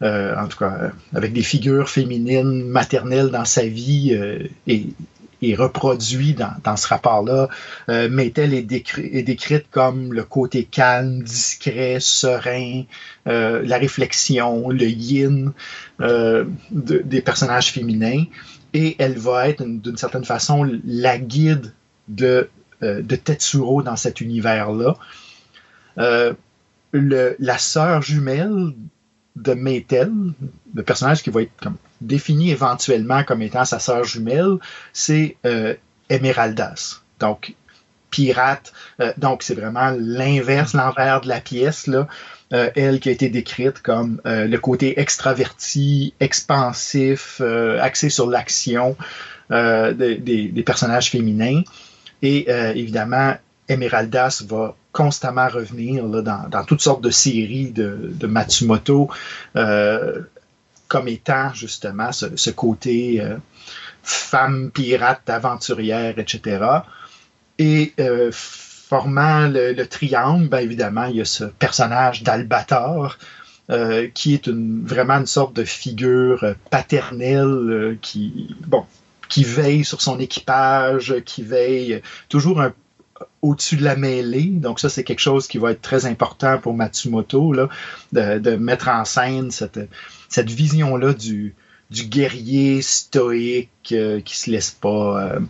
en 0.00 0.46
tout 0.48 0.56
cas, 0.56 0.92
avec 1.12 1.32
des 1.32 1.42
figures 1.42 1.88
féminines 1.88 2.64
maternelles 2.64 3.30
dans 3.30 3.44
sa 3.44 3.66
vie 3.66 4.16
et, 4.68 4.86
et 5.42 5.54
reproduit 5.54 6.34
dans, 6.34 6.52
dans 6.64 6.76
ce 6.76 6.88
rapport-là. 6.88 7.48
Euh, 7.88 8.08
est, 8.18 8.62
décri- 8.62 9.08
est 9.12 9.22
décrite 9.22 9.66
comme 9.70 10.12
le 10.12 10.24
côté 10.24 10.64
calme, 10.64 11.22
discret, 11.22 11.98
serein, 12.00 12.84
euh, 13.26 13.62
la 13.64 13.78
réflexion, 13.78 14.68
le 14.70 14.86
yin 14.86 15.52
euh, 16.00 16.44
de- 16.70 17.02
des 17.04 17.20
personnages 17.20 17.72
féminins. 17.72 18.24
Et 18.74 18.96
elle 18.98 19.16
va 19.18 19.48
être, 19.48 19.62
une- 19.62 19.80
d'une 19.80 19.96
certaine 19.96 20.24
façon, 20.24 20.68
la 20.84 21.18
guide 21.18 21.72
de, 22.08 22.48
euh, 22.82 23.02
de 23.02 23.16
Tetsuro 23.16 23.82
dans 23.82 23.96
cet 23.96 24.20
univers-là. 24.20 24.94
La 26.92 27.58
sœur 27.58 28.02
jumelle 28.02 28.72
de 29.36 29.54
Meitel, 29.54 30.10
le 30.74 30.82
personnage 30.82 31.22
qui 31.22 31.30
va 31.30 31.42
être 31.42 31.52
comme 31.62 31.76
défini 32.00 32.50
éventuellement 32.50 33.24
comme 33.24 33.42
étant 33.42 33.64
sa 33.64 33.78
sœur 33.78 34.04
jumelle, 34.04 34.56
c'est 34.92 35.36
euh, 35.44 35.74
Emeraldas. 36.08 37.00
Donc, 37.20 37.54
pirate. 38.10 38.72
Euh, 39.00 39.12
donc, 39.16 39.42
c'est 39.42 39.54
vraiment 39.54 39.94
l'inverse, 39.98 40.74
l'envers 40.74 41.20
de 41.20 41.28
la 41.28 41.40
pièce. 41.40 41.86
Là. 41.86 42.06
euh, 42.52 42.70
elle 42.76 43.00
qui 43.00 43.10
a 43.10 43.12
été 43.12 43.28
décrite 43.28 43.80
comme 43.80 44.20
euh, 44.26 44.46
le 44.46 44.58
côté 44.58 44.98
extraverti, 45.00 46.14
expansif, 46.20 47.40
axé 47.80 48.08
sur 48.08 48.28
l'action 48.28 48.96
des, 49.50 50.62
personnages 50.64 51.10
féminins. 51.10 51.62
Et 52.22 52.50
évidemment, 52.50 53.36
Emeraldas 53.68 54.42
va 54.48 54.74
constamment 54.92 55.48
revenir 55.48 56.04
dans, 56.04 56.64
toutes 56.66 56.80
sortes 56.80 57.02
de 57.02 57.10
séries 57.10 57.70
de, 57.70 58.26
Matsumoto 58.26 59.08
comme 60.88 61.06
étant 61.06 61.52
justement 61.52 62.10
ce, 62.12 62.50
côté 62.50 63.20
euh, 63.20 63.36
femme 64.02 64.70
pirate, 64.70 65.28
aventurière, 65.28 66.18
etc. 66.18 66.64
Et 67.58 67.92
euh, 68.00 68.30
formant 68.32 69.46
le, 69.48 69.72
le 69.72 69.86
triangle, 69.86 70.48
ben 70.48 70.58
évidemment, 70.58 71.04
il 71.04 71.16
y 71.16 71.20
a 71.20 71.26
ce 71.26 71.44
personnage 71.44 72.22
d'Albator 72.22 73.18
euh, 73.70 74.08
qui 74.14 74.32
est 74.32 74.48
vraiment 74.48 75.18
une 75.18 75.26
sorte 75.26 75.54
de 75.54 75.64
figure 75.64 76.54
paternelle 76.70 77.98
qui, 78.00 78.56
veille 79.44 79.84
sur 79.84 80.00
son 80.00 80.18
équipage, 80.18 81.16
qui 81.26 81.42
veille 81.42 82.00
toujours 82.30 82.62
au-dessus 83.42 83.76
de 83.76 83.84
la 83.84 83.94
mêlée. 83.94 84.46
Donc 84.46 84.80
ça, 84.80 84.88
c'est 84.88 85.04
quelque 85.04 85.20
chose 85.20 85.46
qui 85.48 85.58
va 85.58 85.72
être 85.72 85.82
très 85.82 86.06
important 86.06 86.56
pour 86.56 86.72
Matsumoto, 86.72 87.52
là, 87.52 87.68
de 88.12 88.56
mettre 88.56 88.88
en 88.88 89.04
scène 89.04 89.50
cette, 89.50 89.80
cette 90.28 90.50
vision-là 90.50 91.12
du, 91.14 91.54
du 91.90 92.04
guerrier 92.04 92.82
stoïque 92.82 93.70
euh, 93.92 94.20
qui 94.20 94.38
se 94.38 94.50
laisse 94.50 94.70
pas 94.70 95.22
euh, 95.22 95.40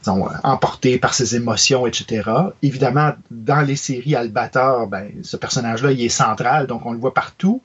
disons, 0.00 0.28
emporter 0.42 0.98
par 0.98 1.14
ses 1.14 1.36
émotions, 1.36 1.86
etc. 1.86 2.30
Évidemment, 2.62 3.12
dans 3.30 3.60
les 3.60 3.76
séries 3.76 4.14
Albator, 4.14 4.86
ben, 4.86 5.10
ce 5.22 5.36
personnage-là, 5.36 5.92
il 5.92 6.02
est 6.02 6.08
central, 6.08 6.66
donc 6.66 6.86
on 6.86 6.92
le 6.92 6.98
voit 6.98 7.14
partout. 7.14 7.62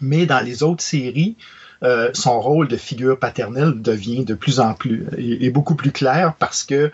Mais 0.00 0.26
dans 0.26 0.40
les 0.40 0.62
autres 0.62 0.82
séries, 0.82 1.36
euh, 1.82 2.10
son 2.14 2.40
rôle 2.40 2.68
de 2.68 2.76
figure 2.76 3.18
paternelle 3.18 3.82
devient 3.82 4.24
de 4.24 4.34
plus 4.34 4.60
en 4.60 4.74
plus 4.74 5.06
est, 5.18 5.50
beaucoup 5.50 5.74
plus 5.74 5.92
clair 5.92 6.34
parce 6.38 6.64
que 6.64 6.90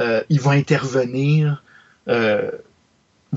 euh, 0.00 0.22
il 0.28 0.40
va 0.40 0.52
intervenir 0.52 1.62
euh, 2.08 2.50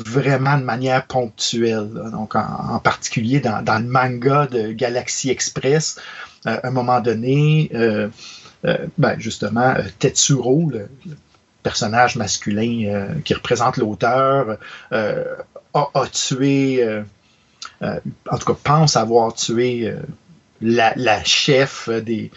vraiment 0.05 0.57
de 0.57 0.63
manière 0.63 1.05
ponctuelle. 1.05 1.89
Donc, 2.11 2.35
en, 2.35 2.79
particulier 2.79 3.39
dans, 3.39 3.81
le 3.81 3.87
manga 3.87 4.47
de 4.47 4.71
Galaxy 4.71 5.29
Express, 5.29 5.99
euh, 6.45 6.59
à 6.61 6.67
un 6.67 6.71
moment 6.71 6.99
donné, 6.99 7.69
euh, 7.73 8.09
euh, 8.65 8.77
ben, 8.97 9.19
justement, 9.19 9.75
Tetsuro, 9.99 10.69
le, 10.69 10.89
personnage 11.63 12.15
masculin 12.15 13.11
qui 13.25 13.33
représente 13.33 13.75
l'auteur, 13.75 14.57
a, 14.91 16.07
tué, 16.13 17.03
en 17.81 18.37
tout 18.37 18.53
cas 18.53 18.59
pense 18.63 18.95
avoir 18.95 19.33
tué 19.33 19.93
la, 20.61 21.23
chef 21.25 21.89
des, 21.89 22.31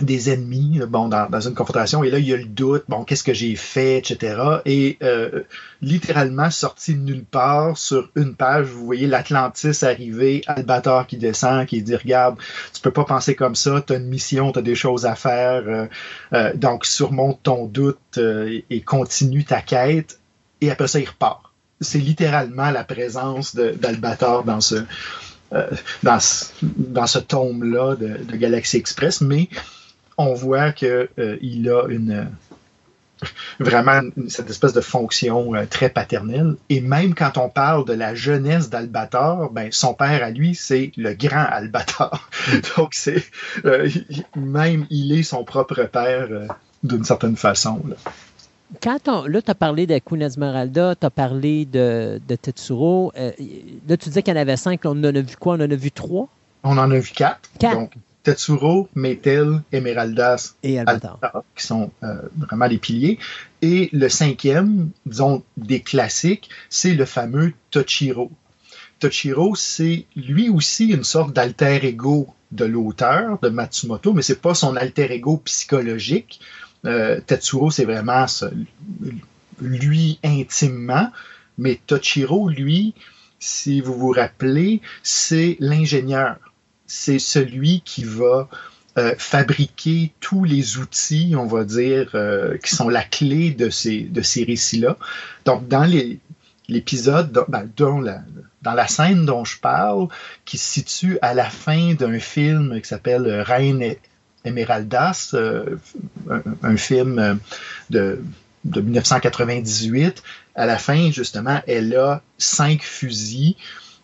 des 0.00 0.30
ennemis 0.30 0.80
bon, 0.88 1.08
dans, 1.08 1.28
dans 1.28 1.40
une 1.40 1.54
confrontation. 1.54 2.04
Et 2.04 2.10
là, 2.10 2.18
il 2.18 2.26
y 2.26 2.32
a 2.32 2.36
le 2.36 2.44
doute, 2.44 2.84
bon, 2.88 3.04
qu'est-ce 3.04 3.24
que 3.24 3.34
j'ai 3.34 3.56
fait, 3.56 3.98
etc. 3.98 4.60
Et 4.64 4.96
euh, 5.02 5.42
littéralement 5.82 6.50
sorti 6.50 6.94
de 6.94 7.00
nulle 7.00 7.24
part 7.24 7.76
sur 7.76 8.08
une 8.14 8.34
page, 8.34 8.66
vous 8.66 8.84
voyez 8.84 9.06
l'Atlantis 9.06 9.84
arriver, 9.84 10.42
Albator 10.46 11.06
qui 11.06 11.16
descend, 11.16 11.66
qui 11.66 11.82
dit 11.82 11.96
regarde, 11.96 12.36
tu 12.72 12.80
peux 12.80 12.92
pas 12.92 13.04
penser 13.04 13.34
comme 13.34 13.54
ça, 13.54 13.82
tu 13.84 13.92
as 13.92 13.96
une 13.96 14.08
mission, 14.08 14.52
tu 14.52 14.58
as 14.60 14.62
des 14.62 14.74
choses 14.74 15.06
à 15.06 15.14
faire, 15.14 15.62
euh, 15.66 15.86
euh, 16.32 16.52
donc 16.54 16.84
surmonte 16.84 17.40
ton 17.42 17.66
doute 17.66 17.98
euh, 18.18 18.60
et 18.70 18.80
continue 18.80 19.44
ta 19.44 19.60
quête. 19.62 20.18
Et 20.60 20.70
après 20.70 20.88
ça, 20.88 21.00
il 21.00 21.08
repart. 21.08 21.42
C'est 21.80 21.98
littéralement 21.98 22.70
la 22.70 22.82
présence 22.82 23.54
d'Albator 23.54 24.42
dans 24.42 24.60
ce, 24.60 24.84
euh, 25.52 25.70
dans 26.02 26.20
ce, 26.20 26.46
dans 26.62 27.06
ce 27.06 27.18
tome-là 27.20 27.94
de, 27.94 28.18
de 28.24 28.36
Galaxy 28.36 28.76
Express, 28.76 29.20
mais 29.20 29.48
on 30.18 30.34
voit 30.34 30.72
que 30.72 31.08
euh, 31.18 31.36
il 31.40 31.68
a 31.70 31.84
une 31.88 32.28
vraiment 33.58 34.00
une- 34.16 34.28
cette 34.30 34.48
espèce 34.50 34.72
de 34.72 34.80
fonction 34.80 35.54
euh, 35.54 35.64
très 35.68 35.88
paternelle. 35.88 36.54
Et 36.68 36.80
même 36.80 37.14
quand 37.14 37.36
on 37.36 37.48
parle 37.48 37.84
de 37.84 37.92
la 37.92 38.14
jeunesse 38.14 38.70
d'Albator, 38.70 39.50
ben, 39.50 39.68
son 39.72 39.94
père 39.94 40.22
à 40.22 40.30
lui, 40.30 40.54
c'est 40.54 40.92
le 40.96 41.14
grand 41.14 41.44
Albator. 41.50 42.28
Donc, 42.76 42.90
c'est 42.94 43.24
euh, 43.64 43.88
même 44.36 44.86
il 44.90 45.18
est 45.18 45.22
son 45.24 45.42
propre 45.44 45.82
père 45.84 46.28
euh, 46.30 46.46
d'une 46.84 47.04
certaine 47.04 47.36
façon. 47.36 47.82
là. 47.88 47.96
Quand 48.82 49.08
on, 49.08 49.24
là, 49.24 49.40
tu 49.40 49.50
as 49.50 49.54
parlé 49.54 49.86
de 49.86 49.98
Queen 49.98 50.20
Esmeralda, 50.22 50.94
tu 50.94 51.06
as 51.06 51.10
parlé 51.10 51.64
de, 51.64 52.20
de 52.28 52.36
Tetsuro. 52.36 53.12
euh, 53.16 53.32
là, 53.88 53.96
tu 53.96 54.10
disais 54.10 54.22
qu'il 54.22 54.34
y 54.34 54.36
en 54.36 54.40
avait 54.40 54.56
cinq. 54.58 54.82
on 54.84 54.90
en 54.90 55.04
a 55.04 55.10
vu 55.20 55.36
quoi? 55.40 55.54
On 55.54 55.60
en 55.60 55.70
a 55.70 55.74
vu 55.74 55.90
trois? 55.90 56.28
On 56.62 56.76
en 56.76 56.90
a 56.90 56.98
vu 56.98 57.10
quatre. 57.12 57.40
Quatre. 57.58 57.74
Donc, 57.78 57.92
Tetsuro, 58.32 58.88
Metel, 58.94 59.62
Emeraldas 59.72 60.54
et. 60.62 60.78
Albator, 60.78 61.18
qui 61.56 61.66
sont 61.66 61.90
euh, 62.02 62.16
vraiment 62.36 62.66
les 62.66 62.78
piliers. 62.78 63.18
Et 63.62 63.88
le 63.92 64.08
cinquième, 64.08 64.90
disons, 65.06 65.42
des 65.56 65.80
classiques, 65.80 66.50
c'est 66.68 66.94
le 66.94 67.04
fameux 67.06 67.52
Tochiro. 67.70 68.30
Tochiro, 69.00 69.54
c'est 69.54 70.04
lui 70.14 70.48
aussi 70.50 70.88
une 70.88 71.04
sorte 71.04 71.32
d'alter 71.32 71.84
ego 71.86 72.28
de 72.52 72.64
l'auteur, 72.66 73.38
de 73.40 73.48
Matsumoto, 73.48 74.12
mais 74.12 74.22
c'est 74.22 74.40
pas 74.42 74.54
son 74.54 74.76
alter 74.76 75.10
ego 75.12 75.38
psychologique. 75.38 76.40
Euh, 76.84 77.20
Tetsuro, 77.26 77.70
c'est 77.70 77.84
vraiment 77.84 78.26
ce- 78.26 78.46
lui 79.60 80.18
intimement, 80.24 81.10
mais 81.56 81.80
Tochiro, 81.86 82.48
lui, 82.48 82.94
si 83.38 83.80
vous 83.80 83.94
vous 83.94 84.10
rappelez, 84.10 84.80
c'est 85.02 85.56
l'ingénieur. 85.60 86.36
C'est 86.88 87.20
celui 87.20 87.82
qui 87.82 88.02
va 88.02 88.48
euh, 88.98 89.14
fabriquer 89.16 90.12
tous 90.18 90.42
les 90.42 90.78
outils, 90.78 91.34
on 91.36 91.46
va 91.46 91.64
dire, 91.64 92.10
euh, 92.14 92.58
qui 92.58 92.74
sont 92.74 92.88
la 92.88 93.04
clé 93.04 93.52
de 93.52 93.70
ces, 93.70 94.00
de 94.00 94.22
ces 94.22 94.42
récits-là. 94.42 94.96
Donc, 95.44 95.68
dans 95.68 95.88
l'épisode, 96.68 97.30
dans, 97.30 97.44
ben, 97.46 97.70
dont 97.76 98.00
la, 98.00 98.22
dans 98.62 98.74
la 98.74 98.88
scène 98.88 99.24
dont 99.24 99.44
je 99.44 99.58
parle, 99.60 100.08
qui 100.44 100.58
se 100.58 100.72
situe 100.72 101.18
à 101.22 101.34
la 101.34 101.48
fin 101.48 101.94
d'un 101.94 102.18
film 102.18 102.80
qui 102.80 102.88
s'appelle 102.88 103.42
Reine 103.42 103.94
Emeraldas, 104.44 105.30
euh, 105.34 105.76
un, 106.30 106.42
un 106.62 106.76
film 106.76 107.18
euh, 107.18 107.34
de, 107.90 108.20
de 108.64 108.80
1998, 108.80 110.22
à 110.54 110.66
la 110.66 110.78
fin, 110.78 111.10
justement, 111.10 111.60
elle 111.66 111.94
a 111.94 112.22
cinq 112.38 112.82
fusils. 112.82 113.56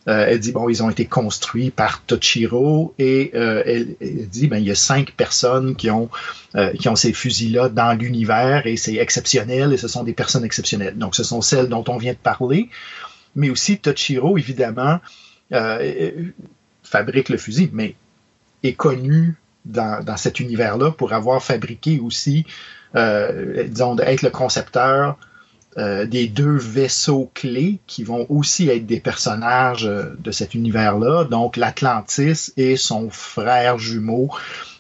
Euh, 0.06 0.26
elle 0.28 0.39
dit, 0.39 0.52
bon, 0.52 0.68
ils 0.68 0.82
ont 0.82 0.90
été 0.90 1.06
construits 1.06 1.70
par 1.70 2.02
Tochiro 2.02 2.94
et 2.98 3.31
euh, 3.35 3.62
elle, 3.64 3.97
dit, 4.28 4.48
ben, 4.48 4.59
il 4.59 4.66
y 4.66 4.70
a 4.70 4.74
cinq 4.74 5.12
personnes 5.12 5.76
qui 5.76 5.90
ont, 5.90 6.10
euh, 6.56 6.72
qui 6.72 6.89
ont 6.89 6.97
ces 6.97 7.12
fusils-là 7.12 7.70
dans 7.70 7.94
l'univers 7.94 8.66
et 8.66 8.76
c'est 8.76 8.97
exceptionnel 8.97 9.72
et 9.72 9.78
ce 9.78 9.89
sont 9.89 10.05
des 10.05 10.12
personnes 10.12 10.44
exceptionnelles. 10.44 10.98
Donc, 10.98 11.14
ce 11.14 11.24
sont 11.24 11.40
celles 11.40 11.68
dont 11.68 11.85
on 11.89 11.97
vient 11.97 12.12
de 12.12 12.18
parler, 12.18 12.68
mais 13.35 13.48
aussi 13.48 13.78
Tochiro, 13.78 14.36
évidemment, 14.36 15.01
euh, 15.52 16.10
fabrique 16.82 17.31
le 17.31 17.39
fusil, 17.39 17.70
mais 17.72 17.94
est 18.62 18.74
connu 18.74 19.36
dans, 19.64 20.05
dans 20.05 20.16
cet 20.16 20.39
univers-là 20.39 20.90
pour 20.90 21.14
avoir 21.14 21.43
fabriqué 21.43 21.98
aussi, 22.01 22.44
euh, 22.94 23.64
disons, 23.66 23.97
être 23.98 24.22
le 24.22 24.31
concepteur 24.31 25.16
euh, 25.77 26.07
des 26.07 26.29
deux 26.29 26.57
vaisseaux 26.57 27.33
clés 27.35 27.81
qui 27.89 28.05
vont 28.05 28.27
aussi 28.29 28.69
être 28.69 28.87
des 28.87 29.01
personnages 29.01 29.87
euh, 29.87 30.15
de 30.21 30.31
cet 30.31 30.55
univers-là, 30.55 31.25
donc 31.25 31.57
l'Atlantis 31.57 32.53
et 32.57 32.77
son 32.77 33.11
frère 33.11 33.77
jumeau, 33.79 34.31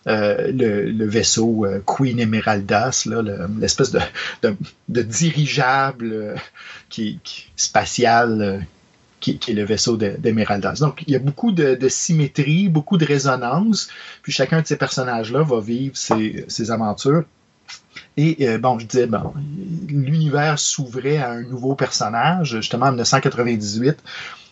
euh, 0.06 0.52
le, 0.52 1.04
vaisseau 1.06 1.66
Queen 1.84 2.20
Emeraldas, 2.20 3.08
l'espèce 3.58 3.90
de, 3.90 5.02
dirigeable 5.02 6.36
spatial 7.56 8.64
qui, 9.18 9.40
est 9.48 9.52
le 9.52 9.64
vaisseau 9.64 9.96
de- 9.96 10.14
d'Emeraldas. 10.18 10.76
Donc, 10.78 11.02
il 11.08 11.12
y 11.12 11.16
a 11.16 11.18
beaucoup 11.18 11.50
de, 11.50 11.88
symétrie, 11.88 12.68
beaucoup 12.68 12.98
de 12.98 13.04
résonance, 13.04 13.88
puis 14.22 14.30
chacun 14.30 14.62
de 14.62 14.66
ces 14.66 14.76
personnages-là 14.76 15.42
va 15.42 15.60
vivre 15.60 15.96
ses 15.96 16.70
aventures. 16.70 17.24
Et 18.16 18.48
euh, 18.48 18.58
bon, 18.58 18.78
je 18.78 18.86
disais, 18.86 19.06
bon, 19.06 19.34
l'univers 19.88 20.58
s'ouvrait 20.58 21.16
à 21.16 21.30
un 21.30 21.42
nouveau 21.42 21.74
personnage, 21.74 22.56
justement 22.56 22.86
en 22.86 22.92
1998. 22.92 23.98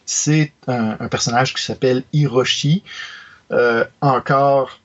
C'est 0.05 0.52
un, 0.66 1.09
personnage 1.09 1.55
qui 1.55 1.62
s'appelle 1.62 2.02
Hiroshi, 2.12 2.82
euh, 3.52 3.84
encore 4.01 4.80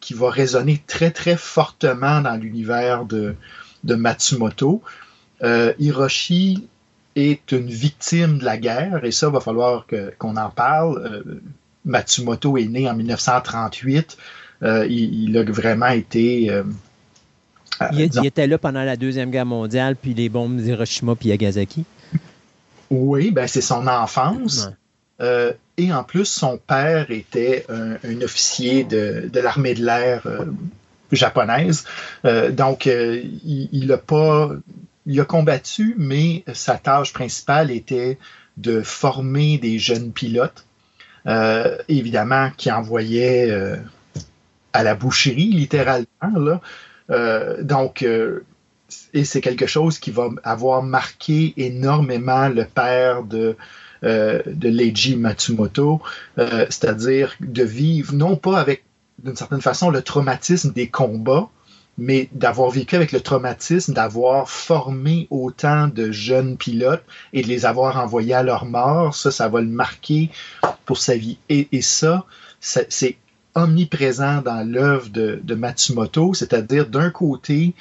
qui 0.00 0.14
va 0.14 0.30
résonner 0.30 0.82
très 0.86 1.10
très 1.10 1.36
fortement 1.36 2.20
dans 2.20 2.34
l'univers 2.34 3.04
de, 3.04 3.34
de 3.84 3.94
Matsumoto. 3.94 4.82
Euh, 5.42 5.72
Hiroshi 5.78 6.66
est 7.14 7.52
une 7.52 7.68
victime 7.68 8.38
de 8.38 8.44
la 8.44 8.58
guerre, 8.58 9.04
et 9.04 9.12
ça, 9.12 9.28
va 9.30 9.40
falloir 9.40 9.86
qu'on 10.18 10.36
en 10.36 10.50
parle. 10.50 11.24
Matsumoto 11.84 12.56
est 12.56 12.66
né 12.66 12.88
en 12.90 12.94
1938. 12.94 14.16
Euh, 14.62 14.86
il, 14.88 15.36
a 15.36 15.44
vraiment 15.44 15.88
été... 15.88 16.50
Il, 17.92 18.08
disons, 18.08 18.22
il 18.22 18.26
était 18.26 18.46
là 18.46 18.58
pendant 18.58 18.82
la 18.82 18.96
Deuxième 18.96 19.30
Guerre 19.30 19.46
mondiale, 19.46 19.96
puis 19.96 20.14
les 20.14 20.28
bombes 20.28 20.56
d'Hiroshima 20.56 21.14
puis 21.14 21.28
Nagasaki. 21.28 21.84
Oui, 22.90 23.30
ben 23.30 23.46
c'est 23.46 23.60
son 23.60 23.86
enfance. 23.86 24.66
Ouais. 24.66 24.74
Euh, 25.20 25.52
et 25.76 25.92
en 25.92 26.04
plus, 26.04 26.24
son 26.24 26.58
père 26.58 27.10
était 27.10 27.66
un, 27.68 27.94
un 28.04 28.22
officier 28.22 28.84
de, 28.84 29.28
de 29.32 29.40
l'armée 29.40 29.74
de 29.74 29.84
l'air 29.84 30.22
euh, 30.26 30.44
japonaise. 31.12 31.84
Euh, 32.24 32.50
donc, 32.50 32.86
euh, 32.86 33.20
il, 33.44 33.68
il 33.72 33.92
a 33.92 33.98
pas, 33.98 34.50
il 35.06 35.20
a 35.20 35.24
combattu, 35.24 35.94
mais 35.98 36.44
sa 36.52 36.78
tâche 36.78 37.12
principale 37.12 37.70
était 37.70 38.18
de 38.56 38.80
former 38.80 39.58
des 39.58 39.78
jeunes 39.78 40.12
pilotes, 40.12 40.64
euh, 41.26 41.76
évidemment, 41.88 42.50
qui 42.56 42.70
envoyaient 42.72 43.50
euh, 43.50 43.76
à 44.72 44.82
la 44.82 44.94
boucherie, 44.94 45.52
littéralement. 45.52 46.06
Là. 46.22 46.60
Euh, 47.10 47.62
donc, 47.62 48.02
euh, 48.02 48.44
et 49.12 49.24
c'est 49.24 49.40
quelque 49.40 49.66
chose 49.66 49.98
qui 49.98 50.10
va 50.10 50.28
avoir 50.44 50.82
marqué 50.82 51.54
énormément 51.56 52.48
le 52.48 52.64
père 52.64 53.22
de, 53.22 53.56
euh, 54.04 54.42
de 54.46 54.68
Leiji 54.68 55.16
Matsumoto, 55.16 56.00
euh, 56.38 56.66
c'est-à-dire 56.70 57.34
de 57.40 57.62
vivre 57.62 58.14
non 58.14 58.36
pas 58.36 58.58
avec, 58.58 58.84
d'une 59.22 59.36
certaine 59.36 59.60
façon, 59.60 59.90
le 59.90 60.02
traumatisme 60.02 60.72
des 60.72 60.88
combats, 60.88 61.48
mais 61.98 62.28
d'avoir 62.32 62.70
vécu 62.70 62.94
avec 62.94 63.10
le 63.10 63.20
traumatisme, 63.20 63.92
d'avoir 63.92 64.48
formé 64.48 65.26
autant 65.30 65.88
de 65.88 66.12
jeunes 66.12 66.56
pilotes 66.56 67.02
et 67.32 67.42
de 67.42 67.48
les 67.48 67.66
avoir 67.66 67.98
envoyés 67.98 68.34
à 68.34 68.44
leur 68.44 68.66
mort, 68.66 69.16
ça, 69.16 69.32
ça 69.32 69.48
va 69.48 69.60
le 69.60 69.66
marquer 69.66 70.30
pour 70.86 70.98
sa 70.98 71.16
vie. 71.16 71.38
Et, 71.48 71.68
et 71.72 71.82
ça, 71.82 72.24
c'est 72.60 73.16
omniprésent 73.58 74.40
dans 74.40 74.66
l'œuvre 74.66 75.08
de, 75.10 75.54
Matsumoto, 75.54 76.32
c'est-à-dire 76.32 76.86
d'un 76.86 77.10
côté, 77.10 77.74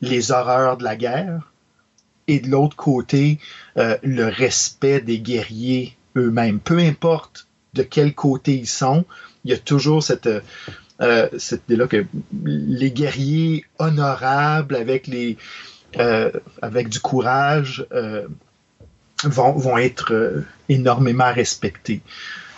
les 0.00 0.30
horreurs 0.30 0.76
de 0.76 0.84
la 0.84 0.96
guerre, 0.96 1.52
et 2.28 2.40
de 2.40 2.48
l'autre 2.48 2.76
côté, 2.76 3.38
euh, 3.76 3.96
le 4.02 4.26
respect 4.26 5.00
des 5.00 5.18
guerriers 5.18 5.96
eux-mêmes. 6.16 6.60
Peu 6.60 6.78
importe 6.78 7.46
de 7.74 7.82
quel 7.82 8.14
côté 8.14 8.54
ils 8.54 8.66
sont, 8.66 9.04
il 9.44 9.50
y 9.50 9.54
a 9.54 9.58
toujours 9.58 10.02
cette, 10.02 10.28
euh, 11.00 11.28
cette 11.38 11.62
idée-là 11.68 11.86
que 11.86 12.04
les 12.44 12.90
guerriers 12.90 13.64
honorables 13.78 14.76
avec 14.76 15.06
les 15.06 15.36
euh, 15.98 16.30
avec 16.62 16.88
du 16.88 17.00
courage 17.00 17.86
vont, 19.24 19.78
être 19.78 20.44
énormément 20.68 21.32
respectés. 21.32 22.02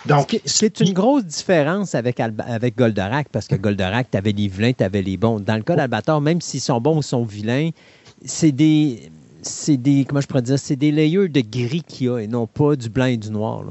Ce 0.09 0.15
Donc, 0.15 0.27
qui, 0.29 0.41
ce 0.45 0.59
qui 0.61 0.65
est 0.65 0.81
une 0.81 0.95
grosse 0.95 1.25
différence 1.25 1.95
avec, 1.95 2.19
avec 2.21 2.77
Goldorak, 2.77 3.29
parce 3.31 3.47
que 3.47 3.57
Goldorak, 3.57 4.11
tu 4.11 4.17
avais 4.17 4.33
les 4.33 4.49
vilains, 4.49 4.73
tu 4.73 4.83
avais 4.83 5.03
les 5.03 5.17
bons. 5.17 5.39
Dans 5.39 5.57
le 5.57 5.63
cas 5.63 5.77
d'Albator, 5.77 6.21
même 6.21 6.41
s'ils 6.41 6.63
sont 6.63 6.81
bons 6.81 6.99
ou 6.99 7.03
sont 7.03 7.25
vilains, 7.25 7.71
c'est 8.25 8.53
des. 8.53 9.11
C'est 9.43 9.77
des. 9.77 10.05
Comment 10.09 10.21
je 10.21 10.27
pourrais 10.27 10.43
dire? 10.43 10.59
C'est 10.59 10.77
des 10.77 10.91
layers 10.91 11.29
de 11.29 11.41
gris 11.41 11.83
qu'il 11.87 12.07
y 12.07 12.11
a 12.11 12.19
et 12.19 12.27
non 12.27 12.47
pas 12.47 12.75
du 12.75 12.89
blanc 12.89 13.05
et 13.05 13.17
du 13.17 13.31
noir. 13.31 13.63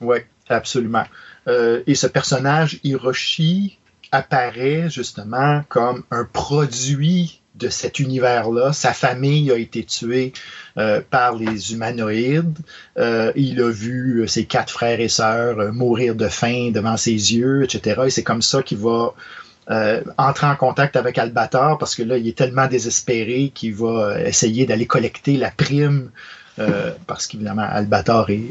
Oui, 0.00 0.18
absolument. 0.48 1.04
Euh, 1.48 1.82
et 1.86 1.94
ce 1.94 2.06
personnage, 2.06 2.80
Hiroshi, 2.84 3.78
apparaît 4.12 4.88
justement 4.88 5.62
comme 5.68 6.04
un 6.10 6.24
produit 6.24 7.41
de 7.54 7.68
cet 7.68 7.98
univers-là. 7.98 8.72
Sa 8.72 8.92
famille 8.92 9.50
a 9.50 9.56
été 9.56 9.84
tuée 9.84 10.32
euh, 10.78 11.00
par 11.10 11.36
les 11.36 11.72
humanoïdes. 11.72 12.58
Euh, 12.98 13.32
il 13.36 13.60
a 13.60 13.70
vu 13.70 14.20
euh, 14.20 14.26
ses 14.26 14.44
quatre 14.44 14.70
frères 14.70 15.00
et 15.00 15.08
sœurs 15.08 15.72
mourir 15.72 16.14
de 16.14 16.28
faim 16.28 16.70
devant 16.72 16.96
ses 16.96 17.10
yeux, 17.10 17.64
etc. 17.64 18.02
Et 18.06 18.10
c'est 18.10 18.22
comme 18.22 18.42
ça 18.42 18.62
qu'il 18.62 18.78
va 18.78 19.14
entrer 20.18 20.48
en 20.48 20.56
contact 20.56 20.96
avec 20.96 21.16
Albator 21.16 21.78
parce 21.78 21.94
que 21.94 22.02
là, 22.02 22.18
il 22.18 22.28
est 22.28 22.36
tellement 22.36 22.66
désespéré 22.66 23.52
qu'il 23.54 23.74
va 23.74 24.20
essayer 24.20 24.66
d'aller 24.66 24.86
collecter 24.86 25.36
la 25.36 25.50
prime 25.50 26.10
euh, 26.58 26.92
parce 27.06 27.26
qu'évidemment, 27.26 27.62
Albator 27.62 28.30
est, 28.30 28.42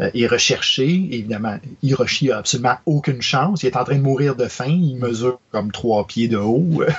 euh, 0.00 0.10
est 0.14 0.26
recherché. 0.26 0.84
Évidemment, 0.84 1.58
Hiroshi 1.82 2.30
a 2.30 2.38
absolument 2.38 2.76
aucune 2.86 3.22
chance. 3.22 3.62
Il 3.62 3.66
est 3.66 3.76
en 3.76 3.84
train 3.84 3.96
de 3.96 4.02
mourir 4.02 4.36
de 4.36 4.46
faim. 4.46 4.66
Il 4.68 4.96
mesure 4.96 5.40
comme 5.50 5.72
trois 5.72 6.06
pieds 6.06 6.28
de 6.28 6.36
haut. 6.36 6.82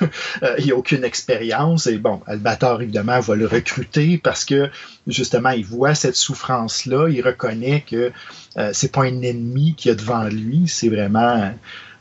Euh, 0.44 0.56
il 0.60 0.68
n'a 0.68 0.76
aucune 0.76 1.04
expérience. 1.04 1.88
Et 1.88 1.98
bon, 1.98 2.22
Albator, 2.28 2.82
évidemment, 2.82 3.20
va 3.20 3.36
le 3.36 3.48
recruter 3.48 4.18
parce 4.18 4.44
que, 4.44 4.70
justement, 5.08 5.52
il 5.52 5.66
voit 5.66 5.96
cette 5.96 6.16
souffrance-là. 6.16 7.08
Il 7.10 7.22
reconnaît 7.22 7.86
que 7.90 8.12
euh, 8.58 8.70
c'est 8.74 8.92
pas 8.92 9.04
un 9.04 9.22
ennemi 9.22 9.76
qu'il 9.76 9.90
y 9.90 9.92
a 9.92 9.96
devant 9.96 10.26
lui. 10.26 10.68
C'est 10.68 10.90
vraiment 10.90 11.54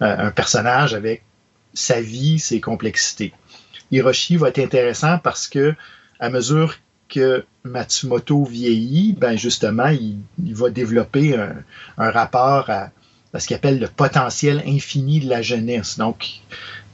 euh, 0.03 0.27
un 0.27 0.31
personnage 0.31 0.95
avec 0.95 1.23
sa 1.75 2.01
vie, 2.01 2.39
ses 2.39 2.61
complexités. 2.61 3.33
Hiroshi 3.91 4.37
va 4.37 4.49
être 4.49 4.59
intéressant 4.59 5.19
parce 5.19 5.49
que, 5.49 5.75
à 6.19 6.31
mesure 6.31 6.77
que 7.09 7.45
Matsumoto 7.65 8.45
vieillit, 8.45 9.15
ben 9.15 9.37
justement, 9.37 9.89
il, 9.89 10.19
va 10.55 10.71
développer 10.71 11.37
un, 11.37 12.11
rapport 12.11 12.71
à, 12.71 12.91
ce 13.39 13.47
qu'il 13.47 13.57
appelle 13.57 13.79
le 13.79 13.89
potentiel 13.89 14.63
infini 14.67 15.21
de 15.21 15.29
la 15.29 15.43
jeunesse. 15.43 15.99
Donc, 15.99 16.41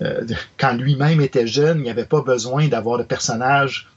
euh, 0.02 0.26
quand 0.56 0.72
lui-même 0.72 1.20
était 1.20 1.46
jeune, 1.46 1.78
il 1.78 1.82
n'y 1.82 1.90
avait 1.90 2.04
pas 2.04 2.22
besoin 2.22 2.68
d'avoir 2.68 2.98
de 2.98 3.02
personnage 3.02 3.88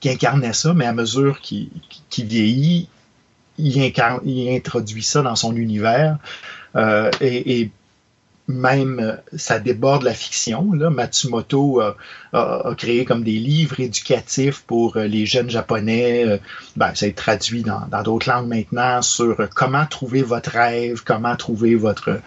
qui 0.00 0.10
incarnait 0.10 0.52
ça, 0.52 0.74
mais 0.74 0.86
à 0.86 0.92
mesure 0.92 1.40
qu'il 1.40 1.70
vieillit, 2.10 2.88
il, 3.58 4.48
introduit 4.50 5.02
ça 5.02 5.22
dans 5.22 5.34
son 5.34 5.56
univers. 5.56 6.18
Euh, 6.76 7.10
et 7.20 7.70
même 8.48 8.98
euh, 9.00 9.14
ça 9.36 9.58
déborde 9.58 10.02
la 10.02 10.14
fiction. 10.14 10.72
Là. 10.72 10.88
Matsumoto 10.90 11.80
a, 11.80 11.96
a- 12.32 12.68
a 12.68 12.74
créé 12.74 13.04
comme 13.04 13.22
des 13.22 13.38
livres 13.38 13.78
éducatifs 13.80 14.62
pour 14.66 14.96
euh, 14.96 15.04
les 15.06 15.26
jeunes 15.26 15.50
japonais. 15.50 16.24
Euh, 16.26 16.38
Ben, 16.76 16.94
ça 16.94 17.06
est 17.06 17.16
traduit 17.16 17.62
dans 17.62 18.02
d'autres 18.02 18.28
langues 18.28 18.48
maintenant 18.48 19.02
sur 19.02 19.38
euh, 19.40 19.46
comment 19.54 19.84
trouver 19.86 20.22
votre 20.22 20.50
rêve, 20.50 21.02
comment 21.04 21.36
trouver 21.36 21.74
votre 21.74 22.20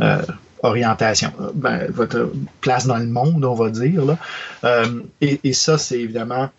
euh, 0.00 0.22
orientation, 0.62 1.32
euh, 1.40 1.50
ben, 1.54 1.86
votre 1.90 2.30
place 2.60 2.86
dans 2.86 2.98
le 2.98 3.06
monde, 3.06 3.44
on 3.44 3.54
va 3.54 3.70
dire. 3.70 4.04
Là. 4.04 4.16
Euh, 4.64 5.02
et, 5.20 5.40
et 5.42 5.52
ça, 5.52 5.76
c'est 5.76 5.98
évidemment 6.00 6.50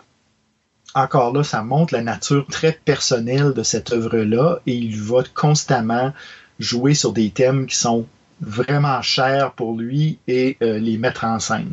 encore 0.96 1.32
là, 1.34 1.44
ça 1.44 1.62
montre 1.62 1.94
la 1.94 2.02
nature 2.02 2.46
très 2.50 2.72
personnelle 2.84 3.54
de 3.54 3.62
cette 3.64 3.94
œuvre-là 3.94 4.60
et 4.66 4.74
il 4.74 5.00
va 5.00 5.22
constamment 5.36 6.12
jouer 6.60 6.96
sur 6.96 7.14
des 7.14 7.30
thèmes 7.30 7.68
qui 7.68 7.76
sont 7.76 8.06
vraiment 8.42 9.02
chers 9.02 9.52
pour 9.52 9.76
lui 9.76 10.20
et 10.28 10.58
euh, 10.62 10.80
les 10.80 10.98
mettre 10.98 11.26
en 11.26 11.40
scène. 11.40 11.72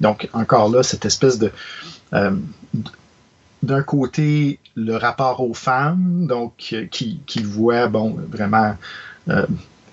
Donc, 0.00 0.28
encore 0.32 0.68
là, 0.68 0.82
cette 0.82 1.04
espèce 1.04 1.38
de. 1.38 1.50
euh, 2.12 2.32
d'un 3.62 3.82
côté, 3.82 4.60
le 4.74 4.96
rapport 4.96 5.40
aux 5.40 5.54
femmes, 5.54 6.26
donc, 6.28 6.68
euh, 6.72 6.86
qui, 6.86 7.20
qui 7.26 7.42
voit, 7.42 7.88
bon, 7.88 8.16
vraiment, 8.30 8.76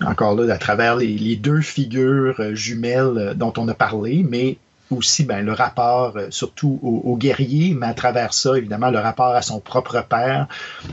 encore 0.04 0.36
là, 0.36 0.52
à 0.52 0.58
travers 0.58 0.96
les, 0.96 1.36
deux 1.36 1.60
figures 1.60 2.54
jumelles 2.54 3.32
dont 3.34 3.52
on 3.56 3.66
a 3.66 3.74
parlé, 3.74 4.24
mais 4.28 4.58
aussi 4.90 5.24
ben, 5.24 5.44
le 5.44 5.52
rapport 5.52 6.16
surtout 6.30 6.78
au, 6.82 7.10
au 7.10 7.16
mais 7.16 7.86
à 7.86 7.94
travers 7.94 8.32
ça, 8.32 8.56
évidemment, 8.56 8.90
le 8.90 8.98
rapport 8.98 9.34
à 9.34 9.42
son 9.42 9.58
propre 9.58 10.04
père. 10.08 10.46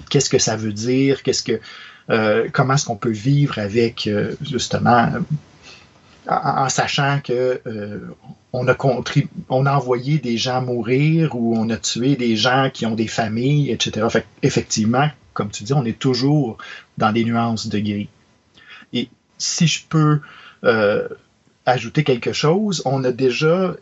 Qu'est-ce 0.10 0.30
que 0.30 0.40
ça 0.40 0.56
veut 0.56 0.74
dire? 0.74 1.22
Qu'est-ce 1.22 1.44
que, 1.44 1.60
comment 2.54 2.74
est-ce 2.76 2.86
qu'on 2.86 2.98
peut 2.98 3.12
vivre 3.12 3.60
avec, 3.60 4.08
euh, 4.08 4.36
justement, 4.42 5.08
euh, 5.14 5.20
en, 6.28 6.70
sachant 6.70 7.20
que 7.24 7.62
euh, 7.66 8.00
on 8.54 8.68
a 8.68 8.76
on 9.50 9.66
a 9.66 9.74
envoyé 9.74 10.20
des 10.20 10.38
gens 10.38 10.62
mourir 10.62 11.36
ou 11.36 11.56
on 11.58 11.70
a 11.70 11.78
tué 11.78 12.16
des 12.16 12.36
gens 12.36 12.70
qui 12.74 12.86
ont 12.86 12.96
des 12.96 13.08
familles, 13.08 13.72
etc. 13.72 14.08
Effectivement, 14.44 15.10
comme 15.34 15.50
tu 15.50 15.64
dis, 15.64 15.74
on 15.74 15.86
est 15.86 15.98
toujours 15.98 16.58
dans 16.98 17.12
des 17.12 17.24
nuances 17.24 17.68
de 17.68 17.80
gris. 17.80 18.10
Et 18.94 19.10
si 19.38 19.68
je 19.68 19.84
peux 19.88 20.20
euh, 20.64 21.08
ajouter 21.66 22.04
quelque 22.04 22.34
chose, 22.34 22.82
on 22.86 23.04
a 23.04 23.12
déjà, 23.12 23.76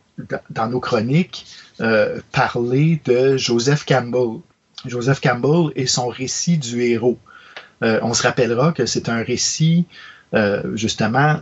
dans- 0.50 0.70
nos 0.70 0.80
chroniques, 0.80 1.46
euh, 1.82 2.20
parlé 2.32 3.02
de 3.06 3.38
Joseph 3.38 3.86
Campbell. 3.86 4.42
Joseph 4.86 5.20
Campbell 5.20 5.74
et 5.76 5.88
son 5.88 6.08
récit 6.08 6.58
du 6.58 6.82
héros. 6.84 7.18
Euh, 7.84 8.00
on 8.02 8.14
se 8.14 8.24
rappellera 8.24 8.72
que 8.72 8.86
c'est 8.86 9.10
un 9.10 9.24
récit, 9.24 9.86
euh, 10.34 10.76
justement, 10.76 11.42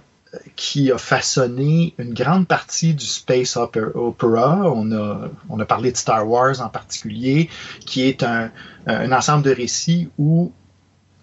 qui 0.55 0.91
a 0.91 0.97
façonné 0.97 1.93
une 1.97 2.13
grande 2.13 2.47
partie 2.47 2.93
du 2.93 3.05
space 3.05 3.57
opera. 3.57 4.61
On, 4.65 4.91
a, 4.91 5.29
on 5.49 5.59
a 5.59 5.65
parlé 5.65 5.91
de 5.91 5.97
Star 5.97 6.27
Wars 6.27 6.61
en 6.61 6.69
particulier, 6.69 7.49
qui 7.85 8.03
est 8.03 8.23
un, 8.23 8.51
un 8.87 9.11
ensemble 9.11 9.43
de 9.43 9.51
récits 9.51 10.09
où 10.17 10.51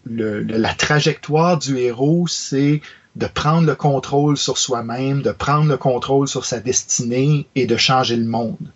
la 0.06 0.74
trajectoire 0.74 1.58
du 1.58 1.78
héros, 1.78 2.26
c'est 2.26 2.82
de 3.16 3.26
prendre 3.26 3.66
le 3.66 3.74
contrôle 3.74 4.36
sur 4.36 4.58
soi-même, 4.58 5.22
de 5.22 5.30
prendre 5.30 5.68
le 5.68 5.76
contrôle 5.76 6.26
sur 6.26 6.44
sa 6.44 6.60
destinée 6.60 7.46
et 7.54 7.66
de 7.66 7.76
changer 7.76 8.16
le 8.16 8.24
monde. 8.26 8.72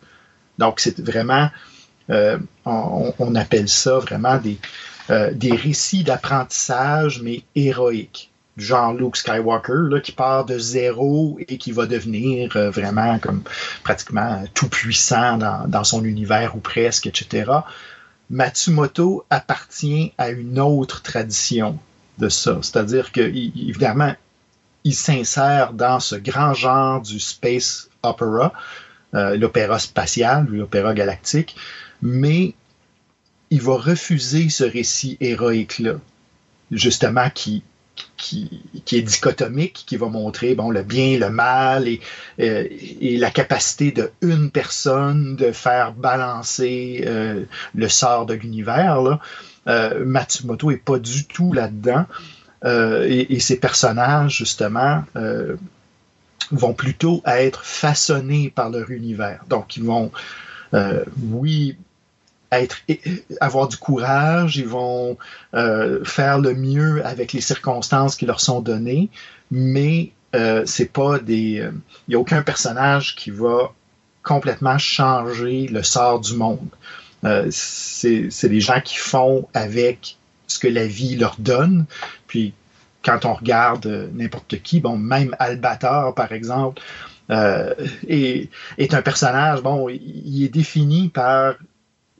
Donc, 0.58 0.80
c'est 0.80 1.00
vraiment, 1.00 1.50
euh, 2.10 2.38
on 2.64 3.34
appelle 3.34 3.68
ça 3.68 3.98
vraiment 3.98 4.38
des, 4.38 4.58
euh, 5.10 5.32
des 5.32 5.54
récits 5.54 6.04
d'apprentissage, 6.04 7.22
mais 7.22 7.42
héroïques. 7.54 8.30
Du 8.56 8.64
genre 8.64 8.92
Luke 8.92 9.16
Skywalker, 9.16 9.88
là, 9.88 10.00
qui 10.00 10.12
part 10.12 10.44
de 10.44 10.58
zéro 10.58 11.38
et 11.46 11.58
qui 11.58 11.70
va 11.70 11.86
devenir 11.86 12.56
euh, 12.56 12.70
vraiment 12.70 13.18
comme 13.18 13.42
pratiquement 13.84 14.44
tout 14.52 14.68
puissant 14.68 15.38
dans, 15.38 15.84
son 15.84 16.04
univers 16.04 16.56
ou 16.56 16.58
presque, 16.58 17.06
etc. 17.06 17.50
Matsumoto 18.30 19.24
appartient 19.30 20.12
à 20.18 20.30
une 20.30 20.58
autre 20.58 21.02
tradition 21.02 21.78
de 22.18 22.28
ça. 22.28 22.58
C'est-à-dire 22.62 23.12
que, 23.12 23.20
évidemment, 23.20 24.14
il 24.84 24.94
s'insère 24.94 25.72
dans 25.72 26.00
ce 26.00 26.16
grand 26.16 26.52
genre 26.52 27.00
du 27.00 27.20
space 27.20 27.88
opera, 28.02 28.52
euh, 29.14 29.36
l'opéra 29.36 29.78
spatial 29.78 30.46
l'opéra 30.50 30.92
galactique, 30.94 31.56
mais 32.02 32.54
il 33.50 33.62
va 33.62 33.76
refuser 33.76 34.48
ce 34.48 34.64
récit 34.64 35.16
héroïque-là, 35.20 35.94
justement, 36.70 37.30
qui, 37.30 37.62
qui, 38.16 38.96
est 38.96 39.02
dichotomique, 39.02 39.84
qui 39.86 39.96
va 39.96 40.08
montrer 40.08 40.54
bon, 40.54 40.70
le 40.70 40.82
bien, 40.82 41.18
le 41.18 41.30
mal 41.30 41.88
et, 41.88 42.00
euh, 42.40 42.66
et 43.00 43.16
la 43.16 43.30
capacité 43.30 43.92
de 43.92 44.10
une 44.22 44.50
personne 44.50 45.36
de 45.36 45.52
faire 45.52 45.92
balancer 45.92 47.04
euh, 47.06 47.44
le 47.74 47.88
sort 47.88 48.26
de 48.26 48.34
l'univers. 48.34 49.18
Euh, 49.66 50.04
Matsumoto 50.04 50.70
est 50.70 50.76
pas 50.76 50.98
du 50.98 51.26
tout 51.26 51.52
là-dedans. 51.52 52.06
Et, 52.64 53.34
et, 53.34 53.38
ces 53.38 53.60
personnages, 53.60 54.38
justement, 54.38 55.04
vont 56.50 56.72
plutôt 56.72 57.22
être 57.24 57.64
façonnés 57.64 58.50
par 58.52 58.68
leur 58.68 58.90
univers. 58.90 59.44
Donc, 59.48 59.76
ils 59.76 59.84
vont, 59.84 60.10
oui, 61.22 61.76
être, 62.52 62.78
avoir 63.40 63.68
du 63.68 63.76
courage, 63.76 64.56
ils 64.56 64.66
vont 64.66 65.16
euh, 65.54 66.04
faire 66.04 66.38
le 66.38 66.54
mieux 66.54 67.04
avec 67.04 67.32
les 67.32 67.40
circonstances 67.40 68.16
qui 68.16 68.26
leur 68.26 68.40
sont 68.40 68.60
données, 68.60 69.10
mais 69.50 70.12
euh, 70.34 70.62
c'est 70.66 70.92
pas 70.92 71.18
des. 71.18 71.34
Il 71.34 71.60
euh, 71.60 71.70
n'y 72.08 72.14
a 72.14 72.18
aucun 72.18 72.42
personnage 72.42 73.16
qui 73.16 73.30
va 73.30 73.72
complètement 74.22 74.78
changer 74.78 75.68
le 75.68 75.82
sort 75.82 76.20
du 76.20 76.34
monde. 76.34 76.68
Euh, 77.24 77.48
c'est 77.50 78.48
des 78.48 78.60
gens 78.60 78.80
qui 78.80 78.96
font 78.96 79.48
avec 79.54 80.16
ce 80.46 80.58
que 80.58 80.68
la 80.68 80.86
vie 80.86 81.16
leur 81.16 81.36
donne. 81.38 81.86
Puis 82.26 82.54
quand 83.02 83.24
on 83.24 83.34
regarde 83.34 84.10
n'importe 84.14 84.60
qui, 84.62 84.80
bon, 84.80 84.96
même 84.96 85.34
Albator, 85.38 86.14
par 86.14 86.32
exemple, 86.32 86.82
euh, 87.30 87.74
est, 88.08 88.50
est, 88.78 88.94
un 88.94 89.02
personnage, 89.02 89.62
bon, 89.62 89.88
il 89.88 90.44
est 90.44 90.48
défini 90.48 91.08
par 91.08 91.54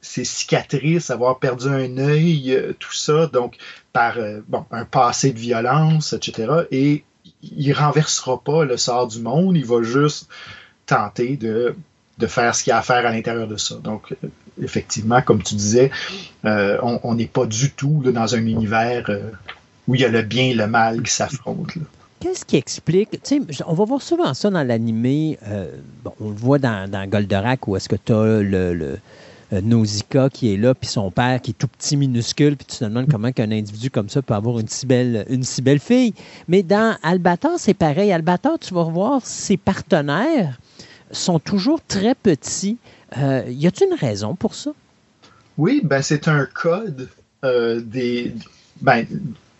ses 0.00 0.24
cicatrices, 0.24 1.10
avoir 1.10 1.38
perdu 1.38 1.68
un 1.68 1.98
œil, 1.98 2.52
euh, 2.52 2.72
tout 2.78 2.92
ça, 2.92 3.26
donc 3.26 3.56
par 3.92 4.18
euh, 4.18 4.40
bon, 4.48 4.64
un 4.70 4.84
passé 4.84 5.32
de 5.32 5.38
violence, 5.38 6.12
etc. 6.12 6.52
Et 6.70 7.04
il 7.42 7.72
renversera 7.72 8.42
pas 8.42 8.64
le 8.64 8.76
sort 8.76 9.08
du 9.08 9.20
monde, 9.20 9.56
il 9.56 9.64
va 9.64 9.82
juste 9.82 10.28
tenter 10.86 11.36
de, 11.36 11.74
de 12.18 12.26
faire 12.26 12.54
ce 12.54 12.64
qu'il 12.64 12.70
y 12.70 12.74
a 12.74 12.78
à 12.78 12.82
faire 12.82 13.06
à 13.06 13.10
l'intérieur 13.10 13.46
de 13.46 13.56
ça. 13.56 13.76
Donc, 13.76 14.12
euh, 14.12 14.28
effectivement, 14.62 15.22
comme 15.22 15.42
tu 15.42 15.54
disais, 15.54 15.90
on 16.44 17.14
n'est 17.14 17.26
pas 17.26 17.46
du 17.46 17.70
tout 17.70 18.02
dans 18.04 18.34
un 18.34 18.44
univers 18.44 19.08
où 19.86 19.94
il 19.94 20.00
y 20.00 20.04
a 20.04 20.08
le 20.08 20.22
bien 20.22 20.44
et 20.44 20.54
le 20.54 20.66
mal 20.66 21.02
qui 21.02 21.12
s'affrontent. 21.12 21.80
Qu'est-ce 22.20 22.44
qui 22.44 22.56
explique, 22.56 23.10
on 23.66 23.74
va 23.74 23.84
voir 23.84 24.02
souvent 24.02 24.34
ça 24.34 24.50
dans 24.50 24.64
l'animé, 24.64 25.38
bon, 26.02 26.12
on 26.20 26.30
le 26.30 26.34
voit 26.34 26.58
dans, 26.58 26.90
dans 26.90 27.06
Goldorak 27.06 27.68
où 27.68 27.76
est-ce 27.76 27.88
que 27.88 27.94
tu 27.94 28.12
as 28.12 28.42
le 28.42 28.98
Nausicaa 29.50 30.28
qui 30.28 30.52
est 30.52 30.56
là, 30.56 30.74
puis 30.74 30.88
son 30.88 31.10
père 31.10 31.40
qui 31.40 31.52
est 31.52 31.54
tout 31.54 31.68
petit, 31.68 31.96
minuscule, 31.96 32.56
puis 32.56 32.66
tu 32.66 32.78
te 32.78 32.84
demandes 32.84 33.08
comment 33.10 33.32
qu'un 33.32 33.50
individu 33.50 33.90
comme 33.90 34.08
ça 34.08 34.20
peut 34.22 34.34
avoir 34.34 34.58
une 34.58 34.68
si 34.68 34.86
belle, 34.86 35.24
une 35.30 35.42
si 35.42 35.62
belle 35.62 35.78
fille. 35.78 36.14
Mais 36.48 36.62
dans 36.62 36.96
Albator, 37.02 37.52
c'est 37.58 37.74
pareil. 37.74 38.12
Albator, 38.12 38.58
tu 38.58 38.74
vas 38.74 38.82
revoir, 38.82 39.24
ses 39.24 39.56
partenaires 39.56 40.58
sont 41.10 41.38
toujours 41.38 41.80
très 41.80 42.14
petits. 42.14 42.76
Euh, 43.16 43.44
y 43.48 43.66
a-t-il 43.66 43.90
une 43.90 43.98
raison 43.98 44.34
pour 44.34 44.54
ça? 44.54 44.72
Oui, 45.56 45.80
ben 45.82 46.02
c'est 46.02 46.28
un 46.28 46.46
code 46.46 47.08
euh, 47.44 47.80
des, 47.80 48.34
ben, 48.82 49.06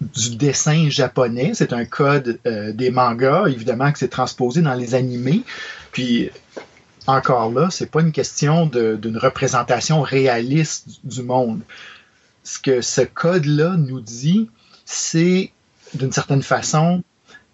du 0.01 0.37
dessin 0.37 0.91
japonais. 0.91 1.53
C'est 1.55 1.73
un 1.73 1.87
code 1.87 2.39
des 2.45 2.91
mangas, 2.91 3.47
évidemment, 3.49 3.91
que 3.91 3.99
c'est 3.99 4.09
transposé 4.09 4.61
dans 4.61 4.75
les 4.75 4.95
animés. 4.95 5.43
Puis 5.93 6.31
encore 7.09 7.51
là, 7.51 7.69
c'est 7.71 7.91
pas 7.91 8.03
une 8.03 8.13
question 8.13 8.67
d'une 8.67 9.17
représentation 9.17 10.03
réaliste 10.03 11.01
du 11.05 11.23
monde. 11.23 11.63
Ce 12.45 12.59
que 12.59 12.83
ce 12.83 13.01
code-là 13.01 13.77
nous 13.77 14.01
dit, 14.01 14.49
c'est 14.85 15.51
d'une 15.95 16.13
certaine 16.13 16.43
façon 16.43 17.03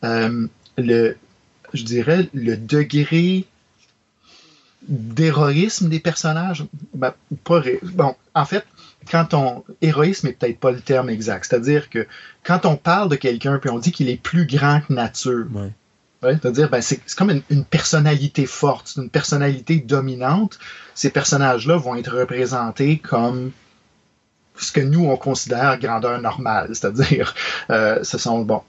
euh, 0.02 0.46
le, 0.76 1.16
je 1.72 1.84
dirais, 1.84 2.28
le 2.34 2.56
degré 2.56 3.46
d'héroïsme 4.88 5.88
des 5.88 6.00
personnages. 6.00 6.64
Ben, 6.92 7.14
en 8.34 8.44
fait, 8.44 8.64
quand 9.08 9.34
on 9.34 9.64
héroïsme 9.80 10.26
n'est 10.26 10.32
peut-être 10.32 10.58
pas 10.58 10.72
le 10.72 10.80
terme 10.80 11.10
exact. 11.10 11.46
C'est-à-dire 11.48 11.90
que 11.90 12.06
quand 12.42 12.66
on 12.66 12.76
parle 12.76 13.08
de 13.08 13.16
quelqu'un 13.16 13.58
puis 13.58 13.70
on 13.70 13.78
dit 13.78 13.92
qu'il 13.92 14.08
est 14.08 14.20
plus 14.20 14.46
grand 14.46 14.80
que 14.80 14.92
nature, 14.92 15.46
c'est-à-dire, 16.32 16.70
ben, 16.70 16.80
c'est 16.80 17.00
comme 17.14 17.42
une, 17.50 17.64
personnalité 17.64 18.46
forte, 18.46 18.94
une 18.96 19.10
personnalité 19.10 19.76
dominante. 19.76 20.58
Ces 20.94 21.10
personnages-là 21.10 21.76
vont 21.76 21.96
être 21.96 22.16
représentés 22.16 22.98
comme 22.98 23.52
ce 24.56 24.72
que 24.72 24.80
nous, 24.80 25.06
on 25.06 25.16
considère 25.16 25.78
grandeur 25.78 26.20
normale. 26.20 26.68
C'est-à-dire, 26.72 27.34
euh, 27.70 28.02
ce 28.02 28.18
sont, 28.18 28.42
bon, 28.42 28.62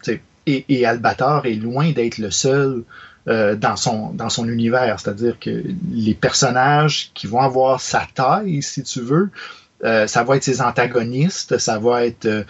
et, 0.47 0.65
et 0.69 0.85
Albator 0.85 1.45
est 1.45 1.55
loin 1.55 1.91
d'être 1.91 2.17
le 2.17 2.31
seul 2.31 2.83
euh, 3.27 3.55
dans, 3.55 3.75
son, 3.75 4.11
dans 4.11 4.29
son 4.29 4.47
univers. 4.47 4.99
C'est-à-dire 4.99 5.39
que 5.39 5.63
les 5.91 6.13
personnages 6.13 7.11
qui 7.13 7.27
vont 7.27 7.41
avoir 7.41 7.81
sa 7.81 8.07
taille, 8.13 8.61
si 8.61 8.83
tu 8.83 9.01
veux, 9.01 9.29
euh, 9.83 10.07
ça 10.07 10.23
va 10.23 10.37
être 10.37 10.43
ses 10.43 10.61
antagonistes, 10.61 11.57
ça 11.57 11.79
va 11.79 12.05
être 12.05 12.45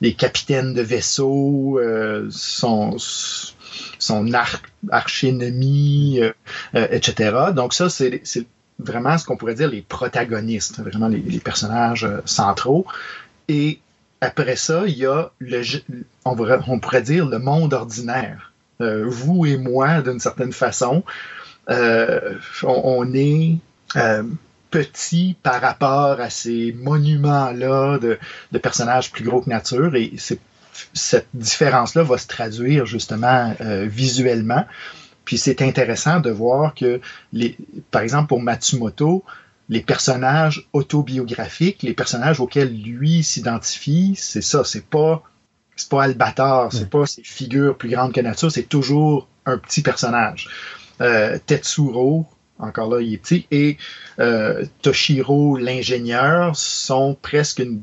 les 0.00 0.14
capitaines 0.14 0.74
de 0.74 0.82
vaisseau, 0.82 1.78
son, 2.30 2.96
son 4.04 4.30
arch-ennemi, 4.90 6.20
euh, 6.20 6.32
euh, 6.74 6.86
etc. 6.90 7.36
Donc 7.54 7.72
ça, 7.72 7.88
c'est 7.88 8.22
vraiment 8.78 9.16
ce 9.16 9.24
qu'on 9.24 9.36
pourrait 9.36 9.54
dire 9.54 9.70
les 9.70 9.82
protagonistes, 9.82 10.80
vraiment 10.80 11.08
les, 11.08 11.40
personnages 11.40 12.04
euh, 12.04 12.20
centraux. 12.26 12.86
Et 13.48 13.80
après 14.20 14.56
ça, 14.56 14.82
il 14.86 14.98
y 14.98 15.06
a 15.06 15.30
le, 15.38 15.62
on, 16.24 16.78
pourrait 16.78 17.02
dire 17.02 17.26
le 17.26 17.38
monde 17.38 17.72
ordinaire. 17.72 18.52
vous 18.78 19.46
et 19.46 19.56
moi, 19.56 20.02
d'une 20.02 20.20
certaine 20.20 20.52
façon, 20.52 21.02
on, 21.68 23.14
est 23.14 23.58
petit 24.70 25.36
par 25.42 25.60
rapport 25.60 26.20
à 26.20 26.30
ces 26.30 26.72
monuments-là 26.72 27.98
de, 27.98 28.18
de, 28.52 28.58
personnages 28.58 29.12
plus 29.12 29.24
gros 29.24 29.40
que 29.40 29.50
nature. 29.50 29.94
Et 29.94 30.14
c'est 30.16 30.40
cette 30.92 31.28
différence-là 31.34 32.02
va 32.02 32.18
se 32.18 32.26
traduire 32.26 32.86
justement 32.86 33.54
euh, 33.60 33.86
visuellement. 33.86 34.64
Puis 35.24 35.38
c'est 35.38 35.62
intéressant 35.62 36.20
de 36.20 36.30
voir 36.30 36.74
que, 36.74 37.00
les, 37.32 37.56
par 37.90 38.02
exemple, 38.02 38.28
pour 38.28 38.42
Matsumoto, 38.42 39.24
les 39.68 39.80
personnages 39.80 40.68
autobiographiques, 40.72 41.82
les 41.82 41.94
personnages 41.94 42.40
auxquels 42.40 42.74
lui 42.74 43.22
s'identifie, 43.22 44.14
c'est 44.16 44.42
ça, 44.42 44.64
c'est 44.64 44.84
pas 44.84 45.22
c'est 45.76 45.88
pas 45.88 46.04
Albator, 46.04 46.72
c'est 46.72 46.88
pas 46.88 47.06
ces 47.06 47.24
figures 47.24 47.76
plus 47.76 47.88
grandes 47.88 48.12
que 48.12 48.20
nature, 48.20 48.52
c'est 48.52 48.68
toujours 48.68 49.28
un 49.44 49.58
petit 49.58 49.82
personnage. 49.82 50.48
Euh, 51.00 51.38
Tetsuro, 51.44 52.26
encore 52.58 52.90
là, 52.90 53.00
il 53.00 53.14
est 53.14 53.18
petit, 53.18 53.46
et 53.50 53.76
euh, 54.20 54.64
Toshiro, 54.82 55.56
l'ingénieur, 55.56 56.54
sont 56.54 57.16
presque 57.20 57.58
une 57.58 57.82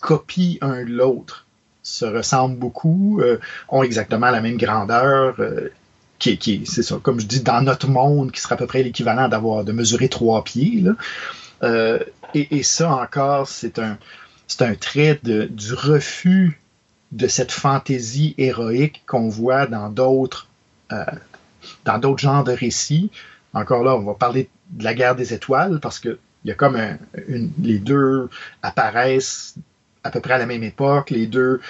copie 0.00 0.58
un 0.60 0.84
de 0.84 0.90
l'autre 0.90 1.46
se 1.88 2.04
ressemblent 2.04 2.56
beaucoup, 2.56 3.20
euh, 3.20 3.38
ont 3.68 3.82
exactement 3.82 4.30
la 4.30 4.40
même 4.40 4.56
grandeur, 4.56 5.34
euh, 5.38 5.72
qui, 6.18 6.36
qui 6.38 6.66
c'est 6.66 6.82
ça, 6.82 6.98
comme 7.02 7.20
je 7.20 7.26
dis, 7.26 7.40
dans 7.40 7.62
notre 7.62 7.88
monde, 7.88 8.30
qui 8.32 8.40
serait 8.40 8.54
à 8.54 8.58
peu 8.58 8.66
près 8.66 8.82
l'équivalent 8.82 9.28
d'avoir 9.28 9.64
de 9.64 9.72
mesurer 9.72 10.08
trois 10.08 10.44
pieds. 10.44 10.84
Euh, 11.62 11.98
et, 12.34 12.62
ça 12.62 12.92
encore, 12.94 13.48
c'est 13.48 13.78
un, 13.78 13.98
c'est 14.46 14.62
un 14.62 14.74
trait 14.74 15.18
du 15.22 15.72
refus 15.72 16.60
de 17.12 17.26
cette 17.26 17.52
fantaisie 17.52 18.34
héroïque 18.36 19.02
qu'on 19.06 19.28
voit 19.28 19.66
dans 19.66 19.88
d'autres 19.88 20.46
dans 21.84 21.98
d'autres 21.98 22.20
genres 22.20 22.44
de 22.44 22.52
récits. 22.52 23.10
Encore 23.52 23.82
là, 23.82 23.94
on 23.96 24.02
va 24.02 24.14
parler 24.14 24.48
de 24.70 24.84
la 24.84 24.94
guerre 24.94 25.16
des 25.16 25.34
étoiles 25.34 25.80
parce 25.80 25.98
que 25.98 26.18
il 26.44 26.48
y 26.48 26.50
a 26.50 26.54
comme 26.54 26.78
les 27.62 27.78
deux 27.78 28.28
apparaissent 28.62 29.54
à 30.08 30.10
peu 30.10 30.20
près 30.20 30.34
à 30.34 30.38
la 30.38 30.46
même 30.46 30.62
époque. 30.62 31.10
Les 31.10 31.26
deux 31.26 31.60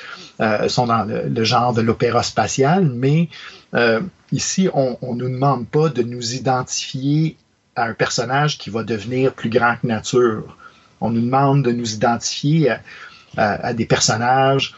euh, 0.41 0.69
sont 0.69 0.87
dans 0.87 1.05
le, 1.05 1.45
genre 1.45 1.75
de 1.75 1.83
l'opéra 1.83 2.23
spatial, 2.23 2.85
mais 2.85 3.29
euh, 3.75 4.01
ici, 4.33 4.69
on 4.73 4.97
ne 5.03 5.25
nous 5.25 5.29
demande 5.29 5.69
pas 5.69 5.89
de 5.89 6.03
nous 6.03 6.35
identifier 6.35 7.37
à 7.75 7.85
un 7.87 7.95
personnage 7.95 8.57
qui 8.59 8.71
va 8.71 8.85
devenir 8.85 9.35
plus 9.35 9.51
grand 9.51 9.77
que 9.77 9.87
nature. 9.87 10.57
On 11.01 11.11
nous 11.11 11.21
demande 11.21 11.65
de 11.65 11.73
nous 11.73 11.95
identifier 11.95 12.75
à, 13.37 13.73
des 13.73 13.87
personnages 13.87 14.75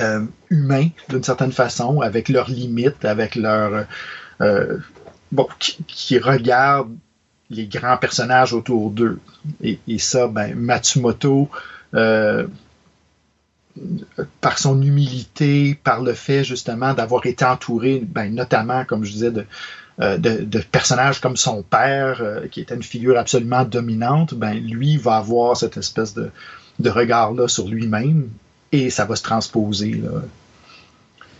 euh, 0.00 0.24
humains, 0.50 0.88
d'une 1.08 1.22
certaine 1.22 1.52
façon, 1.52 2.00
avec 2.00 2.28
leurs 2.28 2.50
limites, 2.50 3.04
avec 3.04 3.34
leurs... 3.34 3.86
bon, 5.32 5.48
qui, 5.58 6.18
regardent 6.18 6.96
les 7.48 7.66
grands 7.66 7.96
personnages 7.96 8.52
autour 8.52 8.90
d'eux. 8.90 9.18
Et, 9.62 9.78
et 9.88 9.98
ça, 9.98 10.26
ben, 10.26 10.54
Matsumoto, 10.54 11.48
euh, 11.96 12.46
par 14.40 14.58
son 14.58 14.80
humilité, 14.80 15.78
par 15.82 16.02
le 16.02 16.14
fait 16.14 16.44
justement 16.44 16.94
d'avoir 16.94 17.26
été 17.26 17.44
entouré, 17.44 18.02
ben, 18.06 18.34
notamment, 18.34 18.84
comme 18.84 19.04
je 19.04 19.12
disais, 19.12 19.30
de, 19.30 19.44
euh, 20.00 20.16
de, 20.16 20.44
de 20.44 20.58
personnages 20.60 21.20
comme 21.20 21.36
son 21.36 21.62
père, 21.62 22.18
euh, 22.20 22.46
qui 22.48 22.60
était 22.60 22.74
une 22.74 22.82
figure 22.82 23.18
absolument 23.18 23.64
dominante, 23.64 24.34
ben, 24.34 24.54
lui 24.54 24.96
va 24.96 25.16
avoir 25.16 25.56
cette 25.56 25.76
espèce 25.76 26.14
de, 26.14 26.30
de 26.78 26.90
regard-là 26.90 27.48
sur 27.48 27.68
lui-même 27.68 28.28
et 28.72 28.90
ça 28.90 29.04
va 29.04 29.16
se 29.16 29.22
transposer 29.22 29.92
là, 29.92 30.22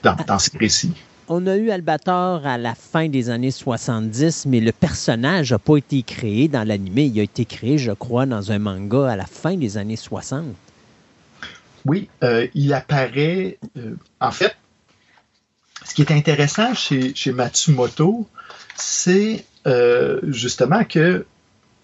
dans, 0.02 0.16
dans 0.26 0.38
ses 0.38 0.56
récits. 0.58 0.94
On 1.28 1.46
a 1.48 1.56
eu 1.56 1.70
Albator 1.70 2.46
à 2.46 2.56
la 2.56 2.76
fin 2.76 3.08
des 3.08 3.30
années 3.30 3.50
70, 3.50 4.46
mais 4.46 4.60
le 4.60 4.70
personnage 4.70 5.50
n'a 5.50 5.58
pas 5.58 5.76
été 5.76 6.04
créé 6.04 6.46
dans 6.46 6.62
l'animé. 6.66 7.06
Il 7.12 7.18
a 7.18 7.24
été 7.24 7.44
créé, 7.44 7.78
je 7.78 7.90
crois, 7.90 8.26
dans 8.26 8.52
un 8.52 8.60
manga 8.60 9.10
à 9.10 9.16
la 9.16 9.26
fin 9.26 9.56
des 9.56 9.76
années 9.76 9.96
60. 9.96 10.44
Oui, 11.84 12.08
euh, 12.22 12.46
il 12.54 12.72
apparaît. 12.72 13.58
euh, 13.76 13.96
en 14.20 14.30
fait, 14.30 14.56
ce 15.84 15.94
qui 15.94 16.02
est 16.02 16.12
intéressant 16.12 16.74
chez, 16.74 17.12
chez 17.16 17.32
Matsumoto, 17.32 18.28
c'est 18.76 19.44
euh, 19.66 20.20
justement 20.28 20.84
que 20.84 21.26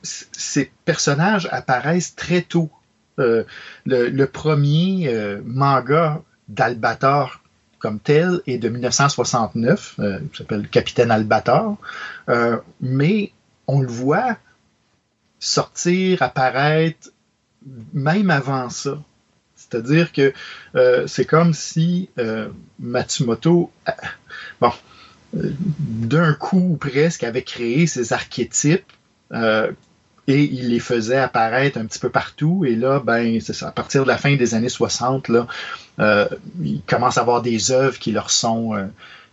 ces 0.04 0.70
personnages 0.84 1.48
apparaissent 1.50 2.14
très 2.14 2.42
tôt. 2.42 2.70
Le, 3.18 3.46
le 3.84 4.26
premier 4.26 5.14
manga 5.44 6.22
d'Albator 6.48 7.41
comme 7.82 7.98
tel 7.98 8.40
est 8.46 8.58
de 8.58 8.68
1969, 8.68 9.96
euh, 9.98 10.20
qui 10.32 10.38
s'appelle 10.38 10.68
Capitaine 10.68 11.10
Albator, 11.10 11.76
Euh, 12.28 12.58
mais 12.80 13.32
on 13.66 13.80
le 13.80 13.88
voit 13.88 14.38
sortir, 15.40 16.22
apparaître 16.22 17.10
même 17.92 18.30
avant 18.30 18.70
ça. 18.70 19.02
C'est-à-dire 19.56 20.12
que 20.12 20.32
euh, 20.76 21.08
c'est 21.08 21.24
comme 21.24 21.52
si 21.52 22.08
euh, 22.18 22.48
Matsumoto, 22.78 23.72
d'un 25.32 26.34
coup 26.34 26.76
presque 26.80 27.24
avait 27.24 27.42
créé 27.42 27.88
ces 27.88 28.12
archétypes 28.12 28.92
et 30.28 30.44
il 30.44 30.68
les 30.68 30.78
faisait 30.78 31.18
apparaître 31.18 31.78
un 31.78 31.86
petit 31.86 31.98
peu 31.98 32.10
partout. 32.10 32.64
Et 32.64 32.76
là, 32.76 33.00
ben, 33.00 33.40
à 33.62 33.70
partir 33.72 34.04
de 34.04 34.08
la 34.08 34.18
fin 34.18 34.36
des 34.36 34.54
années 34.54 34.68
60, 34.68 35.28
là, 35.28 35.40
euh, 35.40 35.44
il 35.98 36.80
commence 36.86 37.18
à 37.18 37.20
avoir 37.22 37.42
des 37.42 37.70
œuvres 37.70 37.98
qui 37.98 38.12
leur 38.12 38.30
sont, 38.30 38.74
euh, 38.74 38.86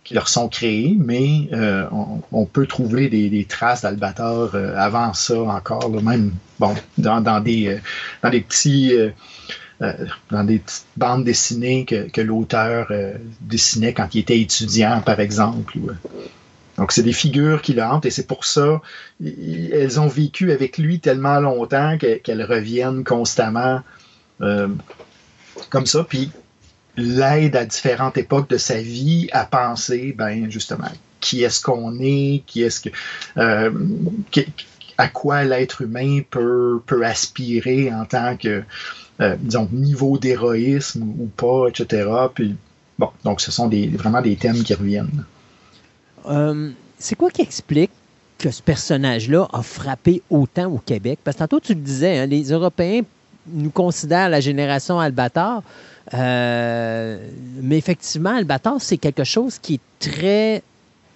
qui 0.04 0.14
leur 0.14 0.28
sont 0.28 0.48
créées, 0.48 0.96
mais 0.98 1.48
euh, 1.52 1.86
on, 2.32 2.44
peut 2.46 2.66
trouver 2.66 3.08
des, 3.08 3.44
traces 3.44 3.82
d'Albator 3.82 4.54
euh, 4.54 4.74
avant 4.76 5.12
ça 5.14 5.40
encore, 5.40 5.90
même 6.02 6.32
bon, 6.58 6.74
dans, 6.98 7.40
des, 7.40 7.68
euh, 7.68 7.78
dans 8.22 8.30
des 8.30 8.40
petits. 8.40 8.94
euh, 8.94 9.10
euh, 9.82 9.94
dans 10.30 10.44
des 10.44 10.58
petites 10.58 10.84
bandes 10.98 11.24
dessinées 11.24 11.86
que, 11.86 12.20
l'auteur 12.20 12.88
euh, 12.90 13.14
dessinait 13.40 13.94
quand 13.94 14.14
il 14.14 14.18
était 14.18 14.38
étudiant, 14.38 15.00
par 15.00 15.20
exemple. 15.20 15.78
euh. 15.78 15.94
Donc, 16.76 16.92
c'est 16.92 17.02
des 17.02 17.14
figures 17.14 17.62
qui 17.62 17.72
le 17.72 17.82
hantent 17.82 18.04
et 18.04 18.10
c'est 18.10 18.26
pour 18.26 18.44
ça 18.44 18.80
elles 19.22 20.00
ont 20.00 20.06
vécu 20.06 20.52
avec 20.52 20.78
lui 20.78 21.00
tellement 21.00 21.40
longtemps 21.40 21.96
que- 21.98 22.16
qu'elles 22.16 22.42
reviennent 22.44 23.04
constamment 23.04 23.80
euh, 24.40 24.68
comme 25.68 25.86
ça. 25.86 26.06
L'aide 26.96 27.56
à 27.56 27.64
différentes 27.64 28.18
époques 28.18 28.50
de 28.50 28.58
sa 28.58 28.80
vie 28.80 29.28
à 29.32 29.44
penser, 29.44 30.14
ben, 30.16 30.50
justement, 30.50 30.90
qui 31.20 31.42
est-ce 31.42 31.60
qu'on 31.60 31.98
est, 32.00 32.42
qui 32.46 32.62
est-ce 32.62 32.80
que. 32.80 32.88
euh, 33.36 33.70
à 34.98 35.08
quoi 35.08 35.44
l'être 35.44 35.80
humain 35.80 36.20
peut, 36.28 36.82
peut 36.84 37.06
aspirer 37.06 37.90
en 37.90 38.04
tant 38.04 38.36
que 38.36 38.62
euh, 39.20 39.36
disons, 39.38 39.68
niveau 39.70 40.16
d'héroïsme 40.16 41.02
ou 41.02 41.26
pas, 41.36 41.68
etc. 41.68 42.08
Puis, 42.34 42.56
bon, 42.98 43.10
donc 43.22 43.40
ce 43.42 43.50
sont 43.50 43.68
des, 43.68 43.88
vraiment 43.88 44.22
des 44.22 44.36
thèmes 44.36 44.62
qui 44.62 44.72
reviennent. 44.72 45.24
Euh, 46.26 46.70
c'est 46.98 47.16
quoi 47.16 47.30
qui 47.30 47.42
explique 47.42 47.90
que 48.38 48.50
ce 48.50 48.62
personnage-là 48.62 49.46
a 49.52 49.62
frappé 49.62 50.22
autant 50.30 50.70
au 50.72 50.78
Québec? 50.78 51.18
Parce 51.22 51.36
que 51.36 51.42
tantôt, 51.42 51.60
tu 51.60 51.74
le 51.74 51.80
disais, 51.80 52.18
hein, 52.18 52.26
les 52.26 52.50
Européens 52.50 53.02
nous 53.46 53.70
considèrent 53.70 54.30
la 54.30 54.40
génération 54.40 54.98
Albator, 54.98 55.62
euh, 56.14 57.18
mais 57.62 57.78
effectivement, 57.78 58.34
Albator, 58.36 58.80
c'est 58.80 58.96
quelque 58.96 59.24
chose 59.24 59.58
qui 59.58 59.74
est 59.74 59.80
très 60.00 60.62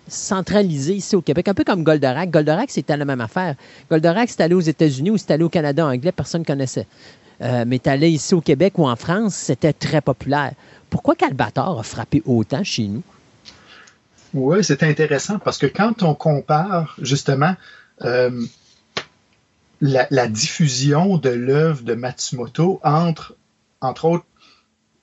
centralisé 0.06 0.94
ici 0.94 1.16
au 1.16 1.22
Québec, 1.22 1.48
un 1.48 1.54
peu 1.54 1.64
comme 1.64 1.82
Goldorak. 1.82 2.30
Goldorak, 2.30 2.70
c'était 2.70 2.96
la 2.96 3.04
même 3.04 3.20
affaire. 3.20 3.54
Goldorak, 3.90 4.28
c'est 4.28 4.42
allé 4.42 4.54
aux 4.54 4.60
États-Unis 4.60 5.10
ou 5.10 5.16
c'est 5.16 5.30
allé 5.30 5.44
au 5.44 5.48
Canada 5.48 5.86
anglais, 5.86 6.12
personne 6.12 6.42
ne 6.42 6.46
connaissait. 6.46 6.86
Euh, 7.40 7.64
mais 7.66 7.86
allé 7.88 8.10
ici 8.10 8.34
au 8.34 8.40
Québec 8.40 8.78
ou 8.78 8.86
en 8.86 8.96
France, 8.96 9.34
c'était 9.34 9.72
très 9.72 10.00
populaire. 10.00 10.52
Pourquoi 10.90 11.16
qu'Albator 11.16 11.80
a 11.80 11.82
frappé 11.82 12.22
autant 12.26 12.62
chez 12.62 12.86
nous? 12.86 13.02
Oui, 14.34 14.62
c'est 14.62 14.82
intéressant 14.82 15.38
parce 15.38 15.58
que 15.58 15.66
quand 15.66 16.02
on 16.02 16.14
compare 16.14 16.96
justement 17.00 17.54
euh, 18.02 18.30
la, 19.80 20.06
la 20.10 20.28
diffusion 20.28 21.16
de 21.16 21.30
l'œuvre 21.30 21.82
de 21.82 21.94
Matsumoto 21.94 22.80
entre, 22.84 23.34
entre 23.80 24.04
autres, 24.04 24.26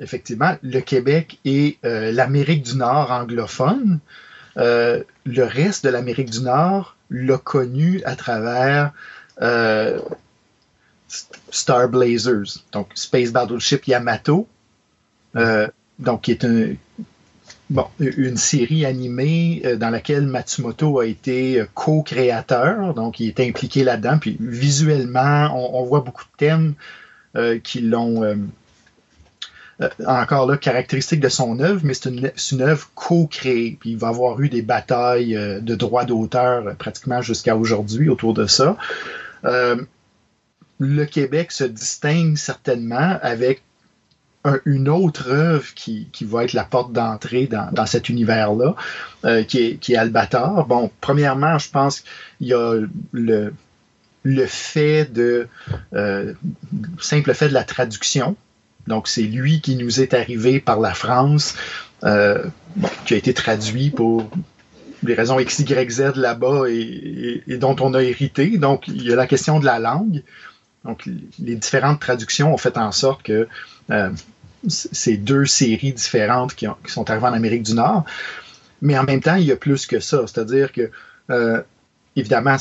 effectivement, 0.01 0.57
le 0.63 0.79
Québec 0.81 1.39
et 1.45 1.77
euh, 1.85 2.11
l'Amérique 2.11 2.63
du 2.63 2.75
Nord 2.75 3.11
anglophone, 3.11 3.99
euh, 4.57 5.03
le 5.25 5.43
reste 5.43 5.85
de 5.85 5.89
l'Amérique 5.89 6.31
du 6.31 6.41
Nord 6.41 6.97
l'a 7.09 7.37
connu 7.37 8.01
à 8.03 8.15
travers 8.15 8.91
euh, 9.41 9.99
Star 11.51 11.87
Blazers, 11.87 12.63
donc 12.71 12.87
Space 12.95 13.31
Battleship 13.31 13.85
Yamato, 13.85 14.47
donc 15.99 16.21
qui 16.21 16.31
est 16.31 16.43
un, 16.43 16.73
bon, 17.69 17.85
une 17.99 18.37
série 18.37 18.85
animée 18.85 19.61
dans 19.77 19.89
laquelle 19.89 20.25
Matsumoto 20.25 20.99
a 20.99 21.05
été 21.05 21.63
co-créateur, 21.73 22.93
donc 22.93 23.19
il 23.19 23.27
est 23.27 23.39
impliqué 23.41 23.83
là-dedans. 23.83 24.17
Puis 24.19 24.37
visuellement, 24.39 25.49
on, 25.53 25.83
voit 25.83 25.99
beaucoup 25.99 26.23
de 26.23 26.37
thèmes 26.37 26.73
qui 27.63 27.81
l'ont 27.81 28.37
euh, 29.81 29.89
encore 30.05 30.45
là 30.47 30.57
caractéristique 30.57 31.19
de 31.19 31.29
son 31.29 31.59
œuvre, 31.59 31.81
mais 31.83 31.93
c'est 31.93 32.09
une, 32.51 32.61
œuvre 32.61 32.89
co-créée. 32.95 33.77
Puis 33.79 33.91
il 33.91 33.97
va 33.97 34.09
avoir 34.09 34.39
eu 34.41 34.49
des 34.49 34.61
batailles 34.61 35.35
euh, 35.35 35.59
de 35.59 35.75
droits 35.75 36.05
d'auteur 36.05 36.67
euh, 36.67 36.73
pratiquement 36.73 37.21
jusqu'à 37.21 37.55
aujourd'hui 37.55 38.09
autour 38.09 38.33
de 38.33 38.45
ça. 38.45 38.77
Le 39.43 41.05
Québec 41.05 41.51
se 41.51 41.63
distingue 41.63 42.37
certainement 42.37 43.19
avec 43.21 43.61
un- 44.43 44.59
une 44.65 44.89
autre 44.89 45.29
œuvre 45.29 45.73
qui, 45.75 46.07
qui 46.11 46.25
va 46.25 46.43
être 46.43 46.53
la 46.53 46.63
porte 46.63 46.91
d'entrée 46.91 47.45
dans, 47.45 47.71
dans 47.71 47.85
cet 47.85 48.09
univers-là, 48.09 48.75
qui, 49.43 49.59
est, 49.59 49.75
qui 49.75 49.93
est. 49.93 50.09
Bon, 50.67 50.89
premièrement, 50.99 51.59
je 51.59 51.69
pense 51.69 51.99
qu'il 52.39 52.47
y 52.47 52.53
a 52.53 52.81
le, 53.11 53.53
le 54.23 54.45
fait 54.45 55.05
de, 55.05 55.47
euh, 55.93 56.33
simple 56.99 57.33
fait 57.33 57.49
de 57.49 57.53
la 57.53 57.63
traduction. 57.63 58.35
Donc, 58.91 59.07
c'est 59.07 59.23
lui 59.23 59.61
qui 59.61 59.77
nous 59.77 60.01
est 60.01 60.13
arrivé 60.13 60.59
par 60.59 60.79
la 60.81 60.93
France, 60.93 61.55
euh, 62.03 62.43
qui 63.05 63.13
a 63.13 63.17
été 63.17 63.33
traduit 63.33 63.89
pour 63.89 64.29
des 65.01 65.13
raisons 65.13 65.39
X, 65.39 65.59
Y, 65.59 65.89
Z 65.89 66.01
là-bas 66.17 66.65
et, 66.69 67.41
dont 67.57 67.77
on 67.79 67.93
a 67.93 68.03
hérité. 68.03 68.57
Donc, 68.57 68.89
il 68.89 69.03
y 69.03 69.13
a 69.13 69.15
la 69.15 69.27
question 69.27 69.59
de 69.61 69.65
la 69.65 69.79
langue. 69.79 70.23
Donc, 70.83 71.07
les 71.39 71.55
différentes 71.55 72.01
traductions 72.01 72.53
ont 72.53 72.57
fait 72.57 72.77
en 72.77 72.91
sorte 72.91 73.23
que 73.23 73.47
euh, 73.91 74.09
ces 74.67 75.15
deux 75.15 75.45
séries 75.45 75.93
différentes 75.93 76.53
qui, 76.53 76.67
ont- 76.67 76.77
qui 76.85 76.91
sont 76.91 77.09
arrivées 77.09 77.27
en 77.27 77.33
Amérique 77.33 77.63
du 77.63 77.75
Nord. 77.75 78.03
Mais 78.81 78.97
en 78.97 79.03
même 79.05 79.21
temps, 79.21 79.35
il 79.35 79.45
y 79.45 79.53
a 79.53 79.55
plus 79.55 79.85
que 79.85 80.01
ça. 80.01 80.19
C'est-à-dire 80.27 80.73
que, 80.73 80.91
euh, 81.29 81.61
évidemment, 82.17 82.57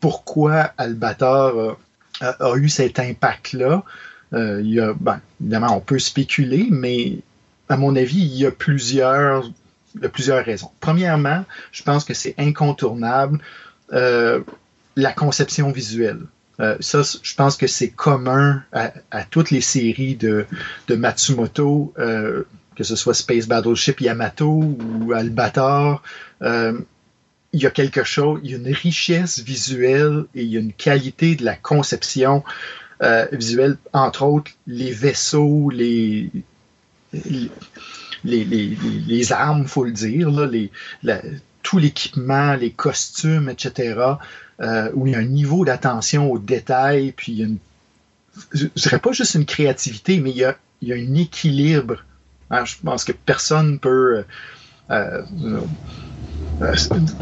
pourquoi 0.00 0.72
Albator 0.78 1.76
a, 2.20 2.56
eu 2.56 2.68
cet 2.70 2.98
impact-là, 2.98 3.82
il 4.32 4.66
y 4.66 4.80
a, 4.80 4.94
ben, 4.98 5.20
évidemment, 5.40 5.76
on 5.76 5.80
peut 5.80 5.98
spéculer, 5.98 6.68
mais 6.70 7.18
à 7.68 7.76
mon 7.76 7.96
avis, 7.96 8.20
il 8.20 8.34
y 8.34 8.46
a 8.46 8.50
plusieurs, 8.50 9.50
raisons. 10.44 10.70
Premièrement, 10.80 11.44
je 11.70 11.82
pense 11.82 12.04
que 12.04 12.14
c'est 12.14 12.34
incontournable 12.38 13.38
euh, 13.92 14.40
la 14.96 15.12
conception 15.12 15.70
visuelle. 15.70 16.20
Euh, 16.60 16.76
ça, 16.80 17.02
je 17.22 17.34
pense 17.34 17.56
que 17.56 17.66
c'est 17.66 17.88
commun 17.88 18.62
à, 18.72 19.24
toutes 19.30 19.50
les 19.50 19.60
séries 19.60 20.16
de, 20.16 20.46
Matsumoto, 20.88 21.92
euh, 21.98 22.44
que 22.76 22.84
ce 22.84 22.94
soit 22.94 23.14
Space 23.14 23.46
Battleship 23.46 24.00
Yamato 24.00 24.76
ou 25.00 25.12
Albator. 25.12 26.02
Euh, 26.42 26.78
il 27.54 27.60
y 27.60 27.66
a 27.66 27.70
quelque 27.70 28.04
chose, 28.04 28.40
il 28.42 28.50
y 28.50 28.54
a 28.54 28.56
une 28.56 28.72
richesse 28.72 29.40
visuelle 29.40 30.24
et 30.34 30.42
il 30.42 30.48
y 30.48 30.56
a 30.56 30.60
une 30.60 30.72
qualité 30.72 31.34
de 31.36 31.44
la 31.44 31.54
conception 31.54 32.44
euh, 33.02 33.26
visuelle, 33.32 33.76
entre 33.92 34.22
autres 34.22 34.52
les 34.66 34.92
vaisseaux, 34.92 35.70
les, 35.70 36.30
les, 37.12 37.50
les, 38.24 38.44
les, 38.44 39.32
armes, 39.32 39.66
faut 39.66 39.84
le 39.84 39.92
dire, 39.92 40.30
tout 41.62 41.78
l'équipement, 41.78 42.54
les 42.54 42.70
costumes, 42.70 43.48
etc., 43.48 44.00
euh, 44.60 44.90
où 44.94 45.06
il 45.06 45.12
y 45.12 45.16
a 45.16 45.18
un 45.18 45.24
niveau 45.24 45.64
d'attention 45.64 46.30
aux 46.30 46.38
détails, 46.38 47.12
puis 47.12 47.32
il 47.32 47.38
y 47.38 47.42
a 47.42 47.46
une, 47.46 47.58
je 48.52 48.64
ne 48.64 48.70
dirais 48.76 48.98
pas 48.98 49.12
juste 49.12 49.34
une 49.34 49.46
créativité, 49.46 50.20
mais 50.20 50.30
il 50.30 50.36
y 50.36 50.44
a, 50.44 50.56
un 50.94 51.14
équilibre. 51.14 52.04
Hein, 52.50 52.64
je 52.64 52.74
pense 52.82 53.04
que 53.04 53.12
personne 53.12 53.78
peut 53.78 54.24
euh, 54.90 55.22
euh, 55.44 55.60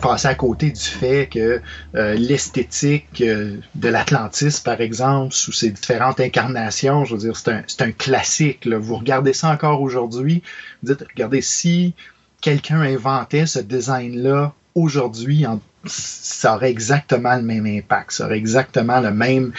passer 0.01 0.29
à 0.29 0.35
côté 0.35 0.71
du 0.71 0.81
fait 0.81 1.29
que 1.29 1.63
euh, 1.95 2.15
l'esthétique 2.15 3.21
euh, 3.23 3.59
de 3.75 3.89
l'Atlantis, 3.89 4.61
par 4.63 4.81
exemple, 4.81 5.33
sous 5.35 5.53
ses 5.53 5.71
différentes 5.71 6.21
incarnations, 6.21 7.05
je 7.05 7.15
veux 7.15 7.21
dire, 7.21 7.37
c'est 7.37 7.51
un, 7.51 7.65
un 7.87 7.93
classique. 7.93 8.65
là. 8.67 8.79
Vous 8.79 8.97
regardez 8.97 9.33
ça 9.33 9.49
encore 9.51 9.81
aujourd'hui, 9.83 10.43
vous 10.83 10.93
dites, 10.95 11.05
regardez, 11.15 11.41
si 11.43 11.95
quelqu'un 12.41 12.81
inventait 12.83 13.47
ce 13.47 13.59
design-là 13.61 14.55
aujourd'hui, 14.75 15.47
en- 15.47 15.61
ça 15.85 16.55
aurait 16.57 16.71
exactement 16.71 17.35
le 17.37 17.43
même 17.43 17.67
impact, 17.67 18.13
ça 18.13 18.27
aurait 18.27 18.37
exactement 18.37 19.01
le 19.01 19.11
même, 19.11 19.53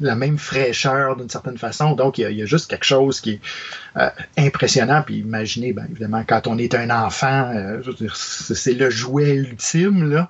la 0.00 0.16
même 0.16 0.36
fraîcheur 0.36 1.16
d'une 1.16 1.28
certaine 1.28 1.58
façon. 1.58 1.92
Donc, 1.92 2.18
il 2.18 2.22
y, 2.22 2.24
a, 2.24 2.30
il 2.30 2.38
y 2.38 2.42
a 2.42 2.46
juste 2.46 2.68
quelque 2.68 2.84
chose 2.84 3.20
qui 3.20 3.32
est 3.34 3.40
euh, 3.96 4.10
impressionnant. 4.36 5.02
Puis 5.04 5.18
imaginez, 5.18 5.72
ben, 5.72 5.86
évidemment, 5.90 6.24
quand 6.26 6.46
on 6.46 6.58
est 6.58 6.74
un 6.74 6.90
enfant, 6.90 7.52
euh, 7.54 7.82
c'est 8.14 8.74
le 8.74 8.90
jouet 8.90 9.34
ultime, 9.34 10.10
là. 10.10 10.28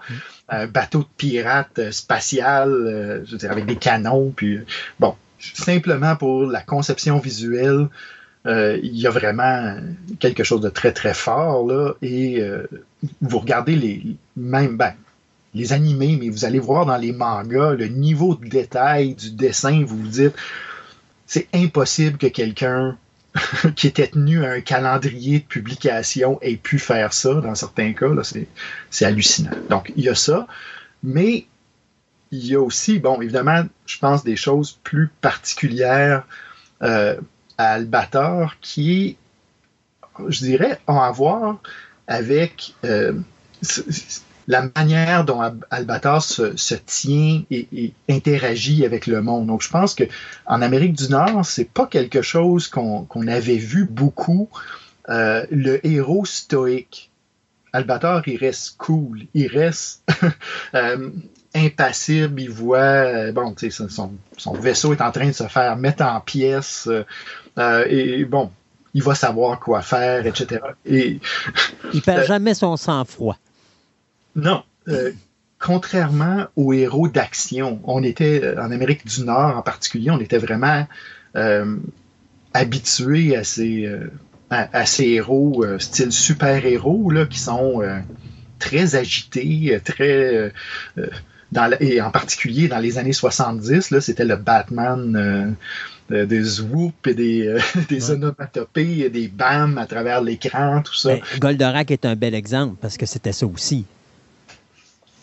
Un 0.49 0.67
bateau 0.67 1.01
de 1.01 1.09
pirate 1.17 1.79
euh, 1.79 1.91
spatial, 1.91 2.71
euh, 2.71 3.25
je 3.25 3.33
veux 3.33 3.39
dire, 3.39 3.53
avec 3.53 3.67
des 3.67 3.77
canons. 3.77 4.33
Puis, 4.35 4.57
euh, 4.57 4.67
bon, 4.99 5.15
simplement 5.39 6.17
pour 6.17 6.47
la 6.47 6.61
conception 6.61 7.19
visuelle, 7.19 7.89
euh, 8.47 8.79
il 8.83 8.97
y 8.97 9.07
a 9.07 9.11
vraiment 9.11 9.77
quelque 10.19 10.45
chose 10.45 10.61
de 10.61 10.71
très, 10.71 10.93
très 10.93 11.15
fort, 11.15 11.67
là. 11.67 11.93
Et 12.03 12.41
euh, 12.43 12.67
vous 13.23 13.39
regardez 13.39 13.77
les, 13.77 14.17
même, 14.37 14.77
ben, 14.77 14.93
les 15.55 15.73
animés, 15.73 16.17
mais 16.21 16.29
vous 16.29 16.45
allez 16.45 16.59
voir 16.59 16.87
dans 16.87 16.97
les 16.97 17.13
mangas 17.13 17.73
le 17.73 17.87
niveau 17.87 18.35
de 18.35 18.49
détail 18.49 19.15
du 19.15 19.33
dessin, 19.33 19.85
vous 19.85 19.97
vous 19.97 20.09
dites, 20.09 20.35
c'est 21.27 21.49
impossible 21.53 22.19
que 22.19 22.27
quelqu'un 22.29 22.97
qui 23.77 23.87
était 23.87 24.09
tenu 24.09 24.45
à 24.45 24.51
un 24.53 24.61
calendrier 24.61 25.41
de 25.41 25.45
publication 25.45 26.39
ait 26.43 26.57
pu 26.57 26.79
faire 26.79 27.13
ça 27.13 27.35
dans 27.35 27.55
certains 27.55 27.93
cas. 27.93 28.09
C'est 28.91 29.05
hallucinant. 29.05 29.51
Donc, 29.69 29.93
il 29.97 30.05
y 30.05 30.09
a 30.09 30.15
ça, 30.15 30.47
mais 31.03 31.47
il 32.33 32.47
y 32.47 32.55
a 32.55 32.61
aussi, 32.61 32.99
bon, 32.99 33.21
évidemment, 33.21 33.65
je 33.87 33.99
pense 33.99 34.25
des 34.25 34.37
choses 34.37 34.79
plus 34.85 35.09
particulières 35.21 36.25
euh, 36.83 37.17
à 37.59 37.73
Albator 37.73 38.57
qui, 38.61 39.17
je 40.29 40.39
dirais, 40.41 40.81
ont 40.87 41.01
à 41.01 41.11
voir 41.11 41.59
avec 42.07 42.75
euh, 42.85 43.15
la 44.51 44.69
manière 44.77 45.25
dont 45.25 45.41
Al- 45.41 45.65
Albator 45.71 46.23
se, 46.23 46.57
se 46.57 46.75
tient 46.75 47.43
et, 47.51 47.69
et 47.73 47.95
interagit 48.09 48.85
avec 48.85 49.07
le 49.07 49.23
monde. 49.23 49.47
Donc, 49.47 49.63
je 49.63 49.69
pense 49.71 49.95
que 49.95 50.05
en 50.47 50.61
Amérique 50.61 50.95
du 50.95 51.09
Nord, 51.09 51.45
c'est 51.45 51.71
pas 51.71 51.87
quelque 51.87 52.21
chose 52.21 52.67
qu'on 52.69 53.27
avait 53.29 53.57
vu 53.57 53.85
beaucoup. 53.85 54.49
Euh, 55.09 55.47
le 55.51 55.85
héros 55.87 56.25
stoïque. 56.25 57.11
Albator, 57.73 58.23
il 58.27 58.37
reste 58.37 58.75
cool, 58.79 59.23
il 59.35 59.47
reste 59.47 60.03
euh, 60.75 61.11
impassible, 61.55 62.41
il 62.41 62.51
voit, 62.51 62.79
euh, 62.79 63.33
bon, 63.33 63.55
tu 63.55 63.71
sais, 63.71 63.89
son, 63.89 64.13
son 64.37 64.53
vaisseau 64.55 64.93
est 64.93 65.01
en 65.01 65.13
train 65.13 65.29
de 65.29 65.33
se 65.33 65.45
faire 65.45 65.77
mettre 65.77 66.03
en 66.05 66.21
pièces, 66.21 66.89
euh, 67.59 67.85
et 67.89 68.25
bon, 68.25 68.51
il 68.95 69.03
va 69.05 69.15
savoir 69.15 69.61
quoi 69.61 69.83
faire, 69.83 70.27
etc. 70.27 70.61
Et 70.85 71.21
Il 71.95 72.03
perd 72.03 72.27
jamais 72.27 72.55
son 72.55 72.77
sang-froid. 72.77 73.37
Non, 74.41 74.63
euh, 74.89 75.13
contrairement 75.59 76.47
aux 76.57 76.73
héros 76.73 77.09
d'action, 77.09 77.81
on 77.85 78.03
était 78.03 78.41
euh, 78.43 78.61
en 78.63 78.71
Amérique 78.73 79.07
du 79.07 79.23
Nord 79.25 79.57
en 79.57 79.63
particulier, 79.63 80.11
on 80.11 80.21
était 80.21 80.39
vraiment 80.39 80.87
euh, 81.37 81.77
habitué 82.55 83.37
à 83.37 83.45
ces, 83.45 83.87
euh, 83.87 84.11
à, 84.51 84.69
à 84.79 84.87
ces 84.87 85.05
héros 85.07 85.65
style 85.79 86.13
super-héros 86.13 87.13
qui 87.29 87.39
sont 87.39 87.83
très 88.59 88.97
agités, 88.97 89.79
très 89.85 90.53
dans 91.53 91.67
la- 91.67 91.83
et 91.83 92.01
en 92.01 92.11
particulier 92.11 92.69
dans 92.69 92.79
les 92.79 92.99
années 92.99 93.13
70, 93.13 93.91
là, 93.91 94.01
c'était 94.01 94.25
le 94.25 94.37
Batman 94.37 95.17
euh, 95.17 95.51
de- 96.11 96.25
des 96.25 96.61
whoops 96.61 97.07
et 97.09 97.15
des, 97.15 97.47
euh, 97.47 97.59
des 97.89 98.05
Ouais. 98.11 98.17
onomatopées 98.17 98.99
et 99.01 99.11
des 99.11 99.29
bams 99.29 99.79
à 99.79 99.87
travers 99.87 100.21
l'écran, 100.21 100.83
tout 100.83 100.95
ça. 100.95 101.11
Ben, 101.15 101.21
Goldorak 101.41 101.91
est 101.91 102.05
un 102.05 102.17
bel 102.17 102.35
exemple 102.35 102.77
parce 102.81 102.97
que 102.97 103.07
c'était 103.07 103.33
ça 103.33 103.47
aussi. 103.47 103.85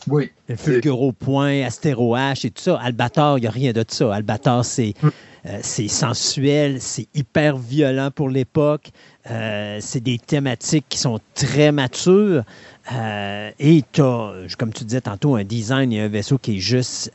Oui. 0.07 0.31
Fulguro 0.55 1.11
Point, 1.11 1.63
Astéro 1.63 2.15
H 2.15 2.45
et 2.47 2.51
tout 2.51 2.61
ça. 2.63 2.77
Albator, 2.77 3.37
il 3.37 3.41
n'y 3.41 3.47
a 3.47 3.51
rien 3.51 3.71
de 3.73 3.83
ça. 3.87 4.13
Albator, 4.13 4.63
c'est 4.63 4.93
Mm. 5.01 5.07
euh, 5.45 5.59
c'est 5.61 5.87
sensuel, 5.87 6.81
c'est 6.81 7.07
hyper 7.13 7.57
violent 7.57 8.09
pour 8.13 8.29
l'époque. 8.29 8.89
Euh, 9.29 9.77
c'est 9.81 10.01
des 10.01 10.17
thématiques 10.17 10.85
qui 10.89 10.97
sont 10.97 11.19
très 11.35 11.71
matures. 11.71 12.43
Euh, 12.93 13.51
et 13.59 13.83
tu 13.91 14.01
as, 14.01 14.33
comme 14.57 14.73
tu 14.73 14.83
disais 14.83 15.01
tantôt, 15.01 15.35
un 15.35 15.43
design 15.43 15.91
et 15.91 16.01
un 16.01 16.07
vaisseau 16.07 16.37
qui 16.37 16.57
est 16.57 16.59
juste 16.59 17.11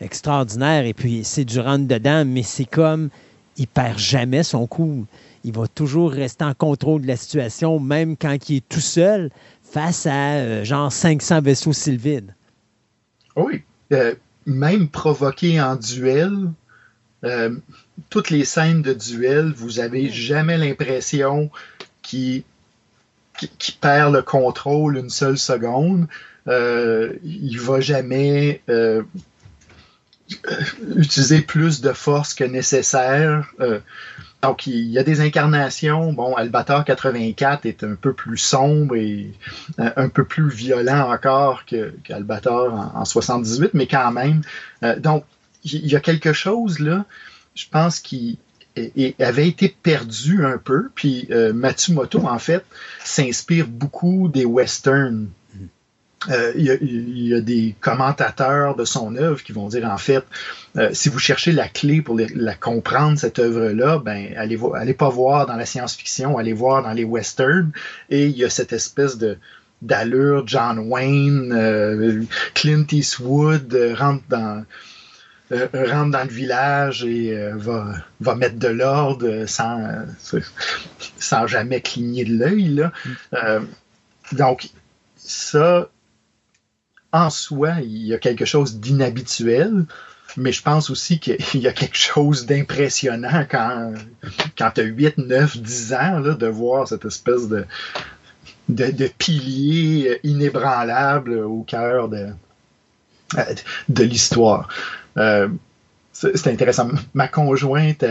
extraordinaire. 0.00 0.84
Et 0.84 0.94
puis, 0.94 1.24
c'est 1.24 1.44
du 1.44 1.60
rentre-dedans, 1.60 2.24
mais 2.26 2.42
c'est 2.42 2.64
comme, 2.64 3.10
il 3.56 3.66
perd 3.66 3.98
jamais 3.98 4.42
son 4.42 4.66
coup. 4.66 5.06
Il 5.44 5.52
va 5.52 5.66
toujours 5.68 6.10
rester 6.10 6.44
en 6.44 6.54
contrôle 6.54 7.02
de 7.02 7.06
la 7.06 7.16
situation, 7.16 7.78
même 7.80 8.16
quand 8.16 8.36
il 8.50 8.56
est 8.56 8.68
tout 8.68 8.80
seul 8.80 9.30
face 9.70 10.06
à 10.06 10.34
euh, 10.34 10.64
genre 10.64 10.92
500 10.92 11.42
vaisseaux 11.42 11.72
sylvides. 11.72 12.34
Oui. 13.36 13.62
Euh, 13.92 14.14
même 14.46 14.88
provoqué 14.88 15.60
en 15.60 15.76
duel, 15.76 16.50
euh, 17.24 17.54
toutes 18.08 18.30
les 18.30 18.44
scènes 18.44 18.82
de 18.82 18.92
duel, 18.92 19.52
vous 19.54 19.80
avez 19.80 20.10
jamais 20.10 20.56
l'impression 20.56 21.50
qu'il 22.02 22.44
perd 23.80 24.14
le 24.14 24.22
contrôle 24.22 24.96
une 24.96 25.10
seule 25.10 25.38
seconde. 25.38 26.06
Euh, 26.48 27.12
il 27.22 27.60
va 27.60 27.80
jamais 27.80 28.62
euh, 28.68 29.02
utiliser 30.96 31.42
plus 31.42 31.80
de 31.80 31.92
force 31.92 32.34
que 32.34 32.44
nécessaire. 32.44 33.52
Euh, 33.60 33.80
donc, 34.42 34.66
il 34.66 34.86
y 34.86 34.98
a 34.98 35.02
des 35.02 35.20
incarnations. 35.20 36.12
Bon, 36.12 36.34
Albator 36.34 36.84
84 36.84 37.66
est 37.66 37.84
un 37.84 37.94
peu 37.94 38.14
plus 38.14 38.38
sombre 38.38 38.96
et 38.96 39.32
euh, 39.78 39.90
un 39.96 40.08
peu 40.08 40.24
plus 40.24 40.48
violent 40.48 41.12
encore 41.12 41.64
qu'Albator 41.66 42.72
en, 42.72 43.00
en 43.00 43.04
78, 43.04 43.74
mais 43.74 43.86
quand 43.86 44.10
même. 44.12 44.42
Euh, 44.82 44.98
donc, 44.98 45.24
il 45.64 45.86
y 45.86 45.94
a 45.94 46.00
quelque 46.00 46.32
chose 46.32 46.78
là, 46.78 47.04
je 47.54 47.66
pense, 47.70 48.00
qui 48.00 48.38
avait 49.18 49.48
été 49.48 49.68
perdu 49.68 50.44
un 50.46 50.56
peu. 50.56 50.90
Puis 50.94 51.26
euh, 51.30 51.52
Matsumoto, 51.52 52.26
en 52.26 52.38
fait, 52.38 52.64
s'inspire 53.04 53.66
beaucoup 53.66 54.28
des 54.28 54.46
westerns. 54.46 55.28
Euh, 56.28 56.52
Il 56.54 56.64
y, 56.64 56.70
a- 56.70 56.74
il 56.82 57.26
y 57.28 57.34
a 57.34 57.40
des 57.40 57.74
commentateurs 57.80 58.76
de 58.76 58.84
son 58.84 59.16
œuvre 59.16 59.42
qui 59.42 59.52
vont 59.52 59.68
dire 59.68 59.86
en 59.86 59.96
fait, 59.96 60.22
euh, 60.76 60.90
si 60.92 61.08
vous 61.08 61.18
cherchez 61.18 61.50
la 61.52 61.66
clé 61.66 62.02
pour 62.02 62.14
les- 62.14 62.28
la 62.34 62.54
comprendre 62.54 63.18
cette 63.18 63.38
œuvre-là, 63.38 63.98
ben 64.04 64.34
allez, 64.36 64.58
allez 64.74 64.92
pas 64.92 65.08
voir 65.08 65.46
dans 65.46 65.56
la 65.56 65.64
science-fiction, 65.64 66.36
allez 66.36 66.52
voir 66.52 66.82
dans 66.82 66.92
les 66.92 67.04
westerns. 67.04 67.72
Et 68.10 68.26
il 68.26 68.36
y 68.36 68.44
a 68.44 68.50
cette 68.50 68.72
espèce 68.74 69.16
de 69.16 69.38
d'allure 69.82 70.42
John 70.46 70.78
Wayne, 70.90 71.54
euh, 71.56 72.22
Clint 72.52 72.84
Eastwood 72.92 73.74
rentre 73.96 74.24
dans 74.28 74.64
euh, 75.52 75.66
rentre 75.72 76.10
dans 76.10 76.22
le 76.22 76.28
village 76.30 77.02
et 77.02 77.34
euh, 77.36 77.54
va, 77.56 77.94
va 78.20 78.34
mettre 78.34 78.56
de 78.58 78.68
l'ordre 78.68 79.46
sans, 79.46 79.80
euh, 79.82 80.40
sans 81.18 81.46
jamais 81.46 81.80
cligner 81.80 82.24
de 82.24 82.34
l'œil. 82.38 82.68
là. 82.68 82.92
Euh, 83.32 83.60
donc, 84.32 84.68
ça, 85.16 85.88
en 87.12 87.30
soi, 87.30 87.80
il 87.82 88.06
y 88.06 88.14
a 88.14 88.18
quelque 88.18 88.44
chose 88.44 88.76
d'inhabituel, 88.76 89.84
mais 90.36 90.52
je 90.52 90.62
pense 90.62 90.90
aussi 90.90 91.18
qu'il 91.18 91.36
y 91.54 91.68
a 91.68 91.72
quelque 91.72 91.96
chose 91.96 92.46
d'impressionnant 92.46 93.46
quand, 93.50 93.94
quand 94.56 94.70
tu 94.72 94.80
as 94.80 94.84
8, 94.84 95.18
9, 95.18 95.58
10 95.58 95.94
ans 95.94 96.18
là, 96.20 96.34
de 96.34 96.46
voir 96.46 96.86
cette 96.88 97.04
espèce 97.04 97.48
de, 97.48 97.64
de, 98.68 98.90
de 98.90 99.10
pilier 99.18 100.20
inébranlable 100.22 101.38
au 101.38 101.62
cœur 101.62 102.08
de, 102.08 102.28
de 103.88 104.04
l'histoire. 104.04 104.68
Euh, 105.16 105.48
c'est 106.12 106.48
intéressant. 106.48 106.90
Ma 107.14 107.28
conjointe, 107.28 108.04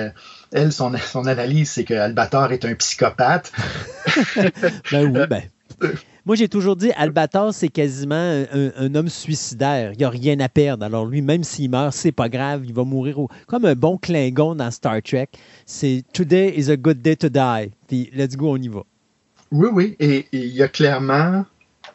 elle, 0.52 0.74
son, 0.74 0.98
son 0.98 1.28
analyse, 1.28 1.69
c'est 1.69 1.84
que 1.84 1.94
Albator 1.94 2.52
est 2.52 2.66
un 2.66 2.74
psychopathe. 2.74 3.52
Ben 4.92 5.16
oui, 5.16 5.28
ben. 5.28 5.44
Moi, 6.30 6.35
j'ai 6.35 6.48
toujours 6.48 6.75
dit, 6.75 6.91
Albator, 6.91 7.56
c'est 7.56 7.69
quasiment 7.69 8.45
un, 8.53 8.93
homme 8.93 9.09
suicidaire. 9.09 9.93
Il 9.93 9.98
n'y 9.98 10.03
a 10.03 10.11
rien 10.11 10.40
à 10.41 10.48
perdre. 10.48 10.85
Alors 10.85 11.08
lui, 11.08 11.24
même 11.24 11.43
s'il 11.43 11.72
meurt, 11.72 11.91
c'est 11.91 12.11
pas 12.11 12.30
grave. 12.30 12.61
Il 12.66 12.74
va 12.75 12.83
mourir 12.83 13.17
au- 13.17 13.30
comme 13.48 13.66
un 13.66 13.74
bon 13.74 13.98
Klingon 13.98 14.53
dans 14.53 14.69
Star 14.69 15.01
Trek. 15.01 15.30
C'est 15.66 16.03
Today 16.14 16.53
is 16.56 16.69
a 16.69 16.77
good 16.77 17.01
day 17.01 17.16
to 17.16 17.30
die. 17.30 17.72
Puis 17.88 18.11
let's 18.14 18.38
go, 18.38 18.51
on 18.51 18.58
y 18.58 18.67
va. 18.67 18.83
Oui, 19.49 19.69
oui. 19.74 19.95
Et 19.99 20.27
il 20.32 20.49
y 20.49 20.61
a 20.61 20.67
clairement 20.67 21.48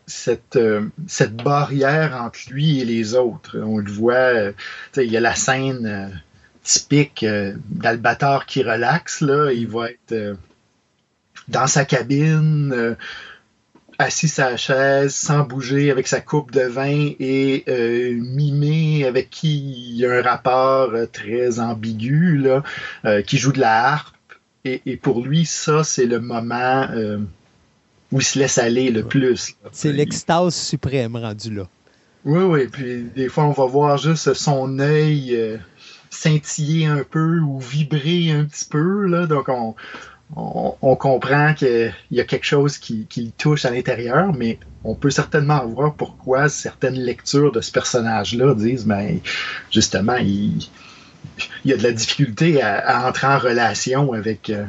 cette, 0.05 0.57
euh, 0.57 0.89
cette 1.07 1.37
barrière 1.37 2.21
entre 2.21 2.41
lui 2.51 2.81
et 2.81 2.85
les 2.85 3.15
autres. 3.15 3.57
On 3.61 3.79
le 3.79 3.93
voit, 3.93 4.15
euh, 4.15 4.53
il 4.97 5.13
y 5.13 5.17
a 5.17 5.21
la 5.21 5.37
scène 5.37 5.87
euh, 5.87 6.09
typique 6.65 7.25
d'Albator 7.71 8.47
qui 8.47 8.65
relaxe, 8.65 9.21
là. 9.21 9.53
Il 9.53 9.69
va 9.69 9.93
être 9.93 10.37
dans 11.47 11.69
sa 11.69 11.85
cabine, 11.85 12.97
assis 13.99 14.33
la 14.39 14.57
chaise, 14.57 15.15
sans 15.15 15.45
bouger, 15.45 15.91
avec 15.91 16.07
sa 16.07 16.21
coupe 16.21 16.51
de 16.51 16.63
vin 16.63 17.13
et 17.19 17.65
euh, 17.69 18.15
Mimé, 18.15 19.05
avec 19.07 19.31
qui 19.31 19.91
il 19.91 19.97
y 19.97 20.07
a 20.07 20.13
un 20.13 20.23
rapport 20.23 20.91
euh, 20.95 21.07
très 21.07 21.61
ambigu, 21.61 22.39
là, 22.39 22.63
euh, 23.05 23.23
qui 23.23 23.39
joue 23.39 23.53
de 23.53 23.61
la 23.61 23.93
harpe. 23.93 24.17
Et, 24.65 24.81
et 24.87 24.97
pour 24.97 25.23
lui, 25.23 25.45
ça, 25.45 25.85
c'est 25.85 26.07
le 26.07 26.21
moment 26.21 26.87
euh, 26.91 27.19
où 28.13 28.21
il 28.21 28.25
se 28.25 28.39
laisse 28.39 28.59
aller 28.59 28.91
le 28.91 29.05
plus. 29.05 29.57
C'est 29.73 29.93
l'extase 29.93 30.55
suprême 30.55 31.17
rendu 31.17 31.53
là. 31.53 31.69
Oui, 32.25 32.43
oui. 32.43 32.69
Puis 32.69 33.05
des 33.15 33.29
fois, 33.29 33.45
on 33.45 33.53
va 33.53 33.67
voir 33.67 33.99
juste 33.99 34.33
son 34.33 34.79
œil 34.79 35.37
euh, 35.37 35.59
scintiller 36.11 36.87
un 36.87 37.05
peu 37.05 37.41
ou 37.41 37.61
vibrer 37.61 38.31
un 38.31 38.45
petit 38.45 38.65
peu. 38.65 39.07
Là. 39.07 39.27
Donc, 39.27 39.49
on, 39.49 39.75
on, 40.37 40.75
on 40.83 40.97
comprend 40.97 41.55
qu'il 41.55 41.93
y 42.11 42.21
a 42.21 42.25
quelque 42.25 42.45
chose 42.47 42.79
qui, 42.79 43.07
qui 43.09 43.25
le 43.25 43.31
touche 43.37 43.65
à 43.65 43.71
l'intérieur, 43.71 44.33
mais 44.33 44.59
on 44.83 44.95
peut 44.95 45.11
certainement 45.11 45.65
voir 45.67 45.95
pourquoi 45.95 46.49
certaines 46.49 46.99
lectures 46.99 47.53
de 47.53 47.61
ce 47.61 47.71
personnage-là 47.73 48.55
disent, 48.55 48.85
ben, 48.87 49.19
justement, 49.71 50.17
il, 50.17 50.59
il 51.65 51.71
y 51.71 51.73
a 51.73 51.77
de 51.77 51.83
la 51.83 51.93
difficulté 51.93 52.61
à, 52.63 52.79
à 52.79 53.09
entrer 53.09 53.27
en 53.29 53.39
relation 53.39 54.13
avec 54.13 54.51
euh, 54.51 54.65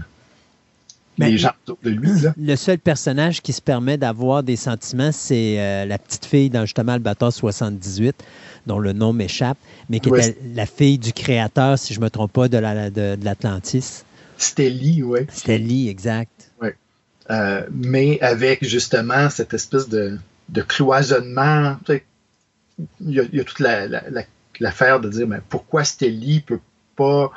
Ben, 1.17 1.27
les 1.31 1.37
gens 1.37 1.51
autour 1.65 1.77
de 1.83 1.89
lui. 1.89 2.19
Là. 2.21 2.33
Le 2.37 2.55
seul 2.55 2.77
personnage 2.77 3.41
qui 3.41 3.51
se 3.53 3.61
permet 3.61 3.97
d'avoir 3.97 4.43
des 4.43 4.55
sentiments, 4.57 5.11
c'est 5.11 5.59
euh, 5.59 5.85
la 5.85 5.97
petite 5.97 6.25
fille 6.25 6.49
dans 6.49 6.61
justement 6.65 6.93
Albator 6.93 7.31
78, 7.33 8.15
dont 8.67 8.79
le 8.79 8.93
nom 8.93 9.13
m'échappe, 9.13 9.57
mais 9.89 9.99
qui 9.99 10.09
Ouais. 10.09 10.27
était 10.29 10.37
la 10.53 10.65
fille 10.65 10.97
du 10.97 11.11
créateur, 11.13 11.77
si 11.79 11.93
je 11.93 11.99
ne 11.99 12.05
me 12.05 12.09
trompe 12.09 12.31
pas, 12.33 12.47
de 12.47 12.57
la- 12.57 12.89
de- 12.89 13.15
de 13.15 13.25
l'Atlantis. 13.25 14.03
Stelly, 14.37 15.03
ouais. 15.03 15.27
C'était 15.31 15.57
Lee, 15.57 15.89
exact. 15.89 16.51
Euh, 17.31 17.65
mais 17.71 18.19
avec 18.21 18.63
justement 18.63 19.31
cette 19.31 19.55
espèce 19.55 19.89
de, 19.89 20.19
de 20.49 20.61
cloisonnement. 20.61 21.77
Tu 21.85 21.93
sais, 21.93 22.03
Il 23.01 23.11
y, 23.11 23.19
a, 23.19 23.23
il 23.23 23.35
y 23.37 23.39
a 23.39 23.43
toute 23.43 23.59
la- 23.61 23.87
la- 23.87 24.03
la- 24.11 24.25
l'affaire 24.59 24.99
de 24.99 25.09
dire 25.09 25.27
mais 25.27 25.39
pourquoi 25.49 25.83
Stelly 25.83 26.41
peut 26.41 26.59
pas 26.95 27.31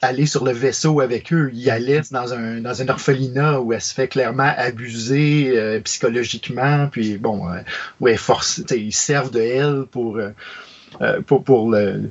aller 0.00 0.26
sur 0.26 0.44
le 0.44 0.52
vaisseau 0.52 1.00
avec 1.00 1.32
eux? 1.32 1.50
Il 1.52 1.70
allait 1.70 2.00
dans 2.10 2.32
un, 2.32 2.60
dans 2.60 2.82
un 2.82 2.88
orphelinat 2.88 3.60
où 3.60 3.72
elle 3.72 3.80
se 3.80 3.94
fait 3.94 4.08
clairement 4.08 4.52
abuser 4.56 5.56
euh, 5.56 5.80
psychologiquement, 5.80 6.88
puis 6.90 7.16
bon, 7.16 7.48
euh, 7.48 7.60
tu 8.04 8.16
sais, 8.18 8.80
ils 8.80 8.92
servent 8.92 9.30
de 9.30 9.40
elle 9.40 9.84
pour, 9.90 10.16
euh, 10.16 10.30
euh, 11.00 11.20
pour, 11.22 11.44
pour 11.44 11.70
le, 11.70 12.10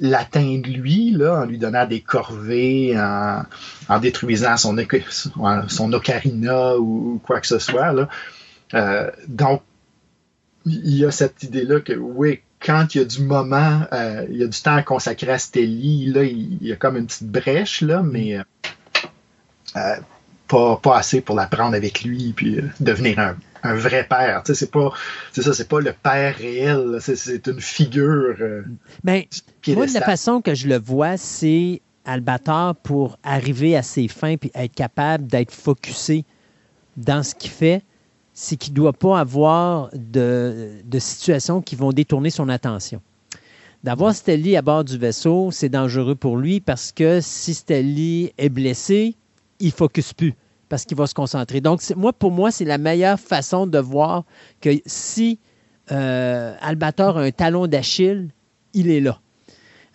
l'atteindre 0.00 0.68
lui, 0.68 1.10
là, 1.10 1.40
en 1.42 1.44
lui 1.44 1.58
donnant 1.58 1.86
des 1.86 2.00
corvées, 2.00 2.96
en, 2.98 3.98
détruisant 4.00 4.56
son, 4.56 4.76
oca- 4.76 5.10
son- 5.10 5.68
son 5.68 5.92
ocarina 5.92 6.76
ou, 6.78 7.20
quoi 7.24 7.40
que 7.40 7.46
ce 7.46 7.58
soit. 7.58 7.92
Là. 7.92 8.08
Euh, 8.74 9.10
donc, 9.28 9.62
il 10.66 10.96
y 10.96 11.04
a 11.04 11.10
cette 11.10 11.42
idée-là 11.42 11.80
que, 11.80 11.92
oui, 11.92 12.40
quand 12.60 12.94
il 12.94 12.98
y 12.98 13.00
a 13.02 13.04
du 13.04 13.22
moment, 13.22 13.82
euh, 13.92 14.26
il 14.30 14.38
y 14.38 14.42
a 14.42 14.46
du 14.46 14.60
temps 14.60 14.74
à 14.74 14.82
consacrer 14.82 15.32
à 15.32 15.38
Stelly, 15.38 16.06
là, 16.06 16.24
il, 16.24 16.62
y 16.62 16.72
a 16.72 16.76
comme 16.76 16.96
une 16.96 17.06
petite 17.06 17.30
brèche, 17.30 17.82
là, 17.82 18.02
mais 18.02 18.38
euh, 19.76 19.96
pas, 20.48 20.96
assez 20.96 21.20
pour 21.20 21.36
la 21.36 21.46
prendre 21.46 21.74
avec 21.74 22.02
lui 22.02 22.34
euh, 22.42 22.62
devenir 22.80 23.18
un, 23.18 23.36
un 23.64 23.74
vrai 23.74 24.06
père. 24.08 24.42
Tu 24.44 24.52
sais, 24.52 24.60
c'est 24.60 24.70
pas, 24.70 24.92
c'est 25.32 25.42
ça, 25.42 25.52
c'est 25.52 25.68
pas 25.68 25.80
le 25.80 25.92
père 25.92 26.36
réel, 26.36 26.98
c'est, 27.00 27.46
une 27.46 27.60
figure. 27.60 28.36
euh, 28.40 28.62
Ben, 29.02 29.22
moi, 29.68 29.86
de 29.86 29.94
la 29.94 30.02
façon 30.02 30.40
que 30.40 30.54
je 30.54 30.68
le 30.68 30.78
vois, 30.78 31.16
c'est 31.16 31.80
Albator 32.04 32.76
pour 32.76 33.18
arriver 33.24 33.76
à 33.76 33.82
ses 33.82 34.06
fins 34.06 34.36
puis 34.36 34.50
être 34.54 34.74
capable 34.74 35.26
d'être 35.26 35.52
focusé 35.52 36.24
dans 36.96 37.22
ce 37.22 37.34
qu'il 37.34 37.50
fait, 37.50 37.82
c'est 38.34 38.56
qu'il 38.56 38.72
ne 38.72 38.76
doit 38.76 38.92
pas 38.92 39.18
avoir 39.18 39.88
de, 39.94 40.72
de 40.84 40.98
situations 40.98 41.62
qui 41.62 41.74
vont 41.74 41.92
détourner 41.92 42.30
son 42.30 42.48
attention. 42.48 43.00
D'avoir 43.82 44.14
Stelly 44.14 44.56
à 44.56 44.62
bord 44.62 44.84
du 44.84 44.98
vaisseau, 44.98 45.50
c'est 45.50 45.68
dangereux 45.68 46.14
pour 46.14 46.36
lui 46.36 46.60
parce 46.60 46.92
que 46.92 47.20
si 47.20 47.54
Stelly 47.54 48.32
est 48.38 48.48
blessé, 48.48 49.14
il 49.60 49.66
ne 49.66 49.72
focus 49.72 50.12
plus 50.12 50.34
parce 50.74 50.86
qu'il 50.86 50.96
va 50.96 51.06
se 51.06 51.14
concentrer. 51.14 51.60
Donc, 51.60 51.80
moi, 51.94 52.12
pour 52.12 52.32
moi, 52.32 52.50
c'est 52.50 52.64
la 52.64 52.78
meilleure 52.78 53.20
façon 53.20 53.68
de 53.68 53.78
voir 53.78 54.24
que 54.60 54.70
si 54.86 55.38
euh, 55.92 56.52
Albator 56.60 57.18
a 57.18 57.22
un 57.22 57.30
talon 57.30 57.68
d'Achille, 57.68 58.30
il 58.72 58.90
est 58.90 58.98
là. 58.98 59.20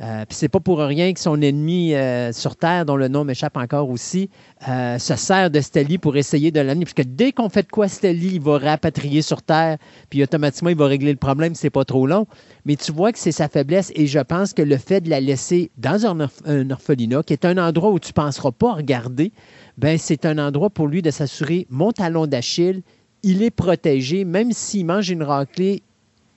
Euh, 0.01 0.23
Puis 0.25 0.37
c'est 0.37 0.47
pas 0.47 0.61
pour 0.61 0.77
rien 0.79 1.11
que 1.11 1.19
son 1.19 1.41
ennemi 1.41 1.93
euh, 1.93 2.31
sur 2.31 2.55
Terre, 2.55 2.85
dont 2.85 2.95
le 2.95 3.09
nom 3.09 3.25
m'échappe 3.25 3.57
encore 3.57 3.89
aussi, 3.89 4.29
euh, 4.69 4.97
se 4.97 5.17
sert 5.17 5.51
de 5.51 5.59
Stelly 5.59 5.97
pour 5.97 6.15
essayer 6.15 6.51
de 6.51 6.61
l'amener. 6.61 6.85
Puisque 6.85 7.05
dès 7.09 7.33
qu'on 7.33 7.49
fait 7.49 7.63
de 7.63 7.67
quoi 7.67 7.89
Stelly, 7.89 8.35
il 8.35 8.39
va 8.39 8.57
rapatrier 8.57 9.21
sur 9.21 9.41
Terre, 9.41 9.77
puis 10.09 10.23
automatiquement, 10.23 10.69
il 10.69 10.77
va 10.77 10.85
régler 10.85 11.11
le 11.11 11.17
problème 11.17 11.55
c'est 11.55 11.69
pas 11.69 11.83
trop 11.83 12.07
long. 12.07 12.25
Mais 12.63 12.77
tu 12.77 12.93
vois 12.93 13.11
que 13.11 13.19
c'est 13.19 13.33
sa 13.33 13.49
faiblesse 13.49 13.91
et 13.93 14.07
je 14.07 14.19
pense 14.19 14.53
que 14.53 14.61
le 14.61 14.77
fait 14.77 15.01
de 15.01 15.09
la 15.09 15.19
laisser 15.19 15.71
dans 15.77 16.05
un, 16.05 16.17
orph- 16.17 16.45
un 16.45 16.71
orphelinat, 16.71 17.23
qui 17.23 17.33
est 17.33 17.43
un 17.43 17.57
endroit 17.57 17.91
où 17.91 17.99
tu 17.99 18.13
penseras 18.13 18.53
pas 18.53 18.75
regarder, 18.75 19.33
ben 19.79 19.97
c'est 19.97 20.25
un 20.25 20.37
endroit 20.37 20.69
pour 20.69 20.87
lui 20.87 21.01
de 21.01 21.09
s'assurer 21.09 21.65
mon 21.69 21.93
talon 21.93 22.27
d'Achille, 22.27 22.81
il 23.23 23.41
est 23.43 23.49
protégé, 23.49 24.25
même 24.25 24.51
s'il 24.51 24.85
mange 24.85 25.09
une 25.09 25.23
raclée, 25.23 25.83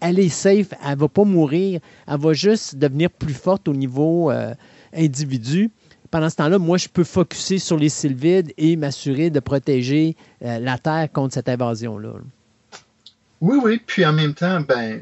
elle 0.00 0.20
est 0.20 0.28
safe, 0.28 0.68
elle 0.86 0.98
va 0.98 1.08
pas 1.08 1.24
mourir, 1.24 1.80
elle 2.06 2.20
va 2.20 2.32
juste 2.34 2.76
devenir 2.76 3.10
plus 3.10 3.34
forte 3.34 3.66
au 3.66 3.74
niveau 3.74 4.30
euh, 4.30 4.54
individu. 4.94 5.70
Pendant 6.12 6.30
ce 6.30 6.36
temps-là, 6.36 6.58
moi, 6.58 6.78
je 6.78 6.88
peux 6.88 7.04
focuser 7.04 7.58
sur 7.58 7.76
les 7.76 7.88
sylvides 7.88 8.52
et 8.58 8.76
m'assurer 8.76 9.30
de 9.30 9.40
protéger 9.40 10.14
euh, 10.44 10.60
la 10.60 10.78
Terre 10.78 11.08
contre 11.12 11.34
cette 11.34 11.48
invasion-là. 11.48 12.10
Oui, 13.40 13.58
oui. 13.60 13.82
Puis 13.84 14.06
en 14.06 14.12
même 14.12 14.34
temps, 14.34 14.60
ben, 14.60 15.00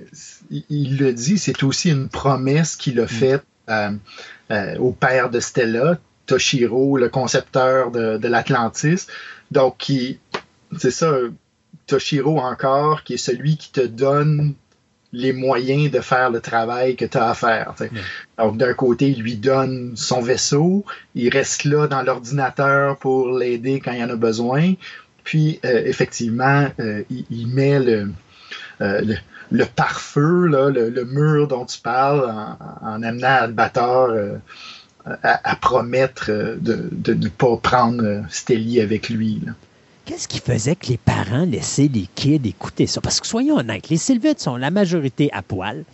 il, 0.70 0.96
le 0.96 1.12
dit, 1.12 1.36
c'est 1.36 1.62
aussi 1.62 1.90
une 1.90 2.08
promesse 2.08 2.74
qu'il 2.74 2.98
a 3.00 3.06
faite 3.06 3.44
euh, 3.68 3.90
euh, 4.50 4.78
au 4.78 4.92
père 4.92 5.28
de 5.28 5.40
Stella, 5.40 5.98
Toshiro, 6.30 6.96
le 6.96 7.08
concepteur 7.08 7.90
de, 7.90 8.16
de 8.18 8.28
l'Atlantis. 8.28 9.06
Donc, 9.50 9.78
qui, 9.78 10.20
c'est 10.78 10.92
ça, 10.92 11.12
Toshiro 11.86 12.38
encore, 12.38 13.02
qui 13.02 13.14
est 13.14 13.24
celui 13.30 13.56
qui 13.56 13.72
te 13.72 13.80
donne 13.80 14.54
les 15.12 15.32
moyens 15.32 15.90
de 15.90 15.98
faire 15.98 16.30
le 16.30 16.40
travail 16.40 16.94
que 16.94 17.04
tu 17.04 17.18
as 17.18 17.30
à 17.30 17.34
faire. 17.34 17.74
Donc, 18.38 18.56
d'un 18.58 18.74
côté, 18.74 19.08
il 19.10 19.22
lui 19.22 19.34
donne 19.34 19.96
son 19.96 20.20
vaisseau, 20.20 20.84
il 21.16 21.30
reste 21.30 21.64
là 21.64 21.88
dans 21.88 22.02
l'ordinateur 22.02 22.96
pour 22.96 23.36
l'aider 23.36 23.80
quand 23.80 23.90
il 23.90 23.98
y 23.98 24.04
en 24.04 24.10
a 24.10 24.14
besoin. 24.14 24.74
Puis, 25.24 25.58
euh, 25.64 25.82
effectivement, 25.84 26.68
euh, 26.78 27.02
il, 27.10 27.24
il 27.28 27.48
met 27.48 27.80
le, 27.80 28.12
euh, 28.80 29.00
le, 29.00 29.16
le 29.50 29.64
pare-feu, 29.64 30.46
le 30.46 31.04
mur 31.04 31.48
dont 31.48 31.66
tu 31.66 31.80
parles, 31.80 32.30
en, 32.30 32.56
en 32.86 33.02
amenant 33.02 33.36
Albator 33.46 34.10
euh, 34.10 34.36
à, 35.22 35.56
promettre 35.56 36.26
euh, 36.30 36.56
de, 36.60 37.14
ne 37.14 37.28
pas 37.28 37.56
prendre 37.56 38.04
euh, 38.04 38.20
Stelly 38.28 38.80
avec 38.80 39.08
lui. 39.08 39.40
Qu'est-ce 40.04 40.28
qui 40.28 40.40
faisait 40.40 40.76
que 40.76 40.88
les 40.88 40.96
parents 40.96 41.44
laissaient 41.44 41.90
les 41.92 42.08
kids 42.14 42.40
écouter 42.44 42.86
ça? 42.86 43.00
Parce 43.00 43.20
que 43.20 43.26
soyons 43.26 43.56
honnêtes, 43.56 43.88
les 43.88 43.96
sylvides 43.96 44.40
sont 44.40 44.56
la 44.56 44.70
majorité 44.70 45.30
à 45.32 45.42
poil. 45.42 45.84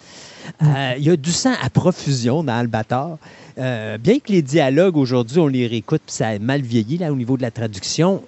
Euh, 0.62 0.94
Il 0.96 1.04
y 1.04 1.10
a 1.10 1.16
du 1.16 1.32
sang 1.32 1.54
à 1.60 1.68
profusion 1.70 2.44
dans 2.44 2.54
Albator. 2.54 3.18
Bien 3.56 4.18
que 4.18 4.32
les 4.32 4.42
dialogues 4.42 4.96
aujourd'hui, 4.96 5.38
on 5.38 5.48
les 5.48 5.66
réécoute, 5.66 6.02
puis 6.06 6.14
ça 6.14 6.28
a 6.28 6.38
mal 6.38 6.62
vieilli 6.62 6.98
là, 6.98 7.12
au 7.12 7.16
niveau 7.16 7.36
de 7.36 7.42
la 7.42 7.50
traduction, 7.50 8.22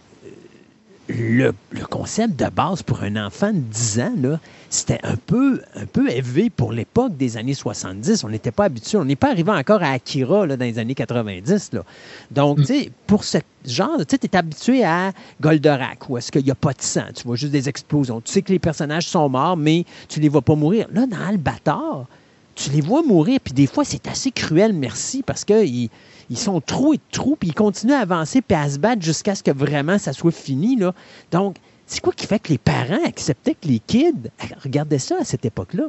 le, 1.08 1.52
le 1.70 1.86
concept 1.86 2.38
de 2.38 2.48
base 2.50 2.82
pour 2.82 3.02
un 3.02 3.16
enfant 3.16 3.52
de 3.52 3.58
10 3.58 4.00
ans, 4.00 4.14
là, 4.20 4.40
c'était 4.70 5.00
un 5.02 5.16
peu, 5.16 5.62
un 5.74 5.86
peu 5.86 6.10
élevé 6.10 6.50
pour 6.50 6.72
l'époque 6.72 7.16
des 7.16 7.36
années 7.36 7.54
70. 7.54 8.24
On 8.24 8.28
n'était 8.28 8.50
pas 8.50 8.64
habitué. 8.64 8.98
On 8.98 9.04
n'est 9.04 9.16
pas 9.16 9.30
arrivé 9.30 9.50
encore 9.50 9.82
à 9.82 9.92
Akira 9.92 10.46
là, 10.46 10.56
dans 10.56 10.64
les 10.64 10.78
années 10.78 10.94
90. 10.94 11.70
Là. 11.72 11.84
Donc, 12.30 12.58
tu 12.58 12.64
sais, 12.64 12.90
pour 13.06 13.24
ce 13.24 13.38
genre, 13.64 14.04
tu 14.06 14.16
es 14.16 14.36
habitué 14.36 14.84
à 14.84 15.12
Goldorak, 15.40 16.08
où 16.10 16.18
est-ce 16.18 16.30
qu'il 16.30 16.44
n'y 16.44 16.50
a 16.50 16.54
pas 16.54 16.72
de 16.72 16.82
sang. 16.82 17.06
Tu 17.14 17.24
vois 17.24 17.36
juste 17.36 17.52
des 17.52 17.68
explosions. 17.68 18.20
Tu 18.20 18.32
sais 18.32 18.42
que 18.42 18.52
les 18.52 18.58
personnages 18.58 19.06
sont 19.06 19.28
morts, 19.28 19.56
mais 19.56 19.84
tu 20.08 20.20
les 20.20 20.28
vois 20.28 20.42
pas 20.42 20.54
mourir. 20.54 20.86
Là, 20.92 21.06
dans 21.06 21.26
Albator, 21.26 22.06
tu 22.54 22.70
les 22.70 22.80
vois 22.80 23.02
mourir, 23.02 23.38
puis 23.42 23.54
des 23.54 23.66
fois, 23.66 23.84
c'est 23.84 24.06
assez 24.08 24.32
cruel, 24.32 24.72
merci, 24.72 25.22
parce 25.22 25.44
qu'ils 25.44 25.88
ils 26.28 26.38
sont 26.38 26.60
trop 26.60 26.92
et 26.92 27.00
trop, 27.12 27.36
puis 27.36 27.50
ils 27.50 27.54
continuent 27.54 27.92
à 27.92 28.00
avancer, 28.00 28.42
puis 28.42 28.56
à 28.56 28.68
se 28.68 28.78
battre 28.78 29.00
jusqu'à 29.00 29.34
ce 29.34 29.42
que 29.42 29.50
vraiment 29.50 29.98
ça 29.98 30.12
soit 30.12 30.32
fini. 30.32 30.76
Là. 30.76 30.92
Donc, 31.30 31.56
c'est 31.88 32.00
quoi 32.00 32.12
qui 32.12 32.26
fait 32.26 32.38
que 32.38 32.50
les 32.50 32.58
parents 32.58 33.04
acceptaient 33.04 33.54
que 33.54 33.66
les 33.66 33.80
kids 33.80 34.30
regardaient 34.62 34.98
ça 34.98 35.16
à 35.20 35.24
cette 35.24 35.44
époque-là? 35.44 35.84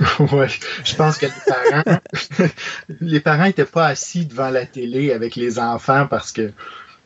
ouais, 0.32 0.48
je 0.84 0.94
pense 0.94 1.18
que 1.18 1.26
les 1.26 1.32
parents, 1.46 2.00
les 3.00 3.20
parents 3.20 3.46
n'étaient 3.46 3.64
pas 3.64 3.86
assis 3.86 4.26
devant 4.26 4.50
la 4.50 4.66
télé 4.66 5.12
avec 5.12 5.34
les 5.34 5.58
enfants 5.58 6.06
parce 6.08 6.30
que 6.32 6.52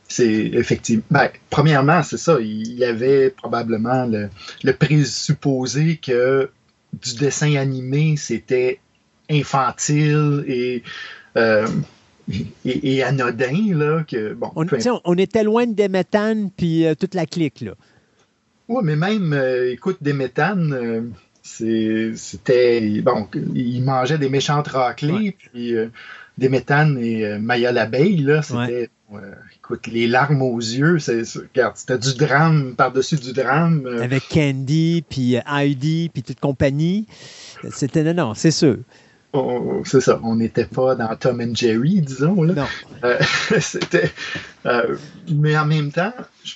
C'est 0.08 0.50
effectivement. 0.52 1.04
Ben, 1.10 1.30
premièrement, 1.48 2.02
c'est 2.02 2.18
ça. 2.18 2.38
Il 2.40 2.74
y 2.74 2.84
avait 2.84 3.30
probablement 3.30 4.04
le, 4.04 4.28
le 4.62 4.72
présupposé 4.74 5.96
que 5.96 6.50
du 6.92 7.14
dessin 7.14 7.56
animé, 7.56 8.16
c'était 8.18 8.80
infantile 9.30 10.44
et, 10.46 10.82
euh, 11.38 11.66
et, 12.64 12.96
et 12.96 13.02
anodin. 13.02 13.74
Là, 13.74 14.04
que, 14.04 14.34
bon, 14.34 14.52
on 14.54 15.16
était 15.16 15.44
loin 15.44 15.66
de 15.66 15.74
Demetan 15.74 16.50
puis 16.54 16.84
euh, 16.84 16.94
toute 16.94 17.14
la 17.14 17.24
clique. 17.24 17.62
Là. 17.62 17.72
Oui, 18.72 18.80
mais 18.84 18.96
même, 18.96 19.32
euh, 19.32 19.70
écoute, 19.72 19.98
des 20.00 20.12
méthanes, 20.12 20.72
euh, 20.72 21.02
c'était. 22.16 23.00
Bon, 23.02 23.28
ils 23.54 23.82
mangeaient 23.82 24.18
des 24.18 24.28
méchantes 24.28 24.68
raclées, 24.68 25.36
puis 25.38 25.74
euh, 25.76 25.88
des 26.38 26.48
méthanes 26.48 26.98
et 26.98 27.24
euh, 27.26 27.38
Maya 27.38 27.72
l'abeille, 27.72 28.18
là, 28.22 28.42
c'était. 28.42 28.88
écoute, 29.56 29.86
les 29.88 30.06
larmes 30.06 30.42
aux 30.42 30.58
yeux, 30.58 30.98
c'est, 30.98 31.22
regarde, 31.36 31.76
c'était 31.76 31.98
du 31.98 32.14
drame 32.14 32.74
par-dessus 32.76 33.16
du 33.16 33.32
drame. 33.32 33.86
Avec 34.00 34.24
Candy 34.32 35.04
puis 35.08 35.36
Heidi 35.46 36.10
puis 36.12 36.22
toute 36.22 36.40
compagnie. 36.40 37.06
C'était 37.70 38.02
non, 38.04 38.28
non, 38.28 38.34
c'est 38.34 38.50
sûr. 38.50 38.78
on- 39.34 39.82
c'est 39.84 40.00
ça, 40.00 40.20
on 40.24 40.36
n'était 40.36 40.64
pas 40.64 40.94
dans 40.94 41.14
Tom 41.16 41.40
and 41.40 41.54
Jerry, 41.54 42.00
disons. 42.00 42.42
Là. 42.42 42.54
Non. 42.54 42.66
C'était, 43.60 44.10
mais 45.30 45.56
en 45.56 45.66
même 45.66 45.90
temps, 45.92 46.12
je- 46.44 46.54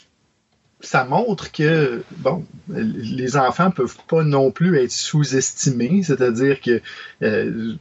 ça 0.80 1.04
montre 1.04 1.52
que 1.52 2.02
bon, 2.18 2.44
les 2.68 3.36
enfants 3.36 3.70
peuvent 3.70 3.96
pas 4.08 4.22
non 4.22 4.50
plus 4.50 4.78
être 4.78 4.92
sous-estimés, 4.92 6.02
c'est-à-dire 6.02 6.60
que 6.60 6.82
euh, 7.22 7.74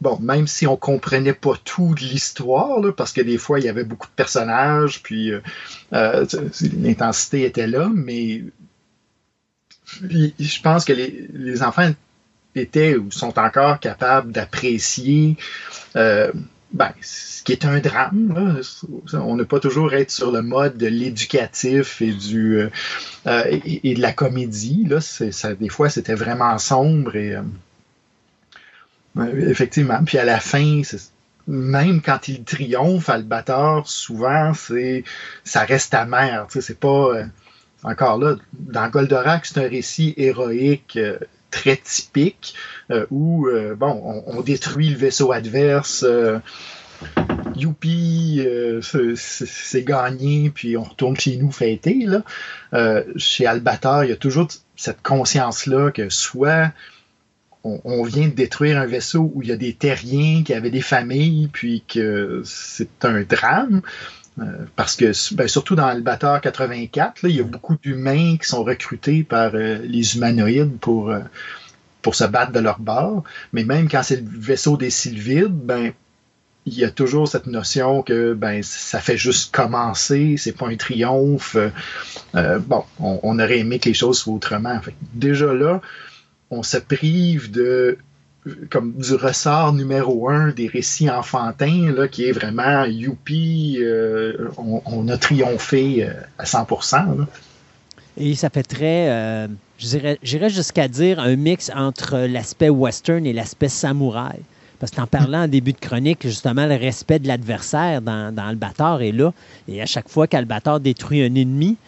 bon, 0.00 0.18
même 0.20 0.46
si 0.46 0.66
on 0.66 0.76
comprenait 0.76 1.34
pas 1.34 1.54
tout 1.64 1.94
de 1.94 2.00
l'histoire, 2.00 2.94
parce 2.94 3.12
que 3.12 3.20
des 3.20 3.38
fois 3.38 3.60
il 3.60 3.66
y 3.66 3.68
avait 3.68 3.84
beaucoup 3.84 4.06
de 4.06 4.14
personnages, 4.14 5.02
puis 5.02 5.32
euh, 5.32 5.40
euh, 5.92 6.24
l'intensité 6.78 7.44
était 7.44 7.66
là, 7.66 7.90
mais 7.92 8.44
je 10.02 10.62
pense 10.62 10.84
que 10.84 10.92
les, 10.92 11.62
enfants 11.62 11.90
étaient 12.54 12.96
ou 12.96 13.10
sont 13.10 13.38
encore 13.38 13.80
capables 13.80 14.32
d'apprécier 14.32 15.36
ben, 16.72 16.92
ce 17.00 17.42
qui 17.42 17.52
est 17.52 17.64
un 17.64 17.80
drame. 17.80 18.32
là. 18.34 19.18
On 19.18 19.34
ne 19.34 19.42
pas 19.42 19.60
toujours 19.60 19.92
être 19.94 20.10
sur 20.10 20.30
le 20.30 20.42
mode 20.42 20.76
de 20.76 20.86
l'éducatif 20.86 22.00
et 22.00 22.12
du 22.12 22.58
euh, 22.58 22.70
euh, 23.26 23.42
et, 23.64 23.94
de 23.94 24.00
la 24.00 24.12
comédie. 24.12 24.86
Là. 24.88 24.98
Des 25.58 25.68
fois, 25.68 25.90
c'était 25.90 26.14
vraiment 26.14 26.56
sombre 26.58 27.16
et 27.16 27.34
euh, 27.34 27.42
effectivement. 29.50 30.02
Puis 30.04 30.18
à 30.18 30.24
la 30.24 30.38
fin, 30.38 30.82
même 31.48 32.00
quand 32.02 32.28
il 32.28 32.44
triomphe, 32.44 33.08
Albator, 33.08 33.88
souvent, 33.88 34.54
c'est 34.54 35.04
ça 35.44 35.64
reste 35.64 35.94
amer. 35.94 36.46
C'est 36.50 36.78
pas 36.78 36.88
euh, 37.16 37.24
encore 37.82 38.18
là. 38.18 38.36
Dans 38.52 38.88
Goldorak, 38.88 39.46
c'est 39.46 39.58
un 39.58 39.68
récit 39.68 40.14
héroïque. 40.16 40.96
euh, 40.96 41.18
très 41.50 41.76
typique 41.76 42.54
où 43.10 43.46
euh, 43.48 43.74
bon 43.74 44.22
on, 44.26 44.40
détruit 44.40 44.90
le 44.90 44.96
vaisseau 44.96 45.32
adverse 45.32 46.04
euh, 46.06 46.38
youpi 47.56 48.42
euh, 48.44 48.80
c'est- 48.82 49.84
gagné 49.84 50.50
puis 50.50 50.76
on 50.76 50.84
retourne 50.84 51.16
chez 51.16 51.36
nous 51.36 51.50
fêter 51.50 52.04
là. 52.06 52.22
Euh, 52.74 53.04
chez 53.16 53.46
Albator 53.46 54.04
il 54.04 54.10
y 54.10 54.12
a 54.12 54.16
toujours 54.16 54.48
cette 54.76 55.02
conscience 55.02 55.66
là 55.66 55.90
que 55.90 56.08
soit 56.08 56.72
on, 57.62 58.02
vient 58.04 58.28
de 58.28 58.32
détruire 58.32 58.78
un 58.78 58.86
vaisseau 58.86 59.30
où 59.34 59.42
il 59.42 59.48
y 59.48 59.52
a 59.52 59.56
des 59.56 59.74
terriens 59.74 60.42
qui 60.42 60.54
avaient 60.54 60.70
des 60.70 60.80
familles 60.80 61.50
puis 61.52 61.84
que 61.86 62.40
c'est 62.44 63.04
un 63.04 63.20
drame 63.20 63.82
euh, 64.38 64.44
parce 64.76 64.96
que, 64.96 65.12
ben, 65.34 65.48
surtout 65.48 65.74
dans 65.74 65.86
Albator 65.86 66.40
84, 66.40 67.22
là, 67.22 67.28
il 67.28 67.36
y 67.36 67.40
a 67.40 67.44
beaucoup 67.44 67.76
d'humains 67.76 68.36
qui 68.38 68.48
sont 68.48 68.64
recrutés 68.64 69.24
par 69.24 69.54
euh, 69.54 69.78
les 69.82 70.16
humanoïdes 70.16 70.78
pour, 70.78 71.10
euh, 71.10 71.20
pour 72.02 72.14
se 72.14 72.24
battre 72.24 72.52
de 72.52 72.60
leur 72.60 72.78
bord. 72.78 73.24
Mais 73.52 73.64
même 73.64 73.88
quand 73.88 74.02
c'est 74.02 74.16
le 74.16 74.26
vaisseau 74.26 74.76
des 74.76 74.90
Sylvides, 74.90 75.52
ben, 75.52 75.92
il 76.66 76.74
y 76.74 76.84
a 76.84 76.90
toujours 76.90 77.26
cette 77.26 77.46
notion 77.46 78.02
que 78.02 78.34
ben, 78.34 78.62
ça 78.62 79.00
fait 79.00 79.16
juste 79.16 79.54
commencer, 79.54 80.36
c'est 80.36 80.52
pas 80.52 80.68
un 80.68 80.76
triomphe. 80.76 81.56
Euh, 82.34 82.58
bon, 82.58 82.84
on, 82.98 83.38
aurait 83.38 83.58
aimé 83.58 83.78
que 83.78 83.88
les 83.88 83.94
choses 83.94 84.18
soient 84.18 84.34
autrement. 84.34 84.80
Déjà 85.14 85.52
là, 85.52 85.80
on 86.50 86.62
se 86.62 86.78
prive 86.78 87.50
de 87.50 87.98
comme 88.70 88.94
du 88.94 89.14
ressort 89.14 89.74
numéro 89.74 90.30
un 90.30 90.48
des 90.48 90.66
récits 90.66 91.10
enfantins, 91.10 91.92
là, 91.92 92.08
qui 92.08 92.24
est 92.24 92.32
vraiment 92.32 92.84
youpi, 92.84 93.78
euh, 93.80 94.48
on, 94.56 95.08
a 95.08 95.18
triomphé 95.18 96.06
euh, 96.06 96.12
à 96.38 96.44
100%. 96.44 97.18
là. 97.18 97.26
Et 98.20 98.34
ça 98.34 98.50
fait 98.50 98.62
très, 98.62 99.08
euh, 99.08 99.48
j'irais 99.78 100.50
jusqu'à 100.50 100.88
dire 100.88 101.18
un 101.18 101.36
mix 101.36 101.70
entre 101.74 102.18
l'aspect 102.18 102.68
western 102.68 103.24
et 103.24 103.32
l'aspect 103.32 103.70
samouraï. 103.70 104.40
Parce 104.78 104.92
qu'en 104.92 105.06
parlant 105.06 105.44
en 105.44 105.48
début 105.48 105.72
de 105.72 105.78
chronique, 105.78 106.18
justement, 106.22 106.66
le 106.66 106.74
respect 106.74 107.18
de 107.18 107.28
l'adversaire 107.28 108.02
dans, 108.02 108.34
dans 108.34 108.46
Albator 108.46 109.00
est 109.00 109.12
là. 109.12 109.32
Et 109.68 109.80
à 109.80 109.86
chaque 109.86 110.10
fois 110.10 110.26
qu'Albator 110.26 110.80
détruit 110.80 111.22
un 111.22 111.34
ennemi, 111.34 111.78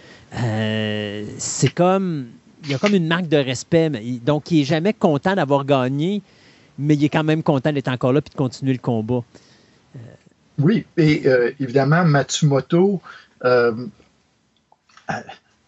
euh, 0.43 1.25
c'est 1.37 1.73
comme. 1.73 2.29
Il 2.65 2.71
y 2.71 2.75
a 2.75 2.79
comme 2.79 2.95
une 2.95 3.09
marque 3.09 3.29
de 3.29 3.37
respect. 3.37 3.91
Donc, 4.25 4.51
il 4.51 4.59
n'est 4.59 4.65
jamais 4.65 4.93
content 4.95 5.35
d'avoir 5.35 5.65
gagné, 5.67 6.23
mais 6.79 6.95
il 6.95 7.05
est 7.05 7.09
quand 7.09 7.25
même 7.25 7.43
content 7.43 7.73
d'être 7.73 7.89
encore 7.89 8.13
là 8.13 8.21
et 8.25 8.31
de 8.31 8.35
continuer 8.35 8.73
le 8.73 8.79
combat. 8.79 9.23
Oui, 10.59 10.87
et 10.97 11.23
euh, 11.27 11.51
évidemment, 11.59 12.05
Matsumoto, 12.05 13.03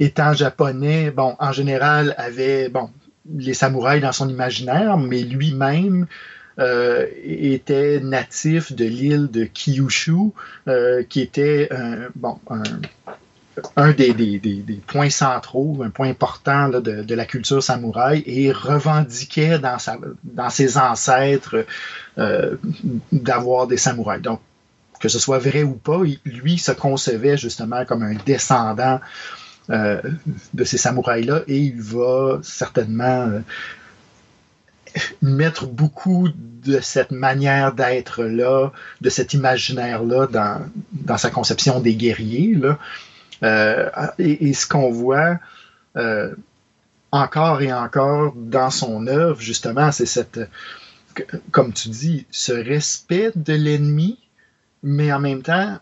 étant 0.00 0.32
japonais, 0.34 1.10
bon, 1.10 1.36
en 1.38 1.52
général, 1.52 2.14
avait 2.18 2.68
bon, 2.68 2.90
les 3.36 3.54
samouraïs 3.54 4.02
dans 4.02 4.12
son 4.12 4.28
imaginaire, 4.28 4.98
mais 4.98 5.22
lui-même 5.22 6.06
euh, 6.58 7.06
était 7.24 8.00
natif 8.00 8.72
de 8.72 8.84
l'île 8.84 9.28
de 9.30 9.44
Kyushu, 9.44 10.32
euh, 10.68 11.02
qui 11.08 11.20
était 11.20 11.68
un, 11.72 12.08
bon, 12.14 12.38
un, 12.50 12.62
un 13.76 13.92
des, 13.92 14.12
des- 14.12 14.38
des- 14.38 14.80
points 14.86 15.10
centraux, 15.10 15.80
un 15.84 15.90
point 15.90 16.08
important 16.08 16.68
de, 16.68 16.80
de 16.80 17.14
la 17.14 17.24
culture 17.24 17.62
samouraï, 17.62 18.22
et 18.26 18.52
revendiquait 18.52 19.58
dans, 19.58 19.78
sa, 19.78 19.96
dans 20.22 20.50
ses 20.50 20.76
ancêtres 20.76 21.64
euh, 22.18 22.56
d'avoir 23.12 23.66
des 23.66 23.76
samouraïs. 23.76 24.22
Donc, 24.22 24.40
que 25.00 25.08
ce 25.08 25.18
soit 25.18 25.38
vrai 25.38 25.62
ou 25.62 25.74
pas, 25.74 26.00
lui 26.24 26.58
se 26.58 26.72
concevait 26.72 27.36
justement 27.36 27.84
comme 27.84 28.02
un 28.02 28.14
descendant 28.26 29.00
euh, 29.70 30.02
de 30.52 30.62
ces 30.64 30.76
samouraïs-là 30.76 31.40
et 31.48 31.56
il 31.56 31.80
va 31.80 32.38
certainement 32.42 33.28
euh, 33.28 33.40
mettre 35.22 35.66
beaucoup 35.66 36.28
de 36.28 36.80
cette 36.80 37.12
manière 37.12 37.72
d'être-là, 37.72 38.72
de 39.00 39.08
cet 39.08 39.32
imaginaire-là 39.32 40.26
dans, 40.26 40.66
dans 40.92 41.16
sa 41.16 41.30
conception 41.30 41.80
des 41.80 41.94
guerriers. 41.94 42.54
Là. 42.54 42.78
Euh, 43.42 43.88
et, 44.18 44.52
ce 44.52 44.66
qu'on 44.66 44.90
voit 44.90 45.38
encore 47.10 47.62
et 47.62 47.72
encore 47.72 48.34
dans 48.36 48.70
son 48.70 49.06
œuvre, 49.06 49.40
justement, 49.40 49.92
c'est 49.92 50.04
cette, 50.04 50.40
comme 51.52 51.72
tu 51.72 51.88
dis, 51.88 52.26
ce 52.30 52.52
respect 52.52 53.32
de 53.34 53.54
l'ennemi, 53.54 54.18
mais 54.82 55.10
en 55.10 55.20
même 55.20 55.42
temps, 55.42 55.78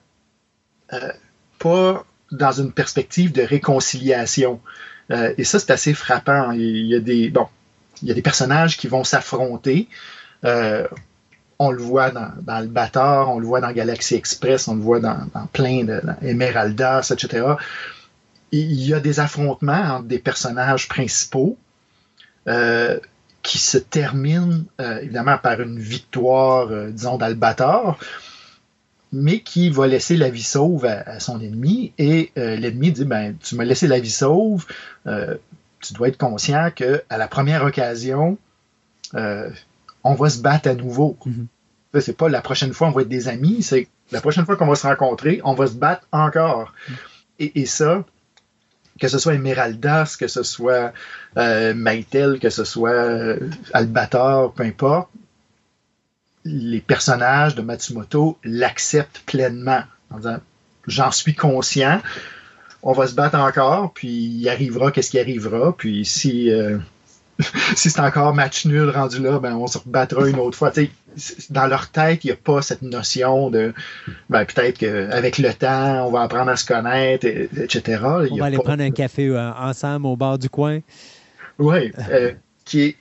pas 1.58 2.06
dans 2.32 2.52
une 2.52 2.72
perspective 2.72 3.32
de 3.32 3.42
réconciliation. 3.42 4.60
Euh, 5.10 5.32
et 5.38 5.44
ça, 5.44 5.58
c'est 5.58 5.70
assez 5.70 5.94
frappant. 5.94 6.50
Il 6.52 6.86
y 6.86 6.94
a 6.94 7.00
des, 7.00 7.30
bon, 7.30 7.46
il 8.02 8.08
y 8.08 8.10
a 8.10 8.14
des 8.14 8.22
personnages 8.22 8.76
qui 8.76 8.88
vont 8.88 9.04
s'affronter. 9.04 9.88
Euh, 10.44 10.88
on 11.58 11.70
le 11.70 11.80
voit 11.80 12.10
dans, 12.10 12.32
dans 12.40 12.60
le 12.60 12.66
Bâtard, 12.66 13.30
on 13.30 13.38
le 13.38 13.46
voit 13.46 13.60
dans 13.60 13.70
Galaxy 13.70 14.16
Express, 14.16 14.66
on 14.66 14.74
le 14.74 14.80
voit 14.80 14.98
dans, 14.98 15.28
plein 15.52 15.84
de 15.84 16.00
etc. 16.22 17.46
Il 18.50 18.72
y 18.72 18.92
a 18.92 19.00
des 19.00 19.20
affrontements 19.20 19.96
entre 19.96 20.04
des 20.04 20.18
personnages 20.18 20.88
principaux 20.88 21.56
euh, 22.48 22.98
qui 23.42 23.58
se 23.58 23.78
terminent 23.78 24.64
évidemment 24.78 25.38
par 25.38 25.60
une 25.60 25.78
victoire, 25.78 26.68
disons, 26.90 27.16
d'Albator, 27.16 27.98
mais 29.12 29.40
qui 29.40 29.68
va 29.68 29.86
laisser 29.86 30.16
la 30.16 30.30
vie 30.30 30.42
sauve 30.42 30.86
à, 30.86 31.02
à 31.02 31.20
son 31.20 31.40
ennemi. 31.40 31.92
Et 31.98 32.32
euh, 32.38 32.56
l'ennemi 32.56 32.92
dit 32.92 33.04
ben, 33.04 33.36
Tu 33.42 33.54
m'as 33.54 33.64
laissé 33.64 33.86
la 33.86 34.00
vie 34.00 34.10
sauve, 34.10 34.66
euh, 35.06 35.36
tu 35.80 35.92
dois 35.92 36.08
être 36.08 36.18
conscient 36.18 36.70
que 36.74 37.02
à 37.10 37.18
la 37.18 37.28
première 37.28 37.64
occasion, 37.64 38.38
euh, 39.14 39.50
on 40.02 40.14
va 40.14 40.30
se 40.30 40.40
battre 40.40 40.68
à 40.68 40.74
nouveau. 40.74 41.18
Mhm. 41.26 41.46
Ça, 41.92 42.00
C'est 42.00 42.16
pas 42.16 42.30
la 42.30 42.40
prochaine 42.40 42.72
fois 42.72 42.88
on 42.88 42.92
va 42.92 43.02
être 43.02 43.08
des 43.08 43.28
amis, 43.28 43.62
c'est 43.62 43.86
la 44.10 44.22
prochaine 44.22 44.46
fois 44.46 44.56
qu'on 44.56 44.66
va 44.66 44.74
se 44.74 44.86
rencontrer, 44.86 45.40
on 45.44 45.54
va 45.54 45.66
se 45.66 45.74
battre 45.74 46.06
encore. 46.10 46.72
Et, 47.38 47.60
et 47.60 47.66
ça, 47.66 48.04
que 48.98 49.08
ce 49.08 49.18
soit 49.18 49.34
Emeraldas, 49.34 50.16
que 50.18 50.26
ce 50.26 50.42
soit 50.42 50.92
Maïtel, 51.36 52.38
que 52.38 52.50
ce 52.50 52.64
soit 52.64 53.36
Albator, 53.72 54.52
peu 54.52 54.62
importe, 54.62 55.08
les 56.44 56.80
personnages 56.80 57.54
de 57.54 57.62
Matsumoto 57.62 58.38
l'acceptent 58.44 59.22
pleinement 59.26 59.82
en 60.10 60.16
disant 60.18 60.38
j'en 60.86 61.10
suis 61.12 61.34
conscient. 61.34 62.00
On 62.82 62.92
va 62.92 63.06
se 63.06 63.14
battre 63.14 63.38
encore, 63.38 63.92
puis 63.92 64.08
il 64.08 64.48
arrivera 64.48 64.90
qu'est-ce 64.90 65.10
qui 65.10 65.20
arrivera. 65.20 65.72
Puis 65.76 66.04
si, 66.04 66.50
euh, 66.50 66.78
si 67.76 67.90
c'est 67.90 68.00
encore 68.00 68.34
match 68.34 68.66
nul 68.66 68.90
rendu 68.90 69.20
là, 69.20 69.38
ben 69.38 69.54
on 69.54 69.66
se 69.68 69.78
rebattra 69.78 70.28
une 70.28 70.38
autre 70.40 70.58
fois. 70.58 70.72
Dans 71.50 71.66
leur 71.66 71.88
tête, 71.90 72.24
il 72.24 72.28
n'y 72.28 72.32
a 72.32 72.36
pas 72.36 72.62
cette 72.62 72.82
notion 72.82 73.50
de 73.50 73.72
ben, 74.30 74.44
peut-être 74.44 74.78
qu'avec 74.78 75.38
le 75.38 75.52
temps, 75.54 76.06
on 76.08 76.10
va 76.10 76.22
apprendre 76.22 76.50
à 76.50 76.56
se 76.56 76.64
connaître, 76.64 77.24
et- 77.26 77.48
etc. 77.56 78.00
On 78.30 78.36
va 78.36 78.46
aller 78.46 78.56
pas- 78.56 78.62
prendre 78.64 78.82
un 78.82 78.90
café 78.90 79.28
euh, 79.28 79.52
ensemble 79.52 80.06
au 80.06 80.16
bord 80.16 80.38
du 80.38 80.48
coin. 80.48 80.80
Oui, 81.58 81.92
euh, 82.10 82.32
qui 82.64 82.80
est 82.82 82.96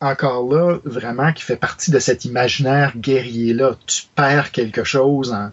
encore 0.00 0.52
là, 0.52 0.78
vraiment, 0.84 1.32
qui 1.32 1.42
fait 1.42 1.56
partie 1.56 1.90
de 1.90 1.98
cet 1.98 2.24
imaginaire 2.24 2.92
guerrier-là. 2.96 3.76
Tu 3.86 4.02
perds 4.14 4.52
quelque 4.52 4.84
chose 4.84 5.32
en, 5.32 5.50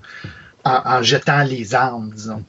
en, 0.65 0.81
en 0.85 1.01
jetant 1.01 1.43
les 1.43 1.75
armes, 1.75 2.11
disons. 2.13 2.43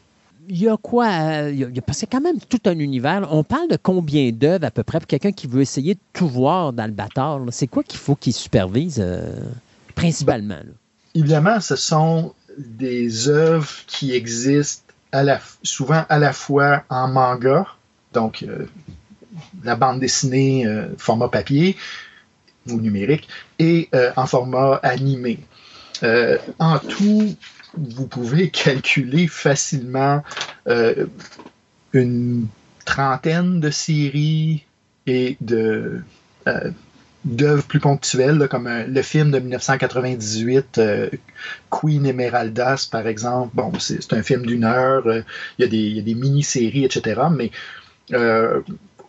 Il 0.48 0.62
y 0.62 0.68
a 0.68 0.76
quoi? 0.76 1.06
euh, 1.06 1.70
parce 1.86 1.86
que 1.86 2.00
c'est 2.00 2.06
quand 2.06 2.20
même 2.20 2.39
tout 2.39 2.60
un 2.66 2.78
univers. 2.78 3.26
On 3.31 3.44
parle 3.44 3.68
de 3.68 3.78
combien 3.82 4.31
d'œuvres 4.31 4.66
à 4.66 4.70
peu 4.70 4.82
près 4.82 4.98
pour 4.98 5.06
quelqu'un 5.06 5.32
qui 5.32 5.47
veut 5.47 5.62
essayer 5.62 5.94
de 5.94 6.00
tout 6.12 6.28
voir 6.28 6.73
dans 6.74 6.84
le 6.84 6.92
bâtard? 6.92 7.40
C'est 7.50 7.66
quoi 7.66 7.82
qu'il 7.82 7.98
faut 7.98 8.14
qu'il 8.14 8.34
supervise 8.34 8.98
euh, 9.02 9.36
principalement? 9.94 10.56
là? 10.56 10.73
Évidemment, 11.14 11.60
ce 11.60 11.76
sont 11.76 12.34
des 12.58 13.28
œuvres 13.28 13.70
qui 13.86 14.12
existent 14.12 14.92
à 15.12 15.23
la, 15.23 15.40
souvent 15.62 16.05
à 16.08 16.18
la 16.18 16.32
fois 16.32 16.84
en 16.90 17.08
manga, 17.08 17.66
donc 18.12 18.42
euh, 18.42 18.66
la 19.65 19.76
bande 19.76 20.01
dessinée 20.01 20.67
euh, 20.67 20.89
format 20.99 21.28
papier 21.28 21.76
ou 22.68 22.81
numérique, 22.81 23.28
et 23.59 23.89
euh, 23.94 24.10
en 24.17 24.26
format 24.26 24.81
animé. 24.83 25.39
Euh, 26.02 26.39
en 26.59 26.78
tout, 26.78 27.34
vous 27.76 28.07
pouvez 28.07 28.51
calculer 28.51 29.26
facilement 29.26 30.23
euh, 30.68 31.07
une 31.93 32.47
trentaine 32.84 33.60
de 33.60 33.70
séries 33.70 34.65
et 35.07 35.36
de 35.41 36.02
d'œuvres 37.25 37.65
plus 37.65 37.81
ponctuelles, 37.81 38.49
comme 38.51 38.68
le 38.68 39.02
film 39.02 39.31
de 39.31 39.39
1998, 39.39 40.76
euh, 40.76 41.09
Queen 41.70 42.05
Emeraldas, 42.05 42.86
par 42.91 43.07
exemple. 43.07 43.52
Bon, 43.55 43.73
c'est 43.78 44.12
un 44.12 44.23
film 44.23 44.44
d'une 44.44 44.65
heure, 44.65 45.05
il 45.07 45.25
y 45.59 45.65
a 45.65 45.67
des, 45.67 46.02
des 46.02 46.15
mini-séries, 46.15 46.84
etc. 46.84 47.23
Mais 47.31 47.51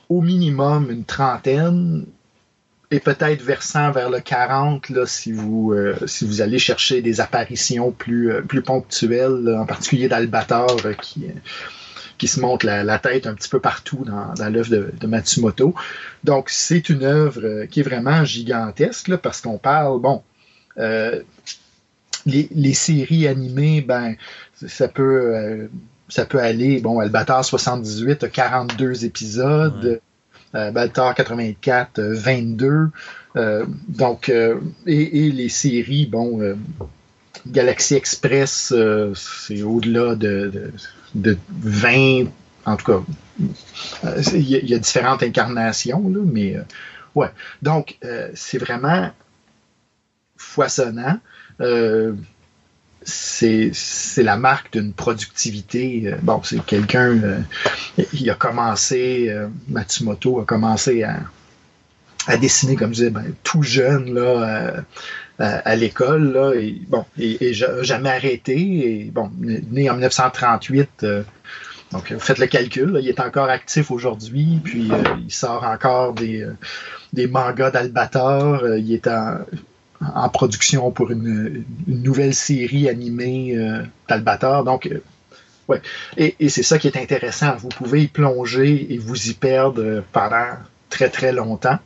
au 0.09 0.22
minimum, 0.22 0.92
une 0.92 1.06
trentaine, 1.06 2.06
et 2.92 3.00
peut-être 3.00 3.42
versant 3.42 3.92
vers 3.92 4.09
le 4.09 4.19
40 4.19 4.90
là, 4.90 5.06
si, 5.06 5.32
vous, 5.32 5.74
euh, 5.74 5.95
si 6.06 6.25
vous 6.25 6.42
allez 6.42 6.59
chercher 6.59 7.01
des 7.01 7.19
apparitions 7.19 7.92
plus, 7.92 8.32
euh, 8.32 8.42
ponctuelles, 8.64 9.56
en 9.58 9.66
particulier 9.66 10.08
d'Albator 10.08 10.77
euh, 10.85 10.93
qui, 10.93 12.27
se 12.27 12.40
montre 12.40 12.66
la, 12.66 13.00
tête 13.00 13.27
un 13.27 13.34
petit 13.34 13.50
peu 13.50 13.59
partout 13.59 14.06
dans, 14.06 14.50
l'œuvre 14.50 14.69
de, 14.69 15.08
Matsumoto. 15.08 15.75
Donc, 16.24 16.50
c'est 16.50 16.90
une 16.90 17.03
œuvre 17.03 17.66
qui 17.66 17.82
est 17.82 17.84
vraiment 17.84 18.24
gigantesque 18.24 19.16
parce 19.17 19.42
qu'on 19.42 19.58
parle, 19.58 20.00
bon, 20.00 20.24
les, 20.77 22.48
les 22.51 22.74
séries 22.74 23.27
animées, 23.27 23.82
ben, 23.82 24.16
ça 24.56 24.88
peut, 24.88 25.69
ça 26.09 26.25
peut 26.25 26.40
aller, 26.40 26.80
bon, 26.80 27.00
Albator 27.00 27.43
78 27.43 28.24
a 28.24 28.30
42 28.30 29.06
épisodes. 29.06 30.00
Euh, 30.53 30.72
Baltar 30.72 31.14
84, 31.16 32.00
euh, 32.00 32.14
22. 32.16 32.90
Euh, 33.35 33.66
donc, 33.90 34.30
euh, 34.30 34.59
et, 34.88 35.25
et 35.25 35.32
les 35.32 35.50
séries, 35.50 36.06
bon, 36.06 36.40
euh, 36.42 36.56
Galaxy 37.48 37.95
Express, 37.95 38.72
euh, 38.74 39.14
c'est 39.16 39.61
au-delà 39.64 40.16
de, 40.16 40.50
de, 40.53 40.72
de 41.16 41.38
20, 41.61 42.25
en 42.66 42.77
tout 42.77 42.85
cas. 42.85 43.03
euh, 44.06 44.22
Il 44.34 44.48
y, 44.50 44.66
y 44.66 44.74
a 44.74 44.80
différentes 44.80 45.24
incarnations, 45.24 46.08
là, 46.08 46.22
mais 46.24 46.56
euh, 46.56 46.61
ouais. 47.16 47.32
Donc, 47.61 47.98
euh, 48.06 48.30
c'est 48.34 48.58
vraiment 48.58 49.11
foisonnant. 50.38 51.19
C'est 53.06 53.72
la 54.24 54.35
marque 54.38 54.74
d'une 54.74 54.92
productivité. 54.93 56.03
euh, 56.08 56.16
bon, 56.24 56.42
c'est 56.43 56.64
quelqu'un, 56.66 57.11
euh, 57.24 57.40
il 58.14 58.30
a 58.30 58.34
commencé, 58.35 59.27
euh, 59.30 59.48
Matsumoto 59.69 60.40
a 60.42 60.45
commencé 60.45 61.03
à, 61.03 61.19
à 62.27 62.38
dessiner, 62.38 62.75
comme 62.75 62.90
je 62.90 62.95
disais, 62.95 63.09
ben, 63.11 63.25
tout 63.43 63.61
jeune, 63.61 64.14
là, 64.14 64.84
à, 65.38 65.45
à 65.58 65.75
l'école, 65.75 66.32
là, 66.34 66.53
et 66.56 66.82
bon, 66.88 67.06
et, 67.19 67.45
et 67.45 67.53
ja- 67.53 67.84
jamais 67.84 68.09
arrêté, 68.09 68.56
et 68.58 69.11
bon, 69.14 69.30
né 69.40 69.90
en 69.90 69.93
1938, 69.93 70.90
euh, 71.03 71.24
donc 71.92 72.11
faites 72.17 72.40
le 72.40 72.48
calcul, 72.48 72.90
là, 72.92 73.00
il 73.01 73.08
est 73.08 73.19
encore 73.19 73.50
actif 73.50 73.92
aujourd'hui, 73.92 74.59
puis 74.64 74.92
euh, 74.92 75.03
il 75.24 75.32
sort 75.32 75.64
encore 75.64 76.14
des, 76.14 76.42
euh, 76.42 76.53
des 77.14 77.27
mangas 77.27 77.69
d'Albator, 77.72 78.64
euh, 78.64 78.80
il 78.80 78.92
est 78.93 79.08
en, 79.08 79.38
en 80.01 80.30
production 80.30 80.91
pour 80.91 81.11
une, 81.11 81.64
nouvelle 81.88 82.33
série 82.33 82.90
animée 82.90 83.56
euh, 83.56 83.83
d'Albator, 84.07 84.64
donc 84.64 84.88
euh, 84.88 85.01
ouais, 85.67 85.82
et, 86.17 86.49
c'est 86.49 86.64
ça 86.64 86.77
qui 86.77 86.88
est 86.88 86.98
intéressant, 86.98 87.56
vous 87.56 87.69
pouvez 87.69 88.03
y 88.03 88.07
plonger 88.07 88.93
et 88.93 88.98
vous 88.98 89.30
y 89.30 89.33
perdre 89.33 89.82
euh, 89.82 90.01
pendant 90.11 90.57
très 90.90 91.09
très 91.09 91.32
longtemps, 91.32 91.80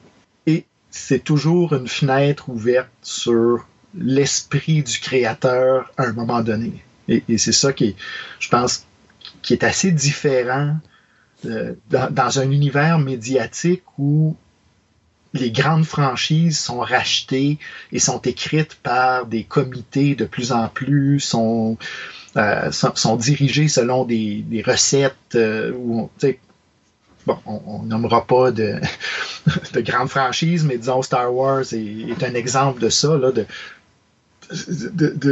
et 0.48 0.66
c'est 0.92 1.24
toujours 1.24 1.74
une 1.74 1.88
fenêtre 1.88 2.50
ouverte 2.50 2.90
sur 3.02 3.68
l'esprit 3.96 4.84
du 4.84 5.00
créateur 5.00 5.92
à 5.98 6.04
un 6.04 6.14
moment 6.14 6.42
donné. 6.42 6.84
Et, 7.08 7.24
c'est 7.38 7.52
ça 7.52 7.74
qui 7.74 7.86
est, 7.86 7.96
je 8.40 8.50
pense, 8.50 8.86
qui 9.42 9.54
est 9.54 9.64
assez 9.64 9.92
différent 9.92 10.78
dans, 11.44 12.12
dans 12.12 12.40
un 12.40 12.52
univers 12.52 13.00
médiatique 13.00 13.82
où 13.98 14.36
les 15.34 15.52
grandes 15.52 15.86
franchises 15.86 16.60
sont 16.60 16.80
rachetées 16.80 17.60
et 17.92 18.00
sont 18.00 18.20
écrites 18.22 18.76
par 18.76 19.26
des 19.26 19.44
comités 19.44 20.16
de 20.16 20.26
plus 20.26 20.52
en 20.52 20.68
plus, 20.68 21.20
sont, 21.20 21.78
euh, 22.38 22.72
sont, 22.72 22.96
sont 22.96 23.16
dirigées 23.16 23.68
selon 23.68 24.06
des, 24.06 24.42
des 24.42 24.62
recettes 24.62 25.16
euh, 25.36 25.72
où 25.76 26.00
on, 26.00 26.10
bon, 27.28 27.38
on, 27.46 27.62
on 27.66 27.84
nommera 27.84 28.26
pas 28.26 28.52
de, 28.52 28.80
de 29.74 29.82
grandes 29.82 30.10
franchises, 30.10 30.64
mais 30.64 30.78
disons 30.78 31.02
Star 31.02 31.34
Wars 31.34 31.74
est, 31.74 32.10
est 32.10 32.24
un 32.24 32.34
exemple 32.34 32.82
de 32.82 32.90
ça, 32.90 33.18
là, 33.18 33.32
de, 33.32 33.46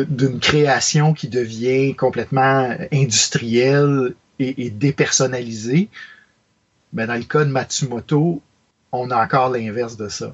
d'une 0.03 0.39
création 0.39 1.13
qui 1.13 1.27
devient 1.27 1.95
complètement 1.95 2.75
industrielle 2.91 4.13
et, 4.37 4.65
et 4.65 4.69
dépersonnalisée. 4.69 5.89
Mais 6.93 7.07
dans 7.07 7.15
le 7.15 7.23
cas 7.23 7.43
de 7.43 7.49
Matsumoto, 7.49 8.41
on 8.91 9.11
a 9.11 9.23
encore 9.23 9.49
l'inverse 9.49 9.97
de 9.97 10.07
ça. 10.07 10.33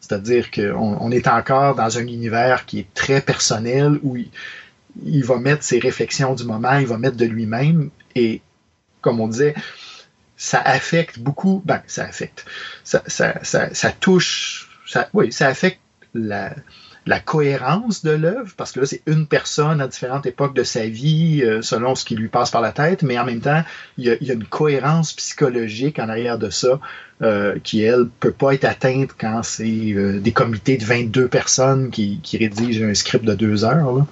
C'est-à-dire 0.00 0.50
qu'on 0.50 0.96
on 1.00 1.10
est 1.10 1.28
encore 1.28 1.74
dans 1.74 1.98
un 1.98 2.06
univers 2.06 2.66
qui 2.66 2.80
est 2.80 2.94
très 2.94 3.20
personnel 3.20 3.98
où 4.02 4.16
il, 4.16 5.24
va 5.24 5.38
mettre 5.38 5.62
ses 5.62 5.78
réflexions 5.78 6.34
du 6.34 6.44
moment, 6.44 6.76
il 6.78 6.86
va 6.86 6.98
mettre 6.98 7.16
de 7.16 7.24
lui-même 7.24 7.90
et, 8.14 8.42
comme 9.00 9.20
on 9.20 9.28
disait, 9.28 9.54
ça 10.36 10.60
affecte 10.60 11.20
beaucoup, 11.20 11.62
ben, 11.64 11.82
ça 11.86 12.04
affecte, 12.04 12.44
ça, 12.82 13.02
ça, 13.06 13.38
ça, 13.44 13.72
ça 13.72 13.92
touche, 13.92 14.68
oui, 15.14 15.30
ça 15.30 15.46
affecte 15.46 15.80
la, 16.14 16.52
la 17.06 17.18
cohérence 17.18 18.04
de 18.04 18.12
l'œuvre, 18.12 18.52
parce 18.56 18.72
que 18.72 18.80
là, 18.80 18.86
c'est 18.86 19.02
une 19.06 19.26
personne 19.26 19.80
à 19.80 19.88
différentes 19.88 20.26
époques 20.26 20.54
de 20.54 20.62
sa 20.62 20.86
vie, 20.86 21.42
euh, 21.42 21.60
selon 21.62 21.94
ce 21.94 22.04
qui 22.04 22.14
lui 22.14 22.28
passe 22.28 22.50
par 22.50 22.60
la 22.60 22.72
tête, 22.72 23.02
mais 23.02 23.18
en 23.18 23.24
même 23.24 23.40
temps, 23.40 23.62
il 23.98 24.04
y 24.04 24.10
a, 24.10 24.16
il 24.20 24.26
y 24.26 24.30
a 24.30 24.34
une 24.34 24.44
cohérence 24.44 25.12
psychologique 25.12 25.98
en 25.98 26.08
arrière 26.08 26.38
de 26.38 26.50
ça, 26.50 26.78
euh, 27.22 27.56
qui, 27.62 27.82
elle, 27.82 28.06
peut 28.20 28.32
pas 28.32 28.54
être 28.54 28.64
atteinte 28.64 29.10
quand 29.18 29.42
c'est 29.42 29.92
euh, 29.92 30.20
des 30.20 30.32
comités 30.32 30.76
de 30.76 30.84
22 30.84 31.28
personnes 31.28 31.90
qui, 31.90 32.20
qui 32.22 32.36
rédigent 32.36 32.84
un 32.84 32.94
script 32.94 33.24
de 33.24 33.34
deux 33.34 33.64
heures. 33.64 33.92
Là. 33.92 34.06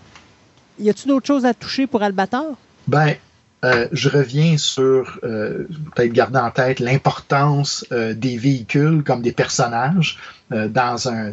Y 0.81 0.91
a-t-il 0.91 1.09
d'autres 1.09 1.27
choses 1.27 1.47
à 1.47 1.55
toucher 1.55 1.87
pour 1.87 2.03
Albator? 2.03 2.57
Ben, 2.89 3.15
euh, 3.63 3.89
je 3.93 4.09
reviens 4.09 4.57
sur 4.57 5.19
euh, 5.23 5.67
peut-être 5.95 6.13
garder 6.13 6.39
en 6.39 6.51
tête 6.51 6.81
l'importance 6.81 7.85
euh, 7.93 8.15
des 8.15 8.39
véhicules 8.39 9.03
comme 9.05 9.23
des 9.23 9.33
personnages 9.33 10.19
dans 10.51 11.09
un 11.09 11.31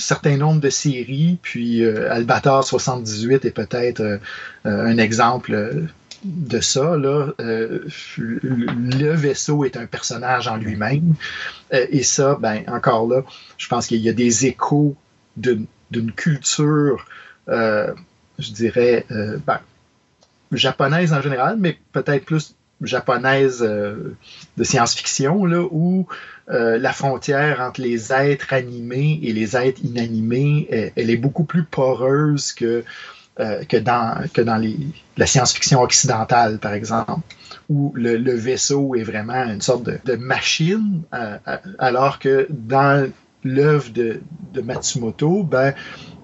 certain 0.00 0.36
nombre 0.36 0.60
de 0.60 0.70
séries, 0.70 1.38
puis 1.42 1.84
euh, 1.84 2.12
Albator 2.12 2.64
78 2.64 3.44
est 3.44 3.50
peut-être 3.50 4.00
euh, 4.00 4.18
euh, 4.66 4.86
un 4.86 4.98
exemple 4.98 5.86
de 6.24 6.60
ça. 6.60 6.96
Là. 6.96 7.28
Le 7.38 9.12
vaisseau 9.14 9.64
est 9.64 9.76
un 9.76 9.86
personnage 9.86 10.48
en 10.48 10.56
lui-même, 10.56 11.14
et 11.72 12.02
ça, 12.02 12.36
ben 12.38 12.62
encore 12.66 13.08
là, 13.08 13.22
je 13.56 13.68
pense 13.68 13.86
qu'il 13.86 14.00
y 14.00 14.08
a 14.08 14.12
des 14.12 14.44
échos 14.44 14.96
d'une 15.38 16.12
culture, 16.14 17.06
je 17.48 18.52
dirais, 18.52 19.06
ben, 19.08 19.60
japonaise 20.52 21.14
en 21.14 21.22
général, 21.22 21.56
mais 21.58 21.78
peut-être 21.92 22.26
plus 22.26 22.54
japonaise 22.82 23.60
de 23.60 24.64
science-fiction, 24.64 25.46
là, 25.46 25.62
où 25.70 26.06
euh, 26.50 26.78
la 26.78 26.92
frontière 26.92 27.60
entre 27.60 27.80
les 27.80 28.12
êtres 28.12 28.52
animés 28.52 29.20
et 29.22 29.32
les 29.32 29.56
êtres 29.56 29.80
inanimés, 29.84 30.66
elle, 30.70 30.92
elle 30.96 31.10
est 31.10 31.16
beaucoup 31.16 31.44
plus 31.44 31.64
poreuse 31.64 32.52
que 32.52 32.84
euh, 33.40 33.64
que 33.64 33.78
dans, 33.78 34.22
que 34.34 34.42
dans 34.42 34.56
les, 34.56 34.76
la 35.16 35.24
science-fiction 35.24 35.80
occidentale, 35.80 36.58
par 36.58 36.74
exemple, 36.74 37.22
où 37.70 37.90
le, 37.94 38.16
le, 38.16 38.34
vaisseau 38.34 38.94
est 38.96 39.02
vraiment 39.02 39.44
une 39.44 39.62
sorte 39.62 39.84
de, 39.84 39.98
de 40.04 40.16
machine, 40.16 41.02
euh, 41.14 41.38
alors 41.78 42.18
que 42.18 42.46
dans 42.50 43.08
l'œuvre 43.42 43.90
de, 43.92 44.20
de, 44.52 44.60
Matsumoto, 44.60 45.44
ben, 45.44 45.72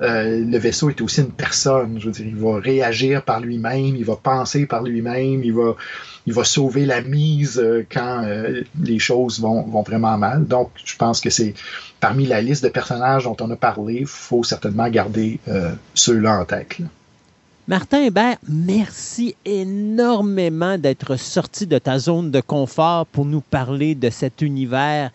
euh, 0.02 0.44
le 0.44 0.58
vaisseau 0.58 0.90
est 0.90 1.00
aussi 1.00 1.22
une 1.22 1.30
personne. 1.30 1.98
Je 1.98 2.06
veux 2.06 2.12
dire, 2.12 2.26
il 2.26 2.36
va 2.36 2.58
réagir 2.58 3.22
par 3.22 3.40
lui-même, 3.40 3.96
il 3.96 4.04
va 4.04 4.16
penser 4.16 4.66
par 4.66 4.82
lui-même, 4.82 5.42
il 5.42 5.54
va, 5.54 5.74
il 6.26 6.32
va 6.32 6.44
sauver 6.44 6.86
la 6.86 7.02
mise 7.02 7.58
euh, 7.58 7.86
quand 7.90 8.24
euh, 8.24 8.62
les 8.82 8.98
choses 8.98 9.40
vont, 9.40 9.82
vraiment 9.82 10.18
mal. 10.18 10.46
Donc, 10.46 10.70
je 10.84 10.96
pense 10.96 11.20
que 11.20 11.30
c'est 11.30 11.54
parmi 12.00 12.26
la 12.26 12.42
liste 12.42 12.64
de 12.64 12.68
personnages 12.68 13.24
dont 13.24 13.36
on 13.40 13.50
a 13.50 13.56
parlé, 13.56 13.98
il 14.00 14.06
faut 14.06 14.42
certainement 14.42 14.88
garder 14.88 15.38
euh, 15.48 15.72
ceux-là 15.94 16.40
en 16.40 16.44
tête. 16.44 16.78
Martin 17.68 18.02
Hébert, 18.02 18.36
merci 18.48 19.34
énormément 19.44 20.78
d'être 20.78 21.16
sorti 21.16 21.66
de 21.66 21.78
ta 21.78 21.98
zone 21.98 22.30
de 22.30 22.40
confort 22.40 23.06
pour 23.06 23.24
nous 23.24 23.40
parler 23.40 23.94
de 23.94 24.10
cet 24.10 24.42
univers 24.42 25.10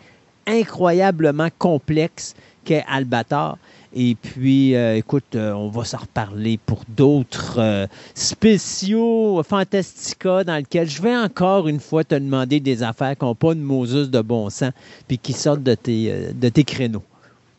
incroyablement 0.46 1.48
complexe 1.58 2.34
qu'est 2.64 2.84
Albator. 2.88 3.58
Et 3.94 4.14
puis, 4.14 4.74
euh, 4.74 4.96
écoute, 4.96 5.34
euh, 5.34 5.52
on 5.52 5.68
va 5.68 5.84
s'en 5.84 5.98
reparler 5.98 6.58
pour 6.64 6.82
d'autres 6.88 7.56
euh, 7.58 7.86
spéciaux 8.14 9.42
Fantastica 9.42 10.44
dans 10.44 10.56
lesquels 10.56 10.88
je 10.88 11.02
vais 11.02 11.16
encore 11.16 11.68
une 11.68 11.80
fois 11.80 12.02
te 12.02 12.14
demander 12.14 12.60
des 12.60 12.82
affaires 12.82 13.16
qui 13.16 13.24
n'ont 13.24 13.34
pas 13.34 13.54
de 13.54 13.60
Moses 13.60 14.10
de 14.10 14.20
bon 14.20 14.48
sens 14.48 14.72
puis 15.08 15.18
qui 15.18 15.34
sortent 15.34 15.62
de 15.62 15.74
tes, 15.74 16.32
de 16.32 16.48
tes 16.48 16.64
créneaux. 16.64 17.02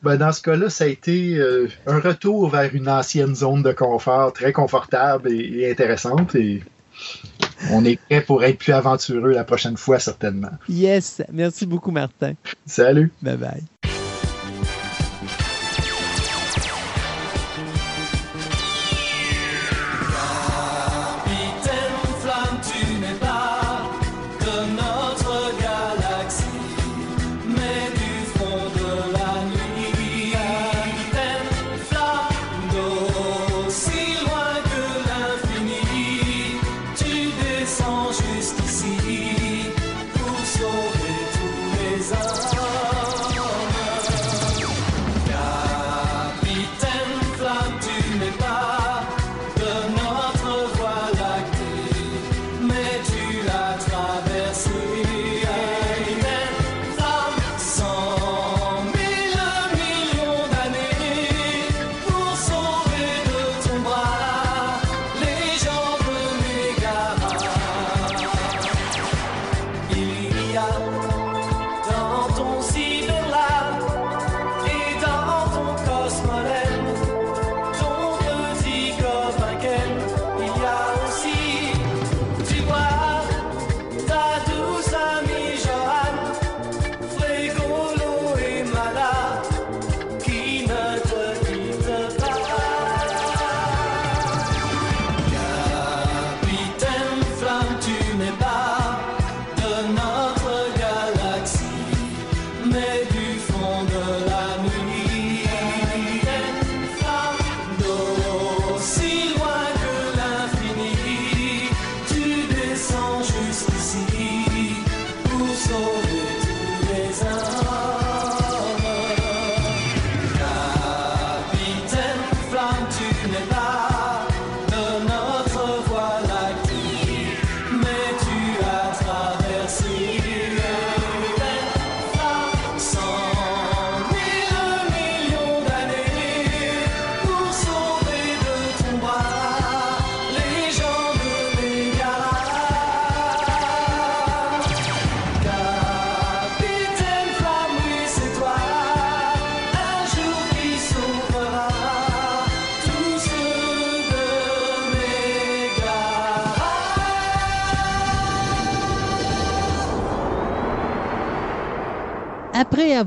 Ben, 0.01 0.17
dans 0.17 0.31
ce 0.31 0.41
cas-là, 0.41 0.69
ça 0.69 0.85
a 0.85 0.87
été 0.87 1.39
un 1.85 1.99
retour 1.99 2.49
vers 2.49 2.73
une 2.75 2.89
ancienne 2.89 3.35
zone 3.35 3.63
de 3.63 3.71
confort 3.71 4.33
très 4.33 4.51
confortable 4.51 5.31
et, 5.31 5.59
et, 5.59 5.71
intéressante. 5.71 6.35
Et 6.35 6.61
on 7.71 7.85
est 7.85 7.99
prêt 8.09 8.21
pour 8.21 8.43
être 8.43 8.57
plus 8.57 8.73
aventureux 8.73 9.31
la 9.31 9.43
prochaine 9.43 9.77
fois, 9.77 9.99
certainement. 9.99 10.51
Yes. 10.67 11.21
Merci 11.31 11.65
beaucoup, 11.65 11.91
Martin. 11.91 12.33
Salut. 12.65 13.11
Bye 13.21 13.37
bye. 13.37 13.63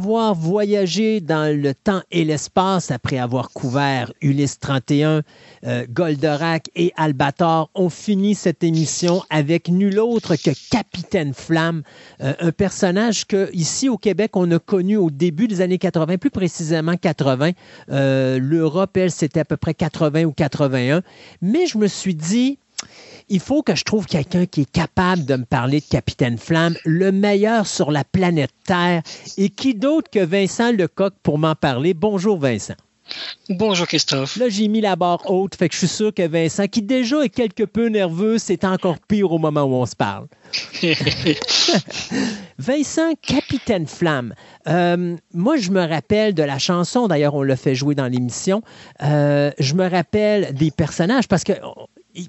Avoir 0.06 0.36
voyagé 0.36 1.20
dans 1.20 1.52
le 1.52 1.74
temps 1.74 2.00
et 2.12 2.24
l'espace, 2.24 2.92
après 2.92 3.18
avoir 3.18 3.50
couvert 3.50 4.12
Ulysse 4.20 4.60
31, 4.60 5.22
euh, 5.64 5.84
Goldorak 5.90 6.70
et 6.76 6.92
Albator, 6.96 7.70
on 7.74 7.90
finit 7.90 8.36
cette 8.36 8.62
émission 8.62 9.24
avec 9.30 9.68
nul 9.68 9.98
autre 9.98 10.36
que 10.36 10.52
Capitaine 10.70 11.34
Flamme, 11.34 11.82
euh, 12.20 12.34
un 12.38 12.52
personnage 12.52 13.26
que 13.26 13.50
ici 13.52 13.88
au 13.88 13.98
Québec 13.98 14.36
on 14.36 14.48
a 14.52 14.60
connu 14.60 14.96
au 14.96 15.10
début 15.10 15.48
des 15.48 15.60
années 15.60 15.78
80, 15.78 16.18
plus 16.18 16.30
précisément 16.30 16.96
80. 16.96 17.50
Euh, 17.90 18.38
L'Europe, 18.38 18.96
elle, 18.96 19.10
c'était 19.10 19.40
à 19.40 19.44
peu 19.44 19.56
près 19.56 19.74
80 19.74 20.22
ou 20.22 20.30
81. 20.30 21.02
Mais 21.42 21.66
je 21.66 21.78
me 21.78 21.88
suis 21.88 22.14
dit, 22.14 22.60
il 23.28 23.40
faut 23.40 23.62
que 23.62 23.74
je 23.74 23.84
trouve 23.84 24.06
quelqu'un 24.06 24.46
qui 24.46 24.62
est 24.62 24.70
capable 24.70 25.24
de 25.24 25.36
me 25.36 25.44
parler 25.44 25.80
de 25.80 25.86
Capitaine 25.86 26.38
Flamme, 26.38 26.76
le 26.84 27.10
meilleur 27.12 27.66
sur 27.66 27.90
la 27.90 28.04
planète 28.04 28.52
Terre. 28.64 29.02
Et 29.36 29.48
qui 29.48 29.74
d'autre 29.74 30.10
que 30.10 30.24
Vincent 30.24 30.72
Lecoq 30.72 31.14
pour 31.22 31.38
m'en 31.38 31.54
parler? 31.54 31.94
Bonjour 31.94 32.38
Vincent. 32.38 32.74
Bonjour 33.48 33.86
Christophe. 33.86 34.36
Là, 34.36 34.48
j'ai 34.48 34.66
mis 34.66 34.80
la 34.80 34.96
barre 34.96 35.30
haute, 35.30 35.54
fait 35.54 35.68
que 35.68 35.74
je 35.74 35.78
suis 35.78 35.88
sûr 35.88 36.12
que 36.12 36.26
Vincent, 36.26 36.66
qui 36.66 36.82
déjà 36.82 37.22
est 37.22 37.28
quelque 37.28 37.62
peu 37.62 37.86
nerveux, 37.86 38.38
c'est 38.38 38.64
encore 38.64 38.98
pire 38.98 39.30
au 39.30 39.38
moment 39.38 39.62
où 39.62 39.74
on 39.74 39.86
se 39.86 39.94
parle. 39.94 40.26
Vincent, 42.58 43.12
Capitaine 43.22 43.86
Flamme. 43.86 44.34
Euh, 44.66 45.16
moi, 45.32 45.56
je 45.56 45.70
me 45.70 45.86
rappelle 45.86 46.34
de 46.34 46.42
la 46.42 46.58
chanson, 46.58 47.06
d'ailleurs, 47.06 47.34
on 47.34 47.42
l'a 47.42 47.56
fait 47.56 47.76
jouer 47.76 47.94
dans 47.94 48.08
l'émission. 48.08 48.62
Euh, 49.02 49.52
je 49.58 49.74
me 49.74 49.88
rappelle 49.88 50.52
des 50.54 50.72
personnages 50.72 51.28
parce 51.28 51.44
que 51.44 51.52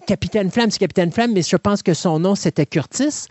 Capitaine 0.06 0.52
Flamme, 0.52 0.72
c'est 0.72 0.80
Capitaine 0.80 1.12
Flamme, 1.12 1.34
mais 1.34 1.42
je 1.42 1.56
pense 1.56 1.84
que 1.84 1.94
son 1.94 2.20
nom, 2.20 2.36
c'était 2.36 2.66
Curtis. 2.66 3.28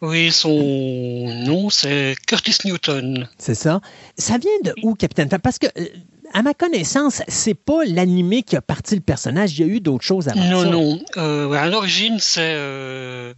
Oui, 0.00 0.32
son 0.32 1.28
nom, 1.46 1.70
c'est 1.70 2.14
Curtis 2.26 2.56
Newton. 2.64 3.28
C'est 3.38 3.54
ça. 3.54 3.80
Ça 4.16 4.38
vient 4.38 4.50
de 4.64 4.74
où, 4.82 4.94
Capitaine 4.94 5.28
Flamme? 5.28 5.40
Parce 5.40 5.58
que, 5.58 5.66
à 6.32 6.42
ma 6.42 6.54
connaissance, 6.54 7.22
c'est 7.28 7.54
pas 7.54 7.84
l'animé 7.84 8.42
qui 8.42 8.56
a 8.56 8.62
parti 8.62 8.94
le 8.94 9.00
personnage. 9.00 9.58
Il 9.58 9.66
y 9.66 9.70
a 9.70 9.72
eu 9.74 9.80
d'autres 9.80 10.04
choses 10.04 10.28
avant 10.28 10.44
non, 10.44 10.62
ça. 10.62 10.70
Non, 10.70 10.72
non. 10.72 11.00
Euh, 11.16 11.52
à 11.52 11.68
l'origine, 11.68 12.18
c'est... 12.20 12.40
Euh 12.40 13.34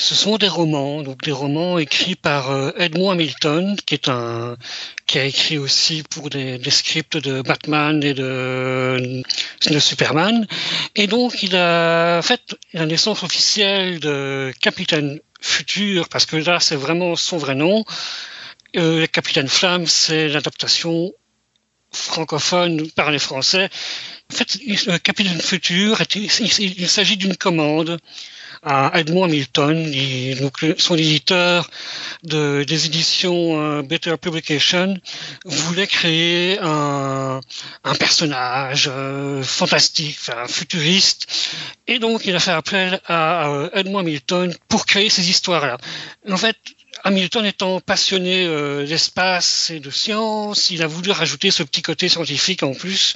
Ce 0.00 0.14
sont 0.14 0.38
des 0.38 0.46
romans, 0.46 1.02
donc 1.02 1.24
des 1.24 1.32
romans 1.32 1.76
écrits 1.76 2.14
par 2.14 2.52
euh, 2.52 2.70
Edmond 2.78 3.10
Hamilton, 3.10 3.76
qui 3.84 3.94
est 3.94 4.08
un 4.08 4.56
qui 5.06 5.18
a 5.18 5.24
écrit 5.24 5.58
aussi 5.58 6.04
pour 6.08 6.30
des, 6.30 6.56
des 6.56 6.70
scripts 6.70 7.16
de 7.16 7.42
Batman 7.42 8.00
et 8.04 8.14
de, 8.14 9.24
Superman. 9.80 10.46
Et 10.94 11.08
donc 11.08 11.42
il 11.42 11.56
a 11.56 12.22
fait 12.22 12.40
la 12.74 12.86
naissance 12.86 13.24
officielle 13.24 13.98
de 13.98 14.52
Capitaine 14.60 15.18
Futur, 15.40 16.08
parce 16.08 16.26
que 16.26 16.36
là 16.36 16.60
c'est 16.60 16.76
vraiment 16.76 17.16
son 17.16 17.36
vrai 17.36 17.56
nom. 17.56 17.84
Euh, 18.76 19.04
Capitaine 19.08 19.48
Flamme, 19.48 19.88
c'est 19.88 20.28
l'adaptation 20.28 21.12
francophone 21.90 22.88
par 22.92 23.10
les 23.10 23.18
Français. 23.18 23.68
En 24.32 24.36
fait, 24.36 24.58
le 24.64 24.98
Capitaine 24.98 25.40
Futur, 25.40 26.00
il 26.14 26.88
s'agit 26.88 27.16
d'une 27.16 27.36
commande 27.36 27.98
à 28.62 28.92
Edmond 28.94 29.24
Hamilton, 29.24 29.92
son 30.78 30.96
éditeur 30.96 31.70
de, 32.22 32.64
des 32.64 32.86
éditions 32.86 33.60
euh, 33.60 33.82
Better 33.82 34.16
Publication, 34.16 34.96
voulait 35.44 35.86
créer 35.86 36.58
un, 36.60 37.40
personnage 37.98 38.90
euh, 38.92 39.42
fantastique, 39.42 40.16
enfin, 40.20 40.46
futuriste, 40.46 41.26
et 41.86 41.98
donc 41.98 42.26
il 42.26 42.34
a 42.36 42.40
fait 42.40 42.52
appel 42.52 43.00
à, 43.06 43.46
à 43.46 43.70
Edmond 43.74 44.00
Hamilton 44.00 44.54
pour 44.68 44.86
créer 44.86 45.10
ces 45.10 45.28
histoires-là. 45.30 45.78
En 46.30 46.36
fait, 46.36 46.56
Hamilton 47.04 47.46
étant 47.46 47.80
passionné 47.80 48.44
euh, 48.44 48.86
d'espace 48.86 49.70
et 49.70 49.80
de 49.80 49.90
science, 49.90 50.70
il 50.70 50.82
a 50.82 50.86
voulu 50.86 51.10
rajouter 51.10 51.50
ce 51.50 51.62
petit 51.62 51.82
côté 51.82 52.08
scientifique 52.08 52.62
en 52.62 52.74
plus. 52.74 53.14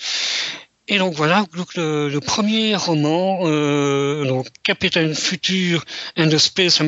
Et 0.89 0.99
donc 0.99 1.15
voilà, 1.15 1.45
donc 1.57 1.75
le, 1.77 2.09
le 2.09 2.21
premier 2.21 2.75
roman, 2.75 3.41
euh, 3.45 4.25
donc 4.25 4.49
Captain 4.65 5.15
Future 5.15 5.85
and 6.19 6.29
the 6.29 6.39
Space 6.39 6.81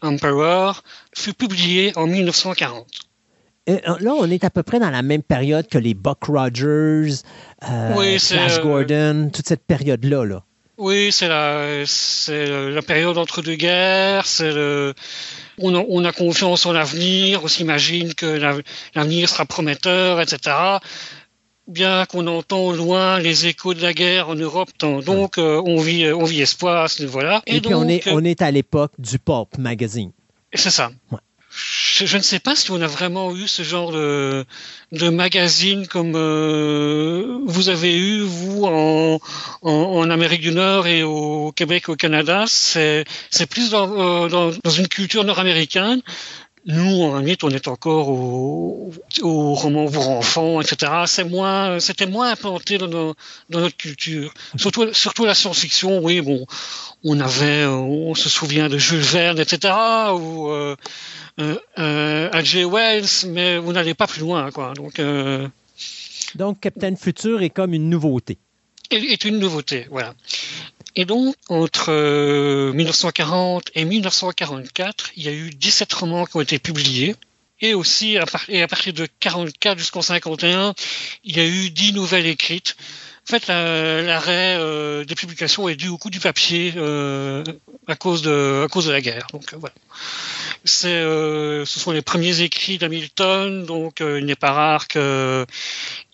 Emperor, 0.00 0.82
fut 1.14 1.34
publié 1.34 1.92
en 1.96 2.06
1940. 2.06 2.86
Et 3.66 3.74
euh, 3.88 3.96
là, 4.00 4.14
on 4.18 4.28
est 4.30 4.42
à 4.44 4.50
peu 4.50 4.62
près 4.62 4.80
dans 4.80 4.90
la 4.90 5.02
même 5.02 5.22
période 5.22 5.68
que 5.68 5.78
les 5.78 5.94
Buck 5.94 6.24
Rogers, 6.24 7.12
euh, 7.70 7.94
Oui, 7.94 8.18
Flash 8.18 8.58
euh, 8.58 8.62
Gordon, 8.62 9.30
toute 9.32 9.46
cette 9.46 9.64
période-là. 9.64 10.24
Là. 10.24 10.42
Oui, 10.78 11.12
c'est 11.12 11.28
la, 11.28 11.84
c'est 11.86 12.70
la 12.70 12.82
période 12.82 13.18
entre 13.18 13.40
deux 13.42 13.54
guerres. 13.54 14.26
C'est 14.26 14.50
le, 14.52 14.94
on, 15.58 15.74
a, 15.76 15.84
on 15.88 16.04
a 16.04 16.10
confiance 16.12 16.66
en 16.66 16.72
l'avenir. 16.72 17.44
On 17.44 17.48
s'imagine 17.48 18.14
que 18.14 18.26
la- 18.26 18.56
l'avenir 18.96 19.28
sera 19.28 19.44
prometteur, 19.44 20.20
etc. 20.20 20.56
Bien 21.68 22.06
qu'on 22.06 22.26
entend 22.26 22.58
au 22.58 22.72
loin 22.72 23.20
les 23.20 23.46
échos 23.46 23.72
de 23.72 23.80
la 23.82 23.92
guerre 23.92 24.28
en 24.28 24.34
Europe, 24.34 24.70
donc 24.80 25.38
euh, 25.38 25.62
on 25.64 25.80
vit, 25.80 26.12
on 26.12 26.24
vit 26.24 26.42
espoir 26.42 26.82
à 26.84 26.88
ce 26.88 27.02
niveau-là. 27.02 27.42
Et, 27.46 27.60
puis, 27.60 27.72
on 27.72 27.88
est, 27.88 28.08
on 28.08 28.24
est 28.24 28.42
à 28.42 28.50
l'époque 28.50 28.92
du 28.98 29.18
Pulp 29.20 29.58
Magazine. 29.58 30.10
C'est 30.52 30.70
ça. 30.70 30.90
Ouais. 31.12 31.18
Je, 31.54 32.06
je 32.06 32.16
ne 32.16 32.22
sais 32.22 32.38
pas 32.38 32.56
si 32.56 32.70
on 32.70 32.80
a 32.80 32.86
vraiment 32.86 33.34
eu 33.36 33.46
ce 33.46 33.62
genre 33.62 33.92
de, 33.92 34.46
de 34.92 35.08
magazine 35.10 35.86
comme 35.86 36.14
euh, 36.16 37.38
vous 37.46 37.68
avez 37.68 37.94
eu, 37.96 38.20
vous, 38.22 38.64
en, 38.64 39.20
en, 39.60 39.70
en 39.70 40.10
Amérique 40.10 40.40
du 40.40 40.52
Nord 40.52 40.86
et 40.86 41.02
au 41.02 41.52
Québec, 41.52 41.90
au 41.90 41.96
Canada. 41.96 42.44
C'est 42.46 43.04
c'est 43.30 43.46
plus 43.46 43.70
dans, 43.70 44.24
euh, 44.24 44.28
dans, 44.28 44.50
dans 44.64 44.70
une 44.70 44.88
culture 44.88 45.24
nord-américaine. 45.24 46.00
Nous, 46.66 47.02
en 47.02 47.18
limite, 47.18 47.42
on 47.42 47.50
est 47.50 47.66
encore 47.66 48.08
au, 48.08 48.92
au 49.22 49.54
roman 49.54 49.90
pour 49.90 50.08
enfants, 50.10 50.60
etc. 50.60 50.92
C'est 51.06 51.24
moins, 51.24 51.80
c'était 51.80 52.06
moins 52.06 52.30
implanté 52.30 52.78
dans, 52.78 52.86
nos- 52.86 53.14
dans 53.50 53.58
notre 53.60 53.76
culture. 53.76 54.32
Surtout, 54.56 54.92
surtout 54.94 55.24
la 55.24 55.34
science-fiction, 55.34 55.98
oui, 56.04 56.20
bon, 56.20 56.46
on 57.02 57.18
avait, 57.18 57.62
euh, 57.64 57.70
on 57.72 58.14
se 58.14 58.28
souvient 58.28 58.68
de 58.68 58.78
Jules 58.78 59.00
Verne, 59.00 59.40
etc. 59.40 59.74
Ou 60.14 60.50
euh, 60.50 60.76
euh, 61.40 61.56
euh, 61.80 62.30
H.G. 62.30 62.64
Wells, 62.64 63.28
mais 63.32 63.58
vous 63.58 63.72
n'allez 63.72 63.94
pas 63.94 64.06
plus 64.06 64.20
loin, 64.20 64.50
quoi. 64.52 64.72
Donc, 64.74 65.00
euh, 65.00 65.48
Donc, 66.36 66.60
Captain 66.60 66.94
Future 66.94 67.42
est 67.42 67.50
comme 67.50 67.74
une 67.74 67.90
nouveauté. 67.90 68.38
est, 68.92 68.98
est 68.98 69.24
une 69.24 69.40
nouveauté, 69.40 69.88
voilà. 69.90 70.14
Et 70.94 71.04
donc, 71.04 71.34
entre 71.48 71.86
euh, 71.90 72.72
1940 72.72 73.70
et 73.74 73.84
1944, 73.84 75.10
il 75.16 75.22
y 75.24 75.28
a 75.28 75.32
eu 75.32 75.50
17 75.50 75.92
romans 75.94 76.26
qui 76.26 76.36
ont 76.36 76.40
été 76.40 76.58
publiés. 76.58 77.14
Et 77.60 77.74
aussi, 77.74 78.18
à, 78.18 78.24
et 78.48 78.60
à 78.62 78.66
partir 78.68 78.92
de 78.92 79.06
44 79.20 79.78
jusqu'en 79.78 80.02
51, 80.02 80.74
il 81.24 81.36
y 81.36 81.40
a 81.40 81.46
eu 81.46 81.70
10 81.70 81.92
nouvelles 81.92 82.26
écrites. 82.26 82.76
En 83.28 83.30
fait, 83.30 83.46
la- 83.46 84.02
l'arrêt 84.02 84.56
euh, 84.58 85.04
des 85.04 85.14
publications 85.14 85.68
est 85.68 85.76
dû 85.76 85.86
au 85.88 85.96
coût 85.96 86.10
du 86.10 86.18
papier 86.18 86.74
euh, 86.76 87.44
à, 87.86 87.94
cause 87.94 88.20
de, 88.22 88.64
à 88.64 88.68
cause 88.68 88.86
de 88.86 88.90
la 88.90 89.00
guerre. 89.00 89.28
Donc, 89.32 89.52
euh, 89.52 89.56
voilà. 89.58 89.74
Euh, 90.84 91.64
ce 91.64 91.80
sont 91.80 91.92
les 91.92 92.02
premiers 92.02 92.40
écrits 92.40 92.78
d'Hamilton, 92.78 93.64
donc 93.64 94.00
euh, 94.00 94.18
il 94.18 94.26
n'est 94.26 94.34
pas 94.34 94.50
rare 94.52 94.88
qu'il 94.88 95.46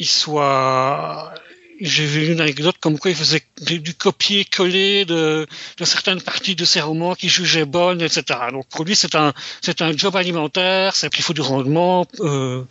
soit 0.01 1.33
j'ai 1.81 2.05
vu 2.05 2.33
une 2.33 2.41
anecdote 2.41 2.77
comme 2.81 2.99
quoi 2.99 3.11
il 3.11 3.17
faisait 3.17 3.43
du, 3.61 3.95
copier-coller 3.95 5.05
de, 5.05 5.47
de 5.77 5.85
certaines 5.85 6.21
parties 6.21 6.55
de 6.55 6.65
ses 6.65 6.81
romans 6.81 7.15
qu'il 7.15 7.31
jugeait 7.31 7.65
bonnes, 7.65 8.01
etc. 8.03 8.23
Donc 8.53 8.67
pour 8.69 8.85
lui, 8.85 8.97
c'est 8.97 9.15
un, 9.15 9.33
c'est 9.61 9.83
un 9.83 9.97
job 9.97 10.17
alimentaire, 10.17 10.97
c'est 10.97 11.11
qu'il 11.11 11.25
faut 11.25 11.33
du 11.33 11.41
rendement. 11.41 12.07
Euh, 12.21 12.65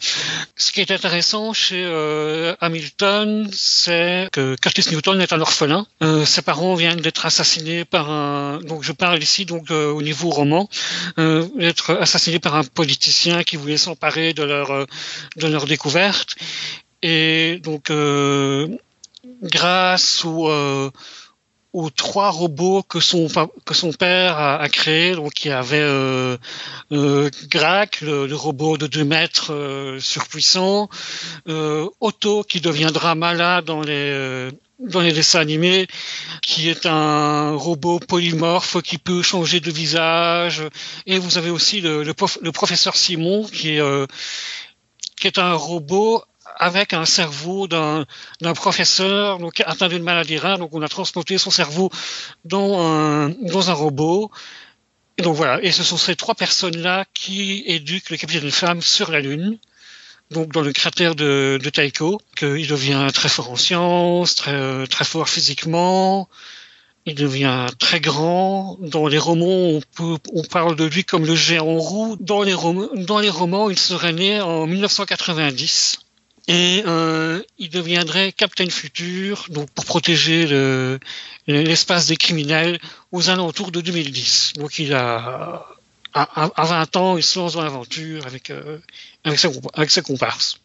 ce 0.55 0.71
qui 0.71 0.81
est 0.81 0.91
intéressant 0.91 1.53
chez 1.53 1.83
euh, 1.83 2.55
Hamilton, 2.59 3.49
c'est 3.53 4.29
que 4.31 4.55
Curtis 4.61 4.85
Newton 4.91 5.21
est 5.21 5.33
un 5.33 5.41
orphelin. 5.41 5.85
Euh, 6.03 6.25
ses 6.25 6.41
parents 6.41 6.75
viennent 6.75 7.01
d'être 7.01 7.25
assassinés 7.25 7.85
par 7.85 8.09
un. 8.11 8.59
Donc 8.59 8.83
je 8.83 8.91
parle 8.91 9.21
ici 9.21 9.45
donc 9.45 9.71
euh, 9.71 9.91
au 9.91 10.01
niveau 10.01 10.29
roman, 10.29 10.69
euh, 11.19 11.47
d'être 11.55 11.95
assassinés 11.95 12.39
par 12.39 12.55
un 12.55 12.63
politicien 12.63 13.43
qui 13.43 13.55
voulait 13.55 13.77
s'emparer 13.77 14.33
de 14.33 14.43
leur 14.43 14.71
euh, 14.71 14.85
de 15.37 15.47
leur 15.47 15.65
découverte. 15.65 16.35
Et 17.03 17.59
donc, 17.63 17.89
euh, 17.89 18.67
grâce 19.41 20.25
aux, 20.25 20.49
euh, 20.49 20.89
aux 21.73 21.89
trois 21.89 22.29
robots 22.31 22.81
que 22.83 22.99
son, 22.99 23.27
que 23.65 23.73
son 23.73 23.91
père 23.91 24.37
a, 24.37 24.57
a 24.59 24.69
créés, 24.69 25.15
donc 25.15 25.45
il 25.45 25.49
y 25.49 25.51
avait 25.51 25.79
euh, 25.79 26.37
euh, 26.91 27.29
Grac, 27.49 28.01
le, 28.01 28.33
robot 28.33 28.77
de 28.77 28.87
2 28.87 29.03
mètres 29.03 29.97
surpuissant, 29.99 30.89
Otto 31.47 32.43
qui 32.43 32.61
deviendra 32.61 33.15
malade 33.15 33.65
dans 33.65 33.81
les, 33.81 34.49
dans 34.79 35.01
les 35.01 35.11
dessins 35.11 35.39
animés, 35.39 35.87
qui 36.41 36.69
est 36.69 36.85
un 36.85 37.51
robot 37.55 37.99
polymorphe 37.99 38.81
qui 38.81 38.97
peut 38.97 39.21
changer 39.21 39.59
de 39.59 39.71
visage, 39.71 40.63
et 41.05 41.19
vous 41.19 41.37
avez 41.37 41.49
aussi 41.49 41.81
le, 41.81 42.03
le, 42.03 42.13
prof- 42.13 42.39
le 42.41 42.51
professeur 42.51 42.95
Simon 42.95 43.43
qui 43.43 43.77
est, 43.77 44.07
qui 45.19 45.27
est 45.27 45.37
un 45.39 45.53
robot 45.53 46.23
avec 46.59 46.93
un 46.93 47.05
cerveau 47.05 47.67
d'un 47.67 48.05
professeur 48.55 49.39
donc 49.39 49.61
atteint 49.65 49.87
d'une 49.87 50.03
maladie 50.03 50.37
rare. 50.37 50.57
Donc 50.57 50.73
on 50.73 50.81
a 50.81 50.89
transporté 50.89 51.37
son 51.37 51.51
cerveau 51.51 51.89
dans 52.45 52.79
un 52.79 53.29
dans 53.29 53.69
un 53.69 53.73
robot. 53.73 54.31
Et 55.17 55.23
donc 55.23 55.35
voilà. 55.35 55.61
Et 55.63 55.71
ce 55.71 55.83
sont 55.83 55.97
ces 55.97 56.15
trois 56.15 56.35
personnes-là 56.35 57.05
qui 57.13 57.63
éduquent 57.65 58.11
le 58.11 58.17
capitaine 58.17 58.51
Flamme 58.51 58.81
sur 58.81 59.11
la 59.11 59.19
Lune. 59.19 59.57
Donc 60.29 60.51
dans 60.51 60.61
le 60.61 60.73
cratère 60.73 61.15
de, 61.15 61.57
de 61.61 61.69
Tycho, 61.69 62.21
qu'il 62.35 62.67
devient 62.67 63.07
très 63.13 63.29
fort 63.29 63.49
en 63.49 63.55
sciences, 63.55 64.35
très 64.35 64.85
très 64.87 65.05
fort 65.05 65.29
physiquement. 65.29 66.27
Il 67.05 67.15
devient 67.15 67.67
très 67.79 68.01
grand. 68.01 68.77
Dans 68.81 69.07
les 69.07 69.17
romans, 69.17 69.45
on, 69.45 69.81
peut, 69.95 70.17
on 70.33 70.43
parle 70.43 70.75
de 70.75 70.83
lui 70.83 71.05
comme 71.05 71.25
le 71.25 71.35
géant 71.35 71.77
roux. 71.77 72.17
Dans 72.19 72.43
les, 72.43 72.53
romans, 72.53 72.89
dans 72.95 73.19
les 73.19 73.29
romans, 73.29 73.69
il 73.69 73.79
serait 73.79 74.11
né 74.11 74.41
en 74.41 74.67
1990 74.67 75.99
et 76.47 76.83
euh, 76.87 77.41
il 77.59 77.69
deviendrait 77.69 78.31
Captain 78.31 78.69
Future, 78.69 79.45
donc 79.49 79.69
pour 79.71 79.85
protéger 79.85 80.47
le- 80.47 80.99
l'espace 81.47 82.07
des 82.07 82.15
criminels 82.17 82.79
aux 83.11 83.29
alentours 83.29 83.71
de 83.71 83.81
2010. 83.81 84.53
Donc 84.57 84.79
il 84.79 84.93
a 84.93 85.65
à, 86.13 86.43
à- 86.45 86.51
à 86.55 86.65
20 86.65 86.95
ans, 86.95 87.17
il 87.17 87.23
se 87.23 87.37
lance 87.37 87.53
dans 87.53 87.61
l'aventure 87.63 88.25
avec 88.25 88.49
euh, 88.49 88.77
avec 89.23 89.39
sa 89.39 89.49
compa- 89.49 89.69
avec 89.73 89.91
sa 89.91 90.01
comparse. 90.01 90.57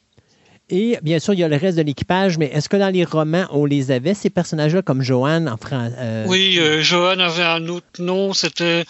Et 0.70 0.96
bien 1.02 1.18
sûr, 1.18 1.34
il 1.34 1.40
y 1.40 1.44
a 1.44 1.48
le 1.48 1.56
reste 1.56 1.76
de 1.76 1.82
l'équipage, 1.82 2.38
mais 2.38 2.46
est-ce 2.46 2.68
que 2.68 2.76
dans 2.78 2.88
les 2.88 3.04
romans, 3.04 3.46
on 3.50 3.66
les 3.66 3.90
avait, 3.90 4.14
ces 4.14 4.30
personnages-là, 4.30 4.80
comme 4.80 5.02
Joanne 5.02 5.46
en 5.48 5.58
France? 5.58 5.92
Oui, 6.26 6.56
euh, 6.58 6.80
Johan 6.80 7.18
avait 7.18 7.42
un 7.42 7.66
autre 7.68 7.86
nom, 7.98 8.32
c'était 8.32 8.84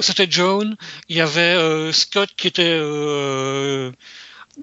c'était 0.00 0.26
Joan. 0.28 0.74
Il 1.08 1.16
y 1.16 1.20
avait 1.20 1.40
euh, 1.54 1.92
Scott 1.92 2.30
qui 2.36 2.48
était 2.48 2.62
euh, 2.80 3.90
Jo- 3.90 3.96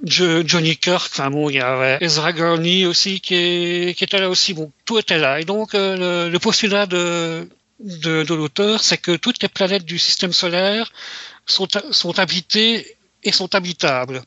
Johnny 0.03 0.75
Kirk. 0.77 1.09
Enfin 1.11 1.30
bon, 1.30 1.49
il 1.49 1.55
y 1.55 1.59
avait 1.59 1.97
Ezra 2.01 2.33
Gurney 2.33 2.85
aussi 2.85 3.22
qui, 3.22 3.35
est- 3.35 3.97
qui 3.97 4.03
était 4.03 4.19
là 4.19 4.30
aussi. 4.30 4.53
Bon, 4.53 4.72
tout 4.85 4.97
était 4.99 5.17
là. 5.19 5.39
Et 5.39 5.45
donc 5.45 5.75
euh, 5.75 6.30
le, 6.30 6.39
postulat 6.39 6.85
de 6.85 7.47
de, 7.80 8.33
l'auteur, 8.33 8.81
c'est 8.83 8.97
que 8.97 9.15
toutes 9.15 9.41
les 9.41 9.49
planètes 9.49 9.85
du 9.85 9.99
système 9.99 10.31
solaire 10.31 10.91
sont, 11.45 11.67
sont 11.91 12.17
habitées 12.19 12.95
et 13.23 13.31
sont 13.31 13.53
habitables. 13.55 14.22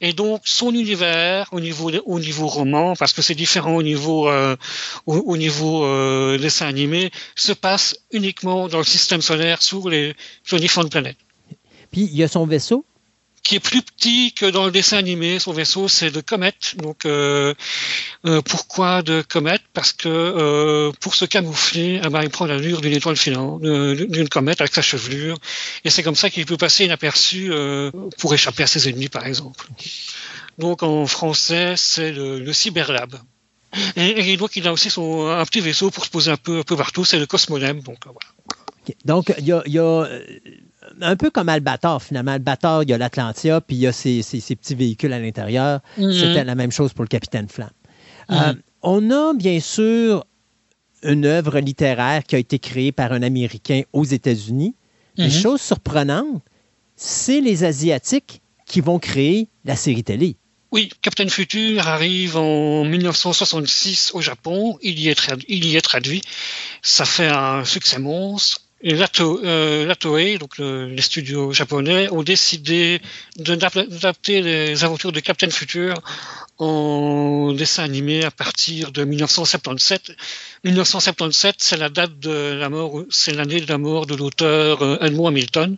Et 0.00 0.12
donc 0.14 0.42
son 0.44 0.72
univers 0.72 1.48
au 1.52 1.60
niveau 1.60 1.90
au 2.06 2.18
niveau 2.18 2.46
roman, 2.46 2.96
parce 2.96 3.12
que 3.12 3.20
c'est 3.20 3.34
différent 3.34 3.74
au 3.76 3.82
niveau 3.82 4.28
euh, 4.28 4.56
au, 5.06 5.16
au 5.16 5.36
niveau 5.36 5.84
euh, 5.84 6.38
dessin 6.38 6.66
animé, 6.66 7.10
se 7.36 7.52
passe 7.52 7.96
uniquement 8.10 8.68
dans 8.68 8.78
le 8.78 8.84
système 8.84 9.20
solaire 9.20 9.60
sur 9.60 9.90
les 9.90 10.14
différentes 10.52 10.90
planètes 10.90 11.18
Puis 11.92 12.02
il 12.10 12.16
y 12.16 12.22
a 12.22 12.28
son 12.28 12.46
vaisseau. 12.46 12.84
Qui 13.48 13.54
est 13.54 13.60
plus 13.60 13.80
petit 13.80 14.34
que 14.34 14.44
dans 14.44 14.66
le 14.66 14.70
dessin 14.70 14.98
animé. 14.98 15.38
Son 15.38 15.54
vaisseau, 15.54 15.88
c'est 15.88 16.10
de 16.10 16.20
comète. 16.20 16.74
Donc, 16.76 17.06
euh, 17.06 17.54
euh, 18.26 18.42
pourquoi 18.42 19.00
de 19.00 19.22
comète 19.26 19.62
Parce 19.72 19.94
que 19.94 20.06
euh, 20.06 20.92
pour 21.00 21.14
se 21.14 21.24
camoufler, 21.24 21.98
il 22.04 22.28
prend 22.28 22.44
l'allure 22.44 22.82
d'une 22.82 22.92
étoile 22.92 23.16
filante, 23.16 23.62
d'une 23.62 24.28
comète 24.28 24.60
avec 24.60 24.74
sa 24.74 24.82
chevelure. 24.82 25.38
Et 25.84 25.88
c'est 25.88 26.02
comme 26.02 26.14
ça 26.14 26.28
qu'il 26.28 26.44
peut 26.44 26.58
passer 26.58 26.84
inaperçu 26.84 27.50
pour 28.18 28.34
échapper 28.34 28.64
à 28.64 28.66
ses 28.66 28.86
ennemis, 28.90 29.08
par 29.08 29.26
exemple. 29.26 29.66
Donc, 30.58 30.82
en 30.82 31.06
français, 31.06 31.72
c'est 31.78 32.12
le, 32.12 32.40
le 32.40 32.52
Cyberlab. 32.52 33.14
Et, 33.96 34.32
et 34.32 34.36
donc, 34.36 34.56
il 34.56 34.68
a 34.68 34.74
aussi 34.74 34.90
son, 34.90 35.26
un 35.26 35.44
petit 35.46 35.60
vaisseau 35.60 35.90
pour 35.90 36.04
se 36.04 36.10
poser 36.10 36.30
un 36.30 36.36
peu, 36.36 36.58
un 36.58 36.64
peu 36.64 36.76
partout. 36.76 37.06
C'est 37.06 37.18
le 37.18 37.24
Cosmodem. 37.24 37.80
Donc, 37.80 38.00
voilà. 38.04 38.28
Donc, 39.06 39.32
il 39.38 39.46
y 39.46 39.78
a, 39.78 40.08
un 41.00 41.16
peu 41.16 41.30
comme 41.30 41.48
Albator, 41.48 42.02
finalement. 42.02 42.32
Albator, 42.32 42.82
il 42.82 42.90
y 42.90 42.92
a 42.92 42.98
l'Atlantia, 42.98 43.60
puis 43.60 43.76
il 43.76 43.80
y 43.80 43.86
a 43.86 43.92
ces 43.92 44.22
petits 44.22 44.74
véhicules 44.74 45.12
à 45.12 45.18
l'intérieur. 45.18 45.80
C'était 45.96 46.44
la 46.44 46.54
même 46.54 46.72
chose 46.72 46.92
pour 46.92 47.04
le 47.04 47.08
Capitaine 47.08 47.48
Flamme. 47.48 47.70
Euh, 48.30 48.52
on 48.82 49.10
a 49.10 49.32
bien 49.34 49.58
sûr 49.60 50.24
une 51.02 51.24
œuvre 51.24 51.60
littéraire 51.60 52.24
qui 52.24 52.36
a 52.36 52.38
été 52.38 52.58
créée 52.58 52.92
par 52.92 53.12
un 53.12 53.22
Américain 53.22 53.82
aux 53.92 54.04
États-Unis. 54.04 54.74
Mais 55.16 55.24
Mhm. 55.26 55.30
chose 55.30 55.60
surprenante, 55.60 56.42
c'est 56.96 57.40
les 57.40 57.64
Asiatiques 57.64 58.42
qui 58.66 58.80
vont 58.80 58.98
créer 58.98 59.48
la 59.64 59.76
série 59.76 60.04
télé. 60.04 60.36
Oui, 60.70 60.90
Captain 61.00 61.28
Future 61.28 61.88
arrive 61.88 62.36
en 62.36 62.84
1966 62.84 64.10
au 64.14 64.20
Japon. 64.20 64.78
Il 64.82 64.98
y 65.00 65.08
est, 65.08 65.18
il 65.48 65.64
y 65.64 65.76
est 65.76 65.80
traduit. 65.80 66.20
Ça 66.82 67.04
fait 67.06 67.28
un 67.28 67.64
succès 67.64 67.98
monstre. 67.98 68.60
Et 68.80 68.94
euh, 68.94 70.38
donc 70.38 70.58
le- 70.58 70.86
les 70.88 71.02
studios 71.02 71.52
japonais, 71.52 72.08
ont 72.12 72.22
décidé 72.22 73.00
d'adapter 73.36 74.40
les 74.40 74.84
aventures 74.84 75.10
de 75.10 75.18
Captain 75.20 75.50
Future 75.50 75.94
en 76.58 77.52
dessin 77.56 77.84
animé 77.84 78.24
à 78.24 78.30
partir 78.30 78.92
de 78.92 79.04
1977. 79.04 80.12
1977, 80.64 81.56
c'est 81.58 81.76
la 81.76 81.88
date 81.88 82.18
de 82.20 82.56
la 82.58 82.68
mort, 82.68 83.02
c'est 83.10 83.32
l'année 83.32 83.60
de 83.60 83.68
la 83.68 83.78
mort 83.78 84.06
de 84.06 84.14
l'auteur 84.14 84.82
euh, 84.82 84.98
Edmond 85.00 85.28
Hamilton 85.28 85.76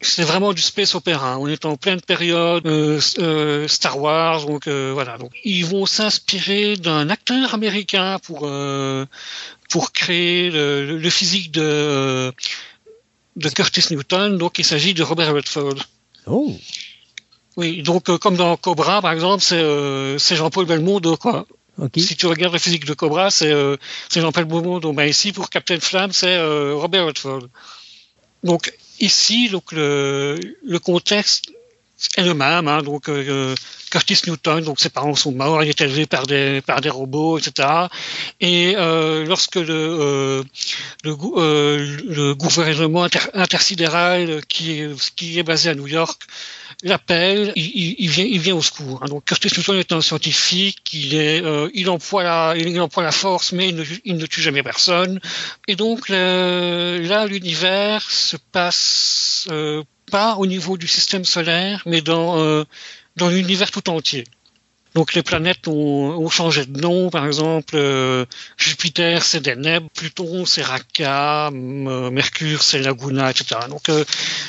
c'est 0.00 0.22
vraiment 0.24 0.52
du 0.52 0.62
space 0.62 0.94
opéra. 0.94 1.38
On 1.38 1.46
est 1.46 1.64
en 1.64 1.76
pleine 1.76 2.00
période 2.00 2.66
euh, 2.66 3.00
euh, 3.18 3.68
Star 3.68 3.98
Wars, 3.98 4.46
donc 4.46 4.66
euh, 4.66 4.92
voilà. 4.94 5.18
Donc 5.18 5.32
ils 5.44 5.64
vont 5.64 5.86
s'inspirer 5.86 6.76
d'un 6.76 7.10
acteur 7.10 7.52
américain 7.54 8.18
pour 8.22 8.40
euh, 8.44 9.04
pour 9.68 9.92
créer 9.92 10.50
le, 10.50 10.98
le 10.98 11.10
physique 11.10 11.52
de 11.52 12.32
de 13.36 13.48
Curtis 13.50 13.84
Newton. 13.90 14.38
Donc 14.38 14.58
il 14.58 14.64
s'agit 14.64 14.94
de 14.94 15.02
Robert 15.02 15.34
Redford. 15.34 15.76
Oh! 16.26 16.56
Oui, 17.56 17.82
donc 17.82 18.08
euh, 18.08 18.16
comme 18.16 18.36
dans 18.36 18.56
Cobra 18.56 19.02
par 19.02 19.12
exemple, 19.12 19.42
c'est 19.42 19.56
euh, 19.56 20.16
c'est 20.18 20.36
Jean-Paul 20.36 20.64
Belmondo 20.64 21.16
quoi. 21.16 21.46
OK. 21.78 21.92
Si 21.98 22.16
tu 22.16 22.26
regardes 22.26 22.52
la 22.52 22.58
physique 22.58 22.84
de 22.84 22.94
Cobra, 22.94 23.30
c'est 23.30 23.52
euh, 23.52 23.76
c'est 24.08 24.20
Jean-Paul 24.20 24.44
Belmondo. 24.44 24.92
Ben 24.92 25.06
ici 25.06 25.32
pour 25.32 25.50
Captain 25.50 25.80
Flamme, 25.80 26.12
c'est 26.12 26.36
euh, 26.36 26.74
Robert 26.74 27.06
Redford. 27.06 27.42
Donc 28.44 28.72
ici, 29.00 29.48
donc 29.48 29.72
le, 29.72 30.38
le 30.64 30.78
contexte 30.78 31.50
est 32.16 32.24
le 32.24 32.34
même. 32.34 32.68
Hein, 32.68 32.82
donc 32.82 33.08
euh, 33.08 33.54
Curtis 33.90 34.20
Newton, 34.26 34.62
donc 34.64 34.80
ses 34.80 34.88
parents 34.88 35.14
sont 35.14 35.32
morts, 35.32 35.62
il 35.62 35.68
est 35.68 35.80
élevé 35.80 36.06
par 36.06 36.26
des 36.26 36.60
par 36.62 36.80
des 36.80 36.88
robots, 36.90 37.38
etc. 37.38 37.68
Et 38.40 38.74
euh, 38.76 39.24
lorsque 39.26 39.56
le 39.56 39.64
euh, 39.70 40.42
le, 41.04 41.16
euh, 41.36 41.98
le 42.08 42.34
gouvernement 42.34 43.04
inter- 43.04 43.30
intersidéral 43.34 44.40
qui 44.48 44.80
est 44.80 45.10
qui 45.16 45.38
est 45.38 45.42
basé 45.42 45.70
à 45.70 45.74
New 45.74 45.88
York 45.88 46.22
l'appelle, 46.82 47.52
il, 47.56 47.66
il, 47.66 47.96
il 47.98 48.08
vient, 48.08 48.24
il 48.24 48.38
vient 48.38 48.54
au 48.54 48.62
secours. 48.62 49.02
hein. 49.02 49.06
Donc 49.06 49.24
Curtis 49.24 49.48
Newton 49.56 49.78
est 49.78 49.92
un 49.92 50.00
scientifique, 50.00 50.92
il 50.92 51.14
est, 51.14 51.42
euh, 51.42 51.68
il 51.74 51.88
emploie 51.90 52.22
la, 52.22 52.54
il 52.56 52.80
emploie 52.80 53.02
la 53.02 53.12
force, 53.12 53.52
mais 53.52 53.68
il 53.68 54.16
ne, 54.16 54.26
tue 54.26 54.42
jamais 54.42 54.62
personne. 54.62 55.20
Et 55.68 55.76
donc 55.76 56.08
là, 56.08 57.26
l'univers 57.26 58.10
se 58.10 58.36
passe 58.52 59.46
euh, 59.50 59.82
pas 60.10 60.36
au 60.36 60.46
niveau 60.46 60.76
du 60.76 60.88
système 60.88 61.24
solaire, 61.24 61.82
mais 61.86 62.00
dans 62.00 62.38
euh, 62.38 62.64
dans 63.16 63.28
l'univers 63.28 63.70
tout 63.70 63.88
entier. 63.90 64.24
Donc 64.94 65.14
les 65.14 65.22
planètes 65.22 65.68
ont, 65.68 66.18
ont 66.18 66.28
changé 66.28 66.66
de 66.66 66.80
nom, 66.80 67.10
par 67.10 67.26
exemple 67.26 67.74
euh, 67.74 68.24
Jupiter 68.56 69.22
c'est 69.22 69.40
Deneb, 69.40 69.86
Pluton 69.94 70.44
c'est 70.46 70.62
euh, 71.52 72.10
Mercure 72.10 72.62
c'est 72.62 72.80
Laguna, 72.80 73.30
etc. 73.30 73.60
Donc 73.68 73.88
euh, 73.88 74.04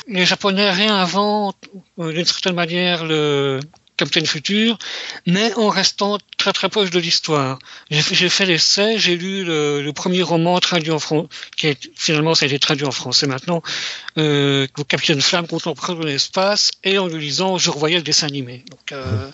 les 0.08 0.26
Japonais 0.26 0.72
réinventent 0.72 1.70
euh, 2.00 2.12
d'une 2.12 2.26
certaine 2.26 2.56
manière 2.56 3.06
le 3.06 3.60
Captain 4.02 4.26
Future, 4.26 4.80
mais 5.28 5.54
en 5.58 5.70
restant 5.70 6.18
très 6.36 6.54
très 6.54 6.70
proche 6.70 6.90
de 6.90 6.98
l'histoire. 7.00 7.60
J'ai 7.92 8.30
fait- 8.30 8.48
l'essai, 8.48 8.98
j'ai 8.98 9.16
lu 9.16 9.44
le, 9.44 9.92
premier 9.94 10.24
roman 10.24 10.60
traduit 10.60 10.90
en 10.92 10.98
français, 10.98 11.28
qui 11.56 11.78
finalement 11.96 12.34
ça 12.34 12.46
a 12.46 12.48
été 12.48 12.58
traduit 12.58 12.88
en 12.88 12.92
français 12.92 13.28
maintenant, 13.28 13.62
euh, 14.18 14.66
le 14.76 14.84
Capitaine 14.86 15.22
Flamme 15.22 15.46
contemporain 15.46 15.94
de 15.94 16.04
l'espace, 16.04 16.72
et 16.84 16.98
en 16.98 17.06
le 17.06 17.18
lisant, 17.18 17.60
je 17.60 17.70
revoyais 17.70 17.98
le 17.98 18.02
dessin 18.02 18.26
animé. 18.26 18.66
Donc 18.72 18.92
euh, 18.92 19.30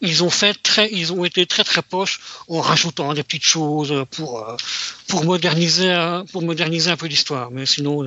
ils 0.00 0.24
ont 0.24 0.30
fait 0.30 0.54
très, 0.62 0.88
ils 0.90 1.12
ont 1.12 1.26
été 1.26 1.44
très 1.44 1.64
très 1.64 1.82
proches 1.82 2.20
en 2.48 2.62
rajoutant 2.62 3.12
des 3.12 3.22
petites 3.22 3.44
choses 3.44 4.06
pour 4.12 4.48
euh, 4.48 4.56
pour 5.08 5.26
moderniser 5.26 5.94
pour 6.32 6.40
moderniser 6.40 6.90
un 6.90 6.96
peu 6.96 7.06
l'histoire. 7.06 7.50
Mais 7.50 7.66
sinon, 7.66 8.02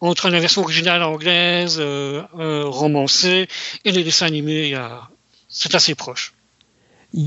entre 0.00 0.28
la 0.30 0.40
version 0.40 0.62
originale 0.62 1.02
anglaise, 1.02 1.76
euh, 1.80 2.22
romancée, 2.66 3.48
et 3.84 3.92
les 3.92 4.04
dessins 4.04 4.26
animés, 4.26 4.74
c'est 5.48 5.74
assez 5.74 5.94
proche. 5.94 6.32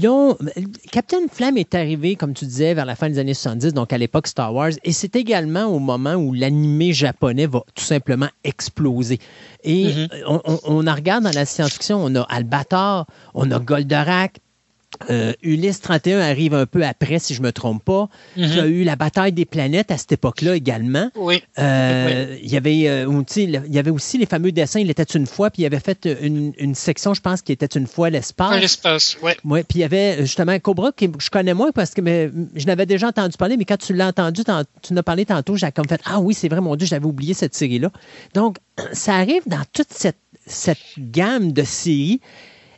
Ont... 0.05 0.37
Captain 0.91 1.21
Flamme 1.31 1.57
est 1.57 1.73
arrivé, 1.73 2.15
comme 2.15 2.33
tu 2.33 2.45
disais, 2.45 2.73
vers 2.75 2.85
la 2.85 2.95
fin 2.95 3.09
des 3.09 3.17
années 3.17 3.33
70, 3.33 3.73
donc 3.73 3.91
à 3.91 3.97
l'époque 3.97 4.27
Star 4.27 4.53
Wars, 4.53 4.71
et 4.83 4.91
c'est 4.91 5.15
également 5.15 5.65
au 5.65 5.79
moment 5.79 6.13
où 6.13 6.33
l'animé 6.33 6.93
japonais 6.93 7.47
va 7.47 7.63
tout 7.73 7.83
simplement 7.83 8.29
exploser. 8.43 9.19
Et 9.63 9.85
Mhm. 9.85 10.07
on, 10.27 10.41
on, 10.45 10.59
on 10.65 10.87
en 10.87 10.93
regarde 10.93 11.23
dans 11.23 11.31
la 11.31 11.45
science-fiction, 11.45 11.97
on 12.03 12.13
a 12.15 12.21
Albator, 12.23 13.07
on 13.33 13.49
a 13.49 13.57
Goldorak, 13.59 14.39
euh, 15.09 15.33
Ulysse 15.43 15.81
31 15.81 16.19
arrive 16.19 16.53
un 16.53 16.65
peu 16.65 16.83
après, 16.83 17.19
si 17.19 17.33
je 17.33 17.41
ne 17.41 17.47
me 17.47 17.51
trompe 17.51 17.83
pas. 17.83 18.09
Mhm. 18.37 18.51
Tu 18.51 18.59
as 18.59 18.67
eu 18.67 18.83
la 18.83 18.95
bataille 18.95 19.31
des 19.31 19.45
planètes 19.45 19.91
à 19.91 19.97
cette 19.97 20.11
époque-là 20.11 20.55
également. 20.55 21.09
Oui. 21.15 21.41
Euh, 21.57 22.37
Il 22.41 22.51
y 22.51 22.57
avait, 22.57 22.87
euh, 22.87 23.23
il 23.37 23.75
y 23.75 23.89
aussi 23.89 24.17
les 24.17 24.25
fameux 24.25 24.51
dessins, 24.51 24.79
il 24.79 24.89
était 24.89 25.03
une 25.03 25.25
fois, 25.25 25.49
puis 25.49 25.63
il 25.63 25.65
avait 25.65 25.79
fait 25.79 26.07
une, 26.21 26.53
une 26.57 26.75
section, 26.75 27.13
je 27.13 27.21
pense, 27.21 27.41
qui 27.41 27.51
était 27.51 27.65
une 27.65 27.87
fois 27.87 28.09
l'espace. 28.09 28.59
L'espace, 28.59 29.17
ouais. 29.21 29.37
Oui, 29.45 29.63
puis 29.63 29.79
il 29.79 29.81
y 29.81 29.85
avait 29.85 30.17
euh, 30.17 30.21
justement 30.21 30.57
Cobra 30.59 30.91
que 30.91 31.05
je 31.19 31.29
connais 31.29 31.53
moins 31.53 31.71
parce 31.71 31.93
que 31.93 32.01
mais, 32.01 32.29
je 32.55 32.65
n'avais 32.65 32.85
déjà 32.85 33.07
entendu 33.07 33.37
parler, 33.37 33.57
mais 33.57 33.65
quand 33.65 33.77
tu 33.77 33.93
l'as 33.93 34.07
entendu, 34.07 34.43
tu 34.43 34.51
en 34.51 34.97
as 34.97 35.03
parlé 35.03 35.25
tantôt, 35.25 35.55
j'ai 35.55 35.71
comme 35.71 35.87
fait 35.87 36.01
Ah 36.05 36.19
oui, 36.19 36.33
c'est 36.33 36.49
vrai, 36.49 36.61
mon 36.61 36.75
Dieu, 36.75 36.87
j'avais 36.87 37.05
oublié 37.05 37.33
cette 37.33 37.55
série-là. 37.55 37.91
Donc, 38.33 38.57
ça 38.93 39.15
arrive 39.15 39.43
dans 39.47 39.63
toute 39.73 39.91
cette, 39.91 40.17
cette 40.45 40.77
gamme 40.97 41.51
de 41.51 41.63
séries. 41.63 42.21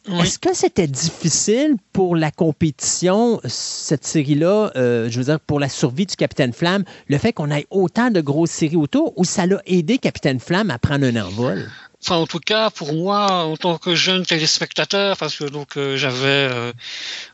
Est-ce 0.07 0.39
que 0.39 0.53
c'était 0.53 0.87
difficile 0.87 1.75
pour 1.93 2.15
la 2.15 2.31
compétition, 2.31 3.39
cette 3.45 4.03
série-là, 4.03 4.71
euh, 4.75 5.09
je 5.09 5.19
veux 5.19 5.25
dire, 5.25 5.39
pour 5.39 5.59
la 5.59 5.69
survie 5.69 6.07
du 6.07 6.15
Capitaine 6.15 6.53
Flamme, 6.53 6.83
le 7.07 7.17
fait 7.19 7.33
qu'on 7.33 7.51
ait 7.51 7.67
autant 7.69 8.09
de 8.09 8.19
grosses 8.19 8.51
séries 8.51 8.77
autour, 8.77 9.13
ou 9.17 9.25
ça 9.25 9.45
l'a 9.45 9.61
aidé 9.67 9.99
Capitaine 9.99 10.39
Flamme 10.39 10.71
à 10.71 10.79
prendre 10.79 11.05
un 11.05 11.15
envol? 11.23 11.69
Enfin, 12.03 12.15
en 12.15 12.25
tout 12.25 12.39
cas, 12.39 12.71
pour 12.71 12.93
moi, 12.93 13.31
en 13.45 13.57
tant 13.57 13.77
que 13.77 13.93
jeune 13.93 14.25
téléspectateur, 14.25 15.17
parce 15.17 15.35
que 15.35 15.43
donc 15.43 15.77
euh, 15.77 15.97
j'avais, 15.97 16.25
euh, 16.25 16.73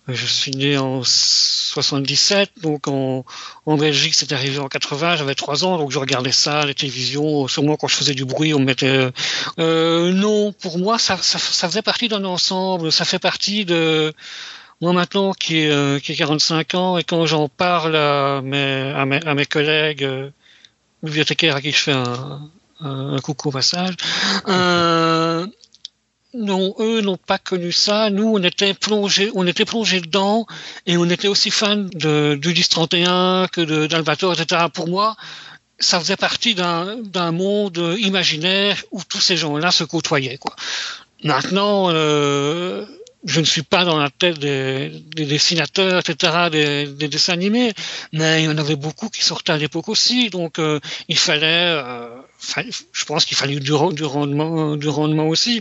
je 0.09 0.25
suis 0.25 0.51
né 0.51 0.77
en 0.77 1.03
77, 1.03 2.51
donc 2.61 2.89
en, 2.89 3.23
en 3.65 3.77
Belgique, 3.77 4.13
c'est 4.13 4.33
arrivé 4.33 4.59
en 4.59 4.67
80, 4.67 5.15
j'avais 5.15 5.35
3 5.35 5.63
ans, 5.63 5.77
donc 5.77 5.91
je 5.91 5.99
regardais 5.99 6.33
ça, 6.33 6.65
la 6.65 6.73
télévision, 6.73 7.47
sûrement 7.47 7.77
quand 7.77 7.87
je 7.87 7.95
faisais 7.95 8.13
du 8.13 8.25
bruit, 8.25 8.53
on 8.53 8.59
me 8.59 8.65
mettait... 8.65 9.09
Euh, 9.59 10.11
non, 10.11 10.51
pour 10.51 10.79
moi, 10.79 10.99
ça, 10.99 11.15
ça, 11.15 11.39
ça 11.39 11.69
faisait 11.69 11.81
partie 11.81 12.09
d'un 12.09 12.25
ensemble, 12.25 12.91
ça 12.91 13.05
fait 13.05 13.19
partie 13.19 13.63
de... 13.63 14.13
Moi 14.81 14.93
maintenant, 14.93 15.33
qui 15.33 15.59
ai, 15.59 15.71
euh, 15.71 15.99
qui 15.99 16.11
ai 16.11 16.15
45 16.15 16.75
ans, 16.75 16.97
et 16.97 17.03
quand 17.03 17.25
j'en 17.25 17.47
parle 17.47 17.95
à 17.95 18.41
mes, 18.43 18.91
à 18.95 19.05
mes, 19.05 19.25
à 19.25 19.33
mes 19.33 19.45
collègues 19.45 20.03
euh, 20.03 20.29
bibliothécaires 21.03 21.55
à 21.55 21.61
qui 21.61 21.71
je 21.71 21.77
fais 21.77 21.93
un, 21.93 22.49
un, 22.79 23.19
coucou 23.19 23.49
au 23.49 23.51
passage, 23.51 23.95
euh, 24.47 25.45
non, 26.33 26.75
eux 26.79 27.01
n'ont 27.01 27.17
pas 27.17 27.37
connu 27.39 27.71
ça. 27.71 28.09
Nous, 28.09 28.27
on 28.27 28.43
était 28.43 28.73
plongés, 28.73 29.31
on 29.33 29.47
était 29.47 29.65
plongés 29.65 30.01
dedans, 30.01 30.45
et 30.85 30.97
on 30.97 31.05
était 31.09 31.27
aussi 31.27 31.49
fans 31.51 31.87
de 31.93 32.37
d'Ulysse 32.39 32.69
31 32.69 33.47
que 33.47 33.87
d'Albator, 33.87 34.33
etc. 34.39 34.65
Pour 34.73 34.87
moi, 34.87 35.15
ça 35.79 35.99
faisait 35.99 36.17
partie 36.17 36.55
d'un 36.55 37.31
monde 37.31 37.95
imaginaire 37.99 38.83
où 38.91 39.01
tous 39.03 39.21
ces 39.21 39.37
gens-là 39.37 39.71
se 39.71 39.83
côtoyaient, 39.83 40.37
quoi. 40.37 40.55
Maintenant, 41.23 41.89
euh, 41.89 42.85
je 43.25 43.39
ne 43.39 43.45
suis 43.45 43.63
pas 43.63 43.83
dans 43.83 43.97
la 43.97 44.09
tête 44.09 44.39
des, 44.39 44.89
des 45.15 45.25
dessinateurs, 45.25 45.99
etc., 45.99 46.49
des, 46.51 46.85
des 46.87 47.07
dessins 47.07 47.33
animés, 47.33 47.73
mais 48.13 48.43
il 48.43 48.45
y 48.45 48.47
en 48.47 48.57
avait 48.57 48.75
beaucoup 48.75 49.09
qui 49.09 49.23
sortaient 49.23 49.51
à 49.51 49.57
l'époque 49.57 49.89
aussi, 49.89 50.29
donc 50.29 50.59
euh, 50.59 50.79
il 51.07 51.17
fallait, 51.17 51.43
euh, 51.75 52.09
je 52.93 53.05
pense 53.05 53.25
qu'il 53.25 53.37
fallait 53.37 53.59
du, 53.59 53.73
ren- 53.73 53.91
du 53.91 54.03
rendement, 54.03 54.75
du 54.77 54.87
rendement 54.89 55.27
aussi. 55.27 55.59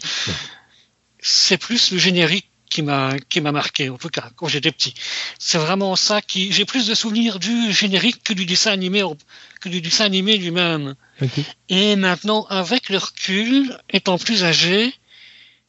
C'est 1.21 1.59
plus 1.59 1.93
le 1.93 1.99
générique 1.99 2.47
qui 2.69 2.83
m'a 2.83 3.17
qui 3.29 3.41
m'a 3.41 3.53
marqué, 3.53 3.89
en 3.89 3.97
tout 3.97 4.09
cas 4.09 4.29
quand 4.37 4.49
j'étais 4.49 4.73
petit. 4.73 4.95
C'est 5.39 5.59
vraiment 5.59 5.97
ça 5.97 6.21
qui, 6.21 6.53
j'ai 6.53 6.65
plus 6.65 6.87
de 6.87 6.95
souvenirs 6.95 7.39
du 7.39 7.73
générique 7.73 8.23
que 8.23 8.33
du 8.33 8.45
dessin 8.45 8.73
animé, 8.73 9.03
que 9.61 9.69
du 9.69 9.81
dessin 9.81 10.05
animé 10.05 10.37
lui-même. 10.37 10.95
Et 11.69 11.97
maintenant, 11.97 12.45
avec 12.51 12.89
le 12.91 12.99
recul, 12.99 13.77
étant 13.91 14.19
plus 14.19 14.45
âgé, 14.45 14.93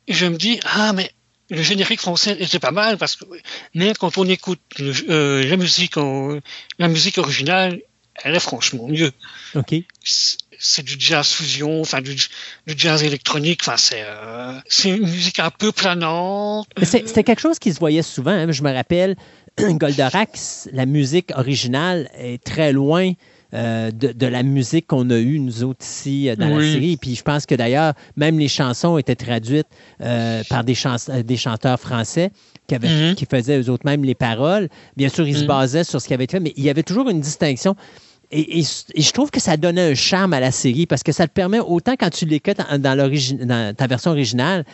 je 0.07 0.25
me 0.25 0.37
dis, 0.37 0.59
ah, 0.65 0.91
mais 0.93 1.11
le 1.49 1.61
générique 1.61 2.01
français 2.01 2.35
était 2.39 2.59
pas 2.59 2.71
mal 2.71 2.97
parce 2.97 3.15
que, 3.15 3.23
mais 3.73 3.93
quand 3.97 4.17
on 4.17 4.27
écoute 4.27 4.59
le- 4.79 4.93
euh, 5.09 5.43
la 5.47 5.55
musique 5.55 5.97
en, 5.97 6.39
la 6.79 6.87
musique 6.89 7.17
originale, 7.19 7.79
elle 8.23 8.35
est 8.35 8.39
franchement 8.39 8.87
mieux. 8.87 9.11
OK. 9.55 9.75
C'est 10.59 10.83
du 10.83 10.95
jazz 10.97 11.27
fusion, 11.29 11.81
enfin 11.81 12.01
du, 12.01 12.15
du 12.15 12.73
jazz 12.75 13.03
électronique, 13.03 13.59
enfin 13.63 13.77
c'est 13.77 14.03
euh, 14.03 14.53
c'est 14.67 14.89
une 14.89 15.03
musique 15.03 15.39
un 15.39 15.51
peu 15.51 15.71
planante. 15.71 16.67
C'était 16.81 17.23
quelque 17.23 17.41
chose 17.41 17.59
qui 17.59 17.71
se 17.73 17.79
voyait 17.79 18.01
souvent. 18.01 18.31
hein. 18.31 18.51
Je 18.51 18.63
me 18.63 18.73
rappelle, 18.73 19.15
Goldorak, 19.59 20.37
la 20.73 20.85
musique 20.85 21.31
originale 21.35 22.09
est 22.17 22.43
très 22.43 22.71
loin 22.73 23.11
euh, 23.53 23.91
de, 23.91 24.11
de 24.11 24.25
la 24.27 24.43
musique 24.43 24.87
qu'on 24.87 25.09
a 25.09 25.17
eue, 25.17 25.39
nous 25.39 25.63
autres, 25.63 25.85
ici, 25.85 26.27
euh, 26.29 26.35
dans 26.35 26.49
la 26.49 26.61
série. 26.71 26.97
Puis 26.97 27.15
je 27.15 27.21
pense 27.23 27.45
que 27.45 27.55
d'ailleurs, 27.55 27.93
même 28.17 28.39
les 28.39 28.47
chansons 28.49 28.97
étaient 28.97 29.15
traduites 29.15 29.67
euh, 30.01 30.43
par 30.49 30.63
des, 30.63 30.75
chans- 30.75 30.97
des 31.23 31.37
chanteurs 31.37 31.79
français 31.79 32.31
qui, 32.67 32.75
avaient, 32.75 32.89
Mhm. 33.09 33.15
qui 33.15 33.25
faisaient 33.25 33.59
eux 33.61 33.69
autres 33.69 33.85
même 33.85 34.03
les 34.03 34.15
paroles. 34.15 34.67
Bien 34.97 35.07
sûr, 35.09 35.25
ils 35.27 35.35
se 35.35 35.41
Mhm. 35.41 35.47
basaient 35.47 35.83
sur 35.85 36.01
ce 36.01 36.07
qui 36.07 36.13
avait 36.13 36.25
été 36.25 36.37
fait, 36.37 36.43
mais 36.43 36.53
il 36.57 36.63
y 36.63 36.69
avait 36.69 36.83
toujours 36.83 37.09
une 37.09 37.21
distinction. 37.21 37.75
Et, 38.29 38.61
je 38.61 39.11
trouve 39.11 39.31
que 39.31 39.39
ça 39.39 39.55
donnait 39.55 39.91
un 39.91 39.95
charme 39.95 40.33
à 40.33 40.41
la 40.41 40.51
série 40.51 40.85
parce 40.85 41.01
que 41.01 41.13
ça 41.13 41.27
te 41.27 41.33
permet, 41.33 41.59
autant 41.59 41.93
quand 41.97 42.09
tu 42.09 42.25
l'écoutes 42.25 42.57
dans, 42.57 43.75
ta 43.75 43.87
version 43.87 44.11
originale, 44.11 44.65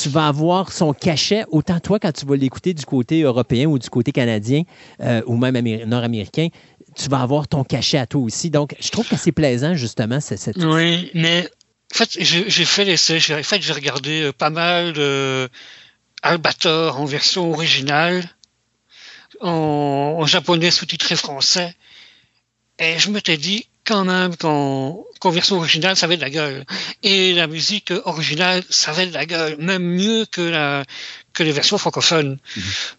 tu 0.00 0.08
vas 0.08 0.28
avoir 0.28 0.72
son 0.72 0.94
cachet, 0.94 1.44
autant 1.50 1.78
toi 1.78 1.98
quand 1.98 2.12
tu 2.12 2.24
vas 2.24 2.36
l'écouter 2.36 2.72
du 2.72 2.86
côté 2.86 3.22
européen 3.22 3.66
ou 3.66 3.78
du 3.78 3.90
côté 3.90 4.12
canadien 4.12 4.62
euh, 5.00 5.20
ou 5.26 5.36
même 5.36 5.56
améri- 5.56 5.84
nord-américain, 5.84 6.48
tu 6.96 7.10
vas 7.10 7.20
avoir 7.20 7.48
ton 7.48 7.64
cachet 7.64 7.98
à 7.98 8.06
toi 8.06 8.22
aussi. 8.22 8.48
Donc, 8.48 8.74
je 8.80 8.88
trouve 8.88 9.06
que 9.06 9.16
c'est 9.16 9.32
plaisant, 9.32 9.74
justement, 9.74 10.20
cette... 10.20 10.56
Oui, 10.56 11.10
mais 11.12 11.48
en 11.92 11.94
fait, 11.94 12.16
j'ai 12.18 12.64
fait 12.64 12.86
l'essai. 12.86 13.16
En 13.16 13.42
fait, 13.42 13.60
j'ai 13.60 13.72
regardé 13.74 14.22
euh, 14.22 14.32
pas 14.32 14.48
mal 14.48 14.94
de 14.94 15.50
Albator 16.22 16.98
en 16.98 17.04
version 17.04 17.50
originale, 17.50 18.24
en, 19.42 20.16
en 20.18 20.26
japonais 20.26 20.70
sous-titré 20.70 21.16
français, 21.16 21.74
et 22.82 22.98
je 22.98 23.10
m'étais 23.10 23.36
dit 23.36 23.66
quand 23.84 24.04
même 24.04 24.36
qu'en 24.36 25.04
version 25.30 25.56
originale, 25.56 25.96
ça 25.96 26.06
avait 26.06 26.16
de 26.16 26.20
la 26.22 26.30
gueule. 26.30 26.64
Et 27.02 27.32
la 27.32 27.46
musique 27.46 27.92
originale, 28.04 28.62
ça 28.70 28.90
avait 28.92 29.06
de 29.06 29.12
la 29.14 29.26
gueule, 29.26 29.56
même 29.58 29.82
mieux 29.82 30.24
que 30.26 30.40
la 30.40 30.84
que 31.32 31.42
les 31.42 31.52
versions 31.52 31.78
francophones. 31.78 32.38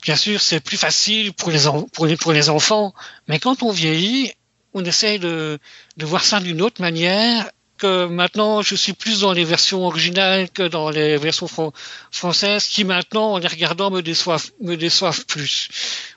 Bien 0.01 0.15
sûr, 0.15 0.41
c'est 0.41 0.59
plus 0.59 0.77
facile 0.77 1.33
pour 1.33 1.51
les, 1.51 1.67
en- 1.67 1.83
pour 1.83 2.05
les 2.07 2.17
pour 2.17 2.33
les 2.33 2.49
enfants, 2.49 2.93
mais 3.27 3.39
quand 3.39 3.61
on 3.63 3.71
vieillit, 3.71 4.31
on 4.73 4.83
essaye 4.83 5.19
de 5.19 5.59
de 5.97 6.05
voir 6.05 6.23
ça 6.25 6.39
d'une 6.39 6.61
autre 6.61 6.81
manière 6.81 7.49
que 7.83 8.05
maintenant 8.05 8.61
je 8.61 8.75
suis 8.75 8.93
plus 8.93 9.19
dans 9.19 9.33
les 9.33 9.43
versions 9.43 9.85
originales 9.85 10.49
que 10.49 10.65
dans 10.77 10.89
les 10.89 11.17
versions 11.17 11.47
fran- 11.47 11.73
françaises 12.11 12.65
qui 12.73 12.83
maintenant 12.85 13.33
en 13.33 13.37
les 13.39 13.47
regardant 13.47 13.89
me 13.91 14.01
déçoivent 14.01 14.49
me 14.61 14.75
déçoivent 14.75 15.25
plus. 15.25 15.67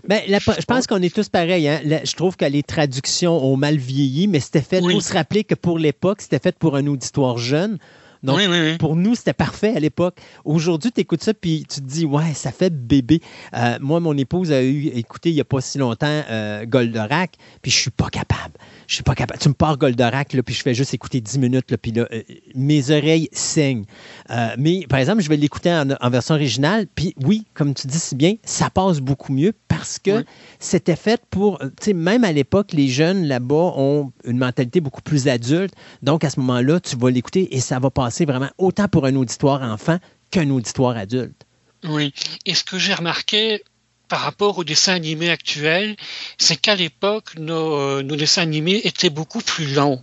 Ben, 0.07 0.21
la- 0.29 0.39
je 0.39 0.65
pense 0.65 0.87
qu'on 0.87 1.03
est 1.03 1.15
tous 1.15 1.29
pareils. 1.29 1.69
Hein? 1.69 1.81
La- 1.85 2.05
je 2.05 2.15
trouve 2.15 2.37
que 2.37 2.45
les 2.45 2.63
traductions 2.63 3.37
ont 3.45 3.57
mal 3.57 3.77
vieilli, 3.77 4.29
mais 4.29 4.41
c'était 4.41 4.63
fait. 4.71 4.79
Il 4.79 4.85
Oui. 4.87 4.95
faut 4.95 5.01
se 5.01 5.13
rappeler 5.13 5.43
que 5.45 5.55
pour 5.57 5.79
l'époque, 5.79 6.21
c'était 6.23 6.39
fait 6.39 6.57
pour 6.57 6.77
un 6.77 6.87
auditoire 6.87 7.39
jeune. 7.39 7.79
Donc, 8.23 8.39
oui, 8.39 8.47
oui, 8.49 8.59
oui. 8.63 8.79
pour 8.79 8.97
nous, 8.97 9.15
c'était 9.15 9.33
parfait 9.33 9.75
à 9.77 9.81
l'époque. 9.81 10.19
Aujourd'hui, 10.45 10.93
tu 10.93 11.01
écoutes 11.01 11.23
ça 11.23 11.35
puis 11.35 11.65
tu 11.69 11.81
te 11.81 11.87
dis, 11.87 12.05
ouais, 12.05 12.35
ça 12.35 12.53
fait 12.53 12.75
bébé. 12.75 13.21
Euh, 13.55 13.79
moi, 13.81 14.01
mon 14.01 14.17
épouse 14.17 14.53
a 14.53 14.63
eu 14.63 14.87
écouté 14.87 15.31
il 15.31 15.35
n'y 15.35 15.41
a 15.41 15.45
pas 15.45 15.61
si 15.61 15.79
longtemps 15.79 16.23
euh, 16.31 16.65
Goldorak, 16.67 17.33
puis 17.63 17.71
je 17.71 17.77
suis 17.77 17.91
pas 17.91 18.09
capable. 18.09 18.55
Je 18.87 18.95
suis 18.95 19.03
pas 19.03 19.15
capable. 19.15 19.41
Tu 19.41 19.49
me 19.49 19.55
pars 19.55 19.77
Goldorak, 19.77 20.33
là, 20.33 20.43
puis 20.43 20.55
je 20.55 20.63
fais 20.63 20.75
juste 20.75 20.95
écouter 20.95 21.21
10 21.21 21.39
minutes, 21.39 21.71
là, 21.71 21.79
puis 21.79 21.93
là, 21.93 22.07
euh, 22.13 22.23
mes 22.55 22.91
oreilles 22.91 23.29
saignent. 23.33 23.85
Euh, 24.31 24.55
mais, 24.59 24.87
par 24.89 24.99
exemple, 24.99 25.23
je 25.23 25.29
vais 25.29 25.37
l'écouter 25.37 25.73
en, 25.73 25.91
en 26.01 26.11
version 26.11 26.35
originale, 26.35 26.87
puis 26.95 27.15
oui, 27.25 27.45
comme 27.55 27.75
tu 27.75 27.87
dis 27.87 27.99
si 27.99 28.15
bien, 28.15 28.35
ça 28.45 28.71
passe 28.71 29.01
beaucoup 29.01 29.33
mieux 29.33 29.53
parce 29.69 29.99
que 29.99 30.25
c'était 30.59 30.97
fait 30.97 31.21
pour, 31.31 31.59
tu 31.59 31.67
sais, 31.81 31.93
même 31.93 32.25
à 32.25 32.33
l'époque, 32.33 32.73
les 32.73 32.89
jeunes 32.89 33.27
là-bas 33.27 33.75
ont 33.77 34.13
une 34.25 34.39
mentalité 34.39 34.81
beaucoup 34.81 35.03
plus 35.03 35.29
adulte. 35.29 35.75
Donc, 36.03 36.25
à 36.25 36.31
ce 36.31 36.41
moment-là, 36.41 36.81
tu 36.81 36.97
vas 36.97 37.11
l'écouter 37.11 37.55
et 37.55 37.61
ça 37.61 37.79
va 37.79 37.91
passer 37.91 38.16
vraiment 38.25 38.51
autant 38.59 38.89
pour 38.89 39.07
un 39.07 39.15
auditoire 39.17 39.63
enfant 39.63 39.99
qu'un 40.31 40.51
auditoire 40.51 40.97
adulte. 40.97 41.43
Oui. 41.85 42.13
Et 42.45 42.55
ce 42.55 42.65
que 42.65 42.79
j'ai 42.79 42.95
remarqué 42.95 43.63
par 44.09 44.21
rapport 44.21 44.59
aux 44.59 44.65
dessins 44.65 44.95
animés 44.95 45.31
actuels, 45.31 45.97
c'est 46.39 46.57
qu'à 46.57 46.75
l'époque, 46.75 47.35
nos, 47.39 47.75
euh, 47.75 48.03
nos 48.03 48.17
dessins 48.17 48.43
animés 48.43 48.81
étaient 48.85 49.11
beaucoup 49.11 49.41
plus 49.41 49.75
lents 49.75 50.03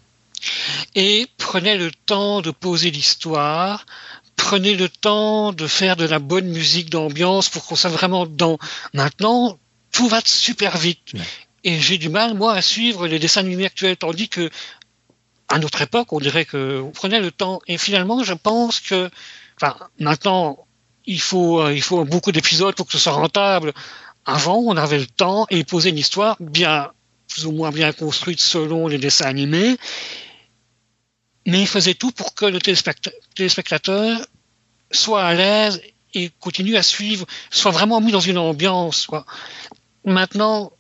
et 0.96 1.28
prenaient 1.38 1.78
le 1.78 1.92
temps 1.92 2.42
de 2.42 2.52
poser 2.52 2.92
l'histoire, 2.92 3.86
prenaient 4.36 4.76
le 4.76 4.90
temps 4.90 5.54
de 5.54 5.68
faire 5.68 5.96
de 5.96 6.06
la 6.06 6.20
bonne 6.20 6.48
musique 6.48 6.90
d'ambiance 6.90 7.50
pour 7.50 7.66
qu'on 7.66 7.76
soit 7.76 7.90
vraiment 7.90 8.26
dedans. 8.26 8.58
Maintenant, 8.94 9.58
tout 9.92 10.08
va 10.08 10.20
super 10.26 10.78
vite. 10.78 11.14
Ouais. 11.14 11.22
Et 11.64 11.80
j'ai 11.80 11.98
du 11.98 12.10
mal, 12.10 12.34
moi, 12.34 12.54
à 12.54 12.62
suivre 12.62 13.08
les 13.08 13.20
dessins 13.20 13.42
animés 13.42 13.68
actuels, 13.68 13.96
tandis 13.96 14.28
que 14.28 14.50
à 15.54 15.60
notre 15.60 15.84
époque, 15.84 16.12
on 16.14 16.20
dirait 16.20 16.46
que 16.46 16.82
on 16.82 16.90
prenait 16.90 17.20
le 17.20 17.30
temps. 17.30 17.62
Et 17.68 17.78
finalement, 17.78 18.24
je 18.24 18.34
pense 18.34 18.80
que, 18.80 19.12
enfin, 19.56 19.78
maintenant, 20.00 20.66
il 21.06 21.22
faut, 21.22 21.62
euh, 21.62 21.76
il 21.76 21.84
faut 21.84 22.04
beaucoup 22.06 22.32
d'épisodes 22.32 22.74
pour 22.74 22.88
que 22.88 22.94
ce 22.94 22.98
soit 22.98 23.12
rentable. 23.12 23.72
Avant, 24.26 24.58
on 24.58 24.76
avait 24.78 24.98
le 24.98 25.06
temps 25.06 25.46
et 25.52 25.64
posait 25.64 25.92
une 25.92 26.00
histoire 26.00 26.38
bien, 26.40 26.92
plus 27.28 27.46
ou 27.46 27.52
moins 27.52 27.70
bien 27.70 27.92
construite 27.94 28.40
selon 28.40 28.88
les 28.88 28.98
dessins 28.98 29.28
animés. 29.28 29.78
Mais 31.46 31.62
il 31.62 31.68
faisait 31.68 31.94
tout 31.94 32.12
pour 32.12 32.34
que 32.34 32.46
le 32.46 32.58
téléspecta- 32.58 33.14
téléspectateur 33.36 34.26
soit 34.90 35.24
à 35.24 35.36
l'aise 35.36 35.82
et 36.16 36.32
continue 36.40 36.78
à 36.78 36.84
suivre, 36.84 37.28
soit 37.52 37.72
vraiment 37.72 38.02
mis 38.02 38.12
dans 38.12 38.20
une 38.20 38.40
ambiance. 38.40 39.08
Maintenant, 40.04 40.72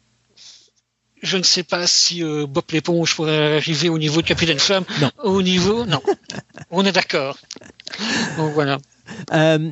je 1.24 1.38
ne 1.38 1.43
sais 1.43 1.64
pas 1.64 1.88
si 1.88 2.24
euh, 2.24 2.45
Bob 2.45 2.66
l'éponge 2.72 3.16
pourrait 3.16 3.58
arriver 3.58 3.90
au 3.90 3.98
niveau 3.98 4.22
de 4.22 4.27
Capitaine 4.27 4.60
Flamme. 4.60 4.84
Non. 5.02 5.10
Au 5.24 5.42
niveau, 5.42 5.85
non. 5.85 6.02
On 6.72 6.85
est 6.85 6.92
d'accord. 6.92 7.38
Donc 8.38 8.53
voilà. 8.53 8.77
Euh, 9.32 9.72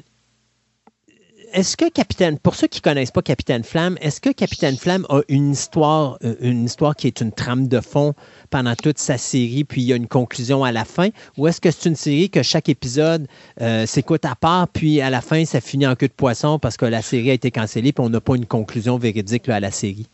est-ce 1.54 1.78
que 1.78 1.90
Capitaine, 1.90 2.40
pour 2.40 2.56
ceux 2.56 2.68
qui 2.68 2.82
connaissent 2.82 3.12
pas 3.12 3.22
Capitaine 3.22 3.64
Flamme, 3.64 3.98
est-ce 4.02 4.22
que 4.22 4.30
Capitaine 4.30 4.78
Flamme 4.78 5.06
a 5.10 5.22
une 5.28 5.52
histoire, 5.52 6.18
euh, 6.24 6.36
une 6.42 6.66
histoire 6.66 6.96
qui 6.96 7.08
est 7.08 7.22
une 7.22 7.32
trame 7.32 7.68
de 7.68 7.80
fond 7.80 8.14
pendant 8.50 8.76
toute 8.76 8.98
sa 8.98 9.18
série, 9.18 9.64
puis 9.64 9.82
il 9.82 9.88
y 9.88 9.94
a 9.94 9.96
une 9.96 10.08
conclusion 10.08 10.64
à 10.64 10.72
la 10.72 10.86
fin, 10.86 11.10
ou 11.38 11.48
est-ce 11.48 11.62
que 11.62 11.72
c'est 11.72 11.88
une 11.88 11.96
série 11.96 12.30
que 12.30 12.44
chaque 12.44 12.70
épisode 12.70 13.28
euh, 13.62 13.86
s'écoute 13.86 14.26
à 14.26 14.36
part, 14.36 14.68
puis 14.68 15.02
à 15.02 15.10
la 15.10 15.22
fin 15.22 15.46
ça 15.46 15.62
finit 15.62 15.88
en 15.88 15.96
queue 15.96 16.08
de 16.08 16.14
poisson 16.14 16.60
parce 16.60 16.78
que 16.78 16.86
la 16.86 17.02
série 17.02 17.30
a 17.32 17.34
été 17.34 17.52
cancellée, 17.52 17.92
puis 17.92 18.04
on 18.04 18.10
n'a 18.10 18.22
pas 18.22 18.36
une 18.36 18.46
conclusion 18.46 18.98
véridique 18.98 19.48
à 19.50 19.60
la 19.60 19.72
série? 19.72 20.08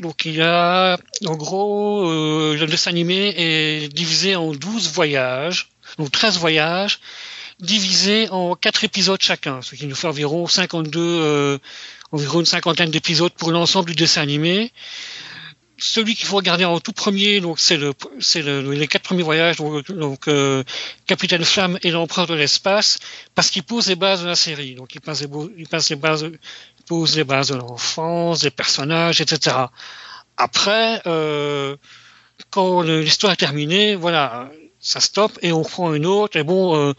Donc 0.00 0.24
il 0.24 0.36
y 0.36 0.42
a, 0.42 0.98
en 1.26 1.36
gros, 1.36 2.08
euh, 2.08 2.56
le 2.56 2.66
dessin 2.66 2.90
animé 2.90 3.34
est 3.36 3.92
divisé 3.92 4.36
en 4.36 4.52
12 4.52 4.92
voyages, 4.92 5.68
donc 5.98 6.10
13 6.10 6.38
voyages, 6.38 7.00
divisés 7.60 8.28
en 8.30 8.54
4 8.54 8.84
épisodes 8.84 9.20
chacun, 9.22 9.62
ce 9.62 9.74
qui 9.74 9.86
nous 9.86 9.94
fait 9.94 10.08
environ 10.08 10.46
52, 10.46 11.00
euh, 11.00 11.58
environ 12.12 12.40
une 12.40 12.46
cinquantaine 12.46 12.90
d'épisodes 12.90 13.32
pour 13.32 13.50
l'ensemble 13.50 13.88
du 13.90 13.94
dessin 13.94 14.22
animé. 14.22 14.72
Celui 15.78 16.14
qu'il 16.14 16.26
faut 16.26 16.36
regarder 16.36 16.64
en 16.64 16.80
tout 16.80 16.92
premier, 16.94 17.40
donc 17.40 17.58
c'est 17.60 17.76
le, 17.76 17.92
c'est 18.18 18.40
le- 18.40 18.72
les 18.72 18.88
quatre 18.88 19.02
premiers 19.02 19.22
voyages, 19.22 19.56
donc, 19.56 19.90
donc, 19.92 20.26
euh, 20.26 20.62
Capitaine 21.06 21.44
Flamme 21.44 21.78
et 21.82 21.90
l'empereur 21.90 22.26
de 22.26 22.32
l'espace, 22.32 22.98
parce 23.34 23.50
qu'il 23.50 23.62
pose 23.62 23.86
les 23.88 23.94
bases 23.96 24.22
de 24.22 24.26
la 24.26 24.36
série. 24.36 24.74
Donc 24.74 24.94
il 24.94 25.02
pose 25.02 25.20
les, 25.20 25.28
les 25.56 25.96
bases, 25.96 26.22
il 26.22 26.84
pose 26.86 27.16
les 27.16 27.24
bases 27.24 27.48
de 27.48 27.56
l'enfance, 27.56 28.40
des 28.40 28.50
personnages, 28.50 29.20
etc. 29.20 29.54
Après, 30.38 31.02
euh, 31.06 31.76
quand 32.50 32.80
l'histoire 32.82 33.34
est 33.34 33.36
terminée, 33.36 33.96
voilà, 33.96 34.50
ça 34.80 35.00
stoppe 35.00 35.38
et 35.42 35.52
on 35.52 35.62
prend 35.62 35.92
une 35.92 36.06
autre. 36.06 36.38
Et 36.38 36.42
bon, 36.42 36.74
euh, 36.74 36.94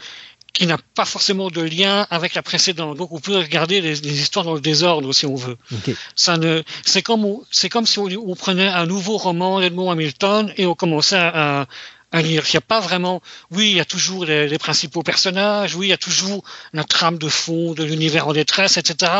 qui 0.53 0.65
n'a 0.65 0.77
pas 0.95 1.05
forcément 1.05 1.49
de 1.49 1.61
lien 1.61 2.07
avec 2.09 2.33
la 2.33 2.41
précédente. 2.41 2.97
Donc 2.97 3.11
on 3.11 3.19
peut 3.19 3.37
regarder 3.37 3.79
les, 3.81 3.95
les 3.95 4.21
histoires 4.21 4.43
dans 4.45 4.55
le 4.55 4.61
désordre 4.61 5.13
si 5.13 5.25
on 5.25 5.35
veut. 5.35 5.57
OK. 5.71 5.95
Ça 6.15 6.37
ne, 6.37 6.63
c'est 6.83 7.01
comme, 7.03 7.25
c'est 7.51 7.69
comme 7.69 7.85
si 7.85 7.99
on, 7.99 8.05
on 8.25 8.35
prenait 8.35 8.67
un 8.67 8.85
nouveau 8.87 9.17
roman 9.17 9.59
d'Edmond 9.59 9.91
Hamilton 9.91 10.51
et 10.57 10.65
on 10.65 10.73
commençait 10.73 11.15
à, 11.17 11.67
à 12.11 12.21
lire. 12.23 12.43
Il 12.47 12.51
n'y 12.53 12.57
a 12.57 12.61
pas 12.61 12.79
vraiment. 12.79 13.21
Oui, 13.51 13.69
il 13.71 13.77
y 13.77 13.79
a 13.79 13.85
toujours 13.85 14.25
les, 14.25 14.47
les 14.47 14.57
principaux 14.57 15.03
personnages. 15.03 15.75
Oui, 15.75 15.87
il 15.87 15.89
y 15.89 15.93
a 15.93 15.97
toujours 15.97 16.43
la 16.73 16.83
trame 16.83 17.17
de 17.19 17.29
fond 17.29 17.73
de 17.73 17.83
l'univers 17.83 18.27
en 18.27 18.33
détresse, 18.33 18.77
etc. 18.77 19.11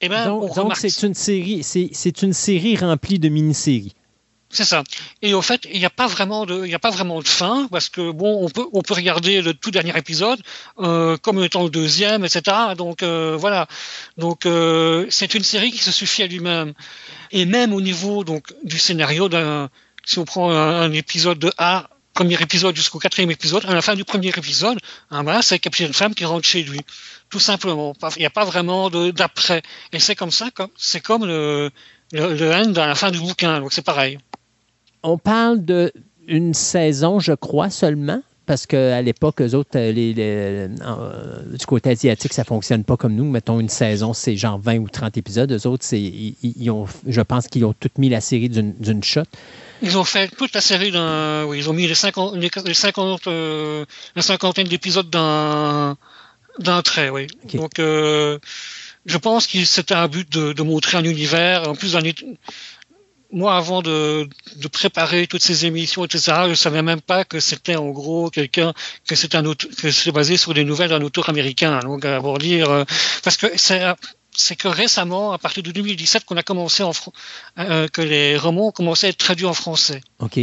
Eh 0.00 0.08
ben, 0.08 0.30
on 0.30 0.40
Donc, 0.46 0.52
remarque- 0.54 0.78
c'est 0.80 1.02
une 1.06 1.14
série, 1.14 1.62
c'est 1.64 2.22
une 2.22 2.32
série 2.32 2.76
remplie 2.76 3.18
de 3.18 3.28
mini-séries. 3.28 3.94
C'est 4.50 4.64
ça. 4.64 4.82
Et 5.20 5.34
au 5.34 5.42
fait, 5.42 5.68
il 5.70 5.78
n'y 5.78 5.84
a 5.84 5.90
pas 5.90 6.06
vraiment 6.06 6.46
de, 6.46 6.64
il 6.64 6.74
a 6.74 6.78
pas 6.78 6.90
vraiment 6.90 7.20
de 7.20 7.28
fin 7.28 7.68
parce 7.70 7.90
que 7.90 8.10
bon, 8.10 8.44
on 8.44 8.48
peut, 8.48 8.66
on 8.72 8.80
peut 8.80 8.94
regarder 8.94 9.42
le 9.42 9.52
tout 9.52 9.70
dernier 9.70 9.96
épisode 9.96 10.40
euh, 10.78 11.18
comme 11.18 11.42
étant 11.44 11.64
le 11.64 11.70
deuxième, 11.70 12.24
etc. 12.24 12.56
Donc 12.76 13.02
euh, 13.02 13.36
voilà. 13.38 13.68
Donc 14.16 14.46
euh, 14.46 15.06
c'est 15.10 15.34
une 15.34 15.44
série 15.44 15.70
qui 15.70 15.78
se 15.78 15.92
suffit 15.92 16.22
à 16.22 16.26
lui-même. 16.26 16.72
Et 17.30 17.44
même 17.44 17.74
au 17.74 17.82
niveau 17.82 18.24
donc 18.24 18.54
du 18.64 18.78
scénario 18.78 19.28
si 20.06 20.18
on 20.18 20.24
prend 20.24 20.50
un, 20.50 20.90
épisode 20.92 21.38
de 21.38 21.52
A, 21.58 21.90
premier 22.14 22.40
épisode 22.40 22.74
jusqu'au 22.74 22.98
quatrième 22.98 23.30
épisode, 23.30 23.66
à 23.66 23.74
la 23.74 23.82
fin 23.82 23.94
du 23.94 24.04
premier 24.04 24.30
épisode, 24.30 24.78
hein, 25.10 25.22
voilà, 25.22 25.42
c'est 25.42 25.58
Capitaine 25.58 25.92
Femme 25.92 26.14
qui 26.14 26.24
rentre 26.24 26.48
chez 26.48 26.62
lui, 26.62 26.80
tout 27.28 27.38
simplement. 27.38 27.94
Il 28.16 28.20
n'y 28.20 28.26
a 28.26 28.30
pas 28.30 28.46
vraiment 28.46 28.88
d'après. 28.88 29.60
Et 29.92 29.98
c'est 29.98 30.16
comme 30.16 30.30
ça, 30.30 30.50
comme 30.50 30.70
c'est 30.78 31.00
comme 31.00 31.26
le 31.26 31.70
le, 32.12 32.34
le 32.34 32.52
end 32.52 32.72
à 32.76 32.86
la 32.86 32.94
fin 32.94 33.10
du 33.10 33.18
bouquin. 33.18 33.60
Donc 33.60 33.74
c'est 33.74 33.84
pareil. 33.84 34.18
On 35.02 35.18
parle 35.18 35.64
de 35.64 35.92
une 36.26 36.54
saison, 36.54 37.20
je 37.20 37.32
crois, 37.32 37.70
seulement. 37.70 38.22
Parce 38.46 38.66
qu'à 38.66 39.02
l'époque, 39.02 39.42
eux 39.42 39.54
autres, 39.54 39.76
euh, 39.76 39.92
les, 39.92 40.14
les- 40.14 40.68
euh, 40.80 41.42
du 41.58 41.66
côté 41.66 41.90
asiatique, 41.90 42.32
ça 42.32 42.44
fonctionne 42.44 42.82
pas 42.82 42.96
comme 42.96 43.14
nous. 43.14 43.28
Mettons 43.30 43.60
une 43.60 43.68
saison, 43.68 44.14
c'est 44.14 44.36
genre 44.36 44.58
20 44.58 44.78
ou 44.78 44.88
30 44.88 45.18
épisodes. 45.18 45.52
Eux 45.52 45.66
autres, 45.66 45.84
c'est, 45.84 46.00
ils, 46.00 46.34
ils 46.42 46.70
ont, 46.70 46.86
je 47.06 47.20
pense 47.20 47.46
qu'ils 47.48 47.66
ont 47.66 47.74
tout 47.78 47.90
mis 47.98 48.08
la 48.08 48.22
série 48.22 48.48
d'une, 48.48 48.72
d'une 48.72 49.04
shot. 49.04 49.24
Ils 49.82 49.98
ont 49.98 50.04
fait 50.04 50.28
toute 50.34 50.54
la 50.54 50.62
série 50.62 50.90
d'un. 50.90 51.44
Oui, 51.44 51.58
ils 51.58 51.68
ont 51.68 51.74
mis 51.74 51.86
les 51.86 51.94
50, 51.94 52.36
les, 52.36 52.50
les 52.64 52.74
50, 52.74 53.26
euh, 53.26 53.84
la 54.16 54.22
cinquantaine 54.22 54.66
d'épisodes 54.66 55.10
d'un 55.10 55.98
d'un 56.58 56.80
trait, 56.82 57.10
oui. 57.10 57.26
Donc, 57.54 57.78
euh, 57.78 58.38
je 59.06 59.16
pense 59.18 59.46
que 59.46 59.62
c'était 59.64 59.94
un 59.94 60.08
but 60.08 60.28
de, 60.32 60.52
de 60.54 60.62
montrer 60.62 60.96
un 60.96 61.04
univers. 61.04 61.68
En 61.68 61.74
plus, 61.74 61.92
d'un 61.92 62.00
moi, 63.30 63.56
avant 63.56 63.82
de, 63.82 64.28
de 64.56 64.68
préparer 64.68 65.26
toutes 65.26 65.42
ces 65.42 65.66
émissions, 65.66 66.04
etc., 66.04 66.32
je 66.48 66.54
savais 66.54 66.82
même 66.82 67.00
pas 67.00 67.24
que 67.24 67.40
c'était 67.40 67.76
en 67.76 67.90
gros 67.90 68.30
quelqu'un 68.30 68.72
que 69.06 69.14
c'était 69.14 69.36
un 69.36 69.44
auteur, 69.44 69.70
que 69.76 69.90
c'était 69.90 70.12
basé 70.12 70.36
sur 70.36 70.54
des 70.54 70.64
nouvelles 70.64 70.90
d'un 70.90 71.02
auteur 71.02 71.28
américain. 71.28 71.78
Donc, 71.80 72.04
à 72.04 72.20
pour 72.20 72.38
dire, 72.38 72.70
euh, 72.70 72.84
parce 73.22 73.36
que 73.36 73.46
c'est 73.56 73.82
c'est 74.34 74.56
que 74.56 74.68
récemment, 74.68 75.32
à 75.32 75.38
partir 75.38 75.62
de 75.62 75.72
2017, 75.72 76.24
qu'on 76.24 76.36
a 76.36 76.42
commencé 76.42 76.82
en 76.82 76.92
euh, 77.58 77.88
que 77.88 78.00
les 78.00 78.38
romans 78.38 78.68
ont 78.68 78.72
commencé 78.72 79.06
à 79.06 79.10
être 79.10 79.18
traduits 79.18 79.46
en 79.46 79.54
français. 79.54 80.00
OK. 80.20 80.38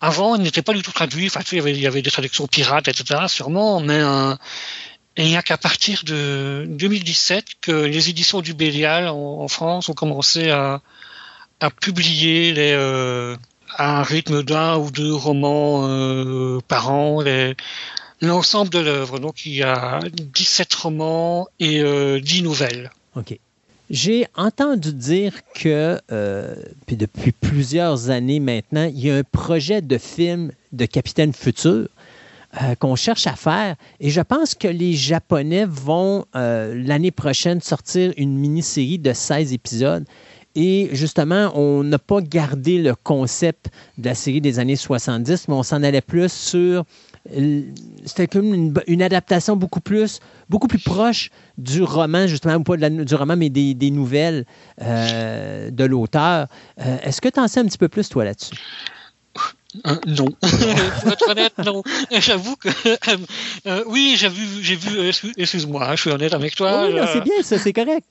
Avant, 0.00 0.34
ils 0.34 0.42
n'étaient 0.42 0.62
pas 0.62 0.72
du 0.72 0.82
tout 0.82 0.92
traduits. 0.92 1.26
Enfin, 1.26 1.42
tu 1.42 1.56
il 1.56 1.58
y 1.58 1.60
avait, 1.60 1.72
il 1.72 1.80
y 1.80 1.86
avait 1.86 2.02
des 2.02 2.10
traductions 2.10 2.46
pirates, 2.46 2.88
etc., 2.88 3.20
sûrement, 3.28 3.80
mais 3.80 4.00
euh, 4.00 4.34
et 5.16 5.24
il 5.24 5.28
n'y 5.28 5.36
a 5.36 5.42
qu'à 5.42 5.58
partir 5.58 6.02
de 6.04 6.64
2017 6.68 7.44
que 7.60 7.72
les 7.72 8.08
éditions 8.08 8.40
du 8.40 8.54
Bélial 8.54 9.08
en, 9.08 9.42
en 9.42 9.48
France 9.48 9.88
ont 9.88 9.94
commencé 9.94 10.50
à, 10.50 10.80
à 11.60 11.70
publier 11.70 12.54
euh, 12.56 13.36
à 13.76 14.00
un 14.00 14.02
rythme 14.02 14.42
d'un 14.42 14.78
ou 14.78 14.90
deux 14.90 15.14
romans 15.14 15.86
euh, 15.86 16.58
par 16.66 16.90
an 16.90 17.22
l'ensemble 18.20 18.70
de 18.70 18.78
l'œuvre. 18.78 19.18
Donc, 19.18 19.46
il 19.46 19.54
y 19.54 19.62
a 19.62 20.00
17 20.34 20.72
romans 20.74 21.46
et 21.58 21.80
euh, 21.80 22.20
10 22.20 22.42
nouvelles. 22.42 22.90
OK. 23.16 23.38
J'ai 23.90 24.26
entendu 24.36 24.92
dire 24.92 25.32
que, 25.54 25.98
euh, 26.12 26.54
puis 26.86 26.96
depuis 26.96 27.32
plusieurs 27.32 28.10
années 28.10 28.38
maintenant, 28.38 28.84
il 28.84 29.00
y 29.00 29.10
a 29.10 29.16
un 29.16 29.24
projet 29.24 29.82
de 29.82 29.98
film 29.98 30.52
de 30.70 30.86
Capitaine 30.86 31.32
Futur 31.32 31.88
euh, 32.62 32.74
qu'on 32.76 32.94
cherche 32.94 33.26
à 33.26 33.34
faire. 33.34 33.74
Et 33.98 34.10
je 34.10 34.20
pense 34.20 34.54
que 34.54 34.68
les 34.68 34.92
Japonais 34.92 35.64
vont, 35.64 36.24
euh, 36.36 36.72
l'année 36.86 37.10
prochaine, 37.10 37.60
sortir 37.60 38.12
une 38.16 38.36
mini-série 38.38 38.98
de 38.98 39.12
16 39.12 39.52
épisodes. 39.52 40.04
Et 40.56 40.88
justement, 40.92 41.52
on 41.54 41.84
n'a 41.84 41.98
pas 41.98 42.20
gardé 42.20 42.78
le 42.82 42.94
concept 42.96 43.70
de 43.98 44.06
la 44.06 44.14
série 44.14 44.40
des 44.40 44.58
années 44.58 44.74
70, 44.76 45.46
mais 45.48 45.54
on 45.54 45.62
s'en 45.62 45.82
allait 45.82 46.00
plus 46.00 46.32
sur 46.32 46.84
euh, 47.36 47.62
c'était 48.06 48.26
comme 48.26 48.52
une, 48.54 48.74
une 48.86 49.02
adaptation 49.02 49.54
beaucoup 49.54 49.80
plus, 49.80 50.20
beaucoup 50.48 50.66
plus 50.68 50.78
proche 50.80 51.30
du 51.58 51.82
roman, 51.82 52.26
justement, 52.26 52.54
ou 52.56 52.62
pas 52.62 52.76
de 52.76 52.80
la- 52.80 52.90
du 52.90 53.14
roman, 53.14 53.36
mais 53.36 53.50
des, 53.50 53.74
des 53.74 53.90
nouvelles 53.90 54.44
euh, 54.82 55.70
de 55.70 55.84
l'auteur. 55.84 56.46
Euh, 56.80 56.96
Est-ce 57.02 57.20
que 57.20 57.28
tu 57.28 57.38
en 57.38 57.46
sais 57.46 57.60
un 57.60 57.66
petit 57.66 57.78
peu 57.78 57.88
plus, 57.88 58.08
toi, 58.08 58.24
là-dessus? 58.24 58.54
Hein, 59.84 60.00
non. 60.06 60.24
Pour 61.00 61.12
être 61.12 61.28
honnête, 61.30 61.52
non. 61.64 61.82
J'avoue 62.10 62.56
que 62.56 62.68
euh, 62.68 63.16
euh, 63.66 63.84
oui, 63.86 64.14
j'ai 64.16 64.28
vu, 64.28 64.44
j'ai 64.62 64.74
vu. 64.74 64.98
euh, 64.98 65.08
excuse- 65.10 65.32
Excuse-moi, 65.36 65.86
hein, 65.88 65.94
je 65.94 66.00
suis 66.00 66.10
honnête 66.10 66.34
avec 66.34 66.56
toi. 66.56 66.80
oui, 66.88 66.98
euh, 66.98 67.06
c'est 67.12 67.20
bien, 67.20 67.34
ça, 67.42 67.56
c'est 67.58 67.72
correct. 67.72 68.04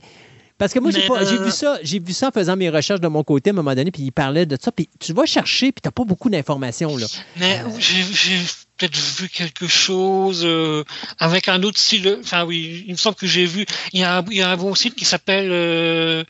Parce 0.59 0.73
que 0.73 0.79
moi, 0.79 0.91
j'ai 0.91 0.99
Mais, 0.99 1.07
pas- 1.07 1.25
j'ai 1.25 1.38
euh, 1.39 1.43
vu 1.45 1.51
ça, 1.51 1.79
j'ai 1.81 1.99
vu 1.99 2.13
ça 2.13 2.27
en 2.27 2.31
faisant 2.31 2.55
mes 2.55 2.69
recherches 2.69 3.01
de 3.01 3.07
mon 3.07 3.23
côté 3.23 3.49
à 3.49 3.53
un 3.53 3.55
moment 3.55 3.73
donné, 3.73 3.89
puis 3.89 4.03
il 4.03 4.11
parlait 4.11 4.45
de 4.45 4.55
ça, 4.61 4.71
puis 4.71 4.88
tu 4.99 5.13
vas 5.13 5.25
chercher, 5.25 5.71
puis 5.71 5.81
t'as 5.81 5.89
pas 5.91 6.03
beaucoup 6.03 6.29
d'informations 6.29 6.95
là. 6.97 7.07
Mais 7.38 7.61
j'ai 7.79 8.03
j'ai 8.03 8.39
peut-être 8.77 8.95
vu 8.97 9.27
quelque 9.29 9.67
chose 9.67 10.41
euh, 10.45 10.83
avec 11.17 11.47
un 11.49 11.63
autre 11.63 11.79
style. 11.79 12.19
Enfin 12.21 12.43
oui, 12.45 12.83
il 12.88 12.91
me 12.91 12.97
semble 12.97 13.15
que 13.15 13.25
j'ai 13.27 13.45
vu. 13.45 13.65
Il 13.93 14.01
y 14.01 14.03
a 14.03 14.17
un, 14.19 14.25
il 14.29 14.38
y 14.38 14.41
a 14.41 14.49
un 14.49 14.57
bon 14.57 14.75
site 14.75 14.95
qui 14.95 15.05
s'appelle 15.05 15.49
euh, 15.51 16.23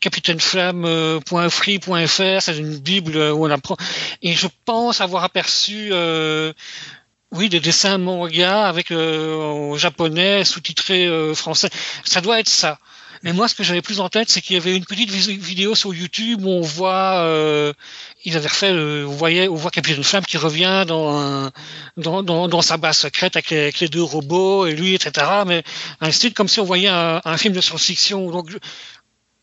capitaineflamme.free.fr. 0.00 2.42
C'est 2.42 2.56
une 2.58 2.76
bible 2.78 3.16
où 3.16 3.46
on 3.46 3.50
apprend. 3.50 3.76
Et 4.22 4.32
je 4.34 4.46
pense 4.64 5.00
avoir 5.00 5.24
aperçu. 5.24 5.88
euh, 5.92 6.52
oui, 7.32 7.48
des 7.48 7.58
dessins 7.60 7.98
manga 7.98 8.66
avec 8.68 8.90
euh, 8.92 9.36
en 9.36 9.76
japonais 9.76 10.44
sous-titré 10.44 11.06
euh, 11.06 11.34
français. 11.34 11.68
Ça 12.04 12.20
doit 12.20 12.38
être 12.40 12.48
ça. 12.48 12.78
Mais 13.26 13.32
moi, 13.32 13.48
ce 13.48 13.54
que 13.56 13.64
j'avais 13.64 13.82
plus 13.82 13.98
en 14.00 14.08
tête, 14.08 14.30
c'est 14.30 14.40
qu'il 14.40 14.54
y 14.54 14.56
avait 14.58 14.76
une 14.76 14.84
petite 14.84 15.10
vidéo 15.10 15.74
sur 15.74 15.92
YouTube 15.92 16.44
où 16.44 16.48
on 16.48 16.60
voit, 16.60 17.24
euh, 17.24 17.72
ils 18.24 18.36
avaient 18.36 18.46
refait, 18.46 18.72
le- 18.72 19.04
on 19.06 19.10
voyait, 19.10 19.48
on 19.48 19.54
voit 19.56 19.72
Capitaine 19.72 20.04
Flamme 20.04 20.24
qui 20.24 20.36
revient 20.38 20.84
dans, 20.86 21.18
un, 21.18 21.50
dans, 21.96 22.22
dans, 22.22 22.46
dans 22.46 22.62
sa 22.62 22.76
base 22.76 22.98
secrète 22.98 23.34
avec 23.34 23.50
les, 23.50 23.58
avec 23.62 23.80
les 23.80 23.88
deux 23.88 24.02
robots 24.02 24.66
et 24.66 24.76
lui, 24.76 24.94
etc. 24.94 25.26
Mais 25.44 25.64
un 26.00 26.12
style 26.12 26.34
comme 26.34 26.46
si 26.46 26.60
on 26.60 26.64
voyait 26.64 26.86
un, 26.88 27.20
un 27.24 27.36
film 27.36 27.52
de 27.52 27.60
science-fiction. 27.60 28.30
Donc, 28.30 28.48
je- 28.48 28.58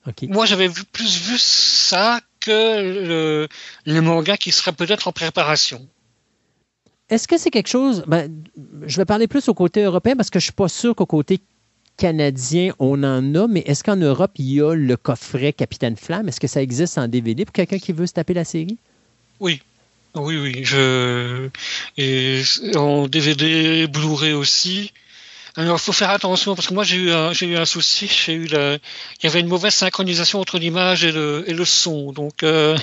OK. 0.07 0.29
moi, 0.29 0.45
j'avais 0.45 0.69
plus 0.69 1.17
vu 1.19 1.37
ça 1.37 2.21
que 2.39 2.51
le, 2.81 3.47
le 3.85 4.01
manga 4.01 4.37
qui 4.37 4.53
serait 4.53 4.71
peut-être 4.71 5.09
en 5.09 5.11
préparation. 5.11 5.85
Est-ce 7.09 7.27
que 7.27 7.37
c'est 7.37 7.51
quelque 7.51 7.67
chose. 7.67 8.03
ben, 8.07 8.31
je 8.87 8.95
vais 8.97 9.03
parler 9.05 9.27
plus 9.27 9.49
au 9.49 9.53
côté 9.53 9.81
européen 9.83 10.15
parce 10.15 10.29
que 10.29 10.39
je 10.39 10.43
ne 10.45 10.47
suis 10.47 10.53
pas 10.53 10.69
sûr 10.69 10.95
qu'au 10.95 11.05
côté 11.05 11.41
canadien, 11.97 12.73
on 12.79 13.03
en 13.03 13.35
a, 13.35 13.47
mais 13.47 13.61
est-ce 13.65 13.83
qu'en 13.83 13.95
Europe, 13.95 14.31
il 14.37 14.51
y 14.51 14.61
a 14.61 14.73
le 14.73 14.97
coffret 14.97 15.53
Capitaine 15.53 15.95
Flamme? 15.95 16.27
Est-ce 16.27 16.39
que 16.39 16.47
ça 16.47 16.61
existe 16.61 16.97
en 16.97 17.07
DVD 17.07 17.45
pour 17.45 17.53
quelqu'un 17.53 17.79
qui 17.79 17.91
veut 17.93 18.07
se 18.07 18.13
taper 18.13 18.33
la 18.33 18.43
série? 18.45 18.77
Oui. 19.39 19.61
Oui, 20.15 20.37
oui, 20.37 20.63
je 20.63 21.49
en 22.77 23.07
DVD, 23.07 23.87
Blu-ray 23.87 24.33
aussi. 24.33 24.91
Alors, 25.55 25.77
il 25.77 25.81
faut 25.81 25.91
faire 25.91 26.11
attention 26.11 26.55
parce 26.55 26.67
que 26.67 26.73
moi 26.73 26.83
j'ai 26.83 26.97
eu 26.97 27.11
un, 27.11 27.33
j'ai 27.33 27.47
eu 27.47 27.57
un 27.57 27.65
souci. 27.65 28.07
J'ai 28.07 28.33
eu 28.33 28.45
la- 28.47 28.75
il 28.75 29.23
y 29.23 29.27
avait 29.27 29.39
une 29.39 29.47
mauvaise 29.47 29.73
synchronisation 29.73 30.39
entre 30.39 30.57
l'image 30.59 31.03
et 31.03 31.11
le 31.11 31.43
et 31.47 31.53
le 31.53 31.65
son, 31.65 32.11
donc 32.11 32.43
euh, 32.43 32.77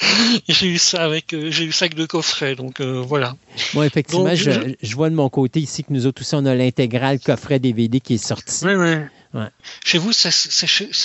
j'ai 0.48 0.66
eu 0.68 0.78
ça 0.78 1.04
avec 1.04 1.32
euh, 1.32 1.50
j'ai 1.50 1.64
eu 1.64 1.72
ça 1.72 1.84
avec 1.84 1.94
deux 1.96 2.06
coffrets, 2.06 2.54
donc 2.56 2.80
euh, 2.80 3.00
voilà. 3.00 3.36
Moi, 3.74 3.86
effectivement, 3.86 4.24
Donc, 4.24 4.34
je, 4.36 4.50
je- 4.50 4.58
je 4.82 4.94
vois 4.94 5.10
de 5.10 5.14
mon 5.14 5.28
côté 5.28 5.60
ici 5.60 5.84
que 5.84 5.92
nous 5.92 6.06
autres 6.06 6.22
aussi, 6.22 6.34
on 6.34 6.44
a 6.46 6.54
l'intégrale 6.54 7.20
coffret 7.20 7.58
DVD 7.58 8.00
qui 8.00 8.14
est 8.14 8.18
sorti. 8.18 8.64
Oui, 8.64 8.74
oui. 8.74 8.94
Ouais. 9.34 9.48
Chez 9.84 9.98
vous, 9.98 10.12
c'est 10.12 10.30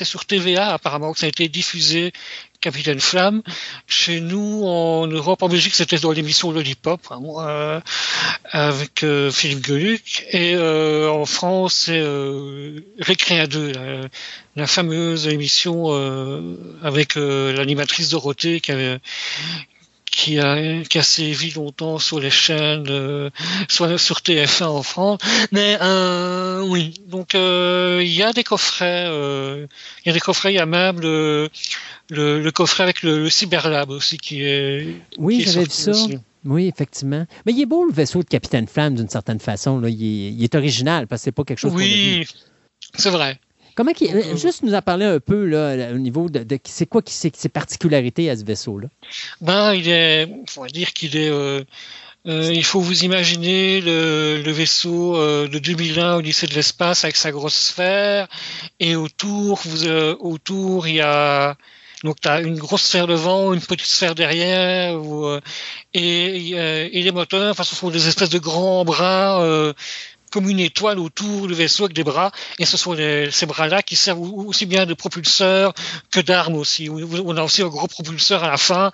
sur 0.05 0.25
TVA 0.25 0.73
apparemment 0.73 1.13
que 1.13 1.19
ça 1.19 1.25
a 1.25 1.29
été 1.29 1.49
diffusé, 1.49 2.11
Capitaine 2.61 2.99
Flamme. 2.99 3.41
Chez 3.87 4.19
nous, 4.19 4.63
en 4.65 5.07
Europe, 5.07 5.41
en 5.43 5.49
Belgique, 5.49 5.75
c'était 5.75 5.97
dans 5.97 6.11
l'émission 6.11 6.51
Lollipop, 6.51 7.01
hein, 7.11 7.21
euh, 7.39 7.79
avec 8.51 9.03
euh, 9.03 9.31
Philippe 9.31 9.61
Gueluc. 9.65 10.25
Et 10.31 10.55
euh, 10.55 11.09
en 11.09 11.25
France, 11.25 11.83
c'est 11.85 11.99
euh, 11.99 12.79
Récréa 12.99 13.47
2, 13.47 13.71
la, 13.71 14.01
la 14.55 14.67
fameuse 14.67 15.27
émission 15.27 15.87
avec 16.83 17.15
l'animatrice 17.15 18.09
Dorothée 18.09 18.59
qui 18.59 18.71
avait 18.71 18.99
qui 20.11 20.39
a, 20.39 20.83
qui 20.83 20.97
a 20.97 21.03
sévi 21.03 21.51
longtemps 21.51 21.99
sur 21.99 22.19
les 22.19 22.29
chaînes, 22.29 22.87
euh, 22.89 23.29
soit 23.67 23.97
sur 23.97 24.17
TF1 24.19 24.65
en 24.65 24.83
France. 24.83 25.19
Mais 25.51 25.77
euh, 25.81 26.61
oui, 26.61 26.93
donc 27.07 27.35
euh, 27.35 28.01
il 28.03 28.11
y 28.11 28.23
a 28.23 28.33
des 28.33 28.43
coffrets, 28.43 29.05
il 29.05 30.07
y 30.07 30.09
a 30.09 30.13
des 30.13 30.19
coffrets, 30.19 30.53
il 30.53 30.55
y 30.55 30.59
a 30.59 30.65
même 30.65 30.99
le, 30.99 31.49
le, 32.09 32.41
le 32.41 32.51
coffret 32.51 32.83
avec 32.83 33.03
le, 33.03 33.23
le 33.23 33.29
Cyberlab 33.29 33.89
aussi 33.89 34.17
qui 34.17 34.43
est. 34.43 34.95
Oui, 35.17 35.43
j'avais 35.45 35.65
vu 35.65 35.69
ça. 35.69 35.91
aussi. 35.91 36.17
Oui, 36.45 36.67
effectivement. 36.67 37.25
Mais 37.45 37.51
il 37.51 37.61
est 37.61 37.65
beau 37.65 37.85
le 37.85 37.91
vaisseau 37.91 38.23
de 38.23 38.27
Capitaine 38.27 38.67
Flamme 38.67 38.95
d'une 38.95 39.09
certaine 39.09 39.39
façon. 39.39 39.79
Là. 39.79 39.89
Il, 39.89 40.01
est, 40.03 40.31
il 40.31 40.43
est 40.43 40.55
original 40.55 41.05
parce 41.07 41.21
que 41.21 41.23
c'est 41.25 41.31
pas 41.31 41.43
quelque 41.43 41.59
chose 41.59 41.73
qu'on 41.73 41.79
a 41.79 41.83
vu. 41.83 42.19
Oui, 42.19 42.27
c'est 42.97 43.09
vrai. 43.09 43.39
Comment 43.79 43.93
Donc, 43.93 44.13
euh, 44.13 44.35
Juste 44.35 44.63
nous 44.63 44.73
en 44.73 44.81
parler 44.81 45.05
un 45.05 45.21
peu 45.21 45.45
là, 45.45 45.73
là, 45.77 45.93
au 45.93 45.97
niveau 45.97 46.29
de, 46.29 46.39
de- 46.43 46.59
c'est 46.65 46.85
quoi 46.85 47.01
qui 47.01 47.13
ses 47.13 47.47
particularités 47.47 48.29
à 48.29 48.35
ce 48.35 48.43
vaisseau-là? 48.43 48.89
Ben, 49.39 49.73
il 49.73 49.87
est, 49.87 50.25
va 50.57 50.67
dire 50.67 50.91
qu'il 50.91 51.15
est. 51.15 51.29
euh, 51.29 51.63
euh, 52.27 52.51
il 52.53 52.65
faut 52.65 52.81
vous 52.81 53.05
imaginer 53.05 53.79
le, 53.79 54.41
le 54.45 54.51
vaisseau 54.51 55.15
euh, 55.15 55.47
de 55.47 55.59
2001 55.59 56.15
au 56.15 56.19
lycée 56.19 56.45
de 56.45 56.55
l'espace 56.55 57.05
avec 57.05 57.15
sa 57.15 57.31
grosse 57.31 57.55
sphère, 57.55 58.27
et 58.81 58.97
autour, 58.97 59.61
vous, 59.63 59.87
autour, 59.87 60.85
il 60.89 60.95
y 60.95 61.01
a 61.01 61.55
donc 62.03 62.19
tu 62.19 62.27
as 62.27 62.41
une 62.41 62.57
grosse 62.57 62.83
sphère 62.83 63.07
devant, 63.07 63.53
une 63.53 63.61
petite 63.61 63.87
sphère 63.87 64.13
derrière, 64.13 65.01
ou, 65.01 65.25
euh, 65.25 65.39
et, 65.93 66.49
et 66.51 67.01
les 67.01 67.11
moteurs, 67.13 67.51
enfin, 67.51 67.63
ce 67.63 67.75
sont 67.75 67.89
des 67.89 68.09
espèces 68.09 68.29
de 68.29 68.39
grands 68.39 68.83
bras. 68.83 69.41
euh, 69.41 69.71
comme 70.31 70.49
une 70.49 70.59
étoile 70.59 70.99
autour 70.99 71.47
du 71.47 71.53
vaisseau 71.53 71.85
avec 71.85 71.95
des 71.95 72.03
bras, 72.03 72.31
et 72.59 72.65
ce 72.65 72.77
sont 72.77 72.93
les- 72.93 73.31
ces 73.31 73.45
bras-là 73.45 73.81
qui 73.83 73.95
servent 73.95 74.21
au- 74.21 74.45
aussi 74.47 74.65
bien 74.65 74.85
de 74.85 74.93
propulseurs 74.93 75.73
que 76.11 76.19
d'armes 76.19 76.55
aussi. 76.55 76.89
On 76.89 77.35
a 77.37 77.43
aussi 77.43 77.61
un 77.61 77.67
gros 77.67 77.87
propulseur 77.87 78.43
à 78.43 78.49
la 78.51 78.57
fin. 78.57 78.91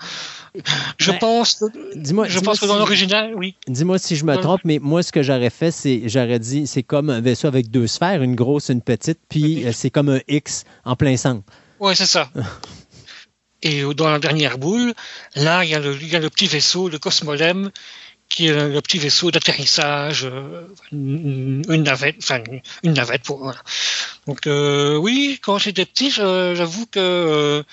Je 0.97 1.11
Ben, 1.11 1.19
pense, 1.19 1.63
Dis-moi, 1.95 2.27
je 2.29 2.39
pense 2.39 2.59
que 2.59 2.65
dans 2.65 2.73
si- 2.75 2.79
l'original, 2.79 3.33
oui. 3.35 3.55
Dis-moi 3.67 3.97
si 3.99 4.15
je 4.15 4.23
me 4.23 4.37
trompe, 4.37 4.61
mais 4.63 4.79
moi, 4.81 5.03
ce 5.03 5.11
que 5.11 5.21
j'aurais 5.21 5.49
fait, 5.49 5.71
c'est 5.71 6.03
j'aurais 6.07 6.39
dit 6.39 6.65
c'est 6.67 6.83
comme 6.83 7.09
un 7.09 7.19
vaisseau 7.19 7.47
avec 7.47 7.69
deux 7.69 7.87
sphères, 7.87 8.23
une 8.23 8.35
grosse, 8.35 8.69
une 8.69 8.81
petite, 8.81 9.19
puis 9.27 9.65
euh, 9.65 9.71
c'est 9.73 9.89
comme 9.89 10.07
un 10.09 10.19
X 10.29 10.63
en 10.85 10.95
plein 10.95 11.17
centre. 11.17 11.43
Ouais, 11.81 11.93
c'est 11.95 12.05
ça. 12.05 12.29
Et 13.61 13.81
euh, 13.81 13.93
dans 13.93 14.09
la 14.09 14.19
dernière 14.19 14.57
boule, 14.57 14.93
là, 15.35 15.63
il 15.63 15.71
y 15.71 15.75
a 15.75 15.79
le, 15.79 15.95
il 15.99 16.07
y 16.07 16.15
a 16.15 16.19
le 16.19 16.29
petit 16.29 16.45
vaisseau, 16.47 16.87
le 16.87 16.99
Cosmolem, 16.99 17.71
qui 18.29 18.47
est 18.47 18.53
le 18.53 18.81
petit 18.81 18.97
vaisseau 18.97 19.31
d'atterrissage, 19.31 20.25
euh, 20.25 20.67
une, 20.91 21.61
navette, 21.83 22.17
enfin 22.19 22.41
une, 22.83 22.93
navette 22.93 23.23
pour 23.23 23.39
voilà. 23.39 23.61
Donc 24.27 24.47
euh, 24.47 24.95
oui, 24.97 25.39
quand 25.41 25.57
j'étais 25.57 25.85
petit, 25.85 26.11
j'avoue 26.11 26.85
que 26.87 26.99
euh, 26.99 27.63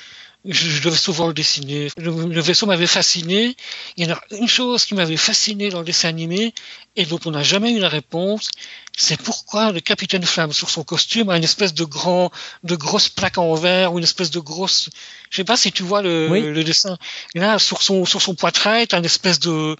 je, 0.45 0.83
devais 0.83 0.97
souvent 0.97 1.27
le 1.27 1.35
dessiner. 1.35 1.89
Le, 1.97 2.11
le 2.27 2.41
vaisseau 2.41 2.67
m'avait 2.67 2.87
fasciné. 2.87 3.57
Il 3.97 4.07
y 4.07 4.11
en 4.11 4.15
a 4.15 4.21
une 4.39 4.49
chose 4.49 4.85
qui 4.85 4.95
m'avait 4.95 5.17
fasciné 5.17 5.71
dans 5.71 5.81
le 5.81 5.85
dessin 5.85 6.09
animé 6.09 6.55
et 6.97 7.07
dont 7.07 7.21
on 7.25 7.31
n'a 7.31 7.43
jamais 7.43 7.73
eu 7.73 7.79
la 7.79 7.89
réponse, 7.89 8.51
c'est 8.97 9.21
pourquoi 9.21 9.73
le 9.73 9.81
capitaine 9.81 10.25
Flamme 10.25 10.53
sur 10.53 10.69
son 10.69 10.85
costume 10.85 11.31
a 11.31 11.37
une 11.37 11.45
espèce 11.45 11.73
de 11.73 11.85
grand, 11.85 12.31
de 12.65 12.77
grosse 12.77 13.09
plaque 13.09 13.39
en 13.39 13.55
verre 13.55 13.95
ou 13.95 13.99
une 13.99 14.05
espèce 14.05 14.31
de 14.31 14.41
grosse, 14.41 14.91
je 15.31 15.37
sais 15.37 15.45
pas 15.45 15.57
si 15.57 15.73
tu 15.73 15.83
vois 15.83 16.03
le, 16.03 16.29
Oui. 16.31 16.43
le 16.43 16.65
dessin. 16.65 16.99
Là, 17.35 17.59
sur 17.59 17.81
son, 17.81 18.05
sur 18.05 18.21
son 18.21 18.35
poitrail, 18.35 18.87
t'as 18.87 18.99
une 18.99 19.07
espèce 19.07 19.41
de, 19.41 19.77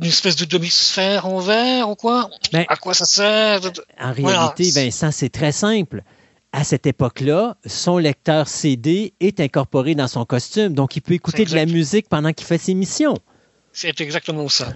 une 0.00 0.08
espèce 0.08 0.36
de 0.36 0.44
demi-sphère 0.44 1.26
en 1.26 1.38
verre 1.40 1.88
ou 1.90 1.94
quoi? 1.96 2.30
Ben, 2.52 2.64
à 2.68 2.76
quoi 2.76 2.94
ça 2.94 3.04
sert? 3.04 3.60
En 4.00 4.12
Voilà. 4.12 4.52
réalité, 4.52 4.70
Vincent, 4.70 5.10
c'est 5.10 5.28
très 5.28 5.52
simple. 5.52 6.02
À 6.52 6.64
cette 6.64 6.86
époque-là, 6.86 7.56
son 7.66 7.98
lecteur 7.98 8.48
CD 8.48 9.12
est 9.20 9.38
incorporé 9.40 9.94
dans 9.94 10.08
son 10.08 10.24
costume, 10.24 10.72
donc 10.72 10.96
il 10.96 11.02
peut 11.02 11.14
écouter 11.14 11.44
de 11.44 11.54
la 11.54 11.66
musique 11.66 12.08
pendant 12.08 12.32
qu'il 12.32 12.46
fait 12.46 12.58
ses 12.58 12.74
missions. 12.74 13.14
C'est 13.72 14.00
exactement 14.00 14.48
ça. 14.48 14.72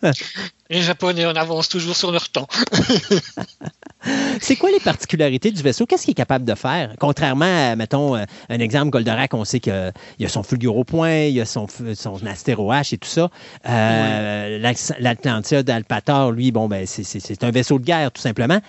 Les 0.70 0.82
Japonais 0.82 1.26
en 1.26 1.34
avancent 1.34 1.68
toujours 1.68 1.96
sur 1.96 2.12
leur 2.12 2.28
temps. 2.28 2.46
C'est 4.40 4.56
quoi 4.56 4.70
les 4.70 4.80
particularités 4.80 5.50
du 5.50 5.60
vaisseau? 5.62 5.84
Qu'est-ce 5.84 6.04
qu'il 6.04 6.12
est 6.12 6.14
capable 6.14 6.44
de 6.46 6.54
faire? 6.54 6.94
Contrairement 6.98 7.44
à, 7.72 7.76
mettons, 7.76 8.16
euh, 8.16 8.24
un 8.48 8.58
exemple, 8.58 8.90
Goldorak, 8.90 9.34
on 9.34 9.44
sait 9.44 9.60
qu'il 9.60 9.92
y 10.18 10.24
a 10.24 10.28
son 10.28 10.42
fulguro 10.42 10.84
point, 10.84 11.24
il 11.24 11.34
y 11.34 11.40
a 11.40 11.44
son, 11.44 11.66
son 11.94 12.26
astéro 12.26 12.72
H 12.72 12.94
et 12.94 12.98
tout 12.98 13.08
ça. 13.08 13.30
Euh, 13.68 14.58
l'Ax- 14.58 14.94
L'Atlantia 15.00 15.62
d'Alpator, 15.62 16.32
lui, 16.32 16.50
bon, 16.50 16.66
ben, 16.66 16.86
c'est 16.86 17.44
un 17.44 17.50
vaisseau 17.50 17.78
de 17.78 17.84
guerre, 17.84 18.10
tout 18.10 18.22
simplement. 18.22 18.60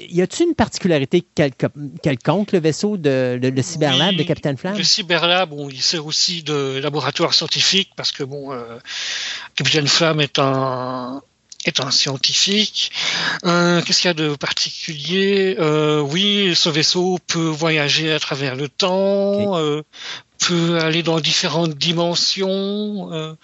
Y 0.00 0.22
a-t-il 0.22 0.48
une 0.48 0.54
particularité 0.54 1.26
quelconque, 2.02 2.52
le 2.52 2.60
vaisseau 2.60 2.96
de 2.96 3.38
le, 3.40 3.50
le 3.50 3.62
Cyberlab 3.62 4.14
de 4.14 4.22
Capitaine 4.22 4.56
Flamme? 4.56 4.76
Le 4.76 4.84
Cyberlab, 4.84 5.50
bon, 5.50 5.68
il 5.68 5.82
sert 5.82 6.06
aussi 6.06 6.42
de 6.42 6.78
laboratoire 6.80 7.34
scientifique 7.34 7.90
parce 7.96 8.12
que 8.12 8.22
bon, 8.22 8.52
euh, 8.52 8.78
Capitaine 9.56 9.88
Flamme 9.88 10.20
est 10.20 10.38
un 10.38 11.22
est 11.64 11.80
un 11.80 11.90
scientifique. 11.90 12.92
Euh, 13.44 13.82
Qu'est-ce 13.82 14.02
qu'il 14.02 14.08
y 14.08 14.10
a 14.10 14.14
de 14.14 14.36
particulier? 14.36 15.56
Euh, 15.58 16.00
Oui, 16.00 16.52
ce 16.54 16.68
vaisseau 16.68 17.18
peut 17.26 17.48
voyager 17.48 18.12
à 18.12 18.20
travers 18.20 18.54
le 18.54 18.68
temps, 18.68 19.58
euh, 19.58 19.82
peut 20.38 20.78
aller 20.80 21.02
dans 21.02 21.20
différentes 21.20 21.74
dimensions. 21.76 23.12
euh, 23.12 23.34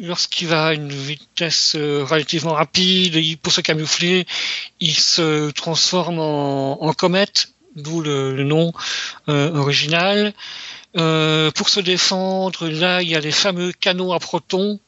Lorsqu'il 0.00 0.46
va 0.48 0.66
à 0.66 0.74
une 0.74 0.90
vitesse 0.92 1.74
euh, 1.74 2.04
relativement 2.04 2.52
rapide, 2.52 3.40
pour 3.40 3.52
se 3.52 3.60
camoufler, 3.62 4.26
il 4.80 4.94
se 4.94 5.50
transforme 5.50 6.18
en, 6.20 6.82
en 6.84 6.92
comète, 6.92 7.48
d'où 7.74 8.00
le, 8.00 8.34
le 8.36 8.44
nom 8.44 8.72
euh, 9.28 9.52
original. 9.56 10.34
Euh, 10.96 11.50
pour 11.52 11.68
se 11.68 11.80
défendre, 11.80 12.68
là, 12.68 13.02
il 13.02 13.08
y 13.08 13.16
a 13.16 13.20
les 13.20 13.32
fameux 13.32 13.72
canons 13.72 14.12
à 14.12 14.18
protons 14.20 14.78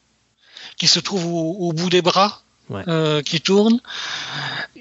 qui 0.77 0.87
se 0.87 1.01
trouvent 1.01 1.27
au, 1.27 1.57
au 1.69 1.73
bout 1.73 1.91
des 1.91 2.03
bras, 2.03 2.43
Ouais. 2.69 2.85
euh, 2.87 3.21
qui 3.21 3.41
tournent. 3.41 3.81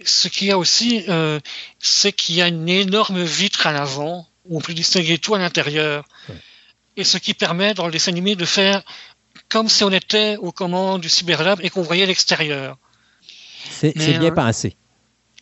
Ce 0.05 0.27
qu'il 0.27 0.47
y 0.47 0.51
a 0.51 0.59
aussi, 0.59 1.03
euh, 1.09 1.39
c'est 1.79 2.11
qu'il 2.13 2.35
y 2.35 2.41
a 2.43 2.47
une 2.47 2.69
énorme 2.69 3.23
vitre 3.23 3.65
à 3.65 3.71
l'avant 3.71 4.27
on 4.49 4.61
peut 4.61 4.73
distinguer 4.73 5.17
tout 5.17 5.35
à 5.35 5.39
l'intérieur. 5.39 6.05
Ouais. 6.27 6.35
Et 6.97 7.03
ce 7.03 7.17
qui 7.17 7.33
permet, 7.33 7.73
dans 7.73 7.85
le 7.85 7.91
dessin 7.91 8.11
animé, 8.11 8.35
de 8.35 8.45
faire 8.45 8.83
comme 9.47 9.69
si 9.69 9.83
on 9.83 9.91
était 9.91 10.37
aux 10.37 10.51
commandes 10.51 11.01
du 11.01 11.09
Cyberlab 11.09 11.59
et 11.63 11.69
qu'on 11.69 11.81
voyait 11.81 12.05
l'extérieur. 12.05 12.77
C'est 13.71 13.93
bien 13.97 14.21
euh, 14.23 14.31
pensé. 14.31 14.75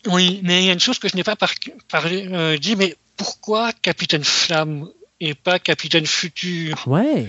Oui, 0.06 0.40
mais 0.44 0.62
il 0.62 0.66
y 0.66 0.70
a 0.70 0.72
une 0.72 0.80
chose 0.80 0.98
que 0.98 1.08
je 1.08 1.16
n'ai 1.16 1.24
pas 1.24 1.36
par- 1.36 1.52
parlé, 1.90 2.26
euh, 2.30 2.56
dit, 2.58 2.76
mais 2.76 2.96
pourquoi 3.16 3.72
Capitaine 3.72 4.24
Flamme 4.24 4.88
et 5.20 5.34
pas 5.34 5.58
Capitaine 5.58 6.06
Futur? 6.06 6.82
Ouais. 6.86 7.28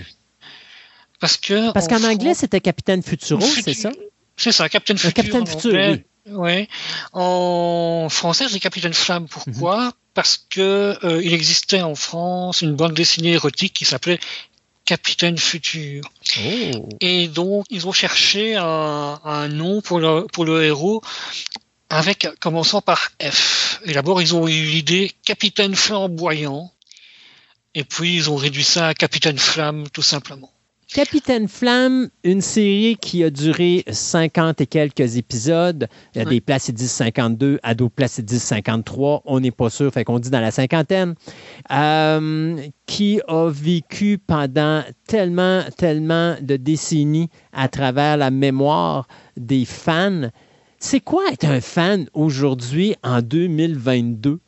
Parce 1.18 1.36
que 1.36 1.72
Parce 1.72 1.86
en 1.86 1.98
qu'en 1.98 2.04
anglais, 2.04 2.34
c'était 2.34 2.60
Capitaine 2.60 3.02
Futuro, 3.02 3.40
Futur- 3.40 3.64
c'est 3.64 3.74
ça? 3.74 3.90
C'est 4.36 4.52
ça, 4.52 4.68
Capitaine 4.68 4.96
Euh, 4.96 5.00
Futur. 5.00 5.14
Capitaine 5.14 5.42
en 5.42 5.46
Futur, 5.46 5.72
oui. 5.74 6.04
Ouais. 6.32 6.68
En 7.12 8.06
français, 8.10 8.46
c'est 8.48 8.60
Capitaine 8.60 8.94
Flamme. 8.94 9.26
Pourquoi? 9.28 9.86
Mhm. 9.86 9.92
Parce 10.14 10.44
que 10.50 10.98
euh, 11.04 11.22
il 11.22 11.32
existait 11.32 11.82
en 11.82 11.94
France 11.94 12.62
une 12.62 12.74
bande 12.74 12.94
dessinée 12.94 13.32
érotique 13.32 13.72
qui 13.74 13.84
s'appelait 13.84 14.18
Capitaine 14.84 15.38
Futur. 15.38 16.02
Oh. 16.38 16.88
Et 17.00 17.28
donc, 17.28 17.66
ils 17.70 17.86
ont 17.86 17.92
cherché 17.92 18.56
un, 18.56 19.20
un 19.24 19.48
nom 19.48 19.80
pour 19.80 20.00
le, 20.00 20.26
pour 20.32 20.44
le 20.44 20.64
héros 20.64 21.02
avec 21.90 22.28
commençant 22.40 22.80
par 22.80 23.10
F. 23.22 23.80
Et 23.84 23.92
d'abord, 23.92 24.22
ils 24.22 24.34
ont 24.34 24.48
eu 24.48 24.64
l'idée 24.64 25.12
Capitaine 25.24 25.74
Flamboyant. 25.74 26.72
Et 27.74 27.84
puis, 27.84 28.16
ils 28.16 28.30
ont 28.30 28.36
réduit 28.36 28.64
ça 28.64 28.88
à 28.88 28.94
Capitaine 28.94 29.38
Flamme, 29.38 29.88
tout 29.90 30.02
simplement. 30.02 30.52
Capitaine 30.92 31.46
Flamme, 31.46 32.08
une 32.24 32.40
série 32.40 32.96
qui 33.00 33.22
a 33.22 33.30
duré 33.30 33.84
50 33.88 34.60
et 34.60 34.66
quelques 34.66 35.16
épisodes. 35.16 35.86
Il 36.14 36.18
y 36.18 36.20
a 36.20 36.24
Ouais. 36.28 36.40
des 36.40 36.72
disent 36.72 36.90
52, 36.90 37.60
à 37.62 37.74
d'autres 37.74 37.94
places, 37.94 38.18
ils 38.18 38.24
disent 38.24 38.42
53. 38.42 39.22
On 39.24 39.38
n'est 39.38 39.52
pas 39.52 39.70
sûr, 39.70 39.92
fait 39.92 40.02
qu'on 40.02 40.18
dit 40.18 40.30
dans 40.30 40.40
la 40.40 40.50
cinquantaine. 40.50 41.14
Euh, 41.70 42.56
qui 42.86 43.20
a 43.28 43.48
vécu 43.48 44.18
pendant 44.18 44.82
tellement, 45.06 45.62
tellement 45.76 46.34
de 46.40 46.56
décennies 46.56 47.28
à 47.52 47.68
travers 47.68 48.16
la 48.16 48.32
mémoire 48.32 49.06
des 49.36 49.64
fans. 49.64 50.30
C'est 50.80 51.00
quoi 51.00 51.22
être 51.30 51.44
un 51.44 51.60
fan 51.60 52.08
aujourd'hui, 52.14 52.96
en 53.04 53.22
2022? 53.22 54.40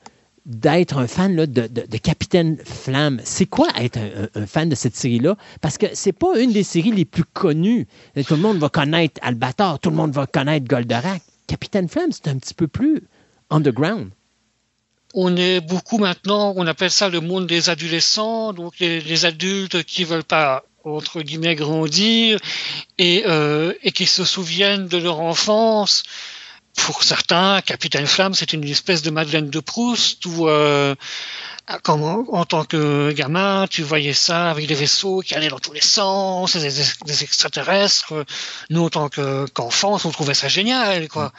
D'être 0.47 0.99
un 0.99 1.07
fan 1.07 1.37
de, 1.37 1.47
de- 1.47 1.69
de 1.69 1.97
Capitaine 1.99 2.59
Flamme. 2.65 3.21
C'est 3.25 3.47
quoi 3.47 3.69
être 3.79 3.99
un, 4.35 4.47
fan 4.47 4.69
de 4.69 4.75
cette 4.75 4.97
série-là? 4.97 5.37
Parce 5.61 5.79
que 5.79 5.87
c'est 5.95 6.13
pas 6.13 6.39
une 6.39 6.53
des 6.53 6.65
séries 6.65 6.93
les 6.93 7.05
plus 7.05 7.25
connues. 7.25 7.87
Tout 8.27 8.35
le 8.35 8.41
monde 8.41 8.59
va 8.59 8.69
connaître 8.69 9.21
Albator, 9.23 9.79
tout 9.79 9.91
le 9.91 9.97
monde 9.97 10.13
va 10.13 10.27
connaître 10.27 10.67
Goldorak. 10.67 11.23
Capitaine 11.47 11.89
Flamme, 11.89 12.11
c'est 12.13 12.29
un 12.29 12.39
petit 12.39 12.55
peu 12.55 12.67
plus 12.67 13.03
underground. 13.51 14.11
On 15.15 15.37
est 15.37 15.61
beaucoup 15.61 15.99
maintenant, 15.99 16.55
on 16.57 16.67
appelle 16.67 16.91
ça 16.91 17.09
le 17.11 17.21
monde 17.21 17.47
des 17.47 17.69
adolescents, 17.69 18.55
donc 18.55 18.79
les, 18.79 19.25
adultes 19.27 19.83
qui 19.85 20.05
veulent 20.05 20.25
pas 20.25 20.65
entre 20.85 21.21
guillemets 21.21 21.55
grandir 21.55 22.41
et, 22.99 23.25
euh, 23.27 23.75
et 23.83 23.93
qui 23.93 24.07
se 24.07 24.25
souviennent 24.25 24.89
de 24.89 24.97
leur 24.97 25.21
enfance. 25.21 26.03
Pour 26.77 27.03
certains, 27.05 27.61
Capitaine 27.61 28.07
Flamme, 28.07 28.35
c'est 28.35 28.53
une 28.55 28.65
espèce 28.65 29.03
de 29.03 29.11
Madeleine 29.11 29.51
de 29.51 29.61
Proust 29.61 30.25
où, 30.27 30.49
euh, 30.49 30.95
en, 31.87 32.45
tant 32.45 32.65
que 32.65 33.13
gamin, 33.13 33.67
tu 33.69 33.83
voyais 33.83 34.15
ça 34.15 34.51
avec 34.51 34.67
des 34.67 34.75
vaisseaux 34.75 35.21
qui 35.21 35.35
allaient 35.35 35.49
dans 35.49 35.59
tous 35.61 35.73
les 35.73 35.83
sens, 35.83 36.57
des, 36.57 36.83
des 37.07 37.23
extraterrestres. 37.23 38.25
Nous, 38.71 38.83
en 38.85 38.91
tant 38.91 39.09
que- 39.09 39.47
qu'enfants, 39.53 39.99
on 40.05 40.11
trouvait 40.11 40.35
ça 40.35 40.49
génial, 40.49 41.09
quoi. 41.09 41.33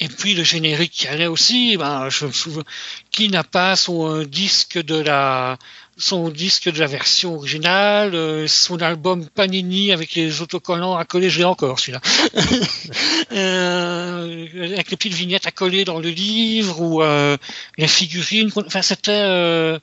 Et 0.00 0.08
puis 0.08 0.34
le 0.34 0.44
générique 0.44 0.92
qui 0.92 1.08
allait 1.08 1.26
aussi, 1.26 1.76
ben, 1.76 2.08
je 2.10 2.26
me 2.26 2.32
souviens, 2.32 2.64
qui 3.10 3.28
n'a 3.28 3.44
pas 3.44 3.76
son 3.76 4.08
euh, 4.10 4.24
disque 4.26 4.78
de 4.82 4.96
la 4.96 5.56
son 5.96 6.28
disque 6.28 6.70
de 6.70 6.78
la 6.80 6.86
version 6.86 7.34
originale, 7.34 8.14
euh, 8.14 8.48
son 8.48 8.80
album 8.82 9.26
Panini 9.26 9.92
avec 9.92 10.14
les 10.14 10.42
autocollants 10.42 10.96
à 10.96 11.04
coller, 11.04 11.30
je 11.30 11.38
l'ai 11.38 11.44
encore 11.44 11.78
celui-là, 11.78 12.00
euh, 13.32 14.46
avec 14.72 14.90
les 14.90 14.96
petites 14.96 15.14
vignettes 15.14 15.46
à 15.46 15.50
coller 15.50 15.84
dans 15.84 16.00
le 16.00 16.10
livre 16.10 16.80
ou 16.80 17.02
euh, 17.02 17.36
les 17.78 17.88
figurines. 17.88 18.50
Enfin, 18.56 18.82
c'était, 18.82 19.12
euh, 19.12 19.78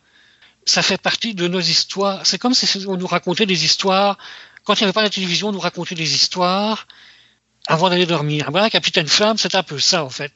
ça 0.66 0.82
fait 0.82 1.02
partie 1.02 1.34
de 1.34 1.48
nos 1.48 1.62
histoires. 1.62 2.26
C'est 2.26 2.38
comme 2.38 2.54
si 2.54 2.86
on 2.88 2.98
nous 2.98 3.08
racontait 3.08 3.46
des 3.46 3.66
histoires. 3.66 4.18
Quand 4.64 4.76
il 4.76 4.80
n'y 4.80 4.84
avait 4.84 4.94
pas 4.94 5.04
la 5.04 5.10
télévision, 5.10 5.50
on 5.50 5.54
nous 5.54 5.60
racontait 5.60 5.96
des 5.96 6.14
histoires 6.14 6.88
avant 7.68 7.90
d'aller 7.90 8.06
dormir. 8.06 8.48
Voilà, 8.52 8.70
Capitaine 8.70 9.08
Flamme, 9.08 9.38
c'est 9.38 9.56
un 9.56 9.64
peu 9.64 9.80
ça 9.80 10.04
en 10.04 10.10
fait. 10.10 10.32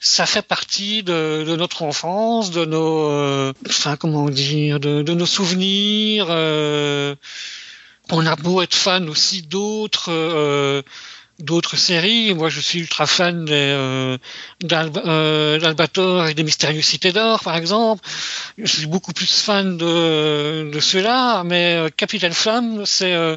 Ça 0.00 0.26
fait 0.26 0.42
partie 0.42 1.02
de, 1.02 1.44
de 1.46 1.56
notre 1.56 1.82
enfance, 1.82 2.50
de 2.50 2.64
nos, 2.64 3.10
euh, 3.10 3.52
enfin 3.68 3.96
comment 3.96 4.30
dire, 4.30 4.80
de, 4.80 5.02
de 5.02 5.14
nos 5.14 5.26
souvenirs. 5.26 6.26
euh, 6.30 7.14
on 8.10 8.26
a 8.26 8.36
beau 8.36 8.60
être 8.62 8.74
fan 8.74 9.08
aussi 9.08 9.42
d'autres. 9.42 10.10
euh, 10.10 10.82
d'autres 11.38 11.76
séries. 11.76 12.34
Moi, 12.34 12.50
je 12.50 12.60
suis 12.60 12.80
ultra 12.80 13.06
fan 13.06 13.46
euh, 13.48 14.18
euh, 14.72 15.58
d'Albator 15.58 16.26
et 16.28 16.34
des 16.34 16.42
Mystérieuses 16.44 16.84
Cités 16.84 17.12
d'Or, 17.12 17.40
par 17.42 17.56
exemple. 17.56 18.06
Je 18.58 18.66
suis 18.66 18.86
beaucoup 18.86 19.12
plus 19.14 19.40
fan 19.42 19.78
de, 19.78 20.70
de 20.70 20.80
ceux-là, 20.80 21.42
mais 21.44 21.76
euh, 21.76 21.88
Capitaine 21.96 22.34
Flamme, 22.34 22.84
c'est 22.84 23.14
euh, 23.14 23.36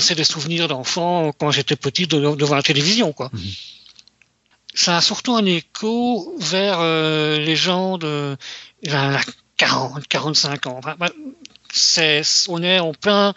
c'est 0.00 0.14
des 0.14 0.24
souvenirs 0.24 0.68
d'enfant 0.68 1.32
quand 1.38 1.50
j'étais 1.50 1.76
petit 1.76 2.06
de- 2.06 2.34
devant 2.34 2.54
la 2.54 2.62
télévision, 2.62 3.12
quoi. 3.12 3.30
Ça 4.74 4.96
a 4.98 5.00
surtout 5.00 5.34
un 5.36 5.44
écho 5.44 6.34
vers 6.38 6.78
euh, 6.80 7.38
les 7.38 7.56
gens 7.56 7.98
de 7.98 8.36
la, 8.84 9.10
la 9.10 9.20
40, 9.56 10.06
45 10.06 10.66
ans. 10.66 10.76
Enfin, 10.78 10.94
bah, 10.98 11.10
c'est, 11.72 12.22
on 12.48 12.62
est 12.62 12.78
en 12.78 12.92
plein 12.94 13.34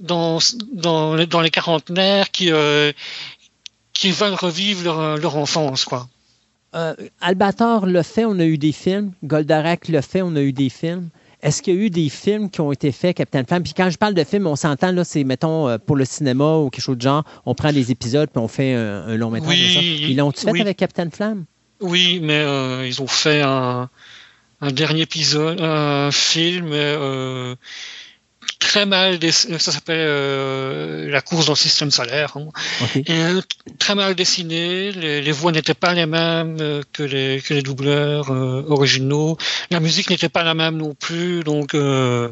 dans, 0.00 0.38
dans, 0.72 1.14
les- 1.16 1.26
dans 1.26 1.40
les 1.40 1.50
quarantenaires 1.50 2.30
qui, 2.30 2.52
euh, 2.52 2.92
qui 3.92 4.10
veulent 4.12 4.34
revivre 4.34 4.82
leur, 4.84 5.16
leur 5.16 5.36
enfance, 5.36 5.84
quoi. 5.84 6.08
Euh, 6.74 6.94
Albator 7.20 7.86
le 7.86 8.02
fait, 8.02 8.24
on 8.24 8.38
a 8.40 8.44
eu 8.44 8.58
des 8.58 8.72
films. 8.72 9.12
Goldorak 9.22 9.88
le 9.88 10.00
fait, 10.00 10.22
on 10.22 10.34
a 10.36 10.40
eu 10.40 10.52
des 10.52 10.70
films. 10.70 11.08
Est-ce 11.44 11.60
qu'il 11.62 11.74
y 11.74 11.78
a 11.78 11.80
eu 11.80 11.90
des 11.90 12.08
films 12.08 12.50
qui 12.50 12.60
ont 12.62 12.72
été 12.72 12.90
faits, 12.90 13.18
Capitaine 13.18 13.44
Flamme? 13.46 13.62
Puis 13.62 13.74
quand 13.76 13.90
je 13.90 13.98
parle 13.98 14.14
de 14.14 14.24
films, 14.24 14.46
on 14.46 14.56
s'entend, 14.56 14.90
là, 14.92 15.04
c'est, 15.04 15.24
mettons, 15.24 15.68
euh, 15.68 15.76
pour 15.76 15.94
le 15.94 16.06
cinéma 16.06 16.56
ou 16.56 16.70
quelque 16.70 16.82
chose 16.82 16.96
de 16.96 17.02
genre, 17.02 17.22
on 17.44 17.54
prend 17.54 17.70
des 17.70 17.90
épisodes 17.90 18.30
puis 18.30 18.42
on 18.42 18.48
fait 18.48 18.72
un, 18.74 19.04
un 19.06 19.16
long 19.16 19.30
métrage 19.30 19.54
Oui, 19.54 19.74
ça. 19.74 19.80
Ils 19.82 20.16
l'ont-tu 20.16 20.40
fait 20.40 20.52
oui. 20.52 20.60
avec 20.62 20.78
Capitaine 20.78 21.10
Flamme? 21.10 21.44
Oui, 21.80 22.18
mais 22.22 22.38
euh, 22.38 22.86
ils 22.86 23.02
ont 23.02 23.06
fait 23.06 23.42
un, 23.42 23.90
un 24.62 24.72
dernier 24.72 25.02
épisode, 25.02 25.60
un 25.60 26.10
film 26.10 26.70
euh, 26.72 27.54
très 28.64 28.86
mal, 28.86 29.18
dess- 29.18 29.46
ça 29.58 29.70
s'appelle 29.72 29.98
euh, 30.00 31.08
La 31.10 31.20
course 31.20 31.46
dans 31.46 31.52
le 31.52 31.56
système 31.58 31.90
solaire. 31.90 32.36
hein. 32.36 32.48
Et, 33.06 33.12
euh, 33.12 33.40
très 33.78 33.94
mal 33.94 34.14
dessiné, 34.14 34.90
les, 34.92 35.20
les 35.22 35.32
voix 35.32 35.52
n'étaient 35.52 35.74
pas 35.74 35.94
les 35.94 36.06
mêmes 36.06 36.56
euh, 36.60 36.82
que 36.92 37.02
les, 37.02 37.40
que 37.40 37.54
les 37.54 37.62
doubleurs 37.62 38.30
euh, 38.32 38.64
originaux, 38.68 39.36
la 39.70 39.80
musique 39.80 40.10
n'était 40.10 40.28
pas 40.28 40.42
la 40.42 40.54
même 40.54 40.76
non 40.78 40.94
plus, 40.94 41.44
donc 41.44 41.74
euh, 41.74 42.28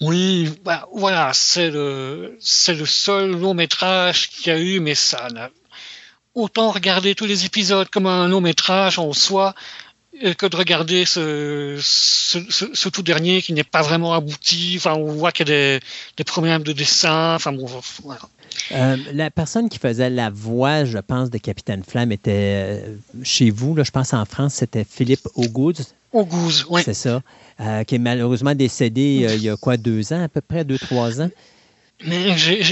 oui, 0.00 0.50
bah, 0.64 0.86
voilà, 0.94 1.30
c'est 1.32 1.70
le, 1.70 2.36
c'est 2.40 2.74
le 2.74 2.86
seul 2.86 3.30
long 3.32 3.54
métrage 3.54 4.28
qu'il 4.30 4.52
y 4.52 4.56
a 4.56 4.58
eu, 4.58 4.80
mais 4.80 4.94
ça 4.94 5.28
n'a 5.32 5.50
autant 6.34 6.70
regarder 6.70 7.14
tous 7.14 7.26
les 7.26 7.44
épisodes 7.44 7.88
comme 7.90 8.06
un 8.06 8.26
long 8.28 8.40
métrage 8.40 8.98
en 8.98 9.12
soi 9.12 9.54
euh, 9.54 9.91
que 10.38 10.46
de 10.46 10.56
regarder 10.56 11.04
ce, 11.04 11.78
ce, 11.80 12.38
ce- 12.48 12.70
ce 12.72 12.88
tout 12.88 13.02
dernier 13.02 13.42
qui 13.42 13.52
n'est 13.52 13.64
pas 13.64 13.82
vraiment 13.82 14.14
abouti. 14.14 14.74
Enfin, 14.76 14.94
on 14.94 15.12
voit 15.12 15.32
qu'il 15.32 15.48
y 15.48 15.52
a 15.52 15.54
des, 15.78 15.80
des 16.16 16.24
problèmes 16.24 16.62
de 16.62 16.72
dessin. 16.72 17.34
Enfin, 17.34 17.52
bon, 17.52 17.66
voilà. 18.02 18.20
Euh, 18.72 18.96
la 19.12 19.30
personne 19.30 19.68
qui 19.68 19.78
faisait 19.78 20.10
la 20.10 20.30
voix, 20.30 20.84
je 20.84 20.98
pense, 20.98 21.30
de 21.30 21.38
Capitaine 21.38 21.82
Flamme 21.82 22.12
était 22.12 22.30
euh, 22.34 22.94
chez 23.22 23.50
vous, 23.50 23.74
là, 23.74 23.82
je 23.82 23.90
pense 23.90 24.12
en 24.12 24.24
France, 24.24 24.54
c'était 24.54 24.84
Philippe 24.88 25.26
Augoud, 25.34 25.78
Au 26.12 26.24
gouze, 26.26 26.66
ouais. 26.68 26.82
c'est 26.82 26.94
ça, 26.94 27.22
euh, 27.60 27.82
qui 27.84 27.94
est 27.94 27.98
malheureusement 27.98 28.54
décédé 28.54 29.24
euh, 29.26 29.34
il 29.34 29.42
y 29.42 29.48
a 29.48 29.56
quoi, 29.56 29.76
deux 29.78 30.12
ans, 30.12 30.22
à 30.22 30.28
peu 30.28 30.42
près, 30.42 30.64
deux, 30.64 30.78
trois 30.78 31.20
ans. 31.22 31.30
Mais 32.04 32.36
j'ai- 32.36 32.62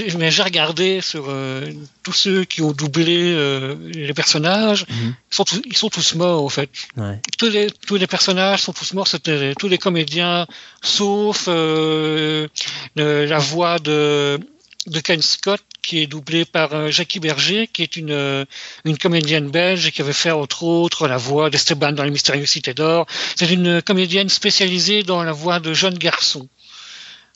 regardé 0.43 1.01
sur 1.01 1.25
euh, 1.29 1.71
tous 2.03 2.13
ceux 2.13 2.43
qui 2.45 2.61
ont 2.61 2.71
doublé 2.71 3.33
euh, 3.33 3.75
les 3.93 4.13
personnages. 4.13 4.85
Mhm. 4.89 5.15
Ils, 5.31 5.35
sont 5.35 5.43
tous, 5.45 5.61
ils 5.65 5.77
sont 5.77 5.89
tous 5.89 6.15
morts, 6.15 6.43
en 6.43 6.49
fait. 6.49 6.69
Ouais. 6.97 7.19
tous 7.37 7.49
les, 7.49 7.67
tous 7.87 7.95
les 7.95 8.07
personnages 8.07 8.61
sont 8.61 8.73
tous 8.73 8.93
morts, 8.93 9.07
c'était 9.07 9.53
tous 9.55 9.67
les 9.67 9.77
comédiens, 9.77 10.47
sauf 10.81 11.45
euh, 11.47 12.47
le- 12.95 13.25
la 13.25 13.37
voix 13.39 13.79
de, 13.79 14.39
de 14.87 14.99
Ken 14.99 15.21
Scott, 15.21 15.61
qui 15.81 15.99
est 15.99 16.07
doublé 16.07 16.45
par 16.45 16.73
euh, 16.73 16.89
Jackie 16.91 17.19
Berger, 17.19 17.67
qui 17.71 17.83
est 17.83 17.95
une, 17.97 18.11
euh, 18.11 18.45
une 18.85 18.97
comédienne 18.97 19.49
belge 19.49 19.87
et 19.87 19.91
qui 19.91 20.01
avait 20.01 20.13
fait 20.13 20.31
entre 20.31 20.63
autres 20.63 21.07
la 21.07 21.17
voix 21.17 21.49
d'Esteban 21.49 21.91
dans 21.91 22.03
les 22.03 22.11
Mystérieuses 22.11 22.49
Cités 22.49 22.73
d'Or. 22.73 23.05
C'est 23.35 23.49
une 23.51 23.81
comédienne 23.81 24.29
spécialisée 24.29 25.03
dans 25.03 25.23
la 25.23 25.31
voix 25.31 25.59
de 25.59 25.73
jeunes 25.73 25.97
garçons. 25.97 26.47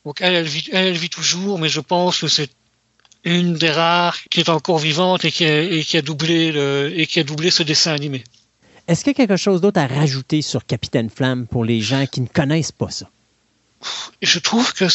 Donc 0.06 0.22
elle, 0.22 0.36
elle 0.36 0.48
vit, 0.48 0.70
elle, 0.72 0.88
elle 0.88 0.98
vit 0.98 1.10
toujours, 1.10 1.60
mais 1.60 1.70
je 1.70 1.80
pense 1.80 2.22
que 2.22 2.28
c'est 2.28 2.50
une 3.24 3.56
des 3.56 3.72
rares 3.72 4.18
qui 4.30 4.40
est 4.40 4.50
encore 4.50 4.78
vivante 4.78 5.26
et 5.26 5.32
qui 5.32 5.46
a, 5.46 5.64
et 5.64 5.84
qui 5.84 5.98
a 5.98 6.02
doublé 6.02 6.52
le, 6.52 6.94
et 6.96 7.08
qui 7.08 7.20
a 7.20 7.24
doublé 7.24 7.50
ce 7.50 7.64
dessin 7.64 7.92
animé. 7.92 8.24
Est-ce 8.88 9.04
qu'il 9.04 9.14
y 9.14 9.16
a 9.16 9.26
quelque 9.26 9.38
chose 9.38 9.62
d'autre 9.62 9.80
à 9.80 9.88
rajouter 9.88 10.44
sur 10.44 10.66
Capitaine 10.66 11.10
Flamme 11.10 11.48
pour 11.48 11.66
les 11.66 11.82
gens 11.82 12.06
qui 12.06 12.22
ne 12.22 12.28
connaissent 12.28 12.72
pas 12.72 12.92
ça? 12.92 13.10
Je 14.22 14.38
trouve 14.38 14.74
que 14.74 14.86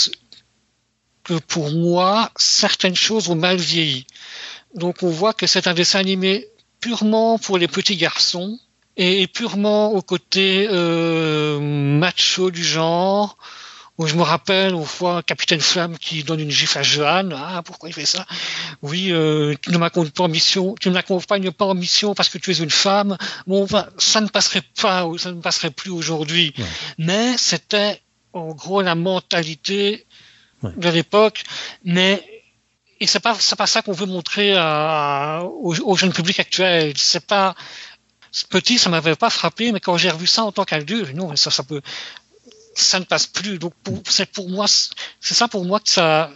pour 1.48 1.70
moi, 1.72 2.30
certaines 2.36 2.94
choses 2.94 3.28
ont 3.28 3.34
mal 3.34 3.56
vieilli. 3.56 4.06
Donc 4.74 5.02
on 5.02 5.10
voit 5.10 5.34
que 5.34 5.48
c'est 5.48 5.66
un 5.66 5.74
dessin 5.74 5.98
animé 5.98 6.46
purement 6.80 7.38
pour 7.38 7.58
les 7.58 7.66
petits 7.66 7.96
garçons 7.96 8.58
et 8.96 9.26
purement 9.26 9.92
au 9.92 10.02
côté 10.02 10.68
euh, 10.70 11.58
macho 11.60 12.52
du 12.52 12.62
genre. 12.62 13.36
Où 14.00 14.06
je 14.06 14.14
me 14.14 14.22
rappelle 14.22 14.74
au 14.74 14.86
fois 14.86 15.22
Capitaine 15.22 15.60
Flamme 15.60 15.98
qui 15.98 16.24
donne 16.24 16.40
une 16.40 16.50
gifle 16.50 16.78
à 16.78 16.82
Johan. 16.82 17.28
Ah, 17.34 17.60
pourquoi 17.62 17.90
il 17.90 17.92
fait 17.92 18.06
ça? 18.06 18.24
Oui, 18.80 19.12
euh, 19.12 19.54
tu 19.60 19.70
ne 19.72 19.76
m'accompagnes 19.76 20.10
pas 20.10 20.24
en 20.24 20.28
mission. 20.28 20.74
Tu 20.80 20.88
ne 20.88 20.94
m'accompagnes 20.94 21.50
pas 21.50 21.66
en 21.66 21.74
mission 21.74 22.14
parce 22.14 22.30
que 22.30 22.38
tu 22.38 22.50
es 22.50 22.54
une 22.54 22.70
femme. 22.70 23.18
Bon, 23.46 23.62
enfin, 23.62 23.86
ça 23.98 24.22
ne 24.22 24.28
passerait 24.28 24.62
pas, 24.80 25.06
ça 25.18 25.32
ne 25.32 25.42
passerait 25.42 25.70
plus 25.70 25.90
aujourd'hui. 25.90 26.54
Ouais. 26.56 26.64
Mais 26.96 27.36
c'était 27.36 28.00
en 28.32 28.54
gros 28.54 28.80
la 28.80 28.94
mentalité 28.94 30.06
Ouais. 30.62 30.72
de 30.76 30.88
l'époque. 30.88 31.42
Mais 31.84 32.24
et 33.00 33.06
c'est 33.06 33.20
pas 33.20 33.34
c'est 33.38 33.56
pas 33.56 33.66
ça 33.66 33.82
qu'on 33.82 33.92
veut 33.92 34.06
montrer 34.06 34.54
à, 34.56 35.42
au, 35.44 35.74
au 35.74 35.96
jeune 35.96 36.12
public 36.12 36.40
actuel. 36.40 36.94
C'est 36.96 37.26
pas 37.26 37.54
ce 38.32 38.46
petit, 38.46 38.78
ça 38.78 38.90
m'avait 38.90 39.16
pas 39.16 39.28
frappé, 39.30 39.72
mais 39.72 39.80
quand 39.80 39.96
j'ai 39.96 40.08
revu 40.10 40.26
ça 40.26 40.44
en 40.44 40.52
tant 40.52 40.64
qu'adulte, 40.64 41.14
non, 41.14 41.34
ça, 41.34 41.50
ça 41.50 41.64
peut, 41.64 41.80
ça 42.74 43.00
ne 43.00 43.04
passe 43.04 43.26
plus. 43.26 43.58
Donc, 43.58 43.74
c'est 44.08 44.30
pour 44.30 44.48
moi, 44.48 44.66
c'est 44.68 45.34
ça 45.34 45.48
pour 45.48 45.64
moi 45.64 45.80
que 45.80 45.88
ça, 45.88 46.30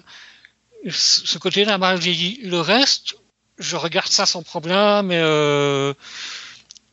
ce 0.91 1.39
côté-là 1.39 1.75
a 1.75 1.79
mal 1.79 1.99
vieilli. 1.99 2.41
Le 2.43 2.61
reste, 2.61 3.17
je 3.59 3.77
regarde 3.77 4.09
ça 4.09 4.27
sans 4.27 4.43
problème, 4.43 5.07
mais 5.07 5.19
euh, 5.19 5.95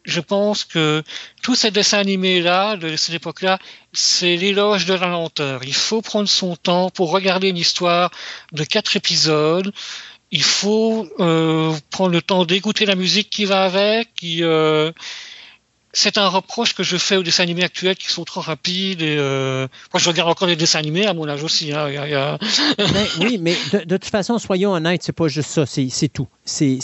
je 0.06 0.20
pense 0.20 0.64
que 0.64 1.04
tous 1.42 1.56
ces 1.56 1.72
dessins 1.72 2.00
animés-là, 2.00 2.78
de 2.78 2.96
cette 2.96 3.16
époque-là, 3.16 3.60
c'est 3.94 4.36
l'éloge 4.36 4.86
de 4.86 4.94
la 4.94 5.08
lenteur. 5.08 5.64
Il 5.64 5.74
faut 5.74 6.02
prendre 6.02 6.30
son 6.30 6.56
temps 6.56 6.90
pour 6.90 7.12
regarder 7.12 7.50
une 7.50 7.58
histoire 7.58 8.12
de 8.52 8.64
quatre 8.64 8.96
épisodes. 8.96 9.72
Il 10.32 10.44
faut 10.44 11.08
euh, 11.20 11.76
prendre 11.90 12.12
le 12.12 12.22
temps 12.22 12.46
d'écouter 12.46 12.86
la 12.86 12.96
musique 12.96 13.30
qui 13.30 13.46
va 13.46 13.64
avec. 13.64 14.14
Qui, 14.16 14.44
euh, 14.44 14.92
c'est 15.94 16.18
un 16.18 16.28
reproche 16.28 16.74
que 16.74 16.84
je 16.84 16.98
fais 16.98 17.18
aux 17.18 17.24
dessins 17.24 17.44
animés 17.44 17.64
actuels 17.64 17.96
qui 17.96 18.08
sont 18.08 18.24
trop 18.24 18.42
rapides. 18.42 19.02
Et, 19.02 19.16
euh, 19.18 19.68
moi, 19.94 20.00
je 20.00 20.10
regarde 20.10 20.30
encore 20.30 20.48
les 20.48 20.56
dessins 20.56 20.80
animés 20.80 21.06
à 21.06 21.14
mon 21.14 21.28
âge 21.28 21.44
aussi. 21.44 21.74
Hein. 21.74 21.88
Il 21.90 21.96
y 21.96 21.98
a- 21.98 22.08
il 22.08 22.12
y 22.12 22.16
a- 22.16 22.38
oui, 23.22 23.38
mais 23.42 23.56
de, 23.74 23.80
de 23.80 23.98
toute 23.98 24.10
façon, 24.12 24.38
soyons 24.40 24.72
honnêtes, 24.72 25.04
c'est 25.04 25.12
pas 25.14 25.28
juste 25.28 25.50
ça, 25.50 25.66
c'est 25.66 25.90
tout. 26.10 26.28
C'est 26.44 26.80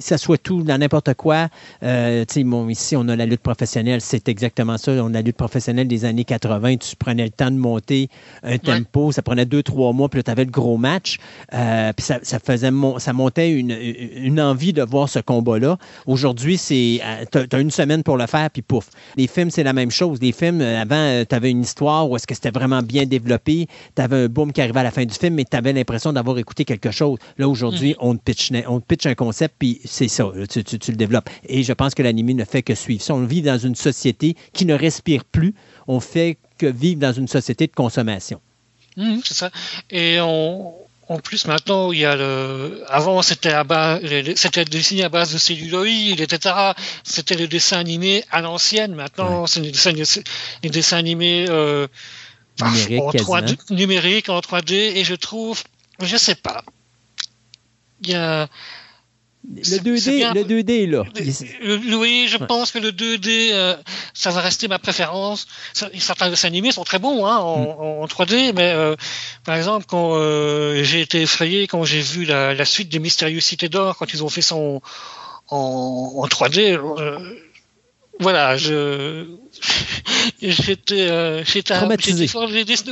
ça 0.00 0.18
soit 0.18 0.38
tout 0.38 0.62
dans 0.62 0.76
n'importe 0.78 1.14
quoi. 1.14 1.48
Euh, 1.82 2.24
bon, 2.44 2.68
ici, 2.68 2.94
on 2.94 3.08
a 3.08 3.16
la 3.16 3.26
lutte 3.26 3.40
professionnelle, 3.40 4.00
c'est 4.00 4.28
exactement 4.28 4.76
ça. 4.76 4.92
On 4.92 5.06
a 5.08 5.12
la 5.14 5.22
lutte 5.22 5.36
professionnelle 5.36 5.88
des 5.88 6.04
années 6.04 6.24
80. 6.24 6.76
Tu 6.76 6.94
prenais 6.94 7.24
le 7.24 7.30
temps 7.30 7.50
de 7.50 7.56
monter 7.56 8.08
un 8.42 8.58
tempo, 8.58 9.10
ça 9.12 9.22
prenait 9.22 9.46
deux, 9.46 9.62
trois 9.62 9.92
mois, 9.92 10.08
puis 10.08 10.18
là, 10.18 10.22
tu 10.24 10.30
avais 10.30 10.44
le 10.44 10.50
gros 10.50 10.76
match. 10.76 11.16
Euh, 11.54 11.92
puis 11.96 12.04
ça, 12.04 12.18
ça 12.22 12.38
faisait 12.38 12.70
mon- 12.70 12.98
ça 12.98 13.12
montait 13.12 13.50
une, 13.50 13.70
une 13.70 14.40
envie 14.40 14.72
de 14.72 14.82
voir 14.82 15.08
ce 15.08 15.18
combat-là. 15.20 15.78
Aujourd'hui, 16.06 16.58
c'est 16.58 17.00
tu 17.32 17.56
as 17.56 17.58
une 17.58 17.70
semaine 17.70 18.02
pour 18.02 18.16
le 18.18 18.26
faire, 18.26 18.47
puis 18.50 18.62
pouf. 18.62 18.88
Les 19.16 19.26
films, 19.26 19.50
c'est 19.50 19.62
la 19.62 19.72
même 19.72 19.90
chose. 19.90 20.18
Les 20.20 20.32
films, 20.32 20.60
euh, 20.60 20.80
avant, 20.82 21.24
tu 21.28 21.34
avais 21.34 21.50
une 21.50 21.62
histoire 21.62 22.08
où 22.10 22.16
est-ce 22.16 22.26
que 22.26 22.34
c'était 22.34 22.50
vraiment 22.50 22.82
bien 22.82 23.06
développé. 23.06 23.66
Tu 23.96 24.02
avais 24.02 24.24
un 24.24 24.26
boom 24.28 24.52
qui 24.52 24.60
arrivait 24.60 24.80
à 24.80 24.84
la 24.84 24.90
fin 24.90 25.04
du 25.04 25.14
film, 25.14 25.34
mais 25.34 25.44
tu 25.44 25.56
avais 25.56 25.72
l'impression 25.72 26.12
d'avoir 26.12 26.38
écouté 26.38 26.64
quelque 26.64 26.90
chose. 26.90 27.18
Là, 27.38 27.48
aujourd'hui, 27.48 27.94
on, 28.00 28.16
te 28.16 28.22
pitch, 28.22 28.50
on 28.66 28.80
te 28.80 28.86
pitch 28.86 29.06
un 29.06 29.14
concept, 29.14 29.54
puis 29.58 29.80
c'est 29.84 30.08
ça. 30.08 30.30
tu, 30.50 30.64
tu- 30.64 30.78
tu 30.78 30.90
le 30.90 30.96
développes. 30.96 31.30
Et 31.46 31.62
je 31.62 31.72
pense 31.72 31.94
que 31.94 32.02
l'anime 32.02 32.32
ne 32.32 32.44
fait 32.44 32.62
que 32.62 32.74
suivre 32.74 33.02
ça. 33.02 33.14
On 33.14 33.24
vit 33.24 33.42
dans 33.42 33.58
une 33.58 33.74
société 33.74 34.36
qui 34.52 34.66
ne 34.66 34.74
respire 34.74 35.24
plus. 35.24 35.54
On 35.86 36.00
fait 36.00 36.38
que 36.58 36.66
vivre 36.66 37.00
dans 37.00 37.12
une 37.12 37.28
société 37.28 37.66
de 37.66 37.72
consommation. 37.72 38.40
Mhm, 38.96 39.20
c'est 39.24 39.34
ça. 39.34 39.50
Et 39.90 40.18
on, 40.20 40.72
en 41.08 41.18
plus, 41.18 41.46
maintenant, 41.46 41.90
il 41.90 42.00
y 42.00 42.04
a 42.04 42.16
le. 42.16 42.84
Avant, 42.88 43.22
c'était 43.22 43.52
à 43.52 43.64
base, 43.64 44.00
c'était 44.36 44.66
dessiné 44.66 45.04
à 45.04 45.08
base 45.08 45.32
de 45.32 45.38
celluloïd, 45.38 46.20
etc. 46.20 46.54
C'était 47.02 47.34
le 47.36 47.48
dessin 47.48 47.78
animé 47.78 48.24
à 48.30 48.42
l'ancienne. 48.42 48.94
Maintenant, 48.94 49.46
c'est 49.46 49.60
des 49.60 49.70
dessins, 49.70 49.92
des 49.92 50.68
dessins 50.68 50.98
animés 50.98 51.46
euh, 51.48 51.86
Numérique, 52.62 53.02
en 53.02 53.10
quasiment. 53.10 53.36
3D, 53.38 53.74
numérique, 53.74 54.28
en 54.28 54.40
3D, 54.40 54.74
et 54.74 55.04
je 55.04 55.14
trouve, 55.14 55.62
je 56.00 56.16
sais 56.16 56.34
pas. 56.34 56.62
Il 58.02 58.10
y 58.10 58.14
a. 58.14 58.48
Le 59.56 59.64
C'est- 59.64 59.78
2D, 59.82 59.98
c'est 60.00 60.16
bien. 60.16 60.34
le 60.34 60.44
2D 60.44 60.82
est 60.82 60.86
là. 60.86 61.04
Oui, 61.96 62.26
je 62.28 62.36
Ouais. 62.36 62.46
pense 62.46 62.70
que 62.70 62.78
le 62.78 62.92
2D, 62.92 63.48
euh, 63.52 63.74
ça 64.12 64.30
va 64.30 64.40
rester 64.42 64.68
ma 64.68 64.78
préférence. 64.78 65.46
Certains 65.72 66.28
dessins 66.28 66.48
animés 66.48 66.70
sont 66.70 66.84
très 66.84 66.98
bons 66.98 67.24
hein, 67.24 67.38
en, 67.38 68.02
en 68.02 68.06
3D, 68.06 68.52
mais 68.54 68.72
euh, 68.72 68.94
par 69.44 69.56
exemple, 69.56 69.86
quand 69.88 70.12
euh, 70.16 70.82
j'ai 70.84 71.00
été 71.00 71.22
effrayé 71.22 71.66
quand 71.66 71.84
j'ai 71.84 72.00
vu 72.00 72.24
la, 72.26 72.52
la 72.52 72.64
suite 72.66 72.90
des 72.90 72.98
Mystérieuses 72.98 73.44
Cités 73.44 73.70
d'Or, 73.70 73.96
quand 73.96 74.12
ils 74.12 74.22
ont 74.22 74.28
fait 74.28 74.42
ça 74.42 74.54
en, 74.56 74.82
en, 75.48 76.12
en 76.18 76.26
3D, 76.26 76.76
euh, 76.76 77.18
voilà, 78.20 78.56
je 78.56 79.26
j'étais 80.42 81.08
euh, 81.08 81.44
j'étais 81.44 81.74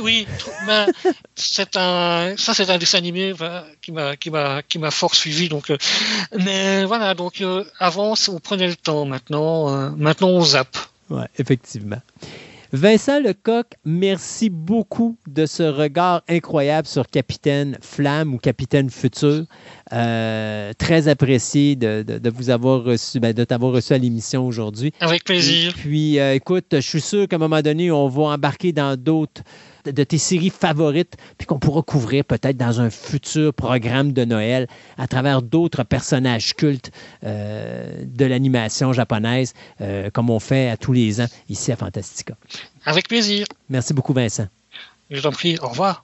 oui, 0.01 0.27
ben, 0.65 0.87
c'est 1.35 1.75
un 1.77 2.35
ça 2.37 2.53
c'est 2.53 2.69
un 2.69 2.77
dessin 2.77 2.97
animé 2.97 3.33
qui 3.81 3.91
m'a 3.91 4.15
qui 4.15 4.29
m'a 4.29 4.61
qui 4.63 4.79
m'a 4.79 4.91
fort 4.91 5.15
suivi 5.15 5.49
donc 5.49 5.69
euh, 5.69 5.77
mais 6.37 6.85
voilà 6.85 7.13
donc 7.13 7.41
euh, 7.41 7.63
avant 7.79 8.13
on 8.29 8.39
prenait 8.39 8.67
le 8.67 8.75
temps 8.75 9.05
maintenant 9.05 9.73
euh, 9.73 9.89
maintenant 9.97 10.29
on 10.29 10.41
zappe 10.41 10.77
Oui, 11.09 11.23
effectivement. 11.37 12.01
Vincent 12.73 13.21
Lecoq, 13.21 13.65
merci 13.85 14.49
beaucoup 14.49 15.17
de 15.27 15.45
ce 15.45 15.63
regard 15.63 16.21
incroyable 16.27 16.85
sur 16.87 17.07
Capitaine 17.07 17.77
Flamme 17.81 18.33
ou 18.33 18.37
Capitaine 18.37 18.89
Futur. 18.89 19.45
Euh, 19.93 20.73
très 20.77 21.07
apprécié 21.07 21.75
de, 21.77 22.03
de- 22.05 22.17
de 22.17 22.29
vous 22.29 22.49
avoir 22.49 22.83
reçu, 22.83 23.21
ben, 23.21 23.33
de 23.33 23.43
t'avoir 23.45 23.71
reçu 23.71 23.93
à 23.93 23.97
l'émission 23.97 24.45
aujourd'hui. 24.45 24.91
avec 24.99 25.23
plaisir. 25.23 25.69
Et 25.71 25.73
puis, 25.79 26.19
euh, 26.19 26.33
écoute, 26.35 26.65
je 26.73 26.79
suis 26.81 27.01
sûr 27.01 27.27
qu'à 27.29 27.37
un 27.37 27.39
moment 27.39 27.61
donné, 27.61 27.89
on 27.89 28.09
va 28.09 28.23
embarquer 28.23 28.73
dans 28.73 28.99
d'autres 28.99 29.43
de- 29.87 29.91
de 29.91 30.03
tes 30.03 30.17
séries 30.17 30.49
favorites, 30.51 31.15
puis 31.37 31.47
qu'on 31.47 31.59
pourra 31.59 31.81
couvrir 31.81 32.23
peut-être 32.25 32.57
dans 32.57 32.79
un 32.81 32.89
futur 32.89 33.53
programme 33.53 34.13
de 34.13 34.25
Noël 34.25 34.67
à 34.97 35.07
travers 35.07 35.41
d'autres 35.41 35.83
personnages 35.83 36.53
cultes 36.55 36.91
euh, 37.23 38.03
de 38.05 38.25
l'animation 38.25 38.93
japonaise, 38.93 39.53
euh, 39.81 40.09
comme 40.11 40.29
on 40.29 40.39
fait 40.39 40.69
à 40.69 40.77
tous 40.77 40.93
les 40.93 41.21
ans 41.21 41.27
ici 41.49 41.71
à 41.71 41.75
Fantastica. 41.75 42.35
Avec 42.85 43.07
plaisir. 43.07 43.45
Merci 43.69 43.93
beaucoup, 43.93 44.13
Vincent. 44.13 44.47
Je 45.09 45.21
t'en 45.21 45.31
prie. 45.31 45.57
Au 45.61 45.67
revoir. 45.69 46.03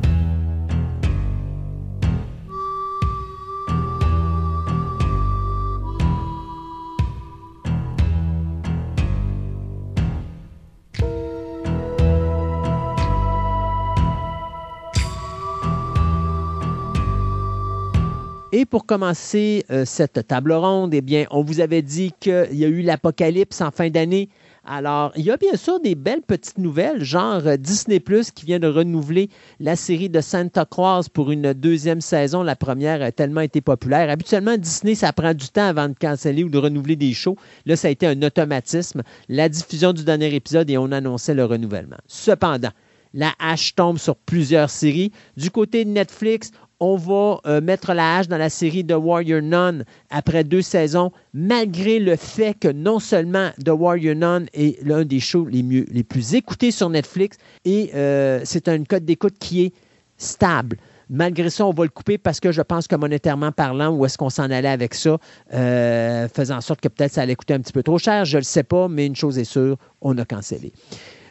Et 18.53 18.65
pour 18.65 18.85
commencer 18.85 19.63
euh, 19.71 19.85
cette 19.85 20.27
table 20.27 20.51
ronde, 20.51 20.93
eh 20.93 20.99
bien, 20.99 21.25
on 21.31 21.41
vous 21.41 21.61
avait 21.61 21.81
dit 21.81 22.11
qu'il 22.19 22.49
y 22.51 22.65
a 22.65 22.67
eu 22.67 22.81
l'apocalypse 22.81 23.61
en 23.61 23.71
fin 23.71 23.89
d'année. 23.89 24.27
Alors, 24.65 25.13
il 25.15 25.23
y 25.23 25.31
a 25.31 25.37
bien 25.37 25.55
sûr 25.55 25.79
des 25.79 25.95
belles 25.95 26.21
petites 26.21 26.57
nouvelles, 26.57 27.01
genre 27.01 27.47
euh, 27.47 27.55
Disney 27.55 28.01
Plus 28.01 28.29
qui 28.29 28.45
vient 28.45 28.59
de 28.59 28.67
renouveler 28.67 29.29
la 29.61 29.77
série 29.77 30.09
de 30.09 30.19
Santa 30.19 30.65
Claus 30.65 31.07
pour 31.07 31.31
une 31.31 31.53
deuxième 31.53 32.01
saison. 32.01 32.43
La 32.43 32.57
première 32.57 33.01
a 33.01 33.13
tellement 33.13 33.39
été 33.39 33.61
populaire. 33.61 34.09
Habituellement, 34.09 34.57
Disney, 34.57 34.95
ça 34.95 35.13
prend 35.13 35.33
du 35.33 35.47
temps 35.47 35.67
avant 35.67 35.87
de 35.87 35.95
canceller 35.97 36.43
ou 36.43 36.49
de 36.49 36.57
renouveler 36.57 36.97
des 36.97 37.13
shows. 37.13 37.37
Là, 37.65 37.77
ça 37.77 37.87
a 37.87 37.91
été 37.91 38.05
un 38.05 38.21
automatisme. 38.21 39.01
La 39.29 39.47
diffusion 39.47 39.93
du 39.93 40.03
dernier 40.03 40.35
épisode 40.35 40.69
et 40.69 40.77
on 40.77 40.91
annonçait 40.91 41.33
le 41.33 41.45
renouvellement. 41.45 41.97
Cependant, 42.05 42.71
la 43.13 43.31
hache 43.39 43.75
tombe 43.75 43.97
sur 43.97 44.17
plusieurs 44.17 44.69
séries. 44.69 45.11
Du 45.37 45.51
côté 45.51 45.85
de 45.85 45.89
Netflix, 45.89 46.51
on 46.81 46.95
va 46.95 47.39
euh, 47.45 47.61
mettre 47.61 47.93
la 47.93 48.17
hache 48.17 48.27
dans 48.27 48.39
la 48.39 48.49
série 48.49 48.83
The 48.83 48.95
Warrior 48.97 49.41
Nun 49.41 49.83
après 50.09 50.43
deux 50.43 50.63
saisons, 50.63 51.11
malgré 51.33 51.99
le 51.99 52.15
fait 52.15 52.55
que 52.59 52.67
non 52.67 52.99
seulement 52.99 53.51
The 53.63 53.69
Warrior 53.69 54.15
Nun 54.15 54.45
est 54.53 54.83
l'un 54.83 55.05
des 55.05 55.19
shows 55.19 55.45
les, 55.45 55.61
mieux, 55.61 55.85
les 55.91 56.03
plus 56.03 56.33
écoutés 56.33 56.71
sur 56.71 56.89
Netflix, 56.89 57.37
et 57.65 57.91
euh, 57.93 58.41
c'est 58.43 58.67
un 58.67 58.83
code 58.83 59.05
d'écoute 59.05 59.35
qui 59.39 59.61
est 59.61 59.73
stable. 60.17 60.77
Malgré 61.07 61.49
ça, 61.49 61.65
on 61.65 61.71
va 61.71 61.83
le 61.83 61.89
couper 61.89 62.17
parce 62.17 62.39
que 62.39 62.51
je 62.51 62.61
pense 62.61 62.87
que 62.87 62.95
monétairement 62.95 63.51
parlant, 63.51 63.93
où 63.93 64.05
est-ce 64.05 64.17
qu'on 64.17 64.29
s'en 64.29 64.49
allait 64.49 64.67
avec 64.67 64.95
ça, 64.95 65.17
euh, 65.53 66.27
faisant 66.33 66.57
en 66.57 66.61
sorte 66.61 66.81
que 66.81 66.87
peut-être 66.87 67.13
ça 67.13 67.21
allait 67.21 67.35
coûter 67.35 67.53
un 67.53 67.59
petit 67.59 67.73
peu 67.73 67.83
trop 67.83 67.99
cher, 67.99 68.25
je 68.25 68.37
ne 68.37 68.39
le 68.39 68.45
sais 68.45 68.63
pas, 68.63 68.87
mais 68.87 69.05
une 69.05 69.15
chose 69.15 69.37
est 69.37 69.43
sûre, 69.43 69.77
on 70.01 70.17
a 70.17 70.25
cancellé. 70.25 70.73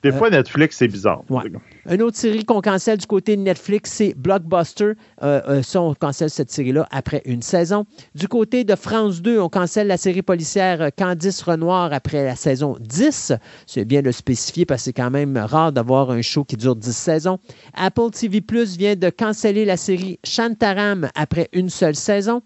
Des 0.03 0.13
fois, 0.13 0.31
Netflix, 0.31 0.77
c'est 0.79 0.89
bizarre. 0.89 1.23
Ouais. 1.29 1.43
Une 1.89 2.03
autre 2.03 2.17
série 2.17 2.45
qu'on 2.45 2.61
cancelle 2.61 2.99
du 2.99 3.07
côté 3.07 3.37
de 3.37 3.43
Netflix, 3.43 3.93
c'est 3.93 4.15
Blockbuster. 4.17 4.93
Euh, 5.23 5.41
euh, 5.49 5.63
ça, 5.63 5.83
on 5.83 5.95
cancelle 5.95 6.31
cette 6.31 6.51
série-là 6.51 6.87
après 6.91 7.23
une 7.25 7.43
saison. 7.43 7.85
Du 8.15 8.29
côté 8.29 8.65
de 8.65 8.75
France 8.75 9.23
2, 9.23 9.39
on 9.41 9.49
cancelle 9.49 9.89
la 9.89 9.97
série 9.97 10.23
policière 10.23 10.81
euh, 10.81 10.89
Candice 10.97 11.43
Renoir 11.43 11.93
après 11.93 12.25
la 12.25 12.37
saison 12.37 12.77
10. 12.81 13.33
C'est 13.67 13.85
bien 13.85 14.01
de 14.01 14.07
le 14.07 14.13
spécifier 14.13 14.65
parce 14.65 14.83
que 14.83 14.85
c'est 14.87 14.93
quand 14.93 15.11
même 15.11 15.37
rare 15.37 15.73
d'avoir 15.73 16.11
un 16.11 16.23
show 16.23 16.45
qui 16.45 16.57
dure 16.57 16.77
10 16.77 16.97
saisons. 16.97 17.39
Apple 17.75 18.11
TV 18.13 18.41
Plus 18.41 18.77
vient 18.77 18.97
de 18.97 19.11
canceller 19.11 19.65
la 19.65 19.77
série 19.77 20.19
Shantaram 20.25 21.09
après 21.15 21.49
une 21.53 21.69
seule 21.69 21.97
saison. 21.97 22.43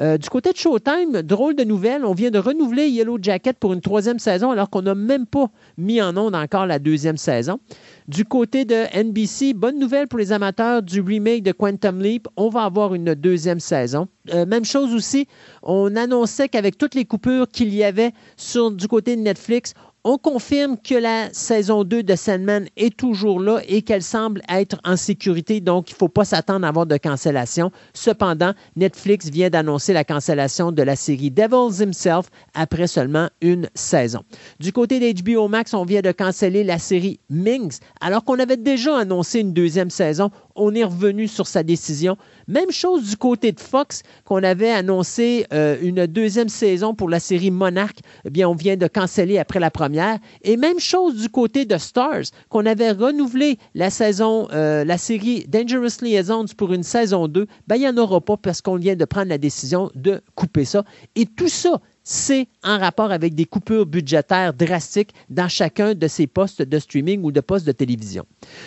Euh, 0.00 0.18
du 0.18 0.28
côté 0.28 0.52
de 0.52 0.56
Showtime, 0.56 1.22
drôle 1.22 1.54
de 1.54 1.64
nouvelle, 1.64 2.04
on 2.04 2.14
vient 2.14 2.30
de 2.30 2.38
renouveler 2.38 2.88
Yellow 2.88 3.18
Jacket 3.20 3.58
pour 3.58 3.72
une 3.72 3.80
troisième 3.80 4.18
saison 4.18 4.50
alors 4.50 4.70
qu'on 4.70 4.82
n'a 4.82 4.94
même 4.94 5.26
pas 5.26 5.50
mis 5.78 6.02
en 6.02 6.16
onde 6.16 6.34
encore 6.34 6.66
la 6.66 6.78
deuxième 6.78 6.95
saison. 7.16 7.60
Du 8.08 8.24
côté 8.24 8.64
de 8.64 8.84
NBC, 8.96 9.52
bonne 9.54 9.78
nouvelle 9.78 10.06
pour 10.06 10.18
les 10.18 10.32
amateurs 10.32 10.82
du 10.82 11.00
remake 11.00 11.42
de 11.42 11.52
Quantum 11.52 12.00
Leap, 12.00 12.28
on 12.36 12.48
va 12.48 12.62
avoir 12.62 12.94
une 12.94 13.14
deuxième 13.14 13.60
saison. 13.60 14.08
Euh, 14.32 14.46
même 14.46 14.64
chose 14.64 14.94
aussi, 14.94 15.26
on 15.62 15.94
annonçait 15.96 16.48
qu'avec 16.48 16.78
toutes 16.78 16.94
les 16.94 17.04
coupures 17.04 17.48
qu'il 17.48 17.74
y 17.74 17.84
avait 17.84 18.12
sur, 18.36 18.70
du 18.70 18.88
côté 18.88 19.16
de 19.16 19.20
Netflix, 19.20 19.74
on 20.08 20.18
confirme 20.18 20.76
que 20.78 20.94
la 20.94 21.30
saison 21.32 21.82
2 21.82 22.04
de 22.04 22.14
Sandman 22.14 22.68
est 22.76 22.96
toujours 22.96 23.40
là 23.40 23.58
et 23.66 23.82
qu'elle 23.82 24.04
semble 24.04 24.40
être 24.48 24.76
en 24.84 24.96
sécurité, 24.96 25.60
donc 25.60 25.90
il 25.90 25.94
ne 25.94 25.96
faut 25.96 26.08
pas 26.08 26.24
s'attendre 26.24 26.64
à 26.64 26.68
avoir 26.68 26.86
de 26.86 26.96
cancellation. 26.96 27.72
Cependant, 27.92 28.52
Netflix 28.76 29.28
vient 29.30 29.50
d'annoncer 29.50 29.92
la 29.92 30.04
cancellation 30.04 30.70
de 30.70 30.80
la 30.84 30.94
série 30.94 31.32
Devils 31.32 31.82
Himself 31.82 32.26
après 32.54 32.86
seulement 32.86 33.28
une 33.40 33.68
saison. 33.74 34.22
Du 34.60 34.72
côté 34.72 35.00
d'HBO 35.00 35.48
Max, 35.48 35.74
on 35.74 35.84
vient 35.84 36.02
de 36.02 36.12
canceller 36.12 36.62
la 36.62 36.78
série 36.78 37.18
Minx, 37.28 37.80
alors 38.00 38.22
qu'on 38.24 38.38
avait 38.38 38.56
déjà 38.56 38.96
annoncé 38.96 39.40
une 39.40 39.54
deuxième 39.54 39.90
saison. 39.90 40.30
On 40.56 40.74
est 40.74 40.84
revenu 40.84 41.28
sur 41.28 41.46
sa 41.46 41.62
décision. 41.62 42.16
Même 42.48 42.70
chose 42.70 43.10
du 43.10 43.16
côté 43.16 43.52
de 43.52 43.60
Fox, 43.60 44.02
qu'on 44.24 44.42
avait 44.42 44.70
annoncé 44.70 45.46
euh, 45.52 45.76
une 45.82 46.06
deuxième 46.06 46.48
saison 46.48 46.94
pour 46.94 47.08
la 47.08 47.20
série 47.20 47.50
Monarch. 47.50 47.96
Eh 48.24 48.30
bien, 48.30 48.48
on 48.48 48.54
vient 48.54 48.76
de 48.76 48.86
canceller 48.86 49.38
après 49.38 49.60
la 49.60 49.70
première. 49.70 50.18
Et 50.42 50.56
même 50.56 50.78
chose 50.78 51.16
du 51.16 51.28
côté 51.28 51.64
de 51.64 51.76
Stars, 51.78 52.24
qu'on 52.48 52.66
avait 52.66 52.92
renouvelé 52.92 53.58
la 53.74 53.88
euh, 53.88 54.96
série 54.96 55.44
Dangerous 55.48 56.02
Liaisons 56.02 56.46
pour 56.56 56.72
une 56.72 56.82
saison 56.82 57.28
2. 57.28 57.46
Ben, 57.66 57.76
il 57.76 57.80
n'y 57.80 57.88
en 57.88 57.96
aura 57.96 58.20
pas 58.20 58.36
parce 58.36 58.60
qu'on 58.60 58.76
vient 58.76 58.96
de 58.96 59.04
prendre 59.04 59.28
la 59.28 59.38
décision 59.38 59.90
de 59.94 60.20
couper 60.34 60.64
ça. 60.64 60.84
Et 61.14 61.26
tout 61.26 61.48
ça, 61.48 61.80
c'est 62.08 62.46
en 62.62 62.78
rapport 62.78 63.10
avec 63.10 63.34
des 63.34 63.46
coupures 63.46 63.84
budgétaires 63.84 64.54
drastiques 64.54 65.12
dans 65.28 65.48
chacun 65.48 65.92
de 65.92 66.06
ces 66.06 66.28
postes 66.28 66.62
de 66.62 66.78
streaming 66.78 67.24
ou 67.24 67.32
de 67.32 67.40
postes 67.40 67.66
de 67.66 67.72
télévision. 67.72 68.24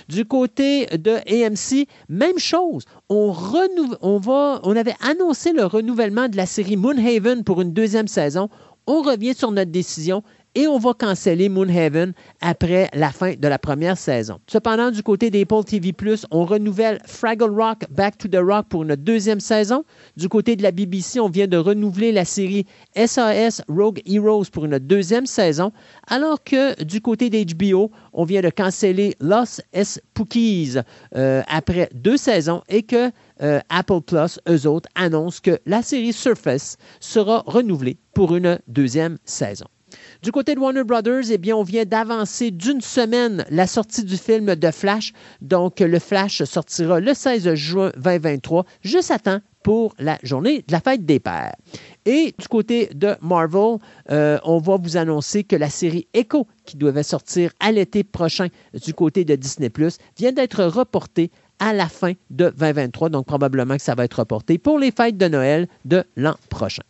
Du 0.09 0.25
côté 0.25 0.87
de 0.87 1.11
AMC, 1.25 1.87
même 2.09 2.37
chose. 2.37 2.83
On, 3.07 3.33
on, 4.01 4.17
va, 4.17 4.59
on 4.63 4.75
avait 4.75 4.95
annoncé 4.99 5.53
le 5.53 5.63
renouvellement 5.63 6.27
de 6.27 6.35
la 6.35 6.45
série 6.45 6.75
Moonhaven 6.75 7.45
pour 7.45 7.61
une 7.61 7.71
deuxième 7.71 8.09
saison. 8.09 8.49
On 8.87 9.01
revient 9.03 9.33
sur 9.33 9.51
notre 9.51 9.71
décision 9.71 10.21
et 10.55 10.67
on 10.67 10.77
va 10.77 10.93
canceller 10.93 11.49
Moonhaven 11.49 12.13
après 12.41 12.89
la 12.93 13.11
fin 13.11 13.33
de 13.33 13.47
la 13.47 13.59
première 13.59 13.97
saison. 13.97 14.39
Cependant, 14.47 14.91
du 14.91 15.03
côté 15.03 15.29
d'Apple 15.29 15.63
TV+, 15.63 15.93
on 16.31 16.45
renouvelle 16.45 16.99
Fraggle 17.05 17.51
Rock 17.51 17.85
Back 17.89 18.17
to 18.17 18.27
the 18.27 18.39
Rock 18.41 18.67
pour 18.69 18.83
une 18.83 18.95
deuxième 18.95 19.39
saison. 19.39 19.83
Du 20.17 20.27
côté 20.29 20.55
de 20.55 20.63
la 20.63 20.71
BBC, 20.71 21.19
on 21.19 21.29
vient 21.29 21.47
de 21.47 21.57
renouveler 21.57 22.11
la 22.11 22.25
série 22.25 22.65
SAS 22.95 23.61
Rogue 23.67 24.01
Heroes 24.05 24.45
pour 24.51 24.65
une 24.65 24.79
deuxième 24.79 25.25
saison, 25.25 25.71
alors 26.07 26.43
que 26.43 26.81
du 26.83 27.01
côté 27.01 27.29
d'HBO, 27.29 27.91
on 28.13 28.23
vient 28.23 28.41
de 28.41 28.49
canceller 28.49 29.15
Lost 29.19 29.63
S. 29.73 30.01
Pookies 30.13 30.75
euh, 31.15 31.41
après 31.47 31.89
deux 31.93 32.17
saisons 32.17 32.63
et 32.69 32.83
que 32.83 33.11
euh, 33.41 33.59
Apple 33.69 34.01
Plus, 34.01 34.39
eux 34.49 34.67
autres, 34.67 34.89
annoncent 34.95 35.39
que 35.41 35.59
la 35.65 35.81
série 35.81 36.13
Surface 36.13 36.77
sera 36.99 37.43
renouvelée 37.45 37.97
pour 38.13 38.35
une 38.35 38.59
deuxième 38.67 39.17
saison. 39.23 39.65
Du 40.21 40.33
côté 40.33 40.53
de 40.53 40.59
Warner 40.59 40.83
Brothers, 40.83 41.31
eh 41.31 41.37
bien, 41.37 41.55
on 41.55 41.63
vient 41.63 41.85
d'avancer 41.85 42.51
d'une 42.51 42.81
semaine 42.81 43.45
la 43.49 43.65
sortie 43.67 44.03
du 44.03 44.17
film 44.17 44.53
de 44.53 44.71
Flash. 44.71 45.13
Donc, 45.39 45.79
le 45.79 45.97
Flash 45.97 46.43
sortira 46.43 46.99
le 46.99 47.13
16 47.13 47.53
juin 47.53 47.91
2023, 47.95 48.65
juste 48.81 49.11
à 49.11 49.19
temps 49.19 49.39
pour 49.63 49.95
la 49.97 50.17
journée 50.21 50.57
de 50.67 50.73
la 50.73 50.81
fête 50.81 51.05
des 51.05 51.21
pères. 51.21 51.55
Et 52.05 52.33
du 52.37 52.49
côté 52.49 52.89
de 52.93 53.15
Marvel, 53.21 53.77
euh, 54.11 54.37
on 54.43 54.57
va 54.57 54.75
vous 54.75 54.97
annoncer 54.97 55.45
que 55.45 55.55
la 55.55 55.69
série 55.69 56.09
Echo, 56.13 56.47
qui 56.65 56.75
devait 56.75 57.03
sortir 57.03 57.53
à 57.61 57.71
l'été 57.71 58.03
prochain 58.03 58.47
du 58.73 58.93
côté 58.93 59.23
de 59.23 59.35
Disney⁇ 59.35 59.69
vient 60.17 60.33
d'être 60.33 60.65
reportée 60.65 61.31
à 61.59 61.71
la 61.71 61.87
fin 61.87 62.11
de 62.29 62.49
2023. 62.57 63.07
Donc 63.07 63.25
probablement 63.25 63.77
que 63.77 63.81
ça 63.81 63.95
va 63.95 64.03
être 64.03 64.19
reporté 64.19 64.57
pour 64.57 64.79
les 64.79 64.91
fêtes 64.91 65.17
de 65.17 65.29
Noël 65.29 65.69
de 65.85 66.03
l'an 66.17 66.35
prochain. 66.49 66.83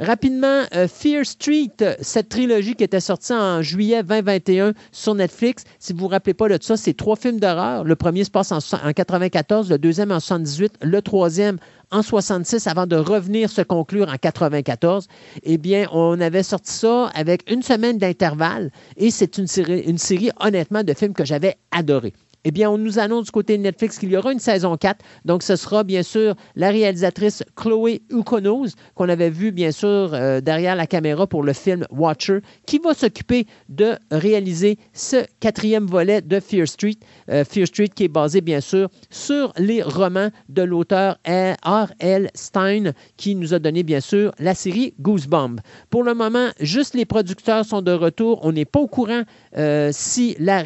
Rapidement, 0.00 0.62
euh, 0.76 0.86
Fear 0.86 1.26
Street, 1.26 1.72
cette 2.00 2.28
trilogie 2.28 2.76
qui 2.76 2.84
était 2.84 3.00
sortie 3.00 3.32
en 3.32 3.62
juillet 3.62 4.04
2021 4.04 4.72
sur 4.92 5.16
Netflix. 5.16 5.64
Si 5.80 5.92
vous 5.92 6.00
vous 6.00 6.08
rappelez 6.08 6.34
pas 6.34 6.48
de 6.48 6.62
ça, 6.62 6.76
c'est 6.76 6.94
trois 6.94 7.16
films 7.16 7.40
d'horreur. 7.40 7.82
Le 7.82 7.96
premier 7.96 8.22
se 8.22 8.30
passe 8.30 8.52
en, 8.52 8.58
en 8.58 8.92
94, 8.92 9.68
le 9.68 9.76
deuxième 9.76 10.12
en 10.12 10.20
78, 10.20 10.74
le 10.82 11.02
troisième 11.02 11.58
en 11.90 12.02
66 12.02 12.68
avant 12.68 12.86
de 12.86 12.94
revenir 12.94 13.50
se 13.50 13.62
conclure 13.62 14.08
en 14.08 14.16
94. 14.16 15.08
Eh 15.42 15.58
bien, 15.58 15.88
on 15.92 16.20
avait 16.20 16.44
sorti 16.44 16.72
ça 16.72 17.10
avec 17.14 17.50
une 17.50 17.62
semaine 17.62 17.98
d'intervalle 17.98 18.70
et 18.96 19.10
c'est 19.10 19.36
une 19.36 19.48
série, 19.48 19.80
une 19.80 19.98
série 19.98 20.30
honnêtement 20.38 20.84
de 20.84 20.94
films 20.94 21.14
que 21.14 21.24
j'avais 21.24 21.56
adoré 21.72 22.12
eh 22.44 22.50
bien, 22.50 22.70
on 22.70 22.78
nous 22.78 22.98
annonce 22.98 23.26
du 23.26 23.30
côté 23.30 23.56
de 23.58 23.62
Netflix 23.62 23.98
qu'il 23.98 24.10
y 24.10 24.16
aura 24.16 24.32
une 24.32 24.38
saison 24.38 24.76
4. 24.76 25.04
Donc, 25.24 25.42
ce 25.42 25.56
sera 25.56 25.84
bien 25.84 26.02
sûr 26.02 26.34
la 26.54 26.70
réalisatrice 26.70 27.42
Chloé 27.56 28.02
Ukonos, 28.10 28.68
qu'on 28.94 29.08
avait 29.08 29.30
vu 29.30 29.52
bien 29.52 29.72
sûr 29.72 30.14
euh, 30.14 30.40
derrière 30.40 30.76
la 30.76 30.86
caméra 30.86 31.26
pour 31.26 31.42
le 31.42 31.52
film 31.52 31.86
Watcher, 31.90 32.38
qui 32.66 32.78
va 32.78 32.94
s'occuper 32.94 33.46
de 33.68 33.96
réaliser 34.10 34.78
ce 34.92 35.24
quatrième 35.40 35.86
volet 35.86 36.22
de 36.22 36.40
Fear 36.40 36.68
Street. 36.68 36.96
Euh, 37.30 37.44
Fear 37.44 37.66
Street 37.66 37.88
qui 37.88 38.04
est 38.04 38.08
basé 38.08 38.40
bien 38.40 38.60
sûr 38.60 38.88
sur 39.10 39.52
les 39.56 39.82
romans 39.82 40.30
de 40.48 40.62
l'auteur 40.62 41.18
R.L. 41.26 42.30
Stein, 42.34 42.92
qui 43.16 43.34
nous 43.34 43.54
a 43.54 43.58
donné 43.58 43.82
bien 43.82 44.00
sûr 44.00 44.32
la 44.38 44.54
série 44.54 44.94
Goosebumps. 45.00 45.60
Pour 45.90 46.04
le 46.04 46.14
moment, 46.14 46.48
juste 46.60 46.94
les 46.94 47.04
producteurs 47.04 47.64
sont 47.64 47.82
de 47.82 47.92
retour. 47.92 48.40
On 48.42 48.52
n'est 48.52 48.64
pas 48.64 48.80
au 48.80 48.86
courant 48.86 49.22
euh, 49.56 49.90
si, 49.92 50.36
la 50.38 50.64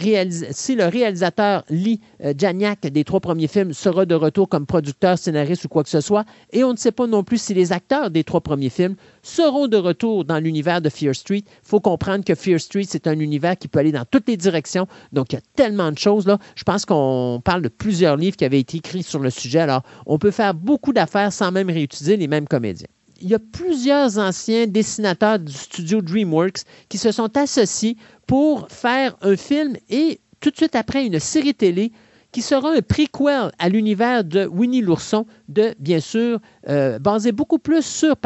si 0.51 0.75
le 0.75 0.87
réalisateur 0.87 1.62
Lee 1.69 2.01
euh, 2.25 2.35
Janiak 2.37 2.87
des 2.87 3.05
trois 3.05 3.21
premiers 3.21 3.49
films 3.49 3.73
sera 3.73 4.07
de 4.07 4.15
retour 4.15 4.49
comme 4.49 4.67
producteur, 4.67 5.19
scénariste 5.19 5.65
ou 5.65 5.69
quoi 5.69 5.83
que 5.83 5.89
ce 5.89 6.01
soit. 6.01 6.25
Et 6.53 6.65
on 6.65 6.73
ne 6.73 6.77
sait 6.77 6.93
pas 6.93 7.07
non 7.07 7.25
plus 7.25 7.41
si 7.41 7.55
les 7.55 7.73
acteurs 7.73 8.11
des 8.11 8.25
trois 8.25 8.41
premiers 8.41 8.71
films 8.71 8.97
seront 9.23 9.69
de 9.69 9.77
retour 9.77 10.25
dans 10.25 10.39
l'univers 10.39 10.81
de 10.81 10.89
Fear 10.89 11.15
Street. 11.15 11.45
Il 11.47 11.69
faut 11.69 11.81
comprendre 11.81 12.25
que 12.25 12.35
Fear 12.35 12.61
Street, 12.61 12.85
c'est 12.89 13.07
un 13.07 13.19
univers 13.19 13.57
qui 13.57 13.69
peut 13.69 13.79
aller 13.79 13.93
dans 13.93 14.05
toutes 14.05 14.29
les 14.29 14.37
directions. 14.37 14.87
Donc, 15.13 15.33
il 15.33 15.37
y 15.37 15.39
a 15.39 15.43
tellement 15.57 15.93
de 15.93 15.99
choses. 15.99 16.27
là. 16.27 16.39
Je 16.55 16.65
pense 16.65 16.85
qu'on 16.85 17.41
parle 17.45 17.63
de 17.63 17.69
plusieurs 17.69 18.17
livres 18.17 18.37
qui 18.37 18.45
avaient 18.45 18.61
été 18.61 18.79
écrits 18.79 19.03
sur 19.03 19.19
le 19.19 19.31
sujet. 19.31 19.61
Alors, 19.61 19.83
on 20.07 20.19
peut 20.19 20.31
faire 20.31 20.55
beaucoup 20.55 20.93
d'affaires 20.93 21.33
sans 21.33 21.53
même 21.53 21.71
réutiliser 21.71 22.17
les 22.17 22.29
mêmes 22.29 22.49
comédiens 22.49 22.89
il 23.23 23.29
y 23.29 23.35
a 23.35 23.39
plusieurs 23.39 24.19
anciens 24.19 24.67
dessinateurs 24.67 25.39
du 25.39 25.53
studio 25.53 26.03
DreamWorks 26.03 26.65
qui 26.89 26.99
se 26.99 27.13
sont 27.13 27.37
associés 27.37 27.97
pour 28.27 28.69
faire 28.69 29.17
un 29.23 29.37
film 29.37 29.77
et 29.89 30.21
tout 30.43 30.51
de 30.51 30.57
suite 30.57 30.75
après 30.75 31.07
une 31.07 31.21
série 31.21 31.55
télé 31.55 31.93
qui 32.33 32.43
sera 32.43 32.73
un 32.73 32.83
prequel 32.83 33.53
à 33.59 33.69
l'univers 33.69 34.25
de 34.25 34.47
Winnie 34.47 34.81
l'ourson, 34.83 35.25
de 35.49 35.75
bien 35.79 36.01
sûr 36.01 36.41
euh, 36.69 36.99
basé 36.99 37.31
beaucoup 37.31 37.59
plus 37.59 37.85
sur 37.85 38.17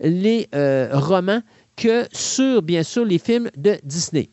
les 0.00 0.48
euh, 0.54 0.90
romans 0.92 1.40
que 1.76 2.04
sur 2.12 2.62
bien 2.62 2.82
sûr 2.82 3.04
les 3.04 3.18
films 3.18 3.50
de 3.56 3.78
Disney. 3.82 4.28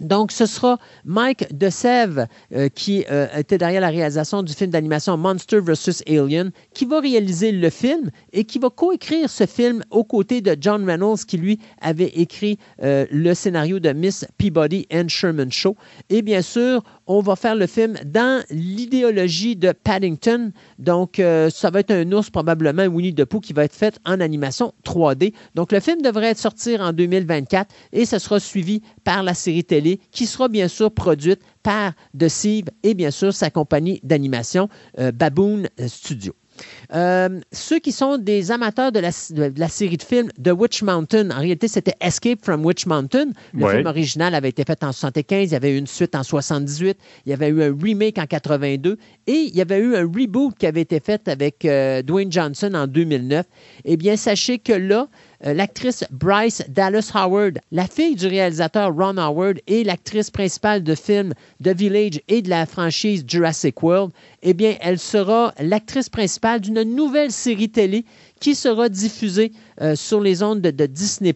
Donc, 0.00 0.32
ce 0.32 0.46
sera 0.46 0.78
Mike 1.04 1.46
DeSève, 1.56 2.26
euh, 2.52 2.68
qui 2.68 3.04
euh, 3.10 3.26
était 3.36 3.58
derrière 3.58 3.80
la 3.80 3.88
réalisation 3.88 4.42
du 4.42 4.52
film 4.52 4.70
d'animation 4.70 5.16
Monster 5.16 5.60
vs. 5.60 6.02
Alien, 6.08 6.50
qui 6.72 6.84
va 6.84 7.00
réaliser 7.00 7.52
le 7.52 7.70
film 7.70 8.10
et 8.32 8.44
qui 8.44 8.58
va 8.58 8.70
coécrire 8.70 9.30
ce 9.30 9.46
film 9.46 9.82
aux 9.90 10.04
côtés 10.04 10.40
de 10.40 10.56
John 10.60 10.84
Reynolds, 10.84 11.24
qui 11.26 11.38
lui 11.38 11.60
avait 11.80 12.12
écrit 12.14 12.58
euh, 12.82 13.06
le 13.10 13.34
scénario 13.34 13.78
de 13.78 13.92
Miss 13.92 14.26
Peabody 14.38 14.86
and 14.92 15.08
Sherman 15.08 15.52
Show. 15.52 15.76
Et 16.10 16.22
bien 16.22 16.42
sûr, 16.42 16.82
on 17.06 17.20
va 17.20 17.36
faire 17.36 17.54
le 17.54 17.66
film 17.66 17.94
dans 18.04 18.44
l'idéologie 18.50 19.56
de 19.56 19.72
Paddington. 19.72 20.52
Donc, 20.78 21.20
ça 21.50 21.70
va 21.70 21.80
être 21.80 21.90
un 21.90 22.10
ours, 22.12 22.30
probablement 22.30 22.84
Winnie 22.84 23.14
the 23.14 23.24
Pooh, 23.24 23.40
qui 23.40 23.52
va 23.52 23.64
être 23.64 23.74
fait 23.74 23.98
en 24.04 24.20
animation 24.20 24.72
3D. 24.84 25.32
Donc, 25.54 25.72
le 25.72 25.80
film 25.80 26.02
devrait 26.02 26.30
être 26.30 26.38
sorti 26.38 26.76
en 26.76 26.92
2024 26.92 27.74
et 27.92 28.06
ce 28.06 28.18
sera 28.18 28.40
suivi 28.40 28.82
par 29.04 29.22
la 29.22 29.34
série 29.34 29.64
télé 29.64 30.00
qui 30.10 30.26
sera 30.26 30.48
bien 30.48 30.68
sûr 30.68 30.90
produite 30.90 31.40
par 31.62 31.92
De 32.14 32.28
et 32.82 32.94
bien 32.94 33.10
sûr 33.10 33.32
sa 33.32 33.50
compagnie 33.50 34.00
d'animation 34.02 34.68
euh, 34.98 35.12
Baboon 35.12 35.64
Studio. 35.86 36.34
Euh, 36.94 37.40
ceux 37.52 37.78
qui 37.78 37.92
sont 37.92 38.18
des 38.18 38.50
amateurs 38.50 38.92
de 38.92 39.00
la, 39.00 39.12
série 39.68 39.96
de 39.96 40.02
films 40.02 40.28
The 40.42 40.50
Witch 40.50 40.82
Mountain, 40.82 41.30
en 41.30 41.40
réalité, 41.40 41.68
c'était 41.68 41.94
Escape 42.00 42.44
from 42.44 42.64
Witch 42.64 42.86
Mountain. 42.86 43.30
Le 43.52 43.66
film 43.68 43.86
original 43.86 44.34
avait 44.34 44.50
été 44.50 44.64
fait 44.64 44.82
en 44.84 44.92
75, 44.92 45.50
il 45.50 45.52
y 45.52 45.56
avait 45.56 45.74
eu 45.74 45.78
une 45.78 45.86
suite 45.86 46.14
en 46.14 46.22
78, 46.22 46.98
il 47.26 47.30
y 47.30 47.32
avait 47.32 47.48
eu 47.48 47.62
un 47.62 47.76
remake 47.80 48.18
en 48.18 48.26
82 48.26 48.98
et 49.26 49.32
il 49.32 49.54
y 49.54 49.60
avait 49.60 49.78
eu 49.78 49.96
un 49.96 50.02
reboot 50.02 50.54
qui 50.58 50.66
avait 50.66 50.82
été 50.82 51.00
fait 51.00 51.26
avec 51.28 51.64
euh, 51.64 52.02
Dwayne 52.02 52.30
Johnson 52.30 52.72
en 52.74 52.86
2009. 52.86 53.46
Eh 53.84 53.96
bien, 53.96 54.16
sachez 54.16 54.58
que 54.58 54.72
là, 54.72 55.08
l'actrice 55.52 56.04
Bryce 56.10 56.62
Dallas 56.68 57.10
Howard, 57.14 57.58
la 57.70 57.86
fille 57.86 58.16
du 58.16 58.26
réalisateur 58.26 58.94
Ron 58.94 59.18
Howard 59.18 59.58
et 59.66 59.84
l'actrice 59.84 60.30
principale 60.30 60.82
de 60.82 60.94
film 60.94 61.34
The 61.62 61.68
Village 61.68 62.20
et 62.28 62.40
de 62.40 62.48
la 62.48 62.64
franchise 62.66 63.24
Jurassic 63.26 63.82
World, 63.82 64.12
eh 64.42 64.54
bien, 64.54 64.76
elle 64.80 64.98
sera 64.98 65.52
l'actrice 65.60 66.08
principale 66.08 66.60
d'une 66.60 66.82
nouvelle 66.82 67.30
série 67.30 67.70
télé 67.70 68.04
qui 68.40 68.54
sera 68.54 68.88
diffusée 68.88 69.52
euh, 69.80 69.96
sur 69.96 70.20
les 70.20 70.42
ondes 70.42 70.60
de, 70.60 70.86
Disney+. 70.86 71.34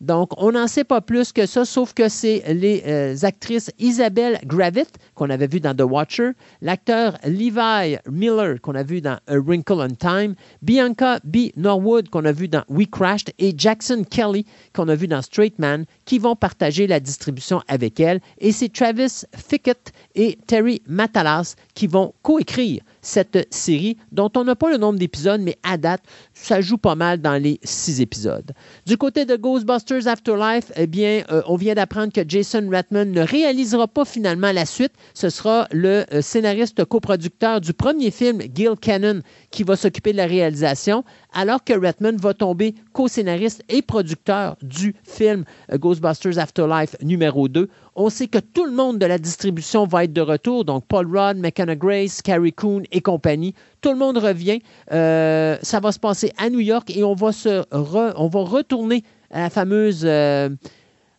Donc, 0.00 0.30
on 0.36 0.52
n'en 0.52 0.66
sait 0.66 0.84
pas 0.84 1.00
plus 1.00 1.32
que 1.32 1.46
ça, 1.46 1.64
sauf 1.64 1.92
que 1.92 2.08
c'est 2.08 2.42
les 2.54 2.82
euh, 2.86 3.16
actrices 3.22 3.70
Isabelle 3.78 4.38
Gravett, 4.44 4.88
qu'on 5.14 5.30
avait 5.30 5.46
vu 5.46 5.60
dans 5.60 5.74
The 5.74 5.82
Watcher, 5.82 6.30
l'acteur 6.62 7.18
Levi 7.24 7.96
Miller, 8.10 8.60
qu'on 8.60 8.74
a 8.74 8.82
vu 8.82 9.00
dans 9.00 9.18
A 9.26 9.38
Wrinkle 9.38 9.80
on 9.80 9.94
Time, 9.94 10.34
Bianca 10.62 11.18
B. 11.24 11.48
Norwood, 11.56 12.08
qu'on 12.10 12.24
a 12.24 12.32
vu 12.32 12.48
dans 12.48 12.62
We 12.68 12.86
Crashed, 12.90 13.32
et 13.38 13.54
Jackson 13.56 14.04
Kelly, 14.08 14.46
qu'on 14.74 14.88
a 14.88 14.94
vu 14.94 15.08
dans 15.08 15.22
Straight 15.22 15.58
Man, 15.58 15.84
qui 16.04 16.18
vont 16.18 16.36
partager 16.36 16.86
la 16.86 17.00
distribution 17.00 17.62
avec 17.68 18.00
elle. 18.00 18.20
Et 18.38 18.52
c'est 18.52 18.72
Travis 18.72 19.24
Fickett 19.34 19.92
et 20.14 20.38
Terry 20.46 20.82
Matalas 20.86 21.56
qui 21.74 21.86
vont 21.86 22.14
coécrire 22.22 22.82
cette 23.06 23.46
série 23.54 23.96
dont 24.10 24.30
on 24.36 24.44
n'a 24.44 24.56
pas 24.56 24.68
le 24.68 24.78
nombre 24.78 24.98
d'épisodes, 24.98 25.40
mais 25.40 25.56
à 25.62 25.76
date, 25.76 26.02
ça 26.34 26.60
joue 26.60 26.76
pas 26.76 26.96
mal 26.96 27.20
dans 27.20 27.40
les 27.40 27.60
six 27.62 28.00
épisodes. 28.00 28.52
Du 28.84 28.96
côté 28.96 29.24
de 29.24 29.36
Ghostbusters 29.36 30.08
Afterlife, 30.08 30.72
eh 30.76 30.88
bien, 30.88 31.22
euh, 31.30 31.40
on 31.46 31.56
vient 31.56 31.74
d'apprendre 31.74 32.12
que 32.12 32.22
Jason 32.26 32.68
Ratman 32.68 33.12
ne 33.12 33.20
réalisera 33.20 33.86
pas 33.86 34.04
finalement 34.04 34.50
la 34.50 34.66
suite. 34.66 34.92
Ce 35.14 35.30
sera 35.30 35.68
le 35.70 36.04
euh, 36.12 36.20
scénariste 36.20 36.84
coproducteur 36.84 37.60
du 37.60 37.72
premier 37.72 38.10
film, 38.10 38.40
Gil 38.52 38.74
Cannon, 38.80 39.20
qui 39.52 39.62
va 39.62 39.76
s'occuper 39.76 40.10
de 40.10 40.16
la 40.16 40.26
réalisation, 40.26 41.04
alors 41.32 41.62
que 41.62 41.72
Ratman 41.72 42.16
va 42.16 42.34
tomber 42.34 42.74
co-scénariste 42.92 43.62
et 43.68 43.82
producteur 43.82 44.56
du 44.62 44.96
film 45.04 45.44
euh, 45.72 45.78
Ghostbusters 45.78 46.38
Afterlife 46.38 46.96
numéro 47.02 47.46
2. 47.46 47.68
On 47.98 48.10
sait 48.10 48.26
que 48.26 48.38
tout 48.38 48.66
le 48.66 48.72
monde 48.72 48.98
de 48.98 49.06
la 49.06 49.18
distribution 49.18 49.86
va 49.86 50.04
être 50.04 50.12
de 50.12 50.20
retour, 50.20 50.66
donc 50.66 50.84
Paul 50.86 51.06
Rudd, 51.06 51.38
McKenna 51.38 51.74
Grace, 51.76 52.20
Carrie 52.20 52.52
Coon 52.52 52.82
et 52.92 53.00
compagnie. 53.00 53.54
Tout 53.80 53.90
le 53.90 53.96
monde 53.96 54.18
revient. 54.18 54.60
Euh, 54.92 55.56
ça 55.62 55.80
va 55.80 55.92
se 55.92 55.98
passer 55.98 56.30
à 56.36 56.50
New 56.50 56.60
York 56.60 56.94
et 56.94 57.02
on 57.04 57.14
va, 57.14 57.32
se 57.32 57.62
re- 57.72 58.12
on 58.16 58.28
va 58.28 58.40
retourner 58.40 59.02
à 59.30 59.40
la 59.40 59.50
fameuse 59.50 60.02
euh, 60.04 60.50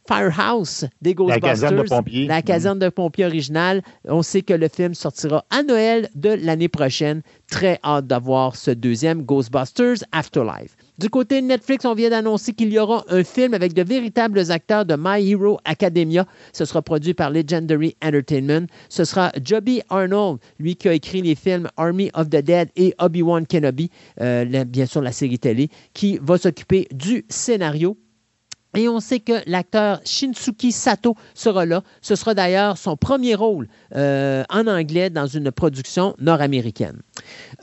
Firehouse 0.07 0.85
des 1.01 1.15
La 1.27 1.39
caserne 1.39 1.71
de 1.75 1.81
Ghostbusters. 1.81 1.97
pompiers. 1.97 2.27
La 2.27 2.41
caserne 2.41 2.79
de 2.79 2.89
pompiers 2.89 3.25
originale. 3.25 3.81
On 4.07 4.21
sait 4.21 4.41
que 4.41 4.53
le 4.53 4.67
film 4.69 4.93
sortira 4.93 5.45
à 5.49 5.63
Noël 5.63 6.09
de 6.15 6.29
l'année 6.29 6.69
prochaine. 6.69 7.23
Très 7.51 7.79
hâte 7.83 8.07
d'avoir 8.07 8.55
ce 8.55 8.71
deuxième 8.71 9.23
Ghostbusters 9.23 9.97
Afterlife. 10.11 10.77
Du 10.97 11.11
côté 11.11 11.43
de 11.43 11.45
Netflix, 11.45 11.85
on 11.85 11.93
vient 11.93 12.09
d'annoncer 12.09 12.53
qu'il 12.53 12.73
y 12.73 12.79
aura 12.79 13.05
un 13.09 13.23
film 13.23 13.53
avec 13.53 13.73
de 13.73 13.83
véritables 13.83 14.51
acteurs 14.51 14.83
de 14.83 14.95
My 14.97 15.29
Hero 15.29 15.59
Academia. 15.63 16.25
Ce 16.53 16.65
sera 16.65 16.81
produit 16.81 17.13
par 17.13 17.29
Legendary 17.29 17.95
Entertainment. 18.03 18.65
Ce 18.89 19.05
sera 19.05 19.31
Joby 19.43 19.83
Arnold, 19.89 20.39
lui 20.57 20.75
qui 20.75 20.89
a 20.89 20.93
écrit 20.93 21.21
les 21.21 21.35
films 21.35 21.69
Army 21.77 22.09
of 22.15 22.31
the 22.31 22.37
Dead 22.37 22.69
et 22.75 22.95
Obi-Wan 22.97 23.45
Kenobi, 23.45 23.91
euh, 24.21 24.65
bien 24.65 24.87
sûr 24.87 25.01
la 25.01 25.11
série 25.11 25.37
télé, 25.37 25.69
qui 25.93 26.17
va 26.19 26.39
s'occuper 26.39 26.87
du 26.91 27.25
scénario. 27.29 27.95
Et 28.77 28.87
on 28.87 28.99
sait 28.99 29.19
que 29.19 29.41
l'acteur 29.47 30.01
Shinsuke 30.05 30.71
Sato 30.71 31.15
sera 31.33 31.65
là. 31.65 31.81
Ce 32.01 32.15
sera 32.15 32.35
d'ailleurs 32.35 32.77
son 32.77 32.95
premier 32.95 33.33
rôle 33.33 33.67
euh, 33.95 34.43
en 34.51 34.67
anglais 34.67 35.09
dans 35.09 35.25
une 35.25 35.51
production 35.51 36.15
nord-américaine. 36.19 37.01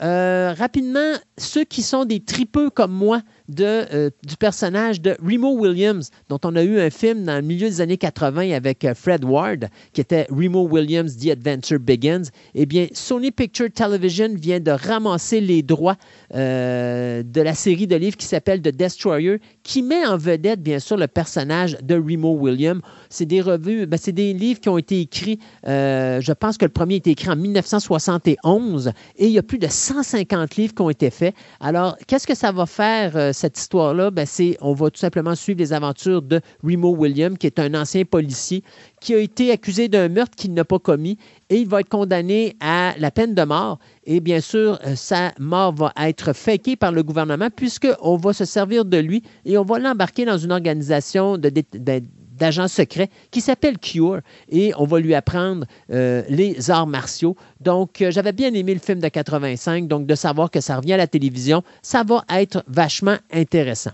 Euh, 0.01 0.53
rapidement, 0.53 1.13
ceux 1.37 1.63
qui 1.63 1.83
sont 1.83 2.03
des 2.03 2.19
tripeux 2.19 2.69
comme 2.69 2.91
moi 2.91 3.21
euh, 3.59 4.09
du 4.23 4.37
personnage 4.37 5.01
de 5.01 5.15
Remo 5.23 5.51
Williams, 5.51 6.09
dont 6.29 6.39
on 6.43 6.55
a 6.55 6.63
eu 6.63 6.79
un 6.79 6.89
film 6.89 7.25
dans 7.25 7.35
le 7.35 7.41
milieu 7.41 7.67
des 7.67 7.79
années 7.79 7.97
80 7.97 8.51
avec 8.51 8.83
euh, 8.83 8.95
Fred 8.95 9.23
Ward, 9.23 9.69
qui 9.93 10.01
était 10.01 10.25
Remo 10.31 10.67
Williams, 10.67 11.15
The 11.17 11.29
Adventure 11.29 11.79
Begins, 11.79 12.23
eh 12.55 12.65
bien, 12.65 12.87
Sony 12.93 13.31
Picture 13.31 13.69
Television 13.71 14.29
vient 14.35 14.59
de 14.59 14.71
ramasser 14.71 15.41
les 15.41 15.61
droits 15.61 15.95
euh, 16.33 17.21
de 17.23 17.41
la 17.41 17.53
série 17.53 17.85
de 17.85 17.95
livres 17.95 18.17
qui 18.17 18.25
s'appelle 18.25 18.61
The 18.61 18.69
Destroyer, 18.69 19.39
qui 19.61 19.83
met 19.83 20.05
en 20.05 20.17
vedette, 20.17 20.63
bien 20.63 20.79
sûr, 20.79 20.97
le 20.97 21.07
personnage 21.07 21.77
de 21.83 21.95
Remo 21.95 22.33
Williams. 22.33 22.81
C'est 23.15 23.25
des 23.25 23.39
revues, 23.39 23.85
ben, 23.85 23.97
c'est 23.97 24.11
des 24.11 24.33
livres 24.33 24.59
qui 24.59 24.67
ont 24.67 24.77
été 24.77 24.99
écrits, 24.99 25.39
euh, 25.67 26.19
je 26.19 26.33
pense 26.33 26.57
que 26.57 26.65
le 26.65 26.71
premier 26.71 26.95
a 26.95 26.97
été 26.97 27.11
écrit 27.11 27.29
en 27.29 27.37
1971 27.37 28.91
et 29.15 29.27
il 29.27 29.31
y 29.31 29.37
a 29.37 29.43
plus 29.43 29.57
de 29.57 29.67
150 29.69 30.57
livres 30.57 30.73
qui 30.75 30.81
ont 30.81 30.89
été 30.89 31.09
faits. 31.09 31.33
Alors, 31.61 31.95
qu'est-ce 32.07 32.27
que 32.27 32.35
ça 32.35 32.51
va 32.51 32.65
faire, 32.65 33.15
euh, 33.15 33.31
cette 33.31 33.57
histoire-là? 33.57 34.11
Ben, 34.11 34.25
c'est, 34.25 34.57
on 34.59 34.73
va 34.73 34.89
tout 34.89 34.99
simplement 34.99 35.33
suivre 35.33 35.59
les 35.59 35.71
aventures 35.71 36.21
de 36.21 36.41
Remo 36.61 36.93
Williams, 36.93 37.37
qui 37.37 37.47
est 37.47 37.57
un 37.57 37.73
ancien 37.73 38.03
policier 38.03 38.63
qui 38.99 39.13
a 39.13 39.19
été 39.19 39.51
accusé 39.51 39.87
d'un 39.87 40.09
meurtre 40.09 40.35
qu'il 40.35 40.53
n'a 40.53 40.65
pas 40.65 40.79
commis 40.79 41.17
et 41.49 41.57
il 41.57 41.67
va 41.69 41.79
être 41.79 41.89
condamné 41.89 42.57
à 42.59 42.95
la 42.97 43.11
peine 43.11 43.33
de 43.33 43.43
mort. 43.43 43.79
Et 44.05 44.19
bien 44.19 44.41
sûr, 44.41 44.77
euh, 44.85 44.95
sa 44.95 45.31
mort 45.39 45.73
va 45.73 45.93
être 46.01 46.33
fakée 46.33 46.75
par 46.75 46.91
le 46.91 47.01
gouvernement 47.03 47.49
puisqu'on 47.55 48.17
va 48.17 48.33
se 48.33 48.43
servir 48.43 48.83
de 48.83 48.97
lui 48.97 49.23
et 49.45 49.57
on 49.57 49.63
va 49.63 49.79
l'embarquer 49.79 50.25
dans 50.25 50.37
une 50.37 50.51
organisation 50.51 51.37
de, 51.37 51.49
dé- 51.49 51.65
de- 51.73 52.01
d'agents 52.37 52.67
secrets 52.67 53.09
qui 53.31 53.41
s'appelle 53.41 53.77
Cure 53.77 54.19
et 54.49 54.73
on 54.77 54.85
va 54.85 54.99
lui 54.99 55.15
apprendre 55.15 55.65
euh, 55.91 56.23
les 56.29 56.69
arts 56.69 56.87
martiaux. 56.87 57.35
Donc, 57.59 58.01
euh, 58.01 58.11
j'avais 58.11 58.31
bien 58.31 58.53
aimé 58.53 58.73
le 58.73 58.79
film 58.79 58.99
de 58.99 59.07
85, 59.07 59.87
donc 59.87 60.05
de 60.05 60.15
savoir 60.15 60.51
que 60.51 60.61
ça 60.61 60.77
revient 60.77 60.93
à 60.93 60.97
la 60.97 61.07
télévision, 61.07 61.63
ça 61.81 62.03
va 62.03 62.23
être 62.29 62.63
vachement 62.67 63.17
intéressant. 63.31 63.91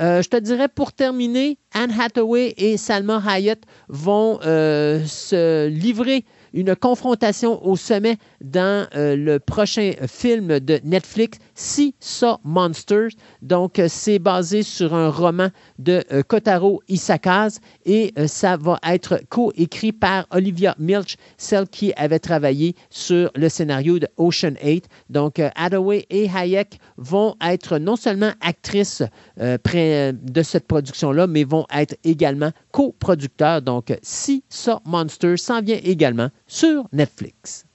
Euh, 0.00 0.22
je 0.22 0.28
te 0.28 0.36
dirais 0.36 0.68
pour 0.68 0.92
terminer, 0.92 1.58
Anne 1.74 1.92
Hathaway 1.98 2.54
et 2.56 2.76
Salma 2.76 3.22
Hayek 3.26 3.60
vont 3.88 4.38
se 4.42 5.68
livrer 5.68 6.24
une 6.52 6.76
confrontation 6.76 7.64
au 7.66 7.76
sommet 7.76 8.16
dans 8.42 8.86
euh, 8.94 9.16
le 9.16 9.38
prochain 9.38 9.92
film 10.06 10.60
de 10.60 10.80
Netflix, 10.84 11.38
Si 11.54 11.94
Saw 12.00 12.38
Monsters. 12.44 13.10
Donc, 13.40 13.78
euh, 13.78 13.86
c'est 13.88 14.18
basé 14.18 14.62
sur 14.62 14.94
un 14.94 15.10
roman 15.10 15.48
de 15.78 16.04
euh, 16.12 16.22
Kotaro 16.22 16.82
Isakaz 16.88 17.60
et 17.84 18.12
ça 18.26 18.56
va 18.56 18.78
être 18.86 19.20
coécrit 19.28 19.92
par 19.92 20.26
Olivia 20.30 20.74
Milch, 20.78 21.16
celle 21.36 21.68
qui 21.68 21.92
avait 21.96 22.18
travaillé 22.18 22.74
sur 22.90 23.30
le 23.34 23.48
scénario 23.48 23.98
de 23.98 24.08
Ocean 24.16 24.54
8. 24.62 24.88
Donc, 25.10 25.40
Hathaway 25.56 26.06
et 26.10 26.28
Hayek 26.28 26.78
vont 26.96 27.34
être 27.44 27.78
non 27.78 27.96
seulement 27.96 28.32
actrices 28.40 29.02
de 29.38 30.42
cette 30.42 30.66
production-là, 30.66 31.26
mais 31.26 31.44
vont 31.44 31.66
être 31.74 31.96
également 32.04 32.50
coproducteurs. 32.70 33.62
Donc, 33.62 33.96
Si 34.02 34.44
Saw 34.48 34.78
Monsters 34.84 35.38
s'en 35.38 35.60
vient 35.60 35.80
également 35.82 36.28
sur 36.52 36.84
Netflix. 36.92 37.66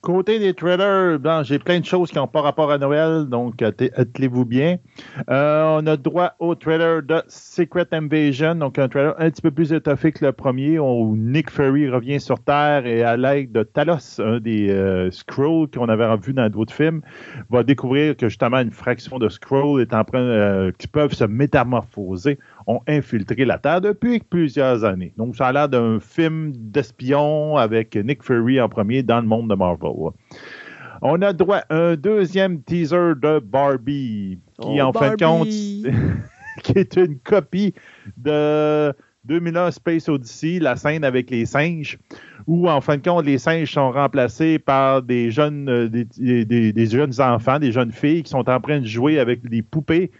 Côté 0.00 0.38
des 0.38 0.52
trailers, 0.52 1.18
ben, 1.18 1.42
j'ai 1.44 1.58
plein 1.58 1.80
de 1.80 1.84
choses 1.86 2.10
qui 2.10 2.16
n'ont 2.16 2.26
pas 2.26 2.42
rapport 2.42 2.70
à 2.70 2.76
Noël, 2.76 3.24
donc 3.26 3.62
atte- 3.62 3.90
attelez-vous 3.96 4.44
bien? 4.44 4.76
Euh, 5.30 5.78
on 5.80 5.86
a 5.86 5.96
droit 5.96 6.34
au 6.40 6.54
trailer 6.54 7.02
de 7.02 7.22
Secret 7.28 7.86
Invasion, 7.92 8.56
donc 8.56 8.78
un 8.78 8.88
trailer 8.88 9.14
un 9.18 9.30
petit 9.30 9.40
peu 9.40 9.50
plus 9.50 9.72
étoffé 9.72 10.12
que 10.12 10.22
le 10.26 10.32
premier, 10.32 10.78
où 10.78 11.16
Nick 11.16 11.48
Fury 11.48 11.88
revient 11.88 12.20
sur 12.20 12.38
Terre 12.40 12.84
et 12.84 13.02
à 13.02 13.16
l'aide 13.16 13.52
de 13.52 13.62
Talos, 13.62 14.20
un 14.20 14.40
des 14.40 14.68
euh, 14.68 15.10
Skrulls 15.10 15.68
qu'on 15.74 15.88
avait 15.88 16.14
vu 16.16 16.34
dans 16.34 16.50
d'autres 16.50 16.74
films, 16.74 17.00
va 17.48 17.62
découvrir 17.62 18.14
que 18.14 18.28
justement 18.28 18.58
une 18.58 18.72
fraction 18.72 19.18
de 19.18 19.30
Skrull 19.30 19.80
est 19.80 19.94
en 19.94 20.04
train, 20.04 20.18
euh, 20.18 20.70
qui 20.76 20.88
peuvent 20.88 21.14
se 21.14 21.24
métamorphoser, 21.24 22.38
ont 22.66 22.80
infiltré 22.86 23.44
la 23.44 23.58
Terre 23.58 23.80
depuis 23.80 24.18
plusieurs 24.20 24.84
années. 24.84 25.12
Donc 25.16 25.36
ça 25.36 25.46
a 25.48 25.52
l'air 25.52 25.68
d'un 25.68 26.00
film 26.00 26.52
d'espion 26.54 27.56
avec 27.56 27.94
Nick 27.96 28.22
Fury 28.22 28.60
en 28.60 28.68
premier 28.68 29.02
dans 29.02 29.20
le 29.20 29.26
monde 29.26 29.50
de 29.50 29.54
Marvel. 29.54 29.90
On 31.02 31.20
a 31.22 31.32
droit 31.32 31.62
à 31.68 31.74
un 31.76 31.96
deuxième 31.96 32.62
teaser 32.62 33.12
de 33.20 33.38
Barbie, 33.40 34.38
qui 34.60 34.68
Oh, 34.80 34.80
en 34.80 34.92
fin 34.92 35.10
de 35.10 35.16
compte, 35.24 35.48
qui 36.62 36.72
est 36.78 36.96
une 36.96 37.18
copie 37.18 37.74
de 38.16 38.92
2001 39.24 39.70
Space 39.72 40.08
Odyssey, 40.08 40.58
la 40.60 40.76
scène 40.76 41.04
avec 41.04 41.30
les 41.30 41.46
singes, 41.46 41.98
où 42.46 42.68
en 42.68 42.80
fin 42.80 42.96
de 42.96 43.02
compte, 43.02 43.24
les 43.26 43.38
singes 43.38 43.72
sont 43.72 43.90
remplacés 43.90 44.58
par 44.58 45.02
des 45.02 45.30
jeunes, 45.30 45.68
euh, 45.68 45.88
des, 45.88 46.04
des- 46.44 46.72
des 46.72 46.86
jeunes 46.86 47.20
enfants, 47.20 47.58
des 47.58 47.72
jeunes 47.72 47.92
filles 47.92 48.22
qui 48.22 48.30
sont 48.30 48.48
en 48.48 48.60
train 48.60 48.80
de 48.80 48.86
jouer 48.86 49.18
avec 49.18 49.46
des 49.48 49.62
poupées 49.62 50.10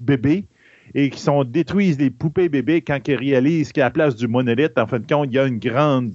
bébés 0.00 0.46
et 0.94 1.10
qui 1.10 1.20
sont 1.20 1.44
détruisent 1.44 1.98
les 1.98 2.10
poupées 2.10 2.48
bébés 2.48 2.80
quand 2.80 3.00
ils 3.08 3.16
réalisent 3.16 3.72
qu'à 3.72 3.84
la 3.84 3.90
place 3.90 4.16
du 4.16 4.28
monolithe, 4.28 4.78
en 4.78 4.86
fin 4.86 5.00
de 5.00 5.06
compte, 5.06 5.28
il 5.30 5.34
y 5.34 5.38
a 5.38 5.46
une 5.46 5.58
grande 5.58 6.14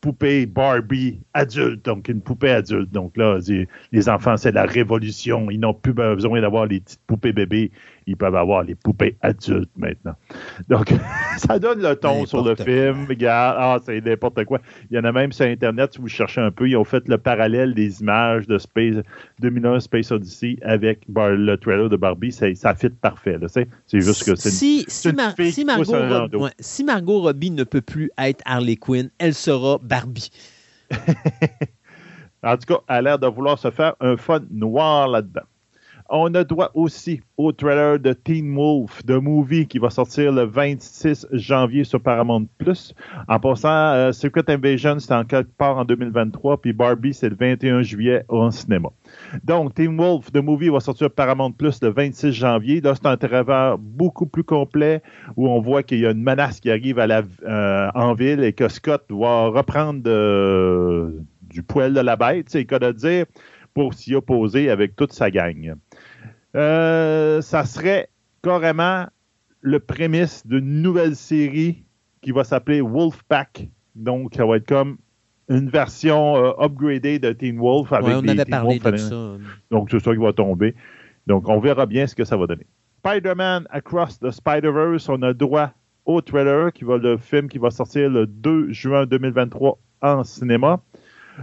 poupée 0.00 0.46
Barbie 0.46 1.20
adulte, 1.34 1.84
donc 1.84 2.08
une 2.08 2.20
poupée 2.20 2.50
adulte. 2.50 2.90
Donc 2.90 3.16
là, 3.16 3.38
les 3.92 4.08
enfants, 4.08 4.36
c'est 4.36 4.52
la 4.52 4.64
révolution. 4.64 5.50
Ils 5.50 5.60
n'ont 5.60 5.74
plus 5.74 5.92
besoin 5.92 6.40
d'avoir 6.40 6.66
les 6.66 6.80
petites 6.80 7.00
poupées 7.06 7.32
bébés. 7.32 7.70
Ils 8.08 8.16
peuvent 8.16 8.36
avoir 8.36 8.62
les 8.62 8.76
poupées 8.76 9.16
adultes 9.20 9.70
maintenant. 9.76 10.14
Donc, 10.68 10.92
ça 11.38 11.58
donne 11.58 11.82
le 11.82 11.96
ton 11.96 12.24
sur 12.26 12.38
le 12.44 12.54
film. 12.64 13.06
Regarde, 13.08 13.56
ah, 13.58 13.78
c'est 13.84 14.00
n'importe 14.04 14.44
quoi. 14.44 14.60
Il 14.90 14.96
y 14.96 14.98
en 15.00 15.04
a 15.04 15.10
même 15.10 15.32
sur 15.32 15.44
Internet, 15.46 15.94
si 15.94 16.00
vous 16.00 16.06
cherchez 16.06 16.40
un 16.40 16.52
peu, 16.52 16.68
ils 16.68 16.76
ont 16.76 16.84
fait 16.84 17.08
le 17.08 17.18
parallèle 17.18 17.74
des 17.74 18.00
images 18.00 18.46
de 18.46 18.58
Space 18.58 18.96
2001 19.40 19.80
Space 19.80 20.12
Odyssey 20.12 20.56
avec 20.62 21.00
le 21.08 21.56
trailer 21.56 21.88
de 21.88 21.96
Barbie. 21.96 22.30
Ça 22.30 22.74
fit 22.76 22.90
parfait. 22.90 23.38
C'est 23.48 24.00
juste 24.00 24.24
que 24.24 24.36
c'est 24.36 24.50
si, 24.50 25.12
Mar- 25.12 25.34
Margot 25.64 25.82
Rob- 26.20 26.34
ouais, 26.42 26.50
si 26.60 26.84
Margot 26.84 27.20
Robbie 27.22 27.50
ne 27.50 27.64
peut 27.64 27.80
plus 27.82 28.10
être 28.18 28.40
Harley 28.44 28.76
Quinn, 28.76 29.10
elle 29.18 29.34
sera 29.34 29.78
Barbie. 29.82 30.30
En 32.42 32.56
tout 32.56 32.74
cas, 32.74 32.80
elle 32.88 32.94
a 32.96 33.02
l'air 33.02 33.18
de 33.18 33.26
vouloir 33.26 33.58
se 33.58 33.70
faire 33.72 33.94
un 34.00 34.16
fun 34.16 34.40
noir 34.50 35.08
là-dedans. 35.08 35.42
On 36.08 36.32
a 36.34 36.44
droit 36.44 36.70
aussi 36.74 37.20
au 37.36 37.50
trailer 37.50 37.98
de 37.98 38.12
Teen 38.12 38.54
Wolf, 38.54 39.04
de 39.04 39.16
movie 39.16 39.66
qui 39.66 39.78
va 39.80 39.90
sortir 39.90 40.30
le 40.30 40.44
26 40.44 41.26
janvier 41.32 41.82
sur 41.82 42.00
Paramount+. 42.00 42.46
En 43.26 43.40
passant, 43.40 43.68
euh, 43.68 44.12
Secret 44.12 44.44
Invasion, 44.48 45.00
c'est 45.00 45.12
en 45.12 45.24
quelque 45.24 45.50
part 45.58 45.78
en 45.78 45.84
2023, 45.84 46.60
puis 46.60 46.72
Barbie, 46.72 47.12
c'est 47.12 47.28
le 47.28 47.34
21 47.34 47.82
juillet 47.82 48.24
au 48.28 48.48
cinéma. 48.52 48.90
Donc, 49.42 49.74
Teen 49.74 49.96
Wolf, 49.96 50.30
de 50.30 50.38
movie, 50.40 50.68
va 50.68 50.78
sortir 50.78 51.10
Paramount+, 51.10 51.52
le 51.60 51.88
26 51.88 52.32
janvier. 52.32 52.80
Là, 52.80 52.94
c'est 52.94 53.06
un 53.06 53.16
trailer 53.16 53.76
beaucoup 53.76 54.26
plus 54.26 54.44
complet 54.44 55.02
où 55.36 55.48
on 55.48 55.60
voit 55.60 55.82
qu'il 55.82 55.98
y 55.98 56.06
a 56.06 56.12
une 56.12 56.22
menace 56.22 56.60
qui 56.60 56.70
arrive 56.70 57.00
à 57.00 57.08
la, 57.08 57.22
euh, 57.48 57.88
en 57.96 58.14
ville 58.14 58.44
et 58.44 58.52
que 58.52 58.68
Scott 58.68 59.04
va 59.10 59.48
reprendre 59.48 60.02
de- 60.04 61.20
du 61.42 61.62
poil 61.64 61.94
de 61.94 62.00
la 62.00 62.14
bête, 62.16 62.46
c'est 62.48 62.58
le 62.58 62.64
cas 62.64 62.78
de 62.78 62.92
dire, 62.92 63.26
pour 63.74 63.92
s'y 63.92 64.14
opposer 64.14 64.70
avec 64.70 64.96
toute 64.96 65.12
sa 65.12 65.30
gang. 65.30 65.74
Euh, 66.56 67.42
ça 67.42 67.64
serait 67.64 68.08
carrément 68.42 69.06
le 69.60 69.80
prémisse 69.80 70.46
d'une 70.46 70.82
nouvelle 70.82 71.16
série 71.16 71.84
qui 72.22 72.32
va 72.32 72.44
s'appeler 72.44 72.80
Wolfpack. 72.80 73.68
Donc, 73.94 74.34
ça 74.34 74.46
va 74.46 74.56
être 74.56 74.66
comme 74.66 74.96
une 75.48 75.68
version 75.68 76.36
euh, 76.36 76.52
upgradée 76.58 77.18
de 77.18 77.32
Teen 77.32 77.58
Wolf 77.58 77.92
avec 77.92 78.08
Ouais, 78.08 78.14
on 78.14 78.28
avait 78.28 78.44
parlé 78.44 78.78
Wolf 78.78 78.92
de 78.92 78.96
ça. 78.96 79.36
donc, 79.70 79.88
c'est 79.90 80.00
ça 80.00 80.12
qui 80.12 80.20
va 80.20 80.32
tomber. 80.32 80.74
Donc, 81.26 81.48
on 81.48 81.58
verra 81.60 81.86
bien 81.86 82.06
ce 82.06 82.14
que 82.14 82.24
ça 82.24 82.36
va 82.36 82.46
donner. 82.46 82.66
Spider-Man 83.04 83.66
Across 83.70 84.20
the 84.20 84.30
Spider-Verse, 84.30 85.08
on 85.08 85.22
a 85.22 85.32
droit 85.32 85.72
au 86.06 86.20
trailer, 86.20 86.72
qui 86.72 86.84
va 86.84 86.96
le 86.96 87.16
film 87.16 87.48
qui 87.48 87.58
va 87.58 87.70
sortir 87.70 88.08
le 88.08 88.26
2 88.26 88.72
juin 88.72 89.06
2023 89.06 89.78
en 90.02 90.24
cinéma, 90.24 90.80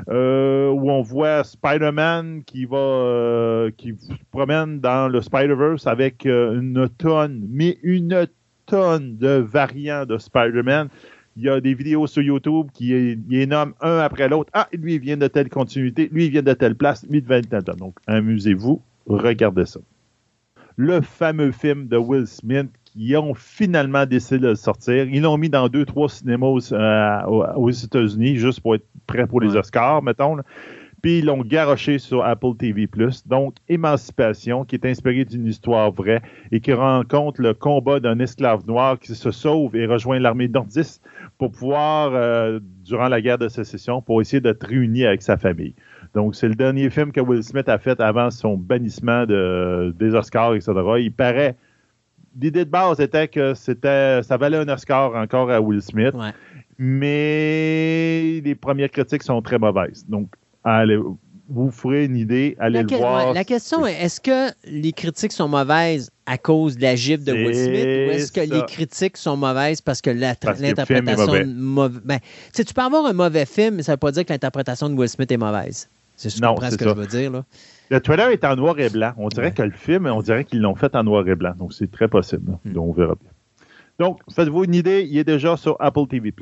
euh, 0.10 0.70
où 0.70 0.90
on 0.90 1.02
voit 1.02 1.44
Spider-Man 1.44 2.44
qui 2.46 2.66
va 2.66 2.78
euh, 2.78 3.72
qui 3.78 3.96
se 4.00 4.14
promène 4.32 4.80
dans 4.80 5.08
le 5.08 5.22
Spider-Verse 5.22 5.88
avec 5.88 6.26
euh, 6.26 6.60
une 6.60 6.90
tonne, 6.98 7.46
mais 7.50 7.78
une 7.84 8.28
tonne 8.66 9.18
de 9.18 9.38
variants 9.38 10.06
de 10.06 10.18
Spider-Man. 10.18 10.90
Il 11.36 11.44
y 11.44 11.50
a 11.50 11.60
des 11.60 11.74
vidéos 11.74 12.06
sur 12.06 12.22
YouTube 12.22 12.68
qui 12.74 13.18
les 13.28 13.48
nomment 13.48 13.74
un 13.82 13.98
après 13.98 14.30
l'autre. 14.30 14.52
Ah, 14.54 14.68
lui, 14.72 14.96
il 14.96 15.00
vient 15.00 15.18
de 15.18 15.28
telle 15.28 15.50
continuité, 15.50 16.08
lui, 16.12 16.26
il 16.26 16.32
vient 16.32 16.44
de 16.44 16.54
telle 16.54 16.76
place, 16.76 17.06
lui, 17.10 17.22
de 17.24 17.40
telle. 17.42 17.64
Donc, 17.78 17.96
amusez-vous, 18.06 18.82
regardez 19.08 19.66
ça. 19.66 19.80
Le 20.76 21.02
fameux 21.02 21.52
film 21.52 21.88
de 21.88 21.98
Will 21.98 22.28
Smith 22.28 22.70
qui 22.94 23.16
ont 23.16 23.34
finalement 23.34 24.06
décidé 24.06 24.40
de 24.40 24.48
le 24.50 24.56
sortir. 24.56 25.06
Ils 25.10 25.22
l'ont 25.24 25.38
mis 25.38 25.50
dans 25.50 25.68
deux, 25.68 25.86
trois 25.86 26.10
cinémas 26.10 26.48
aux, 26.48 26.74
euh, 26.74 27.22
aux- 27.56 27.70
États-Unis, 27.72 28.36
juste 28.38 28.62
pour 28.62 28.76
être 28.76 28.86
prêt 29.08 29.26
pour 29.28 29.42
les. 29.42 29.56
Oscars, 29.56 30.04
mettons. 30.04 30.36
là. 30.36 30.44
Puis 31.02 31.20
ils 31.20 31.26
l'ont 31.26 31.42
garoché 31.42 31.98
sur 32.00 32.24
Apple 32.24 32.56
TV+. 32.58 32.88
Donc, 33.26 33.56
Émancipation, 33.68 34.64
qui 34.64 34.76
est 34.76 34.86
inspiré 34.86 35.26
d'une 35.26 35.46
histoire 35.48 35.92
vraie 35.92 36.22
et 36.52 36.62
qui 36.62 36.72
rencontre 36.72 37.42
le 37.42 37.54
combat 37.54 38.00
d'un 38.00 38.20
esclave 38.20 38.66
noir 38.68 38.98
qui 39.00 39.14
se 39.14 39.32
sauve 39.32 39.76
et 39.76 39.86
rejoint 39.86 40.18
l'armée 40.20 40.48
nordiste 40.48 41.04
pour 41.38 41.52
pouvoir, 41.52 42.12
euh, 42.14 42.60
durant 42.86 43.10
la 43.10 43.20
guerre 43.22 43.38
de 43.38 43.50
sécession, 43.50 44.02
pour 44.02 44.22
essayer 44.22 44.40
d'être 44.40 44.66
réuni 44.66 45.04
avec 45.06 45.22
sa 45.24 45.36
famille. 45.36 45.76
Donc, 46.14 46.36
c'est 46.36 46.48
le 46.48 46.56
dernier 46.56 46.90
film 46.90 47.12
que 47.12 47.20
Will 47.20 47.44
Smith 47.44 47.68
a 47.68 47.80
fait 47.80 48.00
avant 48.00 48.30
son 48.32 48.56
bannissement 48.56 49.26
de- 49.26 49.94
des 50.00 50.16
Oscars, 50.16 50.54
etc. 50.56 50.72
Il 51.00 51.12
paraît. 51.12 51.56
L'idée 52.40 52.66
de 52.66 52.70
base 52.70 53.00
était 53.00 53.28
que 53.28 53.54
c'était, 53.54 54.22
ça 54.24 54.38
valait 54.38 54.58
un 54.58 54.68
Oscar 54.70 55.16
encore 55.16 55.52
à 55.52 55.62
Will 55.62 55.82
Smith, 55.82 56.14
Ouais. 56.16 56.32
mais 56.78 58.42
les 58.44 58.56
premières 58.56 58.90
critiques 58.90 59.24
sont 59.24 59.42
très 59.42 59.60
mauvaises. 59.60 60.06
Donc, 60.08 60.30
allez, 60.64 60.98
vous 61.50 61.72
ferez 61.72 62.06
une 62.06 62.16
idée, 62.16 62.56
allez 62.60 62.82
La, 62.82 62.84
le 62.84 62.98
voir. 62.98 63.28
ouais, 63.28 63.34
la 63.34 63.44
question 63.44 63.86
est 63.86 63.94
est-ce 64.02 64.20
que 64.22 64.52
les 64.66 64.92
critiques 64.94 65.32
sont 65.34 65.48
mauvaises 65.48 66.10
à 66.26 66.38
cause 66.38 66.78
de 66.78 66.82
la 66.84 66.96
gifle 66.96 67.24
de 67.24 67.34
Will 67.34 67.54
Smith 67.56 67.86
ou 67.86 68.12
est-ce 68.12 68.32
que 68.32 68.46
ça. 68.48 68.56
les 68.56 68.62
critiques 68.66 69.18
sont 69.18 69.36
mauvaises 69.38 69.82
parce 69.82 70.02
que 70.02 70.10
l'interprétation 70.10 71.46
mauvais. 71.46 72.00
ben, 72.04 72.20
tu 72.56 72.64
peux 72.74 72.82
avoir 72.82 73.06
un 73.06 73.14
mauvais 73.14 73.46
film, 73.46 73.76
mais 73.76 73.84
ça 73.84 73.92
ne 73.92 73.96
veut 73.96 74.00
pas 74.00 74.12
dire 74.12 74.26
que 74.26 74.32
l'interprétation 74.34 74.90
de 74.90 74.96
Will 74.96 75.10
Smith 75.10 75.32
est 75.32 75.38
mauvaise. 75.38 75.90
C'est 76.16 76.30
ce 76.30 76.40
que 76.40 76.46
Non, 76.46 76.56
ce 76.62 76.70
ça. 76.70 76.78
je 76.80 76.90
veux 76.90 77.08
dire. 77.08 77.32
Là. 77.32 77.44
Le 77.90 78.00
trailer 78.00 78.30
est 78.30 78.44
en 78.46 78.56
noir 78.56 78.80
et 78.80 78.90
blanc. 78.90 79.14
On 79.18 79.28
dirait 79.30 79.48
Ouais. 79.48 79.52
que 79.54 79.64
le 79.64 79.72
film, 79.72 80.06
on 80.08 80.22
dirait 80.22 80.46
qu'ils 80.46 80.62
l'ont 80.62 80.76
fait 80.76 80.96
en 80.96 81.04
noir 81.04 81.28
et 81.28 81.36
blanc. 81.36 81.54
Donc, 81.58 81.74
c'est 81.74 81.92
très 81.92 82.08
possible. 82.08 82.58
Hmm. 82.66 82.74
Donc, 82.74 82.90
on 82.90 82.94
verra 82.94 83.16
bien. 83.16 83.30
Donc, 84.00 84.20
faites-vous 84.34 84.64
une 84.64 84.74
idée, 84.76 85.08
il 85.10 85.18
est 85.18 85.24
déjà 85.24 85.56
sur 85.58 85.76
Apple 85.80 86.08
TV+. 86.08 86.34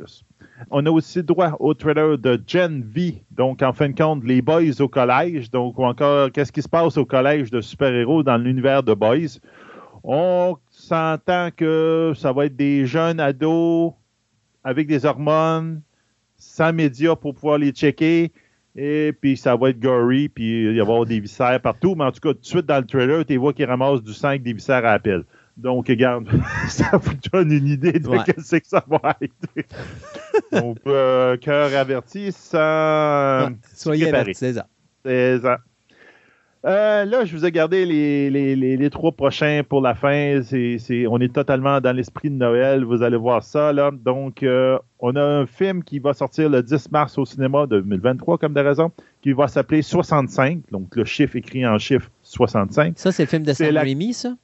On 0.70 0.86
a 0.86 0.90
aussi 0.92 1.24
droit 1.24 1.56
au 1.60 1.74
trailer 1.74 2.18
de 2.18 2.42
Gen 2.48 2.84
V. 2.84 3.24
Donc, 3.32 3.62
en 3.62 3.74
fin 3.74 3.90
de 3.90 3.96
compte, 3.96 4.24
les 4.24 4.42
boys 4.42 4.80
au 4.80 4.88
collège. 4.88 5.50
Donc, 5.52 5.78
ou 5.78 5.84
encore, 5.84 6.32
qu'est-ce 6.32 6.52
qui 6.52 6.62
se 6.62 6.70
passe 6.70 6.98
au 6.98 7.06
collège 7.06 7.50
de 7.52 7.60
super-héros 7.62 8.24
dans 8.24 8.38
l'univers 8.38 8.84
de 8.84 8.94
boys? 8.94 9.40
On 10.04 10.58
s'entend 10.70 11.50
que 11.56 12.14
ça 12.16 12.32
va 12.32 12.46
être 12.46 12.56
des 12.56 12.86
jeunes 12.86 13.20
ados 13.20 13.94
avec 14.64 14.88
des 14.88 15.06
hormones, 15.06 15.82
sans 16.38 16.72
médias 16.74 17.16
pour 17.16 17.34
pouvoir 17.36 17.58
les 17.58 17.72
checker. 17.72 18.32
Et 18.76 19.14
puis 19.20 19.36
ça 19.36 19.56
va 19.56 19.70
être 19.70 19.80
gory, 19.80 20.30
puis 20.30 20.62
il 20.64 20.68
va 20.68 20.74
y 20.74 20.80
avoir 20.82 21.06
des 21.06 21.20
viscères 21.20 21.60
partout. 21.62 21.96
Mais 21.96 22.06
en 22.06 22.12
tout 22.12 22.22
cas, 22.22 22.34
tout 22.34 22.40
de 22.40 22.46
suite 22.46 22.66
dans 22.66 22.78
le 22.80 22.86
trailer, 22.86 23.26
tu 23.26 23.36
vois 23.38 23.52
qu'ils 23.54 23.66
ramassent 23.66 24.02
du 24.04 24.14
sang 24.14 24.30
avec 24.30 24.44
des 24.44 24.54
viscères 24.54 24.78
à 24.78 24.94
la 24.94 25.00
pelle. 25.00 25.24
Donc, 25.58 25.90
regarde, 25.90 26.30
ça 26.70 26.92
vous 26.98 27.14
donne 27.32 27.52
une 27.52 27.68
idée 27.68 27.92
de 28.00 28.08
Ouais. 28.08 28.20
ce 28.42 28.56
que 28.56 28.68
ça 28.68 28.84
va 28.88 29.18
être. 29.22 29.34
Donc, 30.54 30.78
euh, 30.88 31.36
cœur 31.38 31.76
averti, 31.76 32.32
sans 32.32 33.48
Ouais, 33.50 33.56
soyez 33.74 34.04
préparé. 34.04 34.22
avertis, 34.22 34.40
c'est 34.40 34.54
ça. 34.54 34.68
c'est 35.04 35.40
ça. 35.42 35.58
Euh, 36.64 37.06
là, 37.06 37.26
je 37.26 37.36
vous 37.36 37.44
ai 37.44 37.52
gardé 37.52 37.86
les, 37.88 38.30
les, 38.30 38.56
les, 38.56 38.78
les 38.78 38.90
trois 38.92 39.12
prochains 39.12 39.62
pour 39.68 39.82
la 39.82 39.96
fin. 39.96 40.42
C'est, 40.44 40.78
c'est- 40.78 41.08
on 41.08 41.18
est 41.20 41.34
totalement 41.34 41.82
dans 41.82 41.92
l'esprit 41.96 42.30
de 42.30 42.36
Noël. 42.36 42.84
Vous 42.86 43.02
allez 43.02 43.18
voir 43.18 43.44
ça. 43.44 43.74
Là. 43.74 43.90
Donc, 43.92 44.44
euh, 44.44 44.78
on 45.00 45.16
a 45.16 45.24
un 45.24 45.48
film 45.48 45.84
qui 45.84 45.98
va 45.98 46.14
sortir 46.14 46.50
le 46.50 46.62
10 46.62 46.92
mars 46.92 47.18
au 47.18 47.26
cinéma 47.26 47.66
de 47.66 47.80
2023, 47.82 48.38
comme 48.38 48.54
de 48.54 48.60
raison, 48.62 48.92
qui 49.22 49.32
va 49.34 49.48
s'appeler 49.48 49.82
65. 49.82 50.60
Donc, 50.72 50.96
le 50.96 51.04
chiffre 51.06 51.36
écrit 51.36 51.66
en 51.66 51.80
chiffre 51.80 52.10
65. 52.22 52.94
Ça, 53.00 53.12
c'est 53.12 53.24
le 53.24 53.28
film 53.30 53.42
de 53.44 53.54
Sam 53.54 53.74
Raimi, 53.78 54.14
ça? 54.14 54.36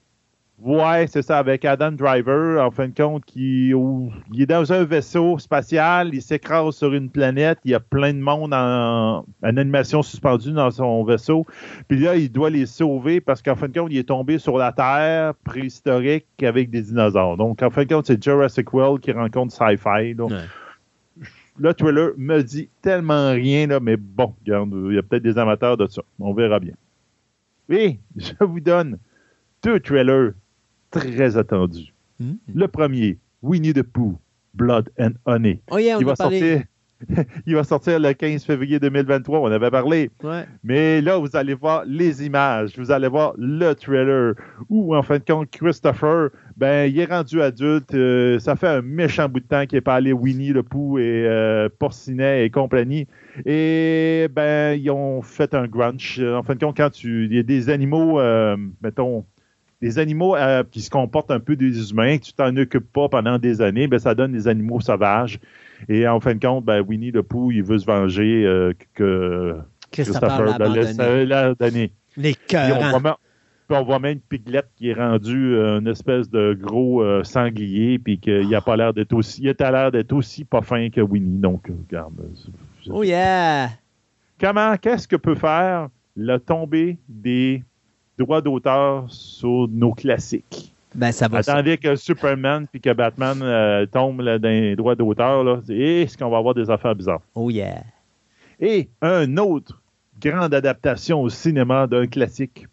Ouais, 0.60 1.06
c'est 1.08 1.22
ça, 1.22 1.38
avec 1.38 1.66
Adam 1.66 1.92
Driver, 1.92 2.60
en 2.66 2.72
fin 2.72 2.88
de 2.88 2.94
compte, 2.96 3.24
qui 3.26 3.76
où 3.76 4.12
il 4.34 4.42
est 4.42 4.48
dans 4.48 4.74
un 4.74 4.86
vaisseau 4.86 5.38
spatial, 5.38 6.10
il 6.14 6.22
s'écrase 6.22 6.76
sur 6.76 6.96
une 6.96 7.12
planète, 7.12 7.60
il 7.64 7.72
y 7.72 7.76
a 7.76 7.80
plein 7.80 8.12
de 8.12 8.18
monde 8.20 8.56
en, 8.56 9.20
en 9.20 9.58
animation 9.58 10.02
suspendue 10.02 10.52
dans 10.54 10.72
son 10.72 11.04
vaisseau, 11.04 11.46
puis 11.88 12.00
là, 12.00 12.16
il 12.16 12.32
doit 12.32 12.50
les 12.50 12.66
sauver 12.66 13.22
parce 13.22 13.44
qu'en 13.44 13.56
fin 13.56 13.68
de 13.68 13.80
compte, 13.80 13.92
il 13.92 14.00
est 14.00 14.08
tombé 14.08 14.40
sur 14.40 14.58
la 14.58 14.72
Terre 14.72 15.36
préhistorique 15.44 16.26
avec 16.42 16.72
des 16.72 16.82
dinosaures. 16.82 17.38
Donc, 17.38 17.62
en 17.62 17.70
fin 17.70 17.84
de 17.86 17.94
compte, 17.94 18.08
c'est 18.08 18.22
Jurassic 18.24 18.74
World 18.74 19.00
qui 19.00 19.12
rencontre 19.12 19.54
Sci-Fi. 19.54 20.16
Donc, 20.16 20.32
Ouais. 20.32 21.26
le 21.60 21.74
trailer 21.76 22.10
me 22.18 22.42
dit 22.42 22.68
tellement 22.82 23.30
rien, 23.32 23.68
là, 23.68 23.80
mais 23.80 23.96
bon, 23.96 24.34
regarde, 24.44 24.74
il 24.90 24.96
y 24.96 24.98
a 24.98 25.04
peut-être 25.04 25.22
des 25.24 25.38
amateurs 25.38 25.78
de 25.78 25.86
ça. 25.86 26.02
On 26.20 26.34
verra 26.34 26.60
bien. 26.60 26.74
Et 27.70 28.00
je 28.16 28.34
vous 28.44 28.60
donne 28.60 28.98
deux 29.64 29.80
trailers 29.80 30.32
très 30.92 31.38
attendus. 31.38 31.94
Hmm. 32.20 32.36
Le 32.54 32.68
premier, 32.68 33.18
Winnie 33.42 33.74
the 33.74 33.84
Pooh, 33.84 34.18
Blood 34.54 34.90
and 35.00 35.12
Honey. 35.26 35.62
Oh 35.70 35.78
yeah, 35.78 35.98
on 35.98 36.00
Il 36.00 36.06
va, 36.06 36.16
sortir, 36.16 36.64
il 37.46 37.56
va 37.56 37.64
sortir 37.64 38.00
le 38.00 38.14
15 38.14 38.44
février 38.44 38.80
2023, 38.80 39.40
on 39.40 39.52
avait 39.52 39.70
parlé. 39.70 40.10
Ouais. 40.24 40.46
Mais 40.64 41.00
là, 41.02 41.18
vous 41.18 41.36
allez 41.36 41.54
voir 41.54 41.84
les 41.86 42.26
images, 42.26 42.78
vous 42.78 42.90
allez 42.90 43.08
voir 43.08 43.34
le 43.38 43.74
trailer, 43.74 44.34
où 44.70 44.96
en 44.96 45.04
fin 45.04 45.20
de 45.20 45.24
compte, 45.24 45.52
Christopher, 45.52 46.30
ben, 46.56 46.90
il 46.92 47.00
est 47.00 47.06
rendu 47.06 47.42
adulte. 47.42 47.94
euh, 47.94 48.40
ça 48.40 48.56
fait 48.56 48.68
un 48.68 48.82
méchant 48.82 49.30
bout 49.30 49.42
de 49.42 49.46
temps 49.46 49.66
qu'il 49.68 49.78
n'est 49.78 49.82
pas 49.82 49.96
allé 49.96 50.12
Winnie 50.12 50.50
le 50.50 50.64
Pooh 50.64 50.98
et 50.98 51.26
euh, 51.28 51.70
Porcinet 51.78 52.46
et 52.46 52.50
compagnie. 52.50 53.06
Et 53.46 54.28
ben, 54.34 54.74
ils 54.74 54.90
ont 54.90 55.22
fait 55.22 55.54
un 55.54 55.68
grunch. 55.68 56.20
En 56.20 56.42
fin 56.42 56.56
de 56.56 56.60
compte, 56.60 56.76
quand 56.78 56.90
tu. 56.90 57.26
Il 57.26 57.36
y 57.36 57.40
a 57.40 57.44
des 57.44 57.70
animaux, 57.70 58.20
euh, 58.20 58.58
mettons, 58.82 59.24
des 59.82 60.00
animaux 60.00 60.36
euh, 60.36 60.64
qui 60.70 60.82
se 60.82 60.90
comportent 60.90 61.32
un 61.32 61.40
peu 61.40 61.56
des 61.56 61.92
humains, 61.92 62.18
que 62.18 62.24
tu 62.24 62.34
t'en 62.34 62.56
occupes 62.58 62.92
pas 62.92 63.10
pendant 63.10 63.38
des 63.38 63.62
années, 63.62 63.88
ben, 63.88 64.00
ça 64.00 64.16
donne 64.16 64.32
des 64.32 64.48
animaux 64.48 64.80
sauvages. 64.80 65.40
Et 65.88 66.08
en 66.08 66.20
fin 66.20 66.34
de 66.36 66.46
compte, 66.46 66.66
ben, 66.66 66.82
Winnie 66.82 67.12
le 67.12 67.24
Pooh, 67.24 67.52
il 67.52 67.64
veut 67.64 67.78
se 67.78 67.86
venger 67.86 68.46
euh, 68.46 68.74
que 68.96 69.56
Christopher 69.92 70.58
l'a 70.58 71.54
donné. 71.56 71.92
Les 72.16 72.34
Puis 72.34 72.40
on, 72.50 72.80
cœurs. 72.80 72.90
voit 72.90 73.00
même, 73.00 73.14
puis 73.68 73.78
on 73.78 73.84
voit 73.84 74.00
même 74.00 74.20
Piglet 74.20 74.64
qui 74.76 74.90
est 74.90 74.94
rendu 74.94 75.54
euh, 75.54 75.80
une 75.80 75.88
espèce 75.88 76.30
de 76.30 76.58
gros 76.60 77.04
euh, 77.04 77.24
sanglier, 77.24 78.00
puis 78.00 78.18
qu'il 78.18 78.54
a 78.56 78.62
pas 78.62 78.76
l'air 78.76 78.94
d'être 78.94 79.14
aussi, 79.14 79.44
il 79.44 79.64
a 79.64 79.72
l'air 79.72 79.92
d'être 79.92 80.14
aussi 80.14 80.44
pas 80.44 80.62
fin 80.62 80.90
que 80.90 81.02
Winnie. 81.02 81.40
Donc, 81.40 81.68
regarde. 81.68 82.14
Oh 82.90 83.04
yeah! 83.04 83.70
Comment, 84.40 84.76
qu'est-ce 84.78 85.08
que 85.08 85.16
peut 85.16 85.36
faire 85.36 85.90
la 86.16 86.40
tombée 86.40 86.98
des 87.08 87.64
droits 88.18 88.42
d'auteur 88.42 89.06
sur 89.10 89.68
nos 89.70 89.94
classiques? 89.94 90.74
Ben, 90.96 91.12
ça 91.12 91.28
va. 91.28 91.44
ça. 91.44 91.54
Attendez 91.54 91.78
que 91.78 91.96
Superman 91.96 92.66
puis 92.72 92.82
que 92.82 92.92
Batman 92.94 93.40
euh, 93.42 93.86
tombe 93.86 94.22
là, 94.22 94.40
dans 94.40 94.50
les 94.50 94.76
droits 94.76 94.96
d'auteur, 94.96 95.62
c'est- 95.66 95.76
est-ce 95.76 96.18
qu'on 96.18 96.30
va 96.30 96.38
avoir 96.38 96.54
des 96.56 96.70
affaires 96.70 96.96
bizarres? 96.96 97.22
Oh 97.36 97.50
yeah! 97.50 97.84
Et 98.60 98.90
un 99.02 99.38
autre 99.38 99.82
grande 100.20 100.54
adaptation 100.54 101.22
au 101.22 101.30
cinéma 101.30 101.86
d'un 101.88 102.08
classique. 102.08 102.66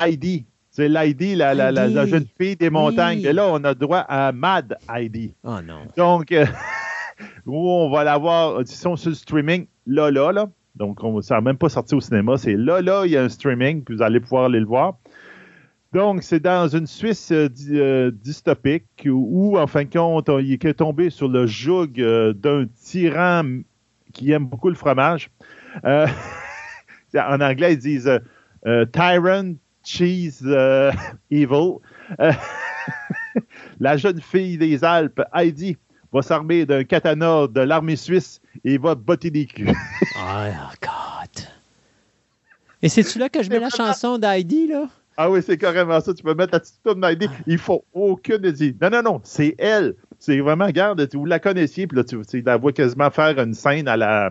Heidi. 0.00 0.44
C'est 0.70 0.88
l'Heidi, 0.88 1.34
la, 1.34 1.54
la, 1.54 1.72
la, 1.72 1.88
la 1.88 2.02
Heidi. 2.02 2.10
jeune 2.12 2.26
fille 2.40 2.54
des 2.54 2.70
montagnes. 2.70 3.18
Oui. 3.18 3.26
Et 3.26 3.32
là, 3.32 3.46
on 3.48 3.64
a 3.64 3.74
droit 3.74 4.04
à 4.08 4.30
Mad 4.30 4.78
Heidi. 4.94 5.32
Oh 5.42 5.56
non. 5.66 5.80
Donc, 5.96 6.30
euh, 6.30 6.46
où 7.46 7.68
on 7.68 7.90
va 7.90 8.04
l'avoir, 8.04 8.60
ils 8.60 8.66
sont 8.68 8.94
sur 8.94 9.08
le 9.08 9.16
streaming, 9.16 9.66
là, 9.86 10.10
là, 10.12 10.30
là. 10.30 10.46
Donc, 10.78 11.02
on, 11.02 11.20
ça 11.20 11.34
n'a 11.34 11.40
même 11.40 11.56
pas 11.58 11.68
sorti 11.68 11.94
au 11.94 12.00
cinéma. 12.00 12.36
C'est 12.38 12.54
là, 12.56 12.80
là, 12.80 13.02
il 13.04 13.12
y 13.12 13.16
a 13.16 13.22
un 13.24 13.28
streaming, 13.28 13.82
puis 13.82 13.96
vous 13.96 14.02
allez 14.02 14.20
pouvoir 14.20 14.44
aller 14.44 14.60
le 14.60 14.66
voir. 14.66 14.96
Donc, 15.92 16.22
c'est 16.22 16.40
dans 16.40 16.68
une 16.68 16.86
Suisse 16.86 17.32
euh, 17.32 17.48
euh, 17.70 18.10
dystopique 18.12 18.84
où, 19.10 19.58
en 19.58 19.66
fin 19.66 19.84
de 19.84 19.90
compte, 19.90 20.28
on- 20.28 20.38
il 20.38 20.52
est 20.52 20.74
tombé 20.74 21.10
sur 21.10 21.28
le 21.28 21.46
joug 21.46 21.88
euh, 21.98 22.32
d'un 22.34 22.66
tyran 22.82 23.60
qui 24.12 24.30
aime 24.32 24.46
beaucoup 24.46 24.68
le 24.68 24.74
fromage. 24.74 25.30
En 27.14 27.40
anglais, 27.40 27.72
ils 27.72 27.78
disent 27.78 28.20
Tyrant 28.92 29.54
Cheese 29.82 30.44
Evil. 31.30 31.76
La 33.80 33.96
jeune 33.96 34.20
fille 34.20 34.58
des 34.58 34.84
Alpes, 34.84 35.22
Heidi, 35.32 35.76
va 36.12 36.22
s'armer 36.22 36.64
d'un 36.66 36.84
katana 36.84 37.46
de 37.46 37.60
l'armée 37.60 37.96
suisse 37.96 38.40
et 38.64 38.78
va 38.78 38.94
botter 38.94 39.30
des 39.30 39.46
culs. 39.46 39.72
Oh, 40.20 40.74
God. 40.82 41.44
Et 42.82 42.88
c'est-tu 42.88 43.18
là 43.18 43.28
que 43.28 43.42
je 43.42 43.50
mets 43.50 43.58
la 43.60 43.70
chanson 43.70 44.18
d'Heidi, 44.18 44.66
là? 44.68 44.88
Ah 45.16 45.28
oui, 45.30 45.40
c'est 45.44 45.56
carrément 45.58 46.00
ça. 46.00 46.14
Tu 46.14 46.22
peux 46.22 46.34
mettre 46.34 46.52
la 46.52 46.60
petite 46.60 46.80
tourne 46.84 47.00
d'Heidi. 47.00 47.28
Il 47.46 47.58
faut 47.58 47.84
aucune 47.92 48.50
dit. 48.52 48.76
Non, 48.80 48.90
non, 48.90 49.02
non, 49.02 49.20
c'est 49.24 49.54
elle. 49.58 49.94
C'est 50.20 50.38
vraiment, 50.40 50.66
regarde, 50.66 51.08
vous 51.12 51.24
la 51.24 51.38
connaissiez, 51.40 51.86
puis 51.86 51.96
là, 51.96 52.04
tu, 52.04 52.20
tu 52.28 52.40
la 52.42 52.56
vois 52.56 52.72
quasiment 52.72 53.10
faire 53.10 53.38
une 53.40 53.54
scène 53.54 53.88
à 53.88 53.96
la. 53.96 54.30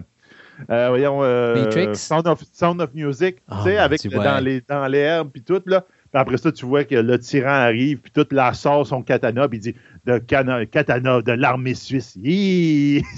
euh, 0.69 0.89
voyons, 0.89 1.23
euh, 1.23 1.56
Matrix? 1.65 1.95
Sound 1.95 2.27
of, 2.27 2.41
Sound 2.53 2.81
of 2.81 2.93
Music, 2.93 3.38
Ah, 3.49 3.59
tu 3.64 3.69
sais, 3.69 3.77
avec 3.77 4.07
dans 4.07 4.39
les 4.43 4.61
dans 4.67 4.88
les 4.88 4.99
herbes 4.99 5.30
puis 5.31 5.43
tout 5.43 5.61
là. 5.65 5.85
Puis 6.11 6.22
après 6.22 6.38
ça, 6.38 6.52
tu 6.52 6.66
vois 6.66 6.84
que 6.86 6.95
le 6.95 7.19
tyran 7.19 7.50
arrive, 7.50 8.00
puis 8.00 8.11
tout 8.11 8.26
là 8.32 8.53
sort 8.53 8.88
son 8.88 9.02
katana, 9.03 9.48
puis 9.50 9.58
il 9.58 9.61
dit 9.61 9.76
de 10.06 10.18
cana- 10.19 10.66
katana 10.66 11.22
de 11.22 11.32
l'armée 11.34 11.76
suisse. 11.76 12.16
Hi! 12.24 13.03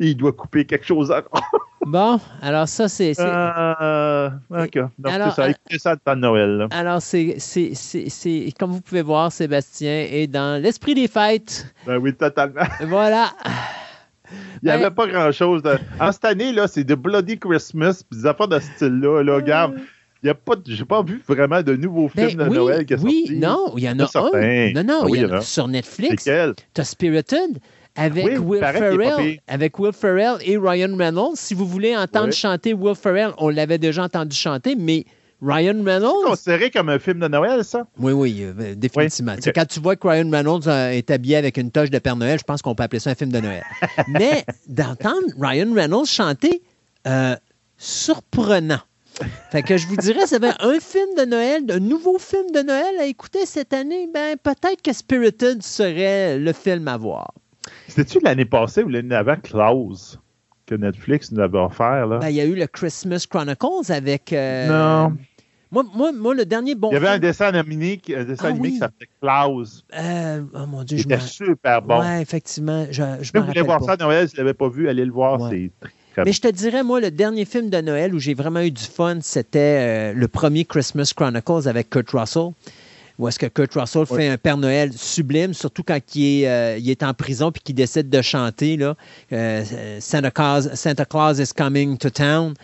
il 0.00 0.16
doit 0.16 0.32
couper 0.32 0.64
quelque 0.64 0.86
chose. 0.86 1.10
À... 1.10 1.22
Bon, 1.82 2.20
alors 2.42 2.68
ça, 2.68 2.88
c'est. 2.88 3.18
Euh, 3.18 4.30
ok. 4.50 4.78
Donc, 4.98 5.12
Alors, 5.12 5.30
c'est 5.30 5.36
ça. 5.36 5.42
euh, 5.46 5.50
Écoutez 5.50 5.78
ça 5.78 5.96
de 5.96 6.00
temps 6.00 6.14
de 6.16 6.20
Noël. 6.20 6.50
là. 6.58 6.66
Alors, 6.70 7.02
c'est, 7.02 7.34
c'est, 7.38 7.74
c'est, 7.74 8.08
c'est- 8.08 8.52
comme 8.58 8.70
vous 8.70 8.80
pouvez 8.80 9.02
voir, 9.02 9.32
Sébastien 9.32 10.06
est 10.10 10.26
dans 10.26 10.62
l'esprit 10.62 10.94
des 10.94 11.08
fêtes. 11.08 11.66
Ben 11.86 11.96
oui, 11.98 12.14
totalement. 12.14 12.62
Voilà. 12.86 13.30
Il 14.62 14.66
n'y 14.66 14.70
avait 14.70 14.84
Ben- 14.84 14.90
pas 14.94 15.06
grand-chose. 15.08 15.62
de- 15.62 15.78
En 15.98 16.12
cette 16.12 16.24
année, 16.24 16.52
là, 16.52 16.68
c'est 16.68 16.84
de 16.84 16.94
Bloody 16.94 17.38
Christmas, 17.38 18.02
puis 18.08 18.20
des 18.20 18.26
affaires 18.26 18.48
de 18.48 18.58
ce 18.60 18.66
style-là. 18.76 19.22
Là, 19.24 19.34
regarde, 19.36 19.74
il 20.22 20.26
y 20.26 20.30
a 20.30 20.34
pas, 20.34 20.54
j'ai 20.66 20.84
pas 20.84 21.02
vu 21.02 21.22
vraiment 21.26 21.62
de 21.62 21.74
nouveaux 21.76 22.10
Ben 22.14 22.28
films 22.28 22.44
de 22.44 22.48
oui, 22.48 22.56
Noël 22.56 22.84
qui 22.84 22.94
sont 22.98 23.04
oui, 23.04 23.26
non, 23.32 23.72
il 23.76 23.84
y 23.84 23.88
en 23.88 23.98
a 23.98 24.04
un. 24.04 24.72
Non, 24.72 24.84
non, 24.84 25.00
Ah 25.02 25.06
oui, 25.06 25.18
il 25.18 25.22
y 25.22 25.24
en 25.26 25.32
a 25.32 25.40
sur 25.40 25.64
C'est 25.66 25.70
Netflix. 25.70 26.28
T'as 26.74 26.84
Spirited 26.84 27.58
avec 27.96 28.24
Oui, 28.24 28.36
Will 28.38 28.60
Ferrell, 28.60 29.40
avec 29.48 29.78
Will 29.78 29.92
Ferrell 29.92 30.36
et 30.42 30.56
Ryan 30.56 30.96
Reynolds. 30.96 31.36
Si 31.36 31.54
vous 31.54 31.66
voulez 31.66 31.96
entendre 31.96 32.32
chanter 32.32 32.74
Will 32.74 32.94
Ferrell, 32.94 33.32
on 33.38 33.48
l'avait 33.48 33.78
déjà 33.78 34.04
entendu 34.04 34.36
chanter, 34.36 34.76
mais 34.76 35.04
Ryan 35.42 35.82
Reynolds, 35.82 36.26
Considéré 36.26 36.70
comme 36.70 36.90
un 36.90 36.98
film 36.98 37.18
de 37.20 37.28
Noël, 37.28 37.64
ça? 37.64 37.86
oui, 37.98 38.12
oui, 38.12 38.42
euh, 38.42 38.74
définitivement. 38.74 39.34
Oui. 39.42 39.52
Quand 39.54 39.64
tu 39.66 39.80
vois 39.80 39.96
que 39.96 40.06
Ryan 40.06 40.30
Reynolds 40.30 40.68
euh, 40.68 40.90
est 40.90 41.10
habillé 41.10 41.36
avec 41.36 41.56
une 41.56 41.70
toche 41.70 41.90
de 41.90 41.98
Père 41.98 42.16
Noël, 42.16 42.38
je 42.38 42.44
pense 42.44 42.60
qu'on 42.60 42.74
peut 42.74 42.82
appeler 42.82 43.00
ça 43.00 43.10
un 43.10 43.14
film 43.14 43.32
de 43.32 43.40
Noël. 43.40 43.62
mais 44.08 44.44
d'entendre 44.68 45.26
Ryan 45.40 45.72
Reynolds 45.72 46.06
chanter, 46.06 46.62
euh, 47.06 47.34
surprenant. 47.78 48.80
Fait 49.50 49.62
que 49.62 49.76
je 49.76 49.86
vous 49.86 49.96
dirais, 49.96 50.26
ça 50.26 50.36
avait 50.36 50.52
un 50.60 50.78
film 50.80 51.08
de 51.16 51.24
Noël, 51.24 51.62
un 51.70 51.78
nouveau 51.80 52.18
film 52.18 52.50
de 52.52 52.60
Noël 52.60 52.94
à 53.00 53.04
écouter 53.06 53.46
cette 53.46 53.72
année, 53.72 54.08
ben 54.12 54.36
peut-être 54.42 54.80
que 54.82 54.92
Spirited 54.92 55.62
serait 55.62 56.38
le 56.38 56.52
film 56.52 56.88
à 56.88 56.96
voir. 56.96 57.32
C'était-tu 57.88 58.20
l'année 58.20 58.44
passée 58.44 58.82
ou 58.82 58.88
l'année 58.88 59.14
avant 59.14 59.36
Klaus 59.36 60.18
que 60.66 60.74
Netflix 60.74 61.32
nous 61.32 61.40
avait 61.42 61.58
offert? 61.58 62.06
Là? 62.06 62.18
Ben, 62.18 62.28
il 62.30 62.36
y 62.36 62.40
a 62.40 62.44
eu 62.44 62.54
le 62.54 62.66
Christmas 62.66 63.26
Chronicles 63.28 63.90
avec. 63.92 64.32
euh, 64.32 64.68
Non. 65.08 65.16
Moi, 65.72 65.84
moi, 65.94 66.10
moi, 66.12 66.34
le 66.34 66.44
dernier 66.44 66.74
bon 66.74 66.90
Il 66.90 66.94
y 66.94 66.96
avait 66.96 67.08
un 67.08 67.18
dessin 67.20 67.54
animé, 67.54 68.00
un 68.16 68.24
dessin 68.24 68.44
Ah 68.46 68.48
animé 68.48 68.68
oui. 68.68 68.72
qui 68.72 68.78
s'appelait 68.78 69.08
Klaus. 69.20 69.84
euh, 69.96 70.42
oh 70.54 70.66
mon 70.66 70.82
Dieu, 70.82 70.96
je 70.98 71.02
était 71.04 71.16
m'en- 71.16 71.22
super 71.22 71.82
bon. 71.82 72.00
Ouais, 72.00 72.22
effectivement. 72.22 72.86
Je, 72.90 73.02
je 73.20 73.24
Si 73.26 73.30
vous 73.34 73.44
voulez 73.44 73.60
voir 73.62 73.78
pas. 73.78 73.86
ça 73.86 73.92
à 73.92 73.96
Noël, 73.98 74.28
si 74.28 74.34
vous 74.34 74.40
ne 74.42 74.46
l'avez 74.46 74.54
pas 74.56 74.68
vu, 74.68 74.88
allez 74.88 75.04
le 75.04 75.12
voir. 75.12 75.40
Ouais. 75.40 75.70
C'est 75.82 75.88
Mais 76.16 76.32
je 76.32 76.40
te 76.40 76.48
dirais, 76.48 76.82
moi, 76.82 77.00
le 77.00 77.10
dernier 77.10 77.44
film 77.44 77.70
de 77.70 77.80
Noël 77.80 78.14
où 78.14 78.18
j'ai 78.18 78.34
vraiment 78.34 78.60
eu 78.60 78.70
du 78.70 78.82
fun, 78.82 79.18
c'était 79.22 79.58
euh, 79.58 80.12
le 80.12 80.28
premier 80.28 80.64
Christmas 80.64 81.12
Chronicles 81.14 81.68
avec 81.68 81.90
Kurt 81.90 82.10
Russell. 82.10 82.50
Où 83.18 83.28
est-ce 83.28 83.38
que 83.38 83.46
Kurt 83.46 83.74
Russell 83.74 84.06
fait 84.06 84.28
un 84.28 84.38
Père 84.38 84.56
Noël 84.56 84.92
sublime, 84.94 85.52
surtout 85.52 85.82
quand 85.82 85.98
il 86.14 86.42
est, 86.42 86.48
euh, 86.48 86.78
il 86.78 86.88
est 86.88 87.02
en 87.02 87.12
prison 87.12 87.52
puis 87.52 87.62
qu'il 87.62 87.74
décide 87.74 88.08
de 88.08 88.22
chanter 88.22 88.78
là, 88.78 88.96
euh, 89.32 89.98
Santa, 90.00 90.30
Claus, 90.30 90.72
Santa 90.72 91.04
Claus 91.04 91.38
is 91.38 91.52
coming 91.54 91.98
to 91.98 92.08
town. 92.08 92.54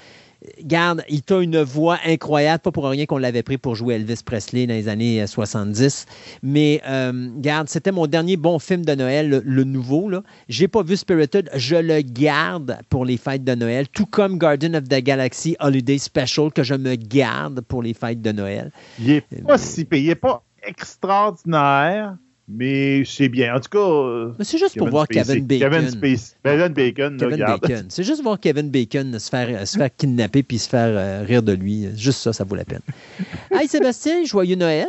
Garde, 0.62 1.02
il 1.08 1.22
a 1.30 1.40
une 1.40 1.62
voix 1.62 1.98
incroyable, 2.04 2.60
pas 2.60 2.72
pour 2.72 2.84
rien 2.84 3.06
qu'on 3.06 3.18
l'avait 3.18 3.42
pris 3.42 3.58
pour 3.58 3.74
jouer 3.74 3.94
Elvis 3.94 4.20
Presley 4.24 4.66
dans 4.66 4.74
les 4.74 4.88
années 4.88 5.22
euh, 5.22 5.26
70. 5.26 6.06
Mais 6.42 6.80
euh, 6.86 7.28
garde, 7.36 7.68
c'était 7.68 7.92
mon 7.92 8.06
dernier 8.06 8.36
bon 8.36 8.58
film 8.58 8.84
de 8.84 8.94
Noël, 8.94 9.28
le, 9.28 9.42
le 9.44 9.64
nouveau. 9.64 10.08
Là. 10.08 10.22
J'ai 10.48 10.68
pas 10.68 10.82
vu 10.82 10.96
Spirited, 10.96 11.50
je 11.54 11.76
le 11.76 12.00
garde 12.02 12.78
pour 12.88 13.04
les 13.04 13.16
fêtes 13.16 13.44
de 13.44 13.54
Noël, 13.54 13.88
tout 13.88 14.06
comme 14.06 14.38
Garden 14.38 14.76
of 14.76 14.84
the 14.84 15.02
Galaxy 15.02 15.56
Holiday 15.60 15.98
Special 15.98 16.52
que 16.52 16.62
je 16.62 16.74
me 16.74 16.94
garde 16.94 17.60
pour 17.62 17.82
les 17.82 17.94
fêtes 17.94 18.22
de 18.22 18.32
Noël. 18.32 18.72
Il 18.98 19.10
est 19.10 19.24
pas 19.46 19.58
si 19.58 19.84
payé, 19.84 20.06
il 20.06 20.10
est 20.10 20.14
pas 20.14 20.42
extraordinaire, 20.66 22.16
mais 22.48 23.02
c'est 23.04 23.28
bien. 23.28 23.54
En 23.56 23.60
tout 23.60 23.68
cas. 23.70 23.78
euh, 23.78 24.32
Mais 24.38 24.44
c'est 24.44 24.58
juste 24.58 24.76
pour 24.78 24.88
voir 24.88 25.06
Spacey. 25.10 25.24
Kevin 25.42 25.46
Bacon. 25.46 25.70
Kevin 25.70 25.90
Spacey. 25.90 26.34
Kevin 26.44 26.68
Bacon, 26.68 27.16
là, 27.16 27.28
Kevin. 27.28 27.44
Bacon. 27.46 27.86
C'est 27.88 28.04
juste 28.04 28.22
voir 28.22 28.38
Kevin 28.40 28.70
Bacon 28.70 29.18
se 29.18 29.28
faire, 29.28 29.66
se 29.66 29.76
faire 29.78 29.90
kidnapper 29.96 30.42
puis 30.42 30.58
se 30.58 30.68
faire 30.68 30.88
euh, 30.96 31.24
rire 31.24 31.42
de 31.42 31.52
lui. 31.52 31.88
Juste 31.96 32.20
ça, 32.20 32.32
ça 32.32 32.44
vaut 32.44 32.54
la 32.56 32.64
peine. 32.64 32.82
Hey 33.50 33.68
Sébastien, 33.68 34.24
joyeux 34.24 34.56
Noël. 34.56 34.88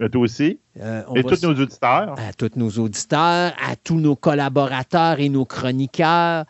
Euh, 0.00 0.08
Toi 0.08 0.22
aussi. 0.22 0.58
Euh, 0.80 1.02
Et 1.14 1.22
tous 1.22 1.42
nos 1.42 1.50
auditeurs. 1.54 2.14
à 2.18 2.32
tous 2.36 2.50
nos 2.56 2.70
auditeurs, 2.70 3.52
à 3.62 3.76
tous 3.82 3.96
nos 4.00 4.16
collaborateurs 4.16 5.20
et 5.20 5.28
nos 5.28 5.44
chroniqueurs. 5.44 6.44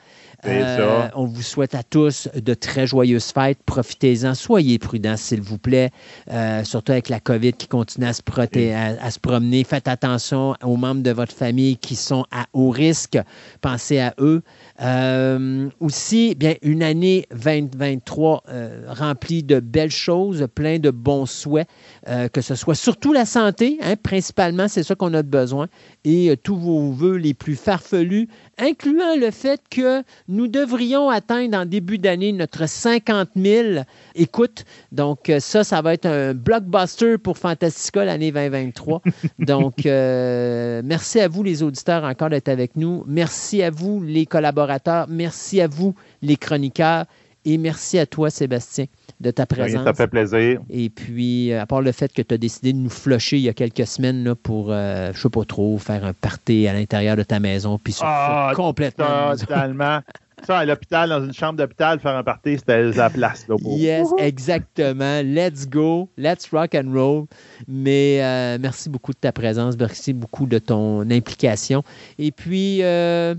Euh, 0.46 1.08
on 1.14 1.26
vous 1.26 1.42
souhaite 1.42 1.74
à 1.74 1.82
tous 1.82 2.28
de 2.34 2.54
très 2.54 2.86
joyeuses 2.86 3.32
fêtes. 3.32 3.58
Profitez-en. 3.66 4.34
Soyez 4.34 4.78
prudents, 4.78 5.16
s'il 5.16 5.42
vous 5.42 5.58
plaît. 5.58 5.90
Euh, 6.30 6.64
surtout 6.64 6.92
avec 6.92 7.08
la 7.08 7.20
COVID 7.20 7.52
qui 7.52 7.68
continue 7.68 8.06
à 8.06 8.12
se, 8.12 8.22
proté- 8.22 8.72
à, 8.74 9.02
à 9.04 9.10
se 9.10 9.18
promener. 9.18 9.64
Faites 9.64 9.88
attention 9.88 10.54
aux 10.62 10.76
membres 10.76 11.02
de 11.02 11.10
votre 11.10 11.34
famille 11.34 11.76
qui 11.76 11.96
sont 11.96 12.24
à 12.30 12.46
haut 12.52 12.70
risque. 12.70 13.18
Pensez 13.60 13.98
à 14.00 14.14
eux. 14.18 14.42
Euh, 14.82 15.68
aussi, 15.78 16.34
bien, 16.34 16.54
une 16.62 16.82
année 16.82 17.26
2023 17.32 18.44
euh, 18.48 18.84
remplie 18.88 19.42
de 19.42 19.60
belles 19.60 19.90
choses, 19.90 20.46
plein 20.54 20.78
de 20.78 20.90
bons 20.90 21.26
souhaits, 21.26 21.68
euh, 22.08 22.28
que 22.28 22.40
ce 22.40 22.54
soit 22.54 22.74
surtout 22.74 23.12
la 23.12 23.26
santé, 23.26 23.78
hein, 23.82 23.96
principalement, 24.02 24.68
c'est 24.68 24.82
ça 24.82 24.94
qu'on 24.94 25.12
a 25.12 25.22
besoin, 25.22 25.68
et 26.04 26.34
tous 26.42 26.56
vos 26.56 26.92
voeux 26.92 27.16
les 27.16 27.34
plus 27.34 27.56
farfelus, 27.56 28.28
incluant 28.58 29.16
le 29.16 29.30
fait 29.30 29.60
que 29.70 30.02
nous 30.28 30.48
devrions 30.48 31.10
atteindre 31.10 31.58
en 31.58 31.66
début 31.66 31.98
d'année 31.98 32.32
notre 32.32 32.66
50 32.66 33.30
000 33.36 33.82
écoutes. 34.14 34.64
Donc, 34.92 35.30
ça, 35.40 35.62
ça 35.62 35.82
va 35.82 35.92
être 35.92 36.06
un 36.06 36.32
blockbuster 36.32 37.18
pour 37.18 37.36
Fantastica 37.36 38.04
l'année 38.04 38.32
2023. 38.32 39.02
Donc, 39.38 39.84
merci 39.84 41.20
à 41.20 41.28
vous, 41.28 41.42
les 41.42 41.62
auditeurs, 41.62 42.04
encore 42.04 42.30
d'être 42.30 42.48
avec 42.48 42.76
nous. 42.76 43.04
Merci 43.06 43.62
à 43.62 43.70
vous, 43.70 44.02
les 44.02 44.24
collaborateurs. 44.24 44.69
Merci 45.08 45.60
à 45.60 45.66
vous, 45.66 45.94
les 46.22 46.36
chroniqueurs. 46.36 47.04
Et 47.46 47.56
merci 47.56 47.98
à 47.98 48.04
toi, 48.04 48.28
Sébastien, 48.28 48.84
de 49.18 49.30
ta 49.30 49.46
présence. 49.46 49.82
Ça 49.84 49.94
fait 49.94 50.06
plaisir. 50.08 50.60
Et 50.68 50.90
puis, 50.90 51.50
euh, 51.52 51.62
à 51.62 51.66
part 51.66 51.80
le 51.80 51.90
fait 51.90 52.12
que 52.12 52.20
tu 52.20 52.34
as 52.34 52.36
décidé 52.38 52.74
de 52.74 52.78
nous 52.78 52.90
flusher 52.90 53.38
il 53.38 53.42
y 53.44 53.48
a 53.48 53.54
quelques 53.54 53.86
semaines 53.86 54.22
là, 54.24 54.34
pour, 54.34 54.66
euh, 54.70 55.10
je 55.14 55.20
sais 55.22 55.30
pas 55.30 55.44
trop, 55.46 55.78
faire 55.78 56.04
un 56.04 56.12
party 56.12 56.68
à 56.68 56.74
l'intérieur 56.74 57.16
de 57.16 57.22
ta 57.22 57.40
maison, 57.40 57.78
puis 57.82 57.94
se 57.94 58.02
Ah, 58.04 58.52
complètement. 58.54 59.34
Totalement. 59.38 60.00
Ça, 60.46 60.58
à 60.58 60.64
l'hôpital, 60.64 61.10
dans 61.10 61.22
une 61.24 61.34
chambre 61.34 61.58
d'hôpital, 61.58 61.98
faire 62.00 62.16
un 62.16 62.22
party, 62.22 62.56
c'était 62.58 62.82
la 62.92 63.10
place. 63.10 63.46
Là, 63.48 63.56
pour- 63.60 63.76
Yes, 63.76 64.08
exactement. 64.18 65.20
Let's 65.22 65.66
go. 65.68 66.08
Let's 66.16 66.48
rock 66.50 66.74
and 66.74 66.90
roll. 66.92 67.24
Mais 67.68 68.20
euh, 68.22 68.58
merci 68.60 68.88
beaucoup 68.88 69.12
de 69.12 69.18
ta 69.18 69.32
présence. 69.32 69.76
Merci 69.78 70.12
beaucoup 70.14 70.46
de 70.46 70.58
ton 70.58 71.10
implication. 71.10 71.82
Et 72.18 72.32
puis, 72.32 72.82
euh, 72.82 73.34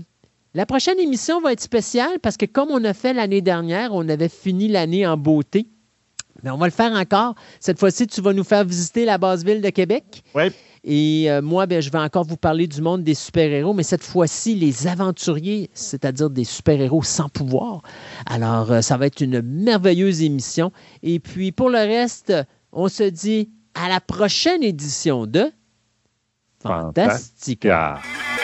la 0.54 0.66
prochaine 0.66 0.98
émission 0.98 1.40
va 1.40 1.52
être 1.52 1.62
spéciale 1.62 2.18
parce 2.20 2.36
que 2.36 2.46
comme 2.46 2.70
on 2.70 2.84
a 2.84 2.92
fait 2.92 3.14
l'année 3.14 3.40
dernière, 3.40 3.94
on 3.94 4.08
avait 4.08 4.28
fini 4.28 4.68
l'année 4.68 5.06
en 5.06 5.16
beauté. 5.16 5.66
Mais 6.42 6.50
on 6.50 6.58
va 6.58 6.66
le 6.66 6.72
faire 6.72 6.92
encore. 6.92 7.34
Cette 7.60 7.78
fois-ci, 7.78 8.06
tu 8.06 8.20
vas 8.20 8.32
nous 8.32 8.44
faire 8.44 8.64
visiter 8.64 9.04
la 9.04 9.16
base 9.16 9.44
ville 9.44 9.62
de 9.62 9.70
Québec. 9.70 10.22
Oui. 10.34 10.50
Et 10.84 11.30
euh, 11.30 11.40
moi, 11.40 11.66
ben, 11.66 11.80
je 11.80 11.90
vais 11.90 11.98
encore 11.98 12.24
vous 12.24 12.36
parler 12.36 12.66
du 12.66 12.82
monde 12.82 13.04
des 13.04 13.14
super-héros, 13.14 13.72
mais 13.72 13.84
cette 13.84 14.02
fois-ci, 14.02 14.56
les 14.56 14.88
aventuriers, 14.88 15.70
c'est-à-dire 15.74 16.28
des 16.28 16.44
super-héros 16.44 17.04
sans 17.04 17.28
pouvoir. 17.28 17.82
Alors, 18.26 18.72
euh, 18.72 18.80
ça 18.80 18.96
va 18.96 19.06
être 19.06 19.20
une 19.20 19.40
merveilleuse 19.42 20.22
émission. 20.22 20.72
Et 21.04 21.20
puis, 21.20 21.52
pour 21.52 21.70
le 21.70 21.78
reste, 21.78 22.32
on 22.72 22.88
se 22.88 23.04
dit 23.04 23.50
à 23.74 23.88
la 23.88 24.00
prochaine 24.00 24.64
édition 24.64 25.26
de 25.26 25.52
Fantastica. 26.60 28.00
Fantastica. 28.00 28.41